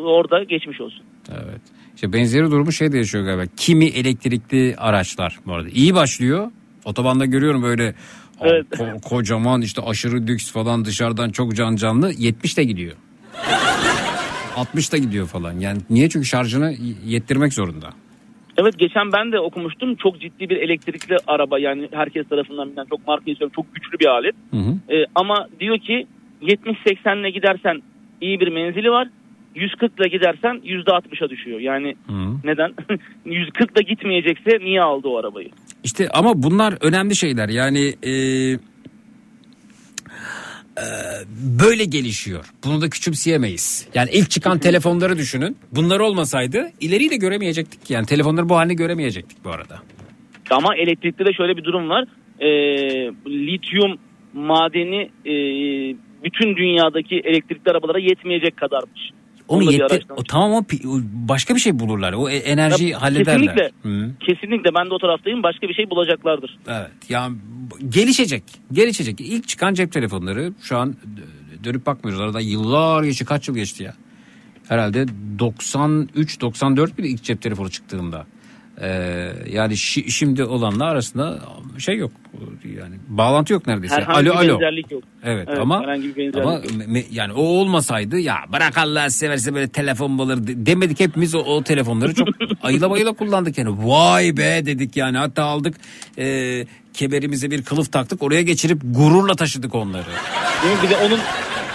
Orada 0.00 0.42
geçmiş 0.44 0.80
olsun. 0.80 1.02
Evet. 1.30 1.60
İşte 1.94 2.12
benzeri 2.12 2.50
durumu 2.50 2.72
şey 2.72 2.92
de 2.92 2.98
yaşıyor 2.98 3.24
galiba. 3.24 3.42
Kimi 3.56 3.84
elektrikli 3.84 4.74
araçlar 4.78 5.38
bu 5.46 5.52
arada. 5.54 5.68
İyi 5.68 5.94
başlıyor. 5.94 6.50
Otobanda 6.84 7.24
görüyorum 7.26 7.62
böyle 7.62 7.94
Evet. 8.40 8.66
ko- 8.70 9.00
kocaman 9.08 9.62
işte 9.62 9.82
aşırı 9.82 10.26
lüks 10.26 10.52
falan 10.52 10.84
dışarıdan 10.84 11.30
çok 11.30 11.56
can 11.56 11.76
canlı 11.76 12.12
70 12.18 12.56
de 12.56 12.64
gidiyor. 12.64 12.92
60 14.56 14.92
da 14.92 14.96
gidiyor 14.96 15.26
falan. 15.26 15.52
Yani 15.60 15.80
niye? 15.90 16.08
Çünkü 16.08 16.26
şarjını 16.26 16.74
yettirmek 17.06 17.52
zorunda. 17.52 17.90
Evet 18.56 18.78
geçen 18.78 19.12
ben 19.12 19.32
de 19.32 19.40
okumuştum. 19.40 19.96
Çok 19.96 20.20
ciddi 20.20 20.48
bir 20.48 20.56
elektrikli 20.56 21.16
araba 21.26 21.58
yani 21.58 21.88
herkes 21.92 22.28
tarafından 22.28 22.68
bilinen 22.68 22.84
çok 22.84 23.06
marka 23.06 23.30
istiyorum. 23.30 23.52
Çok 23.56 23.74
güçlü 23.74 23.98
bir 23.98 24.06
alet. 24.06 24.34
Hı 24.50 24.56
hı. 24.56 24.94
Ee, 24.94 25.04
ama 25.14 25.48
diyor 25.60 25.78
ki 25.78 26.06
70-80 26.42 27.20
ile 27.20 27.30
gidersen 27.30 27.82
iyi 28.20 28.40
bir 28.40 28.48
menzili 28.48 28.90
var. 28.90 29.08
140 29.54 30.00
ile 30.00 30.08
gidersen 30.08 30.60
%60'a 30.64 31.30
düşüyor. 31.30 31.60
Yani 31.60 31.94
neden? 32.44 32.72
140 33.24 33.70
ile 33.70 33.82
gitmeyecekse 33.82 34.58
niye 34.58 34.82
aldı 34.82 35.08
o 35.08 35.16
arabayı? 35.16 35.48
İşte 35.84 36.08
ama 36.14 36.42
bunlar 36.42 36.74
önemli 36.80 37.16
şeyler. 37.16 37.48
Yani 37.48 37.94
e, 38.02 38.12
e, 40.78 40.84
böyle 41.60 41.84
gelişiyor. 41.84 42.44
Bunu 42.64 42.80
da 42.80 42.90
küçümseyemeyiz. 42.90 43.88
Yani 43.94 44.10
ilk 44.12 44.30
çıkan 44.30 44.58
telefonları 44.58 45.18
düşünün. 45.18 45.56
Bunlar 45.72 46.00
olmasaydı 46.00 46.70
ileriyi 46.80 47.10
de 47.10 47.16
göremeyecektik. 47.16 47.90
Yani 47.90 48.06
telefonları 48.06 48.48
bu 48.48 48.56
halini 48.56 48.76
göremeyecektik 48.76 49.44
bu 49.44 49.50
arada. 49.50 49.82
Ama 50.50 50.76
elektrikte 50.76 51.24
de 51.24 51.32
şöyle 51.32 51.56
bir 51.56 51.64
durum 51.64 51.88
var. 51.88 52.04
Ee, 52.40 52.48
lityum 53.26 53.98
madeni 54.32 55.10
e, 55.26 55.34
bütün 56.24 56.56
dünyadaki 56.56 57.14
elektrikli 57.24 57.70
arabalara 57.70 57.98
yetmeyecek 57.98 58.56
kadarmış. 58.56 59.10
Onu 59.48 59.72
yetti. 59.72 60.00
O, 60.16 60.22
tamam 60.24 60.52
o 60.52 60.64
başka 61.12 61.54
bir 61.54 61.60
şey 61.60 61.78
bulurlar. 61.78 62.12
O 62.12 62.28
e- 62.30 62.36
enerjiyi 62.36 62.90
Ya, 62.90 63.02
hallederler. 63.02 63.40
Kesinlikle. 63.56 63.70
Hı. 63.82 64.10
Kesinlikle 64.20 64.74
ben 64.74 64.90
de 64.90 64.94
o 64.94 64.98
taraftayım. 64.98 65.42
Başka 65.42 65.68
bir 65.68 65.74
şey 65.74 65.90
bulacaklardır. 65.90 66.58
Evet. 66.68 66.90
Yani 67.08 67.36
b- 67.36 67.86
gelişecek. 67.88 68.42
Gelişecek. 68.72 69.20
İlk 69.20 69.48
çıkan 69.48 69.74
cep 69.74 69.92
telefonları 69.92 70.52
şu 70.62 70.76
an 70.78 70.88
dö- 70.90 71.64
dönüp 71.64 71.86
bakmıyoruz. 71.86 72.20
Arada 72.24 72.40
yıllar 72.40 73.02
geçti. 73.04 73.24
Kaç 73.24 73.48
yıl 73.48 73.54
geçti 73.54 73.82
ya? 73.82 73.94
Herhalde 74.68 75.06
93 75.38 76.40
94 76.40 76.98
bir 76.98 77.04
ilk 77.04 77.22
cep 77.22 77.42
telefonu 77.42 77.70
çıktığında. 77.70 78.26
Ee, 78.82 79.32
yani 79.50 79.72
şi- 79.72 80.10
şimdi 80.10 80.44
olanla 80.44 80.84
arasında 80.84 81.38
şey 81.78 81.96
yok. 81.96 82.10
Yani 82.76 82.94
bağlantı 83.08 83.52
yok 83.52 83.66
neredeyse. 83.66 83.94
Herhangi 83.94 84.30
alo 84.30 84.40
bir 84.42 84.46
alo. 84.48 84.54
benzerlik 84.60 84.90
yok. 84.92 85.02
Evet, 85.24 85.48
Evet, 85.50 85.58
ama 85.60 85.82
herhangi 85.82 86.08
bir 86.08 86.16
benzerlik 86.16 86.46
ama 86.46 86.52
yok. 86.54 86.64
me- 86.64 87.04
yani 87.10 87.32
o 87.32 87.42
olmasaydı 87.42 88.18
ya 88.18 88.36
bırak 88.52 88.78
Allah 88.78 89.10
severse 89.10 89.54
böyle 89.54 89.68
telefon 89.68 90.18
de- 90.18 90.66
demedik 90.66 91.00
hepimiz 91.00 91.34
o, 91.34 91.38
o 91.38 91.62
telefonları 91.62 92.14
çok 92.14 92.28
ayıla 92.62 92.90
bayıla 92.90 93.12
kullandık 93.12 93.58
yani 93.58 93.70
vay 93.88 94.36
be 94.36 94.66
dedik 94.66 94.96
yani 94.96 95.18
hatta 95.18 95.42
aldık 95.44 95.74
e, 96.18 96.64
kemerimize 96.94 97.50
bir 97.50 97.62
kılıf 97.62 97.92
taktık 97.92 98.22
oraya 98.22 98.42
geçirip 98.42 98.80
gururla 98.84 99.34
taşıdık 99.34 99.74
onları. 99.74 100.06
Bir 100.84 100.90
de 100.90 100.96
onun 100.96 101.18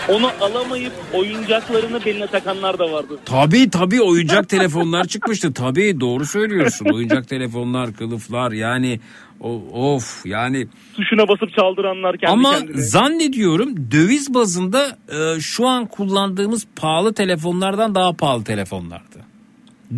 onu 0.09 0.27
alamayıp 0.41 0.93
oyuncaklarını 1.13 2.05
beline 2.05 2.27
takanlar 2.27 2.79
da 2.79 2.91
vardı. 2.91 3.19
Tabii 3.25 3.69
tabii 3.69 4.01
oyuncak 4.01 4.49
telefonlar 4.49 5.03
çıkmıştı 5.05 5.53
tabii 5.53 5.99
doğru 5.99 6.25
söylüyorsun 6.25 6.85
oyuncak 6.93 7.27
telefonlar 7.27 7.93
kılıflar 7.93 8.51
yani 8.51 8.99
o, 9.41 9.61
of 9.73 10.25
yani 10.25 10.67
Tuşuna 10.95 11.27
basıp 11.27 11.53
çaldıranlar 11.57 12.17
kendi 12.17 12.31
Ama 12.31 12.51
kendine. 12.57 12.81
zannediyorum 12.81 13.91
döviz 13.91 14.33
bazında 14.33 14.97
e, 15.09 15.39
şu 15.39 15.67
an 15.67 15.85
kullandığımız 15.85 16.67
pahalı 16.75 17.13
telefonlardan 17.13 17.95
daha 17.95 18.13
pahalı 18.13 18.43
telefonlardı. 18.43 19.19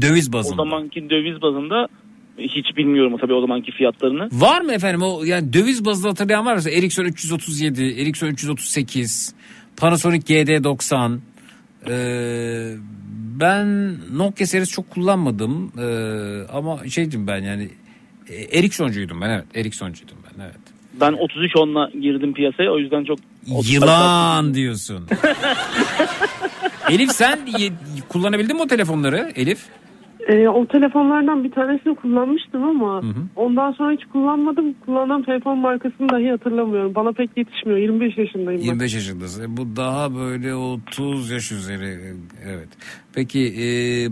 Döviz 0.02 0.30
O 0.30 0.34
bazında. 0.34 0.56
zamanki 0.56 1.10
döviz 1.10 1.42
bazında 1.42 1.88
hiç 2.38 2.78
bilmiyorum 2.78 3.18
tabii 3.22 3.34
o 3.34 3.42
zamanki 3.42 3.72
fiyatlarını. 3.72 4.30
Var 4.32 4.62
mı 4.62 4.74
efendim 4.74 5.02
o 5.02 5.24
yani 5.24 5.54
döviz 5.54 5.86
bazında 5.86 6.10
hatırlayan 6.10 6.46
var 6.46 6.56
mı? 6.56 6.62
Ericsson 6.70 7.06
337, 7.06 7.84
Ericsson 8.02 8.28
338, 8.28 9.34
Panasonic 9.80 10.34
GD90. 10.34 11.18
Ee, 11.90 12.76
ben 13.40 13.96
Nokia 14.18 14.48
serisi 14.48 14.72
çok 14.72 14.90
kullanmadım 14.90 15.72
Ee, 15.80 16.48
ama 16.54 16.88
şeydim 16.90 17.28
ben 17.28 17.44
yani 17.44 17.70
e, 18.30 18.60
Ericssoncuydum 18.60 19.22
ben 19.22 19.30
evet 19.30 19.46
Ericssoncuydum 19.56 20.18
ben 20.24 20.44
evet. 20.44 20.60
Ben 20.94 21.14
33 21.14 21.52
onla 21.58 21.90
girdim 22.02 22.34
piyasaya 22.34 22.72
o 22.72 22.80
yüzden 22.80 23.04
çok... 23.04 23.20
Yılan 23.70 24.54
diyorsun. 24.54 25.08
Elif 26.90 27.12
sen 27.12 27.40
kullanabildin 28.10 28.56
mi 28.56 28.62
o 28.62 28.68
telefonları 28.68 29.32
Elif? 29.36 29.60
Ee, 30.30 30.48
o 30.48 30.66
telefonlardan 30.68 31.44
bir 31.44 31.52
tanesini 31.52 31.96
kullanmıştım 31.96 32.64
ama 32.64 33.02
ondan 33.36 33.72
sonra 33.72 33.92
hiç 33.92 34.06
kullanmadım. 34.06 34.74
Kullandığım 34.86 35.24
telefon 35.24 35.58
markasını 35.58 36.10
dahi 36.10 36.30
hatırlamıyorum. 36.30 36.96
Bana 36.96 37.12
pek 37.12 37.38
yetişmiyor. 37.38 37.80
25 37.80 38.18
yaşındayım 38.18 38.62
ben. 38.62 38.66
25 38.66 38.94
yaşındasın. 38.94 39.44
E, 39.44 39.58
Bu 39.58 39.76
daha 39.76 40.16
böyle 40.16 40.56
30 40.56 41.32
yaş 41.32 41.52
üzeri. 41.52 41.98
Evet. 42.46 42.68
Peki 43.14 43.40
e, 43.40 43.66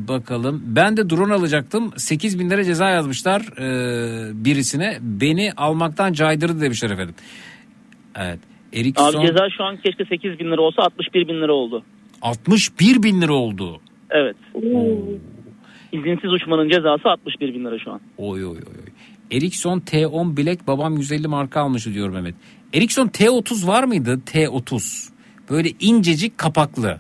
bakalım. 0.08 0.64
Ben 0.66 0.98
de 0.98 1.10
drone 1.10 1.34
alacaktım. 1.34 1.92
8 1.98 2.40
bin 2.40 2.50
lira 2.50 2.64
ceza 2.64 2.90
yazmışlar 2.90 3.42
e, 3.42 4.46
birisine. 4.46 4.98
Beni 5.02 5.52
almaktan 5.58 6.14
caydırdı 6.14 6.62
demişler 6.62 6.90
efendim. 6.90 7.16
Evet. 8.16 8.40
Ericsson 8.74 9.20
Abi 9.20 9.28
ceza 9.28 9.50
şu 9.58 9.64
an 9.64 9.78
keşke 9.78 10.06
8 10.06 10.40
bin 10.40 10.52
lira 10.52 10.62
olsa 10.62 10.82
61 10.82 11.28
bin 11.28 11.42
lira 11.42 11.54
oldu. 11.54 11.84
61 12.22 13.04
bin 13.04 13.22
lira 13.22 13.34
oldu. 13.34 13.82
Evet. 14.10 14.36
İzinsiz 15.92 16.34
uçmanın 16.34 16.70
cezası 16.70 17.10
61 17.10 17.54
bin 17.54 17.66
lira 17.66 17.80
şu 17.80 17.92
an. 17.92 18.02
Oy 18.18 18.46
oy 18.46 18.50
oy. 18.52 18.56
oy. 18.58 19.38
Ericsson 19.38 19.80
T10 19.80 20.38
Black 20.38 20.68
babam 20.68 20.98
150 20.98 21.28
marka 21.28 21.62
almıştı 21.62 21.94
diyor 21.94 22.10
Mehmet. 22.10 22.36
Ericsson 22.74 23.08
T30 23.08 23.68
var 23.68 23.84
mıydı? 23.84 24.20
T30. 24.26 25.10
Böyle 25.50 25.70
incecik 25.80 26.38
kapaklı. 26.38 27.00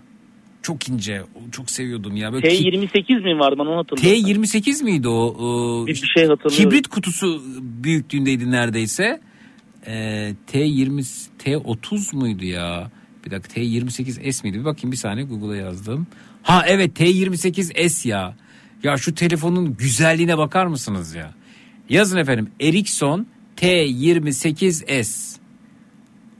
Çok 0.61 0.89
ince. 0.89 1.21
Çok 1.51 1.71
seviyordum 1.71 2.15
ya. 2.15 2.33
Böyle 2.33 2.49
ki- 2.49 2.63
T28 2.69 3.23
mi 3.23 3.39
vardı 3.39 3.55
ben 3.59 3.65
onu 3.65 3.77
hatırlıyorum. 3.77 4.43
T28 4.43 4.83
miydi 4.83 5.07
o? 5.07 5.35
Ee, 5.83 5.87
Bir 5.87 5.95
şey 5.95 6.27
hatırlıyorum. 6.27 6.69
Kibrit 6.71 6.87
kutusu 6.87 7.41
büyüklüğündeydi 7.61 8.51
neredeyse. 8.51 9.21
Ee, 9.87 10.33
T20 10.53 11.27
T30 11.39 12.15
muydu 12.15 12.45
ya? 12.45 12.91
Bir 13.25 13.31
dakika 13.31 13.61
T28S 13.61 14.43
miydi? 14.43 14.59
Bir 14.59 14.65
bakayım 14.65 14.91
bir 14.91 14.97
saniye 14.97 15.25
Google'a 15.25 15.55
yazdım. 15.55 16.07
Ha 16.43 16.63
evet 16.67 16.99
T28S 16.99 18.07
ya. 18.07 18.35
Ya 18.83 18.97
şu 18.97 19.15
telefonun 19.15 19.77
güzelliğine 19.77 20.37
bakar 20.37 20.65
mısınız 20.65 21.15
ya? 21.15 21.33
Yazın 21.89 22.17
efendim 22.17 22.49
Ericsson 22.61 23.27
T28S. 23.57 25.37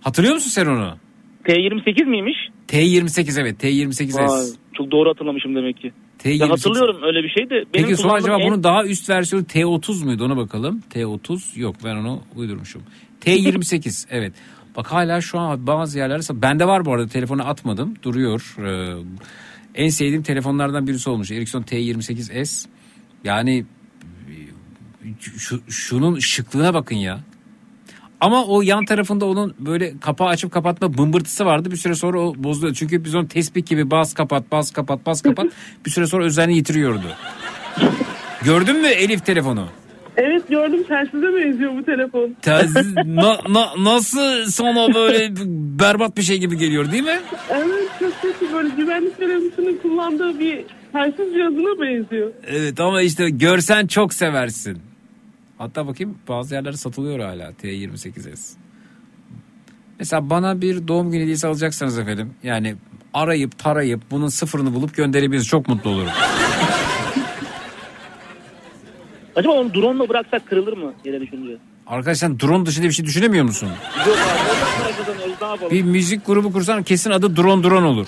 Hatırlıyor 0.01 0.35
musun 0.35 0.49
sen 0.49 0.66
onu? 0.66 0.98
T28 1.45 2.06
miymiş? 2.06 2.38
T28 2.67 3.41
evet 3.41 3.64
T28S. 3.64 4.27
Vay, 4.27 4.45
çok 4.74 4.91
doğru 4.91 5.09
hatırlamışım 5.09 5.56
demek 5.56 5.77
ki. 5.82 5.91
T28. 6.24 6.41
Ya 6.41 6.49
hatırlıyorum 6.49 6.98
öyle 7.03 7.24
bir 7.24 7.30
şey 7.30 7.49
de. 7.49 7.56
Benim 7.74 7.85
Peki 7.85 7.98
sonra 7.98 8.14
acaba 8.14 8.41
en- 8.41 8.48
bunun 8.48 8.64
daha 8.64 8.85
üst 8.85 9.09
versiyonu 9.09 9.45
T30 9.45 10.06
muydu 10.06 10.25
ona 10.25 10.38
bakalım. 10.38 10.83
T30 10.93 11.59
yok 11.59 11.75
ben 11.83 11.95
onu 11.95 12.22
uydurmuşum. 12.35 12.83
T28 13.22 14.07
evet. 14.11 14.33
Bak 14.77 14.91
hala 14.91 15.22
şu 15.22 15.40
an 15.40 15.67
bazı 15.67 15.98
yerlerde 15.98 16.41
bende 16.41 16.67
var 16.67 16.85
bu 16.85 16.93
arada 16.93 17.07
telefonu 17.07 17.48
atmadım 17.48 17.93
duruyor. 18.03 18.56
Ee, 18.59 19.03
en 19.77 19.89
sevdiğim 19.89 20.23
telefonlardan 20.23 20.88
birisi 20.88 21.09
olmuş 21.09 21.31
Ericsson 21.31 21.61
T28s. 21.61 22.65
Yani 23.23 23.65
şu, 25.19 25.61
şunun 25.69 26.19
şıklığına 26.19 26.73
bakın 26.73 26.95
ya. 26.95 27.19
Ama 28.19 28.45
o 28.45 28.61
yan 28.61 28.85
tarafında 28.85 29.25
onun 29.25 29.56
böyle 29.59 29.99
kapağı 29.99 30.27
açıp 30.27 30.51
kapatma 30.51 30.97
bımbırtısı 30.97 31.45
vardı. 31.45 31.72
Bir 31.72 31.77
süre 31.77 31.95
sonra 31.95 32.19
o 32.19 32.35
bozuluyor. 32.38 32.75
Çünkü 32.75 33.03
biz 33.03 33.15
onu 33.15 33.27
tespih 33.27 33.65
gibi 33.65 33.91
bas 33.91 34.14
kapat 34.14 34.51
bas 34.51 34.72
kapat 34.72 35.06
bas 35.06 35.22
kapat 35.22 35.47
bir 35.85 35.91
süre 35.91 36.07
sonra 36.07 36.25
özelliğini 36.25 36.57
yitiriyordu. 36.57 37.07
Gördün 38.43 38.81
mü 38.81 38.88
Elif 38.88 39.25
telefonu? 39.25 39.67
Evet 40.17 40.47
gördüm 40.49 40.83
tersize 40.87 41.27
benziyor 41.35 41.75
bu 41.77 41.83
telefon. 41.83 42.35
Telsiz 42.41 42.95
na- 43.05 43.39
na- 43.49 43.83
nasıl 43.83 44.45
sana 44.45 44.93
böyle 44.93 45.29
berbat 45.79 46.17
bir 46.17 46.21
şey 46.21 46.37
gibi 46.37 46.57
geliyor 46.57 46.91
değil 46.91 47.03
mi? 47.03 47.19
Evet 47.49 47.89
çok 47.99 48.21
kötü 48.21 48.53
böyle 48.53 48.69
güvenlik 48.69 49.17
görevlisinin 49.19 49.77
kullandığı 49.77 50.39
bir 50.39 50.65
telsiz 50.93 51.33
cihazına 51.33 51.81
benziyor. 51.81 52.31
Evet 52.47 52.79
ama 52.79 53.01
işte 53.01 53.29
görsen 53.29 53.87
çok 53.87 54.13
seversin. 54.13 54.77
Hatta 55.57 55.87
bakayım 55.87 56.17
bazı 56.27 56.55
yerlerde 56.55 56.77
satılıyor 56.77 57.19
hala 57.19 57.51
T28S. 57.51 58.53
Mesela 59.99 60.29
bana 60.29 60.61
bir 60.61 60.87
doğum 60.87 61.11
günü 61.11 61.21
hediyesi 61.23 61.47
alacaksanız 61.47 61.99
efendim 61.99 62.33
yani 62.43 62.75
arayıp 63.13 63.57
tarayıp 63.59 64.01
bunun 64.11 64.27
sıfırını 64.27 64.73
bulup 64.73 64.95
gönderebiliriz 64.95 65.47
çok 65.47 65.67
mutlu 65.67 65.89
olurum. 65.89 66.09
Acaba 69.38 69.53
onu 69.53 69.74
drone'la 69.74 70.09
bıraksak 70.09 70.48
kırılır 70.48 70.74
mı 70.77 70.93
yere 71.06 71.22
düşünce? 71.22 71.57
Arkadaşlar 71.88 72.40
drone 72.40 72.66
dışında 72.66 72.88
bir 72.88 72.91
şey 72.91 73.06
düşünemiyor 73.06 73.45
musun? 73.45 73.69
Yok 74.07 74.17
abi 74.17 75.41
ne 75.41 75.48
yapalım? 75.48 75.72
Bir 75.72 75.83
müzik 75.83 76.25
grubu 76.25 76.51
kursan 76.51 76.83
kesin 76.83 77.11
adı 77.11 77.35
drone 77.35 77.64
drone 77.64 77.85
olur. 77.85 78.07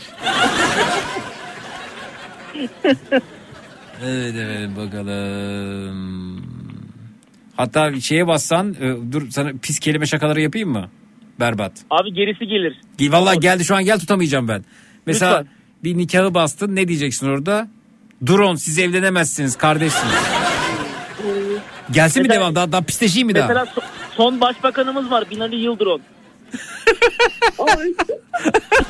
evet 4.03 4.35
evet 4.35 4.69
bakalım. 4.77 6.41
Hatta 7.55 7.93
bir 7.93 8.01
şeye 8.01 8.27
bassan 8.27 8.75
e, 8.81 9.11
dur 9.11 9.29
sana 9.29 9.51
pis 9.61 9.79
kelime 9.79 10.05
şakaları 10.05 10.41
yapayım 10.41 10.69
mı? 10.69 10.89
Berbat. 11.39 11.71
Abi 11.89 12.13
gerisi 12.13 12.47
gelir. 12.47 12.81
Vallahi 13.01 13.39
geldi 13.39 13.65
şu 13.65 13.75
an 13.75 13.85
gel 13.85 13.99
tutamayacağım 13.99 14.47
ben. 14.47 14.65
Mesela 15.05 15.37
Lütfen. 15.39 15.53
bir 15.83 15.97
nikahı 15.97 16.33
bastın 16.33 16.75
ne 16.75 16.87
diyeceksin 16.87 17.27
orada? 17.27 17.67
Drone 18.27 18.57
siz 18.57 18.79
evlenemezsiniz 18.79 19.55
kardeşsiniz. 19.55 20.15
Gelsin 21.93 22.21
mi 22.21 22.27
Mesela- 22.27 22.41
devam 22.41 22.55
daha, 22.55 22.71
daha 22.71 22.81
pisleşeyim 22.81 23.27
mi 23.27 23.35
daha? 23.35 23.47
Mesela 23.47 23.65
so- 23.65 23.83
son 24.17 24.41
başbakanımız 24.41 25.11
var 25.11 25.23
Binali 25.31 25.55
Yıldırım. 25.55 26.01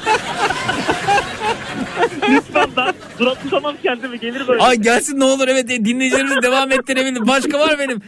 Lütfen 2.29 2.69
ben 2.77 2.93
durak 3.19 3.43
tutamam 3.43 3.75
kendimi 3.83 4.19
gelir 4.19 4.47
böyle. 4.47 4.63
Ay 4.63 4.75
gelsin 4.75 5.19
ne 5.19 5.23
olur 5.23 5.47
evet 5.47 5.71
e, 5.71 5.85
dinleyicilerimiz 5.85 6.43
devam 6.43 6.71
ettirebilir. 6.71 7.27
Başka 7.27 7.59
var 7.59 7.75
benim. 7.79 8.01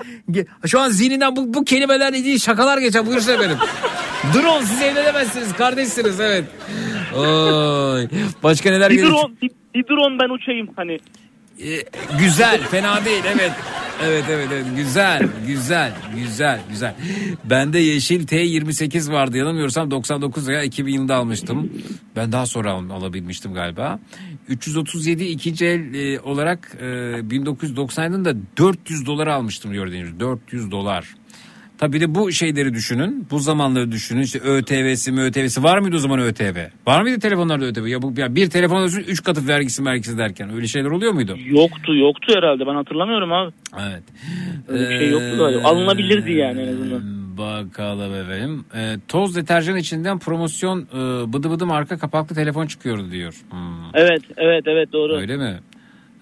Şu 0.68 0.80
an 0.80 0.90
zihninden 0.90 1.36
bu, 1.36 1.54
bu 1.54 1.64
kelimelerle 1.66 2.18
ilgili 2.18 2.40
şakalar 2.40 2.78
geçer. 2.78 3.06
Buyursun 3.06 3.34
efendim. 3.34 3.58
Drone 4.34 4.66
siz 4.66 4.82
evlenemezsiniz 4.82 5.54
kardeşsiniz 5.54 6.20
evet. 6.20 6.46
Oy. 7.18 8.08
Başka 8.44 8.70
neler 8.72 8.90
Bir 8.90 8.96
geliyor? 8.96 9.12
drone, 9.12 9.34
bir, 9.42 9.52
bir 9.76 9.88
drone 9.88 10.20
ben 10.20 10.30
uçayım 10.30 10.70
hani. 10.76 11.00
Güzel 12.20 12.62
fena 12.68 13.06
değil 13.06 13.24
evet. 13.36 13.52
Evet 14.04 14.24
evet 14.30 14.48
evet 14.54 14.66
güzel 14.76 15.28
güzel 15.48 15.94
güzel 16.16 16.62
güzel. 16.70 16.96
Bende 17.44 17.80
yeşil 17.80 18.28
T28 18.28 19.12
vardı 19.12 19.38
yanılmıyorsam 19.38 19.92
99 19.92 20.48
veya 20.48 20.64
2000 20.64 20.94
yılında 20.94 21.16
almıştım. 21.16 21.72
Ben 22.16 22.32
daha 22.32 22.46
sonra 22.46 22.72
al- 22.72 22.90
alabilmiştim 22.90 23.54
galiba. 23.54 24.00
337 24.48 25.24
ikinci 25.24 25.66
el 25.66 25.94
e, 25.94 26.20
olarak 26.20 26.72
e, 26.80 26.84
1997'de 26.86 28.26
da 28.26 28.38
400 28.58 29.06
dolara 29.06 29.34
almıştım 29.36 29.74
gördüğünüz 29.74 30.20
400 30.20 30.72
dolar. 30.72 31.06
Tabii 31.82 31.94
bir 31.94 32.02
de 32.02 32.16
bu 32.16 32.32
şeyleri 32.32 32.74
düşünün. 32.74 33.28
Bu 33.32 33.40
zamanları 33.40 33.92
düşünün. 33.92 34.22
İşte 34.22 34.40
ÖTV'si 34.40 35.12
mi 35.12 35.22
ÖTV'si 35.22 35.64
var 35.64 35.78
mıydı 35.78 35.96
o 35.96 36.00
zaman 36.00 36.20
ÖTV? 36.20 36.58
Var 36.88 37.02
mıydı 37.02 37.20
telefonlarda 37.20 37.66
ÖTV? 37.66 37.88
Ya 37.88 38.02
bu 38.02 38.14
ya 38.18 38.36
bir 38.36 38.50
telefon 38.50 38.76
alıyorsun 38.76 39.00
3 39.08 39.24
katı 39.24 39.48
vergisi 39.48 39.86
vergisi 39.86 40.18
derken 40.18 40.54
öyle 40.54 40.68
şeyler 40.68 40.90
oluyor 40.90 41.12
muydu? 41.14 41.38
Yoktu 41.46 41.96
yoktu 41.96 42.34
herhalde 42.36 42.68
ben 42.68 42.76
hatırlamıyorum 42.76 43.32
abi. 43.34 43.52
Evet. 43.82 44.04
Öyle 44.68 44.90
bir 44.90 44.98
şey 45.00 45.10
yoktu 45.10 45.38
galiba. 45.38 45.68
Alınabilirdi 45.68 46.32
yani 46.32 46.62
en 46.62 46.68
azından. 46.68 47.02
Bakalım 47.38 48.14
efendim. 48.14 48.66
Ee, 48.76 48.96
toz 49.08 49.36
deterjan 49.36 49.78
içinden 49.78 50.20
promosyon 50.20 50.80
e, 50.82 51.34
bıdı 51.34 51.52
bıdı 51.52 51.66
marka 51.66 51.98
kapaklı 51.98 52.36
telefon 52.36 52.68
çıkıyordu 52.68 53.12
diyor. 53.12 53.34
Hmm, 53.52 53.60
Evet 53.94 54.22
evet 54.38 54.64
evet 54.68 54.94
doğru. 54.94 55.16
Öyle 55.16 55.38
mi? 55.38 55.60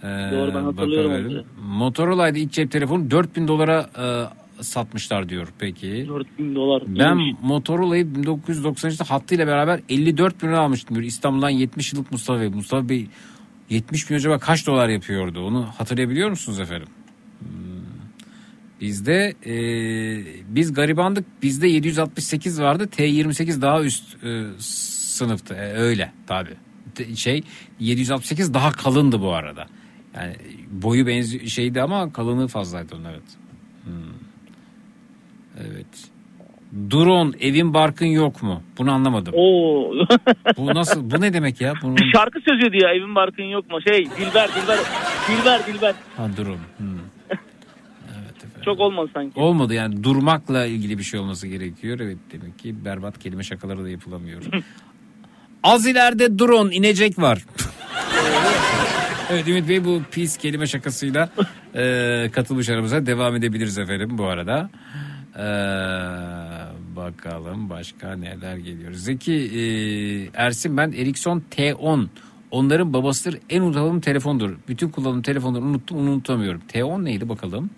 Ee, 0.03 0.07
Doğru, 0.07 0.51
ben 0.55 0.63
hatırlıyorum. 0.63 1.45
Motorola'ydı 1.61 2.39
ilk 2.39 2.51
cep 2.51 2.71
telefonu 2.71 3.11
4000 3.11 3.47
dolara 3.47 3.89
e, 3.97 4.05
satmışlar 4.61 5.29
diyor 5.29 5.47
peki. 5.59 6.05
4000 6.07 6.55
dolar. 6.55 6.83
Ben 6.87 7.17
iyiymiş. 7.17 7.41
Motorola'yı 7.43 8.05
1993'te 8.05 9.03
hattıyla 9.03 9.47
beraber 9.47 9.79
54 9.89 10.43
bin 10.43 10.47
lira 10.47 10.59
almıştım 10.59 10.95
diyor. 10.95 11.07
İstanbul'dan 11.07 11.49
70 11.49 11.93
yıllık 11.93 12.11
Mustafa 12.11 12.39
Bey. 12.39 12.49
Mustafa 12.49 12.89
Bey 12.89 13.07
70 13.69 14.09
bin 14.09 14.15
acaba 14.15 14.39
kaç 14.39 14.67
dolar 14.67 14.89
yapıyordu? 14.89 15.45
Onu 15.45 15.65
hatırlayabiliyor 15.77 16.29
musunuz 16.29 16.59
efendim? 16.59 16.87
Hmm. 17.39 17.49
Bizde 18.81 19.35
e, 19.45 19.55
biz 20.55 20.73
garibandık. 20.73 21.25
Bizde 21.43 21.67
768 21.67 22.61
vardı. 22.61 22.89
T28 22.97 23.61
daha 23.61 23.83
üst 23.83 24.23
e, 24.23 24.43
sınıftı. 24.59 25.53
E, 25.53 25.73
öyle 25.73 26.11
tabi. 26.27 26.49
Şey 27.15 27.43
768 27.79 28.53
daha 28.53 28.71
kalındı 28.71 29.21
bu 29.21 29.33
arada. 29.33 29.67
Yani 30.15 30.35
boyu 30.71 31.07
benzi 31.07 31.49
şeydi 31.49 31.81
ama 31.81 32.13
kalınlığı 32.13 32.47
fazlaydı 32.47 32.95
onun 32.95 33.05
evet. 33.05 33.23
Hmm. 33.83 34.28
Evet. 35.59 36.09
Drone 36.91 37.37
evin 37.39 37.73
barkın 37.73 38.05
yok 38.05 38.43
mu? 38.43 38.63
Bunu 38.77 38.91
anlamadım. 38.91 39.33
Oo. 39.37 39.93
Bu 40.57 40.65
nasıl 40.75 41.11
bu 41.11 41.21
ne 41.21 41.33
demek 41.33 41.61
ya? 41.61 41.73
Bunun... 41.81 41.97
Şarkı 42.15 42.39
sözüydü 42.39 42.77
ya 42.83 42.89
evin 42.93 43.15
barkın 43.15 43.43
yok 43.43 43.71
mu? 43.71 43.77
Şey 43.87 44.05
Dilber 44.05 44.49
Dilber 44.55 44.79
Dilber 45.29 45.67
Dilber. 45.67 45.95
Ha 46.17 46.27
drone. 46.37 46.57
Hmm. 46.77 46.99
Çok 48.65 48.79
olmadı 48.79 49.09
sanki. 49.13 49.39
Olmadı 49.39 49.73
yani 49.73 50.03
durmakla 50.03 50.65
ilgili 50.65 50.97
bir 50.97 51.03
şey 51.03 51.19
olması 51.19 51.47
gerekiyor. 51.47 51.99
Evet 51.99 52.17
demek 52.31 52.59
ki 52.59 52.85
berbat 52.85 53.19
kelime 53.19 53.43
şakaları 53.43 53.83
da 53.83 53.89
yapılamıyor. 53.89 54.43
Az 55.63 55.87
ileride 55.87 56.39
drone 56.39 56.75
inecek 56.75 57.19
var. 57.19 57.45
evet 59.29 59.47
Ümit 59.47 59.69
Bey 59.69 59.85
bu 59.85 60.01
pis 60.11 60.37
kelime 60.37 60.67
şakasıyla 60.67 61.29
e, 61.75 62.29
katılmış 62.31 62.69
aramıza 62.69 63.05
devam 63.05 63.35
edebiliriz 63.35 63.77
efendim 63.77 64.17
bu 64.17 64.25
arada. 64.25 64.69
E, 65.39 65.45
bakalım 66.95 67.69
başka 67.69 68.15
neler 68.15 68.57
geliyor. 68.57 68.93
Zeki 68.93 69.33
e, 69.33 69.61
Ersin 70.33 70.77
ben 70.77 70.91
Ericsson 70.91 71.43
T10 71.51 72.07
onların 72.51 72.93
babasıdır 72.93 73.39
en 73.49 73.61
unutalım 73.61 74.01
telefondur. 74.01 74.55
Bütün 74.67 74.89
kullanım 74.89 75.21
telefonları 75.21 75.63
unuttum 75.63 75.97
unutamıyorum. 75.97 76.61
T10 76.73 77.05
neydi 77.05 77.29
bakalım. 77.29 77.69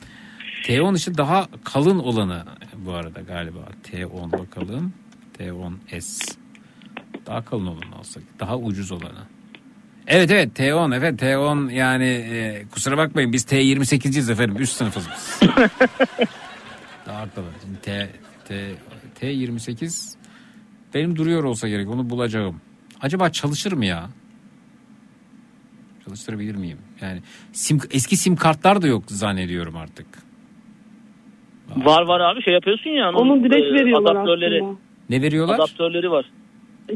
T10 0.64 0.98
işte 0.98 1.18
daha 1.18 1.48
kalın 1.64 2.00
olanı 2.00 2.44
bu 2.86 2.92
arada 2.94 3.22
galiba. 3.22 3.60
T10 3.92 4.32
bakalım. 4.32 4.94
T10S. 5.40 6.38
Daha 7.26 7.46
kalın 7.46 7.66
olanı 7.66 7.96
alsak. 8.00 8.24
Daha 8.40 8.58
ucuz 8.58 8.92
olanı. 8.92 9.28
Evet 10.08 10.32
evet 10.32 10.60
T10 10.60 10.96
evet 10.96 11.22
T10 11.22 11.74
yani 11.74 12.06
e, 12.06 12.66
kusura 12.72 12.98
bakmayın 12.98 13.34
biz 13.34 13.44
T28'ciyiz 13.44 14.32
efendim 14.32 14.56
üst 14.60 14.76
sınıfız 14.76 15.08
biz. 15.10 15.50
Kalın. 17.36 17.48
Şimdi 17.62 17.82
T, 17.82 18.10
T, 18.48 18.72
T28 19.22 20.18
benim 20.94 21.16
duruyor 21.16 21.44
olsa 21.44 21.68
gerek 21.68 21.90
onu 21.90 22.10
bulacağım. 22.10 22.62
Acaba 23.02 23.30
çalışır 23.30 23.72
mı 23.72 23.86
ya? 23.86 24.10
Çalıştırabilir 26.06 26.56
miyim? 26.56 26.78
Yani 27.02 27.20
sim, 27.52 27.80
eski 27.92 28.18
sim 28.18 28.36
kartlar 28.36 28.82
da 28.82 28.88
yok 28.88 29.04
zannediyorum 29.08 29.78
artık. 29.78 30.08
Var 31.76 32.02
var 32.02 32.20
abi 32.20 32.44
şey 32.44 32.54
yapıyorsun 32.54 32.90
ya. 32.90 33.12
Onu 33.12 33.44
direkt 33.44 33.66
e, 33.66 33.74
veriyorlar 33.74 34.16
adaptörleri, 34.16 34.64
aslında. 34.64 34.78
Ne 35.10 35.22
veriyorlar? 35.22 35.56
Adaptörleri 35.56 36.12
var. 36.12 36.26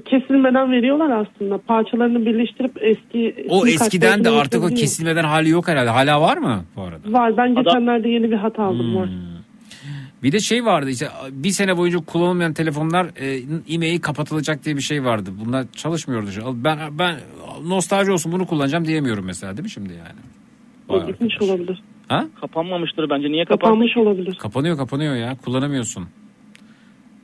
Kesilmeden 0.06 0.72
veriyorlar 0.72 1.10
aslında. 1.10 1.58
Parçalarını 1.58 2.26
birleştirip 2.26 2.78
eski... 2.82 3.46
O 3.50 3.60
sim 3.60 3.68
eskiden 3.68 4.24
de 4.24 4.30
artık 4.30 4.64
o 4.64 4.68
kesilmeden 4.68 5.24
hali 5.24 5.50
yok 5.50 5.68
herhalde. 5.68 5.90
Hala 5.90 6.22
var 6.22 6.38
mı 6.38 6.66
bu 6.76 6.82
arada? 6.82 7.14
Var. 7.14 7.38
Ben 7.38 7.56
geçenlerde 7.56 8.10
yeni 8.10 8.32
bir 8.32 8.38
hat 8.38 8.60
aldım. 8.60 8.88
Hmm. 8.88 8.96
Var. 8.96 9.10
Bir 10.26 10.32
de 10.32 10.40
şey 10.40 10.66
vardı 10.66 10.90
işte 10.90 11.10
bir 11.32 11.50
sene 11.50 11.78
boyunca 11.78 12.00
kullanılmayan 12.00 12.54
telefonlar 12.54 13.08
e, 13.16 13.42
e-mail 13.74 14.02
kapatılacak 14.02 14.66
diye 14.66 14.76
bir 14.76 14.82
şey 14.82 15.04
vardı. 15.04 15.30
Bunlar 15.46 15.66
çalışmıyordu. 15.76 16.30
Ben 16.56 16.80
ben 17.00 17.16
nostalji 17.64 18.12
olsun 18.12 18.32
bunu 18.32 18.48
kullanacağım 18.48 18.86
diyemiyorum 18.86 19.26
mesela 19.26 19.58
değil 19.58 19.64
mi 19.64 19.70
şimdi 19.70 19.94
yani? 19.94 20.20
O 20.90 21.08
gitmiş 21.08 21.42
olabilir. 21.42 21.84
Ha? 22.08 22.26
Kapanmamıştır 22.42 23.10
bence. 23.10 23.28
Niye? 23.28 23.46
Kapanmış 23.46 23.98
olabilir. 23.98 24.36
Kapanıyor 24.36 24.78
kapanıyor 24.78 25.16
ya 25.16 25.38
kullanamıyorsun. 25.46 26.08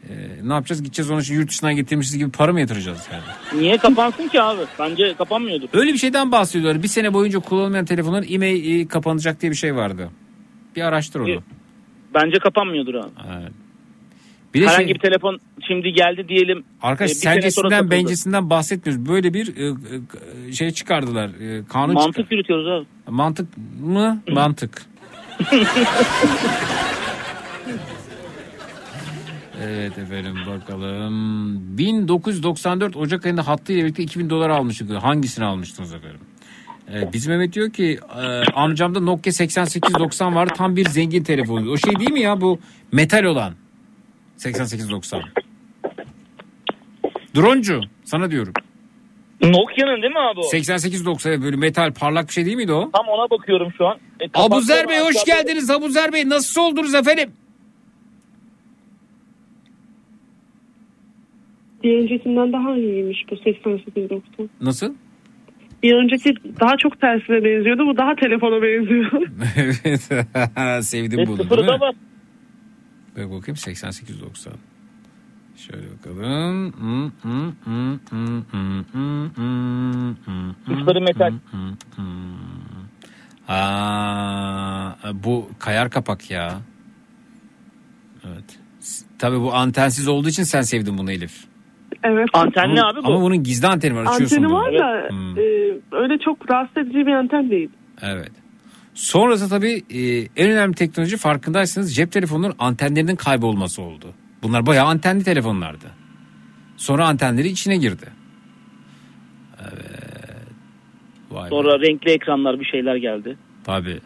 E, 0.09 0.13
ne 0.43 0.53
yapacağız? 0.53 0.83
Gideceğiz 0.83 1.11
onu 1.11 1.21
yurt 1.29 1.49
dışından 1.49 1.75
getirmişiz 1.75 2.17
gibi 2.17 2.31
para 2.31 2.53
mı 2.53 2.59
yatıracağız 2.59 3.07
yani? 3.11 3.61
Niye 3.61 3.77
kapansın 3.77 4.27
ki 4.27 4.41
abi? 4.41 4.61
Bence 4.79 5.13
kapanmıyordur. 5.17 5.67
Öyle 5.73 5.93
bir 5.93 5.97
şeyden 5.97 6.31
bahsediyorlar. 6.31 6.83
Bir 6.83 6.87
sene 6.87 7.13
boyunca 7.13 7.39
kullanılmayan 7.39 7.85
telefonların 7.85 8.27
e-mail 8.29 8.81
e, 8.81 8.87
kapanacak 8.87 9.41
diye 9.41 9.51
bir 9.51 9.57
şey 9.57 9.75
vardı. 9.75 10.09
Bir 10.75 10.81
araştır 10.81 11.19
onu. 11.19 11.43
Bence 12.13 12.39
kapanmıyordur 12.39 12.95
abi. 12.95 13.09
Evet. 13.39 13.51
Bir 14.53 14.61
de 14.61 14.67
Herhangi 14.67 14.85
şey- 14.85 14.95
bir 14.95 14.99
telefon 14.99 15.39
şimdi 15.67 15.93
geldi 15.93 16.27
diyelim. 16.27 16.63
Arkadaş 16.81 17.11
e, 17.11 17.15
sencesinden 17.15 17.91
bencesinden 17.91 18.49
bahsetmiyoruz. 18.49 19.09
Böyle 19.09 19.33
bir 19.33 19.57
e, 19.57 19.75
e, 20.47 20.51
şey 20.51 20.71
çıkardılar. 20.71 21.29
E, 21.29 21.65
kanun 21.65 21.93
Mantık 21.93 22.15
çıkar- 22.15 22.31
yürütüyoruz 22.35 22.67
abi. 22.67 22.85
Mantık 23.15 23.47
mı? 23.81 24.21
Mantık. 24.31 24.85
Evet 29.63 29.97
efendim 29.97 30.35
bakalım. 30.47 31.77
1994 31.77 32.97
Ocak 32.97 33.25
ayında 33.25 33.47
hattıyla 33.47 33.83
birlikte 33.83 34.03
2000 34.03 34.29
dolar 34.29 34.49
almıştık. 34.49 34.91
Hangisini 34.91 35.45
almıştınız 35.45 35.93
efendim? 35.93 36.19
Ee, 36.93 37.13
bizim 37.13 37.31
Mehmet 37.31 37.53
diyor 37.53 37.69
ki 37.71 37.99
e, 38.21 38.21
amcamda 38.53 38.99
Nokia 38.99 39.31
8890 39.31 40.35
var 40.35 40.47
tam 40.47 40.75
bir 40.75 40.85
zengin 40.89 41.23
telefonu. 41.23 41.71
O 41.71 41.77
şey 41.77 41.95
değil 41.99 42.11
mi 42.11 42.19
ya 42.21 42.41
bu 42.41 42.59
metal 42.91 43.23
olan 43.23 43.53
8890. 44.37 45.21
Droncu 47.35 47.81
sana 48.03 48.31
diyorum. 48.31 48.53
Nokia'nın 49.41 50.01
değil 50.01 50.13
mi 50.13 50.19
abi 50.19 50.39
o? 50.39 50.43
8890 50.43 51.41
böyle 51.43 51.55
metal 51.55 51.93
parlak 51.93 52.27
bir 52.27 52.33
şey 52.33 52.45
değil 52.45 52.57
miydi 52.57 52.71
o? 52.73 52.91
Tam 52.91 53.07
ona 53.07 53.29
bakıyorum 53.29 53.73
şu 53.77 53.87
an. 53.87 53.97
E, 54.19 54.25
Abuzer 54.33 54.89
Bey 54.89 54.99
hoş 54.99 55.25
geldiniz 55.25 55.69
Abuzer 55.69 56.13
Bey 56.13 56.29
nasıl 56.29 56.61
oldunuz 56.61 56.95
efendim? 56.95 57.31
Öncesinden 61.83 62.53
daha 62.53 62.77
iyiymiş 62.77 63.25
bu 63.31 63.37
8890. 63.37 64.49
Nasıl? 64.61 64.93
bir 65.83 65.95
önceki 65.95 66.35
daha 66.59 66.77
çok 66.77 67.01
tersine 67.01 67.43
benziyordu. 67.43 67.85
Bu 67.87 67.97
daha 67.97 68.15
telefona 68.15 68.61
benziyor. 68.61 69.11
evet. 69.85 70.85
Sevdim 70.85 71.27
bunu. 71.27 71.37
Sıfırı 71.37 71.67
da 71.67 71.79
var. 71.79 71.95
Bak 73.17 73.31
bakayım 73.31 73.55
88 73.55 74.21
90. 74.21 74.53
Şöyle 75.55 75.85
bakalım. 75.97 76.73
Üstleri 80.69 80.99
metal. 80.99 81.33
Aa, 83.47 84.93
bu 85.13 85.49
kayar 85.59 85.89
kapak 85.89 86.31
ya. 86.31 86.61
Evet. 88.27 88.59
Tabii 89.19 89.39
bu 89.39 89.53
antensiz 89.53 90.07
olduğu 90.07 90.29
için 90.29 90.43
sen 90.43 90.61
sevdin 90.61 90.97
bunu 90.97 91.11
Elif 91.11 91.50
evet. 92.03 92.29
Antenli 92.33 92.81
ama, 92.81 92.89
abi 92.89 93.03
bu. 93.03 93.07
Ama 93.07 93.21
bunun 93.21 93.43
gizli 93.43 93.67
anteni 93.67 93.95
var. 93.95 94.01
Açıyorsun 94.05 94.35
Anteni 94.35 94.45
bunu. 94.45 94.53
var 94.53 94.73
da 94.73 95.09
Hmm. 95.09 95.37
e, 95.37 95.41
öyle 95.91 96.17
çok 96.25 96.51
rahatsız 96.51 96.77
edici 96.77 96.97
bir 97.05 97.11
anten 97.11 97.49
değil. 97.49 97.69
Evet. 98.01 98.31
Sonrası 98.93 99.49
tabii 99.49 99.83
e, 99.89 100.27
en 100.37 100.51
önemli 100.51 100.75
teknoloji 100.75 101.17
farkındaysanız 101.17 101.95
cep 101.95 102.11
telefonunun 102.11 102.53
antenlerinin 102.59 103.15
kaybolması 103.15 103.81
oldu. 103.81 104.13
Bunlar 104.43 104.65
bayağı 104.65 104.85
antenli 104.87 105.23
telefonlardı. 105.23 105.85
Sonra 106.77 107.05
antenleri 107.07 107.47
içine 107.47 107.77
girdi. 107.77 108.05
Evet. 109.61 110.01
Vay 111.31 111.45
be. 111.45 111.49
Sonra 111.49 111.79
renkli 111.79 112.11
ekranlar 112.11 112.59
bir 112.59 112.65
şeyler 112.65 112.95
geldi. 112.95 113.37
Tabii. 113.63 113.99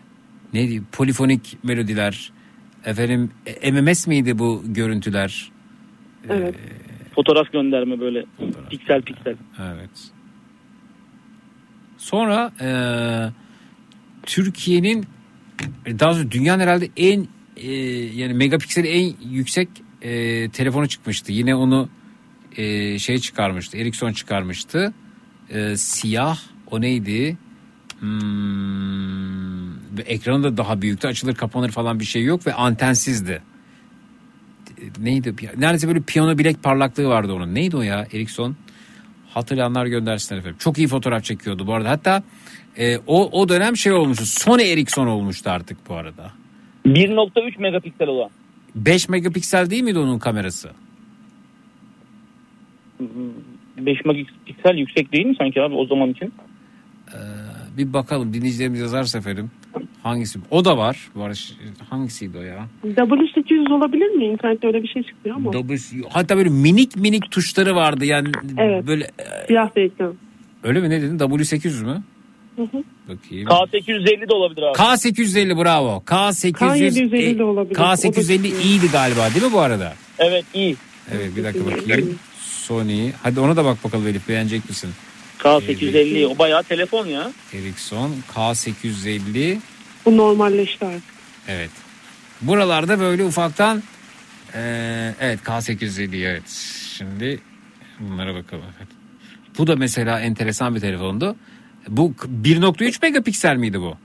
Ne 0.54 0.62
diyeyim, 0.62 0.88
polifonik 0.92 1.58
melodiler. 1.64 2.32
Efendim 2.86 3.32
e, 3.62 3.72
MMS 3.72 4.08
miydi 4.08 4.40
bu 4.40 4.64
görüntüler? 4.66 5.52
Evet. 6.30 6.56
Fotoğraf 7.16 7.52
gönderme 7.52 8.00
böyle 8.00 8.26
piksel 8.70 9.02
piksel. 9.02 9.36
Evet. 9.60 9.90
Sonra 11.98 12.52
e, 12.62 12.70
Türkiye'nin 14.24 15.06
e, 15.86 16.00
daha 16.00 16.12
doğrusu 16.12 16.32
dünyanın 16.32 16.60
herhalde 16.60 16.90
en 16.98 17.28
e, 17.58 17.72
yani 18.16 18.34
megapikseli 18.34 18.88
en 18.88 19.14
yüksek 19.30 19.70
e, 20.02 20.50
telefonu 20.50 20.88
çıkmıştı. 20.88 21.32
Yine 21.32 21.56
onu 21.56 21.90
e, 22.58 23.00
şey 23.00 23.18
çıkarmıştı. 23.18 23.78
Ericsson 23.78 24.14
çıkarmıştı. 24.14 24.94
E, 25.50 25.78
siyah 25.78 26.38
o 26.72 26.82
neydi? 26.82 27.38
Hmm, 28.00 29.70
ekranı 30.06 30.44
da 30.44 30.58
daha 30.58 30.82
büyüktü. 30.82 31.08
Açılır 31.08 31.36
kapanır 31.36 31.72
falan 31.72 32.00
bir 32.00 32.06
şey 32.06 32.24
yok 32.24 32.48
ve 32.48 32.54
antensizdi. 32.54 33.42
Neydi? 35.00 35.36
Neredeyse 35.58 35.88
böyle 35.88 36.02
piyano 36.02 36.38
bilek 36.38 36.64
parlaklığı 36.64 37.08
vardı 37.08 37.34
onun. 37.34 37.56
Neydi 37.56 37.78
o 37.78 37.82
ya 37.82 38.08
Ericsson? 38.14 38.56
Hatırlayanlar 39.30 39.86
göndersinler 39.86 40.40
efendim. 40.40 40.58
Çok 40.60 40.78
iyi 40.78 40.88
fotoğraf 40.88 41.24
çekiyordu 41.24 41.68
bu 41.68 41.74
arada. 41.74 41.90
Hatta 41.90 42.24
e, 42.78 42.98
o 43.08 43.42
o 43.42 43.50
dönem 43.50 43.78
şey 43.78 43.94
olmuştu. 43.94 44.26
Sony 44.26 44.72
Ericsson 44.72 45.08
olmuştu 45.08 45.50
artık 45.50 45.78
bu 45.90 45.96
arada. 45.96 46.32
1.3 46.86 47.62
megapiksel 47.62 48.08
olan. 48.08 48.30
5 48.76 49.10
megapiksel 49.10 49.70
değil 49.70 49.84
miydi 49.84 50.00
onun 50.00 50.20
kamerası? 50.20 50.72
5 53.78 54.06
megapiksel 54.06 54.78
yüksek 54.78 55.12
değil 55.12 55.26
mi 55.26 55.36
sanki 55.38 55.62
abi 55.62 55.76
o 55.76 55.86
zaman 55.86 56.10
için? 56.10 56.34
Bir 57.78 57.94
bakalım 57.94 58.34
dinleyicilerimiz 58.34 58.80
yazarsa 58.80 59.18
efendim. 59.18 59.52
Hangisi? 60.04 60.40
O 60.52 60.66
da 60.66 60.78
var. 60.78 61.10
Barış 61.16 61.54
hangisiydi 61.90 62.38
o 62.38 62.42
ya? 62.42 62.68
W800 62.86 63.74
olabilir 63.74 64.08
mi? 64.10 64.26
İnternette 64.26 64.68
öyle 64.68 64.84
bir 64.84 64.88
şey 64.88 65.04
çıkıyor 65.04 65.36
ama. 65.36 65.52
W- 65.52 66.04
Hatta 66.10 66.38
böyle 66.38 66.50
minik 66.50 66.96
minik 66.96 67.32
tuşları 67.32 67.76
vardı 67.76 68.06
yani 68.06 68.30
Evet. 68.58 68.88
böyle 68.88 69.08
Siyah 69.48 69.76
bir 69.76 69.82
ekran. 69.82 70.14
öyle 70.64 70.80
mi 70.80 70.90
ne 70.90 71.02
dedin 71.02 71.18
W800 71.18 71.84
mü? 71.84 72.04
Hı 72.56 72.62
hı. 72.62 72.84
Bakayım. 73.10 73.48
K850 73.48 74.30
de 74.30 74.34
olabilir 74.34 74.62
abi. 74.64 74.78
K850 74.78 75.64
bravo. 75.64 76.04
K800 76.06 76.52
K750 76.54 77.40
de 77.40 77.44
olabilir. 77.44 77.76
K850 77.76 78.62
iyiydi 78.64 78.92
galiba 78.92 79.30
değil 79.34 79.46
mi 79.46 79.54
bu 79.54 79.60
arada? 79.60 79.94
Evet 80.20 80.46
iyi. 80.54 80.76
Evet 81.12 81.36
bir 81.38 81.44
dakika 81.44 81.66
bakayım. 81.66 82.20
Sony. 82.40 83.12
Hadi 83.24 83.40
ona 83.40 83.56
da 83.56 83.66
bak 83.66 83.78
bakalım 83.84 84.08
Elif 84.08 84.28
beğenecek 84.30 84.70
misin? 84.70 84.90
K850 85.56 86.26
o 86.26 86.38
bayağı 86.40 86.64
telefon 86.64 87.06
ya. 87.08 87.32
Ericsson 87.54 88.12
K850 88.36 89.58
Bu 90.06 90.18
normalleşti 90.18 90.86
artık. 90.86 91.04
evet. 91.48 91.70
Buralarda 92.42 93.00
böyle 93.00 93.24
ufaktan 93.24 93.84
eee, 94.56 95.14
evet 95.22 95.40
K850 95.46 96.26
evet. 96.28 96.50
Şimdi 96.98 97.40
bunlara 98.00 98.36
bakalım. 98.36 98.64
Evet. 98.78 98.88
Bu 99.58 99.68
da 99.68 99.76
mesela 99.76 100.20
enteresan 100.20 100.76
bir 100.76 100.80
telefondu. 100.80 101.36
Bu 101.88 102.14
1.3 102.44 103.00
megapiksel 103.02 103.56
miydi 103.58 103.82
bu? 103.82 103.98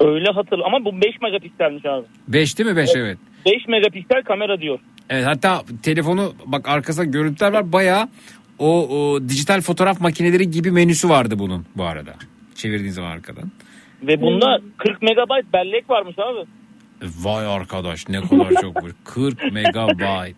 Öyle 0.00 0.30
hatırl 0.30 0.60
ama 0.66 0.84
bu 0.84 1.00
5 1.02 1.20
megapikselmiş 1.22 1.84
abi. 1.84 2.06
5 2.28 2.58
değil 2.58 2.70
mi 2.70 2.76
5 2.76 2.90
evet. 2.96 3.18
5 3.46 3.68
megapiksel 3.68 4.22
kamera 4.22 4.60
diyor. 4.60 4.78
Evet 5.10 5.26
hatta 5.26 5.62
telefonu 5.82 6.34
bak 6.46 6.68
arkasında 6.68 7.04
görüntüler 7.04 7.52
var 7.52 7.72
bayağı 7.72 8.08
o, 8.58 8.88
o 8.88 9.28
dijital 9.28 9.60
fotoğraf 9.60 10.00
makineleri 10.00 10.50
gibi 10.50 10.70
menüsü 10.70 11.08
vardı 11.08 11.38
bunun 11.38 11.66
bu 11.76 11.84
arada. 11.84 12.14
Çevirdiğin 12.54 12.92
zaman 12.92 13.10
arkadan. 13.10 13.50
Ve 14.02 14.20
bunda 14.20 14.60
40 14.78 15.02
megabayt 15.02 15.52
bellek 15.52 15.90
varmış 15.90 16.16
abi. 16.18 16.40
E, 17.02 17.06
Vay 17.22 17.46
arkadaş 17.46 18.08
ne 18.08 18.20
kadar 18.20 18.50
çokmuş. 18.60 18.92
40 19.04 19.52
megabayt. 19.52 20.36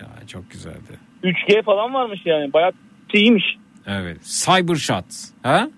Ya 0.00 0.08
çok 0.26 0.50
güzeldi. 0.50 0.98
3G 1.24 1.62
falan 1.62 1.94
varmış 1.94 2.20
yani. 2.24 2.52
Bayağı 2.52 2.72
iyiymiş. 3.14 3.44
Evet. 3.86 4.22
Cybershot. 4.24 5.04
Ha? 5.42 5.68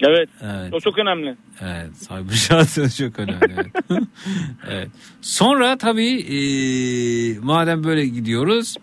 Evet. 0.00 0.28
Evet. 0.42 0.74
O 0.74 0.80
çok 0.80 0.98
önemli. 0.98 1.36
Evet. 1.60 1.90
Cybershot 2.08 2.96
çok 2.98 3.18
önemli. 3.18 3.40
Evet. 3.50 3.72
evet. 4.70 4.88
Sonra 5.20 5.78
tabii 5.78 6.20
e, 6.20 6.38
madem 7.42 7.84
böyle 7.84 8.06
gidiyoruz 8.06 8.76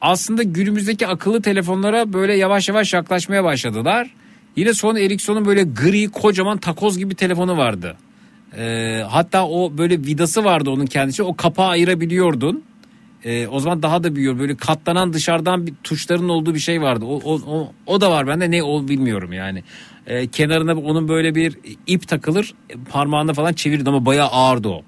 aslında 0.00 0.42
günümüzdeki 0.42 1.06
akıllı 1.06 1.42
telefonlara 1.42 2.12
böyle 2.12 2.34
yavaş 2.36 2.68
yavaş 2.68 2.94
yaklaşmaya 2.94 3.44
başladılar. 3.44 4.10
Yine 4.56 4.74
sonra 4.74 5.00
Ericsson'un 5.00 5.44
böyle 5.44 5.62
gri 5.62 6.08
kocaman 6.08 6.58
takoz 6.58 6.98
gibi 6.98 7.14
telefonu 7.14 7.56
vardı. 7.56 7.96
Ee, 8.58 9.02
hatta 9.08 9.46
o 9.48 9.78
böyle 9.78 9.98
vidası 9.98 10.44
vardı 10.44 10.70
onun 10.70 10.86
kendisi. 10.86 11.22
O 11.22 11.36
kapağı 11.36 11.68
ayırabiliyordun. 11.68 12.64
Ee, 13.24 13.46
o 13.46 13.60
zaman 13.60 13.82
daha 13.82 14.04
da 14.04 14.16
büyüyor. 14.16 14.38
Böyle 14.38 14.56
katlanan 14.56 15.12
dışarıdan 15.12 15.66
bir 15.66 15.74
tuşların 15.84 16.28
olduğu 16.28 16.54
bir 16.54 16.58
şey 16.58 16.82
vardı. 16.82 17.04
O, 17.04 17.20
o, 17.24 17.40
o, 17.56 17.72
o 17.86 18.00
da 18.00 18.10
var 18.10 18.26
bende 18.26 18.50
ne 18.50 18.62
o 18.62 18.88
bilmiyorum 18.88 19.32
yani. 19.32 19.62
Ee, 20.06 20.26
kenarına 20.26 20.74
onun 20.74 21.08
böyle 21.08 21.34
bir 21.34 21.58
ip 21.86 22.08
takılır. 22.08 22.54
Parmağında 22.90 23.34
falan 23.34 23.52
çevirirdi 23.52 23.90
ama 23.90 24.06
bayağı 24.06 24.28
ağırdı 24.28 24.68
o. 24.68 24.82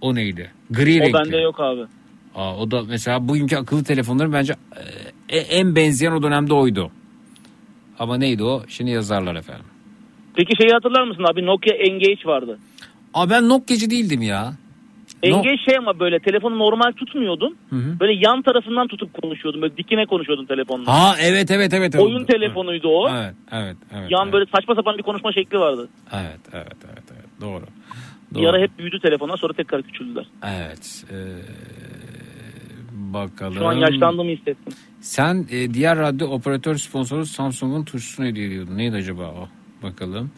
O 0.00 0.14
neydi? 0.14 0.50
Gri 0.70 1.00
O 1.00 1.04
renkli. 1.04 1.14
bende 1.14 1.36
yok 1.36 1.60
abi. 1.60 1.80
Aa, 2.34 2.56
o 2.56 2.70
da 2.70 2.82
mesela 2.82 3.28
bugünkü 3.28 3.56
akıllı 3.56 3.84
telefonların 3.84 4.32
bence 4.32 4.54
e, 5.28 5.38
en 5.38 5.76
benzeyen 5.76 6.12
o 6.12 6.22
dönemde 6.22 6.54
oydu. 6.54 6.90
Ama 7.98 8.16
neydi 8.18 8.44
o? 8.44 8.62
Şimdi 8.68 8.90
yazarlar 8.90 9.34
efendim. 9.34 9.64
Peki 10.34 10.56
şeyi 10.62 10.72
hatırlar 10.72 11.04
mısın 11.04 11.24
abi? 11.32 11.46
Nokia 11.46 11.74
Engage 11.74 12.24
vardı. 12.24 12.58
Aa 13.14 13.30
ben 13.30 13.48
Nokia'cı 13.48 13.90
değildim 13.90 14.22
ya. 14.22 14.52
Engage 15.22 15.56
şey 15.64 15.76
ama 15.78 15.98
böyle 15.98 16.18
telefonu 16.18 16.58
normal 16.58 16.92
tutmuyordun. 16.92 17.56
Hı 17.70 17.76
hı. 17.76 18.00
Böyle 18.00 18.12
yan 18.12 18.42
tarafından 18.42 18.88
tutup 18.88 19.22
konuşuyordun. 19.22 19.62
Böyle 19.62 19.76
dikine 19.76 20.06
konuşuyordun 20.06 20.46
telefonla. 20.46 20.86
Ha 20.86 21.16
evet 21.20 21.50
evet 21.50 21.74
evet. 21.74 21.94
evet. 21.94 22.06
Oyun 22.06 22.24
telefonuydu 22.24 22.88
o. 22.88 23.08
Evet 23.08 23.34
evet 23.52 23.76
evet. 23.94 24.10
yan 24.10 24.22
evet. 24.24 24.32
böyle 24.32 24.46
saçma 24.56 24.74
sapan 24.74 24.98
bir 24.98 25.02
konuşma 25.02 25.32
şekli 25.32 25.58
vardı. 25.58 25.88
Evet 26.12 26.40
evet 26.52 26.76
evet 26.86 27.04
evet 27.12 27.28
doğru. 27.40 27.64
Bir 28.30 28.42
Doğru. 28.42 28.48
ara 28.48 28.58
hep 28.58 28.78
büyüdü 28.78 29.00
telefonlar 29.00 29.36
sonra 29.36 29.52
tekrar 29.52 29.82
küçüldüler. 29.82 30.26
Evet. 30.44 31.04
ee, 31.10 31.16
bakalım. 33.00 33.54
Şu 33.54 33.66
an 33.68 33.72
yaşlandığımı 33.72 34.30
hissettim. 34.30 34.72
Sen 35.00 35.46
e, 35.50 35.74
diğer 35.74 35.98
radyo 35.98 36.28
operatör 36.28 36.76
sponsoru 36.76 37.26
Samsung'un 37.26 37.84
tuşusunu 37.84 38.26
hediye 38.26 38.46
ediyordun. 38.46 38.78
Neydi 38.78 38.96
acaba 38.96 39.22
o? 39.22 39.48
Bakalım. 39.82 40.30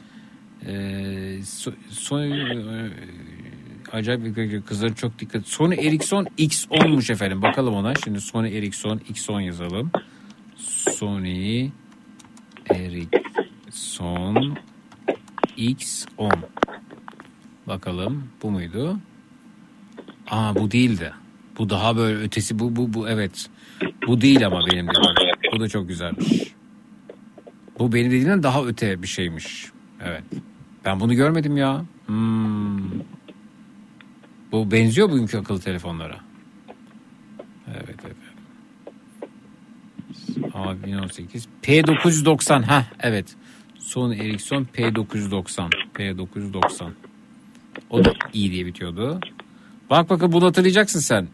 E, 0.67 0.75
so, 1.45 1.73
son, 1.89 2.23
e, 2.23 2.91
acayip 3.93 4.37
bir 4.37 4.63
kızların 4.63 4.95
çok 4.95 5.19
dikkat. 5.19 5.47
Sony 5.47 5.75
Ericsson 5.75 6.25
X10'muş 6.25 7.13
efendim. 7.13 7.43
Bakalım 7.43 7.75
ona. 7.75 7.95
Şimdi 7.95 8.21
Sony 8.21 8.59
Ericsson 8.59 8.99
X10 8.99 9.43
yazalım. 9.43 9.91
Sony 10.57 11.71
Ericsson 12.71 14.57
X10. 15.59 16.33
Bakalım 17.67 18.29
bu 18.43 18.51
muydu? 18.51 18.99
Aa 20.31 20.55
bu 20.55 20.71
değildi. 20.71 21.13
Bu 21.59 21.71
daha 21.71 21.97
böyle 21.97 22.19
ötesi 22.19 22.59
bu 22.59 22.77
bu 22.77 22.95
bu 22.95 23.09
evet. 23.09 23.51
Bu 24.07 24.21
değil 24.21 24.47
ama 24.47 24.61
benim 24.73 24.87
dediğim. 24.89 25.15
Bu 25.53 25.61
da 25.61 25.69
çok 25.69 25.89
güzelmiş. 25.89 26.55
Bu 27.79 27.93
benim 27.93 28.07
dediğimden 28.11 28.43
daha 28.43 28.65
öte 28.65 29.03
bir 29.03 29.07
şeymiş. 29.07 29.67
Evet. 30.05 30.25
Ben 30.85 31.01
bunu 31.01 31.15
görmedim 31.15 31.57
ya. 31.57 31.85
Hmm. 32.07 32.91
Bu 34.53 34.71
benziyor 34.71 35.11
bugünkü 35.11 35.39
akıllı 35.39 35.61
telefonlara. 35.61 36.17
Evet 37.69 37.97
evet. 38.05 38.17
Abi 40.55 40.87
1018 40.87 41.49
P990 41.63 42.63
ha 42.63 42.87
evet. 43.01 43.37
Sony 43.79 44.21
Ericsson 44.21 44.67
P990 44.75 45.71
P990 45.95 46.91
o 47.91 48.05
da 48.05 48.13
iyi 48.33 48.53
diye 48.53 48.67
bitiyordu. 48.67 49.21
Bak 49.91 50.11
bakın 50.11 50.33
bunu 50.33 50.47
hatırlayacaksın 50.47 51.01
sen. 51.01 51.29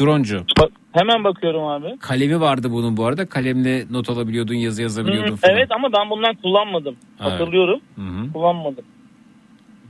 Droncu. 0.00 0.44
Bak, 0.60 0.70
hemen 0.92 1.24
bakıyorum 1.24 1.64
abi. 1.64 1.98
Kalemi 1.98 2.40
vardı 2.40 2.68
bunun 2.70 2.96
bu 2.96 3.06
arada. 3.06 3.26
Kalemle 3.26 3.84
not 3.90 4.10
alabiliyordun, 4.10 4.54
yazı 4.54 4.82
yazabiliyordun 4.82 5.32
Hı, 5.32 5.36
falan. 5.36 5.54
evet 5.56 5.68
ama 5.70 5.88
ben 5.92 6.10
bundan 6.10 6.34
kullanmadım. 6.34 6.96
Evet. 7.20 7.32
Hatırlıyorum. 7.32 7.80
Hı 7.96 8.02
hı. 8.02 8.32
Kullanmadım. 8.32 8.84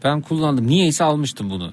Ben 0.04 0.20
kullandım. 0.20 0.66
Niyeyse 0.66 1.04
almıştım 1.04 1.50
bunu. 1.50 1.72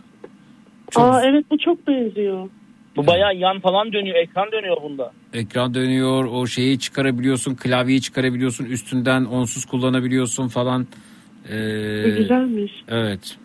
Aa 0.95 1.21
evet 1.23 1.45
bu 1.51 1.57
çok 1.57 1.87
benziyor. 1.87 2.49
Bu 2.95 3.07
bayağı 3.07 3.35
yan 3.35 3.59
falan 3.59 3.93
dönüyor. 3.93 4.15
Ekran 4.15 4.51
dönüyor 4.51 4.77
bunda. 4.83 5.11
Ekran 5.33 5.73
dönüyor, 5.73 6.25
o 6.25 6.47
şeyi 6.47 6.79
çıkarabiliyorsun, 6.79 7.55
klavyeyi 7.55 8.01
çıkarabiliyorsun, 8.01 8.65
üstünden 8.65 9.25
onsuz 9.25 9.65
kullanabiliyorsun 9.65 10.47
falan. 10.47 10.87
Ee, 11.49 12.03
Bu 12.03 12.15
güzelmiş. 12.15 12.71
Evet. 12.87 13.37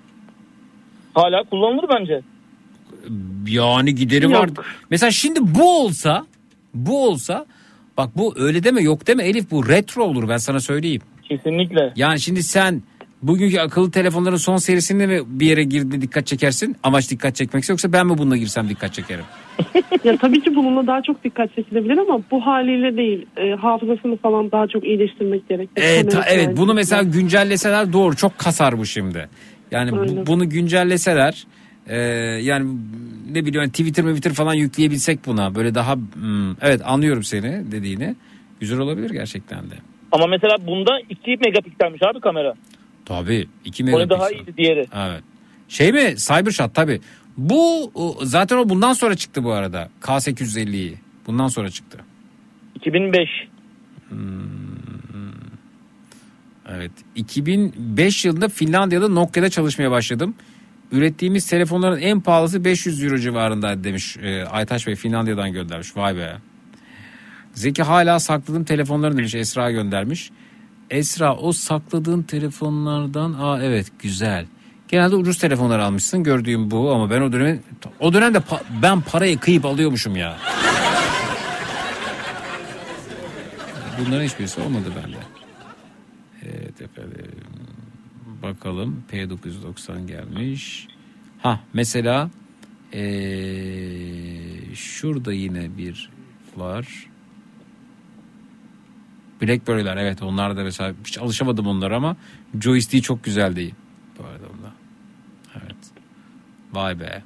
Hala 1.15 1.43
kullanılır 1.45 1.85
bence. 2.01 2.21
Yani 3.49 3.95
gideri 3.95 4.25
Yok. 4.25 4.35
var. 4.35 4.51
Mesela 4.91 5.11
şimdi 5.11 5.41
bu 5.55 5.81
olsa 5.85 6.27
bu 6.75 7.07
olsa 7.07 7.47
bak 7.97 8.11
bu 8.17 8.35
öyle 8.39 8.65
deme 8.65 8.83
yok 8.83 9.07
deme 9.07 9.25
Elif 9.25 9.51
bu 9.51 9.69
retro 9.69 10.03
olur 10.05 10.29
ben 10.29 10.37
sana 10.37 10.61
söyleyeyim. 10.61 11.03
Kesinlikle. 11.23 11.93
Yani 11.97 12.21
şimdi 12.21 12.43
sen 12.43 12.83
bugünkü 13.23 13.59
akıllı 13.59 13.91
telefonların 13.91 14.37
son 14.37 14.57
serisinde 14.57 15.07
mi 15.07 15.21
bir 15.27 15.47
yere 15.47 15.63
girdiğinde 15.65 16.01
dikkat 16.01 16.27
çekersin? 16.27 16.77
Amaç 16.83 17.11
dikkat 17.11 17.37
çekmekse 17.37 17.73
yoksa 17.73 17.93
ben 17.93 18.07
mi 18.07 18.19
bununla 18.19 18.37
girsem 18.37 18.69
dikkat 18.69 18.95
çekerim? 18.95 19.25
ya 20.05 20.17
tabii 20.17 20.41
ki 20.43 20.57
bununla 20.57 20.87
daha 20.87 21.03
çok 21.03 21.25
dikkat 21.25 21.55
çekilebilir 21.55 21.99
ama 21.99 22.21
bu 22.31 22.47
haliyle 22.47 22.97
değil. 22.97 23.27
E, 23.37 23.51
hafızasını 23.51 24.17
falan 24.17 24.53
daha 24.53 24.67
çok 24.67 24.85
iyileştirmek 24.85 25.49
gerek. 25.49 25.69
Evet, 25.77 26.05
ta- 26.05 26.11
Kamerası 26.11 26.35
evet 26.35 26.49
var. 26.49 26.57
bunu 26.57 26.75
mesela 26.75 27.03
güncelleseler 27.03 27.93
doğru 27.93 28.17
çok 28.17 28.39
kasar 28.39 28.79
bu 28.79 28.87
şimdi. 28.87 29.29
Yani 29.71 29.93
bu- 29.93 30.27
bunu 30.27 30.51
güncelleseler 30.51 31.47
e, 31.87 31.97
yani 32.43 32.77
ne 33.33 33.45
biliyorum 33.47 33.71
Twitter 33.71 34.05
Twitter 34.05 34.33
falan 34.33 34.55
yükleyebilsek 34.55 35.27
buna 35.27 35.55
böyle 35.55 35.75
daha 35.75 35.95
hmm, 35.97 36.51
evet 36.61 36.81
anlıyorum 36.85 37.23
seni 37.23 37.73
dediğini. 37.73 38.15
Güzel 38.61 38.79
olabilir 38.79 39.11
gerçekten 39.11 39.71
de. 39.71 39.75
Ama 40.13 40.27
mesela 40.27 40.67
bunda 40.67 41.01
2 41.11 41.37
megapikselmiş 41.45 42.03
abi 42.03 42.21
kamera. 42.21 42.55
Tabii 43.05 43.49
2 43.65 43.83
O 43.83 43.87
megapiksel. 43.87 44.19
daha 44.19 44.31
iyiydi 44.31 44.55
diğeri. 44.57 44.87
Evet. 44.97 45.23
Şey 45.69 45.93
mi 45.93 46.15
Cybershot 46.17 46.75
tabii. 46.75 47.01
Bu 47.37 47.91
o, 47.95 48.17
zaten 48.23 48.57
o 48.57 48.69
bundan 48.69 48.93
sonra 48.93 49.15
çıktı 49.15 49.45
bu 49.45 49.53
arada. 49.53 49.89
K850'yi. 50.01 50.95
Bundan 51.27 51.49
sonra 51.49 51.71
çıktı. 51.71 51.99
2005. 52.75 53.29
Evet. 56.69 56.91
2005 57.17 58.25
yılında 58.25 58.49
Finlandiya'da 58.49 59.09
Nokia'da 59.09 59.51
çalışmaya 59.51 59.91
başladım. 59.91 60.35
Ürettiğimiz 60.93 61.47
telefonların 61.47 62.01
en 62.01 62.21
pahalısı 62.21 62.65
500 62.65 63.03
euro 63.05 63.19
civarında 63.19 63.85
demiş 63.85 64.17
e, 64.17 64.45
Aytaş 64.45 64.87
Bey 64.87 64.97
Finlandiya'dan 64.97 65.53
göndermiş. 65.53 65.97
Vay 65.97 66.17
be. 66.17 66.37
Zeki 67.55 67.83
hala 67.83 68.19
sakladığım 68.21 68.65
telefonlarını 68.65 69.17
demiş 69.19 69.35
Esra 69.35 69.71
göndermiş. 69.71 70.31
Esra 70.91 71.37
o 71.37 71.53
sakladığın 71.53 72.23
telefonlardan 72.23 73.37
aa 73.41 73.63
evet 73.63 73.87
güzel. 73.99 74.47
Genelde 74.89 75.17
ucuz 75.17 75.39
telefonlar 75.39 75.79
almışsın 75.79 76.23
gördüğüm 76.25 76.71
bu 76.71 76.93
ama 76.93 77.11
ben 77.11 77.21
o 77.21 77.33
dönem 77.33 77.61
o 78.01 78.13
dönemde 78.13 78.39
pa- 78.39 78.63
ben 78.83 79.01
parayı 79.01 79.39
kıyıp 79.39 79.65
alıyormuşum 79.65 80.17
ya. 80.17 80.37
Bunların 84.01 84.25
hiçbirisi 84.25 84.61
olmadı 84.61 84.93
bende. 84.97 85.17
Evet 86.43 86.81
efendim. 86.81 87.27
Bakalım 88.43 89.05
P990 89.13 90.07
gelmiş. 90.07 90.89
Ha 91.43 91.61
mesela 91.73 92.31
ee, 92.93 94.75
şurada 94.75 95.33
yine 95.33 95.77
bir 95.79 96.11
var. 96.57 97.07
Blackberry'ler 99.43 99.97
evet 99.97 100.23
onlar 100.23 100.57
da 100.57 100.65
mesela 100.65 100.95
hiç 101.07 101.19
alışamadım 101.19 101.67
onlara 101.67 101.97
ama 101.97 102.17
joystick'i 102.61 103.03
çok 103.03 103.25
güzeldi 103.25 103.73
bu 104.19 104.25
arada 104.25 104.47
onda. 104.47 104.73
Evet. 105.55 105.77
Vay 106.73 107.01
be. 107.01 107.23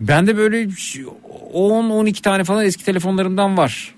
Bende 0.00 0.36
böyle 0.36 0.62
10-12 0.64 2.22
tane 2.22 2.44
falan 2.44 2.64
eski 2.64 2.84
telefonlarımdan 2.84 3.56
var. 3.56 3.94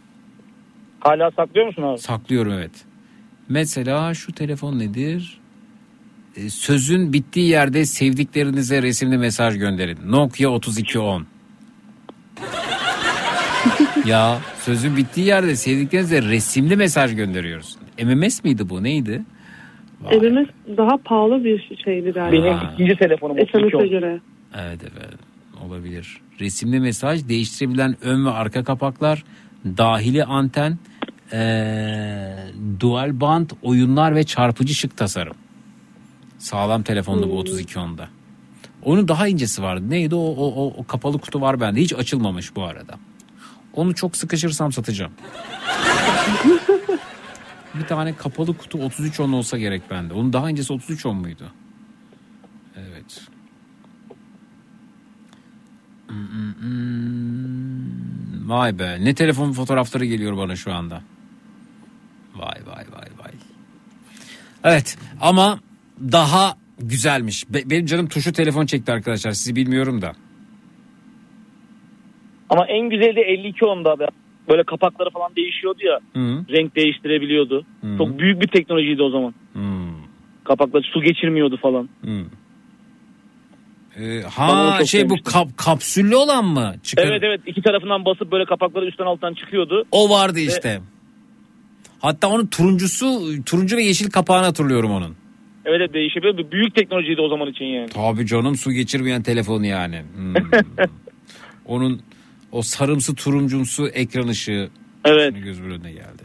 Hala 1.01 1.31
saklıyor 1.31 1.67
musun 1.67 1.83
abi? 1.83 1.99
Saklıyorum 1.99 2.53
evet. 2.53 2.85
Mesela 3.49 4.15
şu 4.15 4.33
telefon 4.33 4.79
nedir? 4.79 5.39
Ee, 6.37 6.51
Sözün 6.51 7.13
bittiği 7.13 7.49
yerde 7.49 7.85
sevdiklerinize 7.85 8.83
resimli 8.83 9.19
mesaj 9.19 9.59
gönderin. 9.59 9.99
Nokia 10.07 10.57
3210. 10.57 11.27
ya 14.07 14.39
sözün 14.61 14.97
bittiği 14.97 15.27
yerde 15.27 15.57
sevdiklerinize 15.57 16.23
resimli 16.23 16.77
mesaj 16.77 17.17
gönderiyoruz. 17.17 17.77
MMS 18.05 18.45
miydi 18.45 18.69
bu 18.69 18.83
neydi? 18.83 19.23
Elimiz 20.11 20.47
daha 20.77 20.97
pahalı 20.97 21.45
bir 21.45 21.77
şeydi 21.85 22.11
galiba. 22.11 22.45
Benim 22.45 22.59
ikinci 22.75 22.97
telefonum 22.97 23.37
SMS'e 23.37 23.59
3210. 23.59 23.89
göre. 23.91 24.21
Evet 24.55 24.81
evet 24.83 25.15
olabilir. 25.67 26.21
Resimli 26.41 26.81
mesaj 26.81 27.29
değiştirebilen 27.29 27.97
ön 28.03 28.27
ve 28.27 28.31
arka 28.31 28.65
kapaklar, 28.65 29.25
dahili 29.65 30.25
anten, 30.25 30.79
ee, 31.33 32.37
dual 32.81 33.21
band, 33.21 33.51
oyunlar 33.63 34.15
ve 34.15 34.25
çarpıcı 34.25 34.75
şık 34.75 34.97
tasarım. 34.97 35.37
Sağlam 36.39 36.83
telefondu 36.83 37.31
bu 37.31 37.43
3210'da. 37.43 38.09
Onun 38.83 39.09
daha 39.09 39.29
incesi 39.29 39.63
vardı. 39.63 39.91
Neydi 39.91 40.15
o, 40.15 40.19
o, 40.19 40.75
o, 40.77 40.85
kapalı 40.87 41.19
kutu 41.19 41.41
var 41.41 41.61
bende. 41.61 41.81
Hiç 41.81 41.93
açılmamış 41.93 42.57
bu 42.57 42.65
arada. 42.65 42.95
Onu 43.73 43.95
çok 43.95 44.17
sıkışırsam 44.17 44.73
satacağım. 44.73 45.13
bir 47.75 47.87
tane 47.87 48.17
kapalı 48.17 48.57
kutu 48.57 48.79
3310 48.79 49.33
olsa 49.33 49.59
gerek 49.59 49.83
bende. 49.91 50.15
Onun 50.15 50.33
daha 50.33 50.51
incesi 50.51 50.75
3310 50.75 51.17
muydu? 51.17 51.45
Evet. 52.77 53.21
Hmm, 56.09 58.49
Vay 58.49 58.79
be 58.79 58.99
ne 59.01 59.15
telefon 59.15 59.53
fotoğrafları 59.53 60.05
geliyor 60.05 60.37
bana 60.37 60.57
şu 60.57 60.75
anda. 60.75 61.03
Vay 62.39 62.61
vay 62.67 62.85
vay 62.93 63.09
vay. 63.19 63.33
Evet 64.65 64.99
ama 65.21 65.59
daha 66.13 66.57
güzelmiş. 66.79 67.45
Be- 67.51 67.71
benim 67.71 67.87
canım 67.87 68.09
tuşu 68.09 68.33
telefon 68.33 68.67
çekti 68.67 68.93
arkadaşlar 68.93 69.33
sizi 69.33 69.57
bilmiyorum 69.57 70.03
da. 70.03 70.13
Ama 72.51 72.67
en 72.67 72.91
güzeli 72.91 73.17
de 73.17 73.21
5210'da 73.21 73.91
abi. 73.91 74.07
Böyle 74.49 74.63
kapakları 74.65 75.11
falan 75.11 75.37
değişiyordu 75.37 75.79
ya. 75.83 76.01
Hı. 76.23 76.45
Renk 76.51 76.77
değiştirebiliyordu. 76.77 77.65
Hı. 77.81 77.99
Çok 77.99 78.19
büyük 78.19 78.43
bir 78.43 78.49
teknolojiydi 78.49 79.03
o 79.03 79.11
zaman. 79.11 79.35
Hmm. 79.53 79.97
Kapakları 80.45 80.83
su 80.83 81.03
geçirmiyordu 81.03 81.57
falan. 81.63 81.89
Hmm. 82.01 82.25
Ee, 83.97 84.23
ha 84.23 84.85
şey 84.87 85.11
bu 85.11 85.15
kap, 85.25 85.49
kapsüllü 85.57 86.17
olan 86.17 86.45
mı? 86.45 86.75
Çıkar- 86.83 87.07
Evet 87.07 87.23
evet 87.25 87.41
iki 87.47 87.63
tarafından 87.63 88.05
basıp 88.05 88.33
böyle 88.33 88.45
kapakları 88.45 88.87
üstten 88.87 89.05
alttan 89.05 89.35
çıkıyordu. 89.35 89.85
O 89.91 90.11
vardı 90.11 90.37
Ve- 90.37 90.43
işte. 90.43 90.81
Hatta 92.01 92.29
onun 92.29 92.47
turuncusu 92.47 93.35
turuncu 93.45 93.77
ve 93.77 93.83
yeşil 93.83 94.11
kapağını 94.11 94.45
hatırlıyorum 94.45 94.91
onun. 94.91 95.17
Evet 95.65 95.81
evet 95.81 95.95
değişebiliyor. 95.95 96.39
Bir 96.39 96.51
Büyük 96.51 96.75
teknolojiydi 96.75 97.21
o 97.21 97.29
zaman 97.29 97.49
için 97.49 97.65
yani. 97.65 97.89
Tabii 97.89 98.27
canım 98.27 98.57
su 98.57 98.73
geçirmeyen 98.73 99.23
telefon 99.23 99.63
yani. 99.63 100.03
Hmm. 100.17 100.35
Onun 101.67 102.01
o 102.53 102.63
sarımsı 102.63 103.15
turuncumsu 103.15 103.89
ekran 103.89 104.29
ışığı 104.29 104.71
Evet. 105.05 105.35
gözümün 105.45 105.71
önüne 105.71 105.93
geldi. 105.93 106.23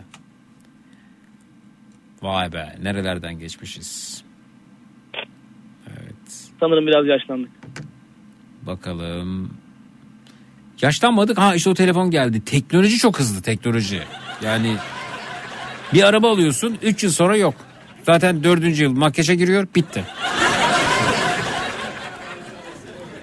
Vay 2.21 2.53
be 2.53 2.75
nerelerden 2.81 3.39
geçmişiz. 3.39 4.23
Sanırım 6.59 6.87
biraz 6.87 7.07
yaşlandık. 7.07 7.51
Bakalım. 8.61 9.53
Yaşlanmadık. 10.81 11.37
Ha 11.37 11.55
işte 11.55 11.69
o 11.69 11.73
telefon 11.73 12.11
geldi. 12.11 12.45
Teknoloji 12.45 12.97
çok 12.97 13.19
hızlı 13.19 13.41
teknoloji. 13.41 14.01
Yani 14.43 14.75
bir 15.93 16.03
araba 16.03 16.31
alıyorsun 16.31 16.77
3 16.81 17.03
yıl 17.03 17.11
sonra 17.11 17.37
yok. 17.37 17.55
Zaten 18.03 18.43
4. 18.43 18.79
yıl 18.79 18.91
makyaja 18.91 19.33
giriyor 19.33 19.67
bitti. 19.75 20.03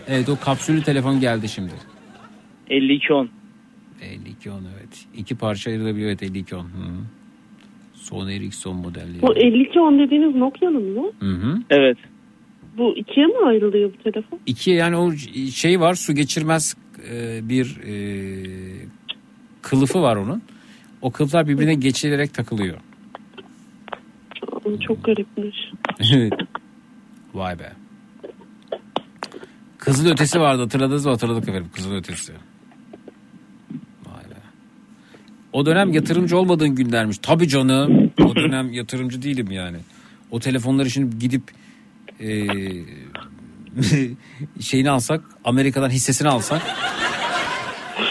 Evet 0.09 0.29
o 0.29 0.37
kapsüllü 0.41 0.83
telefon 0.83 1.21
geldi 1.21 1.49
şimdi. 1.49 1.73
5210. 2.71 3.29
5210 4.03 4.55
evet. 4.55 5.07
İki 5.15 5.37
parça 5.37 5.71
ayrılabiliyor 5.71 6.09
evet 6.09 6.23
5210. 6.23 6.59
Hı 6.59 6.65
hı. 6.65 6.69
Sony 7.95 8.37
Ericsson 8.37 8.77
modelleri. 8.77 9.23
Bu 9.23 9.37
5210 9.37 9.99
dediğiniz 9.99 10.35
Nokia'nın 10.35 10.83
mı? 10.83 11.11
Hı 11.21 11.33
hı. 11.33 11.59
Evet. 11.71 11.99
Bu 12.79 12.97
ikiye 12.97 13.27
mi 13.27 13.47
ayrılıyor 13.47 13.93
bu 13.93 14.03
telefon? 14.03 14.41
İki 14.47 14.71
yani 14.71 14.97
o 14.97 15.13
şey 15.55 15.81
var 15.81 15.95
su 15.95 16.15
geçirmez 16.15 16.77
e, 17.11 17.49
bir 17.49 17.77
e, 17.87 17.95
kılıfı 19.63 20.03
var 20.03 20.17
onun. 20.17 20.43
O 21.03 21.11
kılıflar 21.11 21.49
birbirine 21.49 21.75
geçirilerek 21.75 22.35
takılıyor. 22.35 22.77
Çok 24.87 25.05
garipmiş. 25.05 25.57
Evet. 26.13 26.33
Vay 27.35 27.59
be. 27.59 27.73
Kızıl 29.79 30.11
ötesi 30.11 30.41
vardı 30.41 30.63
hatırladınız 30.63 31.05
mı? 31.07 31.13
Hatırladık 31.13 31.49
efendim 31.49 31.71
kızıl 31.75 31.95
ötesi. 31.95 32.33
Vay 34.07 34.25
be. 34.31 34.37
O 35.53 35.67
dönem 35.67 35.93
yatırımcı 35.93 36.39
olmadığın 36.39 36.75
günlermiş. 36.75 37.19
Tabii 37.19 37.49
canım. 37.49 38.13
O 38.21 38.37
dönem 38.37 38.73
yatırımcı 38.73 39.23
değilim 39.23 39.51
yani. 39.51 39.77
O 40.31 40.41
telefonları 40.41 40.91
şimdi 40.91 41.19
gidip 41.19 41.43
e, 42.21 42.47
şeyini 44.61 44.91
alsak 44.91 45.25
Amerika'dan 45.45 45.91
hissesini 45.91 46.29
alsak 46.29 46.63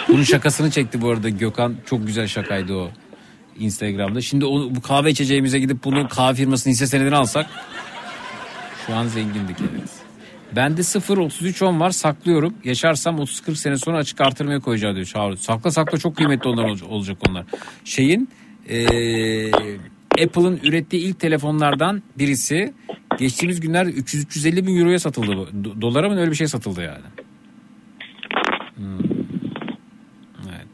bunun 0.10 0.24
şakasını 0.24 0.72
çekti 0.72 1.02
bu 1.02 1.10
arada 1.10 1.30
Gökhan. 1.30 1.76
Çok 1.86 2.08
güzel 2.08 2.28
şakaydı 2.28 2.74
o. 2.76 2.90
Instagram'da. 3.60 4.22
Şimdi 4.22 4.46
o, 4.46 4.76
bu 4.76 4.82
kahve 4.82 5.10
içeceğimize 5.10 5.60
gidip 5.60 5.84
bunu 5.84 6.08
kahve 6.08 6.36
firmasının 6.36 6.74
hisse 6.74 6.88
senedini 6.88 7.16
alsak 7.16 7.48
şu 8.88 8.96
an 8.96 9.08
zengindik 9.08 9.58
evet. 9.62 9.90
Bende 10.56 10.84
0 10.84 11.18
33 11.18 11.62
10 11.62 11.80
var 11.80 11.92
saklıyorum. 11.92 12.54
Yaşarsam 12.64 13.20
30 13.20 13.40
40 13.42 13.58
sene 13.58 13.78
sonra 13.78 13.98
açık 13.98 14.22
artırmaya 14.22 14.60
koyacağım 14.60 14.96
diyor 14.96 15.06
Çağrı. 15.08 15.38
Sakla 15.38 15.72
sakla 15.72 15.98
çok 15.98 16.16
kıymetli 16.18 16.50
onlar 16.50 16.82
olacak, 16.82 17.18
onlar. 17.30 17.46
Şeyin 17.86 18.30
eee, 18.70 19.52
Apple'ın 20.24 20.60
ürettiği 20.64 21.02
ilk 21.02 21.20
telefonlardan 21.20 22.04
birisi 22.18 22.74
geçtiğimiz 23.20 23.60
günlerde 23.60 23.92
300-350 23.92 24.68
bin 24.68 24.80
euroya 24.80 25.00
satıldı. 25.00 25.32
Do- 25.32 25.82
dolara 25.82 26.10
mı 26.10 26.20
öyle 26.20 26.32
bir 26.32 26.36
şey 26.36 26.48
satıldı 26.48 26.82
yani. 26.82 27.06
Hmm. 28.76 29.00
Evet. 30.50 30.68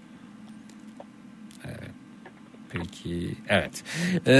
Evet. 2.74 2.88
Peki 3.03 3.35
evet. 3.49 3.83
Ee, 4.25 4.33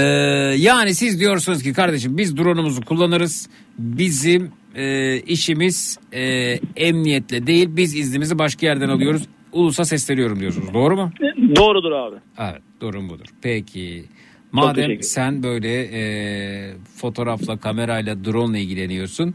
yani 0.58 0.94
siz 0.94 1.20
diyorsunuz 1.20 1.62
ki 1.62 1.72
kardeşim 1.72 2.18
biz 2.18 2.36
drone'umuzu 2.36 2.82
kullanırız. 2.82 3.48
Bizim 3.78 4.50
e, 4.74 5.16
işimiz 5.20 5.98
e, 6.12 6.22
emniyetle 6.76 7.46
değil 7.46 7.68
biz 7.70 7.96
iznimizi 7.96 8.38
başka 8.38 8.66
yerden 8.66 8.88
alıyoruz. 8.88 9.22
Ulusa 9.52 9.84
sesleniyorum 9.84 10.40
diyorsunuz. 10.40 10.74
Doğru 10.74 10.96
mu? 10.96 11.12
Doğrudur 11.56 11.92
abi. 11.92 12.16
Evet 12.38 12.62
durum 12.80 13.08
budur. 13.08 13.26
Peki. 13.42 14.04
Madem 14.52 15.02
sen 15.02 15.42
böyle 15.42 15.82
e, 15.82 16.74
fotoğrafla 16.96 17.56
kamerayla 17.56 18.24
drone 18.24 18.60
ile 18.60 18.64
ilgileniyorsun. 18.64 19.34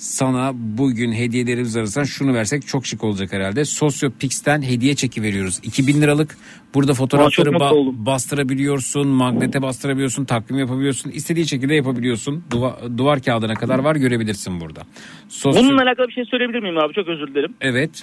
Sana 0.00 0.52
bugün 0.54 1.12
hediyelerimiz 1.12 1.76
arasından 1.76 2.04
şunu 2.04 2.34
versek 2.34 2.66
çok 2.66 2.86
şık 2.86 3.04
olacak 3.04 3.32
herhalde. 3.32 3.64
Sosyopix'ten 3.64 4.62
hediye 4.62 4.94
çeki 4.94 5.22
veriyoruz. 5.22 5.60
2000 5.62 6.02
liralık. 6.02 6.36
Burada 6.74 6.94
fotoğrafları 6.94 7.48
ba- 7.50 8.06
bastırabiliyorsun, 8.06 9.08
magnete 9.08 9.62
bastırabiliyorsun, 9.62 10.24
takvim 10.24 10.58
yapabiliyorsun. 10.58 11.10
istediği 11.10 11.48
şekilde 11.48 11.74
yapabiliyorsun. 11.74 12.44
Duva- 12.50 12.98
duvar 12.98 13.22
kağıdına 13.22 13.54
kadar 13.54 13.78
var 13.78 13.96
görebilirsin 13.96 14.60
burada. 14.60 14.82
Sosyo- 15.28 15.58
Bununla 15.58 15.82
alakalı 15.82 16.08
bir 16.08 16.12
şey 16.12 16.24
söyleyebilir 16.24 16.60
miyim 16.60 16.78
abi? 16.78 16.94
Çok 16.94 17.08
özür 17.08 17.26
dilerim. 17.26 17.54
Evet. 17.60 18.02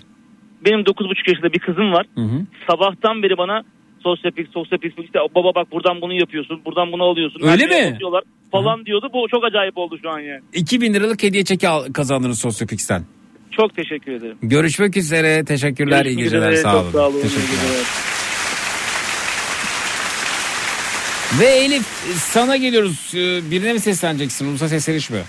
Benim 0.66 0.80
9,5 0.80 1.27
yaşında 1.27 1.53
bir 1.53 1.59
kızım 1.59 1.92
var. 1.92 2.06
Hı 2.16 2.22
hı. 2.22 2.45
Sabahtan 2.72 3.24
beri 3.24 3.38
bana 3.38 3.64
sosyapik, 4.03 4.48
sosyapik 4.53 5.00
işte 5.00 5.19
baba 5.35 5.56
bak 5.56 5.72
buradan 5.72 6.01
bunu 6.01 6.14
yapıyorsun, 6.14 6.61
buradan 6.66 6.92
bunu 6.92 7.03
alıyorsun. 7.03 7.42
Öyle 7.43 7.66
mi? 7.66 7.92
basıyorlar 7.93 8.24
Falan 8.51 8.85
diyordu. 8.85 9.09
Bu 9.14 9.27
çok 9.32 9.43
acayip 9.43 9.77
oldu 9.77 9.98
şu 10.01 10.09
an 10.09 10.19
yani. 10.19 10.42
2000 10.53 10.93
liralık 10.93 11.24
hediye 11.24 11.43
çeki 11.43 11.67
al- 11.69 11.93
kazandınız 11.93 12.40
Sosyopix'ten. 12.40 13.03
Çok 13.51 13.76
teşekkür 13.76 14.11
ederim. 14.11 14.38
Görüşmek 14.42 14.98
üzere. 14.98 15.45
Teşekkürler. 15.45 16.06
iyi 16.06 16.17
Görüşmek 16.17 16.24
geceler. 16.24 16.51
üzere, 16.51 16.64
Sağ 16.64 16.72
çok 16.72 16.82
olun. 16.84 16.92
sağ 16.92 17.08
olun, 17.08 17.17
iyi 17.17 17.22
Teşekkürler. 17.22 17.48
geceler. 17.61 17.85
Ve 21.40 21.45
Elif 21.45 21.85
sana 22.19 22.58
geliyoruz. 22.58 23.11
Ee, 23.16 23.51
Birine 23.51 23.74
mi 23.74 23.80
sesleneceksin? 23.80 24.48
Ulusa 24.48 24.67
sesleniş 24.67 25.09
mi? 25.09 25.19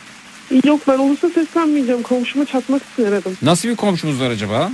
Yok 0.65 0.81
ben 0.89 0.99
ulusa 0.99 1.29
seslenmeyeceğim. 1.29 2.03
Komşuma 2.03 2.45
çatmak 2.45 2.83
istemedim. 2.83 3.37
Nasıl 3.43 3.69
bir 3.69 3.77
komşumuz 3.77 4.21
var 4.21 4.31
acaba? 4.31 4.71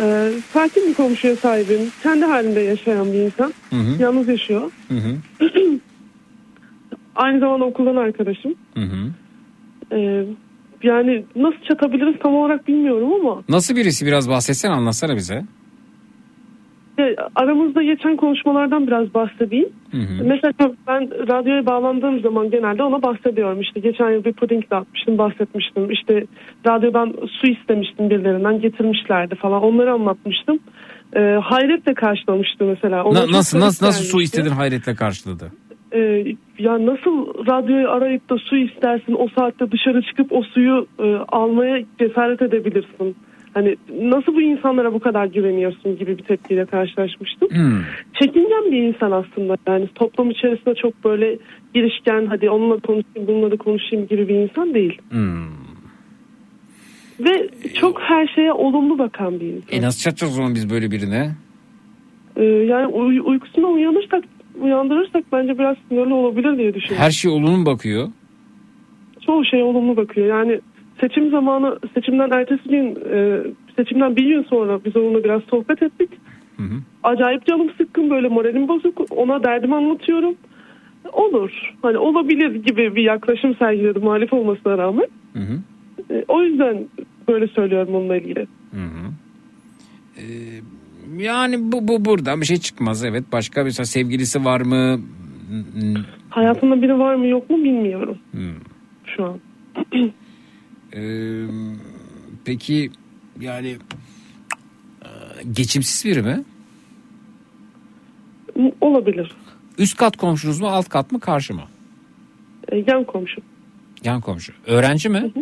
Ee, 0.00 0.32
sakin 0.52 0.88
bir 0.88 0.94
komşuya 0.94 1.36
sahibim. 1.36 1.80
Kendi 2.02 2.24
halinde 2.24 2.60
yaşayan 2.60 3.12
bir 3.12 3.18
insan. 3.18 3.52
Hı 3.70 3.76
hı. 3.76 4.02
Yalnız 4.02 4.28
yaşıyor. 4.28 4.70
Hı 4.88 4.94
hı. 4.94 5.16
Aynı 7.16 7.40
zamanda 7.40 7.64
okuldan 7.64 7.96
arkadaşım. 7.96 8.54
Hı 8.74 8.80
hı. 8.80 9.10
Ee, 9.96 10.24
yani 10.82 11.24
nasıl 11.36 11.58
çatabiliriz 11.68 12.14
tam 12.22 12.34
olarak 12.34 12.68
bilmiyorum 12.68 13.12
ama 13.20 13.42
Nasıl 13.48 13.76
birisi 13.76 14.06
biraz 14.06 14.28
bahsetsen 14.28 14.70
anlatsana 14.70 15.16
bize. 15.16 15.44
E, 16.98 17.16
aramızda 17.34 17.82
geçen 17.82 18.16
konuşmalardan 18.16 18.86
biraz 18.86 19.14
bahsedeyim. 19.14 19.68
Hı 19.90 19.96
hı. 19.96 20.24
Mesela 20.24 20.52
ben 20.86 21.28
radyoya 21.28 21.66
bağlandığım 21.66 22.20
zaman 22.20 22.50
genelde 22.50 22.82
ona 22.82 23.02
bahsediyorum. 23.02 23.60
İşte 23.60 23.80
geçen 23.80 24.10
yıl 24.10 24.24
bir 24.24 24.32
puding 24.32 24.70
dağıtmıştım, 24.70 25.18
bahsetmiştim. 25.18 25.90
İşte 25.90 26.26
radyodan 26.66 27.14
su 27.40 27.46
istemiştim 27.46 28.10
birilerinden, 28.10 28.60
getirmişlerdi 28.60 29.34
falan. 29.34 29.62
Onları 29.62 29.92
anlatmıştım. 29.92 30.58
Ee, 31.16 31.38
hayretle 31.42 31.94
karşılamıştı 31.94 32.64
mesela. 32.64 33.04
Ona 33.04 33.26
Na- 33.26 33.32
nasıl 33.32 33.60
nasıl 33.60 33.86
nasıl 33.86 34.04
su 34.04 34.20
istedin 34.22 34.50
hayretle 34.50 34.94
karşıladı? 34.94 35.52
Ee, 35.92 36.24
ya 36.58 36.86
nasıl 36.86 37.46
radyoyu 37.46 37.90
arayıp 37.90 38.30
da 38.30 38.38
su 38.38 38.56
istersin 38.56 39.16
o 39.18 39.28
saatte 39.38 39.70
dışarı 39.72 40.02
çıkıp 40.02 40.32
o 40.32 40.42
suyu 40.42 40.86
e, 40.98 41.16
almaya 41.28 41.84
cesaret 41.98 42.42
edebilirsin. 42.42 43.16
Hani 43.58 43.76
nasıl 44.12 44.34
bu 44.34 44.42
insanlara 44.42 44.94
bu 44.94 45.00
kadar 45.00 45.26
güveniyorsun 45.26 45.98
gibi 45.98 46.18
bir 46.18 46.22
tepkiyle 46.22 46.64
karşılaşmıştım. 46.66 47.48
Hmm. 47.50 47.80
Çekingen 48.14 48.72
bir 48.72 48.82
insan 48.82 49.10
aslında 49.10 49.56
yani 49.66 49.88
toplum 49.94 50.30
içerisinde 50.30 50.74
çok 50.74 51.04
böyle 51.04 51.38
girişken 51.74 52.26
hadi 52.26 52.50
onunla 52.50 52.78
konuşayım 52.78 53.28
bununla 53.28 53.50
da 53.50 53.56
konuşayım 53.56 54.06
gibi 54.08 54.28
bir 54.28 54.34
insan 54.34 54.74
değil. 54.74 54.98
Hmm. 55.10 55.48
Ve 57.20 57.48
çok 57.74 58.00
her 58.00 58.26
şeye 58.26 58.52
olumlu 58.52 58.98
bakan 58.98 59.40
bir 59.40 59.46
insan. 59.46 59.78
E 59.78 59.82
nasıl 59.82 60.00
çatacağız 60.00 60.32
o 60.32 60.36
zaman 60.36 60.54
biz 60.54 60.70
böyle 60.70 60.90
birine? 60.90 61.30
Ee, 62.36 62.44
yani 62.44 62.86
uy- 62.86 63.22
uykusundan 63.24 63.72
uyanırsak 63.72 64.24
uyandırırsak 64.60 65.24
bence 65.32 65.58
biraz 65.58 65.76
sinirli 65.88 66.12
olabilir 66.14 66.58
diye 66.58 66.74
düşünüyorum. 66.74 67.04
Her 67.04 67.10
şey 67.10 67.30
olumlu 67.30 67.66
bakıyor. 67.66 68.08
çoğu 69.26 69.44
şeye 69.44 69.64
olumlu 69.64 69.96
bakıyor. 69.96 70.26
Yani 70.26 70.60
seçim 71.00 71.30
zamanı 71.30 71.78
seçimden 71.94 72.30
ertesi 72.30 72.68
gün 72.68 72.98
e, 73.12 73.40
seçimden 73.76 74.16
bir 74.16 74.24
gün 74.26 74.42
sonra 74.42 74.84
biz 74.84 74.96
onunla 74.96 75.24
biraz 75.24 75.42
sohbet 75.42 75.82
ettik. 75.82 76.10
Acayip 77.02 77.46
canım 77.46 77.70
sıkkın 77.78 78.10
böyle 78.10 78.28
moralim 78.28 78.68
bozuk. 78.68 79.00
Ona 79.10 79.44
derdimi 79.44 79.74
anlatıyorum. 79.74 80.34
Olur. 81.12 81.50
Hani 81.82 81.98
olabilir 81.98 82.54
gibi 82.54 82.96
bir 82.96 83.02
yaklaşım 83.02 83.56
sergiledi 83.56 83.98
muhalif 83.98 84.32
olmasına 84.32 84.78
rağmen. 84.78 85.06
Hı 85.32 85.38
hı. 85.38 85.60
E, 86.14 86.24
o 86.28 86.42
yüzden 86.42 86.86
böyle 87.28 87.46
söylüyorum 87.46 87.94
onunla 87.94 88.16
ilgili. 88.16 88.40
Hı 88.70 88.80
hı. 88.80 89.12
Ee, 90.16 90.22
yani 91.16 91.72
bu, 91.72 91.88
bu 91.88 92.04
buradan 92.04 92.40
bir 92.40 92.46
şey 92.46 92.56
çıkmaz 92.56 93.04
evet. 93.04 93.24
Başka 93.32 93.64
mesela 93.64 93.86
sevgilisi 93.86 94.44
var 94.44 94.60
mı? 94.60 95.00
Hayatında 96.30 96.82
biri 96.82 96.98
var 96.98 97.14
mı 97.14 97.26
yok 97.26 97.50
mu 97.50 97.56
bilmiyorum 97.64 98.18
hmm. 98.32 98.54
şu 99.16 99.24
an. 99.24 99.40
Ee, 100.94 101.44
peki 102.44 102.90
yani 103.40 103.76
geçimsiz 105.52 106.04
biri 106.10 106.22
mi? 106.22 106.44
Olabilir. 108.80 109.32
Üst 109.78 109.96
kat 109.96 110.16
komşunuz 110.16 110.60
mu 110.60 110.66
alt 110.66 110.88
kat 110.88 111.12
mı 111.12 111.20
karşı 111.20 111.54
mı? 111.54 111.62
Yan 112.86 113.04
komşu. 113.04 113.40
Yan 114.04 114.20
komşu. 114.20 114.52
Öğrenci 114.66 115.08
mi? 115.08 115.32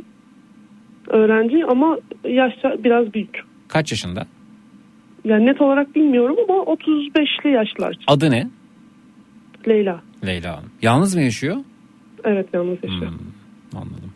Öğrenci 1.08 1.64
ama 1.68 1.98
yaşça 2.24 2.84
biraz 2.84 3.14
büyük. 3.14 3.40
Kaç 3.68 3.92
yaşında? 3.92 4.26
Yani 5.24 5.46
net 5.46 5.60
olarak 5.60 5.94
bilmiyorum 5.94 6.36
ama 6.48 6.58
35'li 6.62 7.50
yaşlar. 7.50 7.96
Adı 8.06 8.30
ne? 8.30 8.48
Leyla. 9.68 10.02
Leyla 10.26 10.56
Hanım. 10.56 10.70
Yalnız 10.82 11.14
mı 11.14 11.22
yaşıyor? 11.22 11.56
Evet 12.24 12.48
yalnız 12.52 12.78
yaşıyor. 12.82 13.12
Anladım. 13.74 14.12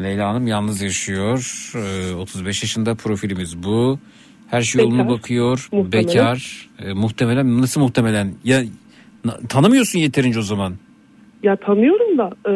Leyla 0.00 0.28
Hanım 0.28 0.46
yalnız 0.46 0.82
yaşıyor. 0.82 1.70
Ee, 1.76 2.14
35 2.14 2.62
yaşında 2.62 2.94
profilimiz 2.94 3.62
bu. 3.62 3.98
Her 4.50 4.62
şey 4.62 4.82
yoluna 4.84 4.98
Bekar. 5.04 5.18
bakıyor. 5.18 5.68
Muhtemelen. 5.72 6.08
Bekar. 6.08 6.68
Ee, 6.78 6.92
muhtemelen 6.92 7.60
nasıl 7.60 7.80
muhtemelen? 7.80 8.32
Ya 8.44 8.62
na- 9.24 9.38
tanımıyorsun 9.48 9.98
yeterince 9.98 10.38
o 10.38 10.42
zaman. 10.42 10.72
Ya 11.42 11.56
tanıyorum 11.56 12.18
da 12.18 12.30
e, 12.46 12.50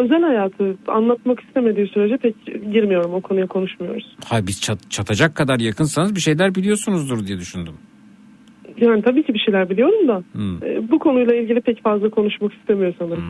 özel 0.00 0.22
hayatı 0.22 0.76
anlatmak 0.88 1.40
istemediği 1.40 1.86
sürece 1.88 2.16
pek 2.16 2.46
girmiyorum 2.72 3.14
o 3.14 3.20
konuya 3.20 3.46
konuşmuyoruz. 3.46 4.16
Hayır 4.24 4.46
biz 4.46 4.60
çat- 4.62 4.90
çatacak 4.90 5.34
kadar 5.34 5.60
yakınsanız 5.60 6.14
bir 6.14 6.20
şeyler 6.20 6.54
biliyorsunuzdur 6.54 7.26
diye 7.26 7.38
düşündüm. 7.38 7.74
Yani 8.80 9.02
tabii 9.02 9.22
ki 9.26 9.34
bir 9.34 9.38
şeyler 9.38 9.70
biliyorum 9.70 10.08
da 10.08 10.22
Hmm, 10.32 10.56
e, 10.64 10.90
bu 10.90 10.98
konuyla 10.98 11.34
ilgili 11.34 11.60
pek 11.60 11.82
fazla 11.82 12.10
konuşmak 12.10 12.52
istemiyor 12.52 12.94
sanırım. 12.98 13.24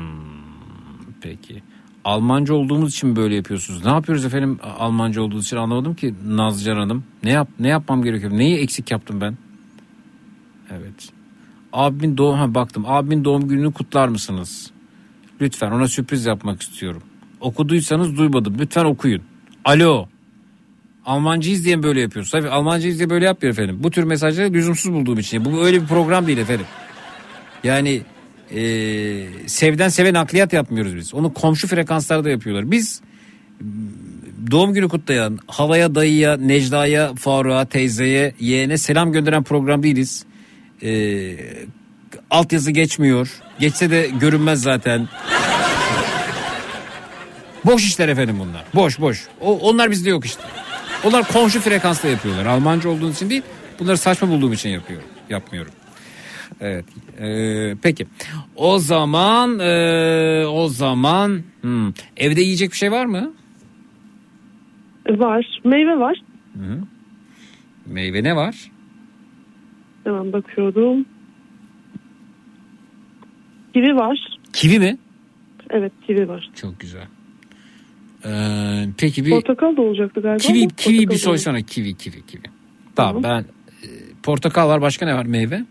peki. 1.23 1.63
Almanca 2.07 2.55
olduğumuz 2.55 2.93
için 2.93 3.17
böyle 3.17 3.35
yapıyorsunuz? 3.35 3.85
Ne 3.85 3.91
yapıyoruz 3.91 4.25
efendim 4.25 4.59
Almanca 4.79 5.23
olduğu 5.23 5.41
için 5.41 5.57
anlamadım 5.57 5.95
ki 5.95 6.15
Nazlıcan 6.27 6.77
Hanım. 6.77 7.05
Ne 7.23 7.31
yap 7.31 7.49
ne 7.59 7.69
yapmam 7.69 8.03
gerekiyor? 8.03 8.33
Neyi 8.33 8.57
eksik 8.57 8.91
yaptım 8.91 9.21
ben? 9.21 9.37
Evet. 10.71 11.11
Abimin 11.73 12.17
doğum 12.17 12.39
ha 12.39 12.55
baktım. 12.55 12.85
Abimin 12.87 13.25
doğum 13.25 13.49
gününü 13.49 13.73
kutlar 13.73 14.09
mısınız? 14.09 14.71
Lütfen 15.41 15.71
ona 15.71 15.89
sürpriz 15.89 16.27
yapmak 16.27 16.63
istiyorum. 16.63 17.03
Okuduysanız 17.41 18.17
duymadım. 18.17 18.57
Lütfen 18.59 18.85
okuyun. 18.85 19.23
Alo. 19.65 20.09
Almanca 21.07 21.51
izleyen 21.51 21.83
böyle 21.83 22.01
yapıyoruz. 22.01 22.31
Tabii 22.31 22.49
Almanca 22.49 22.89
izleyen 22.89 23.11
böyle 23.11 23.25
yapmıyor 23.25 23.53
efendim. 23.53 23.79
Bu 23.83 23.91
tür 23.91 24.05
mesajları 24.05 24.53
lüzumsuz 24.53 24.93
bulduğum 24.93 25.19
için. 25.19 25.45
Bu 25.45 25.65
öyle 25.65 25.83
bir 25.83 25.87
program 25.87 26.27
değil 26.27 26.39
efendim. 26.39 26.67
Yani 27.65 28.03
eee, 28.51 29.27
sevden 29.47 29.89
seve 29.89 30.13
nakliyat 30.13 30.53
yapmıyoruz 30.53 30.97
biz. 30.97 31.15
Onu 31.15 31.35
komşu 31.35 31.67
frekanslarda 31.69 32.31
yapıyorlar. 32.31 32.71
Biz 32.71 33.01
doğum 34.51 34.75
günü 34.75 34.89
kutlayan, 34.89 35.39
halaya, 35.47 35.95
dayıya, 35.95 36.37
Necda'ya, 36.37 37.15
Faruk'a, 37.15 37.65
teyzeye, 37.65 38.35
yeğene 38.41 38.79
selam 38.79 39.13
gönderen 39.13 39.43
program 39.43 39.83
değiliz. 39.83 40.25
Eee 40.83 41.37
altyazı 42.31 42.71
geçmiyor. 42.71 43.29
Geçse 43.61 43.91
de 43.91 44.11
görünmez 44.21 44.63
zaten. 44.63 45.09
Boş 47.65 47.85
işler 47.85 48.09
efendim 48.09 48.37
bunlar. 48.39 48.65
Boş 48.75 49.01
boş. 49.01 49.25
O, 49.41 49.59
onlar 49.59 49.91
bizde 49.91 50.11
yok 50.11 50.25
işte. 50.27 50.43
Onlar 51.05 51.29
komşu 51.33 51.61
frekansta 51.61 52.09
yapıyorlar. 52.09 52.47
Almanca 52.47 52.89
olduğu 52.91 53.11
için 53.11 53.31
değil. 53.31 53.43
Bunları 53.79 53.99
saçma 53.99 54.29
bulduğum 54.29 54.53
için 54.53 54.69
yapıyorum. 54.71 55.09
Yapmıyorum. 55.31 55.73
Evet. 56.61 56.85
Ee, 57.21 57.75
peki. 57.83 58.07
O 58.57 58.79
zaman 58.79 59.59
ee, 59.59 60.45
o 60.47 60.69
zaman 60.69 61.43
hmm, 61.61 61.93
evde 62.17 62.41
yiyecek 62.41 62.71
bir 62.71 62.77
şey 62.77 62.93
var 62.93 63.07
mı? 63.07 63.33
Var. 65.09 65.61
Meyve 65.65 65.99
var. 65.99 66.23
Hı. 66.55 66.81
Meyve 67.87 68.23
ne 68.25 68.37
var? 68.37 68.71
Hemen 70.05 70.33
bakıyorum. 70.33 71.07
Kivi 73.75 73.97
var. 73.97 74.39
Kivi 74.53 74.79
mi? 74.79 74.99
Evet 75.71 75.93
kivi 76.07 76.29
var. 76.29 76.51
Çok 76.55 76.81
güzel. 76.81 77.07
Ee, 78.25 78.89
peki 78.99 79.25
bir 79.25 79.31
Portakal 79.31 79.77
da 79.77 79.83
olacaktı 79.83 80.21
galiba. 80.21 80.39
kivi 80.39 80.61
ama 80.61 80.71
kivi 80.77 81.09
bir 81.09 81.15
soysana 81.15 81.63
kivi 81.63 81.95
kivi 81.95 82.27
kivi. 82.27 82.43
Tamam 82.97 83.23
ben 83.23 83.41
e, 83.41 83.89
portakal 84.23 84.69
var 84.69 84.81
başka 84.81 85.07
ne 85.07 85.15
var 85.15 85.27
meyve? 85.27 85.65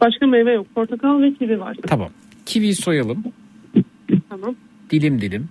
Başka 0.00 0.26
meyve 0.26 0.52
yok. 0.52 0.66
Portakal 0.74 1.22
ve 1.22 1.34
kivi 1.34 1.60
var. 1.60 1.76
Tamam. 1.86 2.10
Kiviyi 2.46 2.74
soyalım. 2.74 3.24
Tamam. 4.28 4.54
Dilim 4.90 5.20
dilim. 5.20 5.48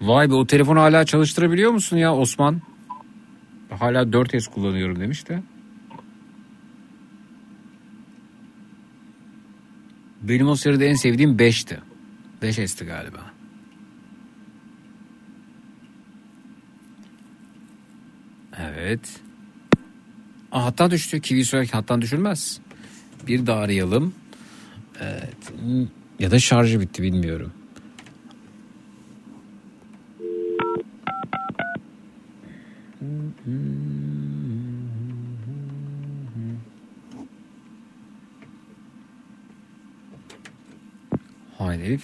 Vay 0.00 0.30
be 0.30 0.34
o 0.34 0.46
telefonu 0.46 0.80
hala 0.80 1.04
çalıştırabiliyor 1.04 1.70
musun 1.70 1.96
ya 1.96 2.14
Osman? 2.16 2.60
Hala 3.78 4.02
4S 4.02 4.50
kullanıyorum 4.50 5.00
demiş 5.00 5.28
de. 5.28 5.42
Benim 10.22 10.48
o 10.48 10.56
sırada 10.56 10.84
en 10.84 10.94
sevdiğim 10.94 11.36
5'ti. 11.36 11.78
5S'ti 12.42 12.84
galiba. 12.86 13.30
Evet. 18.58 19.20
Aa, 20.52 20.64
hattan 20.64 20.90
düştü. 20.90 21.20
Kivi 21.20 21.44
soyarken 21.44 21.78
hattan 21.78 22.02
düşülmez. 22.02 22.60
Bir 23.26 23.46
daha 23.46 23.60
arayalım. 23.60 24.14
Evet. 25.00 25.52
Hmm, 25.60 25.86
Ya 26.18 26.30
da 26.30 26.38
şarjı 26.38 26.80
bitti 26.80 27.02
bilmiyorum. 27.02 27.52
Haydi 41.58 41.82
Elif. 41.82 42.02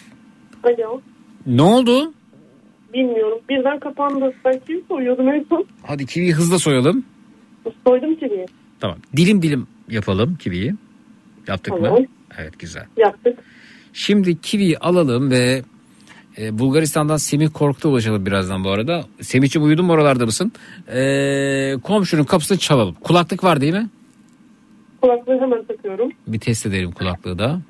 Alo. 0.64 1.00
Ne 1.46 1.62
oldu? 1.62 2.12
Bilmiyorum. 2.94 3.38
Birden 3.48 3.78
kapandı. 3.78 4.34
Ben 4.44 4.60
kivi 4.66 4.84
soyuyordum 4.88 5.28
en 5.28 5.46
son. 5.48 5.66
Hadi 5.82 6.06
kiviyi 6.06 6.32
hızla 6.32 6.58
soyalım. 6.58 7.04
Soydum 7.86 8.14
kiviyi. 8.14 8.46
Tamam. 8.80 8.98
Dilim 9.16 9.42
dilim 9.42 9.66
yapalım 9.88 10.36
kiviyi. 10.36 10.74
Yaptık 11.48 11.72
mı? 11.72 11.80
Tamam. 11.84 12.04
Evet 12.38 12.58
güzel. 12.58 12.86
Yaptık. 12.96 13.38
Şimdi 13.92 14.40
kiviyi 14.40 14.78
alalım 14.78 15.30
ve 15.30 15.62
e, 16.40 16.58
Bulgaristan'dan 16.58 17.16
Semih 17.16 17.48
Korkut'a 17.54 17.88
ulaşalım 17.88 18.26
birazdan 18.26 18.64
bu 18.64 18.70
arada. 18.70 19.04
Semih'ciğim 19.20 19.66
uyudun 19.66 19.84
mu 19.84 19.92
oralarda 19.92 20.26
mısın? 20.26 20.52
E, 20.92 21.76
komşunun 21.82 22.24
kapısını 22.24 22.58
çalalım. 22.58 22.94
Kulaklık 22.94 23.44
var 23.44 23.60
değil 23.60 23.72
mi? 23.72 23.88
Kulaklığı 25.02 25.40
hemen 25.40 25.64
takıyorum. 25.64 26.12
Bir 26.26 26.40
test 26.40 26.66
edelim 26.66 26.92
kulaklığı 26.92 27.38
da. 27.38 27.60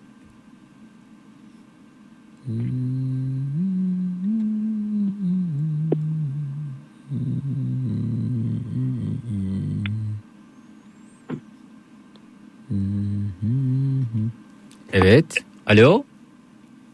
Evet. 14.92 15.44
Alo. 15.66 16.02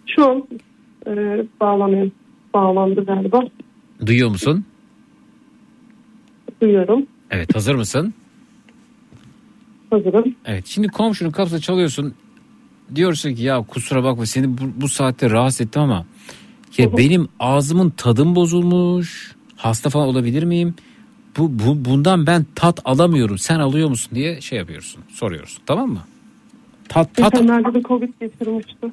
Şu 0.06 0.30
an 0.30 0.48
e, 1.06 1.44
bağlanıyorum. 1.60 2.12
Bağlandı 2.54 3.04
galiba. 3.04 3.42
Duyuyor 4.06 4.28
musun? 4.28 4.64
Duyuyorum. 6.62 7.06
Evet 7.30 7.54
hazır 7.54 7.74
mısın? 7.74 8.14
Hazırım. 9.90 10.34
Evet 10.44 10.66
şimdi 10.66 10.88
komşunun 10.88 11.30
kapısını 11.30 11.60
çalıyorsun. 11.60 12.14
Diyorsun 12.94 13.34
ki 13.34 13.42
ya 13.42 13.62
kusura 13.62 14.04
bakma 14.04 14.26
seni 14.26 14.58
bu, 14.58 14.62
bu 14.76 14.88
saatte 14.88 15.30
rahatsız 15.30 15.60
ettim 15.60 15.82
ama 15.82 16.06
ya 16.78 16.96
benim 16.96 17.28
ağzımın 17.40 17.90
tadım 17.90 18.36
bozulmuş. 18.36 19.36
Hasta 19.56 19.90
falan 19.90 20.08
olabilir 20.08 20.42
miyim? 20.42 20.74
Bu, 21.38 21.58
bu 21.58 21.84
bundan 21.84 22.26
ben 22.26 22.46
tat 22.54 22.80
alamıyorum. 22.84 23.38
Sen 23.38 23.58
alıyor 23.58 23.88
musun 23.88 24.12
diye 24.14 24.40
şey 24.40 24.58
yapıyorsun. 24.58 25.02
Soruyorsun. 25.08 25.62
Tamam 25.66 25.90
mı? 25.90 26.00
Tat 26.88 27.14
tat 27.14 27.32
Geçenlerde 27.32 27.74
de 27.74 27.82
Covid 27.82 28.08
geçirmişti. 28.20 28.92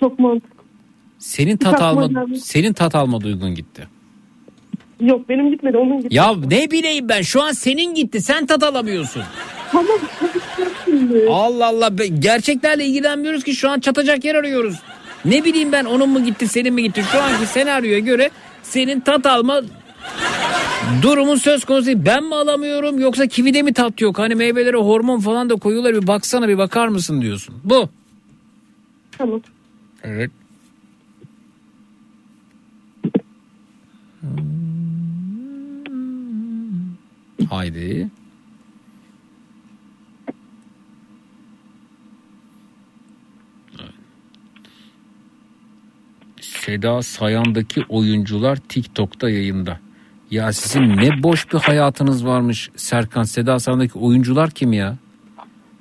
Çok 0.00 0.18
mantıklı. 0.18 0.61
Senin 1.22 1.56
tat 1.56 1.74
Hiç 1.74 1.80
alma 1.80 2.06
gelmedi. 2.06 2.40
senin 2.40 2.72
tat 2.72 2.94
alma 2.94 3.20
duygun 3.20 3.54
gitti. 3.54 3.88
Yok 5.00 5.28
benim 5.28 5.50
gitmedi 5.50 5.76
onun 5.76 5.96
gitti. 6.00 6.14
Ya 6.14 6.34
ne 6.36 6.70
bileyim 6.70 7.08
ben 7.08 7.22
şu 7.22 7.42
an 7.42 7.52
senin 7.52 7.94
gitti. 7.94 8.20
Sen 8.20 8.46
tat 8.46 8.62
alamıyorsun. 8.62 9.22
Tamam. 9.72 9.86
Şimdi. 10.84 11.26
Allah 11.30 11.66
Allah 11.66 11.98
be- 11.98 12.06
gerçeklerle 12.06 12.84
ilgilenmiyoruz 12.84 13.44
ki 13.44 13.54
şu 13.54 13.70
an 13.70 13.80
çatacak 13.80 14.24
yer 14.24 14.34
arıyoruz. 14.34 14.74
Ne 15.24 15.44
bileyim 15.44 15.72
ben 15.72 15.84
onun 15.84 16.08
mu 16.08 16.24
gitti 16.24 16.48
senin 16.48 16.74
mi 16.74 16.82
gitti 16.82 17.02
şu 17.12 17.22
anki 17.22 17.46
senaryoya 17.46 17.98
göre 17.98 18.30
senin 18.62 19.00
tat 19.00 19.26
alma 19.26 19.60
durumun 21.02 21.36
söz 21.36 21.64
konusu 21.64 21.86
değil. 21.86 21.98
Ben 22.06 22.24
mi 22.24 22.34
alamıyorum 22.34 22.98
yoksa 22.98 23.26
kivide 23.26 23.62
mi 23.62 23.72
tat 23.72 24.00
yok? 24.00 24.18
Hani 24.18 24.34
meyvelere 24.34 24.76
hormon 24.76 25.20
falan 25.20 25.50
da 25.50 25.54
koyuyorlar 25.56 25.94
bir 26.02 26.06
baksana 26.06 26.48
bir 26.48 26.58
bakar 26.58 26.88
mısın 26.88 27.22
diyorsun. 27.22 27.54
Bu. 27.64 27.88
Tamam. 29.18 29.40
Evet. 30.04 30.30
Haydi. 37.50 38.10
Seda 46.40 47.02
Sayan'daki 47.02 47.84
oyuncular 47.88 48.56
TikTok'ta 48.56 49.30
yayında. 49.30 49.78
Ya 50.30 50.52
sizin 50.52 50.96
ne 50.96 51.22
boş 51.22 51.52
bir 51.52 51.58
hayatınız 51.58 52.26
varmış 52.26 52.70
Serkan. 52.76 53.22
Seda 53.22 53.58
Sayan'daki 53.58 53.98
oyuncular 53.98 54.50
kim 54.50 54.72
ya? 54.72 54.96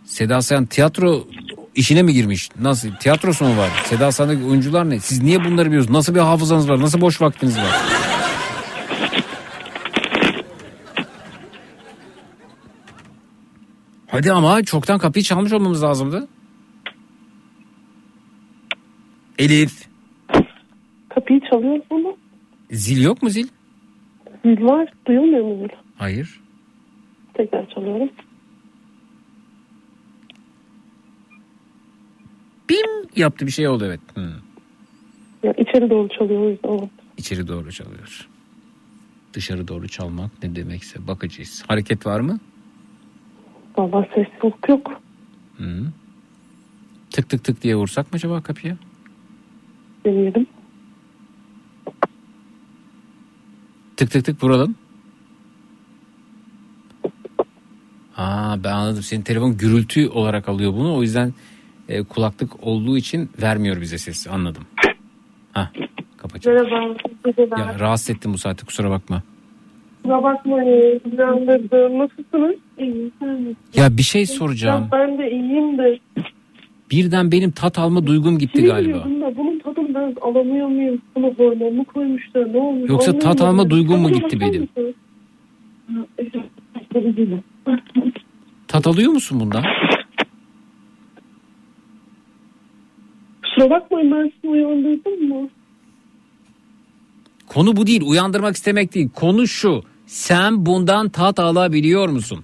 Seda 0.06 0.42
Sayan 0.42 0.66
tiyatro 0.66 1.28
işine 1.76 2.04
mi 2.04 2.14
girmiş? 2.14 2.50
Nasıl? 2.62 2.92
Tiyatrosu 2.92 3.46
mu 3.46 3.58
var? 3.58 3.70
Seda 3.86 4.12
Sayan'daki 4.12 4.44
oyuncular 4.46 4.90
ne? 4.90 5.00
Siz 5.00 5.24
niye 5.24 5.44
bunları 5.46 5.68
biliyorsunuz? 5.68 5.98
Nasıl 5.98 6.16
bir 6.16 6.20
hafızanız 6.20 6.70
var? 6.70 6.82
Nasıl 6.82 7.02
boş 7.02 7.22
vaktiniz 7.22 7.58
var? 7.58 8.01
Hadi 14.12 14.32
ama 14.32 14.64
çoktan 14.64 15.00
kapıyı 15.00 15.24
çalmış 15.24 15.54
olmamız 15.54 15.84
lazımdı. 15.84 16.28
Elif. 19.38 19.88
Kapıyı 21.10 21.40
çalıyoruz 21.50 21.84
ama 21.90 22.10
Zil 22.72 23.04
yok 23.04 23.24
mu 23.24 23.30
zil? 23.30 23.48
zil 24.46 24.64
var. 24.66 24.94
Duyulmuyor 25.08 25.46
mu 25.46 25.58
zil? 25.58 25.76
Hayır. 25.98 26.40
Tekrar 27.34 27.70
çalıyorum. 27.70 28.10
Bim 32.70 32.86
yaptı 33.16 33.46
bir 33.46 33.52
şey 33.52 33.68
oldu 33.68 33.86
evet. 33.86 34.00
Hı. 34.16 34.32
Ya 35.44 35.54
içeri 35.54 35.90
doğru 35.90 36.10
çalıyor 36.10 36.42
o 36.42 36.50
yüzden. 36.50 36.70
Evet. 36.70 36.90
İçeri 37.18 37.48
doğru 37.48 37.72
çalıyor. 37.72 38.28
Dışarı 39.34 39.68
doğru 39.68 39.88
çalmak 39.88 40.32
ne 40.44 40.56
demekse 40.56 41.08
bakacağız. 41.08 41.64
Hareket 41.68 42.06
var 42.06 42.20
mı? 42.20 42.40
Vallahi 43.78 44.10
ses 44.16 44.28
yok 44.44 44.70
yok. 44.70 45.02
Hı. 45.58 45.86
Tık 47.12 47.30
tık 47.30 47.44
tık 47.44 47.62
diye 47.62 47.76
vursak 47.76 48.06
mı 48.06 48.16
acaba 48.16 48.42
kapıya? 48.42 48.78
Deneyelim. 50.06 50.48
Tık 53.98 54.12
tık 54.12 54.26
tık 54.26 54.44
vuralım. 54.44 54.76
Aa, 58.18 58.64
ben 58.64 58.72
anladım. 58.72 59.04
Senin 59.04 59.22
telefon 59.22 59.58
gürültü 59.58 60.10
olarak 60.10 60.50
alıyor 60.50 60.74
bunu. 60.74 60.96
O 60.96 61.02
yüzden 61.02 61.34
e, 61.90 62.04
kulaklık 62.04 62.64
olduğu 62.64 62.98
için 62.98 63.30
vermiyor 63.42 63.82
bize 63.82 63.98
sesi. 63.98 64.30
Anladım. 64.30 64.64
Ha 65.54 65.72
kapatacağım. 66.18 66.58
Merhaba. 67.26 67.60
Ya 67.60 67.80
rahatsız 67.80 68.10
ettim 68.10 68.34
bu 68.34 68.38
saatte 68.38 68.66
kusura 68.66 68.90
bakma. 68.90 69.24
Kusura 70.04 70.24
bakmayın. 70.24 71.02
Uyandırdım. 71.18 72.00
Nasılsınız? 72.00 72.56
İyiyim. 72.78 73.12
Sen 73.20 73.56
Ya 73.76 73.98
bir 73.98 74.04
şey 74.04 74.26
soracağım. 74.26 74.88
Ben 74.92 75.18
de 75.18 75.32
iyiyim 75.32 75.78
de. 75.78 76.00
Birden 76.92 77.32
benim 77.32 77.52
tat 77.52 77.80
alma 77.80 78.08
duygum 78.08 78.38
gitti 78.38 78.60
Kim 78.60 78.66
galiba. 78.66 79.06
bilir 79.06 79.06
bunda, 79.06 79.38
bunun 79.38 79.60
tadını 79.60 79.96
ben 79.96 80.16
alamıyor 80.22 80.68
muyum? 80.68 81.02
Bunu 81.16 81.34
hormon 81.38 81.74
mu 81.76 81.86
koymuşlar? 81.86 82.54
Ne 82.54 82.58
olmuş? 82.58 82.90
Yoksa 82.90 83.20
tat 83.20 83.42
alma 83.42 83.70
duygum 83.70 84.00
mu 84.02 84.08
Tadına 84.08 84.20
gitti 84.28 84.40
bakar 84.40 84.54
benim? 84.54 84.68
Ha, 85.96 86.06
evet. 86.18 87.44
Tat 88.68 88.88
alıyor 88.88 89.12
musun 89.12 89.40
bundan? 89.40 89.64
Kusura 93.44 93.70
bakmayın 93.70 94.12
ben 94.12 94.32
sizi 94.36 94.48
uyandırdım 94.48 95.28
mı? 95.28 95.50
Konu 97.48 97.76
bu 97.76 97.88
değil. 97.88 98.02
Uyandırmak 98.06 98.56
istemek 98.56 98.96
değil. 98.96 99.10
Konu 99.16 99.48
şu. 99.48 99.84
Sen 100.12 100.66
bundan 100.66 101.10
tat 101.10 101.40
alabiliyor 101.40 102.10
musun? 102.10 102.44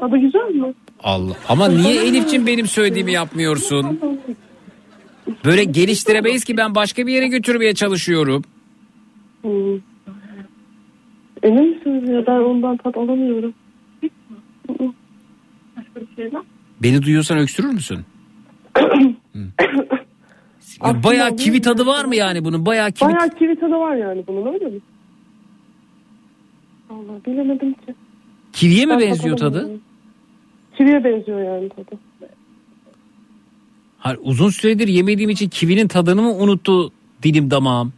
Tadı 0.00 0.16
güzel 0.16 0.54
mi? 0.54 0.74
Allah. 1.02 1.34
Ama 1.48 1.68
niye 1.68 2.04
Elif'cim 2.04 2.46
benim 2.46 2.66
söylediğimi 2.66 3.12
yapmıyorsun? 3.12 4.00
Böyle 5.44 5.64
geliştiremeyiz 5.64 6.44
ki 6.44 6.56
ben 6.56 6.74
başka 6.74 7.06
bir 7.06 7.12
yere 7.12 7.28
götürmeye 7.28 7.74
çalışıyorum. 7.74 8.44
Hmm. 9.42 9.80
Emin 11.42 11.76
misiniz 11.76 12.08
ya 12.08 12.26
ben 12.26 12.32
ondan 12.32 12.76
tat 12.76 12.96
alamıyorum. 12.96 13.54
Şey. 16.16 16.30
Beni 16.82 17.02
duyuyorsan 17.02 17.38
öksürür 17.38 17.72
müsün? 17.72 17.98
Hı. 18.76 19.40
Ya 20.84 21.02
bayağı 21.04 21.36
kivi 21.36 21.60
tadı 21.60 21.86
var 21.86 22.04
mı 22.04 22.16
yani 22.16 22.44
bunun? 22.44 22.66
Bayağı 22.66 22.92
kivi 22.92 23.08
Bayağı 23.08 23.30
kivi 23.30 23.60
tadı 23.60 23.72
var 23.74 23.96
yani 23.96 24.24
bunun 24.26 24.52
öyle 24.52 24.64
mi? 24.64 24.80
Allah 26.90 27.24
bilemedim 27.26 27.72
ki. 27.72 27.94
Kiviye 28.52 28.86
mi 28.86 28.90
Ben 28.92 29.00
benziyor 29.00 29.36
tadı? 29.36 29.70
Kiviye 30.78 31.04
benziyor 31.04 31.42
yani 31.42 31.68
tadı. 31.68 31.98
Hayır, 33.98 34.18
uzun 34.22 34.48
süredir 34.50 34.88
yemediğim 34.88 35.30
için 35.30 35.48
kivinin 35.48 35.88
tadını 35.88 36.22
mı 36.22 36.32
unuttu 36.34 36.92
dilim 37.22 37.50
damağım? 37.50 37.92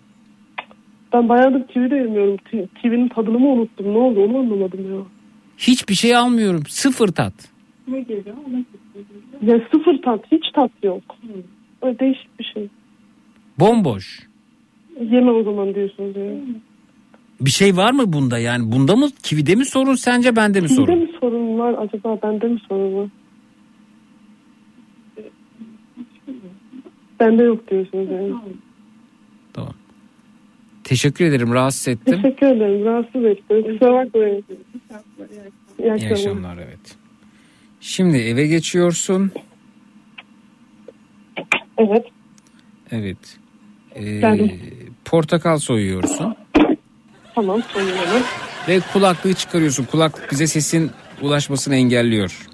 Ben 1.13 1.29
bayağıdır 1.29 1.67
kivi 1.69 1.91
de 1.91 1.95
yemiyorum. 1.97 2.37
Ki- 2.37 2.69
Kivinin 2.83 3.09
tadını 3.09 3.39
mı 3.39 3.49
unuttum? 3.49 3.93
Ne 3.95 3.99
oldu 3.99 4.21
onu 4.25 4.39
anlamadım 4.39 4.95
ya. 4.99 5.03
Hiçbir 5.59 5.95
şey 5.95 6.17
almıyorum. 6.17 6.63
Sıfır 6.69 7.09
tat. 7.09 7.33
Ne 7.89 8.01
geliyor? 8.01 8.37
Ya 9.43 9.61
sıfır 9.73 10.03
tat, 10.03 10.21
hiç 10.33 10.45
tat 10.55 10.71
yok. 10.83 11.03
Öyle 11.83 11.99
değişik 11.99 12.39
bir 12.39 12.45
şey. 12.55 12.69
Bomboş. 13.59 14.21
Yeme 15.11 15.31
o 15.31 15.43
zaman 15.43 15.75
diyorsunuz 15.75 16.17
ya. 16.17 16.23
Bir 17.41 17.51
şey 17.51 17.77
var 17.77 17.93
mı 17.93 18.13
bunda 18.13 18.39
yani? 18.39 18.73
Bunda 18.73 18.97
mı 18.97 19.09
kivide 19.23 19.55
mi 19.55 19.65
sorun 19.65 19.95
sence 19.95 20.37
bende 20.37 20.61
mi 20.61 20.67
Kimde 20.69 20.81
sorun? 20.87 20.99
mi 20.99 21.11
sorun 21.21 21.59
var 21.59 21.75
acaba? 21.79 22.19
Bende 22.23 22.47
mi 22.49 22.61
sorun 22.69 22.95
var? 22.97 23.09
Bende 27.21 27.43
yok 27.43 27.71
diyorsunuz 27.71 28.11
yani. 28.11 28.33
Tamam. 29.53 29.75
Teşekkür 30.85 31.25
ederim 31.25 31.53
rahatsız 31.53 31.89
ettim. 31.89 32.23
Teşekkür 32.23 32.47
ederim. 32.47 32.85
Rahatsız 32.85 33.25
ettim. 33.25 33.63
Kusura 33.63 33.93
bakmayın. 34.07 34.45
İyi 35.79 35.83
İyi 35.85 35.93
akşamlar. 35.93 36.11
akşamlar 36.13 36.57
evet. 36.59 36.97
Şimdi 37.81 38.17
eve 38.17 38.47
geçiyorsun. 38.47 39.31
Evet. 41.79 42.07
Evet. 42.91 43.39
Ee, 43.95 44.21
Geldim. 44.21 44.53
portakal 45.05 45.59
soyuyorsun. 45.59 46.35
Tamam. 47.41 47.63
Soruyorum. 47.63 48.23
Ve 48.69 48.81
kulaklığı 48.93 49.35
çıkarıyorsun. 49.35 49.85
Kulaklık 49.85 50.31
bize 50.33 50.47
sesin 50.47 50.91
ulaşmasını 51.23 51.75
engelliyor. 51.75 52.49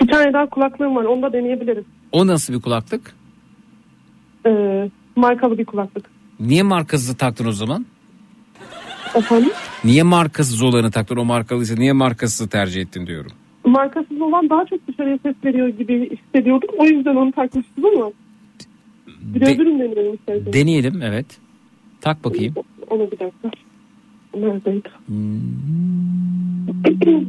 Bir 0.00 0.08
tane 0.08 0.32
daha 0.32 0.46
kulaklığım 0.46 0.96
var. 0.96 1.04
Onu 1.04 1.22
da 1.22 1.32
deneyebilirim. 1.32 1.84
O 2.12 2.26
nasıl 2.26 2.54
bir 2.54 2.60
kulaklık? 2.60 3.14
Ee, 4.46 4.90
markalı 5.16 5.58
bir 5.58 5.64
kulaklık. 5.64 6.04
Niye 6.40 6.62
markasız 6.62 7.16
taktın 7.16 7.46
o 7.46 7.52
zaman? 7.52 7.86
Efendim? 9.14 9.50
Niye 9.84 10.02
markasız 10.02 10.62
olanı 10.62 10.90
taktın? 10.90 11.16
O 11.16 11.24
markalıysa 11.24 11.74
niye 11.74 11.92
markasızı 11.92 12.48
tercih 12.50 12.82
ettin 12.82 13.06
diyorum. 13.06 13.32
Markasız 13.64 14.20
olan 14.20 14.50
daha 14.50 14.64
çok 14.66 14.88
dışarıya 14.88 15.18
ses 15.22 15.34
veriyor 15.44 15.68
gibi 15.68 16.10
hissediyordum. 16.10 16.68
O 16.78 16.84
yüzden 16.84 17.16
onu 17.16 17.32
takmıştım 17.32 17.84
ama. 17.86 18.10
Bir 19.22 19.40
De-. 19.40 20.52
Deneyelim 20.52 21.02
evet. 21.02 21.26
Tak 22.00 22.24
bakayım. 22.24 22.54
Onu 22.90 23.10
bir 23.10 23.18
dakika. 23.18 23.50
Neredeydi? 24.34 24.88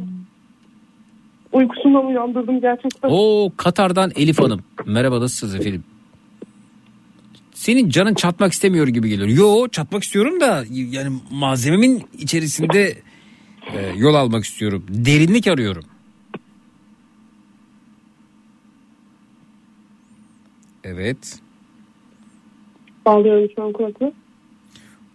Uykusundan 1.52 2.06
uyandırdım 2.06 2.60
gerçekten. 2.60 3.08
Oo 3.12 3.52
Katar'dan 3.56 4.10
Elif 4.16 4.40
Hanım. 4.40 4.60
Merhaba 4.86 5.20
nasılsınız 5.20 5.54
efendim? 5.54 5.84
Senin 7.54 7.88
canın 7.88 8.14
çatmak 8.14 8.52
istemiyor 8.52 8.88
gibi 8.88 9.08
geliyor. 9.08 9.28
Yo 9.28 9.68
çatmak 9.68 10.02
istiyorum 10.02 10.40
da 10.40 10.64
yani 10.70 11.18
malzememin 11.30 12.02
içerisinde 12.18 12.98
e, 13.74 13.92
yol 13.96 14.14
almak 14.14 14.44
istiyorum. 14.44 14.84
Derinlik 14.88 15.46
arıyorum. 15.46 15.84
Evet. 20.84 21.38
Bağlıyorum 23.06 23.48
şu 23.56 23.62
an 23.62 23.72
kulaklığı. 23.72 24.12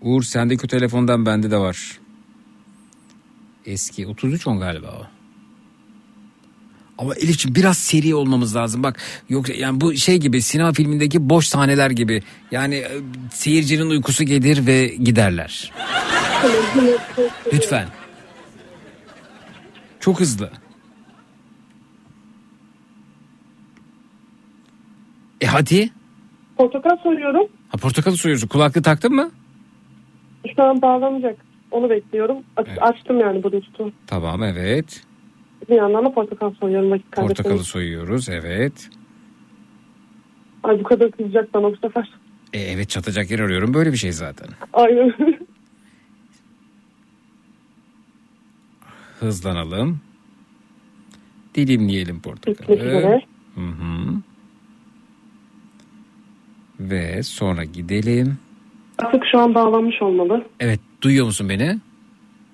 Uğur 0.02 0.24
sendeki 0.24 0.68
telefondan 0.68 1.26
bende 1.26 1.52
de 1.52 1.58
var. 1.58 2.00
Eski 3.66 4.08
33 4.08 4.48
on 4.48 4.60
galiba 4.60 4.88
o. 4.88 5.08
Ama 6.98 7.16
Elif'ciğim 7.16 7.56
biraz 7.56 7.78
seri 7.78 8.16
olmamız 8.16 8.56
lazım. 8.56 8.84
Bak 8.84 9.00
yoksa 9.30 9.53
yani 9.53 9.82
bu 9.82 9.95
şey 9.95 10.18
gibi 10.18 10.42
sinema 10.42 10.74
filmindeki 10.74 11.30
boş 11.30 11.48
sahneler 11.48 11.92
gibi. 11.92 12.24
Yani 12.52 12.76
e, 12.76 12.92
seyircinin 13.32 13.90
uykusu 13.90 14.24
gelir 14.24 14.66
ve 14.68 14.88
giderler. 14.88 15.72
Lütfen. 17.53 17.88
Çok 20.00 20.19
hızlı. 20.19 20.52
E 25.42 25.45
hadi. 25.45 25.90
Portakal 26.58 26.98
soruyorum. 27.03 27.48
Ha 27.69 27.78
portakalı 27.78 28.18
soruyorsun. 28.18 28.48
Kulaklığı 28.48 28.82
taktın 28.82 29.14
mı? 29.16 29.32
Şu 30.56 30.64
an 30.64 30.82
bağlanacak. 30.82 31.38
Onu 31.72 31.90
bekliyorum. 31.90 32.38
Aç- 32.58 32.68
Açtım 32.82 33.19
yani 33.19 33.43
Bluetooth'u. 33.43 33.92
Tamam 34.08 34.43
evet. 34.43 35.03
Bir 35.69 35.76
yandan 35.76 36.06
da 36.06 36.11
portakal 36.14 36.53
soruyorum. 36.53 36.92
Vakit 36.92 37.11
Portakalı 37.11 37.64
soyuyoruz 37.64 38.30
evet. 38.30 38.90
Ay 40.64 40.80
bu 40.80 40.84
kadar 40.84 41.11
kızacak 41.11 41.53
bana 41.53 41.72
bu 41.72 41.77
sefer. 41.77 42.09
E, 42.53 42.59
evet 42.59 42.90
çatacak 42.90 43.32
yer 43.32 43.40
arıyorum. 43.40 43.74
Böyle 43.74 43.92
bir 43.92 43.98
şey 43.98 44.11
zaten. 44.11 44.48
Aynen. 44.74 45.14
Hızlanalım. 49.19 50.00
Dilimleyelim 51.56 52.22
portakalı. 52.22 53.22
Hı 53.56 53.61
hı. 53.61 54.14
Ve 56.80 57.24
sonra 57.24 57.64
gidelim. 57.64 58.38
Artık 59.03 59.24
şu 59.32 59.40
an 59.40 59.56
bağlanmış 59.56 60.02
olmalı. 60.02 60.45
Evet 60.60 60.80
duyuyor 61.02 61.26
musun 61.26 61.50
beni? 61.50 61.78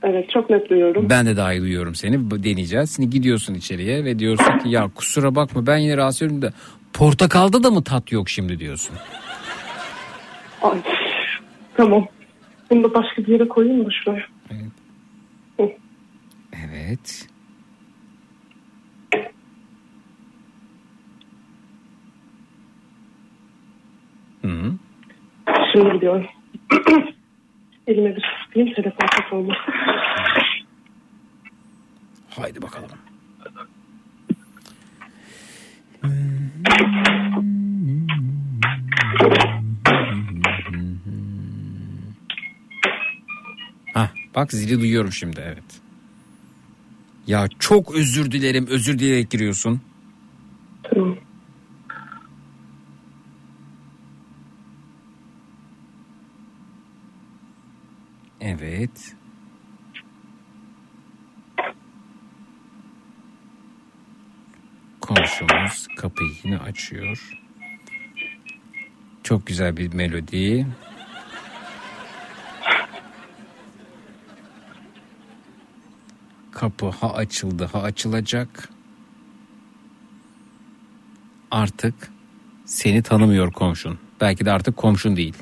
Evet 0.04 0.30
çok 0.30 0.50
net 0.50 0.70
duyuyorum. 0.70 1.10
Ben 1.10 1.26
de 1.26 1.38
dahi 1.38 1.62
duyuyorum 1.62 1.96
seni. 1.96 2.32
Deneyeceğiz. 2.44 2.96
Şimdi 2.96 3.10
gidiyorsun 3.10 3.54
içeriye 3.54 4.06
ve 4.06 4.20
diyorsun 4.20 4.58
ki 4.58 4.70
ya 4.70 4.90
kusura 4.96 5.36
bakma 5.36 5.68
ben 5.68 5.78
yine 5.78 5.98
rahatsız 5.98 6.22
ediyorum 6.22 6.42
da 6.42 6.52
portakalda 6.94 7.64
da 7.64 7.72
mı 7.72 7.84
tat 7.84 8.12
yok 8.12 8.30
şimdi 8.30 8.60
diyorsun. 8.60 8.96
Ay. 10.62 10.82
Tamam. 11.78 12.06
Bunu 12.70 12.84
da 12.84 12.94
başka 12.94 13.22
bir 13.24 13.28
yere 13.28 13.48
koyayım 13.48 13.86
da 13.86 13.90
şuraya. 14.04 14.26
Evet. 16.72 17.28
Hı 24.42 24.48
hı. 24.48 24.74
Şimdi 25.74 25.94
gidiyorum. 25.94 26.26
Elime 27.88 28.16
bir 28.16 28.22
tutayım 28.22 28.74
telefon 28.74 29.08
ses 29.18 29.34
olmasın. 29.34 29.74
Haydi 32.30 32.62
bakalım. 32.62 32.90
Ha, 43.94 44.10
bak 44.36 44.52
zili 44.52 44.80
duyuyorum 44.80 45.12
şimdi 45.12 45.42
evet. 45.46 45.64
Ya 47.28 47.48
çok 47.60 47.96
özür 47.96 48.32
dilerim 48.32 48.68
özür 48.68 49.00
dileyerek 49.00 49.30
giriyorsun. 49.30 49.82
Tamam. 50.84 51.18
Evet. 58.46 59.16
Komşumuz 65.02 65.88
kapıyı 65.98 66.32
yine 66.44 66.58
açıyor. 66.58 67.40
Çok 69.24 69.48
güzel 69.48 69.78
bir 69.78 69.94
melodi. 69.94 70.68
Kapı 76.52 76.90
ha 76.90 77.14
açıldı 77.14 77.70
ha 77.74 77.82
açılacak. 77.82 78.70
Artık 81.52 82.12
seni 82.66 83.04
tanımıyor 83.04 83.52
komşun. 83.52 84.00
Belki 84.22 84.46
de 84.46 84.52
artık 84.52 84.78
komşun 84.78 85.16
değil. 85.16 85.36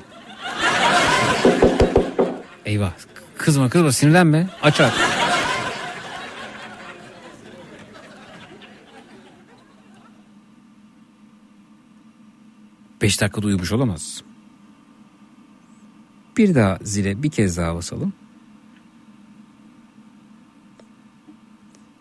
Eyvah. 2.64 2.92
Kızma 3.38 3.68
kızma 3.68 3.92
sinirlenme. 3.92 4.48
Aç 4.62 4.80
aç. 4.80 4.94
Beş 13.02 13.20
dakikada 13.20 13.46
uyumuş 13.46 13.72
olamaz. 13.72 14.22
Bir 16.36 16.54
daha 16.54 16.78
zile 16.82 17.22
bir 17.22 17.30
kez 17.30 17.56
daha 17.56 17.74
basalım. 17.74 18.12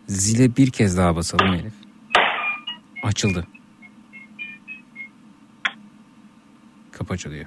Zile 0.07 0.55
bir 0.55 0.69
kez 0.71 0.97
daha 0.97 1.15
basalım 1.15 1.53
Elif. 1.53 1.73
Açıldı. 3.03 3.47
Kapı 6.91 7.13
açılıyor. 7.13 7.45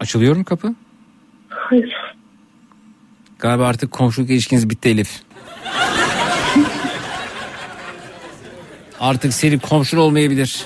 Açılıyor 0.00 0.36
mu 0.36 0.44
kapı? 0.44 0.74
Hayır. 1.48 1.94
Galiba 3.38 3.66
artık 3.66 3.90
komşuluk 3.90 4.30
ilişkiniz 4.30 4.70
bitti 4.70 4.88
Elif. 4.88 5.22
Artık 9.00 9.32
senin 9.34 9.58
komşun 9.58 9.98
olmayabilir. 9.98 10.64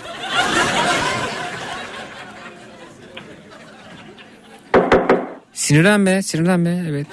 Sinirlenme, 5.52 6.22
sinirlenme. 6.22 6.84
Evet. 6.88 7.06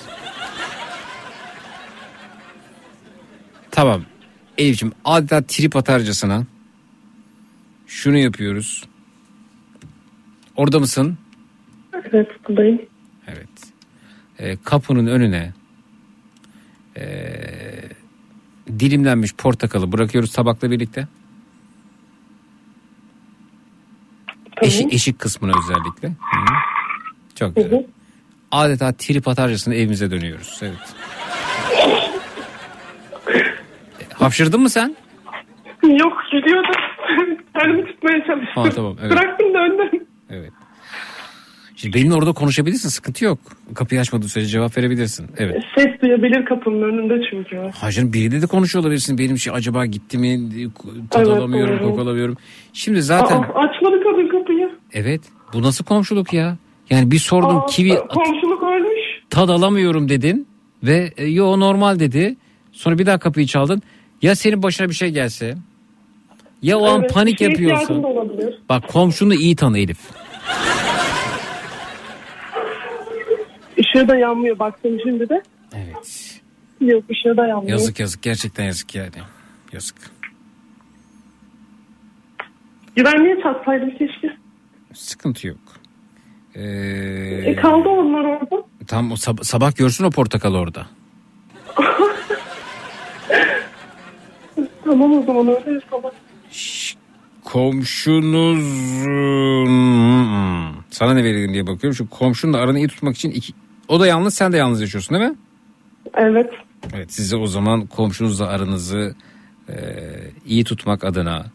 Tamam. 3.72 4.06
Elif'ciğim 4.58 4.94
adeta 5.06 5.42
trip 5.48 5.76
atarcasına 5.76 6.46
şunu 7.88 8.18
yapıyoruz. 8.18 8.84
Orada 10.56 10.80
mısın? 10.80 11.18
Evet 12.12 12.28
buradayım. 12.50 12.82
Evet. 13.28 13.74
Ee, 14.40 14.58
kapının 14.64 15.08
önüne 15.08 15.54
ee, 16.98 17.04
dilimlenmiş 18.80 19.36
portakalı 19.36 19.92
bırakıyoruz 19.92 20.32
tabakla 20.32 20.72
birlikte. 20.72 21.08
Eşik, 24.62 24.94
eşik 24.94 25.20
kısmına 25.20 25.52
özellikle. 25.60 26.08
Hı. 26.08 26.14
Çok 27.36 27.56
güzel. 27.56 27.86
Adeta 28.52 28.94
trip 28.94 29.28
atarcasına 29.28 29.76
evimize 29.76 30.12
dönüyoruz. 30.12 30.60
Evet. 30.62 30.96
E, 34.00 34.14
Hapşırdın 34.14 34.62
mı 34.62 34.70
sen? 34.70 34.96
Yok 35.84 36.14
gülüyordum. 36.32 36.82
Kendimi 37.60 37.86
tutmaya 37.94 38.26
çalıştım. 38.26 38.64
Ha, 38.64 38.70
tamam, 38.70 38.96
evet. 39.02 39.12
Bıraktım 39.12 39.54
döndüm. 39.54 40.08
Evet. 40.30 40.52
Şimdi 41.82 41.98
benimle 41.98 42.16
orada 42.16 42.32
konuşabilirsin 42.32 42.90
sıkıntı 42.90 43.26
yok. 43.26 43.40
Kapıyı 43.74 44.02
açmadığı 44.02 44.28
sürece 44.28 44.48
cevap 44.50 44.78
verebilirsin. 44.78 45.28
Evet. 45.38 45.64
Ses 45.78 46.02
duyabilir 46.02 46.46
kapının 46.46 46.82
önünde 46.82 47.26
çünkü. 47.30 47.58
Hacım 47.76 48.14
biriyle 48.14 48.42
de 48.42 48.46
konuşuyor 48.48 48.84
olabilirsin. 48.84 49.18
Benim 49.18 49.38
şey 49.38 49.54
acaba 49.56 49.86
gitti 49.86 50.18
mi 50.18 50.40
tad 51.12 51.20
Evet, 51.26 51.38
alamıyorum 51.38 51.80
doğru. 51.80 51.90
koku 51.90 52.02
alamıyorum. 52.02 52.38
Şimdi 52.74 53.02
zaten 53.02 53.36
Aa, 53.38 53.40
açmadı 53.40 53.96
kadın 54.04 54.30
kapıyı. 54.40 54.70
evet 54.94 55.22
bu 55.54 55.62
nasıl 55.62 55.86
komşuluk 55.86 56.34
ya? 56.34 56.58
Yani 56.90 57.12
bir 57.12 57.20
sordum 57.20 57.58
Aa, 57.58 57.66
kivi 57.66 57.96
Komşuluk 57.96 58.64
ölmüş. 58.64 59.02
tad 59.30 59.50
alamıyorum 59.50 60.10
dedin 60.10 60.48
ve 60.84 61.12
e, 61.18 61.26
yo 61.28 61.60
normal 61.60 62.00
dedi. 62.00 62.36
Sonra 62.72 62.98
bir 63.00 63.06
daha 63.06 63.18
kapıyı 63.18 63.48
çaldın. 63.48 63.82
Ya 64.22 64.36
senin 64.36 64.64
başına 64.64 64.90
bir 64.90 64.94
şey 64.94 65.10
gelse 65.10 65.56
ya 66.62 66.78
o 66.78 66.86
an 66.90 67.00
Evet, 67.02 67.14
panik 67.14 67.38
şey 67.40 67.48
yapıyorsun. 67.50 68.06
Bak 68.70 68.88
komşunu 68.88 69.34
iyi 69.34 69.56
tanı 69.56 69.80
Elif. 69.80 69.98
Işığı 73.82 74.08
da 74.08 74.16
yanmıyor 74.16 74.60
baktım 74.60 74.92
şimdi 75.04 75.30
de. 75.30 75.42
Evet. 75.76 76.42
Yok 76.82 77.04
ışığı 77.12 77.38
da 77.38 77.48
yanmıyor. 77.48 77.70
Yazık 77.80 78.00
yazık 78.00 78.22
gerçekten 78.22 78.64
yazık 78.64 78.96
yani. 78.96 79.10
Yazık. 79.74 79.96
Güvenliğe 82.96 83.38
çatsaydım 83.44 83.90
keşke. 83.90 84.38
Sıkıntı 84.94 85.48
yok. 85.48 85.60
Ee, 86.56 86.62
E 87.46 87.56
kaldı 87.56 87.90
onlar 87.90 88.24
orada. 88.24 88.64
tam 88.88 89.12
o 89.12 89.16
sab- 89.16 89.44
sabah 89.44 89.76
görsün 89.76 90.04
o 90.04 90.10
portakal 90.10 90.56
orada. 90.56 90.86
Tamam 94.86 95.14
o 95.20 95.24
zaman 95.24 95.48
öyle 95.48 95.72
yapalım. 95.74 96.12
Komşunuz 97.44 98.64
sana 100.92 101.14
ne 101.14 101.24
verelim 101.24 101.54
diye 101.54 101.68
bakıyorum. 101.68 101.96
Şu 101.96 102.10
komşunla 102.10 102.58
aranı 102.58 102.78
iyi 102.80 102.88
tutmak 102.88 103.16
için 103.16 103.32
iki... 103.32 103.54
o 103.92 104.00
da 104.00 104.08
yalnız 104.08 104.34
sen 104.34 104.52
de 104.52 104.58
yalnız 104.58 104.82
yaşıyorsun 104.82 105.20
değil 105.20 105.30
mi? 105.30 105.38
Evet. 106.16 106.50
Evet 106.96 107.14
size 107.14 107.36
o 107.36 107.48
zaman 107.48 107.88
komşunuzla 107.88 108.48
aranızı 108.48 109.16
e, 109.70 109.76
iyi 110.46 110.64
tutmak 110.64 111.04
adına 111.04 111.46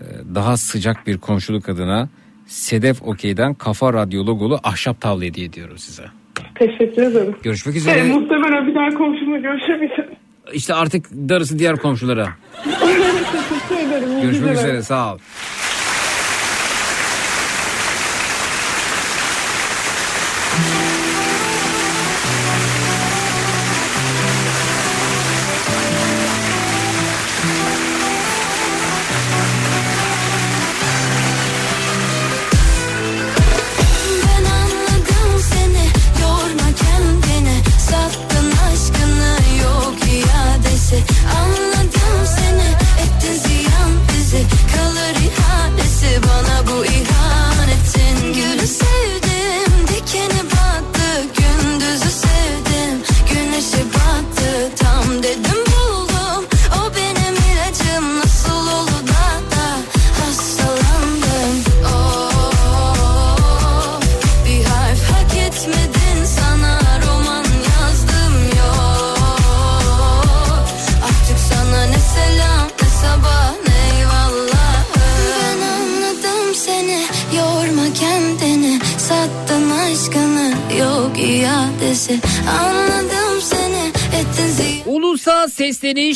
e, 0.00 0.04
daha 0.34 0.56
sıcak 0.56 1.06
bir 1.06 1.18
komşuluk 1.18 1.68
adına 1.68 2.08
Sedef 2.46 3.02
Okey'den 3.02 3.54
kafa 3.54 3.92
radyo 3.92 4.26
logolu 4.26 4.60
ahşap 4.62 5.00
tavla 5.00 5.24
hediye 5.24 5.46
ediyorum 5.46 5.78
size. 5.78 6.04
Teşekkür 6.54 7.02
ederim. 7.02 7.36
Görüşmek 7.42 7.76
üzere. 7.76 8.02
muhtemelen 8.02 8.66
bir 8.66 8.74
daha 8.74 8.98
komşumla 8.98 9.38
görüşemeyeceğim. 9.38 10.10
İşte 10.52 10.74
artık 10.74 11.10
darısı 11.10 11.58
diğer 11.58 11.76
komşulara. 11.76 12.28
Teşekkür 12.64 13.88
ederim. 13.88 14.22
Görüşmek 14.22 14.52
üzere 14.52 14.82
sağ 14.82 15.14
ol. 15.14 15.18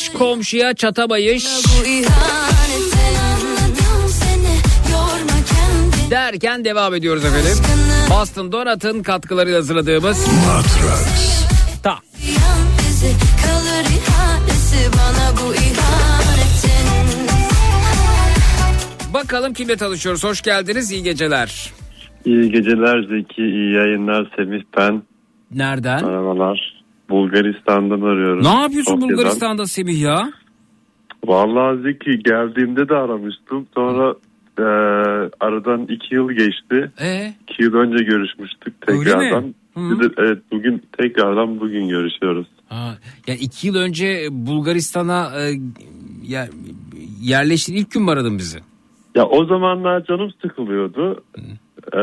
Sesleniş 0.03 0.19
komşuya 0.19 0.75
yorma 4.93 5.39
kendini 5.49 6.11
Derken 6.11 6.65
devam 6.65 6.95
ediyoruz 6.95 7.25
efendim. 7.25 7.65
Boston 8.11 8.53
Donat'ın 8.53 9.03
katkılarıyla 9.03 9.59
hazırladığımız 9.59 10.27
bu 15.37 15.55
ihanetin 15.55 16.87
Bakalım 19.15 19.53
kimle 19.55 19.77
tanışıyoruz. 19.77 20.25
Hoş 20.25 20.43
geldiniz. 20.43 20.93
iyi 20.93 21.03
geceler. 21.03 21.73
İyi 22.25 22.51
geceler 22.51 23.03
Zeki, 23.03 23.43
iyi 23.43 23.75
yayınlar 23.75 24.31
Semih 24.37 24.63
ben. 24.79 25.03
Nereden? 25.51 26.05
Merhabalar. 26.07 26.72
Bulgaristan'dan 27.13 28.01
arıyorum. 28.01 28.45
Ne 28.45 28.61
yapıyorsun 28.61 28.93
Sofya'dan. 28.93 29.17
Bulgaristan'da 29.17 29.67
Semih 29.67 30.01
ya? 30.01 30.33
Vallahi 31.25 31.83
Zeki 31.83 32.19
geldiğimde 32.19 32.89
de 32.89 32.95
aramıştım. 32.95 33.67
Sonra 33.75 34.15
e, 34.59 34.63
aradan 35.41 35.83
iki 35.83 36.15
yıl 36.15 36.29
geçti. 36.31 36.91
Ee? 37.01 37.33
İki 37.43 37.63
yıl 37.63 37.75
önce 37.75 38.05
görüşmüştük 38.05 38.87
tekrardan. 38.87 39.55
Hı. 39.75 39.81
Bir 39.91 40.05
de, 40.05 40.15
evet 40.19 40.39
bugün 40.53 40.83
tekrardan 40.99 41.61
bugün 41.61 41.89
görüşüyoruz. 41.89 42.47
Ha, 42.69 42.99
yani 43.27 43.39
iki 43.39 43.67
yıl 43.67 43.77
önce 43.77 44.29
Bulgaristan'a 44.31 45.31
e, 45.41 45.53
yer, 46.23 46.49
yerleştiğin 47.23 47.79
ilk 47.79 47.91
gün 47.91 48.03
mü 48.03 48.11
aradın 48.11 48.39
bizi? 48.39 48.59
Ya 49.15 49.27
o 49.27 49.45
zamanlar 49.45 50.05
canım 50.05 50.31
sıkılıyordu. 50.43 51.25
Ee, 51.93 51.97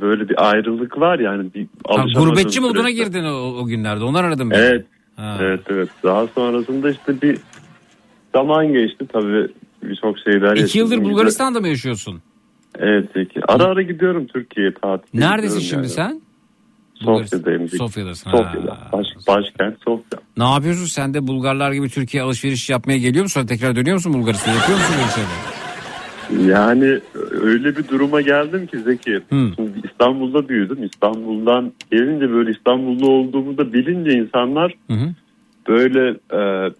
böyle 0.00 0.28
bir 0.28 0.50
ayrılık 0.50 0.98
var 1.00 1.18
yani. 1.18 1.54
Bir 1.54 1.66
Ha, 1.88 2.04
gurbetçi 2.16 2.60
moduna 2.60 2.82
süreçte. 2.82 3.04
girdin 3.04 3.24
o, 3.24 3.36
o 3.36 3.66
günlerde. 3.66 4.04
Ondan 4.04 4.24
aradım 4.24 4.50
bizi. 4.50 4.60
Evet. 4.62 4.86
Ha. 5.16 5.36
Evet 5.40 5.60
evet. 5.68 5.88
Daha 6.02 6.26
sonrasında 6.26 6.90
işte 6.90 7.22
bir 7.22 7.38
zaman 8.34 8.72
geçti 8.72 9.06
tabii 9.12 9.48
birçok 9.82 10.18
şeyler. 10.18 10.56
İki 10.56 10.78
yıldır 10.78 10.92
yaşadım. 10.94 11.10
Bulgaristan'da 11.10 11.60
mı 11.60 11.68
yaşıyorsun? 11.68 12.22
Evet 12.78 13.08
peki. 13.14 13.40
Ara 13.48 13.64
ara 13.64 13.82
gidiyorum 13.82 14.26
Türkiye'ye 14.26 14.74
tatil. 14.74 15.18
Neredesin 15.18 15.60
şimdi 15.60 15.86
gidiyorum 15.88 15.88
sen? 16.14 16.22
Sofya'dayım. 17.04 17.68
Sofya'dasın. 17.68 18.30
Sofya'da. 18.30 18.78
Baş, 18.92 19.06
başkent 19.28 19.76
Sofya. 19.84 20.18
Ne 20.36 20.44
yapıyorsun 20.44 20.86
sen 20.86 21.14
de 21.14 21.26
Bulgarlar 21.26 21.72
gibi 21.72 21.88
Türkiye 21.88 22.22
alışveriş 22.22 22.70
yapmaya 22.70 22.98
geliyor 22.98 23.22
musun? 23.22 23.40
Sonra 23.40 23.46
tekrar 23.46 23.76
dönüyor 23.76 23.94
musun 23.96 24.12
Bulgaristan'a? 24.14 24.54
Yapıyor 24.54 24.78
musun 24.78 24.94
böyle 24.98 25.10
şeyler? 25.10 25.61
Yani 26.46 27.00
öyle 27.30 27.76
bir 27.76 27.88
duruma 27.88 28.20
geldim 28.20 28.66
ki 28.66 28.78
Zeki. 28.78 29.20
Şimdi 29.30 29.72
İstanbul'da 29.84 30.48
büyüdüm. 30.48 30.84
İstanbul'dan 30.84 31.72
gelince 31.90 32.30
böyle 32.30 32.50
İstanbullu 32.50 33.10
olduğumu 33.10 33.58
da 33.58 33.72
bilince 33.72 34.10
insanlar 34.10 34.74
böyle 35.68 36.16
e, 36.32 36.70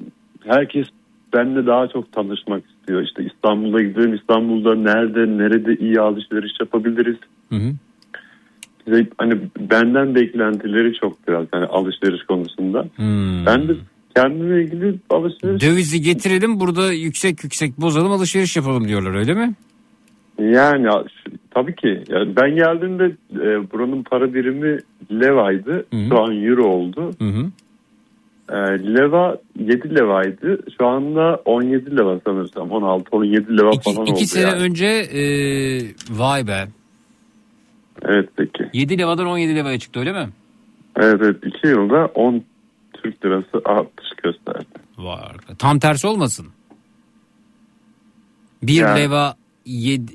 herkes 0.45 0.87
benimle 1.35 1.67
daha 1.67 1.89
çok 1.89 2.13
tanışmak 2.13 2.63
istiyor. 2.71 3.03
İşte 3.03 3.25
İstanbul'a 3.25 3.83
gidelim. 3.83 4.15
İstanbul'da 4.15 4.75
nerede, 4.75 5.39
nerede 5.39 5.77
iyi 5.77 6.01
alışveriş 6.01 6.53
yapabiliriz. 6.61 7.17
Ve 8.89 9.07
hani 9.19 9.39
benden 9.71 10.15
beklentileri 10.15 10.95
çok 10.95 11.29
biraz 11.29 11.47
yani 11.55 11.67
alışveriş 11.67 12.23
konusunda. 12.23 12.87
Ben 13.47 13.69
de 13.69 13.73
kendime 14.15 14.63
ilgili 14.63 14.95
alışveriş 15.11 15.63
Dövizi 15.63 16.01
getirelim 16.01 16.61
burada 16.61 16.93
yüksek 16.93 17.45
yüksek 17.45 17.81
bozalım 17.81 18.13
alışveriş 18.13 18.57
yapalım 18.57 18.89
diyorlar 18.89 19.15
öyle 19.15 19.35
mi? 19.35 19.55
Yani 20.39 20.89
tabii 21.51 21.75
ki. 21.75 22.03
Yani 22.09 22.37
ben 22.37 22.57
geldiğimde 22.57 23.05
e, 23.35 23.71
buranın 23.73 24.03
para 24.03 24.35
birimi 24.35 24.79
levaydı. 25.11 25.87
Şu 26.09 26.23
an 26.23 26.45
euro 26.45 26.65
oldu. 26.65 27.11
E, 28.49 28.57
leva 28.95 29.37
7 29.59 29.95
levaydı. 29.95 30.59
Şu 30.79 30.87
anda 30.87 31.43
17 31.45 31.97
leva 31.97 32.21
sanırsam. 32.27 32.69
16-17 32.69 33.59
leva 33.59 33.71
falan 33.85 33.97
oldu. 33.97 34.11
İki 34.11 34.27
sene 34.27 34.51
yani. 34.51 34.63
önce 34.63 34.87
e, 34.87 35.23
vay 36.11 36.47
be. 36.47 36.69
Evet 38.05 38.29
peki. 38.37 38.65
7 38.73 38.99
levadan 38.99 39.27
17 39.27 39.57
levaya 39.57 39.79
çıktı 39.79 40.01
öyle 40.01 40.13
mi? 40.13 40.29
Evet 40.97 41.21
evet 41.23 41.37
2 41.45 41.67
yılda 41.67 42.07
10 42.07 42.43
Türk 43.03 43.25
lirası 43.25 43.63
artış 43.65 44.07
gösterdi. 44.23 44.65
Var. 44.99 45.37
Tam 45.59 45.79
tersi 45.79 46.07
olmasın. 46.07 46.47
1 48.63 48.81
Yani- 48.81 49.01
leva 49.01 49.35
7, 49.67 50.13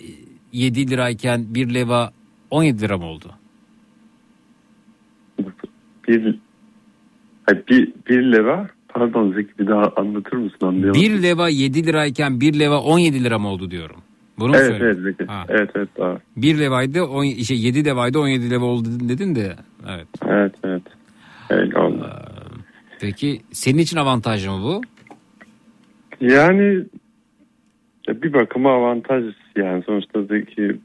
7 0.54 0.90
lirayken 0.92 1.46
1 1.50 1.74
leva 1.74 2.12
17 2.50 2.82
lira 2.82 2.98
mı 2.98 3.06
oldu? 3.06 3.32
Bir, 6.08 6.40
Hayır, 7.46 7.64
bir, 7.68 7.94
bir 8.10 8.32
leva 8.32 8.68
pardon 8.90 9.34
Zeki 9.34 9.50
bir 9.60 9.68
daha 9.68 9.92
anlatır 9.96 10.38
mısın 10.38 10.58
anlayamadım. 10.62 11.02
1 11.02 11.24
leva 11.24 11.50
7 11.50 11.86
lirayken 11.86 12.42
1 12.42 12.60
leva 12.60 12.80
17 12.82 13.24
lira 13.24 13.40
mı 13.40 13.48
oldu 13.48 13.72
diyorum. 13.72 14.02
Bunu 14.40 14.50
mu 14.50 14.56
evet 14.58 14.68
söyledin? 14.68 14.86
evet 14.86 15.18
Zeki. 15.18 15.32
Ha. 15.32 15.46
Evet 15.50 15.70
evet 15.76 15.90
daha. 15.98 16.18
1 16.38 16.60
levaydı 16.60 17.04
on, 17.04 17.24
şey 17.24 17.62
7 17.62 17.86
levaydı 17.86 18.20
17 18.20 18.52
leva 18.52 18.66
oldu 18.66 18.90
dedin 19.10 19.36
de. 19.36 19.56
Evet. 19.90 20.08
Evet 20.26 20.56
evet. 20.64 20.84
Oldu. 21.76 22.10
Peki 23.01 23.42
senin 23.51 23.77
için 23.77 23.98
avantajlı 23.98 24.51
mı 24.51 24.64
bu? 24.64 24.82
Yani 26.22 26.84
ya 28.08 28.22
bir 28.22 28.34
bakıma 28.34 28.72
avantaj 28.72 29.24
yani 29.56 29.84
sonuçta 29.84 30.24
Zeki 30.24 30.77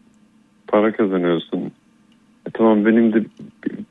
para 0.68 0.92
kazanıyorsun. 0.92 1.60
E 2.46 2.50
tamam 2.52 2.86
benim 2.86 3.12
de 3.12 3.24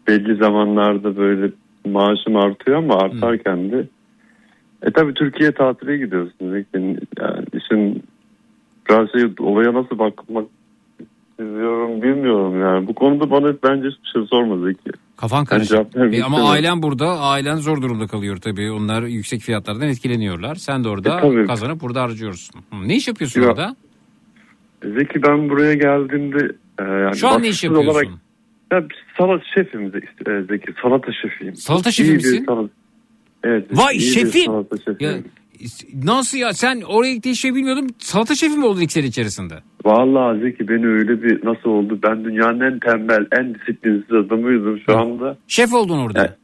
belli 0.07 0.35
zamanlarda 0.35 1.17
böyle 1.17 1.51
maaşım 1.85 2.35
artıyor 2.35 2.77
ama 2.77 2.97
artarken 2.97 3.71
de 3.71 3.87
e 4.81 4.91
tabi 4.91 5.13
Türkiye 5.13 5.51
tatile 5.51 5.97
gidiyorsun. 5.97 6.65
Yani 6.73 6.97
işin 7.53 8.03
biraz 8.89 9.11
şey 9.11 9.29
olaya 9.39 9.73
nasıl 9.73 9.99
bakmak 9.99 10.45
istiyorum 11.45 12.01
bilmiyorum 12.01 12.61
yani. 12.61 12.87
Bu 12.87 12.93
konuda 12.95 13.31
bana 13.31 13.47
bence 13.63 13.87
hiçbir 13.87 14.09
şey 14.13 14.21
sorma 14.29 14.67
Zeki. 14.67 14.89
Kafan 15.17 15.45
karışık. 15.45 15.73
E, 15.75 15.79
ama 15.79 15.87
istemiyorum. 16.05 16.45
ailen 16.45 16.81
burada. 16.83 17.19
Ailen 17.19 17.55
zor 17.55 17.81
durumda 17.81 18.07
kalıyor 18.07 18.37
tabii. 18.37 18.71
Onlar 18.71 19.03
yüksek 19.03 19.41
fiyatlardan 19.41 19.87
etkileniyorlar. 19.87 20.55
Sen 20.55 20.83
de 20.83 20.89
orada 20.89 21.17
E, 21.17 21.21
tabii. 21.21 21.47
kazanıp 21.47 21.81
burada 21.81 22.01
harcıyorsun. 22.01 22.61
Hı, 22.73 22.87
Ne 22.87 22.95
iş 22.95 23.07
yapıyorsun 23.07 23.41
Ya, 23.41 23.47
orada? 23.49 23.75
Zeki 24.83 25.23
ben 25.23 25.49
buraya 25.49 25.73
geldiğimde 25.73 26.51
e, 26.79 26.83
yani 26.83 27.15
Şu 27.17 27.27
an 27.27 27.43
ne 27.43 27.47
iş 27.47 27.63
yapıyorsun? 27.63 27.89
Olarak, 27.91 28.07
ya 28.71 28.89
bir 28.89 28.95
salata 29.17 29.43
şefim 29.55 29.81
e, 30.27 30.41
Zeki. 30.49 30.73
Salata 30.81 31.11
şefiyim. 31.13 31.55
Salata 31.55 31.91
şefi 31.91 32.11
misin? 32.13 32.45
salata- 32.47 32.69
Evet. 33.43 33.65
Vay 33.77 33.99
şefim. 33.99 34.45
salata 34.45 34.77
şefiyim. 34.77 35.13
Ya, 35.13 35.19
nasıl 36.03 36.37
ya 36.37 36.53
sen 36.53 36.81
oraya 36.81 37.13
gittiğin 37.13 37.35
şey 37.35 37.55
bilmiyordum. 37.55 37.87
Salata 37.99 38.35
şefi 38.35 38.57
mi 38.57 38.65
oldun 38.65 38.81
ilk 38.81 38.91
sene 38.91 39.05
içerisinde? 39.05 39.53
Vallahi 39.85 40.39
Zeki 40.39 40.67
beni 40.67 40.87
öyle 40.87 41.23
bir 41.23 41.45
nasıl 41.45 41.69
oldu? 41.69 41.99
Ben 42.03 42.23
dünyanın 42.23 42.59
en 42.59 42.79
tembel, 42.79 43.25
en 43.39 43.55
disiplinsiz 43.55 44.11
adamıydım 44.11 44.79
şu 44.85 44.97
anda. 44.97 45.37
Şef 45.47 45.73
oldun 45.73 45.97
orada. 45.99 46.35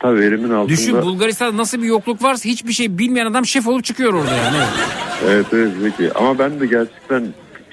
Tabii 0.00 0.20
elimin 0.20 0.50
altında. 0.50 0.68
Düşün 0.68 1.02
Bulgaristan'da 1.02 1.56
nasıl 1.56 1.82
bir 1.82 1.86
yokluk 1.86 2.22
varsa 2.22 2.48
hiçbir 2.48 2.72
şey 2.72 2.98
bilmeyen 2.98 3.26
adam 3.26 3.46
şef 3.46 3.68
olup 3.68 3.84
çıkıyor 3.84 4.14
orada 4.14 4.34
yani. 4.36 4.56
Evet 5.28 5.46
evet 5.52 5.72
Zeki. 5.80 6.12
Ama 6.14 6.38
ben 6.38 6.60
de 6.60 6.66
gerçekten 6.66 7.24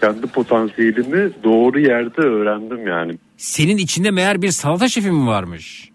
kendi 0.01 0.27
potansiyelimi 0.27 1.31
doğru 1.43 1.79
yerde 1.79 2.21
öğrendim 2.21 2.87
yani. 2.87 3.13
Senin 3.37 3.77
içinde 3.77 4.11
meğer 4.11 4.41
bir 4.41 4.51
salata 4.51 4.87
şefi 4.87 5.11
mi 5.11 5.27
varmış? 5.27 5.89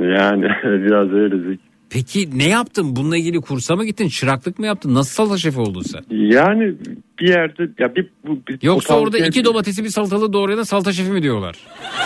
Yani 0.00 0.42
biraz 0.64 1.12
öyle 1.12 1.38
Zeki. 1.38 1.73
Peki 1.94 2.38
ne 2.38 2.48
yaptın? 2.48 2.96
Bununla 2.96 3.16
ilgili 3.16 3.40
kursa 3.40 3.76
mı 3.76 3.84
gittin? 3.84 4.08
Çıraklık 4.08 4.58
mı 4.58 4.66
yaptın? 4.66 4.94
Nasıl 4.94 5.10
salata 5.10 5.38
şefi 5.38 5.60
oldun 5.60 5.82
sen? 5.82 6.00
Yani 6.10 6.74
bir 7.18 7.28
yerde 7.28 7.68
ya 7.78 7.94
bir, 7.94 8.08
bu, 8.26 8.38
bir 8.48 8.62
Yoksa 8.62 8.98
orada 8.98 9.18
iki 9.18 9.44
domatesi 9.44 9.84
bir 9.84 9.88
salatalı 9.88 10.32
doğrayana 10.32 10.64
salata 10.64 10.92
şefi 10.92 11.10
mi 11.10 11.22
diyorlar? 11.22 11.56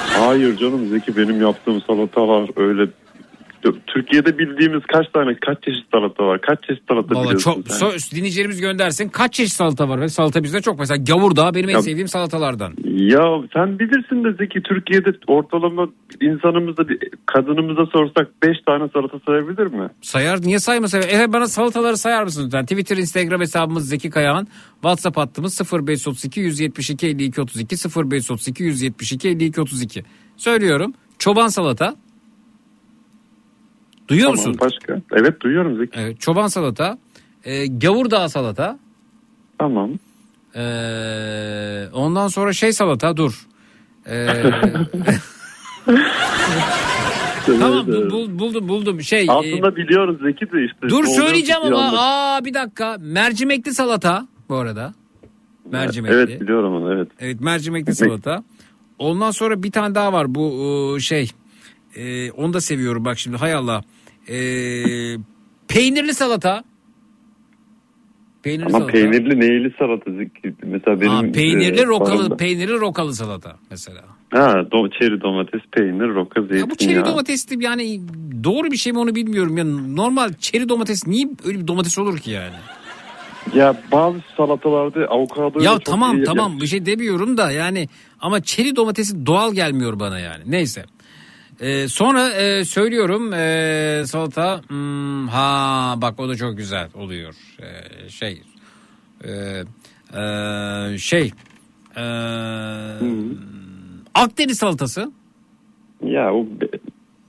Hayır 0.07 0.57
canım 0.57 0.89
Zeki 0.89 1.17
benim 1.17 1.43
yaptığım 1.43 1.81
salatalar 1.81 2.51
öyle 2.57 2.91
Türkiye'de 3.87 4.39
bildiğimiz 4.39 4.83
kaç 4.93 5.07
tane 5.15 5.37
kaç 5.47 5.63
çeşit 5.65 5.85
salata 5.93 6.25
var? 6.27 6.41
Kaç 6.41 6.59
çeşit 6.67 6.83
salata 6.89 7.15
Valla 7.15 7.25
biliyorsun 7.25 7.53
çok 7.55 7.69
sen? 7.69 7.87
so- 7.87 8.17
dinleyicilerimiz 8.17 8.61
göndersin. 8.61 9.09
Kaç 9.09 9.35
çeşit 9.35 9.53
salata 9.53 9.89
var? 9.89 10.01
Ve 10.01 10.09
salata 10.09 10.43
bizde 10.43 10.61
çok. 10.63 10.79
Mesela 10.79 10.97
gavurdağ 11.09 11.55
benim 11.55 11.69
en 11.69 11.73
Ya- 11.75 11.83
sevdiğim 11.83 12.09
salatalardan. 12.09 12.75
Ya 12.85 13.23
sen 13.53 13.79
bilirsin 13.79 14.25
de 14.25 14.33
Zeki 14.33 14.63
Türkiye'de 14.63 15.13
ortalama 15.27 15.89
insanımıza 16.21 16.89
bir 16.89 16.99
kadınımıza 17.27 17.87
sorsak 17.87 18.29
5 18.43 18.57
tane 18.67 18.89
salata 18.95 19.19
sayabilir 19.27 19.67
mi? 19.67 19.89
Sayar 20.03 20.43
niye 20.43 20.59
saymasın? 20.59 20.99
Efe 20.99 21.33
bana 21.33 21.47
salataları 21.47 21.97
sayar 21.97 22.25
mısın 22.25 22.45
lütfen? 22.47 22.63
Twitter, 22.67 22.97
Instagram 22.97 23.41
hesabımız 23.41 23.89
Zeki 23.89 24.11
Kayağan. 24.11 24.47
WhatsApp 24.73 25.17
hattımız 25.17 25.61
0532 25.73 26.41
172 26.41 27.07
52 27.07 27.41
32 27.41 27.77
0532 28.11 28.63
172 28.65 29.29
52 29.29 29.61
32. 29.61 30.05
Söylüyorum. 30.37 30.95
Çoban 31.19 31.49
salata. 31.49 31.95
Duyuyor 34.09 34.37
Tamam, 34.37 34.47
musun? 34.47 34.57
Başka? 34.61 35.01
Evet 35.13 35.41
duyuyorum 35.41 35.77
Zeki. 35.79 36.01
Evet, 36.01 36.21
çoban 36.21 36.47
salata. 36.47 36.99
E, 37.45 37.67
gavurdağ 37.67 38.29
salata. 38.29 38.79
Tamam. 39.59 39.91
E, 40.55 40.63
ondan 41.93 42.29
sonra 42.29 42.53
şey 42.53 42.73
salata 42.73 43.17
dur. 43.17 43.47
E, 44.07 44.27
tamam 47.47 47.87
bu- 47.87 48.11
bul- 48.11 48.39
buldum 48.39 48.69
buldum 48.69 49.03
şey. 49.03 49.25
e, 49.27 49.31
Aslında 49.31 49.77
biliyoruz 49.77 50.17
Zeki 50.23 50.53
de 50.53 50.65
işte. 50.65 50.89
Dur 50.89 51.05
söyleyeceğim 51.05 51.63
ama 51.63 51.93
aa 51.99 52.45
bir 52.45 52.55
dakika 52.55 52.97
mercimekli 53.01 53.75
salata 53.75 54.27
bu 54.49 54.57
arada. 54.57 54.95
Mercimekli. 55.73 56.15
Evet 56.17 56.41
biliyorum 56.41 56.75
onu 56.75 56.93
evet. 56.95 57.09
Evet 57.21 57.41
mercimekli 57.41 57.95
salata. 57.95 58.45
Ondan 58.99 59.31
sonra 59.31 59.63
bir 59.63 59.73
tane 59.73 59.95
daha 59.95 60.13
var 60.13 60.35
bu 60.35 60.97
e, 60.97 61.01
şey. 61.01 61.31
E, 61.97 62.31
onu 62.31 62.53
da 62.53 62.61
seviyorum 62.61 63.05
bak 63.05 63.19
şimdi 63.19 63.37
hay 63.37 63.55
Allah. 63.55 63.83
E, 64.29 64.39
Peynirli 65.69 66.15
salata. 66.15 66.65
Peynirli 68.43 68.65
Ama 68.67 68.79
salata. 68.79 68.93
peynirli 68.93 69.41
neyli 69.41 69.75
salata? 69.79 70.11
Mesela 70.63 71.01
benim... 71.01 71.13
Ha, 71.13 71.33
peynirli 71.33 71.81
e, 71.81 71.87
rokalı 71.87 72.27
paramda- 72.29 72.37
peynirli 72.37 72.81
rokalı 72.81 73.15
salata 73.15 73.57
mesela. 73.71 74.01
Ha, 74.31 74.55
do, 74.73 74.89
çeri 74.91 75.21
domates, 75.21 75.61
peynir, 75.73 76.09
roka, 76.15 76.41
zeytin 76.41 76.57
Ya 76.57 76.71
bu 76.71 76.75
çeri 76.77 77.05
domates 77.05 77.47
yani 77.61 78.01
doğru 78.45 78.71
bir 78.71 78.77
şey 78.77 78.93
mi 78.93 78.99
onu 78.99 79.15
bilmiyorum. 79.15 79.57
Ya 79.59 79.65
normal 79.95 80.33
çeri 80.33 80.69
domates 80.69 81.07
niye 81.07 81.29
öyle 81.45 81.59
bir 81.59 81.67
domates 81.69 81.99
olur 81.99 82.19
ki 82.19 82.31
yani? 82.31 82.55
Ya 83.55 83.77
bazı 83.93 84.19
salatalarda 84.37 85.07
avokado 85.07 85.63
Ya 85.63 85.79
tamam 85.79 86.23
tamam 86.25 86.61
bir 86.61 86.67
şey 86.67 86.87
demiyorum 86.87 87.37
da 87.37 87.51
yani 87.51 87.89
ama 88.21 88.43
çeri 88.43 88.77
domatesi 88.77 89.27
doğal 89.27 89.55
gelmiyor 89.55 90.01
bana 90.01 90.19
yani. 90.19 90.43
Neyse. 90.47 90.85
Ee, 91.61 91.89
sonra 91.89 92.29
e, 92.29 92.65
söylüyorum 92.65 93.33
e, 93.33 94.03
salata 94.07 94.61
hmm, 94.69 95.29
ha 95.29 95.95
bak 95.97 96.21
o 96.21 96.29
da 96.29 96.37
çok 96.37 96.57
güzel 96.57 96.89
oluyor. 96.95 97.35
Ee, 97.63 98.09
şey 98.09 98.43
e, 99.25 99.31
e, 100.19 100.99
şey 100.99 101.33
e, 101.97 102.03
Akdeniz 104.15 104.59
salatası, 104.59 105.13
Ya 106.03 106.35
o 106.35 106.47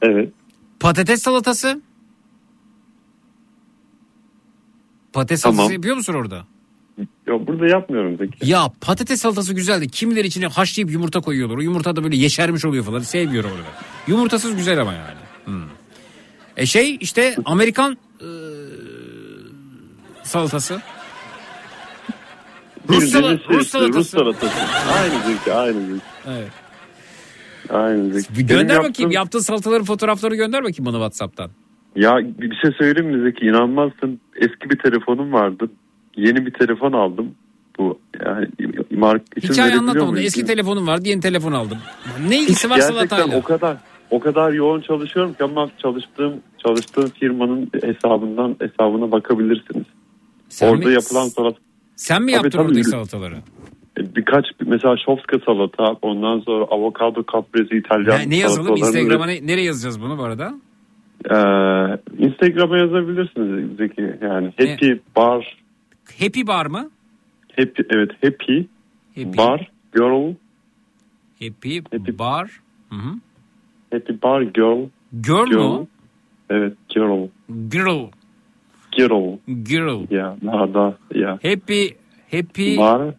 evet. 0.01 0.33
patates 0.80 1.22
salatası. 1.22 1.82
Patates 5.14 5.41
Tamam. 5.41 5.56
salatası 5.56 5.74
yapıyor 5.74 5.95
musun 5.95 6.14
orada? 6.14 6.45
Ya 7.28 7.48
burada 7.48 7.68
yapmıyorum 7.68 8.18
Zeki. 8.18 8.50
Ya 8.50 8.68
patates 8.82 9.22
salatası 9.22 9.53
güzeldi. 9.53 9.88
Kimileri 9.90 10.28
içine 10.28 10.48
haşlayıp 10.48 10.92
yumurta 10.92 11.22
koyuyorlar. 11.22 11.58
O 11.58 11.61
yumurta 11.61 11.95
da 11.95 12.03
böyle 12.03 12.16
yeşermiş 12.16 12.66
oluyor 12.66 12.84
falan. 12.86 13.00
Sevmiyorum 13.00 13.52
onu 13.52 13.60
ben. 13.60 14.11
Yumurtasız 14.14 14.56
güzel 14.56 14.82
ama 14.82 14.94
yani. 14.94 15.19
Hmm. 15.45 15.64
E 16.58 16.66
şey 16.66 16.98
işte 17.00 17.36
Amerikan 17.45 17.98
e, 18.22 18.28
salatası. 20.24 20.82
Rus, 22.90 23.11
sala- 23.11 23.40
Rus 23.50 23.68
salatası. 23.68 24.00
Rus 24.00 24.10
salatası. 24.10 24.56
Aynı 25.02 25.24
Zeki, 25.34 25.53
aynı 25.53 25.82
Zeki. 25.88 26.02
Evet. 26.28 26.52
Aynı 27.69 28.14
Zeki. 28.14 28.30
Bir 28.34 28.36
Benim 28.36 28.48
gönder 28.48 28.74
yaptığım- 28.74 28.90
bakayım. 28.94 29.11
Yaptığın 29.11 29.40
salataların 29.40 29.86
fotoğrafları 29.86 30.36
gönder 30.36 30.64
bakayım 30.64 30.86
bana 30.86 30.95
WhatsApp'tan. 30.95 31.52
Ya 31.95 32.18
bir 32.18 32.56
şey 32.56 32.72
söyleyeyim 32.78 33.18
mi 33.18 33.24
Zeki? 33.32 33.45
İnanmazsın. 33.45 34.19
Eski 34.36 34.69
bir 34.69 34.78
telefonum 34.78 35.34
vardı. 35.34 35.69
Yeni 36.19 36.45
bir 36.45 36.51
telefon 36.53 36.93
aldım. 36.93 37.31
Bu 37.80 37.99
yani 38.25 38.48
mark 38.91 39.22
isim 39.35 39.49
Hikaye 39.53 39.75
anlatma 39.75 40.06
muyum? 40.06 40.25
Eski 40.25 40.45
telefonum 40.45 40.88
vardı 40.88 41.03
yeni 41.09 41.22
telefon 41.22 41.51
aldım. 41.51 41.77
Ne 42.30 42.39
ilgisi 42.39 42.69
var 42.69 42.75
Gerçekten 42.75 43.07
salatayla? 43.07 43.38
o 43.38 43.43
kadar 43.43 43.77
o 44.09 44.19
kadar 44.19 44.53
yoğun 44.53 44.81
çalışıyorum 44.81 45.33
ki 45.33 45.43
ama 45.43 45.69
çalıştığım 45.81 46.33
çalıştığım 46.65 47.09
firmanın 47.09 47.69
hesabından 47.83 48.56
hesabına 48.61 49.11
bakabilirsiniz. 49.11 49.85
Sen 50.49 50.67
Orada 50.69 50.85
mi- 50.88 50.93
yapılan 50.93 51.27
salata 51.27 51.57
Sen 51.95 52.23
mi 52.23 52.31
yaptın 52.31 52.59
oradaki 52.59 52.83
salataları? 52.83 53.35
birkaç 53.98 54.45
mesela 54.65 54.95
şofska 55.06 55.39
salata 55.45 55.83
ondan 56.01 56.39
sonra 56.39 56.65
avokado 56.65 57.23
caprese 57.33 57.77
İtalyan 57.77 58.19
Ne, 58.19 58.30
ne 58.30 58.38
yazalım? 58.38 58.75
Instagram'a 58.77 59.25
ne- 59.25 59.48
nereye 59.48 59.64
yazacağız 59.65 60.01
bunu 60.01 60.17
bu 60.17 60.23
arada? 60.23 60.53
Ee, 61.25 62.23
Instagram'a 62.25 62.77
yazabilirsiniz 62.77 63.77
Zeki 63.77 64.01
yani 64.22 64.45
happy 64.59 64.91
bar 65.15 65.57
Happy 66.20 66.48
Bar 66.48 66.66
mı? 66.66 66.90
happy 67.58 67.82
evet 67.90 68.12
happy, 68.24 68.64
Happy. 69.16 69.38
bar 69.38 69.72
girl 69.94 70.34
Happy, 71.42 71.82
Bar. 72.20 72.50
Hı 72.90 72.96
hı. 72.96 73.16
happy 73.92 74.22
bar 74.24 74.42
girl 74.42 74.88
Girl 75.22 75.48
mu 75.58 75.64
o? 75.64 75.88
evet 76.50 76.74
girl 76.90 77.28
Girl. 77.72 78.08
girl 78.98 79.38
Girl. 79.64 80.06
ya 80.12 80.38
daha 80.46 80.74
da 80.74 80.98
ya 81.16 81.30
Happy 81.32 81.96
Happy 82.32 82.78
bar 82.78 83.14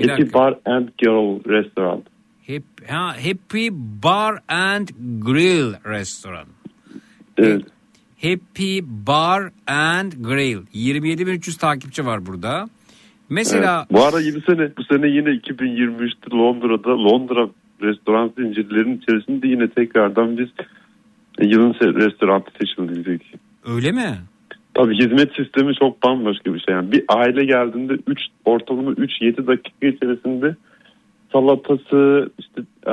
Bir 0.00 0.08
happy 0.08 0.22
dakika. 0.22 0.38
bar 0.38 0.58
and 0.64 0.88
girl 0.98 1.40
restaurant 1.48 2.06
Happy, 2.46 2.86
ha, 2.88 3.12
Happy 3.24 3.68
Bar 4.02 4.38
and 4.48 4.88
Grill 5.20 5.74
Restoran. 5.84 6.46
evet 7.38 7.62
Happy 8.30 8.80
Bar 9.06 9.50
and 9.66 10.12
Grill. 10.12 10.58
27.300 10.74 11.58
takipçi 11.58 12.06
var 12.06 12.26
burada. 12.26 12.64
Mesela 13.28 13.78
Evet. 13.78 13.90
Bu 14.00 14.04
ara 14.04 14.20
yeni 14.20 14.40
sene 14.40 14.70
bu 14.78 14.84
sene 14.84 15.08
yine 15.08 15.28
2023'te 15.28 16.30
Londra'da 16.36 16.90
Londra 16.90 17.48
restoran 17.82 18.32
zincirlerinin 18.38 18.98
içerisinde 18.98 19.48
yine 19.48 19.68
tekrardan 19.68 20.38
biz 20.38 20.48
yılın 21.40 21.72
se- 21.72 21.94
restoranı 22.06 22.42
seçildik. 22.60 23.22
öyle 23.66 23.92
mi? 23.92 24.18
Tabii 24.74 24.94
hizmet 24.98 25.34
sistemi 25.36 25.74
çok 25.74 26.02
bambaşka 26.02 26.54
bir 26.54 26.60
şey. 26.60 26.74
Yani 26.74 26.92
bir 26.92 27.04
aile 27.08 27.44
geldiğinde 27.44 27.92
3 28.06 28.20
ortalama 28.44 28.90
3-7 28.90 29.46
dakika 29.46 29.86
içerisinde 29.86 30.56
salatası, 31.40 32.30
işte 32.38 32.60
e, 32.86 32.90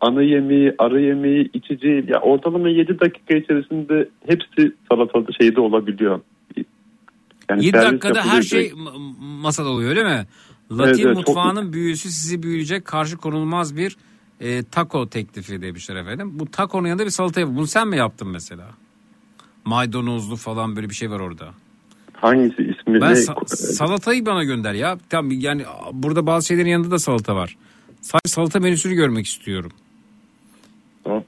ana 0.00 0.22
yemeği, 0.22 0.74
ara 0.78 1.00
yemeği, 1.00 1.50
içeceği 1.52 2.04
ya 2.10 2.20
ortalama 2.20 2.68
7 2.68 3.00
dakika 3.00 3.34
içerisinde 3.34 4.08
hepsi 4.26 4.72
salatada 4.88 5.32
şeyde 5.40 5.60
olabiliyor. 5.60 6.20
Yani 7.50 7.64
7 7.64 7.70
servis 7.78 7.92
dakikada 7.92 8.24
her 8.24 8.42
şey 8.42 8.72
masada 9.20 9.68
oluyor 9.68 9.90
öyle 9.90 10.04
mi? 10.04 10.26
Latin 10.70 10.84
Evet, 10.84 11.00
evet, 11.04 11.16
çok- 11.16 11.28
mutfağının 11.28 11.72
büyüsü 11.72 12.08
sizi 12.08 12.42
büyüyecek 12.42 12.84
karşı 12.84 13.16
konulmaz 13.16 13.76
bir 13.76 13.96
e, 14.40 14.62
taco 14.62 15.08
teklifi 15.08 15.62
demişler 15.62 15.96
efendim. 15.96 16.30
Bu 16.34 16.46
taconun 16.46 16.88
yanında 16.88 17.04
bir 17.04 17.10
salata 17.10 17.40
yapın. 17.40 17.56
Bunu 17.56 17.66
sen 17.66 17.88
mi 17.88 17.96
yaptın 17.96 18.28
mesela? 18.28 18.64
Maydanozlu 19.64 20.36
falan 20.36 20.76
böyle 20.76 20.88
bir 20.90 20.94
şey 20.94 21.10
var 21.10 21.20
orada. 21.20 21.50
Hangisi 22.12 22.62
ismi 22.62 23.00
Ben 23.00 23.10
ne? 23.12 23.16
sa- 23.18 23.56
salatayı 23.56 24.26
bana 24.26 24.44
gönder 24.44 24.74
ya. 24.74 24.98
Tamam 25.10 25.30
yani 25.40 25.62
burada 25.92 26.26
bazı 26.26 26.46
şeylerin 26.46 26.68
yanında 26.68 26.90
da 26.90 26.98
salata 26.98 27.36
var. 27.36 27.56
Sadece 28.02 28.28
salata 28.34 28.60
menüsünü 28.60 28.94
görmek 28.94 29.26
istiyorum. 29.26 29.72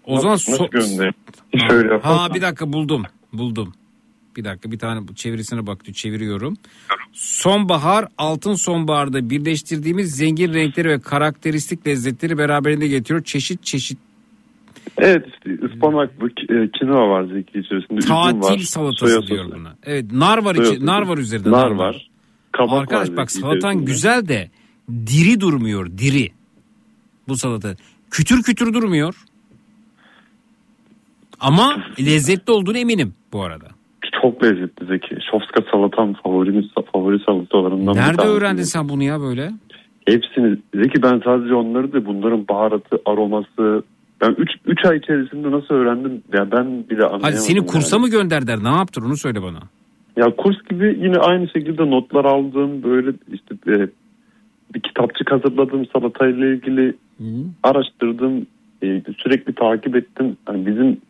O 0.07 0.17
zaman 0.20 0.33
nasıl 0.33 0.53
so- 0.53 0.70
göndereyim? 0.70 1.15
Şöyle 1.69 1.93
yapalım. 1.93 2.19
Ha 2.19 2.35
bir 2.35 2.43
dakika 2.43 2.73
buldum. 2.73 3.03
Buldum. 3.33 3.75
Bir 4.36 4.44
dakika 4.44 4.70
bir 4.73 4.78
tane 4.78 5.01
çevirisine 5.15 5.67
bak 5.67 5.94
çeviriyorum. 5.94 6.57
Sonbahar 7.12 8.09
altın 8.19 8.55
sonbaharda 8.55 9.31
birleştirdiğimiz 9.31 10.17
zengin 10.17 10.55
renkleri 10.55 10.89
ve 10.89 11.01
karakteristik 11.01 11.86
lezzetleri 11.86 12.39
beraberinde 12.39 12.89
getiriyor. 12.89 13.25
Çeşit 13.25 13.65
çeşit 13.65 13.99
Evet 14.99 15.27
işte 15.28 15.67
ıspanaklı 15.67 16.28
e, 16.28 16.70
kinoa 16.78 17.09
var 17.09 17.25
zeki 17.25 17.59
içerisinde. 17.59 17.94
üzüm 17.99 18.11
var, 18.15 18.41
tatil 18.41 18.65
salatası 18.65 19.15
soya 19.15 19.27
diyor 19.27 19.44
sosu. 19.44 19.57
buna. 19.57 19.77
Evet 19.85 20.12
nar 20.12 20.39
var 20.39 20.55
içi, 20.55 20.86
nar 20.86 21.03
var 21.03 21.19
üzerinde. 21.19 21.51
Nar 21.51 21.70
var. 21.70 22.11
Kabak 22.53 22.73
Arkadaş 22.83 23.09
var 23.09 23.17
bak 23.17 23.31
salatan 23.31 23.57
içerisinde. 23.59 23.85
güzel 23.85 24.28
de 24.28 24.51
diri 24.91 25.41
durmuyor 25.41 25.99
diri. 25.99 26.33
Bu 27.28 27.36
salata. 27.36 27.69
Kütür 28.11 28.43
kütür 28.43 28.75
durmuyor. 28.75 29.15
Ama 31.41 31.77
lezzetli 32.01 32.53
olduğunu 32.53 32.78
eminim 32.78 33.15
bu 33.33 33.43
arada. 33.43 33.67
Çok 34.23 34.44
lezzetli 34.44 34.86
Zeki. 34.86 35.17
Şofska 35.31 35.62
salatam 35.73 36.12
favorim, 36.23 36.70
favori 36.93 37.19
salatalarından 37.27 37.94
bir 37.94 38.01
Nerede 38.01 38.17
tanesi. 38.17 38.33
öğrendin 38.36 38.62
sen 38.62 38.89
bunu 38.89 39.03
ya 39.03 39.20
böyle? 39.20 39.51
Hepsini. 40.07 40.59
Zeki 40.75 41.03
ben 41.03 41.20
sadece 41.25 41.55
onları 41.55 41.93
da 41.93 42.07
bunların 42.07 42.49
baharatı, 42.49 42.99
aroması. 43.07 43.83
Ben 44.20 44.31
3 44.39 44.51
3 44.67 44.85
ay 44.85 44.97
içerisinde 44.97 45.51
nasıl 45.51 45.75
öğrendim? 45.75 46.23
Ya 46.33 46.53
ben 46.53 46.67
bile 46.67 47.03
anlayamadım. 47.05 47.23
Hadi 47.23 47.36
seni 47.36 47.67
kursa 47.67 47.97
yani. 47.97 48.05
mı 48.05 48.11
gönderdiler? 48.11 48.59
Ne 48.65 48.69
yaptın 48.69 49.03
onu 49.03 49.17
söyle 49.17 49.43
bana. 49.43 49.59
Ya 50.17 50.36
kurs 50.36 50.57
gibi 50.70 50.99
yine 51.03 51.17
aynı 51.19 51.49
şekilde 51.49 51.91
notlar 51.91 52.25
aldım. 52.25 52.83
Böyle 52.83 53.12
işte 53.33 53.55
e, 53.73 53.89
bir 54.75 54.81
kitapçık 54.81 55.33
hazırladım 55.33 55.86
salatayla 55.93 56.47
ilgili. 56.47 56.94
Araştırdım. 57.62 58.47
e, 58.83 59.03
sürekli 59.19 59.55
takip 59.55 59.97
ettim. 59.97 60.36
Hani 60.47 60.67
bizim 60.67 61.01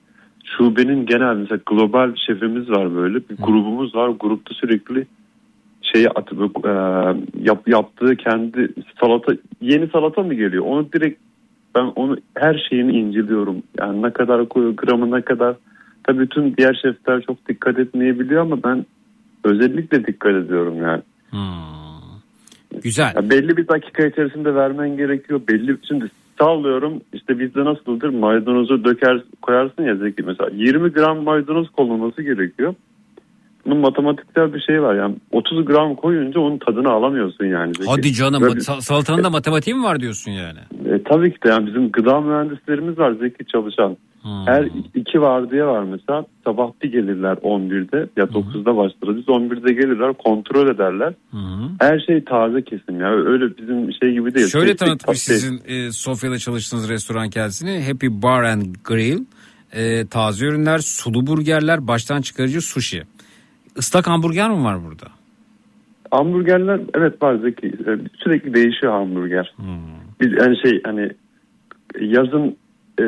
şubenin 0.44 1.06
genel 1.06 1.36
mesela 1.36 1.60
global 1.66 2.14
şefimiz 2.26 2.70
var 2.70 2.94
böyle. 2.94 3.14
Bir 3.14 3.36
grubumuz 3.36 3.94
var. 3.94 4.08
Grupta 4.08 4.54
sürekli 4.54 5.06
şeyi 5.82 6.10
atıp 6.10 6.66
e, 6.66 6.70
yap, 7.42 7.68
yaptığı 7.68 8.16
kendi 8.16 8.68
salata 9.00 9.32
yeni 9.60 9.88
salata 9.88 10.22
mı 10.22 10.34
geliyor? 10.34 10.64
Onu 10.66 10.92
direkt 10.92 11.20
ben 11.74 11.84
onu 11.84 12.16
her 12.34 12.66
şeyini 12.68 12.92
inceliyorum. 12.92 13.62
Yani 13.80 14.02
ne 14.02 14.10
kadar 14.10 14.48
koyuyor, 14.48 14.76
gramı 14.76 15.16
ne 15.16 15.22
kadar. 15.22 15.56
Tabii 16.04 16.28
tüm 16.28 16.56
diğer 16.56 16.74
şefler 16.82 17.22
çok 17.22 17.48
dikkat 17.48 17.78
etmeyebiliyor 17.78 18.42
ama 18.42 18.62
ben 18.62 18.86
özellikle 19.44 20.06
dikkat 20.06 20.34
ediyorum 20.34 20.76
yani. 20.82 21.02
Güzel. 22.82 23.12
Ya 23.16 23.30
belli 23.30 23.56
bir 23.56 23.68
dakika 23.68 24.06
içerisinde 24.06 24.54
vermen 24.54 24.96
gerekiyor. 24.96 25.40
Belli 25.48 25.76
şimdi 25.88 26.04
sallıyorum 26.38 27.00
işte 27.12 27.38
bizde 27.38 27.64
nasıldır 27.64 28.08
maydanozu 28.08 28.84
döker 28.84 29.22
koyarsın 29.42 29.82
ya 29.82 29.96
Zeki 29.96 30.22
mesela 30.22 30.50
20 30.54 30.88
gram 30.92 31.22
maydanoz 31.22 31.70
konulması 31.70 32.22
gerekiyor. 32.22 32.74
bunun 33.66 33.78
matematiksel 33.78 34.54
bir 34.54 34.60
şey 34.60 34.82
var. 34.82 34.94
Yani 34.94 35.14
30 35.32 35.64
gram 35.64 35.94
koyunca 35.94 36.40
onun 36.40 36.58
tadını 36.58 36.90
alamıyorsun 36.90 37.44
yani. 37.44 37.72
Zeki. 37.74 37.90
Hadi 37.90 38.12
canım 38.12 38.42
Böyle- 38.42 38.60
sa- 38.60 38.80
salatanın 38.80 39.24
da 39.24 39.30
matematiği 39.30 39.76
mi 39.76 39.82
var 39.82 40.00
diyorsun 40.00 40.30
yani? 40.32 40.58
E, 40.88 41.02
tabii 41.02 41.32
ki 41.32 41.38
de 41.44 41.48
yani 41.48 41.66
bizim 41.66 41.92
gıda 41.92 42.20
mühendislerimiz 42.20 42.98
var 42.98 43.12
Zeki 43.20 43.44
çalışan. 43.52 43.96
Hmm. 44.24 44.46
Her 44.46 44.68
iki 44.94 45.20
vardiya 45.20 45.66
var 45.66 45.82
mesela. 45.82 46.26
Sabah 46.44 46.70
bir 46.82 46.92
gelirler 46.92 47.34
11'de 47.36 48.08
ya 48.16 48.24
9'da 48.24 48.76
başlarız. 48.76 49.16
Biz 49.16 49.24
11'de 49.24 49.72
gelirler 49.72 50.12
kontrol 50.12 50.68
ederler. 50.68 51.14
Her 51.80 51.98
şey 52.00 52.24
taze 52.24 52.62
kesim 52.62 53.00
ya. 53.00 53.10
Öyle 53.10 53.56
bizim 53.58 53.92
şey 53.92 54.12
gibi 54.12 54.34
değil. 54.34 54.48
Şöyle 54.48 54.70
tek 54.70 54.78
tanıtmış 54.78 55.18
tat- 55.18 55.34
sizin 55.34 55.60
e, 55.66 55.90
Sofya'da 55.92 56.38
çalıştığınız 56.38 56.88
restoran 56.88 57.30
kendisini. 57.30 57.84
Happy 57.84 58.06
Bar 58.10 58.42
and 58.42 58.74
Grill. 58.84 59.18
E, 59.72 60.06
taze 60.06 60.46
ürünler, 60.46 60.78
sulu 60.78 61.26
burgerler, 61.26 61.86
baştan 61.88 62.20
çıkarıcı 62.20 62.60
sushi. 62.60 63.02
Islak 63.76 64.06
hamburger 64.06 64.50
mi 64.50 64.64
var 64.64 64.84
burada? 64.84 65.06
Hamburgerler 66.10 66.80
evet 66.94 67.22
var 67.22 67.34
Zeki. 67.34 67.66
E, 67.66 67.90
Sürekli 68.24 68.54
değişiyor 68.54 68.92
hamburger. 68.92 69.54
Hmm. 69.56 69.66
Biz 70.20 70.32
yani 70.40 70.56
şey 70.62 70.80
hani 70.84 71.10
yazın 72.00 72.56
e, 73.00 73.04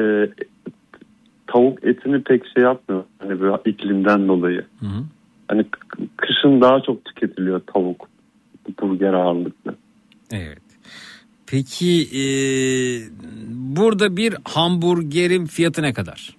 tavuk 1.47 1.85
etini 1.85 2.23
pek 2.23 2.43
şey 2.55 2.63
yapmıyor. 2.63 3.05
Hani 3.19 3.41
böyle 3.41 3.57
iklimden 3.65 4.29
dolayı. 4.29 4.67
Hani 5.49 5.65
k- 5.65 5.99
kışın 6.17 6.61
daha 6.61 6.81
çok 6.81 7.05
tüketiliyor 7.05 7.61
tavuk. 7.75 8.09
Burger 8.83 9.13
ağırlıklı. 9.13 9.75
Evet. 10.33 10.63
Peki 11.47 12.03
e, 12.03 12.25
burada 13.77 14.17
bir 14.17 14.35
hamburgerin 14.45 15.47
fiyatı 15.47 15.83
ne 15.83 15.93
kadar? 15.93 16.37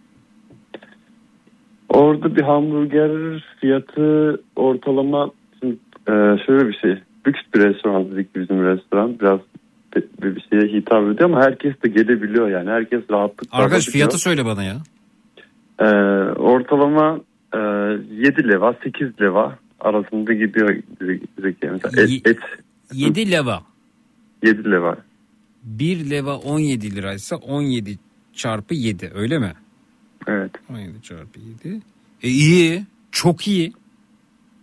Orada 1.89 2.35
bir 2.35 2.41
hamburger 2.41 3.43
fiyatı 3.61 4.41
ortalama 4.55 5.31
şimdi, 5.59 5.75
e, 6.07 6.13
şöyle 6.45 6.67
bir 6.67 6.77
şey. 6.81 6.97
Lüks 7.27 7.39
bir 7.55 7.59
restoran 7.59 8.11
dedik 8.11 8.35
bizim 8.35 8.63
restoran. 8.63 9.19
Biraz 9.19 9.39
bir, 9.95 10.45
şeye 10.49 10.73
hitap 10.73 11.03
ediyor 11.03 11.29
ama 11.29 11.41
herkes 11.41 11.83
de 11.83 11.87
gelebiliyor 11.87 12.49
yani. 12.49 12.69
Herkes 12.69 13.01
rahatlıkla 13.11 13.57
Arkadaş 13.57 13.85
fiyatı 13.85 14.17
söyle 14.17 14.45
bana 14.45 14.63
ya. 14.63 14.75
Ee, 15.79 15.85
ortalama 16.39 17.19
e, 17.53 17.57
7 17.57 18.47
leva 18.47 18.75
8 18.83 19.21
leva 19.21 19.57
arasında 19.79 20.33
gidiyor 20.33 20.75
Zeki. 21.41 21.67
Mesela 21.71 22.03
et, 22.03 22.27
et 22.27 22.39
7 22.93 23.31
leva. 23.31 23.63
7 24.43 24.71
leva. 24.71 24.97
1 25.63 26.09
leva 26.09 26.35
17 26.35 26.95
liraysa 26.95 27.35
17 27.35 27.99
çarpı 28.33 28.73
7 28.73 29.11
öyle 29.15 29.39
mi? 29.39 29.53
Evet. 30.27 30.51
17 30.69 31.01
çarpı 31.01 31.39
7. 31.65 31.81
E 32.23 32.27
iyi. 32.29 32.83
Çok 33.11 33.47
iyi. 33.47 33.73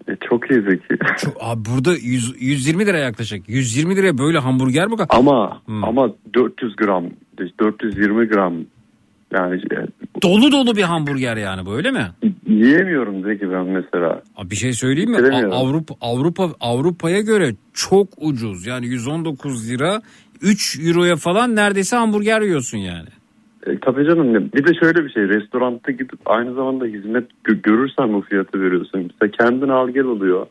E, 0.08 0.16
çok 0.28 0.50
iyi 0.50 0.62
Zeki. 0.62 0.98
Çok, 1.18 1.36
abi 1.40 1.60
burada 1.74 1.92
100, 1.96 2.34
120 2.42 2.86
lira 2.86 2.98
yaklaşık. 2.98 3.48
120 3.48 3.96
liraya 3.96 4.18
böyle 4.18 4.38
hamburger 4.38 4.86
mi? 4.86 4.94
Ama 5.08 5.62
Hmm. 5.64 5.84
ama 5.84 6.10
400 6.34 6.76
gram 6.76 7.04
420 7.38 8.28
gram 8.28 8.54
yani 9.34 9.54
e, 9.56 10.22
Dolu 10.22 10.52
dolu 10.52 10.76
bir 10.76 10.82
hamburger 10.82 11.36
yani 11.36 11.66
bu 11.66 11.76
öyle 11.76 11.90
mi? 11.90 12.06
yiyemiyorum 12.46 13.22
Zeki 13.22 13.50
ben 13.50 13.66
mesela. 13.66 14.22
Abi 14.36 14.50
bir 14.50 14.56
şey 14.56 14.72
söyleyeyim 14.72 15.10
mi? 15.10 15.18
Avrupa 15.52 15.94
Avrupa 16.00 16.50
Avrupa'ya 16.60 17.20
göre 17.20 17.50
çok 17.74 18.08
ucuz. 18.16 18.66
Yani 18.66 18.86
119 18.86 19.70
lira 19.70 20.02
3 20.42 20.80
euroya 20.86 21.16
falan 21.16 21.56
neredeyse 21.56 21.96
hamburger 21.96 22.40
yiyorsun 22.40 22.78
yani. 22.78 23.08
E, 23.66 23.78
tabii 23.78 24.06
canım 24.06 24.34
bir 24.34 24.66
de 24.66 24.74
şöyle 24.80 25.04
bir 25.04 25.10
şey 25.10 25.22
restoranda 25.28 25.90
gidip 25.90 26.18
aynı 26.26 26.54
zamanda 26.54 26.84
hizmet 26.84 27.24
gö- 27.44 27.62
görürsen 27.62 28.12
bu 28.12 28.20
fiyatı 28.22 28.60
veriyorsun. 28.60 29.10
Mesela 29.10 29.30
kendin 29.38 29.68
al 29.68 29.88
gel 29.88 30.04
oluyor. 30.04 30.46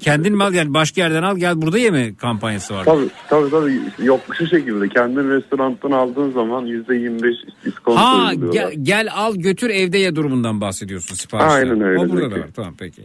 Kendin 0.00 0.36
mi 0.36 0.44
al 0.44 0.54
yani 0.54 0.74
başka 0.74 1.00
yerden 1.00 1.22
al 1.22 1.36
gel 1.36 1.62
burada 1.62 1.78
yeme 1.78 2.14
kampanyası 2.14 2.74
var. 2.74 2.84
Tabii 2.84 3.08
tabii 3.28 3.50
tabii 3.50 3.80
yok 3.98 4.20
şu 4.38 4.46
şekilde 4.46 4.88
kendin 4.88 5.30
restorandan 5.30 5.90
aldığın 5.90 6.30
zaman 6.30 6.66
%25 6.66 7.34
iskonto 7.66 8.00
Ha 8.00 8.34
gel, 8.52 8.72
gel 8.82 9.08
al 9.14 9.34
götür 9.36 9.70
evde 9.70 9.98
ye 9.98 10.16
durumundan 10.16 10.60
bahsediyorsun 10.60 11.14
siparişte. 11.14 11.52
Aynen 11.52 11.80
öyle, 11.80 11.98
O 11.98 12.08
burada 12.08 12.30
da 12.30 12.40
var 12.40 12.48
tamam 12.56 12.74
peki. 12.78 13.02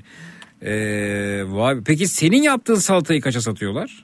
Ee, 0.62 1.44
vay, 1.48 1.78
peki 1.86 2.08
senin 2.08 2.42
yaptığın 2.42 2.76
salatayı 2.76 3.22
kaça 3.22 3.42
satıyorlar? 3.42 4.04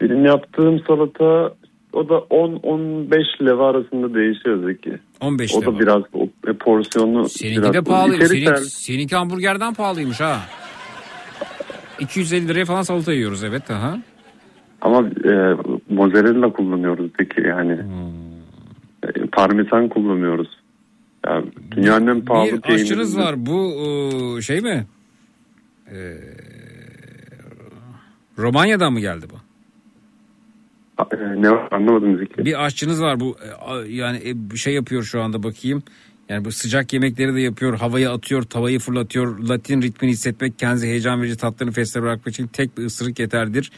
Benim 0.00 0.24
yaptığım 0.24 0.80
salata 0.86 1.54
o 1.92 2.08
da 2.08 2.14
10-15 2.14 3.46
leva 3.46 3.70
arasında 3.70 4.14
değişiyor 4.14 4.66
Zeki. 4.66 4.98
15 5.20 5.54
O 5.54 5.62
da 5.62 5.70
leva. 5.70 5.80
biraz 5.80 6.02
o, 6.12 6.28
e, 6.48 6.52
porsiyonu 6.52 7.28
Seninki 7.28 7.62
biraz 7.62 7.72
de 7.74 7.82
pahalı. 7.82 8.26
Senin, 8.28 8.54
seninki 8.54 9.16
hamburgerden 9.16 9.74
pahalıymış 9.74 10.20
ha. 10.20 10.40
250 11.98 12.48
liraya 12.48 12.64
falan 12.64 12.82
salata 12.82 13.12
yiyoruz 13.12 13.44
evet. 13.44 13.70
Aha. 13.70 13.98
Ama 14.80 15.08
e, 15.08 15.56
mozzarella 15.90 16.52
kullanıyoruz 16.52 17.10
peki 17.18 17.40
yani. 17.40 17.76
Hmm. 17.82 19.22
E, 19.24 19.26
parmesan 19.26 19.88
kullanıyoruz. 19.88 20.48
Yani 21.26 21.46
dünyanın 21.70 22.06
en 22.06 22.24
pahalı 22.24 22.62
Bir 22.62 22.74
aşçınız 22.74 23.14
peyniri. 23.14 23.28
var 23.28 23.46
bu 23.46 23.72
e, 24.38 24.42
şey 24.42 24.60
mi? 24.60 24.86
Ee, 25.92 26.16
Romanya'dan 28.38 28.92
mı 28.92 29.00
geldi 29.00 29.26
bu? 29.32 29.36
E, 31.16 31.42
ne 31.42 31.50
var 31.50 31.68
anlamadım 31.70 32.18
Zeki. 32.18 32.44
Bir 32.44 32.64
aşçınız 32.64 33.02
var 33.02 33.20
bu 33.20 33.36
e, 33.40 33.92
yani 33.92 34.18
e, 34.52 34.56
şey 34.56 34.74
yapıyor 34.74 35.02
şu 35.02 35.22
anda 35.22 35.42
bakayım. 35.42 35.82
Yani 36.28 36.44
bu 36.44 36.52
sıcak 36.52 36.92
yemekleri 36.92 37.34
de 37.34 37.40
yapıyor, 37.40 37.78
havaya 37.78 38.12
atıyor, 38.12 38.42
tavayı 38.42 38.78
fırlatıyor. 38.78 39.38
Latin 39.38 39.82
ritmini 39.82 40.12
hissetmek, 40.12 40.58
kendinizi 40.58 40.86
heyecan 40.86 41.22
verici 41.22 41.36
tatlarını 41.36 41.72
fesle 41.72 42.02
bırakmak 42.02 42.34
için 42.34 42.46
tek 42.46 42.78
bir 42.78 42.84
ısırık 42.84 43.18
yeterdir. 43.18 43.70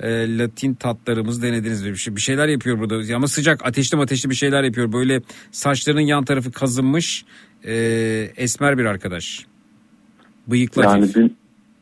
E, 0.00 0.38
Latin 0.38 0.74
tatlarımızı 0.74 1.42
denediniz 1.42 1.82
mi? 1.82 1.90
Bir, 1.90 1.96
şey, 1.96 2.16
bir 2.16 2.20
şeyler 2.20 2.48
yapıyor 2.48 2.78
burada 2.78 3.16
ama 3.16 3.28
sıcak 3.28 3.66
ateşli 3.66 3.98
ateşli 3.98 4.30
bir 4.30 4.34
şeyler 4.34 4.62
yapıyor. 4.62 4.92
Böyle 4.92 5.22
saçlarının 5.50 6.00
yan 6.00 6.24
tarafı 6.24 6.52
kazınmış 6.52 7.24
e, 7.64 7.74
esmer 8.36 8.78
bir 8.78 8.84
arkadaş. 8.84 9.46
Bıyıklı 10.46 10.82
Yani 10.82 11.06
hafif. 11.06 11.32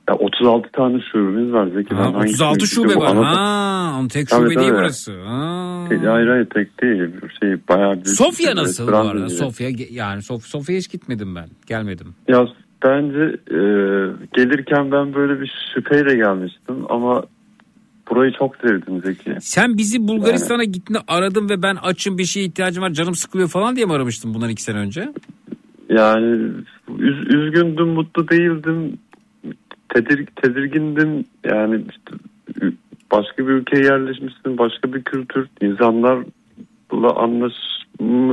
Ya 0.09 0.15
36 0.15 0.69
tane 0.73 1.01
şubemiz 1.13 1.53
var 1.53 1.67
Zeki. 1.67 1.95
Ha, 1.95 2.05
Ben 2.09 2.13
hangisini 2.13 2.47
36 2.49 2.67
şube 2.67 2.97
var. 2.97 3.07
Anladın- 3.11 3.25
Ha, 3.37 4.01
tek 4.13 4.29
Tabii, 4.29 4.41
şube 4.43 4.55
değil 4.61 4.69
tabii. 4.69 4.79
burası. 4.79 5.23
Ha. 5.23 5.85
Hayır 5.89 6.29
hayır 6.29 6.45
tek 6.55 6.83
değil. 6.83 7.03
Şey, 7.43 7.55
bayağı 7.69 7.95
büyük 7.95 8.09
Sofya 8.09 8.51
bir 8.53 8.57
nasıl 8.57 8.93
bu 8.93 8.97
arada? 8.97 9.19
zinciri. 9.19 9.39
Sofya 9.39 9.71
yani 9.91 10.23
Sof 10.23 10.45
Sofya'ya 10.47 10.79
hiç 10.79 10.91
gitmedim 10.91 11.35
ben. 11.35 11.47
Gelmedim. 11.67 12.15
Ya 12.29 12.47
bence 12.85 13.21
e, 13.51 13.59
gelirken 14.37 14.93
ben 14.93 15.15
böyle 15.15 15.41
bir 15.41 15.53
şüpheyle 15.75 16.17
gelmiştim 16.17 16.75
ama 16.89 17.23
burayı 18.11 18.33
çok 18.39 18.57
sevdim 18.57 19.03
Zeki. 19.05 19.37
Sen 19.41 19.79
bizi 19.79 20.09
Bulgaristan'a 20.09 20.65
gittiğinde 20.65 21.03
aradın 21.09 21.49
ve 21.49 21.63
ben 21.63 21.77
açım 21.77 22.19
bir 22.19 22.25
şeye 22.25 22.47
ihtiyacım 22.47 22.83
var 22.85 22.91
canım 22.91 23.15
sıkılıyor 23.15 23.49
falan 23.49 23.77
diye 23.77 23.87
mi 23.87 23.93
aramıştın 23.93 24.35
bundan 24.35 24.49
iki 24.49 24.63
sene 24.63 24.79
önce? 24.79 25.13
Yani 25.89 26.37
üz, 26.99 27.19
üzgündüm, 27.35 27.89
mutlu 27.89 28.29
değildim. 28.29 28.99
Tedir, 29.95 30.27
tedirgindim. 30.43 31.25
Yani 31.45 31.85
işte 31.91 32.17
başka 33.13 33.39
bir 33.39 33.53
ülkeye 33.53 33.85
yerleşmişsin, 33.85 34.59
başka 34.59 34.93
bir 34.93 35.03
kültür, 35.03 35.49
insanlarla 35.61 37.15
anlaş 37.17 37.53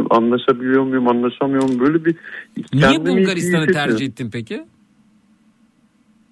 anlaşabiliyor 0.10 0.84
muyum, 0.84 1.08
anlaşamıyor 1.08 1.64
muyum? 1.64 1.80
Böyle 1.80 2.06
bir 2.06 2.16
Niye 2.74 3.06
Bulgaristan'ı 3.06 3.68
tercih 3.68 4.06
ettin 4.06 4.30
peki? 4.34 4.64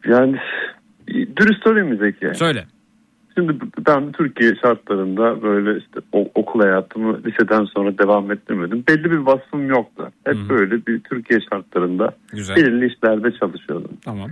Yani 0.06 0.36
dürüst 1.08 1.68
olayım 1.68 1.98
Zeki? 1.98 2.32
Söyle. 2.34 2.66
Şimdi 3.38 3.56
ben 3.88 4.12
Türkiye 4.12 4.56
şartlarında 4.62 5.42
böyle 5.42 5.80
işte 5.80 6.00
okul 6.12 6.62
hayatımı 6.62 7.24
liseden 7.24 7.66
sonra 7.66 7.98
devam 7.98 8.32
ettirmedim. 8.32 8.84
Belli 8.88 9.04
bir 9.04 9.18
vasfım 9.18 9.70
yoktu. 9.70 10.12
Hep 10.26 10.38
böyle 10.50 10.86
bir 10.86 11.00
Türkiye 11.00 11.40
şartlarında 11.52 12.16
Güzel. 12.32 12.56
belirli 12.56 12.94
işlerde 12.94 13.32
çalışıyordum. 13.40 13.92
Tamam. 14.06 14.30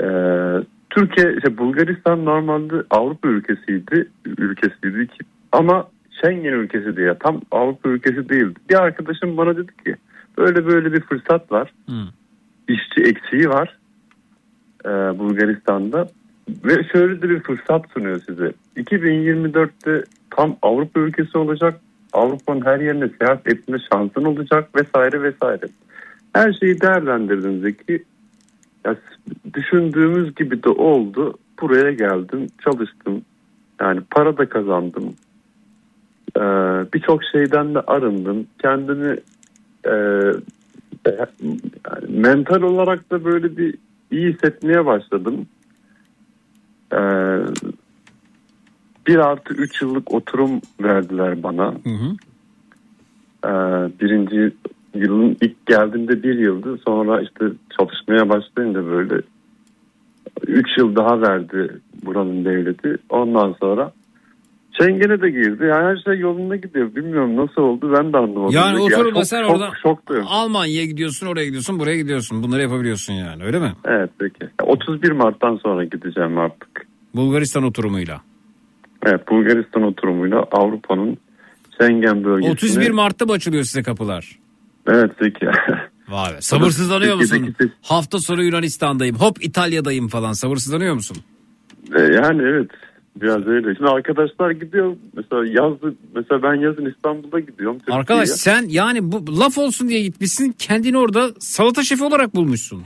Ee, 0.00 0.64
Türkiye, 0.90 1.36
işte 1.36 1.58
Bulgaristan 1.58 2.24
normalde 2.24 2.74
Avrupa 2.90 3.28
ülkesiydi, 3.28 4.08
ülkesiydi 4.26 5.06
ki 5.06 5.24
ama 5.52 5.88
Schengen 6.10 6.52
ülkesi 6.52 6.96
diye 6.96 7.14
tam 7.20 7.40
Avrupa 7.50 7.88
ülkesi 7.88 8.28
değildi. 8.28 8.58
Bir 8.70 8.82
arkadaşım 8.82 9.36
bana 9.36 9.56
dedi 9.56 9.72
ki 9.84 9.96
böyle 10.38 10.66
böyle 10.66 10.92
bir 10.92 11.00
fırsat 11.00 11.52
var. 11.52 11.72
İşçi 12.68 13.02
eksiği 13.02 13.48
var 13.48 13.78
e, 14.84 14.88
Bulgaristan'da 15.18 16.08
ve 16.64 16.84
şöyle 16.92 17.22
de 17.22 17.28
bir 17.28 17.40
fırsat 17.40 17.90
sunuyor 17.94 18.20
size. 18.20 18.52
2024'te 18.76 20.04
tam 20.30 20.56
Avrupa 20.62 21.00
ülkesi 21.00 21.38
olacak. 21.38 21.80
Avrupa'nın 22.12 22.64
her 22.64 22.80
yerine 22.80 23.08
seyahat 23.18 23.46
etme 23.46 23.78
şansın 23.92 24.24
olacak 24.24 24.68
vesaire 24.76 25.22
vesaire. 25.22 25.66
Her 26.32 26.52
şeyi 26.52 26.80
değerlendirdim 26.80 27.60
Zeki. 27.60 28.04
Ya, 28.86 28.96
düşündüğümüz 29.54 30.34
gibi 30.34 30.62
de 30.62 30.68
oldu. 30.68 31.38
Buraya 31.60 31.92
geldim, 31.92 32.46
çalıştım. 32.64 33.22
Yani 33.80 34.00
para 34.10 34.36
da 34.38 34.48
kazandım. 34.48 35.14
Ee, 36.36 36.40
Birçok 36.94 37.24
şeyden 37.32 37.74
de 37.74 37.80
arındım. 37.80 38.46
Kendimi 38.62 39.16
e, 39.86 39.92
Yani 41.06 42.06
mental 42.08 42.62
olarak 42.62 43.10
da 43.10 43.24
böyle 43.24 43.56
bir 43.56 43.74
iyi 44.10 44.32
hissetmeye 44.32 44.86
başladım. 44.86 45.46
Ee, 46.92 47.38
bir 49.06 49.16
artı 49.16 49.54
üç 49.54 49.82
yıllık 49.82 50.14
oturum 50.14 50.60
verdiler 50.82 51.42
bana. 51.42 51.74
Ee, 53.44 53.48
birinci 54.00 54.54
yılın 54.94 55.36
ilk 55.40 55.66
geldiğimde 55.66 56.22
bir 56.22 56.38
yıldı. 56.38 56.78
Sonra 56.86 57.22
işte 57.22 57.44
çalışmaya 57.78 58.28
başlayınca 58.28 58.86
böyle 58.86 59.14
üç 60.46 60.66
yıl 60.78 60.96
daha 60.96 61.20
verdi 61.20 61.80
buranın 62.04 62.44
devleti. 62.44 62.96
Ondan 63.10 63.54
sonra 63.60 63.92
Schengen'e 64.72 65.20
de 65.22 65.30
girdi. 65.30 65.64
Yani 65.64 65.84
her 65.84 65.96
şey 65.96 66.18
yolunda 66.18 66.56
gidiyor. 66.56 66.94
Bilmiyorum 66.94 67.36
nasıl 67.36 67.62
oldu 67.62 67.92
ben 67.98 68.12
de 68.12 68.16
anlamadım. 68.16 68.54
Yani 68.54 68.76
Ya 68.78 68.82
oturumda 68.82 69.14
çok- 69.14 69.26
sen 69.26 69.42
çok 69.42 69.50
oradan 69.50 69.72
şoktayım. 69.82 70.24
Almanya'ya 70.28 70.84
gidiyorsun, 70.84 71.26
oraya 71.26 71.44
gidiyorsun, 71.44 71.78
buraya 71.80 71.96
gidiyorsun. 71.96 72.42
Bunları 72.42 72.62
yapabiliyorsun 72.62 73.12
yani 73.14 73.44
öyle 73.44 73.58
mi? 73.58 73.72
Evet 73.84 74.10
peki. 74.18 74.48
31 74.62 75.10
Mart'tan 75.12 75.56
sonra 75.56 75.84
gideceğim 75.84 76.38
artık. 76.38 76.86
Bulgaristan 77.14 77.62
oturumuyla. 77.62 78.20
Evet 79.06 79.28
Bulgaristan 79.28 79.82
oturumuyla 79.82 80.44
Avrupa'nın 80.52 81.18
Schengen 81.78 82.24
bölgesine. 82.24 82.52
31 82.52 82.90
Mart'ta 82.90 83.24
mı 83.26 83.32
açılıyor 83.32 83.62
size 83.64 83.82
kapılar? 83.82 84.38
Evet 84.86 85.10
peki. 85.18 85.46
Vay 86.08 86.32
be. 86.34 86.40
Sabırsızlanıyor 86.40 87.16
musun? 87.16 87.54
Hafta 87.82 88.18
sonu 88.18 88.42
Yunanistan'dayım. 88.42 89.16
Hop 89.16 89.44
İtalya'dayım 89.44 90.08
falan. 90.08 90.32
Sabırsızlanıyor 90.32 90.94
musun? 90.94 91.16
E, 91.96 92.00
yani 92.02 92.42
evet 92.42 92.70
biraz 93.22 93.46
öyle. 93.46 93.74
Şimdi 93.74 93.90
arkadaşlar 93.90 94.50
gidiyor 94.50 94.96
mesela 95.16 95.46
yazdı 95.46 95.94
mesela 96.14 96.42
ben 96.42 96.54
yazın 96.54 96.86
İstanbul'da 96.86 97.40
gidiyorum. 97.40 97.78
Türkiye'ye. 97.78 98.00
Arkadaş 98.00 98.28
sen 98.28 98.64
yani 98.68 99.12
bu 99.12 99.40
laf 99.40 99.58
olsun 99.58 99.88
diye 99.88 100.02
gitmişsin. 100.02 100.54
Kendini 100.58 100.98
orada 100.98 101.30
salata 101.38 101.82
şefi 101.82 102.04
olarak 102.04 102.34
bulmuşsun. 102.34 102.82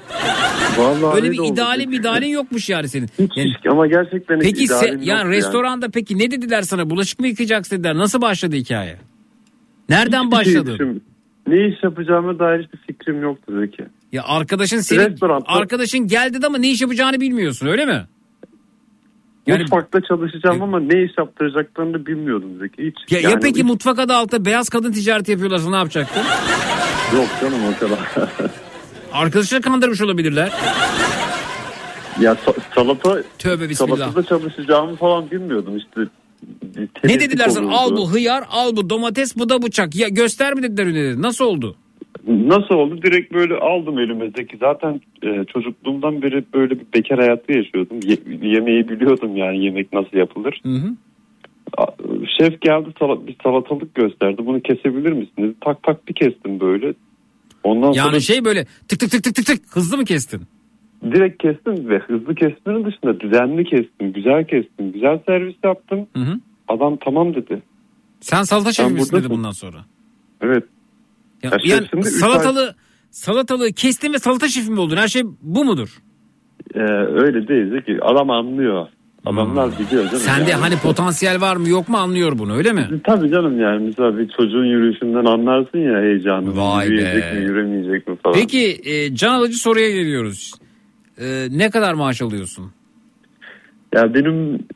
Vallahi 0.79 1.17
Öyle 1.17 1.27
öyle 1.29 1.31
bir 1.31 1.53
idealin 1.53 1.91
idealin 1.93 2.27
yokmuş 2.29 2.69
yani 2.69 2.89
senin. 2.89 3.09
Yani- 3.37 3.53
ama 3.71 3.87
gerçekten 3.87 4.37
hiç 4.37 4.43
Peki 4.45 4.69
se, 4.69 4.87
yani 4.87 5.07
yani. 5.07 5.31
restoranda 5.31 5.89
peki 5.89 6.19
ne 6.19 6.31
dediler 6.31 6.63
sana? 6.63 6.91
Bulaşık 6.91 7.21
mı 7.21 7.27
yıkayacaksın 7.29 7.77
dediler. 7.77 7.97
Nasıl 7.97 8.21
başladı 8.21 8.57
hikaye? 8.57 8.97
Nereden 9.89 10.25
Hiçbir 10.25 10.45
şey 10.45 10.55
başladın? 10.55 10.75
düşün- 10.79 11.03
Ne 11.49 11.69
iş 11.69 11.83
yapacağıma 11.83 12.39
dair 12.39 12.65
hiçbir 12.65 12.79
fikrim 12.79 13.23
yoktu 13.23 13.53
Zeki. 13.61 13.85
Ya 14.13 14.23
arkadaşın 14.27 14.79
senin 14.81 15.01
Restoranda- 15.01 15.45
arkadaşın 15.47 16.07
geldi 16.09 16.35
dedi 16.35 16.47
ama 16.47 16.59
ne 16.59 16.71
iş 16.71 16.81
yapacağını 16.81 17.21
bilmiyorsun 17.21 17.67
öyle 17.67 17.87
mi? 17.87 18.05
Yani- 19.47 19.63
Mutfakta 19.63 20.01
çalışacağım 20.01 20.63
ama 20.63 20.81
ne 20.81 21.03
iş 21.03 21.11
yaptıracaklarını 21.19 22.07
bilmiyordum 22.07 22.51
Zeki. 22.61 22.87
Hiç. 22.87 23.13
Ya, 23.13 23.21
ya 23.21 23.31
Yani 23.31 23.41
peki 23.43 23.59
hiç- 23.59 23.67
mutfak 23.67 23.99
adı 23.99 24.15
altında 24.15 24.45
beyaz 24.45 24.69
kadın 24.69 24.93
ticareti 24.93 25.31
yapıyorlarsa 25.33 25.71
ne 25.71 25.77
yapacaktın? 25.77 26.23
Yok 27.17 27.27
canım 27.41 27.59
o 27.77 27.81
kadar. 27.81 27.99
Arkadaşını 29.13 29.61
kandırmış 29.61 30.01
olabilirler. 30.03 30.53
ya 32.21 32.33
sa- 32.33 32.55
salata 32.75 33.23
Tövbe 33.39 33.69
bismillah. 33.69 33.97
salatada 33.97 34.23
çalışacağımı 34.23 34.97
falan 34.97 35.31
bilmiyordum 35.31 35.77
işte. 35.77 36.01
Ne 37.05 37.21
dediler 37.21 37.49
sana? 37.49 37.71
Al 37.77 37.97
bu 37.97 38.13
hıyar, 38.13 38.45
al 38.51 38.77
bu 38.77 38.91
domates, 38.91 39.37
bu 39.37 39.49
da 39.49 39.63
bıçak. 39.63 39.97
Ya 39.97 40.09
göster 40.09 40.55
mi 40.55 40.63
dediler 40.63 40.87
önüne? 40.87 41.23
Nasıl 41.23 41.45
oldu? 41.45 41.77
Nasıl 42.27 42.75
oldu? 42.75 43.03
Direkt 43.03 43.33
böyle 43.35 43.55
aldım 43.55 43.99
elime 43.99 44.31
Zeki. 44.37 44.57
Zaten 44.57 45.01
e, 45.23 45.45
çocukluğumdan 45.53 46.23
beri 46.23 46.45
böyle 46.55 46.71
bir 46.81 46.87
bekar 46.95 47.19
hayatı 47.19 47.53
yaşıyordum. 47.53 48.01
Ye- 48.05 48.51
yemeği 48.51 48.89
biliyordum 48.89 49.37
yani 49.37 49.65
yemek 49.65 49.93
nasıl 49.93 50.17
yapılır. 50.17 50.61
Hı 50.63 50.69
hı. 50.69 50.95
Şef 52.39 52.61
geldi 52.61 52.89
sala- 52.99 53.27
bir 53.27 53.37
salatalık 53.43 53.95
gösterdi. 53.95 54.43
Bunu 54.47 54.61
kesebilir 54.63 55.13
misin 55.13 55.33
dedi. 55.39 55.55
Tak 55.61 55.83
tak 55.83 56.09
bir 56.09 56.15
kestim 56.15 56.61
böyle. 56.61 56.95
Ondan 57.65 57.93
sonra 57.93 58.07
Yani 58.07 58.23
şey 58.23 58.45
böyle 58.45 58.65
tık 58.89 59.01
tık 59.01 59.11
tık 59.11 59.25
tık 59.25 59.35
tık 59.35 59.47
tık 59.47 59.77
hızlı 59.77 59.97
mı 59.97 60.05
kestin? 60.05 60.43
Direkt 61.03 61.43
kestim 61.43 61.89
ve 61.89 61.99
hızlı 61.99 62.35
kesmenin 62.35 62.85
dışında 62.85 63.21
düzenli 63.21 63.65
kestim. 63.65 64.13
Güzel 64.13 64.45
kestim. 64.47 64.93
Güzel 64.93 65.19
servis 65.27 65.57
yaptım. 65.65 66.07
Hı 66.17 66.23
hı. 66.23 66.35
Adam 66.69 66.97
tamam 67.05 67.35
dedi. 67.35 67.63
Sen 68.21 68.43
salata 68.43 68.73
şefi 68.73 68.89
Sen 68.89 68.99
misin 68.99 69.17
dedi 69.17 69.31
bundan 69.31 69.51
sonra. 69.51 69.79
Evet. 70.41 70.65
Ya, 71.43 71.51
Ya 71.51 71.59
yani 71.65 71.87
de 71.93 71.97
üç 71.99 72.07
salatalı 73.11 73.73
kestin 73.73 74.13
ve 74.13 74.19
salata 74.19 74.49
şefi 74.49 74.71
mi 74.71 74.81
oldun? 74.81 74.97
Her 74.97 75.09
şey 75.09 75.23
bu 75.43 75.65
mudur? 75.65 75.89
Ee, 76.75 76.81
öyle 77.23 77.49
değil 77.49 77.71
Zeki. 77.71 77.99
Adam 78.05 78.31
anlıyor. 78.31 78.87
Adamlar 79.27 79.71
biliyor 79.79 80.05
canım. 80.05 80.19
Sende 80.19 80.51
yani. 80.51 80.61
hani 80.61 80.77
potansiyel 80.77 81.41
var 81.41 81.57
mı 81.57 81.69
yok 81.69 81.89
mu 81.89 81.97
anlıyor 81.97 82.39
bunu 82.39 82.55
öyle 82.57 82.73
mi? 82.73 82.89
Tabii 83.05 83.31
canım 83.31 83.61
yani 83.61 83.87
mesela 83.87 84.19
bir 84.19 84.29
çocuğun 84.29 84.65
yürüyüşünden 84.65 85.25
anlarsın 85.25 85.79
ya 85.79 86.01
heyecanını. 86.03 86.57
Vay 86.57 86.87
Yürüyecek 86.87 87.23
be. 87.23 87.33
mi 87.39 87.45
yürümeyecek 87.45 88.09
mi 88.09 88.17
falan. 88.23 88.35
Peki 88.35 88.81
e, 88.85 89.15
can 89.15 89.35
alıcı 89.35 89.59
soruya 89.59 89.91
geliyoruz. 89.91 90.53
E, 91.21 91.49
ne 91.51 91.71
kadar 91.71 91.95
maaş 91.95 92.23
alıyorsun? 92.23 92.73
Ya 93.95 94.15
benim 94.15 94.67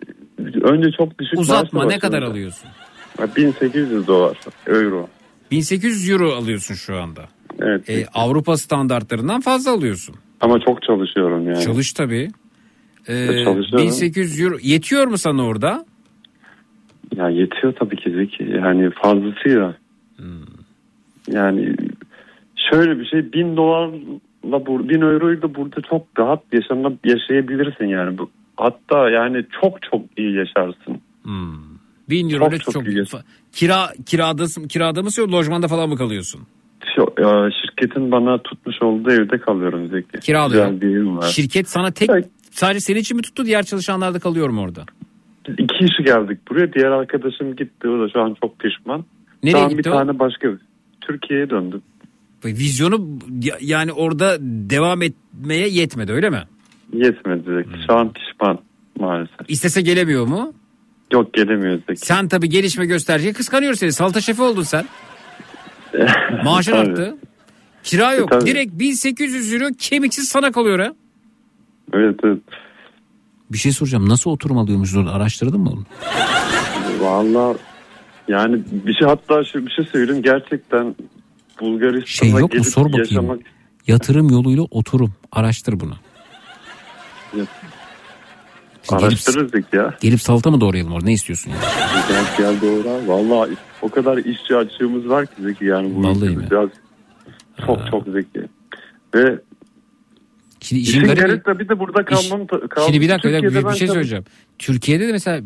önce 0.62 0.91
çok 0.99 1.19
düşük 1.19 1.39
Uzatma 1.39 1.85
ne 1.87 1.99
kadar 1.99 2.23
alıyorsun? 2.23 2.69
Ya 3.19 3.37
1800 3.37 4.07
dolar 4.07 4.37
euro. 4.67 5.09
1800 5.51 6.11
euro 6.11 6.33
alıyorsun 6.33 6.75
şu 6.75 6.97
anda. 6.97 7.29
Evet. 7.61 7.91
E, 7.91 8.07
Avrupa 8.15 8.57
standartlarından 8.57 9.41
fazla 9.41 9.71
alıyorsun. 9.73 10.15
Ama 10.41 10.61
çok 10.61 10.83
çalışıyorum 10.83 11.47
yani. 11.47 11.65
Çalış 11.65 11.93
tabii. 11.93 12.31
E, 13.09 13.15
E, 13.15 13.45
çalışıyorum. 13.45 13.87
1800 13.87 14.41
euro 14.41 14.57
yetiyor 14.62 15.07
mu 15.07 15.19
sana 15.19 15.45
orada? 15.47 15.85
Ya 17.17 17.29
yetiyor 17.29 17.73
tabii 17.73 17.97
ki 17.97 18.11
Zeki. 18.11 18.45
Yani 18.45 18.91
fazlası 18.91 19.49
ya. 19.49 19.75
Hmm. 20.17 20.43
Yani 21.31 21.77
şöyle 22.71 22.99
bir 23.01 23.07
şey 23.07 23.33
bin 23.33 23.57
dolarla 23.57 23.93
bur, 23.93 24.21
bin 24.45 25.01
euroyu 25.01 25.43
da 25.43 25.55
burada 25.55 25.81
çok 25.81 26.07
rahat 26.19 26.43
yaşanıp 26.53 27.07
yaşayabilirsin 27.07 27.85
yani. 27.85 28.19
Bu, 28.19 28.31
hatta 28.57 29.11
yani 29.11 29.45
çok 29.61 29.83
çok 29.83 30.01
iyi 30.17 30.35
yaşarsın. 30.37 31.01
1000 32.11 32.31
euro 32.31 32.49
ile 32.49 32.59
Çok 32.59 32.75
çok, 32.75 32.75
çok 32.75 32.93
iyi. 32.93 33.05
kira 33.53 33.89
kirada 34.07 34.45
kirada 34.69 35.03
mısın 35.03 35.33
lojmanda 35.33 35.69
falan 35.69 35.89
mı 35.89 35.97
kalıyorsun? 35.97 36.41
Şu, 36.97 37.07
ya, 37.23 37.51
şirketin 37.62 38.12
bana 38.12 38.39
tutmuş 38.39 38.83
olduğu 38.83 39.11
evde 39.11 39.39
kalıyorum 39.39 39.89
Zeki. 39.89 40.21
Kiralıyorum. 40.21 40.81
Güzel. 40.81 41.21
Şirket 41.29 41.69
sana 41.69 41.91
tek 41.91 42.11
sadece 42.51 42.81
senin 42.81 43.01
için 43.01 43.17
mi 43.17 43.23
tuttu 43.23 43.45
diğer 43.45 43.62
çalışanlar 43.62 44.15
da 44.15 44.19
kalıyor 44.19 44.49
mu 44.49 44.61
orada? 44.61 44.85
İki 45.49 45.67
kişi 45.67 46.05
geldik 46.05 46.39
buraya. 46.51 46.73
Diğer 46.73 46.91
arkadaşım 46.91 47.57
gitti. 47.57 47.89
O 47.89 48.01
da 48.01 48.09
şu 48.09 48.21
an 48.21 48.37
çok 48.43 48.59
pişman. 48.59 49.05
Nereye 49.43 49.59
şu 49.59 49.65
an 49.65 49.71
bir 49.71 49.77
gitti 49.77 49.91
o? 49.91 49.93
tane 49.93 50.19
başka 50.19 50.49
Türkiye'ye 51.01 51.51
döndü. 51.51 51.81
Vizyonu 52.45 53.19
ya- 53.43 53.59
yani 53.61 53.93
orada 53.93 54.37
devam 54.41 55.03
etmeye 55.03 55.69
yetmedi 55.69 56.12
öyle 56.12 56.31
mi? 56.31 56.43
Yetmedi 56.93 57.43
Zeki. 57.57 57.71
Hmm. 57.77 57.83
Şu 57.87 57.95
an 57.95 58.12
pişman 58.12 58.59
maalesef. 59.01 59.37
İstese 59.49 59.81
gelemiyor 59.83 60.27
mu? 60.27 60.53
Yok 61.12 61.35
gelemiyor 61.35 61.81
Zeki. 61.89 62.01
Sen 62.01 62.29
tabii 62.29 62.49
gelişme 62.49 62.87
göstereceği 62.87 63.33
kıskanıyor 63.33 63.75
seni. 63.75 63.93
Salata 63.93 64.21
şefi 64.21 64.43
oldun 64.43 64.62
sen. 64.62 64.85
Maaşın 66.45 66.73
Tabii. 66.73 66.91
arttı. 66.91 67.17
Kira 67.85 68.15
yok. 68.15 68.31
Tabii. 68.31 68.47
Direkt 68.47 68.79
1800 68.79 69.53
euro 69.55 69.65
kemiksiz 69.79 70.29
sana 70.29 70.53
kalıyor 70.53 70.79
ha. 70.79 70.93
Evet 71.93 72.21
evet. 72.25 72.39
Bir 73.53 73.59
şey 73.59 73.73
soracağım. 73.73 74.09
Nasıl 74.09 74.31
oturum 74.31 74.59
alıyormuş 74.59 74.97
orada? 74.97 75.12
Araştırdın 75.12 75.61
mı 75.61 75.71
onu? 75.71 75.85
Valla 77.01 77.55
yani 78.29 78.62
bir 78.73 78.95
şey 78.95 79.09
hatta 79.09 79.45
şu 79.45 79.67
bir 79.67 79.71
şey 79.71 79.85
söyleyeyim 79.85 80.23
gerçekten 80.23 80.95
Bulgaristan'a 81.61 82.07
Şey 82.07 82.31
yok 82.31 82.41
mu? 82.43 82.49
gelip 82.49 82.67
Sor 82.67 82.85
bakayım. 82.87 83.05
yaşamak 83.09 83.41
Yatırım 83.87 84.31
yoluyla 84.31 84.63
oturum. 84.63 85.13
Araştır 85.33 85.81
bunu. 85.81 85.95
araştırırız 88.89 89.51
Zeki 89.51 89.77
ya. 89.77 89.95
Gelip 90.01 90.21
salata 90.21 90.51
mı 90.51 90.61
doğrayalım 90.61 90.93
orada? 90.93 91.05
Ne 91.07 91.13
istiyorsun 91.13 91.51
ya? 91.51 91.57
Gel 92.09 92.25
gel 92.39 92.61
doğru. 92.61 93.09
Valla 93.09 93.49
o 93.83 93.89
kadar 93.89 94.19
işçi 94.19 94.57
açığımız 94.57 95.09
var 95.09 95.27
ki 95.27 95.33
Zeki 95.39 95.65
yani 95.65 95.95
bu 95.95 96.03
Vallahi 96.03 96.37
mi? 96.37 96.47
biraz 96.51 96.69
çok 97.67 97.87
çok 97.91 98.05
zeki. 98.07 98.49
Ve 99.15 99.39
Şimdi 100.63 100.83
işin 100.83 101.03
garip 101.05 101.47
de 101.47 101.59
bir 101.59 101.69
de 101.69 101.79
burada 101.79 102.05
kalmam 102.05 102.47
kalmam. 102.47 102.69
Şimdi 102.87 103.01
bir 103.01 103.09
dakika, 103.09 103.29
bir, 103.29 103.33
dakika, 103.35 103.49
Türkiye'de 103.49 103.67
bir, 103.69 103.73
bir 103.73 103.79
şey 103.79 103.89
söyleyeceğim. 103.89 104.25
Türkiye'de 104.59 105.09
de 105.09 105.13
mesela 105.13 105.41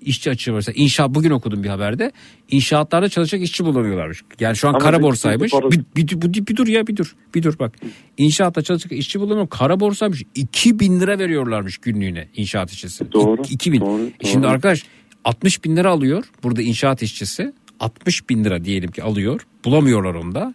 işçi 0.00 0.30
açığı 0.30 0.50
var. 0.52 0.56
Mesela 0.56 0.74
İnşaat 0.78 1.10
bugün 1.14 1.30
okudum 1.30 1.62
bir 1.64 1.68
haberde. 1.68 2.12
İnşaatlarda 2.50 3.08
çalışacak 3.08 3.42
işçi 3.42 3.64
bulamıyorlarmış. 3.64 4.22
Yani 4.40 4.56
şu 4.56 4.68
an 4.68 4.72
Ama 4.74 4.78
kara 4.84 5.02
borsaymış. 5.02 5.52
bir- 5.52 5.84
Bir, 5.96 6.08
bir, 6.20 6.46
bir, 6.46 6.56
dur 6.56 6.66
ya 6.66 6.86
bir 6.86 6.96
dur. 6.96 7.16
Bir 7.34 7.42
dur 7.42 7.58
bak. 7.58 7.72
İnşaatta 8.18 8.62
çalışacak 8.62 8.98
işçi 8.98 9.20
bulamıyor. 9.20 9.48
Kara 9.48 9.80
borsaymış. 9.80 10.22
2000 10.34 11.00
lira 11.00 11.18
veriyorlarmış 11.18 11.78
günlüğüne 11.78 12.28
inşaat 12.36 12.72
işçisi. 12.72 13.12
Doğru, 13.12 13.42
2000. 13.50 13.80
doğru, 13.80 14.02
E 14.20 14.26
Şimdi 14.26 14.42
doğru. 14.44 14.50
arkadaş 14.52 14.82
60 15.24 15.64
bin 15.64 15.76
lira 15.76 15.90
alıyor 15.90 16.24
burada 16.42 16.62
inşaat 16.62 17.02
işçisi. 17.02 17.52
60 17.80 18.28
bin 18.30 18.44
lira 18.44 18.64
diyelim 18.64 18.90
ki 18.90 19.02
alıyor. 19.02 19.40
Bulamıyorlar 19.64 20.14
onu 20.14 20.34
da. 20.34 20.54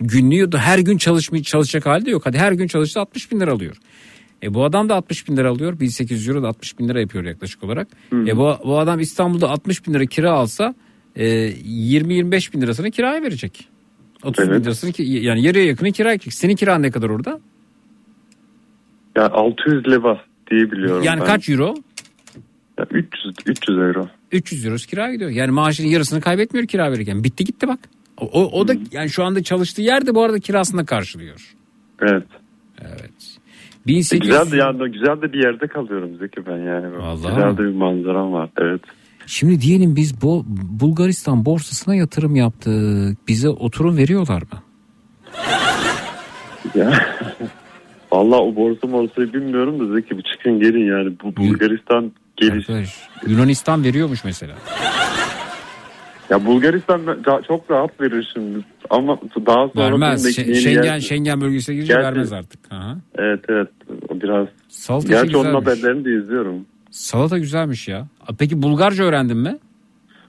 Günlüğü 0.00 0.52
de 0.52 0.58
her 0.58 0.78
gün 0.78 0.96
çalışmay 0.98 1.42
çalışacak 1.42 1.86
halde 1.86 2.10
yok. 2.10 2.26
Hadi 2.26 2.38
her 2.38 2.52
gün 2.52 2.66
çalışsa 2.66 3.00
60 3.00 3.32
bin 3.32 3.40
lira 3.40 3.52
alıyor. 3.52 3.76
E 4.42 4.54
bu 4.54 4.64
adam 4.64 4.88
da 4.88 4.94
60 4.94 5.28
bin 5.28 5.36
lira 5.36 5.50
alıyor. 5.50 5.80
1800 5.80 6.28
euro 6.28 6.42
da 6.42 6.48
60 6.48 6.78
bin 6.78 6.88
lira 6.88 7.00
yapıyor 7.00 7.24
yaklaşık 7.24 7.64
olarak. 7.64 7.88
E 8.12 8.36
bu, 8.36 8.56
bu 8.64 8.78
adam 8.78 9.00
İstanbul'da 9.00 9.50
60 9.50 9.86
bin 9.86 9.94
lira 9.94 10.06
kira 10.06 10.32
alsa 10.32 10.74
e, 11.16 11.24
20-25 11.50 12.52
bin 12.54 12.60
lirasını 12.60 12.90
kiraya 12.90 13.22
verecek. 13.22 13.68
30 14.22 14.44
bin 14.46 14.52
Evet. 14.52 14.64
lirasını 14.64 14.92
ki 14.92 15.02
yani 15.02 15.42
yarıya 15.42 15.64
yakını 15.64 15.92
kira. 15.92 16.18
Senin 16.30 16.56
kiran 16.56 16.82
ne 16.82 16.90
kadar 16.90 17.08
orada? 17.08 17.40
Ya 19.16 19.30
600 19.30 19.88
leva 19.88 20.20
diye 20.50 20.70
biliyorum 20.72 21.02
Yani 21.04 21.20
ben. 21.20 21.26
kaç 21.26 21.48
euro? 21.48 21.74
Ya 22.78 22.86
300 22.90 23.34
300 23.46 23.78
euro. 23.78 24.08
300 24.32 24.66
euro 24.66 24.76
kira 24.76 25.12
gidiyor. 25.12 25.30
Yani 25.30 25.50
maaşının 25.50 25.88
yarısını 25.88 26.20
kaybetmiyor 26.20 26.66
kira 26.66 26.92
verirken. 26.92 27.24
Bitti 27.24 27.44
gitti 27.44 27.68
bak. 27.68 27.78
O, 28.20 28.60
o, 28.60 28.68
da 28.68 28.74
yani 28.92 29.10
şu 29.10 29.24
anda 29.24 29.42
çalıştığı 29.42 29.82
yerde 29.82 30.14
bu 30.14 30.22
arada 30.22 30.40
kirasını 30.40 30.80
da 30.80 30.84
karşılıyor. 30.84 31.54
Evet. 32.02 32.26
Evet. 32.80 33.38
E, 33.84 33.86
1800 33.86 34.20
Güzel 34.20 34.52
de 34.52 34.56
yani 34.56 34.92
güzel 34.92 35.22
de 35.22 35.32
bir 35.32 35.44
yerde 35.44 35.66
kalıyorum 35.66 36.16
Zeki 36.18 36.46
ben 36.46 36.58
yani. 36.58 36.98
Vallahi 36.98 37.34
güzel 37.34 37.56
de 37.56 37.58
bir 37.58 37.74
manzaram 37.74 38.32
var. 38.32 38.50
Evet. 38.60 38.80
Şimdi 39.26 39.60
diyelim 39.60 39.96
biz 39.96 40.22
bu 40.22 40.44
Bulgaristan 40.80 41.44
borsasına 41.44 41.94
yatırım 41.94 42.36
yaptık. 42.36 43.18
Bize 43.28 43.48
oturum 43.48 43.96
veriyorlar 43.96 44.42
mı? 44.42 44.62
Ya. 46.74 47.06
Vallahi 48.12 48.40
o 48.40 48.56
borsa 48.56 48.86
morsayı 48.86 49.32
bilmiyorum 49.32 49.80
da 49.80 49.94
Zeki 49.94 50.18
bir 50.18 50.22
çıkın 50.22 50.60
gelin 50.60 50.86
yani. 50.86 51.14
Bu 51.22 51.36
Bulgaristan 51.36 52.12
geliş. 52.36 52.70
Arkadaş, 52.70 53.08
Yunanistan 53.26 53.84
veriyormuş 53.84 54.24
mesela. 54.24 54.54
Ya 56.30 56.44
Bulgaristan 56.46 57.00
çok 57.48 57.70
rahat 57.70 58.00
verir 58.00 58.30
şimdi. 58.34 58.58
Ama 58.90 59.18
daha 59.46 59.68
sonra 59.68 59.84
Vermez. 59.90 60.36
Schengen, 60.36 60.82
yer- 60.82 61.00
Schengen 61.00 61.40
bölgesine 61.40 61.74
girince 61.74 61.92
Gerçi- 61.92 62.04
vermez 62.06 62.32
artık. 62.32 62.60
Aha. 62.72 62.96
Evet 63.14 63.40
evet. 63.48 63.68
O 64.08 64.20
biraz. 64.20 64.48
Salata 64.68 65.08
Gerçi 65.08 65.26
işi 65.26 65.36
onun 65.36 65.46
güzelmiş. 65.46 65.66
haberlerini 65.82 66.04
de 66.04 66.22
izliyorum. 66.24 66.66
Salata 66.90 67.38
güzelmiş 67.38 67.88
ya. 67.88 68.06
Peki 68.38 68.62
Bulgarca 68.62 69.04
öğrendin 69.04 69.36
mi? 69.36 69.58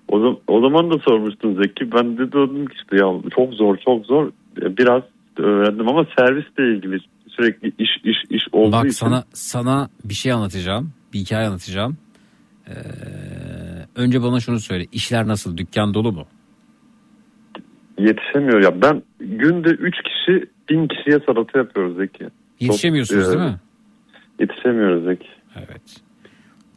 O, 0.07 0.19
zam- 0.19 0.40
o 0.48 0.61
zaman 0.61 0.91
da 0.91 0.99
sormuştun 0.99 1.56
Zeki. 1.64 1.91
Ben 1.91 2.17
de 2.17 2.27
dedim 2.32 2.65
ki 2.65 2.74
işte 2.75 2.95
ya 3.06 3.14
çok 3.35 3.53
zor 3.53 3.77
çok 3.77 4.06
zor. 4.06 4.32
Biraz 4.57 5.03
öğrendim 5.38 5.88
ama 5.90 6.06
servisle 6.17 6.75
ilgili 6.75 6.98
sürekli 7.30 7.67
iş 7.80 7.90
iş 8.03 8.17
iş 8.30 8.43
olduğu 8.51 8.72
Bak 8.72 8.85
için. 8.85 8.95
sana 8.95 9.24
sana 9.33 9.90
bir 10.03 10.14
şey 10.14 10.32
anlatacağım. 10.32 10.91
Bir 11.14 11.19
hikaye 11.19 11.48
anlatacağım. 11.48 11.98
Ee, 12.67 12.71
önce 13.95 14.23
bana 14.23 14.39
şunu 14.39 14.59
söyle. 14.59 14.85
İşler 14.91 15.27
nasıl? 15.27 15.57
Dükkan 15.57 15.93
dolu 15.93 16.11
mu? 16.11 16.25
Yetişemiyor 17.99 18.61
ya. 18.63 18.81
Ben 18.81 19.03
günde 19.19 19.69
3 19.69 19.95
kişi 19.95 20.45
1000 20.69 20.87
kişiye 20.87 21.19
salata 21.25 21.57
yapıyoruz 21.59 21.97
Zeki. 21.97 22.27
Yetişemiyorsunuz 22.59 23.25
Çok, 23.25 23.33
e, 23.35 23.37
değil 23.39 23.51
mi? 23.51 23.59
Yetişemiyoruz 24.39 25.03
Zeki. 25.05 25.27
Evet. 25.55 25.81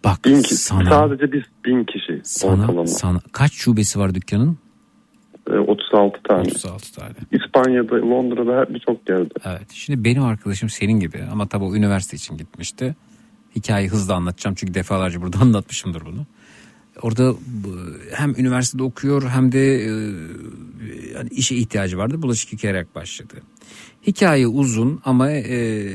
Bak 0.04 0.24
Bin 0.24 0.42
ki- 0.42 0.54
sana 0.54 0.90
Sadece 0.90 1.32
biz 1.32 1.42
1000 1.64 1.84
kişi 1.84 2.20
sana 2.24 2.62
ortalama. 2.62 2.86
sana 2.86 3.18
kaç 3.32 3.52
şubesi 3.52 3.98
var 3.98 4.14
dükkanın? 4.14 4.58
E, 5.50 5.52
36 5.58 6.22
tane. 6.22 6.40
36 6.40 6.94
tane. 6.94 7.12
İspanya'da, 7.32 7.94
Londra'da 7.96 8.74
birçok 8.74 9.08
yerde. 9.08 9.34
Evet. 9.44 9.70
Şimdi 9.72 10.04
benim 10.04 10.22
arkadaşım 10.24 10.68
senin 10.68 11.00
gibi 11.00 11.18
ama 11.32 11.46
tabii 11.48 11.64
o 11.64 11.74
üniversite 11.74 12.16
için 12.16 12.36
gitmişti. 12.38 12.96
Hikayeyi 13.56 13.90
hızlı 13.90 14.14
anlatacağım 14.14 14.54
çünkü 14.54 14.74
defalarca 14.74 15.22
burada 15.22 15.38
anlatmışımdır 15.40 16.04
bunu. 16.04 16.26
Orada 17.02 17.34
hem 18.14 18.34
üniversitede 18.36 18.82
okuyor 18.82 19.28
hem 19.28 19.52
de 19.52 19.74
e, 19.74 19.90
yani 21.14 21.28
işe 21.30 21.56
ihtiyacı 21.56 21.98
vardı. 21.98 22.22
Bulaşık 22.22 22.52
yıkayarak 22.52 22.94
başladı. 22.94 23.34
Hikaye 24.06 24.46
uzun 24.46 25.00
ama 25.04 25.30
e, 25.30 25.90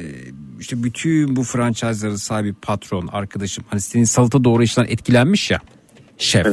işte 0.59 0.83
bütün 0.83 1.35
bu 1.35 1.43
franchise'ların 1.43 2.15
sahibi 2.15 2.53
patron, 2.53 3.07
arkadaşım 3.07 3.63
hani 3.67 3.81
senin 3.81 4.03
salata 4.03 4.43
doğru 4.43 4.63
işten 4.63 4.85
etkilenmiş 4.85 5.51
ya 5.51 5.59
şef. 6.17 6.47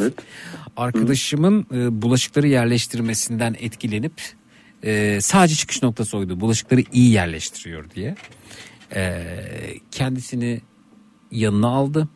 Arkadaşımın 0.76 1.66
e, 1.72 2.02
bulaşıkları 2.02 2.48
yerleştirmesinden 2.48 3.56
etkilenip 3.60 4.12
e, 4.84 5.18
sadece 5.20 5.54
çıkış 5.54 5.82
noktası 5.82 6.18
oydu. 6.18 6.40
Bulaşıkları 6.40 6.82
iyi 6.92 7.12
yerleştiriyor 7.12 7.90
diye. 7.90 8.14
E, 8.94 9.24
kendisini 9.90 10.60
yanına 11.31 11.68
aldı. 11.68 12.09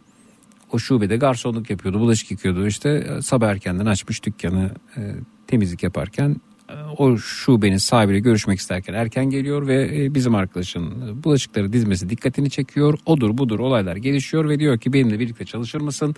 O 0.72 0.78
şubede 0.78 1.16
garsonluk 1.16 1.70
yapıyordu, 1.70 2.00
bulaşık 2.00 2.30
yıkıyordu. 2.30 2.66
İşte 2.66 2.90
e, 2.90 3.22
sabah 3.22 3.48
erkenden 3.48 3.86
açmış 3.86 4.24
dükkanı 4.24 4.70
e, 4.96 5.00
temizlik 5.46 5.82
yaparken 5.82 6.36
e, 6.68 6.74
o 6.98 7.16
şubenin 7.16 7.76
sahibiyle 7.76 8.18
görüşmek 8.18 8.58
isterken 8.58 8.94
erken 8.94 9.30
geliyor 9.30 9.66
ve 9.66 10.04
e, 10.04 10.14
bizim 10.14 10.34
arkadaşın 10.34 10.94
bulaşıkları 11.24 11.72
dizmesi 11.72 12.08
dikkatini 12.08 12.50
çekiyor. 12.50 12.98
Odur 13.06 13.38
budur 13.38 13.58
olaylar 13.58 13.96
gelişiyor 13.96 14.48
ve 14.48 14.58
diyor 14.58 14.78
ki 14.78 14.92
benimle 14.92 15.20
birlikte 15.20 15.44
çalışır 15.44 15.80
mısın? 15.80 16.14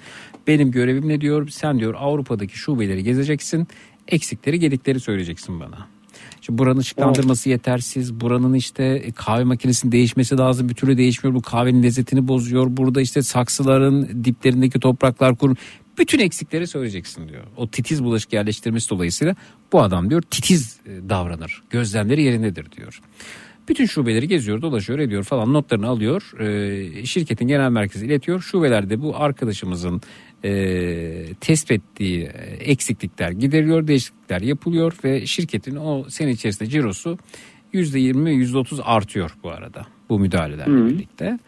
Benim 0.47 0.71
görevim 0.71 1.09
ne 1.09 1.21
diyor? 1.21 1.49
Sen 1.49 1.79
diyor 1.79 1.95
Avrupa'daki 1.99 2.59
şubeleri 2.59 3.05
gezeceksin. 3.05 3.69
Eksikleri 4.09 4.59
gedikleri 4.61 5.01
söyleyeceksin 5.01 5.61
bana. 5.61 5.96
Şimdi 6.47 6.59
buranın 6.59 6.81
ışıklandırması 6.81 7.49
yetersiz. 7.49 8.21
Buranın 8.21 8.55
işte 8.55 8.85
e, 8.85 9.13
kahve 9.13 9.45
makinesinin 9.45 9.93
değişmesi 9.93 10.37
lazım. 10.37 10.69
Bir 10.69 10.75
türlü 10.75 10.99
değişmiyor. 10.99 11.35
Bu 11.35 11.43
kahvenin 11.43 11.83
lezzetini 11.83 12.29
bozuyor. 12.29 12.67
Burada 12.71 13.01
işte 13.01 13.23
saksıların 13.23 14.25
diplerindeki 14.25 14.81
topraklar 14.81 15.37
kurun. 15.37 15.57
Bütün 15.99 16.19
eksikleri 16.19 16.67
söyleyeceksin 16.67 17.29
diyor. 17.29 17.43
O 17.57 17.69
titiz 17.71 18.05
bulaşık 18.05 18.33
yerleştirmesi 18.33 18.91
dolayısıyla 18.91 19.35
bu 19.73 19.83
adam 19.83 20.11
diyor 20.11 20.23
titiz 20.23 20.77
e, 20.87 21.09
davranır. 21.09 21.63
Gözlemleri 21.71 22.23
yerindedir 22.23 22.73
diyor. 22.73 23.01
Bütün 23.69 23.87
şubeleri 23.87 24.29
geziyor, 24.29 24.63
dolaşıyor, 24.63 24.99
ediyor 24.99 25.25
falan 25.25 25.53
notlarını 25.53 25.87
alıyor. 25.87 26.33
Ee, 26.41 27.07
şirketin 27.07 27.49
genel 27.49 27.71
merkezi 27.71 28.07
iletiyor. 28.07 28.41
Şubelerde 28.41 29.03
bu 29.03 29.17
arkadaşımızın 29.17 30.03
e, 30.47 31.35
tespit 31.41 31.71
ettiği 31.71 32.25
e, 32.25 32.57
eksiklikler 32.61 33.31
gideriliyor, 33.31 33.87
değişiklikler 33.87 34.41
yapılıyor 34.41 34.93
ve 35.05 35.27
şirketin 35.27 35.77
o 35.77 36.05
sene 36.09 36.31
içerisinde 36.31 36.69
cirosu 36.69 37.19
%20, 37.75 38.45
%30 38.45 38.83
artıyor 38.83 39.37
bu 39.43 39.51
arada 39.51 39.87
bu 40.09 40.19
müdahalelerle 40.19 40.87
birlikte. 40.87 41.39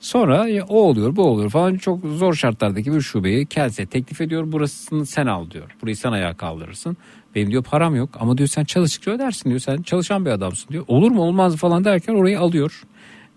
Sonra 0.00 0.48
ya 0.48 0.64
o 0.64 0.76
oluyor 0.76 1.16
bu 1.16 1.22
oluyor 1.22 1.50
falan 1.50 1.76
çok 1.76 2.04
zor 2.04 2.34
şartlardaki 2.34 2.92
bir 2.92 3.00
şubeyi 3.00 3.46
kendisine 3.46 3.86
teklif 3.86 4.20
ediyor. 4.20 4.52
Burasını 4.52 5.06
sen 5.06 5.26
al 5.26 5.50
diyor. 5.50 5.76
Burayı 5.82 5.96
sen 5.96 6.12
ayağa 6.12 6.34
kaldırırsın. 6.34 6.96
Benim 7.34 7.50
diyor 7.50 7.62
param 7.62 7.96
yok 7.96 8.10
ama 8.20 8.38
diyor 8.38 8.48
sen 8.48 8.64
çalıştıkça 8.64 9.10
ödersin 9.10 9.50
diyor. 9.50 9.60
Sen 9.60 9.82
çalışan 9.82 10.24
bir 10.24 10.30
adamsın 10.30 10.68
diyor. 10.68 10.84
Olur 10.88 11.10
mu 11.10 11.22
olmaz 11.22 11.52
mı 11.52 11.58
falan 11.58 11.84
derken 11.84 12.14
orayı 12.14 12.40
alıyor. 12.40 12.82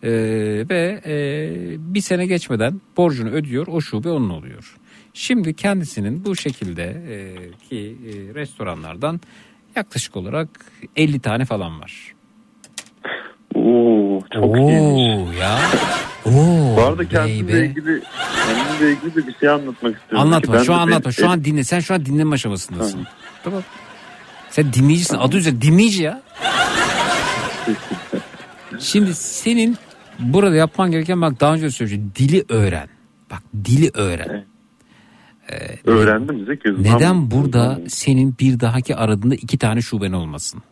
Ee, 0.04 0.10
ve 0.70 1.02
e, 1.06 1.14
bir 1.78 2.02
sene 2.02 2.26
geçmeden 2.26 2.82
borcunu 2.98 3.30
ödüyor. 3.30 3.68
O 3.68 3.82
şube 3.82 4.10
onun 4.10 4.30
oluyor. 4.30 4.76
Şimdi 5.14 5.54
kendisinin 5.56 6.26
bu 6.26 6.36
şekilde 6.36 6.84
e, 6.84 7.16
ki 7.70 7.98
e, 8.06 8.34
restoranlardan 8.36 9.22
yaklaşık 9.76 10.16
olarak 10.18 10.50
50 10.96 11.20
tane 11.20 11.46
falan 11.46 11.82
var. 11.82 12.14
Oo, 13.56 14.22
çok 14.34 14.44
Oo, 14.46 14.58
iyiymiş. 14.58 15.40
ya. 15.40 15.60
Oo, 16.26 16.76
Bu 16.78 16.82
arada 16.82 17.08
kendimle 17.10 17.54
baby. 17.54 17.66
ilgili, 17.66 18.02
kendimle 18.46 18.92
ilgili 18.92 19.16
de 19.16 19.28
bir 19.28 19.36
şey 19.40 19.50
anlatmak 19.50 19.96
istiyorum. 19.98 20.28
Anlatma 20.28 20.54
Ki 20.54 20.60
ben 20.60 20.64
şu 20.64 20.72
de 20.72 20.76
an 20.76 20.88
bir- 20.88 20.92
anlatma. 20.94 21.12
Şu 21.12 21.30
an 21.30 21.46
dinle. 21.46 21.64
Sen 21.64 21.80
şu 21.80 21.94
an 21.94 22.06
dinleme 22.06 22.34
aşamasındasın. 22.36 23.08
Tamam. 23.44 23.64
Sen 24.50 24.74
dinleyicisin. 24.74 25.18
Adı 25.18 25.38
üzerinde 25.38 25.62
dinleyici 25.62 26.04
ya. 26.04 26.22
Şimdi 28.80 29.14
senin 29.16 29.78
burada 30.20 30.56
yapman 30.56 30.92
gereken 30.92 31.22
bak 31.22 31.40
daha 31.40 31.54
önce 31.54 31.64
de 31.66 31.72
söylemiştim. 31.72 32.12
Dili 32.16 32.46
öğren. 32.50 32.88
Bak 33.32 33.42
dili 33.66 33.92
öğren. 33.94 34.46
Öğrendim 35.86 36.45
Zeki. 36.45 36.84
Neden 36.84 37.32
burada 37.32 37.80
senin 37.88 38.36
bir 38.40 38.60
dahaki 38.60 38.95
aradığında 38.95 39.36
iki 39.36 39.58
tane 39.58 39.82
şuben 39.82 40.11
olmasın? 40.11 40.64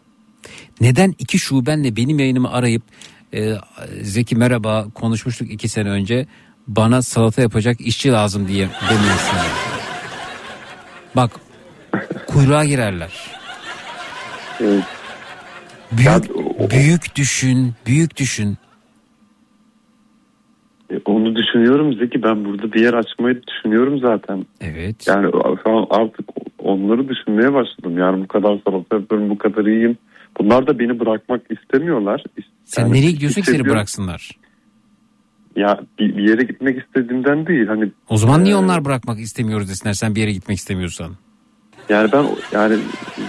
Neden 0.81 1.15
iki 1.19 1.39
şubenle 1.39 1.95
benim 1.95 2.19
yayınımı 2.19 2.51
arayıp 2.51 2.83
e, 3.33 3.53
Zeki 4.01 4.35
merhaba 4.35 4.85
konuşmuştuk 4.93 5.51
iki 5.51 5.69
sene 5.69 5.89
önce 5.89 6.27
bana 6.67 7.01
salata 7.01 7.41
yapacak 7.41 7.81
işçi 7.81 8.11
lazım 8.11 8.47
diye 8.47 8.69
demeyesin. 8.89 9.37
Bak 11.15 11.31
kuyruğa 12.27 12.65
girerler. 12.65 13.11
Büyük, 15.91 16.29
büyük 16.71 17.15
düşün, 17.15 17.73
büyük 17.85 18.17
düşün. 18.17 18.57
E, 20.91 20.99
Onu 21.05 21.35
düşünüyorum 21.35 21.93
Zeki. 21.93 22.23
Ben 22.23 22.45
burada 22.45 22.73
bir 22.73 22.81
yer 22.81 22.93
açmayı 22.93 23.41
düşünüyorum 23.47 23.99
zaten. 23.99 24.45
Evet. 24.61 25.07
Yani 25.07 25.31
şu 25.63 25.69
an 25.71 25.87
artık 25.89 26.25
onları 26.59 27.09
düşünmeye 27.09 27.53
başladım. 27.53 27.97
Yani 27.97 28.23
bu 28.23 28.27
kadar 28.27 28.59
salata 28.67 28.95
yapıyorum, 28.95 29.29
bu 29.29 29.37
kadar 29.37 29.65
iyiyim. 29.65 29.97
Bunlar 30.39 30.67
da 30.67 30.79
beni 30.79 30.99
bırakmak 30.99 31.41
istemiyorlar. 31.49 32.23
Sen 32.65 32.81
Yani 32.81 32.93
nereye 32.93 33.11
gidiyorsun 33.11 33.41
ki 33.41 33.45
seni 33.45 33.53
hissediyorum. 33.53 33.71
bıraksınlar? 33.75 34.31
Ya 35.55 35.79
bir, 35.99 36.17
bir 36.17 36.29
yere 36.29 36.43
gitmek 36.43 36.83
istediğimden 36.83 37.47
değil. 37.47 37.67
Hani 37.67 37.91
O 38.09 38.17
zaman 38.17 38.43
niye 38.43 38.53
e, 38.53 38.57
onlar 38.57 38.85
bırakmak 38.85 39.19
istemiyoruz 39.19 39.69
desinler 39.69 39.93
sen 39.93 40.15
bir 40.15 40.21
yere 40.21 40.31
gitmek 40.31 40.57
istemiyorsan? 40.57 41.11
Yani 41.89 42.11
ben 42.11 42.25
yani 42.53 42.75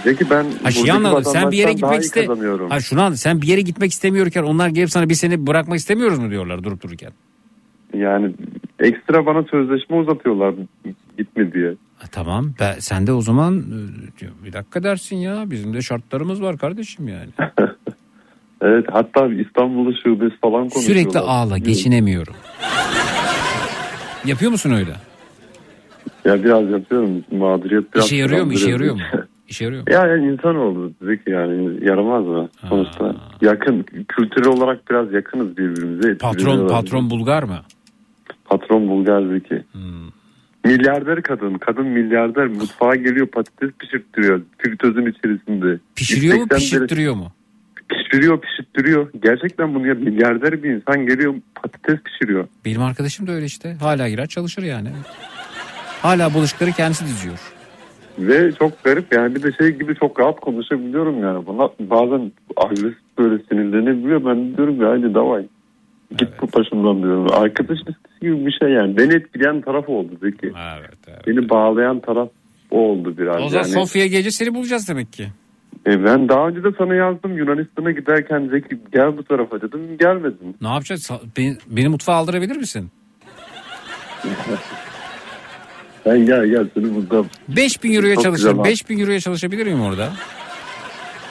Zeki 0.03 0.29
ben 0.29 0.43
Ha 0.43 0.49
buradaki 0.63 0.91
anladım 0.93 1.23
sen 1.33 1.51
bir 1.51 1.57
yere 1.57 1.73
gitmek 1.73 2.01
iste. 2.01 2.27
Ha 2.69 2.79
şunu 2.79 2.99
anladım 3.01 3.17
sen 3.17 3.41
bir 3.41 3.47
yere 3.47 3.61
gitmek 3.61 3.91
istemiyorken 3.91 4.43
onlar 4.43 4.67
gelip 4.69 4.89
sana 4.91 5.09
bir 5.09 5.13
seni 5.13 5.47
bırakmak 5.47 5.77
istemiyoruz 5.77 6.19
mu 6.19 6.29
diyorlar 6.29 6.63
durup 6.63 6.83
dururken. 6.83 7.11
Yani 7.93 8.33
ekstra 8.79 9.25
bana 9.25 9.43
sözleşme 9.43 9.97
uzatıyorlar 9.97 10.53
gitme 11.17 11.53
diye. 11.53 11.75
Ha, 11.97 12.05
tamam 12.11 12.53
ben, 12.59 12.73
sen 12.79 13.07
de 13.07 13.13
o 13.13 13.21
zaman 13.21 13.59
e, 14.21 14.45
bir 14.45 14.53
dakika 14.53 14.83
dersin 14.83 15.15
ya 15.17 15.43
bizim 15.51 15.73
de 15.73 15.81
şartlarımız 15.81 16.41
var 16.41 16.57
kardeşim 16.57 17.07
yani. 17.07 17.29
Evet 18.61 18.85
hatta 18.91 19.27
İstanbul'da 19.27 19.97
şubesi 20.03 20.37
falan 20.41 20.69
konuşuyorlar. 20.69 21.01
Sürekli 21.01 21.19
ağla 21.19 21.57
geçinemiyorum. 21.57 22.33
Yapıyor 24.25 24.51
musun 24.51 24.71
öyle? 24.71 24.91
Ya 26.25 26.43
biraz 26.43 26.69
yapıyorum 26.69 27.23
mağduriyet 27.31 27.93
biraz. 27.95 28.05
İşe 28.05 28.15
yarıyor 28.15 28.45
mu? 28.45 28.53
İşe 28.53 28.69
yarıyor 28.69 28.95
mu? 28.95 29.01
İşe 29.47 29.63
yarıyor 29.65 29.81
mu? 29.81 29.93
Ya 29.93 30.07
yani 30.07 30.31
insan 30.33 30.55
oldu 30.55 30.93
Zeki 31.01 31.29
yani 31.31 31.85
yaramaz 31.85 32.25
mı? 32.25 32.49
Sonuçta 32.69 33.15
yakın 33.41 33.85
kültürel 34.07 34.47
olarak 34.47 34.89
biraz 34.89 35.13
yakınız 35.13 35.57
birbirimize. 35.57 36.17
Patron 36.17 36.57
Birbirimize- 36.57 36.67
patron 36.69 37.09
Bulgar 37.09 37.43
mı? 37.43 37.59
Patron 38.49 38.87
Bulgar 38.87 39.21
Zeki. 39.33 39.63
Hmm. 39.71 40.09
Milyarder 40.65 41.21
kadın. 41.21 41.53
Kadın 41.53 41.85
milyarder 41.85 42.47
mutfağa 42.47 42.95
geliyor 42.95 43.27
patates 43.27 43.69
pişirttiriyor. 43.79 44.41
Fritözün 44.57 45.05
içerisinde. 45.05 45.79
Pişiriyor 45.95 46.37
mu 46.37 46.47
pişirttiriyor 46.47 47.15
mu? 47.15 47.31
Pişiriyor 47.89 48.41
pişirttiriyor. 48.41 49.09
Gerçekten 49.23 49.75
bunu 49.75 49.87
ya 49.87 49.93
milyarder 49.93 50.63
bir 50.63 50.69
insan 50.69 51.05
geliyor 51.05 51.35
patates 51.55 51.99
pişiriyor. 52.03 52.47
Benim 52.65 52.81
arkadaşım 52.81 53.27
da 53.27 53.31
öyle 53.31 53.45
işte. 53.45 53.73
Hala 53.73 54.09
girer 54.09 54.27
çalışır 54.27 54.63
yani. 54.63 54.89
Hala 56.01 56.33
bulaşıkları 56.33 56.71
kendisi 56.71 57.05
diziyor. 57.05 57.39
Ve 58.19 58.51
çok 58.51 58.83
garip 58.83 59.13
yani 59.13 59.35
bir 59.35 59.43
de 59.43 59.51
şey 59.51 59.69
gibi 59.69 59.95
çok 59.95 60.19
rahat 60.19 60.39
konuşabiliyorum 60.39 61.21
yani. 61.21 61.45
Buna 61.45 61.69
bazen 61.79 62.31
agresif 62.57 62.97
böyle 63.17 63.43
sinirlenebiliyor. 63.49 64.25
Ben 64.25 64.57
diyorum 64.57 64.81
ya 64.81 64.89
hadi 64.89 65.13
davay. 65.13 65.45
Git 66.17 66.29
bu 66.41 66.53
başımdan 66.59 67.03
diyorum. 67.03 67.27
Arkadaş 67.33 67.77
ilişkisi 67.77 68.19
gibi 68.21 68.45
bir 68.45 68.51
şey 68.61 68.69
yani. 68.69 68.97
Beni 68.97 69.13
etkileyen 69.13 69.61
taraf 69.61 69.89
oldu 69.89 70.11
Zeki. 70.23 70.51
Evet, 70.79 71.27
Beni 71.27 71.49
bağlayan 71.49 71.99
taraf 71.99 72.29
o 72.71 72.77
oldu 72.79 73.17
biraz. 73.17 73.35
O 73.43 73.49
zaman 73.49 73.63
yani. 73.63 73.73
Sofya 73.73 74.05
gece 74.07 74.31
seni 74.31 74.53
bulacağız 74.55 74.89
demek 74.89 75.13
ki. 75.13 75.27
E 75.87 76.03
ben 76.03 76.29
daha 76.29 76.47
önce 76.47 76.63
de 76.63 76.67
sana 76.77 76.95
yazdım 76.95 77.37
Yunanistan'a 77.37 77.91
giderken 77.91 78.47
Zeki 78.51 78.79
gel 78.93 79.17
bu 79.17 79.23
tarafa 79.23 79.61
dedim 79.61 79.97
gelmedin. 79.97 80.55
Ne 80.61 80.67
yapacağız? 80.67 81.11
Beni, 81.37 81.57
beni 81.67 81.89
mutfağa 81.89 82.13
aldırabilir 82.13 82.55
misin? 82.57 82.91
Sen 86.03 86.25
gel 86.25 86.45
gel 86.45 86.67
seni 86.73 86.95
burada. 86.95 87.25
5000 87.47 87.93
euroya 87.93 88.15
çalışırım. 88.15 88.35
güzel 88.35 88.51
abi. 88.59 88.63
5000 88.69 88.99
euroya 88.99 89.19
çalışabilir 89.19 89.65
miyim 89.65 89.81
orada? 89.81 90.09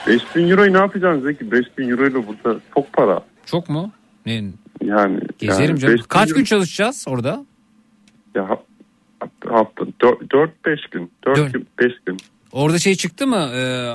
5000 0.07 0.49
euroyu 0.49 0.73
ne 0.73 0.77
yapacaksın 0.77 1.21
Zeki? 1.27 1.51
5000 1.51 1.89
euroyla 1.89 2.27
burada 2.27 2.59
çok 2.75 2.93
para. 2.93 3.19
Çok 3.45 3.69
mu? 3.69 3.91
Ne? 4.25 4.43
Yani. 4.89 5.19
Gezerim 5.39 5.69
yani 5.69 5.79
canım. 5.79 5.93
5000 5.93 6.07
Kaç 6.07 6.29
euro- 6.29 6.35
gün 6.37 6.43
çalışacağız 6.43 7.05
orada? 7.07 7.45
Ya 8.35 8.49
ha- 8.49 8.63
hafta 9.49 9.83
4-5 10.01 10.89
gün. 10.91 11.11
4 11.25 11.37
Dört. 11.37 11.53
gün 11.53 11.67
5 11.79 11.91
gün. 12.05 12.17
Orada 12.51 12.79
şey 12.79 12.95
çıktı 12.95 13.27
mı? 13.27 13.49
Ee, 13.53 13.93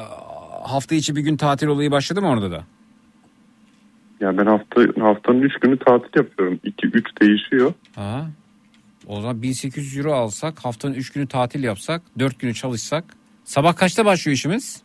hafta 0.65 0.95
içi 0.95 1.17
bir 1.17 1.21
gün 1.21 1.37
tatil 1.37 1.67
olayı 1.67 1.91
başladı 1.91 2.23
mı 2.23 2.29
orada 2.29 2.51
da? 2.51 2.65
Ya 4.21 4.39
ben 4.39 4.47
hafta 4.47 4.81
haftanın 5.05 5.41
3 5.43 5.53
günü 5.61 5.79
tatil 5.79 6.11
yapıyorum. 6.17 6.61
2-3 6.65 7.21
değişiyor. 7.23 7.73
Ha. 7.95 8.27
O 9.07 9.21
zaman 9.21 9.43
1800 9.43 9.97
euro 9.99 10.13
alsak 10.13 10.65
haftanın 10.65 10.95
3 10.95 11.11
günü 11.13 11.27
tatil 11.27 11.63
yapsak 11.65 12.03
4 12.19 12.39
günü 12.41 12.55
çalışsak 12.55 13.05
sabah 13.45 13.77
kaçta 13.77 14.05
başlıyor 14.05 14.35
işimiz? 14.35 14.83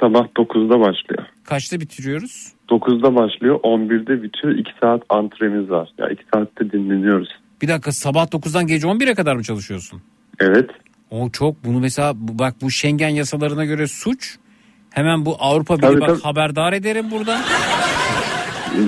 Sabah 0.00 0.26
9'da 0.36 0.80
başlıyor. 0.80 1.24
Kaçta 1.44 1.80
bitiriyoruz? 1.80 2.52
9'da 2.70 3.14
başlıyor 3.16 3.60
11'de 3.60 4.22
bitiyor 4.22 4.54
2 4.54 4.72
saat 4.80 5.02
antremiz 5.08 5.70
var. 5.70 5.88
Ya 5.98 6.08
2 6.08 6.22
saatte 6.34 6.72
dinleniyoruz. 6.72 7.28
Bir 7.62 7.68
dakika 7.68 7.92
sabah 7.92 8.26
9'dan 8.26 8.66
gece 8.66 8.86
11'e 8.86 9.14
kadar 9.14 9.36
mı 9.36 9.42
çalışıyorsun? 9.42 10.02
Evet. 10.40 10.70
O 11.10 11.30
çok 11.30 11.64
bunu 11.64 11.80
mesela 11.80 12.12
bak 12.16 12.54
bu 12.62 12.70
Schengen 12.70 13.08
yasalarına 13.08 13.64
göre 13.64 13.86
suç. 13.86 14.36
Hemen 14.90 15.26
bu 15.26 15.36
Avrupa 15.38 15.78
Birliği 15.78 16.00
bak 16.00 16.08
tabii. 16.08 16.20
haberdar 16.20 16.72
ederim 16.72 17.10
buradan. 17.10 17.40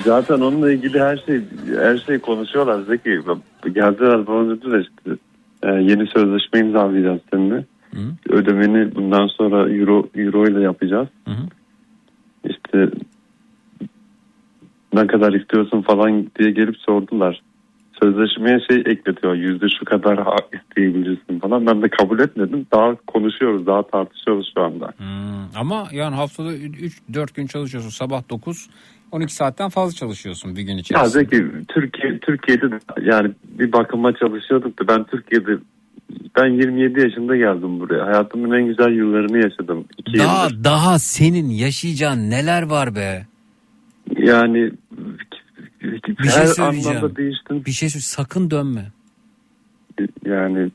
Zaten 0.05 0.35
onunla 0.35 0.73
ilgili 0.73 1.01
her 1.01 1.17
şey 1.27 1.41
her 1.79 1.99
şey 1.99 2.19
konuşuyorlar 2.19 2.83
Zeki. 2.83 3.21
Geldiler 3.73 4.27
bana 4.27 4.57
dediler 4.57 4.81
işte 4.81 5.11
e, 5.63 5.69
yeni 5.69 6.07
sözleşme 6.07 6.59
imzalayacağız 6.59 7.21
seninle. 7.33 7.65
Ödemeni 8.29 8.95
bundan 8.95 9.27
sonra 9.27 9.73
euro 9.73 10.09
euro 10.15 10.47
ile 10.47 10.61
yapacağız. 10.61 11.09
İşte 12.45 12.91
ne 14.93 15.07
kadar 15.07 15.33
istiyorsun 15.33 15.83
falan 15.83 16.31
diye 16.39 16.51
gelip 16.51 16.77
sordular. 16.77 17.43
Sözleşmeye 18.03 18.61
şey 18.71 18.79
ekletiyor 18.79 19.35
yüzde 19.35 19.67
şu 19.79 19.85
kadar 19.85 20.19
isteyebilirsin 20.53 21.39
falan. 21.39 21.67
Ben 21.67 21.83
de 21.83 21.89
kabul 21.89 22.21
etmedim. 22.21 22.67
Daha 22.73 22.95
konuşuyoruz 23.07 23.67
daha 23.67 23.83
tartışıyoruz 23.83 24.53
şu 24.55 24.63
anda. 24.63 24.93
Ama 25.57 25.89
yani 25.93 26.15
haftada 26.15 26.55
3-4 26.55 27.35
gün 27.35 27.47
çalışıyorsun. 27.47 27.91
Sabah 27.91 28.31
9 28.31 28.69
12 29.13 29.35
saatten 29.35 29.69
fazla 29.69 29.95
çalışıyorsun 29.95 30.57
bir 30.57 30.63
gün 30.63 30.73
Ya 30.73 30.79
içerisinde. 30.79 31.09
Zeki 31.09 31.45
Türkiye 31.69 32.19
Türkiye'de 32.19 32.71
de 32.71 32.79
yani 33.03 33.33
bir 33.45 33.73
bakıma 33.73 34.13
çalışıyorduk 34.17 34.81
da 34.81 34.89
ben 34.89 35.05
Türkiye'de 35.05 35.59
ben 36.37 36.47
27 36.47 37.01
yaşında 37.01 37.37
geldim 37.37 37.81
buraya. 37.81 38.07
Hayatımın 38.07 38.59
en 38.59 38.67
güzel 38.67 38.93
yıllarını 38.93 39.37
yaşadım. 39.39 39.85
İki 39.99 40.19
Daha 40.19 40.45
yıldır. 40.45 40.65
daha 40.65 40.99
senin 40.99 41.49
yaşayacağın 41.51 42.31
neler 42.31 42.63
var 42.63 42.95
be? 42.95 43.27
Yani 44.19 44.71
Bir 45.83 46.29
her 46.29 46.29
şey 46.31 46.47
söyleyeceğim. 46.47 46.97
anlamda 46.99 47.17
değiştim. 47.17 47.65
Bir 47.67 47.71
şey 47.73 47.89
söyle 47.89 48.03
sakın 48.03 48.51
dönme. 48.51 48.85
Yani 50.25 50.71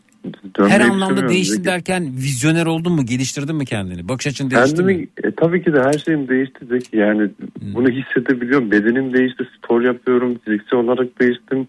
Her 0.68 0.82
anlamda 0.82 1.30
değiştin 1.30 1.54
Zeki. 1.56 1.66
derken 1.68 2.04
vizyoner 2.18 2.66
oldun 2.66 2.94
mu? 2.94 3.06
Geliştirdin 3.06 3.56
mi 3.56 3.66
kendini? 3.66 4.08
Bakış 4.10 4.28
açın 4.28 4.52
değişti 4.52 4.84
mi? 4.84 4.88
Kendimi, 4.88 5.08
e, 5.24 5.32
tabii 5.32 5.64
ki 5.64 5.74
de 5.74 5.80
her 5.84 5.94
şeyim 5.94 6.28
değişti 6.28 6.66
Zeki. 6.70 6.98
Yani 6.98 7.22
Hmm. 7.22 7.74
bunu 7.76 7.90
hissedebiliyorum. 7.90 8.72
Bedenim 8.72 9.14
değişti. 9.14 9.44
Spor 9.58 9.82
yapıyorum. 9.82 10.38
Fiziksel 10.46 10.80
olarak 10.80 11.22
değiştim. 11.22 11.68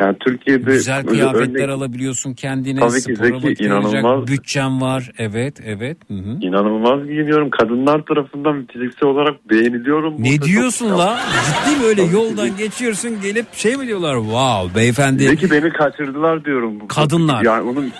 Yani 0.00 0.16
Türkiye'de 0.20 0.66
Hmm. 0.66 0.72
Güzel 0.72 1.04
kıyafetler 1.06 1.60
örnek- 1.68 1.70
alabiliyorsun 1.70 2.34
kendine. 2.34 2.80
Tabii 2.80 2.92
ki 3.02 3.16
Zeki, 3.16 3.64
inanılmaz. 3.64 4.26
Bütçen 4.26 4.80
var. 4.80 5.10
Evet 5.18 5.56
evet. 5.64 5.96
Hı 6.08 6.14
hı. 6.14 6.38
İnanılmaz 6.40 7.06
giyiniyorum. 7.08 7.50
Kadınlar 7.50 8.02
tarafından 8.02 8.66
fiziksel 8.72 9.08
olarak 9.08 9.50
beğeniliyorum. 9.50 10.14
Ne 10.22 10.32
Burada 10.32 10.46
diyorsun 10.46 10.88
çok- 10.88 10.98
la? 10.98 11.20
Ciddi 11.46 11.80
mi 11.80 11.86
öyle 11.86 12.02
yoldan 12.02 12.56
geçiyorsun 12.56 13.10
gelip 13.22 13.54
şey 13.54 13.76
mi 13.76 13.86
diyorlar? 13.86 14.16
Wow 14.16 14.80
beyefendi. 14.80 15.22
Zeki 15.28 15.50
beni 15.50 15.70
kaçırdılar 15.72 16.44
diyorum. 16.44 16.88
Kadınlar. 16.88 17.44
Yani 17.44 17.70
onun 17.70 17.92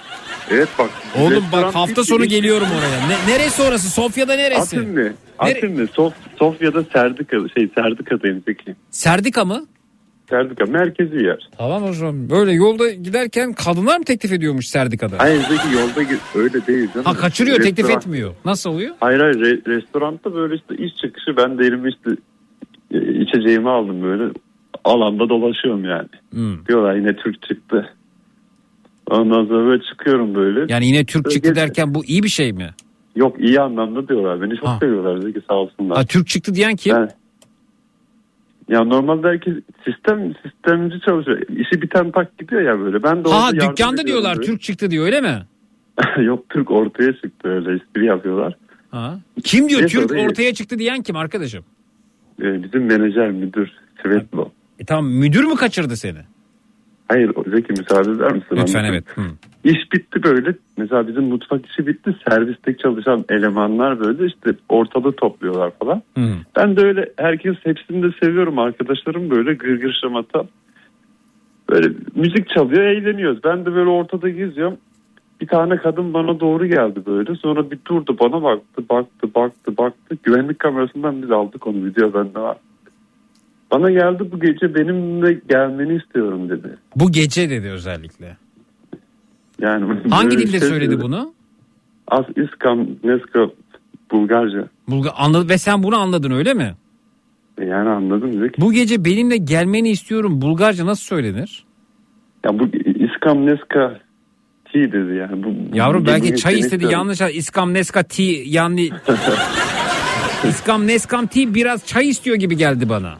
Evet 0.50 0.68
bak. 0.78 0.90
Oğlum 1.20 1.44
bak 1.52 1.74
hafta 1.74 2.04
sonu 2.04 2.22
hiç- 2.24 2.30
geliyorum 2.30 2.66
oraya. 2.78 3.06
Ne, 3.08 3.32
neresi 3.34 3.62
orası? 3.62 3.90
Sofya'da 3.90 4.34
neresi? 4.34 4.60
Atın 4.78 4.92
mı? 4.92 5.12
Atın 5.38 5.72
mı? 5.80 5.86
Sof, 5.92 6.12
Sofya'da 6.38 6.84
Serdika, 6.92 7.36
şey 7.54 7.68
Serdika'dayım 7.74 8.42
Zeki. 8.48 8.74
Serdika 8.90 9.44
mı? 9.44 9.64
Serdika 10.32 10.64
merkezi 10.66 11.16
yer. 11.24 11.48
Tamam 11.58 11.92
zaman. 11.94 12.30
Böyle 12.30 12.52
yolda 12.52 12.90
giderken 12.90 13.52
kadınlar 13.52 13.98
mı 13.98 14.04
teklif 14.04 14.32
ediyormuş 14.32 14.66
Serdika'da? 14.66 15.14
Hayır 15.18 15.40
Zeki 15.40 15.74
yolda 15.80 16.02
git 16.02 16.20
öyle 16.34 16.66
değil 16.66 16.88
canım. 16.94 17.04
Ha 17.06 17.12
kaçırıyor 17.14 17.56
teklif 17.60 17.78
Restoran- 17.86 17.96
etmiyor. 17.98 18.34
Nasıl 18.44 18.70
oluyor? 18.70 18.94
Hayır 19.00 19.20
hayır 19.20 19.34
re- 19.34 19.66
restoranda 19.66 20.34
böyle 20.34 20.54
işte 20.54 20.76
iş 20.84 20.94
çıkışı 20.96 21.36
ben 21.36 21.58
de 21.58 21.64
elime 21.66 21.88
işte 21.90 22.10
e, 22.94 23.22
içeceğimi 23.22 23.70
aldım 23.70 24.02
böyle 24.02 24.32
alanda 24.84 25.28
dolaşıyorum 25.28 25.84
yani. 25.84 26.08
Hmm. 26.30 26.66
Diyorlar 26.68 26.94
yine 26.94 27.16
Türk 27.16 27.42
çıktı. 27.42 27.88
Ondan 29.10 29.44
sonra 29.46 29.66
böyle 29.66 29.82
çıkıyorum 29.82 30.34
böyle. 30.34 30.72
Yani 30.72 30.86
yine 30.86 31.04
Türk 31.04 31.30
çıktı 31.30 31.48
Geç- 31.48 31.56
derken 31.56 31.94
bu 31.94 32.04
iyi 32.04 32.22
bir 32.22 32.28
şey 32.28 32.52
mi? 32.52 32.70
Yok 33.16 33.36
iyi 33.40 33.60
anlamda 33.60 34.08
diyorlar. 34.08 34.40
Beni 34.42 34.56
çok 34.56 34.68
Ha. 34.68 34.76
seviyorlar 34.80 35.20
Zeki 35.22 35.40
sağ 35.48 35.54
olsunlar. 35.54 35.96
Ha, 35.96 36.04
Türk 36.04 36.26
çıktı 36.28 36.54
diyen 36.54 36.76
kim? 36.76 36.94
Ben- 36.94 37.10
ya 38.68 38.84
normalde 38.84 39.28
herkes 39.28 39.54
sistem 39.84 40.34
sistemci 40.42 41.00
çalışıyor. 41.00 41.38
İşi 41.48 41.82
biten 41.82 42.10
tak 42.10 42.38
gidiyor 42.38 42.62
ya 42.62 42.78
böyle. 42.78 43.02
Ben 43.02 43.24
de 43.24 43.28
Ha 43.28 43.50
dükkanda 43.52 44.06
diyorlar 44.06 44.36
böyle. 44.36 44.46
Türk 44.46 44.60
çıktı 44.60 44.90
diyor 44.90 45.04
öyle 45.04 45.20
mi? 45.20 45.42
Yok 46.24 46.44
Türk 46.48 46.70
ortaya 46.70 47.12
çıktı 47.12 47.48
öyle 47.48 47.74
espri 47.74 48.06
yapıyorlar. 48.06 48.56
Ha. 48.90 49.18
Kim 49.44 49.68
diyor 49.68 49.80
Neyse, 49.80 49.98
Türk 49.98 50.10
ortaya 50.12 50.54
çıktı 50.54 50.78
diyen 50.78 51.02
kim 51.02 51.16
arkadaşım? 51.16 51.64
Ee, 52.42 52.62
bizim 52.62 52.84
menajer 52.86 53.30
müdür 53.30 53.70
Svetlo. 54.02 54.50
E 54.78 54.84
tamam 54.84 55.06
müdür 55.06 55.44
mü 55.44 55.54
kaçırdı 55.54 55.96
seni? 55.96 56.18
Hayır 57.08 57.32
Zeki 57.46 57.72
müsaade 57.72 58.10
eder 58.10 58.32
misin? 58.32 58.46
Lütfen 58.52 58.78
Anlatayım. 58.78 58.94
evet. 58.94 59.04
Hı. 59.16 59.22
İş 59.64 59.92
bitti 59.92 60.22
böyle. 60.22 60.54
Mesela 60.76 61.08
bizim 61.08 61.24
mutfak 61.24 61.66
işi 61.66 61.86
bitti. 61.86 62.16
Serviste 62.28 62.76
çalışan 62.76 63.24
elemanlar 63.28 64.00
böyle 64.00 64.26
işte 64.26 64.50
ortalığı 64.68 65.12
topluyorlar 65.12 65.70
falan. 65.70 66.02
Hı. 66.16 66.22
Ben 66.56 66.76
de 66.76 66.80
öyle 66.80 67.12
herkes 67.16 67.56
hepsini 67.62 68.02
de 68.02 68.14
seviyorum. 68.22 68.58
Arkadaşlarım 68.58 69.30
böyle 69.30 69.54
gırgır 69.54 69.98
şamata. 70.02 70.44
Böyle 71.70 71.94
müzik 72.14 72.48
çalıyor 72.48 72.82
eğleniyoruz. 72.82 73.44
Ben 73.44 73.66
de 73.66 73.74
böyle 73.74 73.90
ortada 73.90 74.28
geziyorum. 74.28 74.76
Bir 75.40 75.46
tane 75.46 75.76
kadın 75.76 76.14
bana 76.14 76.40
doğru 76.40 76.66
geldi 76.66 77.00
böyle. 77.06 77.34
Sonra 77.34 77.70
bir 77.70 77.78
durdu 77.86 78.16
bana 78.20 78.42
baktı 78.42 78.82
baktı 78.90 79.34
baktı 79.34 79.76
baktı. 79.76 80.16
Güvenlik 80.22 80.58
kamerasından 80.58 81.22
biz 81.22 81.30
aldık 81.30 81.66
onu 81.66 81.84
video 81.84 82.14
bende 82.14 82.38
var. 82.38 82.56
Bana 83.72 83.90
geldi 83.90 84.28
bu 84.32 84.40
gece 84.40 84.74
benimle 84.74 85.40
gelmeni 85.48 85.96
istiyorum 85.96 86.48
dedi. 86.48 86.68
Bu 86.96 87.12
gece 87.12 87.50
dedi 87.50 87.70
özellikle. 87.70 88.36
Yani 89.62 89.98
Hangi 90.10 90.38
dilde 90.38 90.58
şey 90.58 90.68
söyledi 90.68 90.90
dedi. 90.90 91.02
bunu? 91.02 91.34
As 92.08 92.24
iskam 92.36 92.86
neska 93.04 93.46
Bulgarca. 94.10 94.68
Bulgar 94.88 95.12
anladı 95.16 95.48
ve 95.48 95.58
sen 95.58 95.82
bunu 95.82 95.96
anladın 95.96 96.30
öyle 96.30 96.54
mi? 96.54 96.74
E 97.58 97.64
Yani 97.64 97.88
anladım 97.88 98.32
Zeki. 98.40 98.60
Bu 98.60 98.72
gece 98.72 99.04
benimle 99.04 99.36
gelmeni 99.36 99.90
istiyorum. 99.90 100.42
Bulgarca 100.42 100.86
nasıl 100.86 101.02
söylenir? 101.04 101.64
Ya 102.44 102.58
bu 102.58 102.66
iskam 102.86 103.46
neska 103.46 104.00
ti 104.72 104.92
dedi 104.92 105.14
yani. 105.14 105.42
Bu, 105.42 105.46
bu- 105.72 105.76
Yavrum 105.76 106.06
belki 106.06 106.36
çay 106.36 106.58
istedi 106.58 106.86
yanlış. 106.90 107.20
İskam 107.20 107.74
neska 107.74 108.02
tea 108.02 108.36
yani 108.46 108.90
İskam 110.48 110.86
neskam 110.86 111.26
tea 111.26 111.54
biraz 111.54 111.86
çay 111.86 112.08
istiyor 112.08 112.36
gibi 112.36 112.56
geldi 112.56 112.88
bana. 112.88 113.14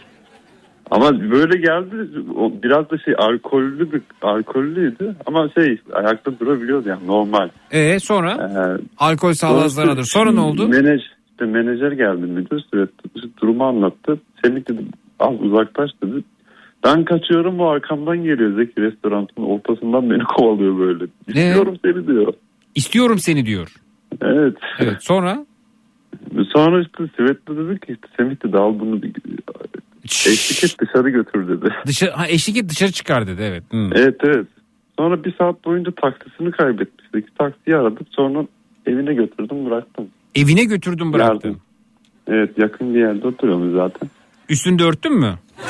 Ama 0.93 1.21
böyle 1.31 1.59
geldi 1.59 2.09
o 2.37 2.53
biraz 2.63 2.91
da 2.91 2.99
şey 2.99 3.15
alkollü 3.19 3.93
bir 3.93 4.03
alkollüydü 4.23 5.15
ama 5.27 5.49
şey 5.59 5.79
ayakta 5.93 6.39
durabiliyordu 6.41 6.89
yani 6.89 7.07
normal. 7.07 7.49
E 7.71 7.99
sonra 7.99 8.33
Ee, 8.33 8.83
alkol 8.99 9.33
zarardır. 9.33 10.05
Sonra 10.05 10.33
ne 10.33 10.41
oldu? 10.41 10.69
Menaj, 10.69 11.01
işte 11.31 11.45
menajer 11.45 11.93
geldi 11.93 12.27
müdür 12.27 12.61
sürekli 12.71 13.31
durumu 13.43 13.65
anlattı. 13.65 14.21
Semih 14.45 14.69
dedi 14.69 14.81
al 15.19 15.39
uzaklaş 15.39 15.91
dedi. 16.03 16.25
Ben 16.85 17.05
kaçıyorum 17.05 17.61
o 17.61 17.67
arkamdan 17.69 18.17
geliyor 18.25 18.57
Zeki 18.57 18.81
restoranın 18.81 19.29
ortasından 19.37 20.11
beni 20.11 20.23
kovalıyor 20.37 20.79
böyle. 20.79 21.05
İstiyorum 21.29 21.77
seni 21.85 22.07
diyor. 22.07 22.33
İstiyorum 22.75 23.19
seni 23.19 23.47
diyor. 23.47 23.69
Evet. 24.23 24.57
Evet 24.79 24.97
sonra? 25.05 25.47
Sonra 26.53 26.83
işte 26.83 27.05
Svetli 27.17 27.57
dedi 27.57 27.81
ki 27.81 27.93
işte 27.93 28.07
Semih 28.17 28.37
dedi 28.45 28.57
al 28.59 28.81
bunu 28.81 29.01
eşlik 30.05 30.65
et 30.65 30.77
dışarı 30.81 31.11
götür 31.11 31.49
dedi. 31.49 31.75
Dışarı, 31.87 32.11
ha, 32.11 32.29
eşlik 32.29 32.57
et 32.57 32.69
dışarı 32.69 32.93
çıkar 32.93 33.27
dedi 33.27 33.43
evet. 33.43 33.63
Hı. 33.71 33.91
Evet 33.95 34.17
evet. 34.25 34.47
Sonra 34.99 35.25
bir 35.25 35.35
saat 35.37 35.65
boyunca 35.65 35.91
taksisini 35.91 36.51
kaybetmiştik. 36.51 37.39
Taksiyi 37.39 37.77
aradık 37.77 38.07
sonra 38.11 38.47
evine 38.87 39.15
götürdüm 39.15 39.67
bıraktım. 39.67 40.09
Evine 40.35 40.65
götürdüm 40.65 41.13
bıraktın. 41.13 41.49
Yardım. 41.49 41.61
Evet 42.27 42.59
yakın 42.59 42.95
bir 42.95 43.01
yerde 43.01 43.27
oturuyoruz 43.27 43.75
zaten. 43.75 44.11
Üstünde 44.49 44.85
örttün 44.85 45.19
mü? 45.21 45.35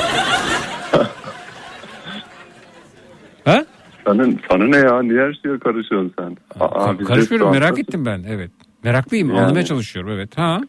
ha? 3.44 3.64
Sana, 4.06 4.26
sana 4.50 4.64
ne 4.64 4.76
ya? 4.76 5.02
Niye 5.02 5.20
her 5.20 5.38
şeye 5.42 5.58
karışıyorsun 5.58 6.12
sen? 6.18 6.36
Aa, 6.60 6.96
Karışmıyorum 6.96 7.48
restoranda- 7.48 7.50
merak 7.50 7.78
ettim 7.78 8.06
ben 8.06 8.24
evet. 8.28 8.50
Meraklıyım 8.84 9.28
Yani. 9.28 9.40
anlamaya 9.40 9.64
çalışıyorum 9.64 10.10
evet. 10.12 10.38
Ha? 10.38 10.60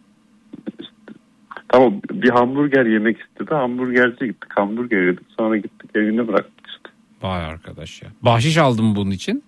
Tamam 1.70 2.02
bir 2.12 2.30
hamburger 2.30 2.86
yemek 2.86 3.18
istedi. 3.20 3.54
Hamburgerci 3.54 4.26
gittik. 4.26 4.50
Hamburger 4.56 5.02
yedik. 5.02 5.26
Sonra 5.40 5.58
gittik 5.58 5.90
evine 5.96 6.28
bıraktık 6.28 6.68
işte. 6.68 6.90
Vay 7.22 7.46
arkadaş 7.46 8.02
ya. 8.02 8.10
Bahşiş 8.22 8.58
aldın 8.58 8.86
mı 8.86 8.96
bunun 8.96 9.12
için? 9.12 9.44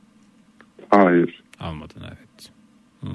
Hayır. 0.89 1.43
Almadın 1.59 2.01
evet. 2.07 2.51
Hmm. 2.99 3.11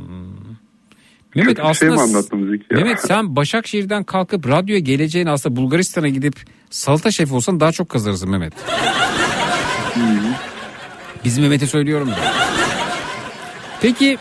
Mehmet 1.35 1.57
Kötü 1.57 1.69
bir 1.69 1.75
şey 1.75 1.89
aslında 1.89 1.95
mi 1.95 2.01
anlattım 2.01 2.51
Zeki 2.51 2.65
ya? 2.70 2.79
Mehmet 2.79 3.01
sen 3.01 3.37
Başakşehir'den 3.37 4.05
kalkıp 4.05 4.49
radyoya 4.49 4.81
geleceğini 4.81 5.31
aslında 5.31 5.57
Bulgaristan'a 5.57 6.09
gidip 6.09 6.35
salata 6.70 7.11
şefi 7.11 7.35
olsan 7.35 7.61
daha 7.61 7.73
çok 7.73 7.89
kazanırsın 7.89 8.31
Mehmet. 8.31 8.53
Bizim 11.25 11.43
Mehmet'e 11.43 11.67
söylüyorum 11.67 12.09
da. 12.09 12.19
Peki 13.83 14.19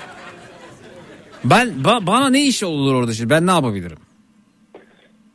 ben 1.43 1.67
ba- 1.67 2.07
bana 2.07 2.29
ne 2.29 2.45
iş 2.45 2.63
olur 2.63 2.93
orada 2.93 3.13
şimdi? 3.13 3.29
Ben 3.29 3.47
ne 3.47 3.51
yapabilirim? 3.51 3.97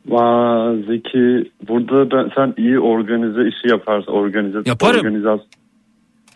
Vaa 0.08 0.74
Zeki 0.74 1.50
burada 1.68 2.10
ben, 2.10 2.30
sen 2.34 2.54
iyi 2.58 2.78
organize 2.80 3.48
işi 3.48 3.68
yaparsın. 3.68 4.12
Organize, 4.12 4.58
Yaparım. 4.66 5.00
Organizasyon. 5.00 5.48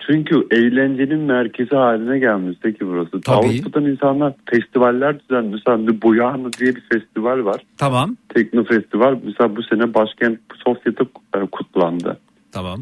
Çünkü 0.07 0.47
eğlencenin 0.51 1.19
merkezi 1.19 1.77
haline 1.77 2.19
gelmiş 2.19 2.59
Zeki 2.63 2.87
burası. 2.87 3.21
Tabii. 3.21 3.37
Avrupa'dan 3.47 3.85
insanlar 3.85 4.33
festivaller 4.51 5.21
düzenliyor. 5.21 5.53
Mesela 5.53 5.89
bir 5.89 6.03
Boyano 6.03 6.53
diye 6.53 6.77
bir 6.77 6.83
festival 6.93 7.45
var. 7.45 7.63
Tamam. 7.79 8.17
Tekno 8.35 8.65
festival. 8.65 9.19
Mesela 9.25 9.57
bu 9.57 9.63
sene 9.63 9.95
başkent 9.95 10.39
Sofya'da 10.65 11.05
e, 11.37 11.47
kutlandı. 11.47 12.19
Tamam. 12.53 12.81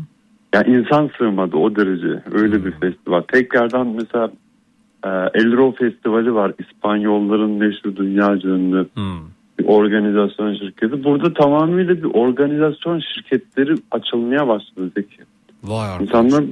Yani 0.55 0.77
insan 0.77 1.11
sığmadı 1.19 1.57
o 1.57 1.77
derece. 1.77 2.23
Öyle 2.33 2.65
bir 2.65 2.71
festival. 2.71 3.21
Tekrardan 3.21 3.87
mesela 3.87 4.31
e, 5.05 5.09
Elro 5.35 5.73
Festivali 5.73 6.35
var. 6.35 6.53
İspanyolların 6.59 7.51
meşhur 7.51 7.97
dünyaca 7.97 8.49
ünlü 8.49 8.87
bir 9.59 9.65
organizasyon 9.65 10.55
şirketi. 10.55 11.05
Burada 11.05 11.35
tamamıyla 11.35 11.97
bir 11.97 12.15
organizasyon 12.15 13.01
şirketleri 13.15 13.75
açılmaya 13.91 14.49
başladı 14.49 14.91
Zeki. 14.97 15.23
Vay 15.65 15.89
arkadaş. 15.89 16.09
İnsanlar 16.09 16.45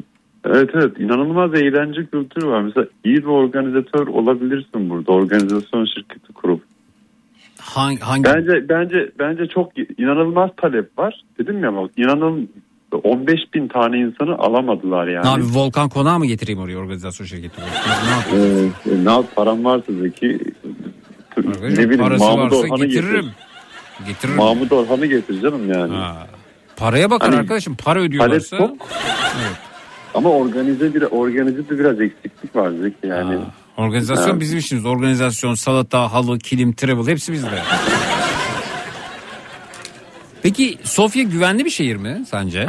evet 0.45 0.71
evet 0.75 1.01
inanılmaz 1.01 1.55
eğlence 1.55 2.07
kültürü 2.07 2.47
var. 2.47 2.63
Mesela 2.63 2.87
iyi 3.05 3.17
bir 3.17 3.25
organizatör 3.25 4.07
olabilirsin 4.07 4.91
burada. 4.91 5.13
Organizasyon 5.13 5.85
şirketi 5.85 6.33
kurup. 6.33 6.63
Hangi, 7.61 8.01
hangi? 8.01 8.25
Bence 8.25 8.69
bence 8.69 9.11
bence 9.19 9.47
çok 9.47 9.73
inanılmaz 9.99 10.51
talep 10.57 10.99
var. 10.99 11.25
Dedim 11.39 11.65
ya 11.65 11.77
bak 11.77 11.91
inanın 11.97 12.49
15 12.97 13.41
bin 13.55 13.69
tane 13.69 13.99
insanı 13.99 14.39
alamadılar 14.39 15.07
yani. 15.09 15.27
Ne 15.27 15.31
abi 15.31 15.43
volkan 15.59 15.89
konağı 15.89 16.19
mı 16.19 16.27
getireyim 16.27 16.61
oraya 16.61 16.77
organizasyon 16.79 17.27
şirketi? 17.27 17.61
Ne 17.61 18.11
yapayım? 18.11 18.75
Ee, 18.91 19.05
ne 19.05 19.11
yap 19.13 19.25
param 19.37 19.65
varsa 19.65 19.93
Zeki 20.03 20.39
ne 21.37 21.49
Arkadaşım, 21.51 21.79
bileyim 21.79 21.99
parası 21.99 22.25
Mahmut 22.25 22.53
varsa 22.53 22.57
Orhan'ı 22.57 22.87
getiririm. 22.87 23.15
getir. 23.25 24.07
Getiririm. 24.07 24.37
Mahmut 24.39 24.73
Orhan'ı 24.73 25.07
getir 25.07 25.41
canım 25.43 25.73
yani. 25.73 25.95
Paraya 26.77 27.11
bakar 27.11 27.31
Hani 27.31 27.41
arkadaşım. 27.41 27.77
Para 27.77 28.01
ödüyorlarsa. 28.01 28.59
çok. 28.59 28.89
Ama 30.15 30.31
organize 30.31 30.95
bir 30.95 31.03
organize 31.03 31.69
de 31.69 31.79
biraz 31.79 32.01
eksiklik 32.01 32.57
var 32.57 32.71
Zeki 32.71 33.07
yani. 33.07 33.39
Organizasyon 33.77 34.35
Ha. 34.35 34.41
bizim 34.41 34.59
işimiz. 34.59 34.87
Organizasyon, 34.87 35.55
salata, 35.55 36.13
halı, 36.13 36.39
kilim, 36.39 36.73
travel 36.73 37.07
hepsi 37.07 37.33
bizde. 37.33 37.49
Peki 40.43 40.79
Sofya 40.85 41.23
güvenli 41.23 41.65
bir 41.65 41.71
şehir 41.71 41.97
mi 41.97 42.23
sence? 42.31 42.69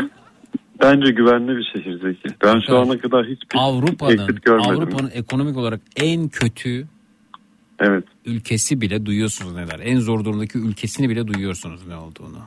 Bence 0.86 1.12
güvenli 1.12 1.58
bir 1.58 1.64
şehir 1.74 2.00
Zeki. 2.00 2.36
Ben 2.44 2.60
şu 2.68 2.78
ana 2.78 2.98
kadar 2.98 3.26
hiçbir 3.26 3.58
Avrupa'nın 3.58 4.40
görmedim. 4.46 4.72
Avrupa'nın 4.72 5.12
ekonomik 5.14 5.58
olarak 5.58 5.82
en 5.96 6.30
kötü 6.30 6.88
Evet. 7.80 8.04
ülkesi 8.26 8.82
bile 8.82 9.06
duyuyorsunuz 9.06 9.56
neler. 9.56 9.80
En 9.84 10.00
zor 10.00 10.26
durumdaki 10.26 10.58
ülkesini 10.58 11.10
bile 11.10 11.28
duyuyorsunuz 11.28 11.88
ne 11.88 11.96
olduğunu. 11.96 12.40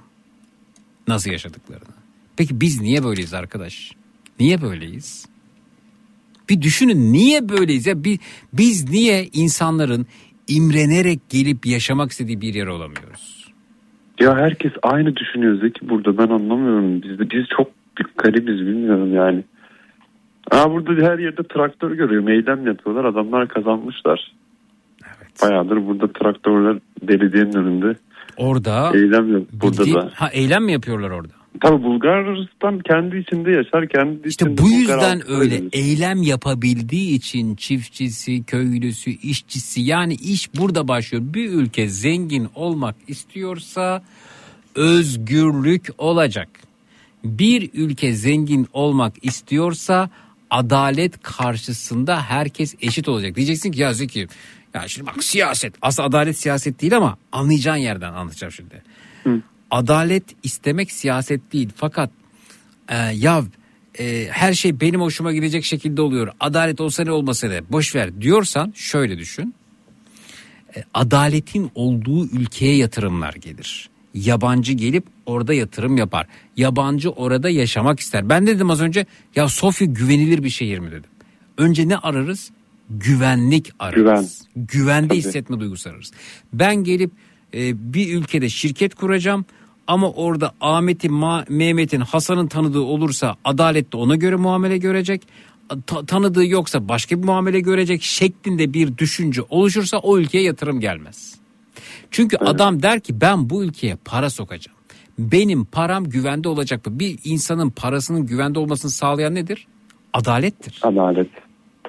Nasıl 1.08 1.30
yaşadıklarını. 1.30 1.94
Peki 2.36 2.60
biz 2.60 2.80
niye 2.80 3.04
böyleyiz 3.04 3.34
arkadaş? 3.34 3.92
Niye 4.40 4.62
böyleyiz? 4.62 5.28
Bir 6.48 6.62
düşünün 6.62 7.12
niye 7.12 7.48
böyleyiz 7.48 7.86
ya? 7.86 8.04
Bir, 8.04 8.18
biz 8.52 8.90
niye 8.90 9.28
insanların 9.32 10.06
imrenerek 10.48 11.20
gelip 11.28 11.66
yaşamak 11.66 12.10
istediği 12.10 12.40
bir 12.40 12.54
yer 12.54 12.66
olamıyoruz? 12.66 13.48
Ya 14.20 14.36
herkes 14.36 14.72
aynı 14.82 15.16
düşünüyor 15.16 15.60
Zeki 15.60 15.88
burada 15.88 16.18
ben 16.18 16.28
anlamıyorum. 16.34 17.02
Biz, 17.02 17.30
biz 17.30 17.46
çok 17.56 17.77
garibiz 18.16 18.66
bilmiyorum 18.66 19.14
yani. 19.14 19.44
Aa, 20.50 20.70
burada 20.70 21.06
her 21.06 21.18
yerde 21.18 21.42
traktör 21.42 21.90
görüyorum. 21.92 22.28
Eylem 22.28 22.66
yapıyorlar. 22.66 23.04
Adamlar 23.04 23.48
kazanmışlar. 23.48 24.32
Bayağıdır 25.42 25.86
burada 25.86 26.12
traktörler 26.12 26.78
belediyenin 27.02 27.52
önünde. 27.52 27.96
Orada 28.36 28.90
Eylem 28.94 29.32
yok. 29.32 29.46
Burada 29.52 29.80
bildiğin- 29.80 29.96
da. 29.96 30.10
ha 30.14 30.28
eylem 30.32 30.64
mi 30.64 30.72
yapıyorlar 30.72 31.10
orada? 31.10 31.32
Tabii 31.60 31.82
Bulgaristan 31.82 32.78
kendi 32.78 33.16
içinde 33.16 33.50
yaşar. 33.50 33.88
Kendi 33.88 34.28
İşte 34.28 34.44
içinde 34.44 34.58
bu 34.58 34.62
Bulgar 34.62 34.78
yüzden 34.78 35.20
halkı 35.20 35.32
öyle 35.32 35.54
öyledir. 35.54 35.68
eylem 35.72 36.22
yapabildiği 36.22 37.14
için 37.16 37.54
çiftçisi, 37.56 38.44
köylüsü, 38.44 39.10
işçisi 39.10 39.80
yani 39.80 40.14
iş 40.14 40.54
burada 40.54 40.88
başlıyor. 40.88 41.24
Bir 41.34 41.52
ülke 41.52 41.88
zengin 41.88 42.48
olmak 42.54 42.94
istiyorsa 43.08 44.02
özgürlük 44.74 45.88
olacak. 45.98 46.48
Bir 47.24 47.70
ülke 47.74 48.12
zengin 48.14 48.68
olmak 48.72 49.14
istiyorsa 49.22 50.10
adalet 50.50 51.22
karşısında 51.22 52.22
herkes 52.22 52.74
eşit 52.80 53.08
olacak. 53.08 53.36
Diyeceksin 53.36 53.72
ki 53.72 53.80
ya 53.80 53.92
Zeki 53.92 54.28
ya 54.74 54.88
şimdi 54.88 55.06
bak 55.06 55.24
siyaset 55.24 55.74
aslında 55.82 56.08
adalet 56.08 56.38
siyaset 56.38 56.80
değil 56.80 56.96
ama 56.96 57.18
anlayacağın 57.32 57.76
yerden 57.76 58.12
anlatacağım 58.12 58.52
şimdi. 58.52 58.82
Adalet 59.70 60.24
istemek 60.42 60.92
siyaset 60.92 61.52
değil 61.52 61.70
fakat 61.76 62.10
e, 62.88 62.96
ya 62.96 63.44
e, 63.98 64.28
her 64.30 64.54
şey 64.54 64.80
benim 64.80 65.00
hoşuma 65.00 65.32
gidecek 65.32 65.64
şekilde 65.64 66.02
oluyor. 66.02 66.32
Adalet 66.40 66.80
olsa 66.80 67.04
ne 67.04 67.12
olmasa 67.12 67.48
ne 67.48 67.72
boş 67.72 67.94
ver 67.94 68.20
diyorsan 68.20 68.72
şöyle 68.76 69.18
düşün. 69.18 69.54
E, 70.76 70.84
adaletin 70.94 71.70
olduğu 71.74 72.26
ülkeye 72.26 72.76
yatırımlar 72.76 73.34
gelir. 73.34 73.90
Yabancı 74.14 74.72
gelip 74.72 75.04
orada 75.26 75.54
yatırım 75.54 75.96
yapar. 75.96 76.26
Yabancı 76.56 77.10
orada 77.10 77.50
yaşamak 77.50 78.00
ister. 78.00 78.28
Ben 78.28 78.46
dedim 78.46 78.70
az 78.70 78.80
önce 78.80 79.06
ya 79.36 79.48
Sofya 79.48 79.86
güvenilir 79.86 80.42
bir 80.44 80.50
şehir 80.50 80.78
mi 80.78 80.90
dedim. 80.90 81.10
Önce 81.58 81.88
ne 81.88 81.96
ararız? 81.96 82.50
Güvenlik 82.90 83.72
ararız. 83.78 84.42
Güvende 84.56 85.08
Tabii. 85.08 85.18
hissetme 85.18 85.60
duygusu 85.60 85.90
ararız. 85.90 86.12
Ben 86.52 86.76
gelip 86.76 87.10
e, 87.54 87.92
bir 87.94 88.14
ülkede 88.14 88.48
şirket 88.48 88.94
kuracağım. 88.94 89.44
Ama 89.86 90.10
orada 90.10 90.52
Ahmet'in, 90.60 91.12
Mehmet'in, 91.48 92.00
Hasan'ın 92.00 92.46
tanıdığı 92.46 92.80
olursa 92.80 93.36
adalet 93.44 93.92
de 93.92 93.96
ona 93.96 94.16
göre 94.16 94.36
muamele 94.36 94.78
görecek. 94.78 95.22
Ta- 95.86 96.06
tanıdığı 96.06 96.46
yoksa 96.46 96.88
başka 96.88 97.18
bir 97.18 97.24
muamele 97.24 97.60
görecek 97.60 98.02
şeklinde 98.02 98.74
bir 98.74 98.98
düşünce 98.98 99.42
oluşursa 99.50 99.98
o 99.98 100.18
ülkeye 100.18 100.42
yatırım 100.44 100.80
gelmez. 100.80 101.34
Çünkü 102.10 102.36
adam 102.36 102.82
der 102.82 103.00
ki 103.00 103.20
ben 103.20 103.50
bu 103.50 103.64
ülkeye 103.64 103.96
para 104.04 104.30
sokacağım. 104.30 104.78
Benim 105.18 105.64
param 105.64 106.04
güvende 106.04 106.48
olacak 106.48 106.86
mı? 106.86 106.98
Bir 106.98 107.18
insanın 107.24 107.70
parasının 107.70 108.26
güvende 108.26 108.58
olmasını 108.58 108.90
sağlayan 108.90 109.34
nedir? 109.34 109.66
Adalettir. 110.12 110.80
Adalet. 110.82 111.30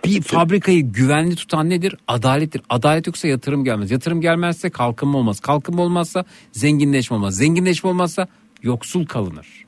Bir 0.06 0.22
fabrikayı 0.22 0.92
güvenli 0.92 1.36
tutan 1.36 1.70
nedir? 1.70 1.96
Adalettir. 2.08 2.62
Adalet 2.70 3.08
yoksa 3.08 3.28
yatırım 3.28 3.64
gelmez. 3.64 3.92
Yatırım 3.92 4.22
gelmezse 4.22 4.70
kalkınma 4.70 5.18
olmaz. 5.18 5.40
Kalkınma 5.40 5.82
olmazsa 5.82 6.26
zenginleşme 6.52 7.18
olmaz. 7.18 7.36
Zenginleşme 7.36 7.90
olmazsa 7.90 8.28
yoksul 8.64 9.06
kalınır. 9.06 9.66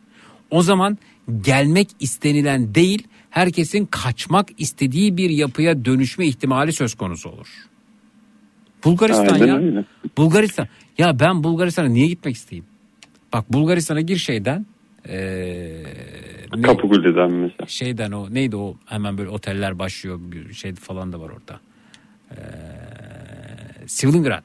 O 0.52 0.62
zaman 0.62 0.98
gelmek 1.42 1.90
istenilen 2.00 2.76
değil, 2.76 3.08
herkesin 3.30 3.86
kaçmak 3.86 4.50
istediği 4.58 5.18
bir 5.18 5.30
yapıya 5.30 5.86
dönüşme 5.86 6.26
ihtimali 6.26 6.74
söz 6.74 6.96
konusu 6.96 7.30
olur. 7.30 7.48
Bulgaristan 8.86 9.34
Aynen 9.34 9.48
ya. 9.48 9.56
öyle. 9.58 9.86
Bulgaristan. 10.18 10.68
Ya 10.98 11.20
ben 11.20 11.44
Bulgaristan'a 11.44 11.88
niye 11.88 12.08
gitmek 12.08 12.36
isteyeyim? 12.36 12.66
Bak 13.34 13.54
Bulgaristan'a 13.54 14.02
gir 14.02 14.18
şeyden. 14.18 14.66
Ee, 15.10 15.84
Kapıkule'den 16.64 17.32
mesela. 17.32 17.68
şeyden 17.68 18.12
o 18.12 18.34
neydi 18.34 18.56
o 18.56 18.76
hemen 18.86 19.18
böyle 19.18 19.30
oteller 19.30 19.80
başlıyor 19.80 20.20
şey 20.54 20.74
falan 20.74 21.14
da 21.14 21.20
var 21.20 21.30
orada. 21.30 21.60
Ee, 22.32 22.36
Sivlingrad. 23.88 24.44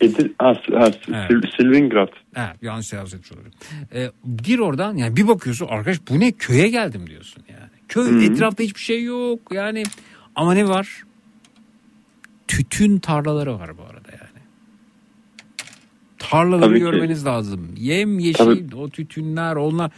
Edir, 0.00 0.32
ha, 0.38 0.48
ha, 0.72 0.86
Sil- 1.12 1.56
Silvingrad. 1.56 2.08
Ha, 2.34 2.54
yanlış 2.62 2.88
telaffuz 2.88 3.14
etmiş 3.14 3.32
olurum. 3.32 3.50
Ee, 3.94 4.10
gir 4.42 4.58
oradan 4.58 4.96
yani 4.96 5.16
bir 5.16 5.28
bakıyorsun 5.28 5.66
arkadaş 5.66 5.98
bu 6.10 6.20
ne 6.20 6.32
köye 6.32 6.68
geldim 6.68 7.06
diyorsun 7.06 7.42
yani. 7.48 7.70
Köy 7.88 8.04
Hı. 8.10 8.22
etrafta 8.32 8.62
hiçbir 8.64 8.80
şey 8.80 9.04
yok 9.04 9.40
yani 9.52 9.82
ama 10.34 10.54
ne 10.54 10.68
var? 10.68 11.02
Tütün 12.48 12.98
tarlaları 12.98 13.58
var 13.58 13.78
bu 13.78 13.82
arada 13.82 14.10
yani. 14.12 14.42
Tarlaları 16.18 16.60
Tabii 16.60 16.74
ki. 16.74 16.80
görmeniz 16.80 17.26
lazım. 17.26 17.68
Yem 17.78 18.18
yeşil 18.18 18.34
Tabii. 18.38 18.76
o 18.76 18.88
tütünler 18.90 19.56
onlar 19.56 19.90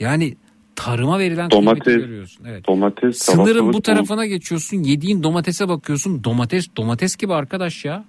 yani 0.00 0.36
tarıma 0.76 1.18
verilen 1.18 1.50
Domates, 1.50 1.84
görüyorsun. 1.96 2.44
Evet. 2.48 2.66
domates, 2.68 3.18
Sınırın 3.18 3.44
salatalık, 3.46 3.74
bu 3.74 3.82
tarafına 3.82 4.26
geçiyorsun 4.26 4.76
yediğin 4.76 5.22
domatese 5.22 5.68
bakıyorsun 5.68 6.24
domates 6.24 6.66
domates 6.76 7.16
gibi 7.16 7.34
arkadaş 7.34 7.84
ya. 7.84 8.04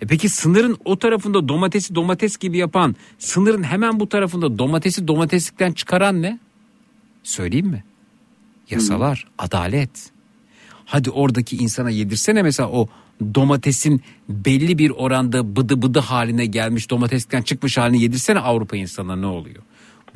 E 0.00 0.06
peki 0.06 0.28
sınırın 0.28 0.76
o 0.84 0.98
tarafında 0.98 1.48
domatesi 1.48 1.94
domates 1.94 2.36
gibi 2.36 2.58
yapan 2.58 2.96
sınırın 3.18 3.62
hemen 3.62 4.00
bu 4.00 4.08
tarafında 4.08 4.58
domatesi 4.58 5.08
domateslikten 5.08 5.72
çıkaran 5.72 6.22
ne? 6.22 6.38
Söyleyeyim 7.22 7.66
mi? 7.66 7.84
Yasalar, 8.70 9.26
adalet. 9.38 10.10
Hadi 10.84 11.10
oradaki 11.10 11.56
insana 11.56 11.90
yedirsene 11.90 12.42
mesela 12.42 12.68
o 12.70 12.88
domatesin 13.34 14.02
belli 14.28 14.78
bir 14.78 14.90
oranda 14.90 15.56
bıdı 15.56 15.82
bıdı 15.82 15.98
haline 15.98 16.46
gelmiş 16.46 16.90
domateslikten 16.90 17.42
çıkmış 17.42 17.78
halini 17.78 18.02
yedirsene 18.02 18.38
Avrupa 18.38 18.76
insanına 18.76 19.16
ne 19.16 19.26
oluyor? 19.26 19.62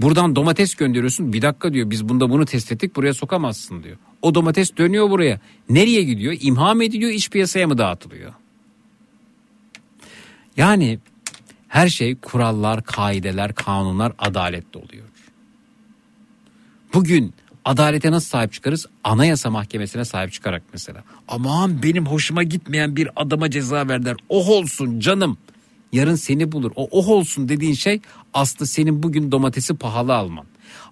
Buradan 0.00 0.36
domates 0.36 0.74
gönderiyorsun 0.74 1.32
bir 1.32 1.42
dakika 1.42 1.72
diyor 1.72 1.90
biz 1.90 2.08
bunda 2.08 2.30
bunu 2.30 2.44
test 2.44 2.72
ettik 2.72 2.96
buraya 2.96 3.14
sokamazsın 3.14 3.82
diyor. 3.82 3.96
O 4.22 4.34
domates 4.34 4.76
dönüyor 4.76 5.10
buraya. 5.10 5.40
Nereye 5.70 6.02
gidiyor? 6.02 6.36
İmha 6.40 6.74
mı 6.74 6.84
ediliyor 6.84 7.10
iç 7.10 7.30
piyasaya 7.30 7.66
mı 7.66 7.78
dağıtılıyor? 7.78 8.32
Yani 10.56 10.98
her 11.68 11.88
şey 11.88 12.16
kurallar, 12.16 12.82
kaideler, 12.82 13.54
kanunlar 13.54 14.12
adaletle 14.18 14.80
oluyor. 14.80 15.04
Bugün 16.94 17.34
adalete 17.68 18.10
nasıl 18.10 18.28
sahip 18.28 18.52
çıkarız? 18.52 18.86
Anayasa 19.04 19.50
Mahkemesi'ne 19.50 20.04
sahip 20.04 20.32
çıkarak 20.32 20.62
mesela. 20.72 21.04
Aman 21.28 21.82
benim 21.82 22.06
hoşuma 22.06 22.42
gitmeyen 22.42 22.96
bir 22.96 23.08
adama 23.16 23.50
ceza 23.50 23.88
verdiler. 23.88 24.16
Oh 24.28 24.48
olsun 24.48 25.00
canım. 25.00 25.38
Yarın 25.92 26.14
seni 26.14 26.52
bulur. 26.52 26.72
O 26.76 26.88
oh 26.90 27.08
olsun 27.08 27.48
dediğin 27.48 27.74
şey 27.74 28.00
aslında 28.34 28.66
senin 28.66 29.02
bugün 29.02 29.32
domatesi 29.32 29.74
pahalı 29.74 30.14
alman. 30.14 30.44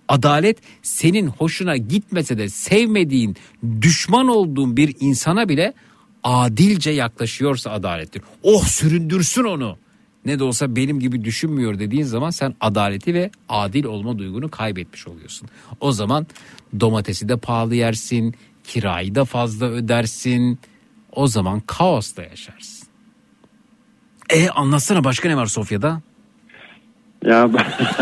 Adalet 0.08 0.58
senin 0.82 1.26
hoşuna 1.26 1.76
gitmese 1.76 2.38
de 2.38 2.48
sevmediğin, 2.48 3.36
düşman 3.80 4.28
olduğun 4.28 4.76
bir 4.76 4.96
insana 5.00 5.48
bile 5.48 5.72
adilce 6.22 6.90
yaklaşıyorsa 6.90 7.70
adalettir. 7.70 8.22
Oh 8.42 8.64
süründürsün 8.64 9.44
onu. 9.44 9.78
Ne 10.26 10.38
de 10.38 10.44
olsa 10.44 10.76
benim 10.76 11.00
gibi 11.00 11.24
düşünmüyor 11.24 11.78
dediğin 11.78 12.04
zaman 12.04 12.30
sen 12.30 12.54
adaleti 12.60 13.14
ve 13.14 13.30
adil 13.48 13.84
olma 13.84 14.18
duygunu 14.18 14.50
kaybetmiş 14.50 15.08
oluyorsun. 15.08 15.48
O 15.80 15.92
zaman 15.92 16.26
domatesi 16.80 17.28
de 17.28 17.36
pahalı 17.36 17.74
yersin, 17.74 18.34
kirayı 18.64 19.14
da 19.14 19.24
fazla 19.24 19.66
ödersin. 19.66 20.58
O 21.12 21.26
zaman 21.26 21.60
kaosla 21.60 22.22
yaşarsın. 22.22 22.88
E 24.30 24.48
anlatsana 24.48 25.04
başka 25.04 25.28
ne 25.28 25.36
var 25.36 25.46
Sofya'da? 25.46 26.00
Ya. 27.24 27.50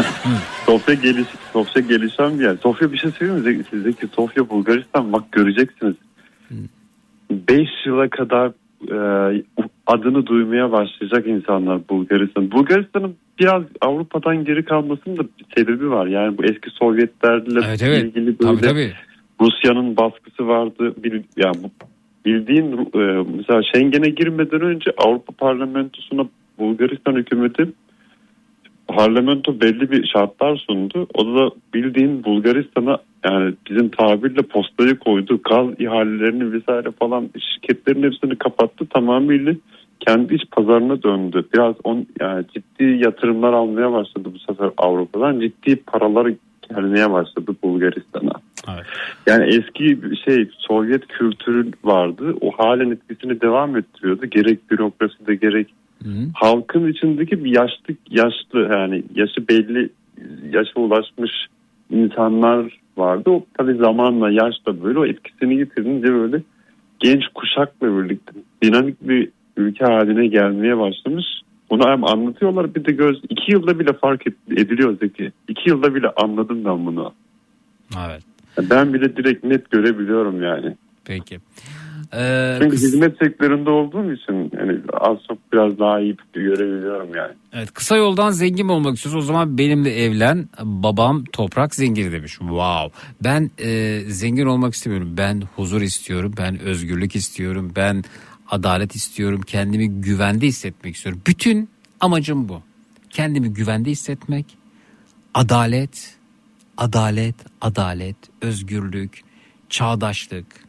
Sofya 0.66 0.94
geliş, 0.94 1.26
Sofya 1.52 1.82
gelişen 1.82 2.38
bir 2.38 2.44
yer. 2.44 2.56
Sofya 2.62 2.92
bir 2.92 2.98
şey 2.98 3.10
söyleyeyim 3.10 3.58
mi? 3.58 3.64
Sizdeki 3.70 4.06
Sofya 4.16 4.50
Bulgaristan 4.50 5.12
bak 5.12 5.32
göreceksiniz. 5.32 5.94
5 7.30 7.68
yıla 7.86 8.10
kadar 8.10 8.52
e, 8.90 9.42
adını 9.86 10.26
duymaya 10.26 10.72
başlayacak 10.72 11.26
insanlar 11.26 11.88
Bulgaristan. 11.88 12.50
Bulgaristan'ın 12.50 13.16
biraz 13.38 13.62
Avrupa'dan 13.80 14.44
geri 14.44 14.64
kalmasının 14.64 15.16
da 15.16 15.22
bir 15.22 15.44
sebebi 15.56 15.90
var. 15.90 16.06
Yani 16.06 16.38
bu 16.38 16.44
eski 16.44 16.70
Sovyetlerle 16.70 17.60
Evet, 17.68 17.82
evet. 17.82 18.04
ilgili 18.04 18.36
Tabii, 18.36 18.48
böyle 18.48 18.66
tabii. 18.68 18.92
Rusya'nın 19.40 19.96
baskısı 19.96 20.48
vardı. 20.48 20.94
Bir, 21.04 21.12
ya 21.36 21.52
bu 21.62 21.70
bildiğin 22.24 22.72
e, 22.72 23.24
mesela 23.36 23.62
Schengen'e 23.62 24.10
girmeden 24.10 24.60
önce 24.60 24.90
Avrupa 24.98 25.32
Parlamentosu'na 25.32 26.26
Bulgaristan 26.58 27.14
hükümeti 27.16 27.68
parlamento 28.88 29.60
belli 29.60 29.90
bir 29.90 30.06
şartlar 30.06 30.56
sundu. 30.56 31.06
O 31.14 31.26
da 31.26 31.50
bildiğin 31.74 32.24
Bulgaristan'a 32.24 32.98
yani 33.24 33.54
bizim 33.70 33.88
tabirle 33.88 34.42
postayı 34.42 34.98
koydu. 34.98 35.40
Gaz 35.50 35.80
ihalelerini 35.80 36.52
vesaire 36.52 36.90
falan 36.90 37.30
şirketlerin 37.38 38.02
hepsini 38.02 38.36
kapattı. 38.36 38.86
Tamamıyla 38.86 39.54
kendi 40.00 40.34
iç 40.34 40.42
pazarına 40.52 41.02
döndü. 41.02 41.44
Biraz 41.54 41.74
on, 41.84 42.06
yani 42.20 42.44
ciddi 42.54 42.84
yatırımlar 42.84 43.52
almaya 43.52 43.92
başladı 43.92 44.28
bu 44.34 44.38
sefer 44.38 44.70
Avrupa'dan. 44.76 45.40
Ciddi 45.40 45.76
paralar 45.76 46.32
gelmeye 46.70 47.12
başladı 47.12 47.52
Bulgaristan'a. 47.62 48.32
Yani 49.26 49.44
eski 49.44 49.98
şey 50.24 50.48
Sovyet 50.58 51.06
kültürü 51.06 51.70
vardı. 51.84 52.34
O 52.40 52.50
halen 52.50 52.90
etkisini 52.90 53.40
devam 53.40 53.76
ettiriyordu. 53.76 54.26
Gerek 54.26 54.70
bürokraside 54.70 55.34
gerek 55.34 55.68
halkın 56.34 56.88
içindeki 56.88 57.44
bir 57.44 57.50
yaşlı 57.50 57.94
yaşlı 58.10 58.68
yani 58.72 59.02
yaşı 59.14 59.48
belli 59.48 59.90
yaşa 60.50 60.80
ulaşmış 60.80 61.32
insanlar 61.90 62.78
vardı. 62.96 63.30
O 63.30 63.46
tabii 63.58 63.74
zamanla 63.74 64.30
yaşla 64.30 64.84
böyle 64.84 64.98
o 64.98 65.06
etkisini 65.06 65.54
yitirince 65.54 66.12
böyle 66.12 66.42
genç 67.00 67.22
kuşakla 67.34 67.86
birlikte 67.86 68.32
dinamik 68.62 69.08
bir 69.08 69.28
ülke 69.56 69.84
haline 69.84 70.26
gelmeye 70.26 70.78
başlamış. 70.78 71.26
Bunu 71.70 71.88
hem 71.88 72.04
anlatıyorlar 72.04 72.74
bir 72.74 72.84
de 72.84 72.92
göz 72.92 73.20
iki 73.28 73.52
yılda 73.52 73.78
bile 73.78 73.92
fark 73.92 74.26
ediliyor 74.50 74.98
Zeki. 74.98 75.32
İki 75.48 75.70
yılda 75.70 75.94
bile 75.94 76.08
anladım 76.16 76.64
ben 76.64 76.86
bunu. 76.86 77.12
Evet. 78.06 78.22
Ben 78.70 78.94
bile 78.94 79.16
direkt 79.16 79.44
net 79.44 79.70
görebiliyorum 79.70 80.42
yani. 80.42 80.76
Peki. 81.04 81.40
Ee, 82.16 82.58
Çünkü 82.62 82.76
hizmet 82.76 83.18
sektöründe 83.18 83.70
olduğum 83.70 84.12
için 84.12 84.50
yani 84.58 84.80
az 84.92 85.18
çok 85.28 85.38
biraz 85.52 85.78
daha 85.78 86.00
iyi 86.00 86.16
görebiliyorum 86.34 87.14
yani. 87.14 87.32
Evet 87.52 87.72
kısa 87.72 87.96
yoldan 87.96 88.30
zengin 88.30 88.68
olmak 88.68 88.96
istiyorsun. 88.96 89.18
O 89.18 89.22
zaman 89.22 89.58
benimle 89.58 90.04
evlen. 90.04 90.48
Babam 90.62 91.24
toprak 91.24 91.74
zengini 91.74 92.12
demiş. 92.12 92.32
Wow. 92.32 92.98
Ben 93.24 93.50
e, 93.58 94.00
zengin 94.00 94.46
olmak 94.46 94.74
istemiyorum. 94.74 95.14
Ben 95.16 95.42
huzur 95.56 95.82
istiyorum. 95.82 96.34
Ben 96.38 96.58
özgürlük 96.58 97.16
istiyorum. 97.16 97.72
Ben 97.76 98.04
adalet 98.50 98.94
istiyorum. 98.94 99.40
Kendimi 99.46 99.88
güvende 99.88 100.46
hissetmek 100.46 100.94
istiyorum. 100.94 101.22
Bütün 101.26 101.68
amacım 102.00 102.48
bu. 102.48 102.62
Kendimi 103.10 103.48
güvende 103.52 103.90
hissetmek 103.90 104.46
adalet 105.34 106.16
adalet 106.76 107.34
adalet 107.60 108.16
özgürlük 108.42 109.22
çağdaşlık 109.68 110.63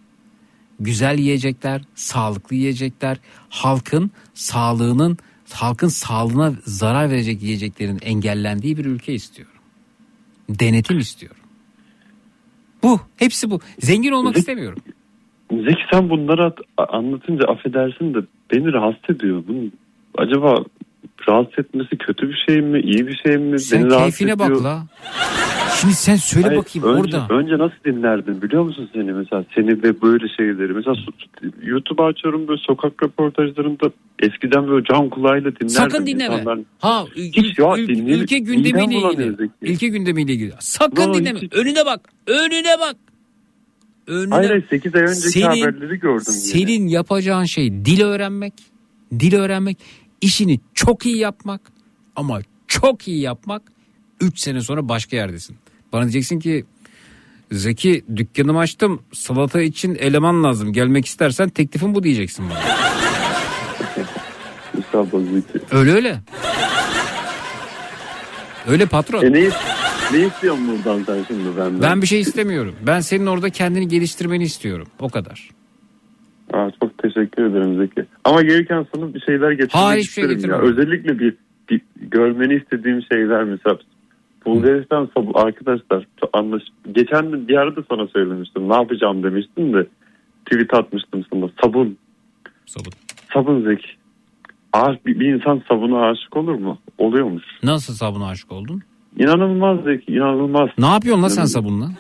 güzel 0.80 1.20
yiyecekler, 1.20 1.82
sağlıklı 1.96 2.56
yiyecekler, 2.56 3.18
halkın 3.50 4.12
sağlığının 4.34 5.18
halkın 5.54 5.88
sağlığına 5.88 6.54
zarar 6.66 7.10
verecek 7.10 7.44
yiyeceklerin 7.44 8.00
engellendiği 8.02 8.78
bir 8.78 8.86
ülke 8.86 9.14
istiyorum. 9.14 9.56
Denetim 10.50 11.00
istiyorum. 11.00 11.42
Bu, 12.84 13.00
hepsi 13.18 13.50
bu. 13.50 13.60
Zengin 13.80 14.12
olmak 14.12 14.38
istemiyorum. 14.38 14.80
Zeki 15.52 15.82
sen 15.92 16.10
bunları 16.10 16.46
at- 16.46 16.90
anlatınca 16.94 17.46
affedersin 17.48 18.14
de 18.14 18.18
beni 18.54 18.74
rahatsız 18.74 19.16
ediyor. 19.16 19.44
Bunun, 19.48 19.74
acaba 20.18 20.64
rahatsız 21.28 21.60
etmesi 21.60 21.98
kötü 21.98 22.30
bir 22.30 22.44
şey 22.48 22.62
mi, 22.62 22.80
iyi 22.80 23.08
bir 23.08 23.22
şey 23.26 23.38
mi? 23.38 23.60
Sen 23.60 23.84
Beni 23.84 23.98
keyfine 23.98 24.40
bak 24.40 24.64
la. 24.64 24.86
Şimdi 25.82 25.94
sen 25.94 26.16
söyle 26.16 26.48
Hayır, 26.48 26.60
bakayım 26.60 26.88
önce, 26.88 27.18
orada. 27.18 27.34
Önce 27.34 27.58
nasıl 27.58 27.76
dinlerdin 27.86 28.42
biliyor 28.42 28.64
musun 28.64 28.90
seni 28.94 29.14
mesela 29.14 29.46
seni 29.56 29.84
ve 29.84 30.02
böyle 30.02 30.28
şeyleri. 30.38 30.74
Mesela 30.74 30.96
YouTube 31.64 32.04
açıyorum 32.04 32.48
böyle 32.48 32.62
sokak 32.68 33.04
röportajlarında 33.04 33.92
eskiden 34.20 34.68
böyle 34.68 34.86
can 34.86 35.10
kulağıyla 35.10 35.52
dinlerdim. 35.52 35.70
Sakın 35.70 36.06
dinleme. 36.06 36.36
İnsanlar- 36.36 36.60
Ha 36.80 37.06
Hiç 37.16 37.60
ya, 37.60 37.66
ül- 37.66 37.88
dinlemek- 37.88 38.24
ülke 38.24 38.40
gündemiyle 38.40 38.96
ilgili. 38.96 39.50
Ülke 39.62 39.88
gündemiyle 39.88 40.34
ilgili. 40.34 40.54
Sakın 40.60 41.04
Yo, 41.08 41.14
dinleme. 41.14 41.40
hiç- 41.42 41.54
Önüne 41.54 41.86
bak. 41.86 42.10
Önüne 42.28 42.80
bak. 42.80 42.96
Önüne. 44.08 44.34
Hayır 44.36 44.50
hayır 44.50 44.64
8 44.70 44.96
ay 44.96 45.02
önceki 45.02 45.16
Senin- 45.30 45.46
haberleri 45.46 46.00
gördüm. 46.00 46.24
yine. 46.28 46.38
Senin 46.38 46.88
yapacağın 46.88 47.44
şey 47.44 47.72
dil 47.86 48.02
öğrenmek. 48.02 48.54
Dil 49.20 49.36
öğrenmek. 49.36 49.78
işini 50.22 50.60
çok 50.74 51.06
iyi 51.06 51.18
yapmak. 51.18 51.62
Ama 52.16 52.40
çok 52.68 53.08
iyi 53.08 53.22
yapmak. 53.22 53.62
3 54.22 54.40
sene 54.40 54.62
sonra 54.62 54.90
başka 54.90 55.16
yerdesin. 55.16 55.56
Bana 55.96 56.04
diyeceksin 56.04 56.40
ki 56.40 56.66
Zeki 57.52 58.06
dükkanımı 58.16 58.60
açtım 58.60 59.02
salata 59.14 59.62
için 59.62 59.96
eleman 59.96 60.44
lazım 60.44 60.74
gelmek 60.74 61.06
istersen 61.06 61.50
teklifim 61.50 61.96
bu 61.96 62.04
diyeceksin 62.04 62.46
bana. 62.50 62.60
Öyle 65.72 65.92
öyle. 65.92 66.20
Öyle 68.68 68.86
patron. 68.86 69.24
E 69.24 69.34
ne, 69.34 69.50
ne 70.14 70.28
istiyorsun 70.28 70.68
buradan 70.68 71.04
sen 71.04 71.24
şimdi 71.28 71.58
benden? 71.58 71.82
Ben 71.82 72.02
bir 72.02 72.08
şey 72.08 72.20
istemiyorum. 72.20 72.76
Ben 72.88 73.00
senin 73.00 73.26
orada 73.26 73.50
kendini 73.50 73.88
geliştirmeni 73.88 74.44
istiyorum. 74.44 74.88
O 75.00 75.10
kadar. 75.10 75.50
Aa, 76.54 76.70
çok 76.82 76.98
teşekkür 76.98 77.46
ederim 77.46 77.78
Zeki. 77.78 78.06
Ama 78.24 78.42
gelirken 78.42 78.86
sana 78.96 79.14
bir 79.14 79.20
şeyler 79.20 79.52
getirmek 79.52 79.76
Hayır, 79.76 80.04
şey 80.04 80.24
isterim 80.24 80.30
ya. 80.30 80.36
getirme. 80.36 80.58
Özellikle 80.58 81.20
bir, 81.20 81.36
bir 81.70 81.82
görmeni 81.96 82.56
istediğim 82.56 83.02
şeyler 83.12 83.44
mesela. 83.44 83.78
Bulgaristan 84.46 85.10
sabun 85.18 85.34
arkadaşlar 85.34 86.06
anlaş 86.34 86.62
geçen 86.92 87.48
bir 87.48 87.54
yerde 87.54 87.80
sana 87.90 88.08
söylemiştim. 88.08 88.70
Ne 88.70 88.76
yapacağım 88.76 89.24
demiştim 89.24 89.74
de 89.74 89.88
tweet 90.46 90.74
atmıştım 90.74 91.26
sana. 91.34 91.50
Sabun. 91.64 91.98
Sabun. 92.66 92.92
Sabun 93.34 93.64
Zeki. 93.64 93.88
Aş- 94.74 95.06
bir, 95.06 95.20
bir 95.20 95.34
insan 95.34 95.62
sabuna 95.68 96.10
aşık 96.10 96.38
olur 96.38 96.56
mu? 96.56 96.78
Oluyormuş. 96.98 97.44
Nasıl 97.64 97.94
sabuna 97.94 98.28
aşık 98.28 98.52
oldun? 98.52 98.82
İnanılmaz 99.18 99.84
Zeki 99.84 100.12
inanılmaz. 100.12 100.70
Ne 100.78 100.86
yapıyorsun 100.88 101.24
lan 101.24 101.28
sen 101.28 101.46
sabunla? 101.46 101.86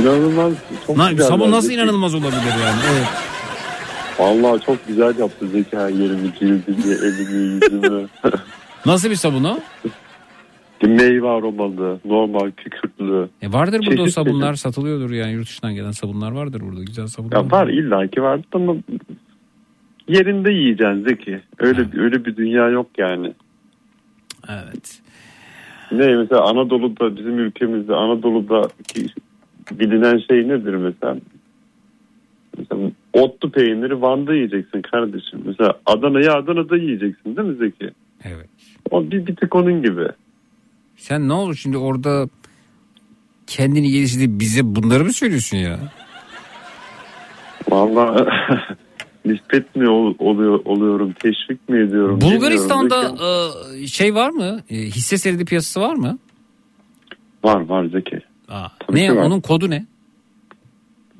İnanılmaz. 0.00 0.52
Na- 0.96 1.16
sabun 1.22 1.50
nasıl 1.50 1.68
Zeki. 1.68 1.80
inanılmaz 1.80 2.14
olabilir 2.14 2.54
yani? 2.64 2.80
Evet. 2.92 3.06
Vallahi 4.18 4.60
çok 4.66 4.88
güzel 4.88 5.18
yaptı 5.18 5.46
Zeki 5.48 5.76
her 5.76 5.88
yerimi, 5.88 6.34
cildimi, 6.38 6.92
elimi, 6.92 7.64
yüzümü. 7.64 8.06
Nasıl 8.86 9.10
bir 9.10 9.14
sabun 9.14 9.44
o? 9.44 9.58
Meyve 10.86 11.28
aromalı, 11.28 12.00
normal, 12.04 12.50
kükürtlü. 12.50 13.28
E 13.42 13.52
vardır 13.52 13.80
burada 13.86 14.02
o 14.02 14.06
sabunlar 14.06 14.52
çeşit. 14.52 14.62
satılıyordur 14.62 15.10
yani 15.10 15.32
yurt 15.32 15.46
dışından 15.48 15.74
gelen 15.74 15.90
sabunlar 15.90 16.32
vardır 16.32 16.60
burada 16.60 16.80
güzel 16.84 17.06
sabunlar. 17.06 17.36
Ya 17.36 17.50
var 17.50 17.68
illaki 17.68 18.22
vardı 18.22 18.46
ama 18.52 18.76
yerinde 20.08 20.52
yiyeceksin 20.52 21.04
Zeki. 21.04 21.40
Öyle 21.58 21.86
öyle 21.96 22.24
bir 22.24 22.36
dünya 22.36 22.68
yok 22.68 22.86
yani. 22.98 23.32
Evet. 24.48 25.00
Ne 25.92 26.16
mesela 26.16 26.42
Anadolu'da 26.42 27.16
bizim 27.16 27.38
ülkemizde 27.38 27.94
Anadolu'da 27.94 28.68
bilinen 29.70 30.18
şey 30.18 30.48
nedir 30.48 30.74
mesela? 30.74 31.16
Mesela 32.58 32.90
otlu 33.12 33.50
peyniri 33.50 34.02
Van'da 34.02 34.34
yiyeceksin 34.34 34.82
kardeşim. 34.82 35.42
Mesela 35.46 35.74
Adana'yı 35.86 36.32
Adana'da 36.32 36.76
yiyeceksin 36.76 37.36
değil 37.36 37.48
mi 37.48 37.56
Zeki? 37.56 37.90
Evet. 38.24 38.48
O 38.90 39.10
bir, 39.10 39.26
bir 39.26 39.36
tık 39.36 39.54
onun 39.54 39.82
gibi. 39.82 40.08
Sen 40.98 41.28
ne 41.28 41.32
olur 41.32 41.54
şimdi 41.54 41.76
orada 41.78 42.28
kendini 43.46 43.90
geliştirdi 43.90 44.40
bize 44.40 44.60
bunları 44.76 45.04
mı 45.04 45.12
söylüyorsun 45.12 45.56
ya? 45.56 45.78
Vallahi 47.70 48.24
nispet 49.24 49.76
mi 49.76 49.88
ol- 49.88 50.14
oluyor 50.18 50.60
oluyorum, 50.64 51.12
teşvik 51.12 51.68
mi 51.68 51.78
ediyorum? 51.80 52.20
Bulgaristan'da 52.20 53.14
e, 53.76 53.86
şey 53.86 54.14
var 54.14 54.30
mı? 54.30 54.60
E, 54.70 54.76
hisse 54.76 55.18
senedi 55.18 55.44
piyasası 55.44 55.80
var 55.80 55.94
mı? 55.94 56.18
Var 57.44 57.60
var 57.60 57.84
Zeki. 57.84 58.20
Aa, 58.48 58.68
Tabii 58.86 58.96
ne 59.00 59.16
var. 59.16 59.22
onun 59.22 59.40
kodu 59.40 59.70
ne? 59.70 59.86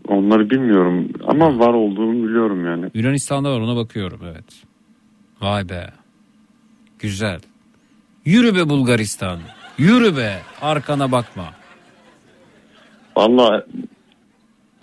Onları 0.09 0.51
bilmiyorum 0.51 1.09
ama 1.27 1.59
var 1.59 1.75
olduğunu 1.75 2.29
biliyorum 2.29 2.67
yani. 2.67 2.91
Yunanistan'da 2.95 3.53
var 3.53 3.61
ona 3.61 3.77
bakıyorum 3.77 4.21
evet. 4.25 4.45
Vay 5.41 5.69
be. 5.69 5.91
Güzel. 6.99 7.41
Yürü 8.25 8.55
be 8.57 8.69
Bulgaristan. 8.69 9.39
Yürü 9.79 10.17
be. 10.17 10.39
Arkana 10.63 11.13
bakma. 11.13 11.45
Vallahi 13.17 13.63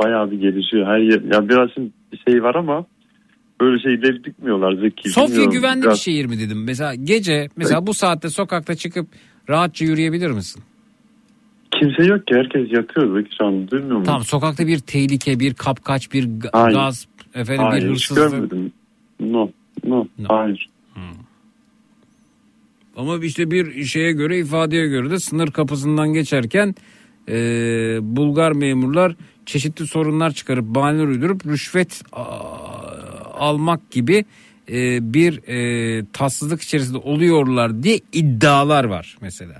bayağı 0.04 0.32
bir 0.32 0.38
gelişiyor. 0.40 0.88
Her 0.88 0.98
yer, 0.98 1.22
ya 1.34 1.50
biraz 1.50 1.70
şimdi 1.74 1.92
bir 2.12 2.22
şey 2.28 2.44
var 2.44 2.56
ama 2.56 2.86
böyle 3.62 3.80
şeyleri 3.82 4.24
dikmiyorlar 4.24 4.74
Zeki. 4.82 5.10
Sofya 5.10 5.46
güvenli 5.46 5.82
biraz- 5.84 5.94
bir 5.96 6.00
şehir 6.00 6.26
mi 6.26 6.40
dedim. 6.40 6.64
Mesela 6.64 6.96
gece 6.96 7.50
mesela 7.56 7.88
bu 7.88 7.94
saatte 7.94 8.30
sokakta 8.30 8.76
çıkıp 8.76 9.08
rahatça 9.50 9.86
yürüyebilir 9.86 10.32
misin? 10.32 10.64
Kimse 11.80 12.04
yok 12.04 12.28
ki 12.28 12.36
herkes 12.36 12.72
yatıyor 12.72 13.18
Zeki 13.18 13.36
şu 13.38 13.46
an 13.46 13.68
duymuyor 13.72 13.96
musun? 13.98 14.06
Tamam 14.06 14.24
sokakta 14.24 14.68
bir 14.68 14.80
tehlike, 14.80 15.40
bir 15.40 15.54
kapkaç, 15.54 16.14
bir 16.14 16.24
ga- 16.24 16.50
Hayır. 16.54 16.76
gaz, 16.76 17.08
efendim 17.36 17.64
Hayır 17.66 17.84
bir 17.84 17.96
hiç 17.96 18.12
hırsızlık. 18.12 18.32
görmedim. 18.32 18.72
No, 19.20 19.50
no, 19.86 20.06
hayır. 20.28 20.70
Ama 22.96 23.18
işte 23.18 23.52
bir 23.52 23.84
şeye 23.84 24.12
göre 24.12 24.40
ifadeye 24.40 24.88
göre 24.88 25.10
de 25.10 25.20
sınır 25.20 25.52
kapısından 25.52 26.14
geçerken 26.14 26.76
e, 27.30 27.36
Bulgar 28.02 28.52
memurlar 28.52 29.16
çeşitli 29.46 29.88
sorunlar 29.88 30.32
çıkarıp 30.32 30.66
bahaneler 30.66 31.08
uydurup 31.08 31.46
rüşvet 31.46 32.04
a, 32.12 32.24
almak 33.34 33.92
gibi 33.92 34.26
e, 34.72 35.14
bir 35.14 35.40
e, 35.48 36.06
tatsızlık 36.14 36.62
içerisinde 36.62 36.98
oluyorlar 36.98 37.84
diye 37.84 38.00
iddialar 38.14 38.84
var 38.84 39.18
mesela. 39.22 39.56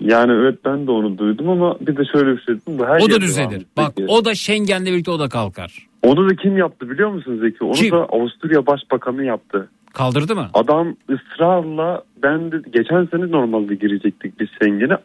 Yani 0.00 0.32
evet 0.32 0.58
ben 0.64 0.86
de 0.86 0.90
onu 0.90 1.18
duydum 1.18 1.48
ama 1.48 1.76
bir 1.80 1.96
de 1.96 2.02
şöyle 2.12 2.36
bir 2.36 2.42
şey 2.42 2.54
dedim. 2.54 2.78
Bu 2.78 2.86
her 2.86 3.00
o 3.00 3.10
da 3.10 3.20
düzelir. 3.20 3.66
Bak 3.76 3.92
o 4.08 4.24
da 4.24 4.34
Schengen'le 4.34 4.86
birlikte 4.86 5.10
o 5.10 5.18
da 5.18 5.28
kalkar. 5.28 5.86
Onu 6.02 6.30
da 6.30 6.36
kim 6.36 6.56
yaptı 6.56 6.90
biliyor 6.90 7.10
musun 7.10 7.38
Zeki? 7.40 7.64
Onu 7.64 7.72
Kim? 7.72 7.92
da 7.92 7.96
Avusturya 7.96 8.66
Başbakanı 8.66 9.24
yaptı. 9.24 9.68
Kaldırdı 9.96 10.36
mı? 10.36 10.48
Adam 10.54 10.96
ısrarla 11.10 12.02
ben 12.22 12.52
de 12.52 12.56
geçen 12.70 13.04
sene 13.06 13.30
normalde 13.30 13.74
girecektik 13.74 14.40
biz 14.40 14.48
Schengen'e. 14.58 14.96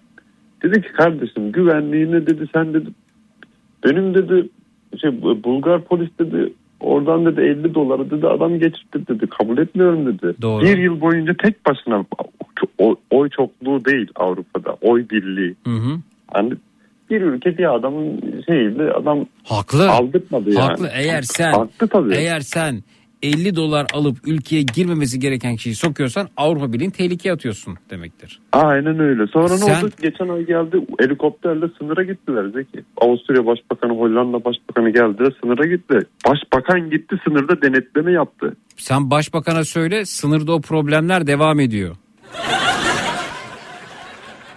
Dedi 0.64 0.82
ki 0.82 0.88
kardeşim 0.94 1.52
güvenliğine 1.52 2.28
dedi 2.28 2.48
sen 2.54 2.74
dedi 2.74 2.90
benim 3.86 4.14
dedi 4.14 4.50
şey, 5.02 5.22
Bulgar 5.22 5.82
polis 5.82 6.10
dedi 6.20 6.54
oradan 6.80 7.26
dedi 7.26 7.42
50 7.42 7.74
dolara 7.76 8.10
dedi 8.10 8.28
adam 8.28 8.60
geçirdi 8.60 9.08
dedi 9.08 9.28
kabul 9.28 9.58
etmiyorum 9.58 10.06
dedi. 10.06 10.36
Doğru. 10.42 10.64
Bir 10.64 10.78
yıl 10.78 11.02
boyunca 11.02 11.34
tek 11.44 11.66
başına 11.66 12.06
oy 13.12 13.30
çokluğu 13.30 13.86
değil 13.86 14.12
Avrupa'da 14.16 14.78
oy 14.82 15.06
birliği. 15.10 15.56
Hı 15.68 15.74
hı. 15.76 16.00
Hani 16.34 16.54
bir 17.10 17.22
ülke 17.22 17.58
bir 17.58 17.76
adamın 17.76 18.22
şeyiyle 18.48 18.92
adam 18.92 19.26
Haklı. 19.44 19.92
aldırtmadı 19.92 20.50
yani. 20.50 20.62
Haklı. 20.62 20.90
Eğer 20.94 21.22
sen 21.22 21.52
Haklı 21.52 21.88
tabii. 21.88 22.16
eğer 22.16 22.40
sen 22.40 22.84
50 23.24 23.56
dolar 23.56 23.88
alıp 23.94 24.18
ülkeye 24.28 24.62
girmemesi 24.62 25.20
gereken 25.20 25.56
kişiyi 25.56 25.76
sokuyorsan 25.76 26.28
Avrupa 26.38 26.74
Birliği'ni 26.74 26.92
tehlikeye 26.92 27.34
atıyorsun 27.34 27.78
demektir. 27.90 28.40
Aynen 28.54 29.00
öyle. 29.00 29.28
Sonra 29.28 29.48
Sen- 29.48 29.74
ne 29.82 29.86
oldu? 29.86 29.92
Geçen 30.02 30.30
ay 30.30 30.46
geldi 30.46 30.78
helikopterle 31.00 31.66
sınıra 31.80 32.04
gittiler 32.04 32.46
Zeki. 32.54 32.84
Avusturya 32.98 33.46
Başbakanı, 33.46 33.94
Hollanda 33.94 34.46
Başbakanı 34.46 34.90
geldiler 34.90 35.34
sınıra 35.44 35.66
gitti. 35.76 36.00
Başbakan 36.28 36.90
gitti 36.90 37.16
sınırda 37.28 37.62
denetleme 37.62 38.12
yaptı. 38.12 38.56
Sen 38.78 39.10
başbakana 39.12 39.64
söyle 39.64 40.06
sınırda 40.06 40.52
o 40.54 40.62
problemler 40.62 41.28
devam 41.28 41.60
ediyor. 41.60 41.96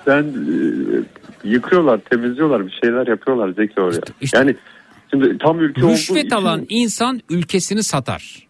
Sen 0.05 0.23
e, 0.25 1.49
yıkıyorlar, 1.49 2.01
temizliyorlar, 2.11 2.67
bir 2.67 2.79
şeyler 2.85 3.07
yapıyorlar 3.07 3.49
Zeki 3.57 3.81
oraya. 3.81 4.01
yani 4.35 4.57
şimdi 5.11 5.39
tam 5.39 5.61
ülke 5.61 5.81
Rüşvet 5.83 6.25
için- 6.25 6.37
alan 6.37 6.67
insan 6.69 7.21
ülkesini 7.31 7.83
satar. 7.83 8.47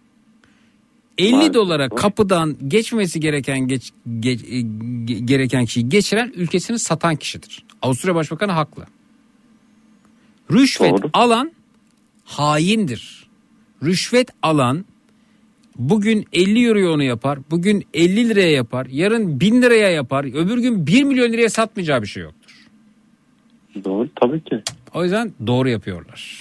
50 1.18 1.32
Maalesef. 1.32 1.54
dolara 1.54 1.88
kapıdan 1.88 2.56
geçmesi 2.68 3.20
gereken 3.20 3.68
geç, 3.68 3.92
geç- 4.20 4.42
e, 4.44 4.60
ge- 4.60 5.26
gereken 5.26 5.64
kişiyi 5.64 5.88
geçiren 5.88 6.32
ülkesini 6.36 6.78
satan 6.78 7.16
kişidir. 7.16 7.64
Avusturya 7.82 8.14
Başbakanı 8.14 8.52
haklı. 8.52 8.86
Rüşvet 10.52 11.00
alan 11.12 11.52
haindir. 12.24 13.26
Rüşvet 13.82 14.28
alan 14.42 14.84
bugün 15.76 16.24
50 16.32 16.66
euroya 16.66 16.90
onu 16.90 17.02
yapar, 17.02 17.38
bugün 17.50 17.84
50 17.94 18.28
liraya 18.28 18.50
yapar, 18.50 18.86
yarın 18.90 19.40
1000 19.40 19.62
liraya 19.62 19.90
yapar, 19.90 20.24
öbür 20.24 20.58
gün 20.58 20.86
1 20.86 21.04
milyon 21.04 21.32
liraya 21.32 21.48
satmayacağı 21.50 22.02
bir 22.02 22.06
şey 22.06 22.22
yoktur. 22.22 22.50
Doğru 23.84 24.08
tabii 24.20 24.44
ki. 24.44 24.62
O 24.94 25.02
yüzden 25.04 25.32
doğru 25.46 25.68
yapıyorlar. 25.68 26.40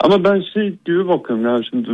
Ama 0.00 0.24
ben 0.24 0.42
şey 0.54 0.76
gibi 0.84 1.08
bakıyorum 1.08 1.44
ya 1.44 1.60
şimdi 1.70 1.88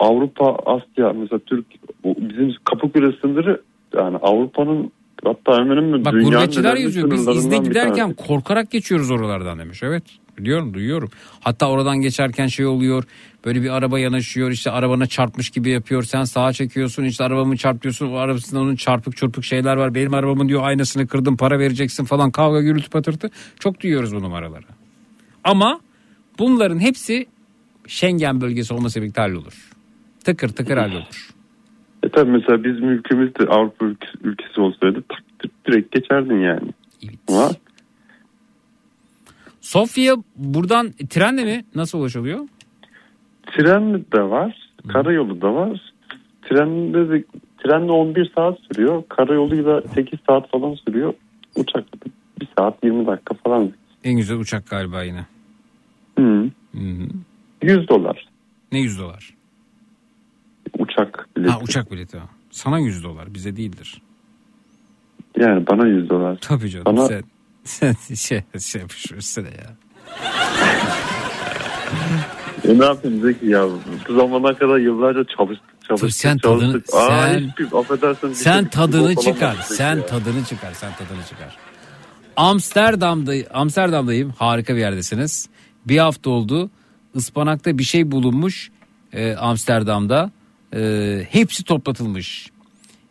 Avrupa, 0.00 0.56
Asya 0.66 1.12
mesela 1.12 1.38
Türk, 1.46 1.66
bizim 2.04 2.54
Kapıkule 2.64 3.12
sınırı 3.20 3.62
yani 3.96 4.16
Avrupa'nın 4.16 4.92
hatta 5.24 5.58
hemen 5.58 5.76
hemen 5.76 6.04
Bak 6.04 6.12
gurbetçiler 6.12 6.76
yazıyor. 6.76 7.10
Biz 7.10 7.28
izne 7.28 7.58
giderken 7.58 8.14
korkarak 8.14 8.70
geçiyoruz 8.70 9.10
oralardan 9.10 9.58
demiş. 9.58 9.82
Evet 9.82 10.02
biliyorum 10.38 10.74
duyuyorum. 10.74 11.10
Hatta 11.40 11.70
oradan 11.70 12.00
geçerken 12.00 12.46
şey 12.46 12.66
oluyor. 12.66 13.04
Böyle 13.44 13.62
bir 13.62 13.70
araba 13.70 13.98
yanaşıyor 13.98 14.50
işte 14.50 14.70
arabana 14.70 15.06
çarpmış 15.06 15.50
gibi 15.50 15.70
yapıyor. 15.70 16.02
Sen 16.02 16.24
sağa 16.24 16.52
çekiyorsun 16.52 17.04
işte 17.04 17.24
arabamı 17.24 17.56
çarpıyorsun. 17.56 18.12
O 18.12 18.16
arabasında 18.16 18.60
onun 18.60 18.76
çarpık 18.76 19.16
çırpık 19.16 19.44
şeyler 19.44 19.76
var. 19.76 19.94
Benim 19.94 20.14
arabamın 20.14 20.48
diyor 20.48 20.62
aynasını 20.64 21.06
kırdım 21.06 21.36
para 21.36 21.58
vereceksin 21.58 22.04
falan. 22.04 22.30
Kavga 22.30 22.60
gürültü 22.60 22.90
patırtı. 22.90 23.30
Çok 23.60 23.80
duyuyoruz 23.80 24.14
bu 24.14 24.22
numaraları. 24.22 24.66
Ama 25.44 25.80
bunların 26.38 26.78
hepsi 26.78 27.26
Schengen 27.88 28.40
bölgesi 28.40 28.74
olması 28.74 29.02
birlikte 29.02 29.20
hallolur. 29.20 29.70
Tıkır 30.24 30.48
tıkır 30.48 30.76
hallolur. 30.76 31.30
E 32.02 32.08
tabi 32.08 32.30
mesela 32.30 32.64
bizim 32.64 32.88
ülkemiz 32.88 33.34
de 33.34 33.44
Avrupa 33.44 33.86
ülkesi, 34.22 34.60
olsaydı 34.60 35.02
tak, 35.08 35.22
direkt 35.66 35.92
geçerdin 35.92 36.40
yani. 36.40 36.72
Ama 37.28 37.50
Sofya 39.60 40.16
buradan 40.36 40.92
trenle 41.10 41.44
mi? 41.44 41.64
Nasıl 41.74 41.98
ulaşılıyor? 41.98 42.40
tren 43.58 43.94
de 43.94 44.22
var, 44.22 44.70
karayolu 44.88 45.40
da 45.40 45.54
var. 45.54 45.92
Trenle 46.42 47.10
de 47.10 47.24
trenle 47.58 47.92
11 47.92 48.32
saat 48.36 48.58
sürüyor. 48.60 49.02
Karayoluyla 49.08 49.82
8 49.94 50.18
saat 50.26 50.50
falan 50.50 50.74
sürüyor. 50.74 51.14
Uçakla 51.56 52.00
da 52.00 52.10
1 52.40 52.48
saat 52.58 52.84
20 52.84 53.06
dakika 53.06 53.34
falan. 53.34 53.72
En 54.04 54.16
güzel 54.16 54.38
uçak 54.38 54.70
galiba 54.70 55.02
yine. 55.02 55.26
Hı. 56.18 56.50
100 57.62 57.88
dolar 57.88 58.28
Ne 58.72 58.78
100 58.80 58.98
dolar? 58.98 59.34
uçak 60.78 61.26
bileti. 61.36 61.50
Ha 61.52 61.60
uçak 61.62 61.90
bileti. 61.92 62.18
ha. 62.18 62.24
Sana 62.50 62.78
100 62.78 63.04
dolar 63.04 63.34
bize 63.34 63.56
değildir. 63.56 64.02
Yani 65.36 65.66
bana 65.66 65.86
100 65.86 66.10
dolar. 66.10 66.38
Tabii 66.40 66.70
canım 66.70 66.86
Bana- 66.86 67.06
sen, 67.08 67.22
sen 67.64 68.14
şey, 68.14 68.42
şey 68.60 68.80
yapışırsın 68.80 69.44
ya. 69.44 69.76
E 72.68 72.78
ne 72.78 72.84
yapayım 72.84 73.20
Zeki 73.22 73.46
ya? 73.46 73.66
Bu 74.08 74.14
zamana 74.14 74.54
kadar 74.54 74.78
yıllarca 74.78 75.24
çalıştık 75.36 75.68
çalıştık 75.88 76.12
sen 76.12 76.36
çalıştık. 76.38 76.86
tadını- 76.88 77.02
Aa, 77.02 77.26
sen- 77.32 77.40
hiçbir, 77.48 77.78
affedersin. 77.78 78.32
Sen 78.32 78.60
şey- 78.60 78.68
tadını 78.70 79.14
şey 79.22 79.32
çıkar. 79.32 79.56
Sen 79.62 79.96
ya. 79.96 80.06
tadını 80.06 80.44
çıkar. 80.44 80.72
Sen 80.72 80.92
tadını 80.92 81.24
çıkar. 81.28 81.56
Amsterdam'da 82.36 83.32
Amsterdam'dayım. 83.54 84.30
Harika 84.38 84.74
bir 84.74 84.80
yerdesiniz. 84.80 85.48
Bir 85.86 85.98
hafta 85.98 86.30
oldu. 86.30 86.70
Ispanakta 87.18 87.78
bir 87.78 87.84
şey 87.84 88.10
bulunmuş 88.10 88.70
e, 89.12 89.34
Amsterdam'da. 89.34 90.30
E, 90.76 90.80
hepsi 91.30 91.64
toplatılmış. 91.64 92.50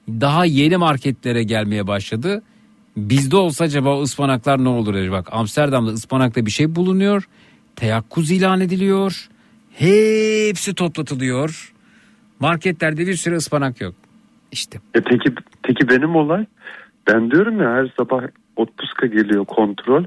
Daha 0.09 0.45
yeni 0.45 0.77
marketlere 0.77 1.43
gelmeye 1.43 1.87
başladı. 1.87 2.43
Bizde 2.97 3.35
olsa 3.35 3.63
acaba 3.65 4.01
ıspanaklar 4.01 4.63
ne 4.63 4.69
olur? 4.69 5.11
Bak 5.11 5.27
Amsterdam'da 5.31 5.91
ıspanakta 5.91 6.45
bir 6.45 6.51
şey 6.51 6.75
bulunuyor. 6.75 7.27
Teyakkuz 7.75 8.31
ilan 8.31 8.61
ediliyor. 8.61 9.29
Hepsi 9.73 10.75
toplatılıyor. 10.75 11.73
Marketlerde 12.39 13.07
bir 13.07 13.15
sürü 13.15 13.35
ıspanak 13.35 13.81
yok. 13.81 13.95
İşte 14.51 14.79
E 14.95 15.01
peki, 15.01 15.33
peki 15.63 15.89
benim 15.89 16.15
olay 16.15 16.45
ben 17.07 17.31
diyorum 17.31 17.61
ya 17.61 17.69
her 17.71 17.93
sabah 17.97 18.21
Otpuska 18.55 19.07
geliyor 19.07 19.45
kontrol. 19.45 20.03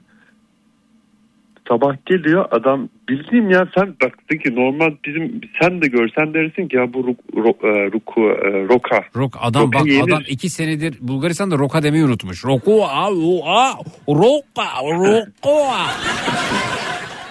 Sabah 1.71 1.97
geliyor 2.07 2.45
adam 2.51 2.89
bildiğim 3.09 3.51
ya 3.51 3.69
sen 3.75 3.95
baktın 4.03 4.37
ki 4.39 4.55
normal 4.55 4.91
bizim 5.05 5.41
sen 5.61 5.83
de 5.83 5.87
görsen 5.87 6.35
dersin 6.35 6.69
ki 6.69 6.77
ya 6.77 6.93
bu 6.93 7.07
ruk, 7.07 7.19
ro, 7.37 7.49
e, 7.69 7.91
ruku, 7.93 8.21
e, 8.21 8.69
roka. 8.69 9.01
Rok 9.17 9.37
adam 9.41 9.63
Roka 9.63 9.79
bak 9.79 9.87
yenir. 9.87 10.13
adam 10.13 10.23
iki 10.29 10.51
senedir 10.51 10.95
Bulgaristan'da 11.01 11.59
roka 11.59 11.83
demeyi 11.83 12.05
unutmuş. 12.05 12.45
Roku 12.45 12.85
a 12.85 13.11
u 13.13 13.41
a 13.47 13.73
roka 14.09 14.67
roka. 14.83 15.87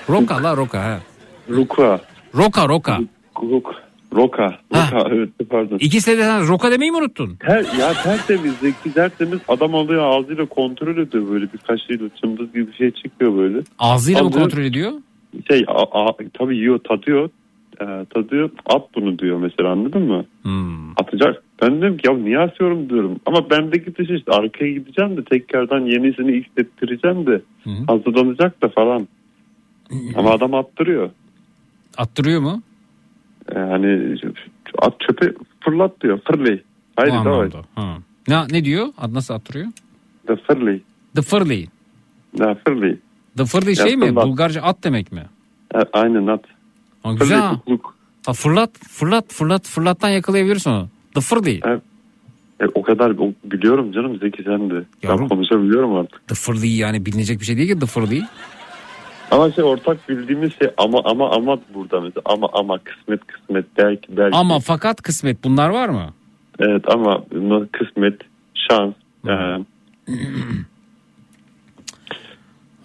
Roka 0.10 0.44
la 0.44 0.56
roka 0.58 0.84
ha. 0.84 1.00
Ruka. 1.50 2.00
Roka 2.36 2.68
roka. 2.68 3.00
Ruk, 3.42 3.76
roka. 4.16 4.60
Roka 4.76 5.10
evet 5.12 5.30
pardon. 5.50 5.78
İki 5.78 6.02
senede 6.02 6.22
sen 6.22 6.48
roka 6.48 6.72
demeyi 6.72 6.92
mi 6.92 6.98
unuttun? 6.98 7.36
Ter, 7.36 7.66
ya 7.80 7.94
tertemiz 8.04 8.54
zeki 8.62 8.94
tertemiz 8.94 9.40
adam 9.48 9.76
alıyor 9.76 10.04
ağzıyla 10.04 10.46
kontrol 10.46 10.98
ediyor 10.98 11.30
böyle 11.30 11.54
bir 11.54 11.58
kaşığıyla 11.58 12.10
çımbız 12.22 12.54
gibi 12.54 12.68
bir 12.68 12.74
şey 12.74 12.92
çıkıyor 12.92 13.38
böyle. 13.38 13.60
Ağzıyla 13.80 14.24
mı 14.24 14.28
Alıyor, 14.28 14.42
kontrol 14.42 14.64
ediyor? 14.64 14.92
Şey 15.48 15.66
a, 15.68 16.08
a, 16.08 16.14
tabii 16.34 16.58
yiyor 16.58 16.80
tadıyor 16.80 17.30
e, 17.82 18.06
tadıyor 18.14 18.50
at 18.66 18.96
bunu 18.96 19.20
diyor 19.20 19.38
mesela 19.38 19.72
anladın 19.72 20.02
mı? 20.02 20.26
Hmm. 20.42 20.92
Atacak. 20.92 21.44
Ben 21.62 21.82
dedim 21.82 21.98
ki 21.98 22.08
ya 22.08 22.18
niye 22.18 22.40
atıyorum 22.40 22.90
diyorum. 22.90 23.20
Ama 23.26 23.50
bendeki 23.50 23.96
dışı 23.96 24.14
işte 24.14 24.32
arkaya 24.32 24.72
gideceğim 24.72 25.18
de 25.18 25.24
tekrardan 25.24 25.80
yenisini 25.80 26.32
istettireceğim 26.32 27.28
de 27.28 27.42
hazırlanacak 27.88 28.62
da 28.62 28.70
falan. 28.70 29.08
Ama 30.16 30.32
adam 30.32 30.54
attırıyor. 30.54 31.10
Attırıyor 31.98 32.42
mu? 32.42 32.62
Yani 33.56 34.18
at 34.78 35.00
çöpe 35.00 35.34
fırlat 35.60 36.02
diyor. 36.02 36.20
Fırley. 36.28 36.64
Haydi 36.96 37.12
davay. 37.26 37.50
Ne, 38.28 38.44
ne 38.52 38.66
diyor? 38.66 38.88
Ad 38.98 39.14
nasıl 39.14 39.34
attırıyor? 39.34 39.68
The 40.28 40.36
fırley. 40.36 40.82
The 41.16 41.22
fırley. 41.22 41.68
Ya 42.40 42.58
fırley. 42.68 42.98
The 43.38 43.46
fırley 43.46 43.74
Ya 43.78 43.88
şey 43.88 43.98
mi? 43.98 44.08
fırlat. 44.08 44.26
Bulgarca 44.26 44.62
at 44.62 44.84
demek 44.84 45.12
mi? 45.12 45.26
E, 45.76 45.78
aynen 45.94 46.28
at. 46.28 46.42
Ha, 47.04 47.12
güzel. 47.14 47.26
Fırley 47.66 47.80
ha. 48.26 48.34
fırlat 48.34 48.70
fırlat 48.78 49.34
fırlat 49.34 49.68
fırlattan 49.68 50.10
yakalayabilirsin 50.10 50.70
onu. 50.72 50.88
The 51.16 51.22
fırley. 51.22 51.62
E, 52.62 52.66
o 52.74 52.82
kadar 52.82 53.10
o- 53.10 53.34
biliyorum 53.44 53.92
canım 53.92 54.18
Zeki 54.20 54.44
sen 54.44 54.70
de. 54.70 54.84
Ben 55.04 55.28
konuşabiliyorum 55.28 55.96
artık. 55.96 56.28
The 56.28 56.36
fırley 56.36 56.76
yani 56.78 57.06
bilinecek 57.06 57.40
bir 57.40 57.46
şey 57.46 57.58
değil 57.58 57.74
ki 57.74 57.80
the 57.80 57.86
fırley. 57.86 58.22
Ama 59.32 59.52
şey 59.52 59.64
ortak 59.64 60.10
bildiğimiz 60.10 60.52
şey 60.60 60.70
ama 60.78 61.02
ama 61.06 61.32
ama 61.32 61.60
burada 61.74 62.02
mesela 62.02 62.22
ama 62.26 62.50
ama 62.54 62.78
kısmet 62.80 63.28
kısmet 63.28 63.66
belki 63.78 64.18
belki. 64.18 64.38
Ama 64.38 64.60
fakat 64.60 65.02
kısmet 65.02 65.44
bunlar 65.44 65.70
var 65.70 65.90
mı? 65.90 66.10
Evet 66.60 66.84
ama 66.94 67.24
kısmet 67.72 68.22
şans. 68.54 68.94
e, 69.28 69.34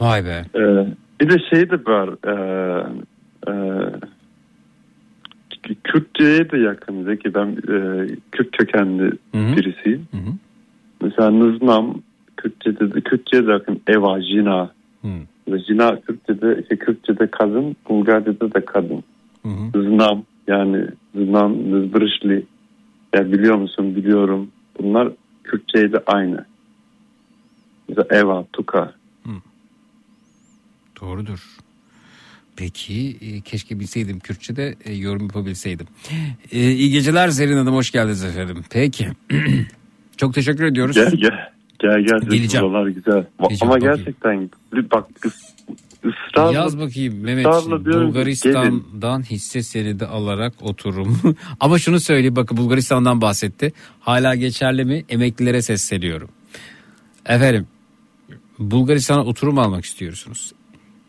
Vay 0.01 0.25
be. 0.25 0.45
e, 0.55 0.61
bir 1.21 1.31
de 1.31 1.39
şey 1.51 1.71
de 1.71 1.77
var. 1.87 2.09
E, 2.27 2.33
e, 3.49 3.55
Kürtçe'ye 5.85 6.51
de 6.51 6.59
yakın 6.59 7.05
Zeki 7.05 7.35
ben 7.35 7.47
e, 7.49 8.07
Kürt 8.33 8.57
kökenli 8.57 9.13
birisiyim. 9.35 10.07
Mesela 11.03 11.31
Nıznam 11.31 11.95
Kürtçe'de 12.37 12.95
de, 12.95 13.01
Kürtçe'ye 13.01 13.47
de 13.47 13.51
yakın 13.51 13.81
Eva, 13.89 14.21
Jina. 14.23 14.71
Ve 15.05 15.27
Jina 15.47 16.01
Kürtçe'de, 16.01 16.59
işte 16.63 16.77
Kürtçe'de 16.77 17.27
kadın, 17.31 17.77
Bulgarca'da 17.89 18.55
da 18.55 18.65
kadın. 18.65 19.05
Znam 19.75 20.25
yani 20.47 20.87
Znam, 21.15 21.73
Nızbırışli. 21.73 22.47
Ya 23.15 23.33
biliyor 23.33 23.57
musun 23.57 23.97
biliyorum. 23.97 24.51
Bunlar 24.79 25.13
Kürtçe'ye 25.45 25.93
de 25.93 26.03
aynı. 26.07 26.45
Mesela 27.89 28.07
Eva, 28.11 28.47
Tuka. 28.53 28.95
Doğrudur. 31.01 31.57
Peki 32.57 33.17
e, 33.21 33.41
keşke 33.41 33.81
bilseydim 33.81 34.19
Kürtçe'de 34.19 34.75
e, 34.85 34.93
yorum 34.95 35.23
yapabilseydim. 35.23 35.87
E, 36.53 36.71
iyi 36.71 36.91
geceler 36.91 37.29
Zerrin 37.29 37.57
Hanım 37.57 37.75
hoş 37.75 37.91
geldiniz 37.91 38.25
efendim. 38.25 38.65
Peki. 38.71 39.09
Çok 40.17 40.35
teşekkür 40.35 40.65
ediyoruz. 40.65 40.97
Gel 40.97 41.11
gel. 41.11 41.54
Gel 41.79 42.01
gel. 42.01 42.21
Geleceğim. 42.31 42.67
Buralar 42.67 42.87
güzel. 42.87 43.27
Ama 43.39 43.51
bakayım. 43.51 43.81
gerçekten 43.81 44.51
bak 44.93 45.07
ıs- 45.25 45.55
ısrarla, 46.05 46.53
Yaz 46.53 46.79
bakayım 46.79 47.21
Mehmet. 47.21 47.47
ısrarla 47.47 47.85
diyorum 47.85 47.85
ki, 47.85 47.93
gelin. 47.93 48.09
Bulgaristan'dan 48.09 49.23
hisse 49.23 49.63
senedi 49.63 50.07
alarak 50.07 50.55
oturum. 50.63 51.21
Ama 51.61 51.79
şunu 51.79 52.01
söyleyeyim 52.01 52.37
bakın 52.37 52.57
Bulgaristan'dan 52.57 53.21
bahsetti. 53.21 53.73
Hala 54.01 54.35
geçerli 54.35 54.85
mi? 54.85 55.05
Emeklilere 55.09 55.63
sesleniyorum. 55.63 56.29
Efendim 57.27 57.67
Bulgaristan'a 58.59 59.25
oturum 59.25 59.59
almak 59.59 59.85
istiyorsunuz. 59.85 60.53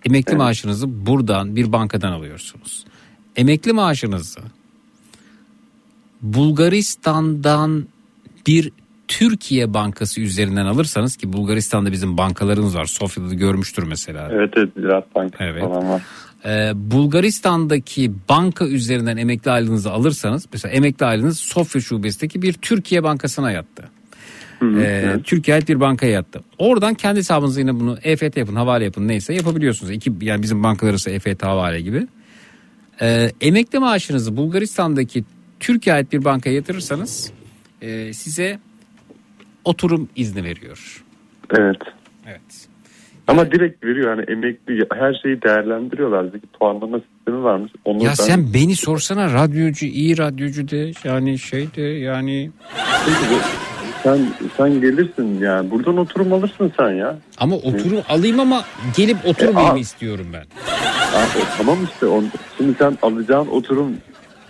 Emekli 0.05 0.35
maaşınızı 0.35 1.05
buradan 1.05 1.55
bir 1.55 1.71
bankadan 1.71 2.11
alıyorsunuz. 2.11 2.85
Emekli 3.35 3.73
maaşınızı 3.73 4.39
Bulgaristan'dan 6.21 7.87
bir 8.47 8.71
Türkiye 9.07 9.73
bankası 9.73 10.21
üzerinden 10.21 10.65
alırsanız 10.65 11.15
ki 11.15 11.33
Bulgaristan'da 11.33 11.91
bizim 11.91 12.17
bankalarımız 12.17 12.75
var. 12.75 12.85
Sofya'da 12.85 13.29
da 13.29 13.33
görmüştür 13.33 13.83
mesela. 13.83 14.29
Evet 14.31 14.53
evet 14.57 14.69
Ziraat 14.77 15.15
Bankası 15.15 15.43
Evet. 15.43 15.63
falan 15.63 15.89
var. 15.89 16.01
Ee, 16.45 16.71
Bulgaristan'daki 16.75 18.11
banka 18.29 18.67
üzerinden 18.67 19.17
emekli 19.17 19.51
aylığınızı 19.51 19.91
alırsanız 19.91 20.45
mesela 20.53 20.71
emekli 20.71 21.05
aylığınız 21.05 21.39
Sofya 21.39 21.81
şubesindeki 21.81 22.41
bir 22.41 22.53
Türkiye 22.53 23.03
bankasına 23.03 23.51
yattı. 23.51 23.83
Ee, 24.63 25.15
Türkiye 25.23 25.55
ait 25.55 25.69
bir 25.69 25.79
bankaya 25.79 26.11
yattı. 26.11 26.41
Oradan 26.57 26.93
kendi 26.93 27.19
hesabınıza 27.19 27.59
yine 27.59 27.79
bunu 27.79 27.97
EFT 28.03 28.37
yapın, 28.37 28.55
havale 28.55 28.83
yapın 28.85 29.07
neyse 29.07 29.33
yapabiliyorsunuz. 29.33 29.91
İki, 29.91 30.13
yani 30.21 30.41
bizim 30.43 30.63
bankalar 30.63 30.91
arası 30.91 31.09
EFT 31.09 31.43
havale 31.43 31.81
gibi. 31.81 32.07
Ee, 33.01 33.31
emekli 33.41 33.79
maaşınızı 33.79 34.37
Bulgaristan'daki 34.37 35.23
Türkiye 35.59 35.95
ait 35.95 36.13
bir 36.13 36.25
bankaya 36.25 36.55
yatırırsanız 36.55 37.31
e, 37.81 38.13
size 38.13 38.59
oturum 39.65 40.09
izni 40.15 40.43
veriyor. 40.43 41.03
Evet. 41.57 41.77
Evet. 42.27 42.67
Ama 43.27 43.51
direkt 43.51 43.83
veriyor 43.83 44.09
yani 44.17 44.25
emekli 44.31 44.85
her 44.93 45.13
şeyi 45.23 45.41
değerlendiriyorlar. 45.41 46.23
Zeki 46.25 46.47
puanlama 46.59 46.99
sistemi 46.99 47.43
varmış. 47.43 47.71
Onu 47.85 48.03
Ya 48.03 48.09
ben- 48.09 48.13
sen 48.13 48.53
beni 48.53 48.75
sorsana 48.75 49.33
radyocu 49.33 49.85
iyi 49.85 50.17
radyocu 50.17 50.69
de 50.69 50.91
yani 51.03 51.39
şey 51.39 51.67
de 51.75 51.81
yani 51.81 52.51
sen 54.03 54.19
sen 54.57 54.81
gelirsin 54.81 55.39
yani 55.39 55.71
buradan 55.71 55.97
oturum 55.97 56.33
alırsın 56.33 56.73
sen 56.77 56.89
ya. 56.89 57.17
ama 57.37 57.55
oturum 57.55 57.99
alayım 58.09 58.39
ama 58.39 58.63
gelip 58.97 59.17
oturmayayım 59.25 59.77
istiyorum 59.77 60.27
ben. 60.33 60.45
Ha, 60.65 61.21
e, 61.39 61.57
tamam 61.57 61.77
işte 61.93 62.05
on, 62.05 62.25
şimdi 62.57 62.75
sen 62.79 62.97
alacağın 63.01 63.47
oturum 63.47 63.97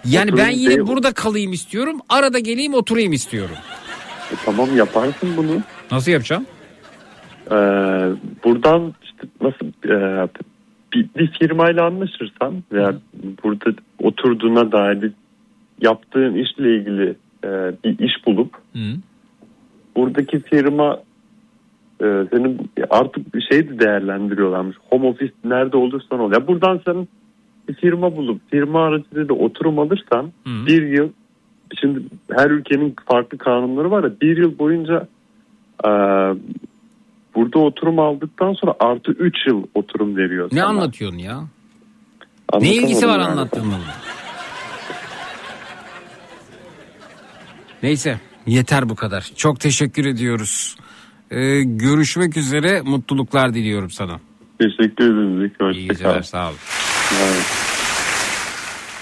Yani 0.05 0.31
oturum 0.31 0.45
ben 0.45 0.49
yine 0.51 0.69
değil- 0.69 0.87
burada 0.87 1.11
kalayım 1.13 1.53
istiyorum. 1.53 1.99
Arada 2.09 2.39
geleyim 2.39 2.73
oturayım 2.73 3.13
istiyorum. 3.13 3.55
E, 4.31 4.35
tamam 4.45 4.77
yaparsın 4.77 5.29
bunu. 5.37 5.61
Nasıl 5.91 6.11
yapacağım? 6.11 6.45
Ee, 7.51 7.55
buradan 8.43 8.93
işte 9.03 9.27
nasıl 9.41 9.65
e, 9.89 10.27
bir, 10.93 11.09
bir 11.17 11.31
firmayla 11.39 11.85
anlaşırsan 11.85 12.63
veya 12.71 12.95
burada 13.43 13.71
oturduğuna 14.03 14.71
dair 14.71 15.01
bir 15.01 15.11
yaptığın 15.81 16.33
işle 16.35 16.75
ilgili 16.75 17.15
e, 17.43 17.49
bir 17.83 17.99
iş 17.99 18.25
bulup 18.25 18.53
buradaki 19.95 20.39
firma 20.39 20.99
e, 22.01 22.05
senin 22.31 22.71
artık 22.89 23.35
bir 23.35 23.41
şey 23.41 23.69
de 23.69 23.79
değerlendiriyorlarmış. 23.79 24.77
Home 24.89 25.07
office 25.07 25.33
nerede 25.43 25.77
olursan 25.77 26.19
ol. 26.19 26.31
Ya 26.31 26.47
buradan 26.47 26.81
sen 26.85 27.07
bir 27.67 27.73
firma 27.73 28.17
bulup 28.17 28.41
firma 28.51 28.85
aracılığıyla 28.85 29.35
oturum 29.35 29.79
alırsan 29.79 30.31
bir 30.45 30.87
yıl 30.87 31.09
şimdi 31.81 31.99
her 32.31 32.49
ülkenin 32.49 32.95
farklı 33.05 33.37
kanunları 33.37 33.91
var 33.91 34.03
ya 34.03 34.11
bir 34.21 34.37
yıl 34.37 34.59
boyunca 34.59 35.07
e, 35.85 35.89
burada 37.35 37.59
oturum 37.59 37.99
aldıktan 37.99 38.53
sonra 38.53 38.73
artı 38.79 39.11
3 39.11 39.35
yıl 39.47 39.63
oturum 39.75 40.17
veriyor. 40.17 40.49
Ne 40.51 40.59
sana. 40.59 40.69
anlatıyorsun 40.69 41.17
ya? 41.17 41.43
Ne 42.59 42.73
ilgisi 42.73 43.07
var 43.07 43.19
yani. 43.19 43.49
Neyse 47.83 48.19
yeter 48.45 48.89
bu 48.89 48.95
kadar. 48.95 49.31
Çok 49.35 49.59
teşekkür 49.59 50.05
ediyoruz. 50.05 50.77
Ee, 51.31 51.61
görüşmek 51.63 52.37
üzere 52.37 52.81
mutluluklar 52.81 53.53
diliyorum 53.53 53.89
sana. 53.89 54.19
Teşekkür 54.59 55.03
ederim 55.05 55.51
İyi 55.73 55.87
geceler 55.87 56.21
sağ 56.21 56.47
olun. 56.47 56.57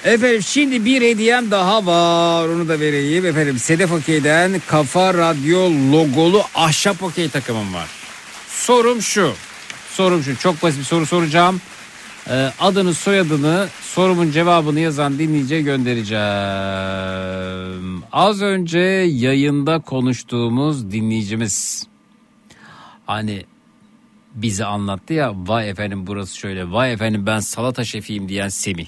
Efendim 0.04 0.44
şimdi 0.44 0.86
bir 0.86 1.02
hediyem 1.02 1.52
daha 1.52 1.86
var 1.86 2.48
onu 2.48 2.68
da 2.68 2.80
vereyim. 2.80 3.26
Efendim 3.26 3.60
Sedef 3.60 3.92
Okey'den 3.92 4.62
Kafa 4.68 5.14
Radyo 5.14 5.72
logolu 5.92 6.44
ahşap 6.56 7.04
okey 7.04 7.30
takımım 7.30 7.74
var. 7.74 7.88
Sorum 8.48 9.02
şu. 9.02 9.34
Sorum 9.90 10.24
şu 10.24 10.38
çok 10.40 10.64
basit 10.64 10.80
bir 10.80 10.86
soru 10.86 11.06
soracağım. 11.06 11.62
Ee, 12.30 12.52
adını 12.60 12.94
soyadını 12.94 13.68
sorumun 13.82 14.32
cevabını 14.32 14.80
yazan 14.80 15.20
dinleyiciye 15.20 15.62
göndereceğim. 15.62 16.24
Az 18.12 18.42
önce 18.42 18.80
yayında 18.80 19.80
konuştuğumuz 19.80 20.92
dinleyicimiz. 20.92 21.88
Hani 23.06 23.46
bize 24.36 24.66
anlattı 24.66 25.14
ya 25.14 25.34
vay 25.36 25.70
efendim 25.70 26.08
burası 26.08 26.38
şöyle 26.38 26.72
vay 26.72 26.94
efendim 26.94 27.26
ben 27.26 27.40
salata 27.40 27.86
şefiyim 27.86 28.30
diyen 28.30 28.50
Semih. 28.50 28.88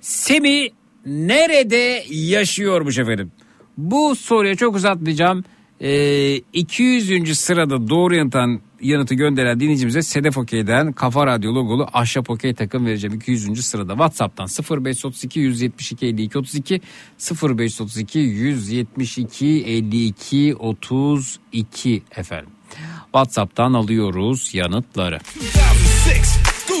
Semih 0.00 0.68
nerede 1.06 2.04
yaşıyormuş 2.10 2.98
efendim? 2.98 3.32
Bu 3.78 4.16
soruya 4.16 4.54
çok 4.54 4.76
uzatmayacağım. 4.76 5.44
Ee, 5.80 6.36
200. 6.36 7.38
sırada 7.38 7.88
doğru 7.88 8.14
yanıtan 8.14 8.60
yanıtı 8.80 9.14
gönderen 9.14 9.60
dinleyicimize 9.60 10.02
Sedef 10.02 10.38
Okey'den 10.38 10.92
Kafa 10.92 11.26
Radyo 11.26 11.54
logolu 11.54 11.88
ahşap 11.92 12.30
okey 12.30 12.54
takım 12.54 12.86
vereceğim 12.86 13.16
200. 13.16 13.66
sırada. 13.66 13.92
Whatsapp'tan 13.92 14.48
0532 14.84 15.40
172 15.40 16.06
52 16.06 16.38
32 16.38 16.80
0532 17.42 18.18
172 18.18 19.46
52 19.66 20.54
32 20.58 22.02
efendim. 22.16 22.50
Whatsapp'tan 23.12 23.72
alıyoruz 23.72 24.54
yanıtları. 24.54 25.18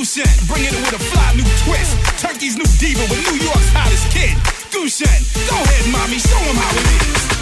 Goosen, 0.00 0.48
bringing 0.48 0.72
it 0.72 0.80
with 0.80 1.00
a 1.00 1.04
fly 1.12 1.34
new 1.34 1.44
twist. 1.64 1.96
Turkey's 2.18 2.56
new 2.56 2.64
diva 2.78 3.02
with 3.02 3.20
New 3.30 3.44
York's 3.44 3.68
hottest 3.72 4.10
kid. 4.10 4.34
Goosen, 4.72 5.20
go 5.48 5.56
ahead, 5.56 5.92
mommy, 5.92 6.18
show 6.18 6.38
'em 6.38 6.56
how 6.56 6.70
it 6.72 7.36
is. 7.36 7.39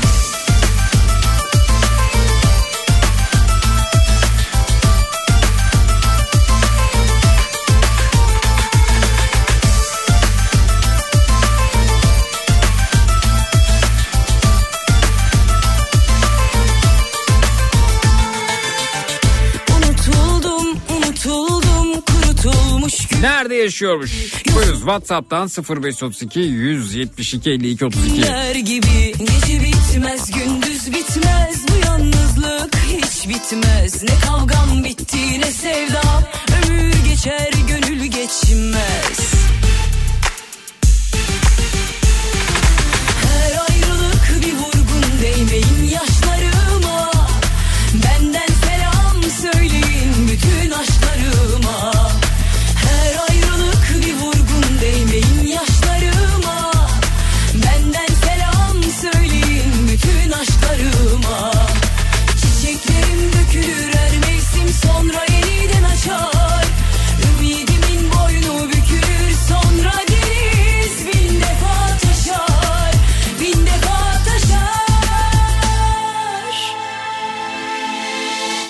Nerede 23.20 23.54
yaşıyormuş? 23.54 24.12
Buyuruz 24.54 24.78
WhatsApp'tan 24.78 25.48
0532 25.48 26.40
172 26.40 27.50
52 27.50 27.84
32. 27.84 28.14
Günler 28.14 28.54
gibi 28.54 29.12
gece 29.18 29.62
bitmez 29.64 30.30
gündüz 30.30 30.86
bitmez. 30.86 31.64
Bu 31.68 31.86
yalnızlık 31.86 32.76
hiç 32.76 33.28
bitmez. 33.28 34.02
Ne 34.02 34.20
kavgam 34.26 34.84
bitti 34.84 35.40
ne 35.40 35.52
sevdam 35.52 36.24
ömür 36.58 36.94
geçer 37.10 37.50
gönül 37.68 38.04
geçmez 38.04 39.27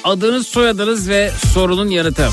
Adınız, 0.09 0.47
soyadınız 0.47 1.09
ve 1.09 1.31
sorunun 1.55 1.89
yanıtı. 1.89 2.29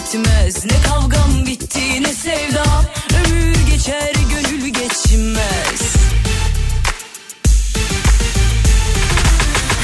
Bitmez 0.00 0.64
Ne 0.64 0.82
kavgam 0.88 1.46
bitti, 1.46 2.02
ne 2.02 2.12
sevdam, 2.14 2.84
ömür 3.26 3.54
geçer, 3.72 4.12
gönül 4.30 4.68
geçmez 4.68 5.94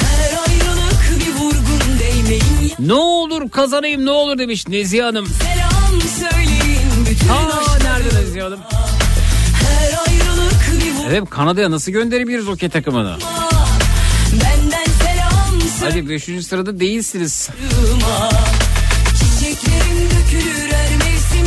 Her 0.03 0.31
ayrılık 0.49 1.21
bir 1.21 1.41
vurgun 1.41 1.99
değmeyin 1.99 2.73
Ne 2.79 2.93
olur 2.93 3.51
kazanayım 3.51 4.05
ne 4.07 4.11
olur 4.11 4.39
demiş 4.39 4.69
Nezihe 4.69 5.03
Hanım. 5.03 5.27
Selam 5.27 6.01
söyleyin 6.31 7.07
bütün 7.11 7.29
Aa, 7.29 7.79
nerede 7.83 8.21
Nezihe 8.21 8.43
Hanım? 8.43 8.61
Her 9.69 9.87
ayrılık 10.13 10.85
bir 10.85 10.93
vurgun 10.95 11.11
Evet 11.11 11.31
Kanada'ya 11.31 11.71
nasıl 11.71 11.93
gönderebiliriz 11.93 12.49
okey 12.49 12.69
takımını? 12.69 13.17
Benden 14.33 14.85
selam 15.03 15.61
Hadi 15.81 16.09
5. 16.09 16.25
sırada 16.47 16.81
değilsiniz. 16.81 17.49
her 17.51 18.76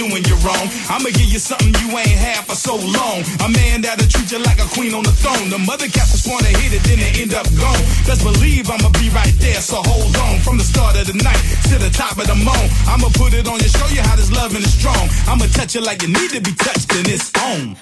doing 0.00 0.24
you 0.24 0.36
wrong. 0.40 0.64
I'ma 0.88 1.12
give 1.12 1.28
you 1.28 1.36
something 1.36 1.76
you 1.76 1.92
ain't 1.92 2.16
had 2.16 2.48
for 2.48 2.56
so 2.56 2.80
long. 2.80 3.20
A 3.44 3.48
man 3.52 3.84
that'll 3.84 4.08
treat 4.08 4.32
you 4.32 4.40
like 4.40 4.56
a 4.56 4.68
queen 4.72 4.96
on 4.96 5.04
the 5.04 5.12
throne. 5.12 5.52
The 5.52 5.60
mother 5.60 5.88
cats 5.92 6.24
wanna 6.24 6.48
hit 6.56 6.72
it, 6.72 6.80
then 6.88 7.04
they 7.04 7.12
end 7.20 7.36
up 7.36 7.44
gone. 7.60 7.84
Best 8.08 8.24
believe 8.24 8.64
I'ma 8.72 8.88
be 8.96 9.12
right 9.12 9.36
there, 9.44 9.60
so 9.60 9.76
hold 9.84 10.16
on. 10.16 10.40
From 10.40 10.56
the 10.56 10.64
start 10.64 10.96
of 10.96 11.04
the 11.04 11.16
night 11.20 11.42
to 11.68 11.76
the 11.76 11.92
top 11.92 12.16
of 12.16 12.26
the 12.32 12.38
moon, 12.48 12.66
I'ma 12.88 13.12
put 13.12 13.36
it 13.36 13.44
on 13.44 13.60
you, 13.60 13.68
show 13.68 13.88
you 13.92 14.00
how 14.00 14.16
this 14.16 14.32
loving 14.32 14.64
is 14.64 14.72
strong. 14.72 15.04
I'ma 15.28 15.44
touch 15.52 15.74
you 15.74 15.82
like 15.84 16.00
you 16.00 16.08
need 16.08 16.30
to 16.32 16.40
be 16.40 16.56
touched, 16.56 16.88
and 16.96 17.04
it's 17.04 17.28
on. 17.36 17.76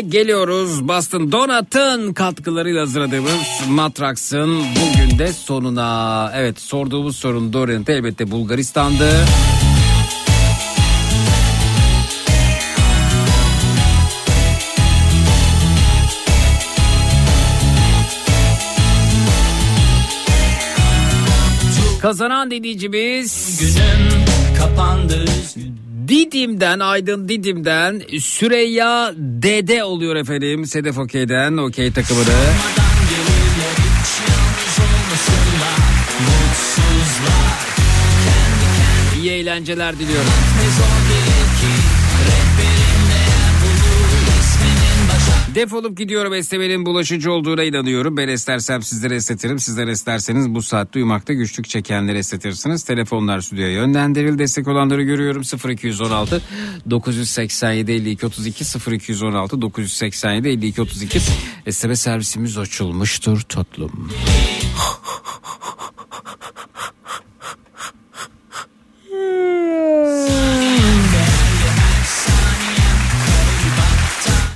Geliyoruz 0.00 0.88
Boston 0.88 1.32
Donut'ın 1.32 2.12
katkılarıyla 2.12 2.82
hazırladığımız 2.82 3.68
Matraks'ın 3.68 4.58
bugün 4.58 5.18
de 5.18 5.32
sonuna. 5.32 6.32
Evet 6.34 6.60
sorduğumuz 6.60 7.16
sorunun 7.16 7.52
doğru 7.52 7.72
elbette 7.72 8.30
Bulgaristan'dı. 8.30 9.10
Kazanan 22.02 22.50
dinleyicimiz 22.50 23.60
Günüm 23.60 24.24
kapandı 24.58 25.24
Didim'den 26.08 26.78
Aydın 26.78 27.28
Didim'den 27.28 28.02
Süreyya 28.20 29.12
Dede 29.16 29.84
oluyor 29.84 30.16
efendim 30.16 30.66
Sedef 30.66 30.98
Okey'den 30.98 31.56
Okey 31.56 31.92
takımını. 31.92 32.24
İyi 39.20 39.30
eğlenceler 39.30 39.98
diliyorum. 39.98 40.30
Defolup 45.54 45.98
gidiyorum 45.98 46.34
esnemenin 46.34 46.86
bulaşıcı 46.86 47.32
olduğuna 47.32 47.62
inanıyorum. 47.62 48.16
Ben 48.16 48.28
esnersem 48.28 48.82
sizlere 48.82 49.14
esnetirim. 49.14 49.58
Sizler 49.58 49.88
esnerseniz 49.88 50.54
bu 50.54 50.62
saatte 50.62 50.98
uyumakta 50.98 51.32
güçlük 51.32 51.68
çekenleri 51.68 52.18
esnetirsiniz. 52.18 52.84
Telefonlar 52.84 53.40
stüdyoya 53.40 53.72
yönlendiril. 53.72 54.38
Destek 54.38 54.68
olanları 54.68 55.02
görüyorum. 55.02 55.42
0216 55.70 56.42
987 56.90 57.92
52 57.92 58.26
32 58.26 58.64
0216 58.92 59.62
987 59.62 60.48
52 60.48 60.82
32 60.82 61.20
SMS 61.70 62.00
servisimiz 62.00 62.58
açılmıştır 62.58 63.40
tatlım. 63.40 64.10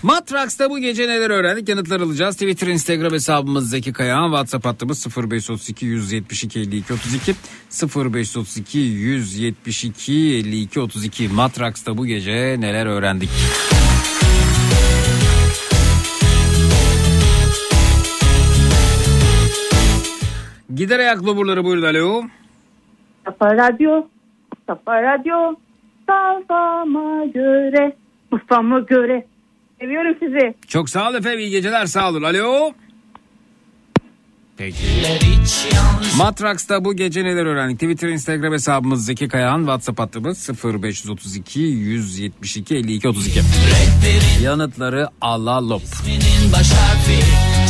Matraks'ta 0.02 0.70
bu 0.70 0.78
gece 0.78 1.08
neler 1.08 1.30
öğrendik 1.30 1.68
yanıtlar 1.68 2.00
alacağız. 2.00 2.34
Twitter, 2.34 2.66
Instagram 2.66 3.12
hesabımız 3.12 3.70
Zeki 3.70 3.92
Kayağan. 3.92 4.28
WhatsApp 4.28 4.66
hattımız 4.66 5.06
0532 5.16 5.86
172 5.86 6.60
52 6.60 6.92
32 6.92 7.34
0532 7.82 8.78
172 8.78 10.12
52 10.12 10.80
32 10.80 11.28
Matraks'ta 11.28 11.98
bu 11.98 12.06
gece 12.06 12.56
neler 12.60 12.86
öğrendik? 12.86 13.30
Gider 20.74 20.98
ayak 20.98 21.24
loburları 21.24 21.64
buyurun 21.64 21.82
alo. 21.82 22.22
Kafa 23.24 23.56
Radyo, 23.56 24.06
Kafa 24.66 25.02
Radyo, 25.02 25.54
kafama 26.06 27.24
göre, 27.24 27.96
kafama 28.30 28.80
göre. 28.80 29.26
Seviyorum 29.80 30.16
sizi. 30.20 30.54
Çok 30.68 30.90
sağ 30.90 31.10
ol 31.10 31.14
efendim 31.14 31.38
iyi 31.38 31.50
geceler 31.50 31.86
sağ 31.86 32.08
olun 32.08 32.22
alo. 32.22 32.72
Peki. 34.56 34.76
Matraks'ta 36.16 36.84
bu 36.84 36.96
gece 36.96 37.24
neler 37.24 37.46
öğrendik? 37.46 37.80
Twitter, 37.80 38.08
Instagram 38.08 38.52
hesabımız 38.52 39.04
Zeki 39.06 39.28
Kayağan, 39.28 39.58
WhatsApp 39.58 39.98
hattımız 40.00 40.50
0532 40.64 41.60
172 41.60 42.74
52 42.76 43.08
32. 43.08 43.40
Yanıtları 44.42 45.08
alalım. 45.20 45.82
isminin 45.84 46.52
baş 46.52 46.70
harfi 46.70 47.18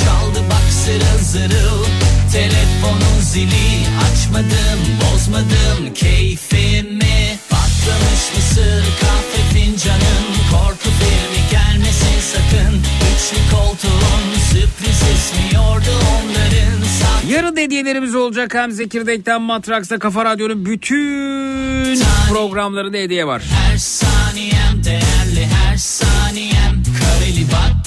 Çaldı 0.04 0.44
bak 0.50 0.72
zırıl 0.72 1.18
zırıl 1.18 1.84
Telefonun 2.32 3.20
zili 3.20 3.68
açmadım 4.12 4.80
bozmadım 5.02 5.94
keyfimi 5.94 7.38
Patlamış 7.50 8.22
mısır 8.36 8.84
kahve 9.00 9.42
fincanın 9.54 10.24
Korku 10.50 10.88
filmi 11.00 11.37
gelmesin 11.50 12.20
sakın. 12.20 12.74
Üçlü 13.14 13.56
koltuğun 13.56 14.38
sürpriz 14.50 15.02
ismiyordu 15.14 15.90
onların 15.90 16.84
Sanki 17.00 17.32
Yarın 17.32 17.56
hediyelerimiz 17.56 18.14
olacak. 18.14 18.54
Hem 18.54 18.72
Zekirdek'ten 18.72 19.42
Matraks'ta 19.42 19.98
Kafa 19.98 20.24
Radyo'nun 20.24 20.66
bütün 20.66 22.00
programlarında 22.28 22.96
hediye 22.96 23.26
var. 23.26 23.42
Her 23.52 23.76
saniyem 23.76 24.84
değerli 24.84 25.46
her 25.46 25.76
saniyem. 25.76 26.82
Kareli 27.00 27.44
battaniyem 27.44 27.77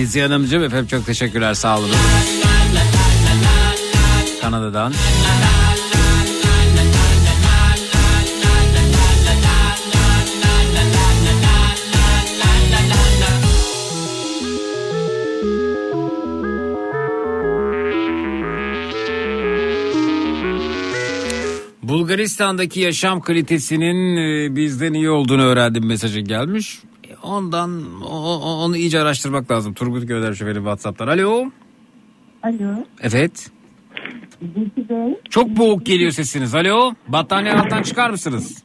Nezihe 0.00 0.22
Hanımcığım 0.22 0.64
efendim 0.64 0.86
çok 0.86 1.06
teşekkürler 1.06 1.54
sağ 1.54 1.78
olun. 1.78 1.90
Kanada'dan. 4.40 4.92
Bulgaristan'daki 21.82 22.80
yaşam 22.80 23.20
kalitesinin 23.20 24.16
e, 24.16 24.56
bizden 24.56 24.92
iyi 24.92 25.10
olduğunu 25.10 25.42
öğrendim 25.42 25.86
mesajı 25.86 26.20
gelmiş. 26.20 26.78
Ondan 27.22 27.82
o- 28.02 28.64
onu 28.64 28.76
iyice 28.76 29.00
araştırmak 29.00 29.50
lazım. 29.50 29.74
Turgut 29.74 30.08
Göder 30.08 30.34
şoförü 30.34 30.54
WhatsApp'tan. 30.58 31.08
Alo. 31.08 31.44
Alo. 32.42 32.84
Evet. 33.02 33.50
Çok 35.30 35.48
boğuk 35.48 35.86
geliyor 35.86 36.10
sesiniz. 36.10 36.54
Alo 36.54 36.92
battaniye 37.08 37.54
alttan 37.54 37.82
çıkar 37.82 38.10
mısınız? 38.10 38.64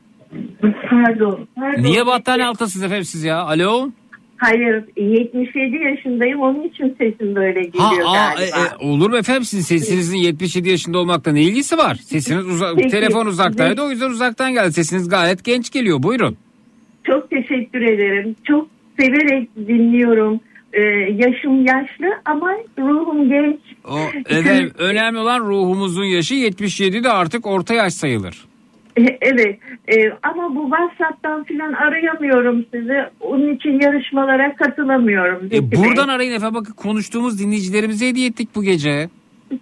Pardon. 0.90 1.48
pardon. 1.56 1.84
Niye 1.84 2.06
battaniye 2.06 2.48
alttasınız 2.48 2.84
efendim 2.86 3.06
siz 3.06 3.24
ya? 3.24 3.40
Alo? 3.42 3.90
Hayır 4.38 4.84
77 4.98 5.76
yaşındayım 5.76 6.40
onun 6.42 6.64
için 6.64 6.96
sesim 6.98 7.36
böyle 7.36 7.60
Ha, 7.78 7.90
geliyor 7.90 8.08
aa, 8.08 8.34
galiba. 8.36 8.58
e, 8.58 8.84
e, 8.86 8.88
olur 8.92 9.10
mu 9.10 9.18
efendim 9.18 9.44
sizin 9.46 9.64
sesinizin 9.64 10.18
77 10.18 10.70
yaşında 10.70 10.98
olmakla 11.00 11.32
ne 11.32 11.42
ilgisi 11.42 11.78
var? 11.78 11.96
Sesiniz 11.96 12.48
uza- 12.48 12.76
Peki, 12.76 12.88
telefon 12.90 13.26
uzaktaydı 13.26 13.82
o 13.82 13.90
yüzden 13.92 14.10
uzaktan 14.10 14.54
geldi. 14.54 14.74
Sesiniz 14.74 15.10
gayet 15.10 15.44
genç 15.44 15.72
geliyor 15.72 16.04
buyurun. 16.04 16.38
Çok 17.08 17.30
teşekkür 17.30 17.82
ederim. 17.82 18.36
Çok 18.44 18.68
severek 19.00 19.56
dinliyorum. 19.56 20.40
Ee, 20.74 20.82
yaşım 21.14 21.66
yaşlı 21.66 22.06
ama 22.26 22.52
ruhum 22.80 23.30
genç. 23.30 23.60
O, 23.86 23.98
efendim, 24.30 24.72
önemli 24.78 25.20
olan 25.20 25.40
ruhumuzun 25.40 26.06
yaşı 26.06 26.36
77 26.36 27.04
de 27.04 27.10
artık 27.10 27.48
orta 27.48 27.74
yaş 27.74 27.94
sayılır. 27.94 28.46
Evet 29.22 29.60
e, 29.88 29.96
ama 30.24 30.56
bu 30.56 30.70
WhatsApp'tan 30.70 31.44
filan 31.44 31.74
arayamıyorum 31.74 32.66
sizi. 32.74 33.04
Onun 33.20 33.56
için 33.56 33.80
yarışmalara 33.82 34.56
katılamıyorum. 34.56 35.46
E, 35.52 35.72
Bey. 35.72 35.80
buradan 35.80 36.08
arayın 36.08 36.34
efendim 36.34 36.62
bakın 36.62 36.74
konuştuğumuz 36.74 37.40
dinleyicilerimize 37.40 38.08
hediye 38.08 38.28
ettik 38.28 38.50
bu 38.56 38.64
gece. 38.64 39.10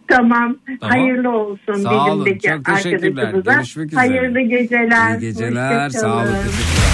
Tamam. 0.07 0.55
Tamam. 0.81 0.97
Hayırlı 0.97 1.30
olsun 1.30 1.73
Sağ 1.73 2.13
olun, 2.13 2.25
çok 2.25 2.65
teşekkürler. 2.65 3.33
Görüşmek 3.45 3.88
üzere. 3.88 3.99
Hayırlı 3.99 4.39
geceler. 4.39 5.17
İyi 5.17 5.19
geceler 5.19 5.89
sağ 5.89 6.15
olun 6.15 6.25
teşekkürler. 6.25 6.92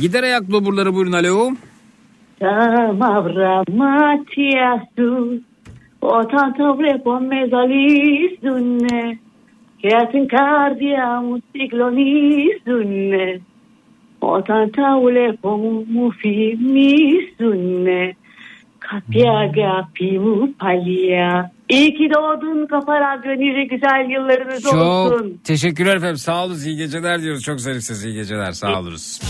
Gider 0.00 0.22
ayak 0.22 0.50
loburları 0.50 0.94
buyurun 0.94 1.12
alo. 1.12 1.50
Matiasu, 3.68 5.40
o 6.00 6.28
tanto 6.28 6.78
vrepo 6.78 7.20
mezalis 7.20 8.42
dunne, 8.42 9.18
che 9.82 9.96
atin 9.96 10.28
cardia 10.28 11.20
musiclonis 11.20 12.66
dunne, 12.66 13.40
o 14.20 14.42
tanta 14.42 14.96
ulepo 14.96 15.58
mufi 15.94 16.56
mis 16.56 17.38
dunne, 17.38 18.14
kapyaga 18.78 19.88
pimu 19.94 20.54
palya. 20.58 21.50
İyi 21.68 21.94
ki 21.94 22.10
doğdun 22.14 22.66
Kafa 22.66 23.00
Radyo 23.00 23.32
nice 23.32 23.64
güzel 23.74 24.10
yıllarınız 24.10 24.66
olsun. 24.66 25.28
Çok 25.32 25.44
teşekkürler 25.44 25.96
efendim 25.96 26.16
sağ 26.16 26.44
olun 26.44 26.58
iyi 26.66 26.76
geceler 26.76 27.22
diyoruz. 27.22 27.42
Çok 27.42 27.60
zarifsiz 27.60 28.04
iyi 28.04 28.14
geceler 28.14 28.52
sağ 28.52 28.80
oluruz. 28.80 29.20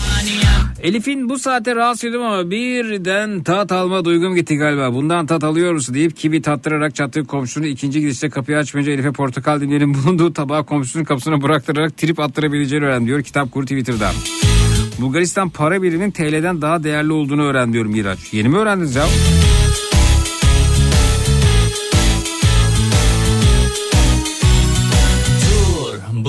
Elif'in 0.83 1.29
bu 1.29 1.39
saate 1.39 1.75
rahatsız 1.75 2.03
ediyorum 2.03 2.27
ama 2.27 2.51
birden 2.51 3.43
tat 3.43 3.71
alma 3.71 4.05
duygum 4.05 4.35
gitti 4.35 4.57
galiba. 4.57 4.93
Bundan 4.93 5.25
tat 5.25 5.43
alıyoruz 5.43 5.93
deyip 5.93 6.17
kibi 6.17 6.41
tattırarak 6.41 6.95
çattığı 6.95 7.23
komşunu 7.25 7.65
ikinci 7.65 8.01
gidişte 8.01 8.29
kapıyı 8.29 8.57
açmayınca 8.57 8.91
Elif'e 8.91 9.11
portakal 9.11 9.61
dinleyelim 9.61 9.93
bulunduğu 10.05 10.33
tabağı 10.33 10.65
komşusunun 10.65 11.03
kapısına 11.03 11.41
bıraktırarak 11.41 11.97
trip 11.97 12.19
attırabileceğini 12.19 12.85
öğren 12.85 13.05
diyor 13.05 13.23
kitap 13.23 13.51
kuru 13.51 13.65
Twitter'da. 13.65 14.11
Bulgaristan 15.01 15.49
para 15.49 15.81
biriminin 15.81 16.11
TL'den 16.11 16.61
daha 16.61 16.83
değerli 16.83 17.13
olduğunu 17.13 17.43
öğren 17.43 17.73
diyor 17.73 17.85
Miraç. 17.85 18.33
Yeni 18.33 18.49
mi 18.49 18.57
öğrendiniz 18.57 18.95
ya? 18.95 19.03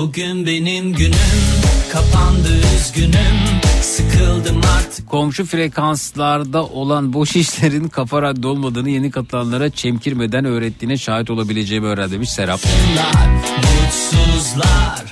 Bugün 0.01 0.47
benim 0.47 0.93
günüm 0.93 1.15
kapandı 1.93 2.49
üzgünüm 2.77 3.61
sıkıldım 3.83 4.61
artık 4.77 5.09
Komşu 5.09 5.45
frekanslarda 5.47 6.65
olan 6.65 7.13
boş 7.13 7.37
işlerin 7.37 7.89
kafa 7.89 8.23
radyo 8.23 8.51
olmadığını 8.51 8.91
yeni 8.91 9.11
katılanlara 9.11 9.71
çemkirmeden 9.71 10.45
öğrettiğine 10.45 10.97
şahit 10.97 11.31
olabileceğimi 11.31 11.87
öğren 11.87 12.11
demiş 12.11 12.31
Serap. 12.31 12.61
mutsuzlar 13.85 15.05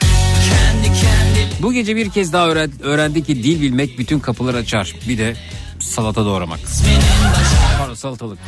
kendi 0.48 0.86
kendi 0.86 1.62
Bu 1.62 1.72
gece 1.72 1.96
bir 1.96 2.10
kez 2.10 2.32
daha 2.32 2.48
öğren- 2.48 2.82
öğrendik 2.82 3.26
ki 3.26 3.42
dil 3.42 3.60
bilmek 3.62 3.98
bütün 3.98 4.18
kapılar 4.18 4.54
açar. 4.54 4.94
Bir 5.08 5.18
de 5.18 5.36
salata 5.80 6.24
doğramak. 6.24 6.60
Pardon 7.78 7.94
salatalık. 7.94 8.38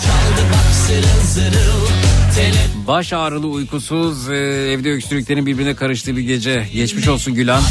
bak 0.53 0.75
zırıl 0.87 1.27
zırıl 1.27 1.87
Baş 2.87 3.13
ağrılı 3.13 3.47
uykusuz 3.47 4.31
e, 4.31 4.35
evde 4.73 4.91
öksürüklerin 4.93 5.47
birbirine 5.47 5.75
karıştığı 5.75 6.17
bir 6.17 6.23
gece. 6.23 6.67
Geçmiş 6.73 7.09
olsun 7.09 7.35
Gülan. 7.35 7.63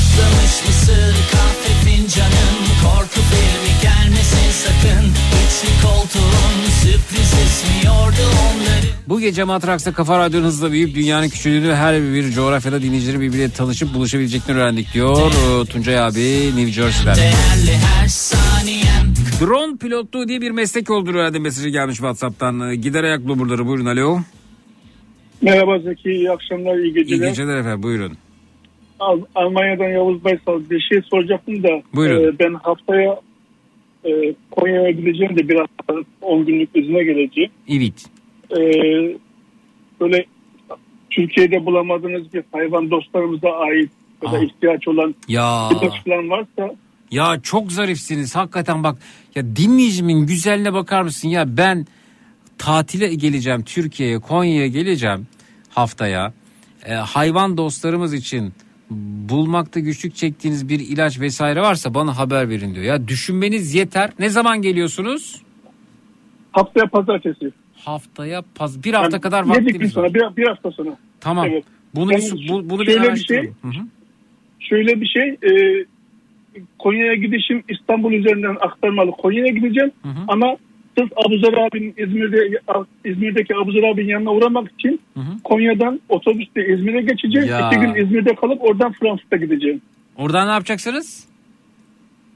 mısır 0.68 1.16
kahve 1.32 1.74
fincanım 1.92 2.58
korku 2.84 3.20
filmi 3.22 3.82
gelmesin 3.82 4.52
sakın 4.64 5.06
üçlü 5.06 5.88
koltuğun 5.88 6.70
sürpriz 6.82 7.34
esmiyordu 7.46 8.30
onları 8.52 8.86
Bu 9.08 9.20
gece 9.20 9.44
Matraks'ta 9.44 9.94
Kafa 9.94 10.20
Radyo'nun 10.20 10.46
hızla 10.48 10.72
büyüyüp 10.72 10.96
dünyanın 10.96 11.30
küçüldüğünü 11.30 11.74
her 11.74 12.14
bir 12.14 12.32
coğrafyada 12.32 12.82
dinleyicileri 12.82 13.20
birbiriyle 13.20 13.50
tanışıp 13.50 13.94
buluşabileceklerini 13.94 14.62
öğrendik 14.62 14.94
diyor 14.94 15.32
e, 15.32 15.66
Tuncay 15.66 16.00
abi 16.00 16.52
New 16.56 16.72
Jersey'den. 16.72 17.16
değerli 17.16 17.78
her 17.78 18.08
saniyem 18.08 19.14
Drone 19.42 19.78
pilotluğu 19.78 20.28
diye 20.28 20.42
bir 20.42 20.52
meslek 20.52 20.90
olduğunu 20.90 21.18
öğrendim 21.18 21.44
mesajı 21.44 21.70
gelmiş 21.70 21.96
Whatsapp'tan. 21.98 22.70
E, 22.70 22.76
Gider 22.76 23.04
ayak 23.04 23.22
loburları 23.28 23.66
buyurun 23.68 23.86
alo. 23.86 24.20
Merhaba 25.42 25.80
Zeki, 25.80 26.10
iyi 26.12 26.32
akşamlar, 26.32 26.78
iyi 26.78 26.86
İyi 26.86 26.94
geceler. 26.94 27.28
geceler 27.28 27.58
efendim 27.58 27.84
buyurun. 27.84 28.18
Al- 29.00 29.22
Almanya'dan 29.36 29.88
Yavuz 29.90 30.24
Baysal 30.24 30.70
bir 30.70 30.80
şey 30.80 31.02
soracaktım 31.02 31.64
da. 31.64 31.70
Buyurun. 31.96 32.24
e, 32.36 32.40
ben 32.40 32.54
haftaya 32.54 33.20
e, 34.06 34.10
Konya'ya 34.52 34.92
gideceğim 34.92 35.38
de 35.38 35.50
biraz 35.50 35.68
10 36.22 36.46
günlük 36.46 36.70
izine 36.76 37.04
geleceğim. 37.04 37.52
Evet. 37.70 38.06
E, 38.52 38.60
böyle 40.02 40.26
Türkiye'de 41.10 41.66
bulamadığınız 41.66 42.34
bir 42.34 42.44
hayvan 42.52 42.92
dostlarımıza 42.92 43.50
ait 43.50 43.90
ya 44.24 44.32
da 44.32 44.36
Aa. 44.38 44.44
ihtiyaç 44.44 44.88
olan 44.88 45.16
Ya. 45.28 45.70
ilaç 45.72 46.04
falan 46.06 46.30
varsa 46.30 46.76
Ya 47.12 47.40
çok 47.44 47.72
zarifsiniz 47.72 48.36
hakikaten 48.36 48.84
bak. 48.84 48.98
Ya 49.36 49.44
dinleyicimin 49.56 50.28
güzelliğine 50.28 50.74
bakar 50.74 51.02
mısın 51.02 51.30
ya 51.30 51.58
ben 51.58 51.86
tatile 52.60 53.16
geleceğim 53.16 53.64
Türkiye'ye 53.64 54.20
Konya'ya 54.20 54.68
geleceğim 54.68 55.28
haftaya. 55.70 56.34
E, 56.86 56.94
hayvan 56.94 57.58
dostlarımız 57.58 58.14
için 58.14 58.54
bulmakta 59.30 59.80
güçlük 59.80 60.16
çektiğiniz 60.16 60.70
bir 60.70 60.80
ilaç 60.80 61.20
vesaire 61.20 61.62
varsa 61.62 61.94
bana 61.94 62.18
haber 62.18 62.50
verin 62.50 62.76
diyor. 62.76 62.86
Ya 62.86 63.08
düşünmeniz 63.08 63.76
yeter. 63.76 64.10
Ne 64.20 64.30
zaman 64.30 64.62
geliyorsunuz? 64.62 65.42
haftaya 66.52 66.86
pazartesi. 66.88 67.52
Haftaya 67.76 68.42
paz 68.56 68.84
bir 68.84 68.94
hafta 68.94 69.16
Yani 69.16 69.22
kadar 69.22 69.44
vaktimiz 69.50 69.98
var. 69.98 70.14
bir, 70.14 70.38
bir 70.38 70.48
hafta 70.48 70.72
sonra. 70.72 70.98
Tamam. 71.20 71.48
Evet. 71.50 71.64
Bunu 71.96 72.14
Yani 72.14 72.24
bir, 72.32 72.50
bu- 72.50 72.70
bunu 72.70 72.82
bir 72.82 72.86
şöyle 72.86 73.02
bir 73.04 73.08
araştıralım. 73.08 73.44
şey, 73.46 73.72
Hı 73.72 73.78
hı. 73.80 73.84
Şöyle 74.60 75.02
bir 75.02 75.06
şey 75.08 75.30
e, 75.30 75.52
Konya'ya 76.80 77.16
gidişim 77.16 77.64
İstanbul 77.70 78.14
üzerinden 78.14 78.56
aktarmalı 78.62 79.12
Konya'ya 79.12 79.52
gideceğim 79.54 79.92
ama 80.28 80.56
sırf 81.00 81.12
Abuzer 81.26 81.54
abinin 81.54 81.94
İzmir'de 81.98 82.60
İzmir'deki 83.06 83.56
Abuzer 83.56 83.84
abinin 83.84 84.08
yanına 84.08 84.32
uğramak 84.32 84.72
için 84.72 85.02
Konya'dan 85.44 86.00
otobüste 86.10 86.68
İzmir'e 86.68 87.02
geçeceğim. 87.02 87.48
Ya. 87.48 87.68
İki 87.72 87.80
gün 87.80 87.96
İzmir'de 88.06 88.36
kalıp 88.36 88.62
oradan 88.64 88.92
Frankfurt'a 88.92 89.38
gideceğim. 89.38 89.82
Oradan 90.18 90.48
ne 90.48 90.52
yapacaksınız? 90.52 91.28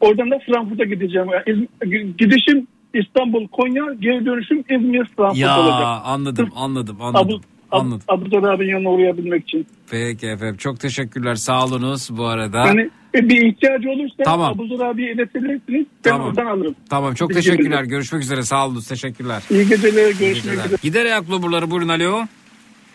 Oradan 0.02 0.32
da 0.32 0.40
Frankfurt'a 0.40 0.84
gideceğim. 0.84 1.28
Yani 1.34 1.44
İzm- 1.82 2.18
gidişim 2.18 2.68
İstanbul, 2.94 3.48
Konya, 3.48 3.84
geri 4.00 4.26
dönüşüm 4.26 4.60
İzmir, 4.70 5.06
Frankfurt 5.18 5.38
Ya 5.38 5.60
olacak. 5.60 5.88
anladım 6.06 6.50
anladım 6.56 6.96
Abu, 7.02 7.06
anladım. 7.18 7.36
Ab, 7.40 7.44
Anladım. 7.80 8.02
Abuzer 8.08 8.44
abinin 8.44 8.70
yanına 8.72 8.90
uğrayabilmek 8.90 9.44
için. 9.44 9.68
Peki 9.92 10.28
efendim 10.28 10.58
çok 10.58 10.80
teşekkürler 10.80 11.36
sağ 11.36 11.66
olunuz 11.66 12.10
bu 12.18 12.26
arada. 12.26 12.68
Yani 12.68 12.90
e, 13.16 13.30
bir 13.30 13.46
ihtiyacı 13.46 13.90
olursa 13.90 14.24
Tamam. 14.26 14.54
Abuzer 14.54 14.86
abiye 14.86 15.12
iletebilirsiniz. 15.14 15.86
Ben 16.06 16.10
Tamam. 16.12 16.28
oradan 16.28 16.46
alırım. 16.46 16.76
Tamam 16.90 17.14
çok 17.14 17.30
Bilgi 17.30 17.42
teşekkürler. 17.42 17.72
bildirim. 17.72 17.90
Görüşmek 17.90 18.22
üzere. 18.24 18.44
Sağ 18.44 18.68
olun. 18.68 18.82
Teşekkürler. 18.90 19.44
İyi 19.52 19.68
geceler. 19.68 19.92
İyi 20.06 20.18
Görüşmek 20.20 20.34
geceler. 20.36 20.66
üzere. 20.66 20.78
Gider 20.84 21.06
ayak 21.06 21.30
loburları 21.30 21.72
buyurun 21.72 21.90
alo. 21.90 22.26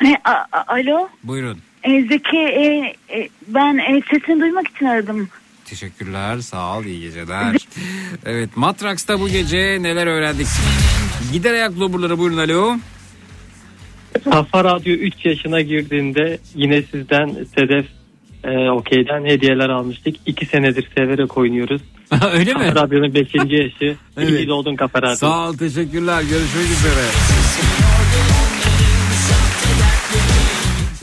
E, 0.05 0.15
a- 0.24 0.44
a- 0.58 0.65
Alo 0.68 1.08
Buyurun. 1.24 1.58
e, 1.84 2.02
Zeki 2.02 2.36
e, 2.39 2.65
e, 3.15 3.28
ben 3.48 3.78
e, 3.78 4.00
sesini 4.10 4.40
duymak 4.40 4.68
için 4.68 4.86
aradım. 4.86 5.28
Teşekkürler. 5.65 6.39
Sağ 6.39 6.78
ol. 6.78 6.84
iyi 6.84 7.00
geceler. 7.00 7.57
evet 8.26 8.57
Matraks'ta 8.57 9.20
bu 9.20 9.28
gece 9.28 9.58
neler 9.82 10.07
öğrendik? 10.07 10.47
Gider 11.32 11.52
ayak 11.52 11.78
loburları 11.78 12.18
buyurun 12.18 12.36
alo. 12.39 12.76
Kafa 14.25 14.65
Radyo 14.65 14.95
3 14.95 15.15
yaşına 15.25 15.61
girdiğinde 15.61 16.39
yine 16.55 16.83
sizden 16.83 17.37
Sedef 17.55 17.87
e, 18.45 18.70
Okey'den 18.70 19.25
hediyeler 19.25 19.69
almıştık. 19.69 20.17
2 20.27 20.47
senedir 20.47 20.89
severek 20.97 21.39
oynuyoruz. 21.39 21.83
Öyle 22.33 22.55
mi? 22.55 22.61
Kafa 22.61 22.75
Radyo'nun 22.75 23.15
5. 23.15 23.35
yaşı. 23.35 23.97
Evet. 24.17 24.31
İyi 24.31 24.49
doğdun 24.49 24.77
Kafa 24.77 25.03
Radyo. 25.03 25.17
Sağ 25.17 25.49
ol. 25.49 25.57
Teşekkürler. 25.57 26.20
Görüşmek 26.23 26.65
üzere. 26.65 27.05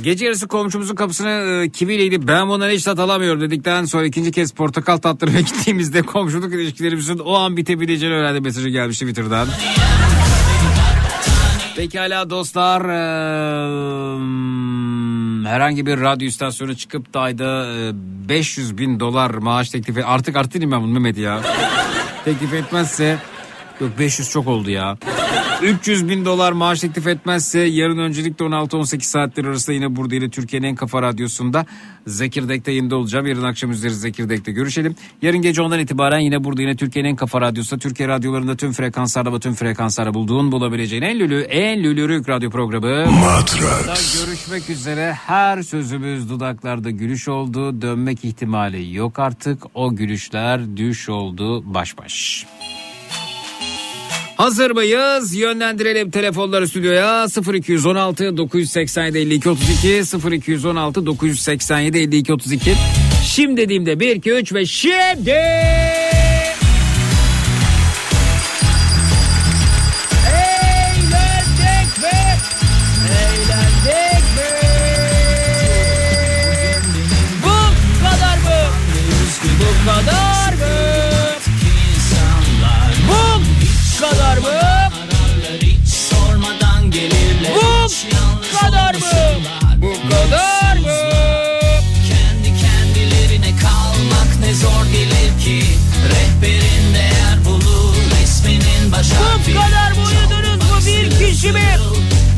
Gece 0.06 0.26
yarısı 0.26 0.48
komşumuzun 0.48 0.96
kapısına 0.96 1.62
e, 1.64 1.70
kimineydi 1.70 2.28
ben 2.28 2.50
bundan 2.50 2.70
hiç 2.70 2.84
tat 2.84 3.00
alamıyorum 3.00 3.42
dedikten 3.42 3.86
sonra 3.86 4.06
ikinci 4.06 4.32
kez 4.32 4.52
portakal 4.52 4.98
tattırmaya 4.98 5.42
gittiğimizde 5.42 6.02
komşuluk 6.02 6.54
ilişkilerimizin 6.54 7.18
o 7.18 7.34
an 7.34 7.58
bitebileceğini 7.58 8.16
öğrendi 8.16 8.42
mesajı 8.42 8.70
gelmişti 8.70 9.06
Twitter'dan. 9.06 9.48
Pekala 11.76 12.30
dostlar. 12.30 12.82
eee, 12.82 14.20
herhangi 15.50 15.86
bir 15.86 16.02
radyo 16.02 16.28
istasyonu 16.28 16.76
çıkıp 16.76 17.14
da 17.14 17.20
ayda 17.22 17.66
e, 17.74 17.92
500 18.30 18.78
bin 18.78 19.00
dolar 19.00 19.30
maaş 19.32 19.70
teklifi 19.70 20.06
artık 20.06 20.36
arttırayım 20.36 20.72
ben 20.72 20.82
bunu 20.82 20.92
Mehmet 20.92 21.18
ya. 21.18 21.40
teklif 22.26 22.54
etmezse 22.54 23.18
yok 23.82 24.00
500 24.00 24.30
çok 24.30 24.48
oldu 24.48 24.70
ya. 24.70 24.98
300 25.62 26.10
bin 26.10 26.26
dolar 26.26 26.52
maaş 26.52 26.80
teklif 26.80 27.08
etmezse 27.08 27.60
yarın 27.60 27.98
öncelikle 27.98 28.46
16-18 28.46 29.02
saatler 29.02 29.46
arasında 29.46 29.76
yine 29.76 29.96
burada 29.96 30.16
yine 30.16 30.30
Türkiye'nin 30.30 30.68
en 30.68 30.76
kafa 30.76 31.02
radyosunda 31.02 31.66
Zekirdek'te 32.08 32.72
yayında 32.72 32.96
olacağım. 32.96 33.26
Yarın 33.26 33.44
akşam 33.44 33.72
üzeri 33.72 33.94
Zekirdek'te 33.94 34.52
görüşelim. 34.52 34.96
Yarın 35.22 35.42
gece 35.42 35.62
ondan 35.62 35.80
itibaren 35.80 36.20
yine 36.20 36.44
burada 36.44 36.62
yine 36.62 36.76
Türkiye'nin 36.76 37.10
en 37.10 37.16
kafa 37.16 37.42
radyosunda 37.42 37.80
Türkiye 37.80 38.10
radyolarında 38.10 38.56
tüm 38.56 38.72
frekanslarda 38.72 39.34
ve 39.34 39.40
tüm 39.40 39.54
frekanslarda 39.54 40.14
bulduğun 40.14 40.52
bulabileceğin 40.52 41.04
en 41.04 41.20
lülü 41.20 41.42
en 41.42 41.84
lülürük 41.84 42.30
radyo 42.30 42.50
programı. 42.50 43.12
Matrax. 43.12 44.26
Görüşmek 44.26 44.70
üzere 44.70 45.14
her 45.14 45.62
sözümüz 45.62 46.30
dudaklarda 46.30 46.90
gülüş 46.90 47.28
oldu. 47.28 47.82
Dönmek 47.82 48.26
ihtimali 48.26 48.96
yok 48.96 49.20
artık. 49.20 49.64
O 49.74 49.96
gülüşler 49.96 50.78
düş 50.78 51.10
oldu 51.10 51.74
baş 51.74 51.98
baş. 51.98 52.46
Hazır 54.38 54.72
mıyız? 54.72 55.36
Yönlendirelim 55.36 56.12
telefonları 56.12 56.68
stüdyoya 56.68 57.28
0216 57.54 58.38
987 58.38 59.18
52 59.18 59.50
32 59.50 60.04
0216 60.36 61.06
987 61.06 61.98
52 61.98 62.34
32. 62.34 62.74
Şimdi 63.24 63.62
dediğimde 63.62 64.00
1 64.00 64.16
2 64.16 64.32
3 64.32 64.54
ve 64.54 64.66
şimdi 64.66 65.36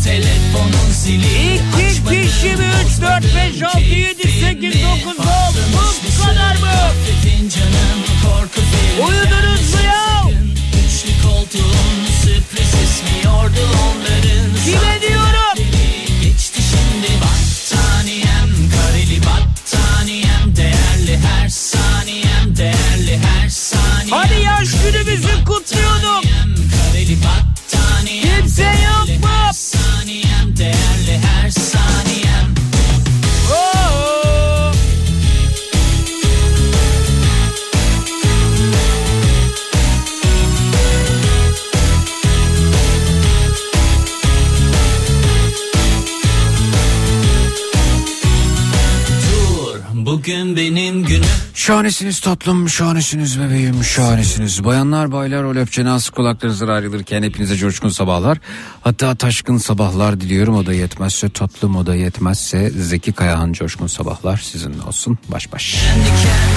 Telefonun 0.08 0.92
zili 0.92 1.56
İki 1.56 2.04
kişi 2.04 2.56
mi? 2.56 2.66
Üç, 2.86 3.02
dört, 3.02 3.24
beş, 3.24 3.64
altı, 3.64 3.80
yedi, 3.80 4.28
sekiz, 4.28 4.84
dokuz, 4.84 5.20
on. 5.20 5.54
Bu 6.04 6.24
kadar 6.24 6.56
mı? 6.56 6.92
Fincanın 7.24 8.00
korku 8.24 8.62
Uyudunuz 9.08 9.74
mu 9.74 9.82
ya? 9.86 10.24
Üçlü 10.80 11.28
koltuğun 11.28 12.06
sürpriz 12.22 12.74
ismiyordu 12.84 13.60
onların 13.84 14.50
Kime 14.66 15.02
diyorum? 15.02 15.72
Geçti 16.24 16.62
şimdi 16.72 17.10
battaniyem 17.22 18.50
Kareli 18.76 19.22
battaniyem 19.22 20.56
Değerli 20.56 21.20
her 21.28 21.50
saniyem 21.50 22.58
Değerli 22.58 23.18
her 23.18 23.50
saniyem 23.50 24.10
Hadi 24.10 24.42
yaş 24.46 24.70
günümüzü 24.72 25.46
kutluyorduk. 25.46 26.24
Kareli 26.72 27.18
battaniyem 27.24 28.42
Kimse 28.42 28.87
saniyem 29.58 30.58
Değerli 30.58 31.20
her 31.26 31.50
saniyem 31.50 32.56
Oo. 33.52 34.72
Dur 49.22 49.80
bugün 50.06 50.56
benim 50.56 51.04
günüm 51.04 51.47
Şahanesiniz 51.58 52.20
tatlım, 52.20 52.70
şahanesiniz 52.70 53.40
bebeğim, 53.40 53.84
şahanesiniz. 53.84 54.64
Bayanlar, 54.64 55.12
baylar, 55.12 55.44
o 55.44 55.56
löpçenaz 55.56 56.10
kulaklarınızdan 56.10 56.68
ayrılırken 56.68 57.24
hepinize 57.24 57.56
coşkun 57.56 57.90
sabahlar. 57.90 58.38
Hatta 58.82 59.16
taşkın 59.16 59.58
sabahlar 59.58 60.22
diliyorum. 60.22 60.56
O 60.56 60.66
da 60.66 60.74
yetmezse 60.74 61.30
tatlım, 61.30 61.76
o 61.76 61.86
da 61.86 61.96
yetmezse 61.96 62.70
Zeki 62.70 63.14
Kayahan 63.14 63.54
coşkun 63.54 63.88
sabahlar 63.88 64.38
sizinle 64.38 64.82
olsun. 64.82 65.18
Baş 65.28 65.54
baş. 65.54 65.74
Kendi 65.74 66.06
kendilerine 66.06 66.57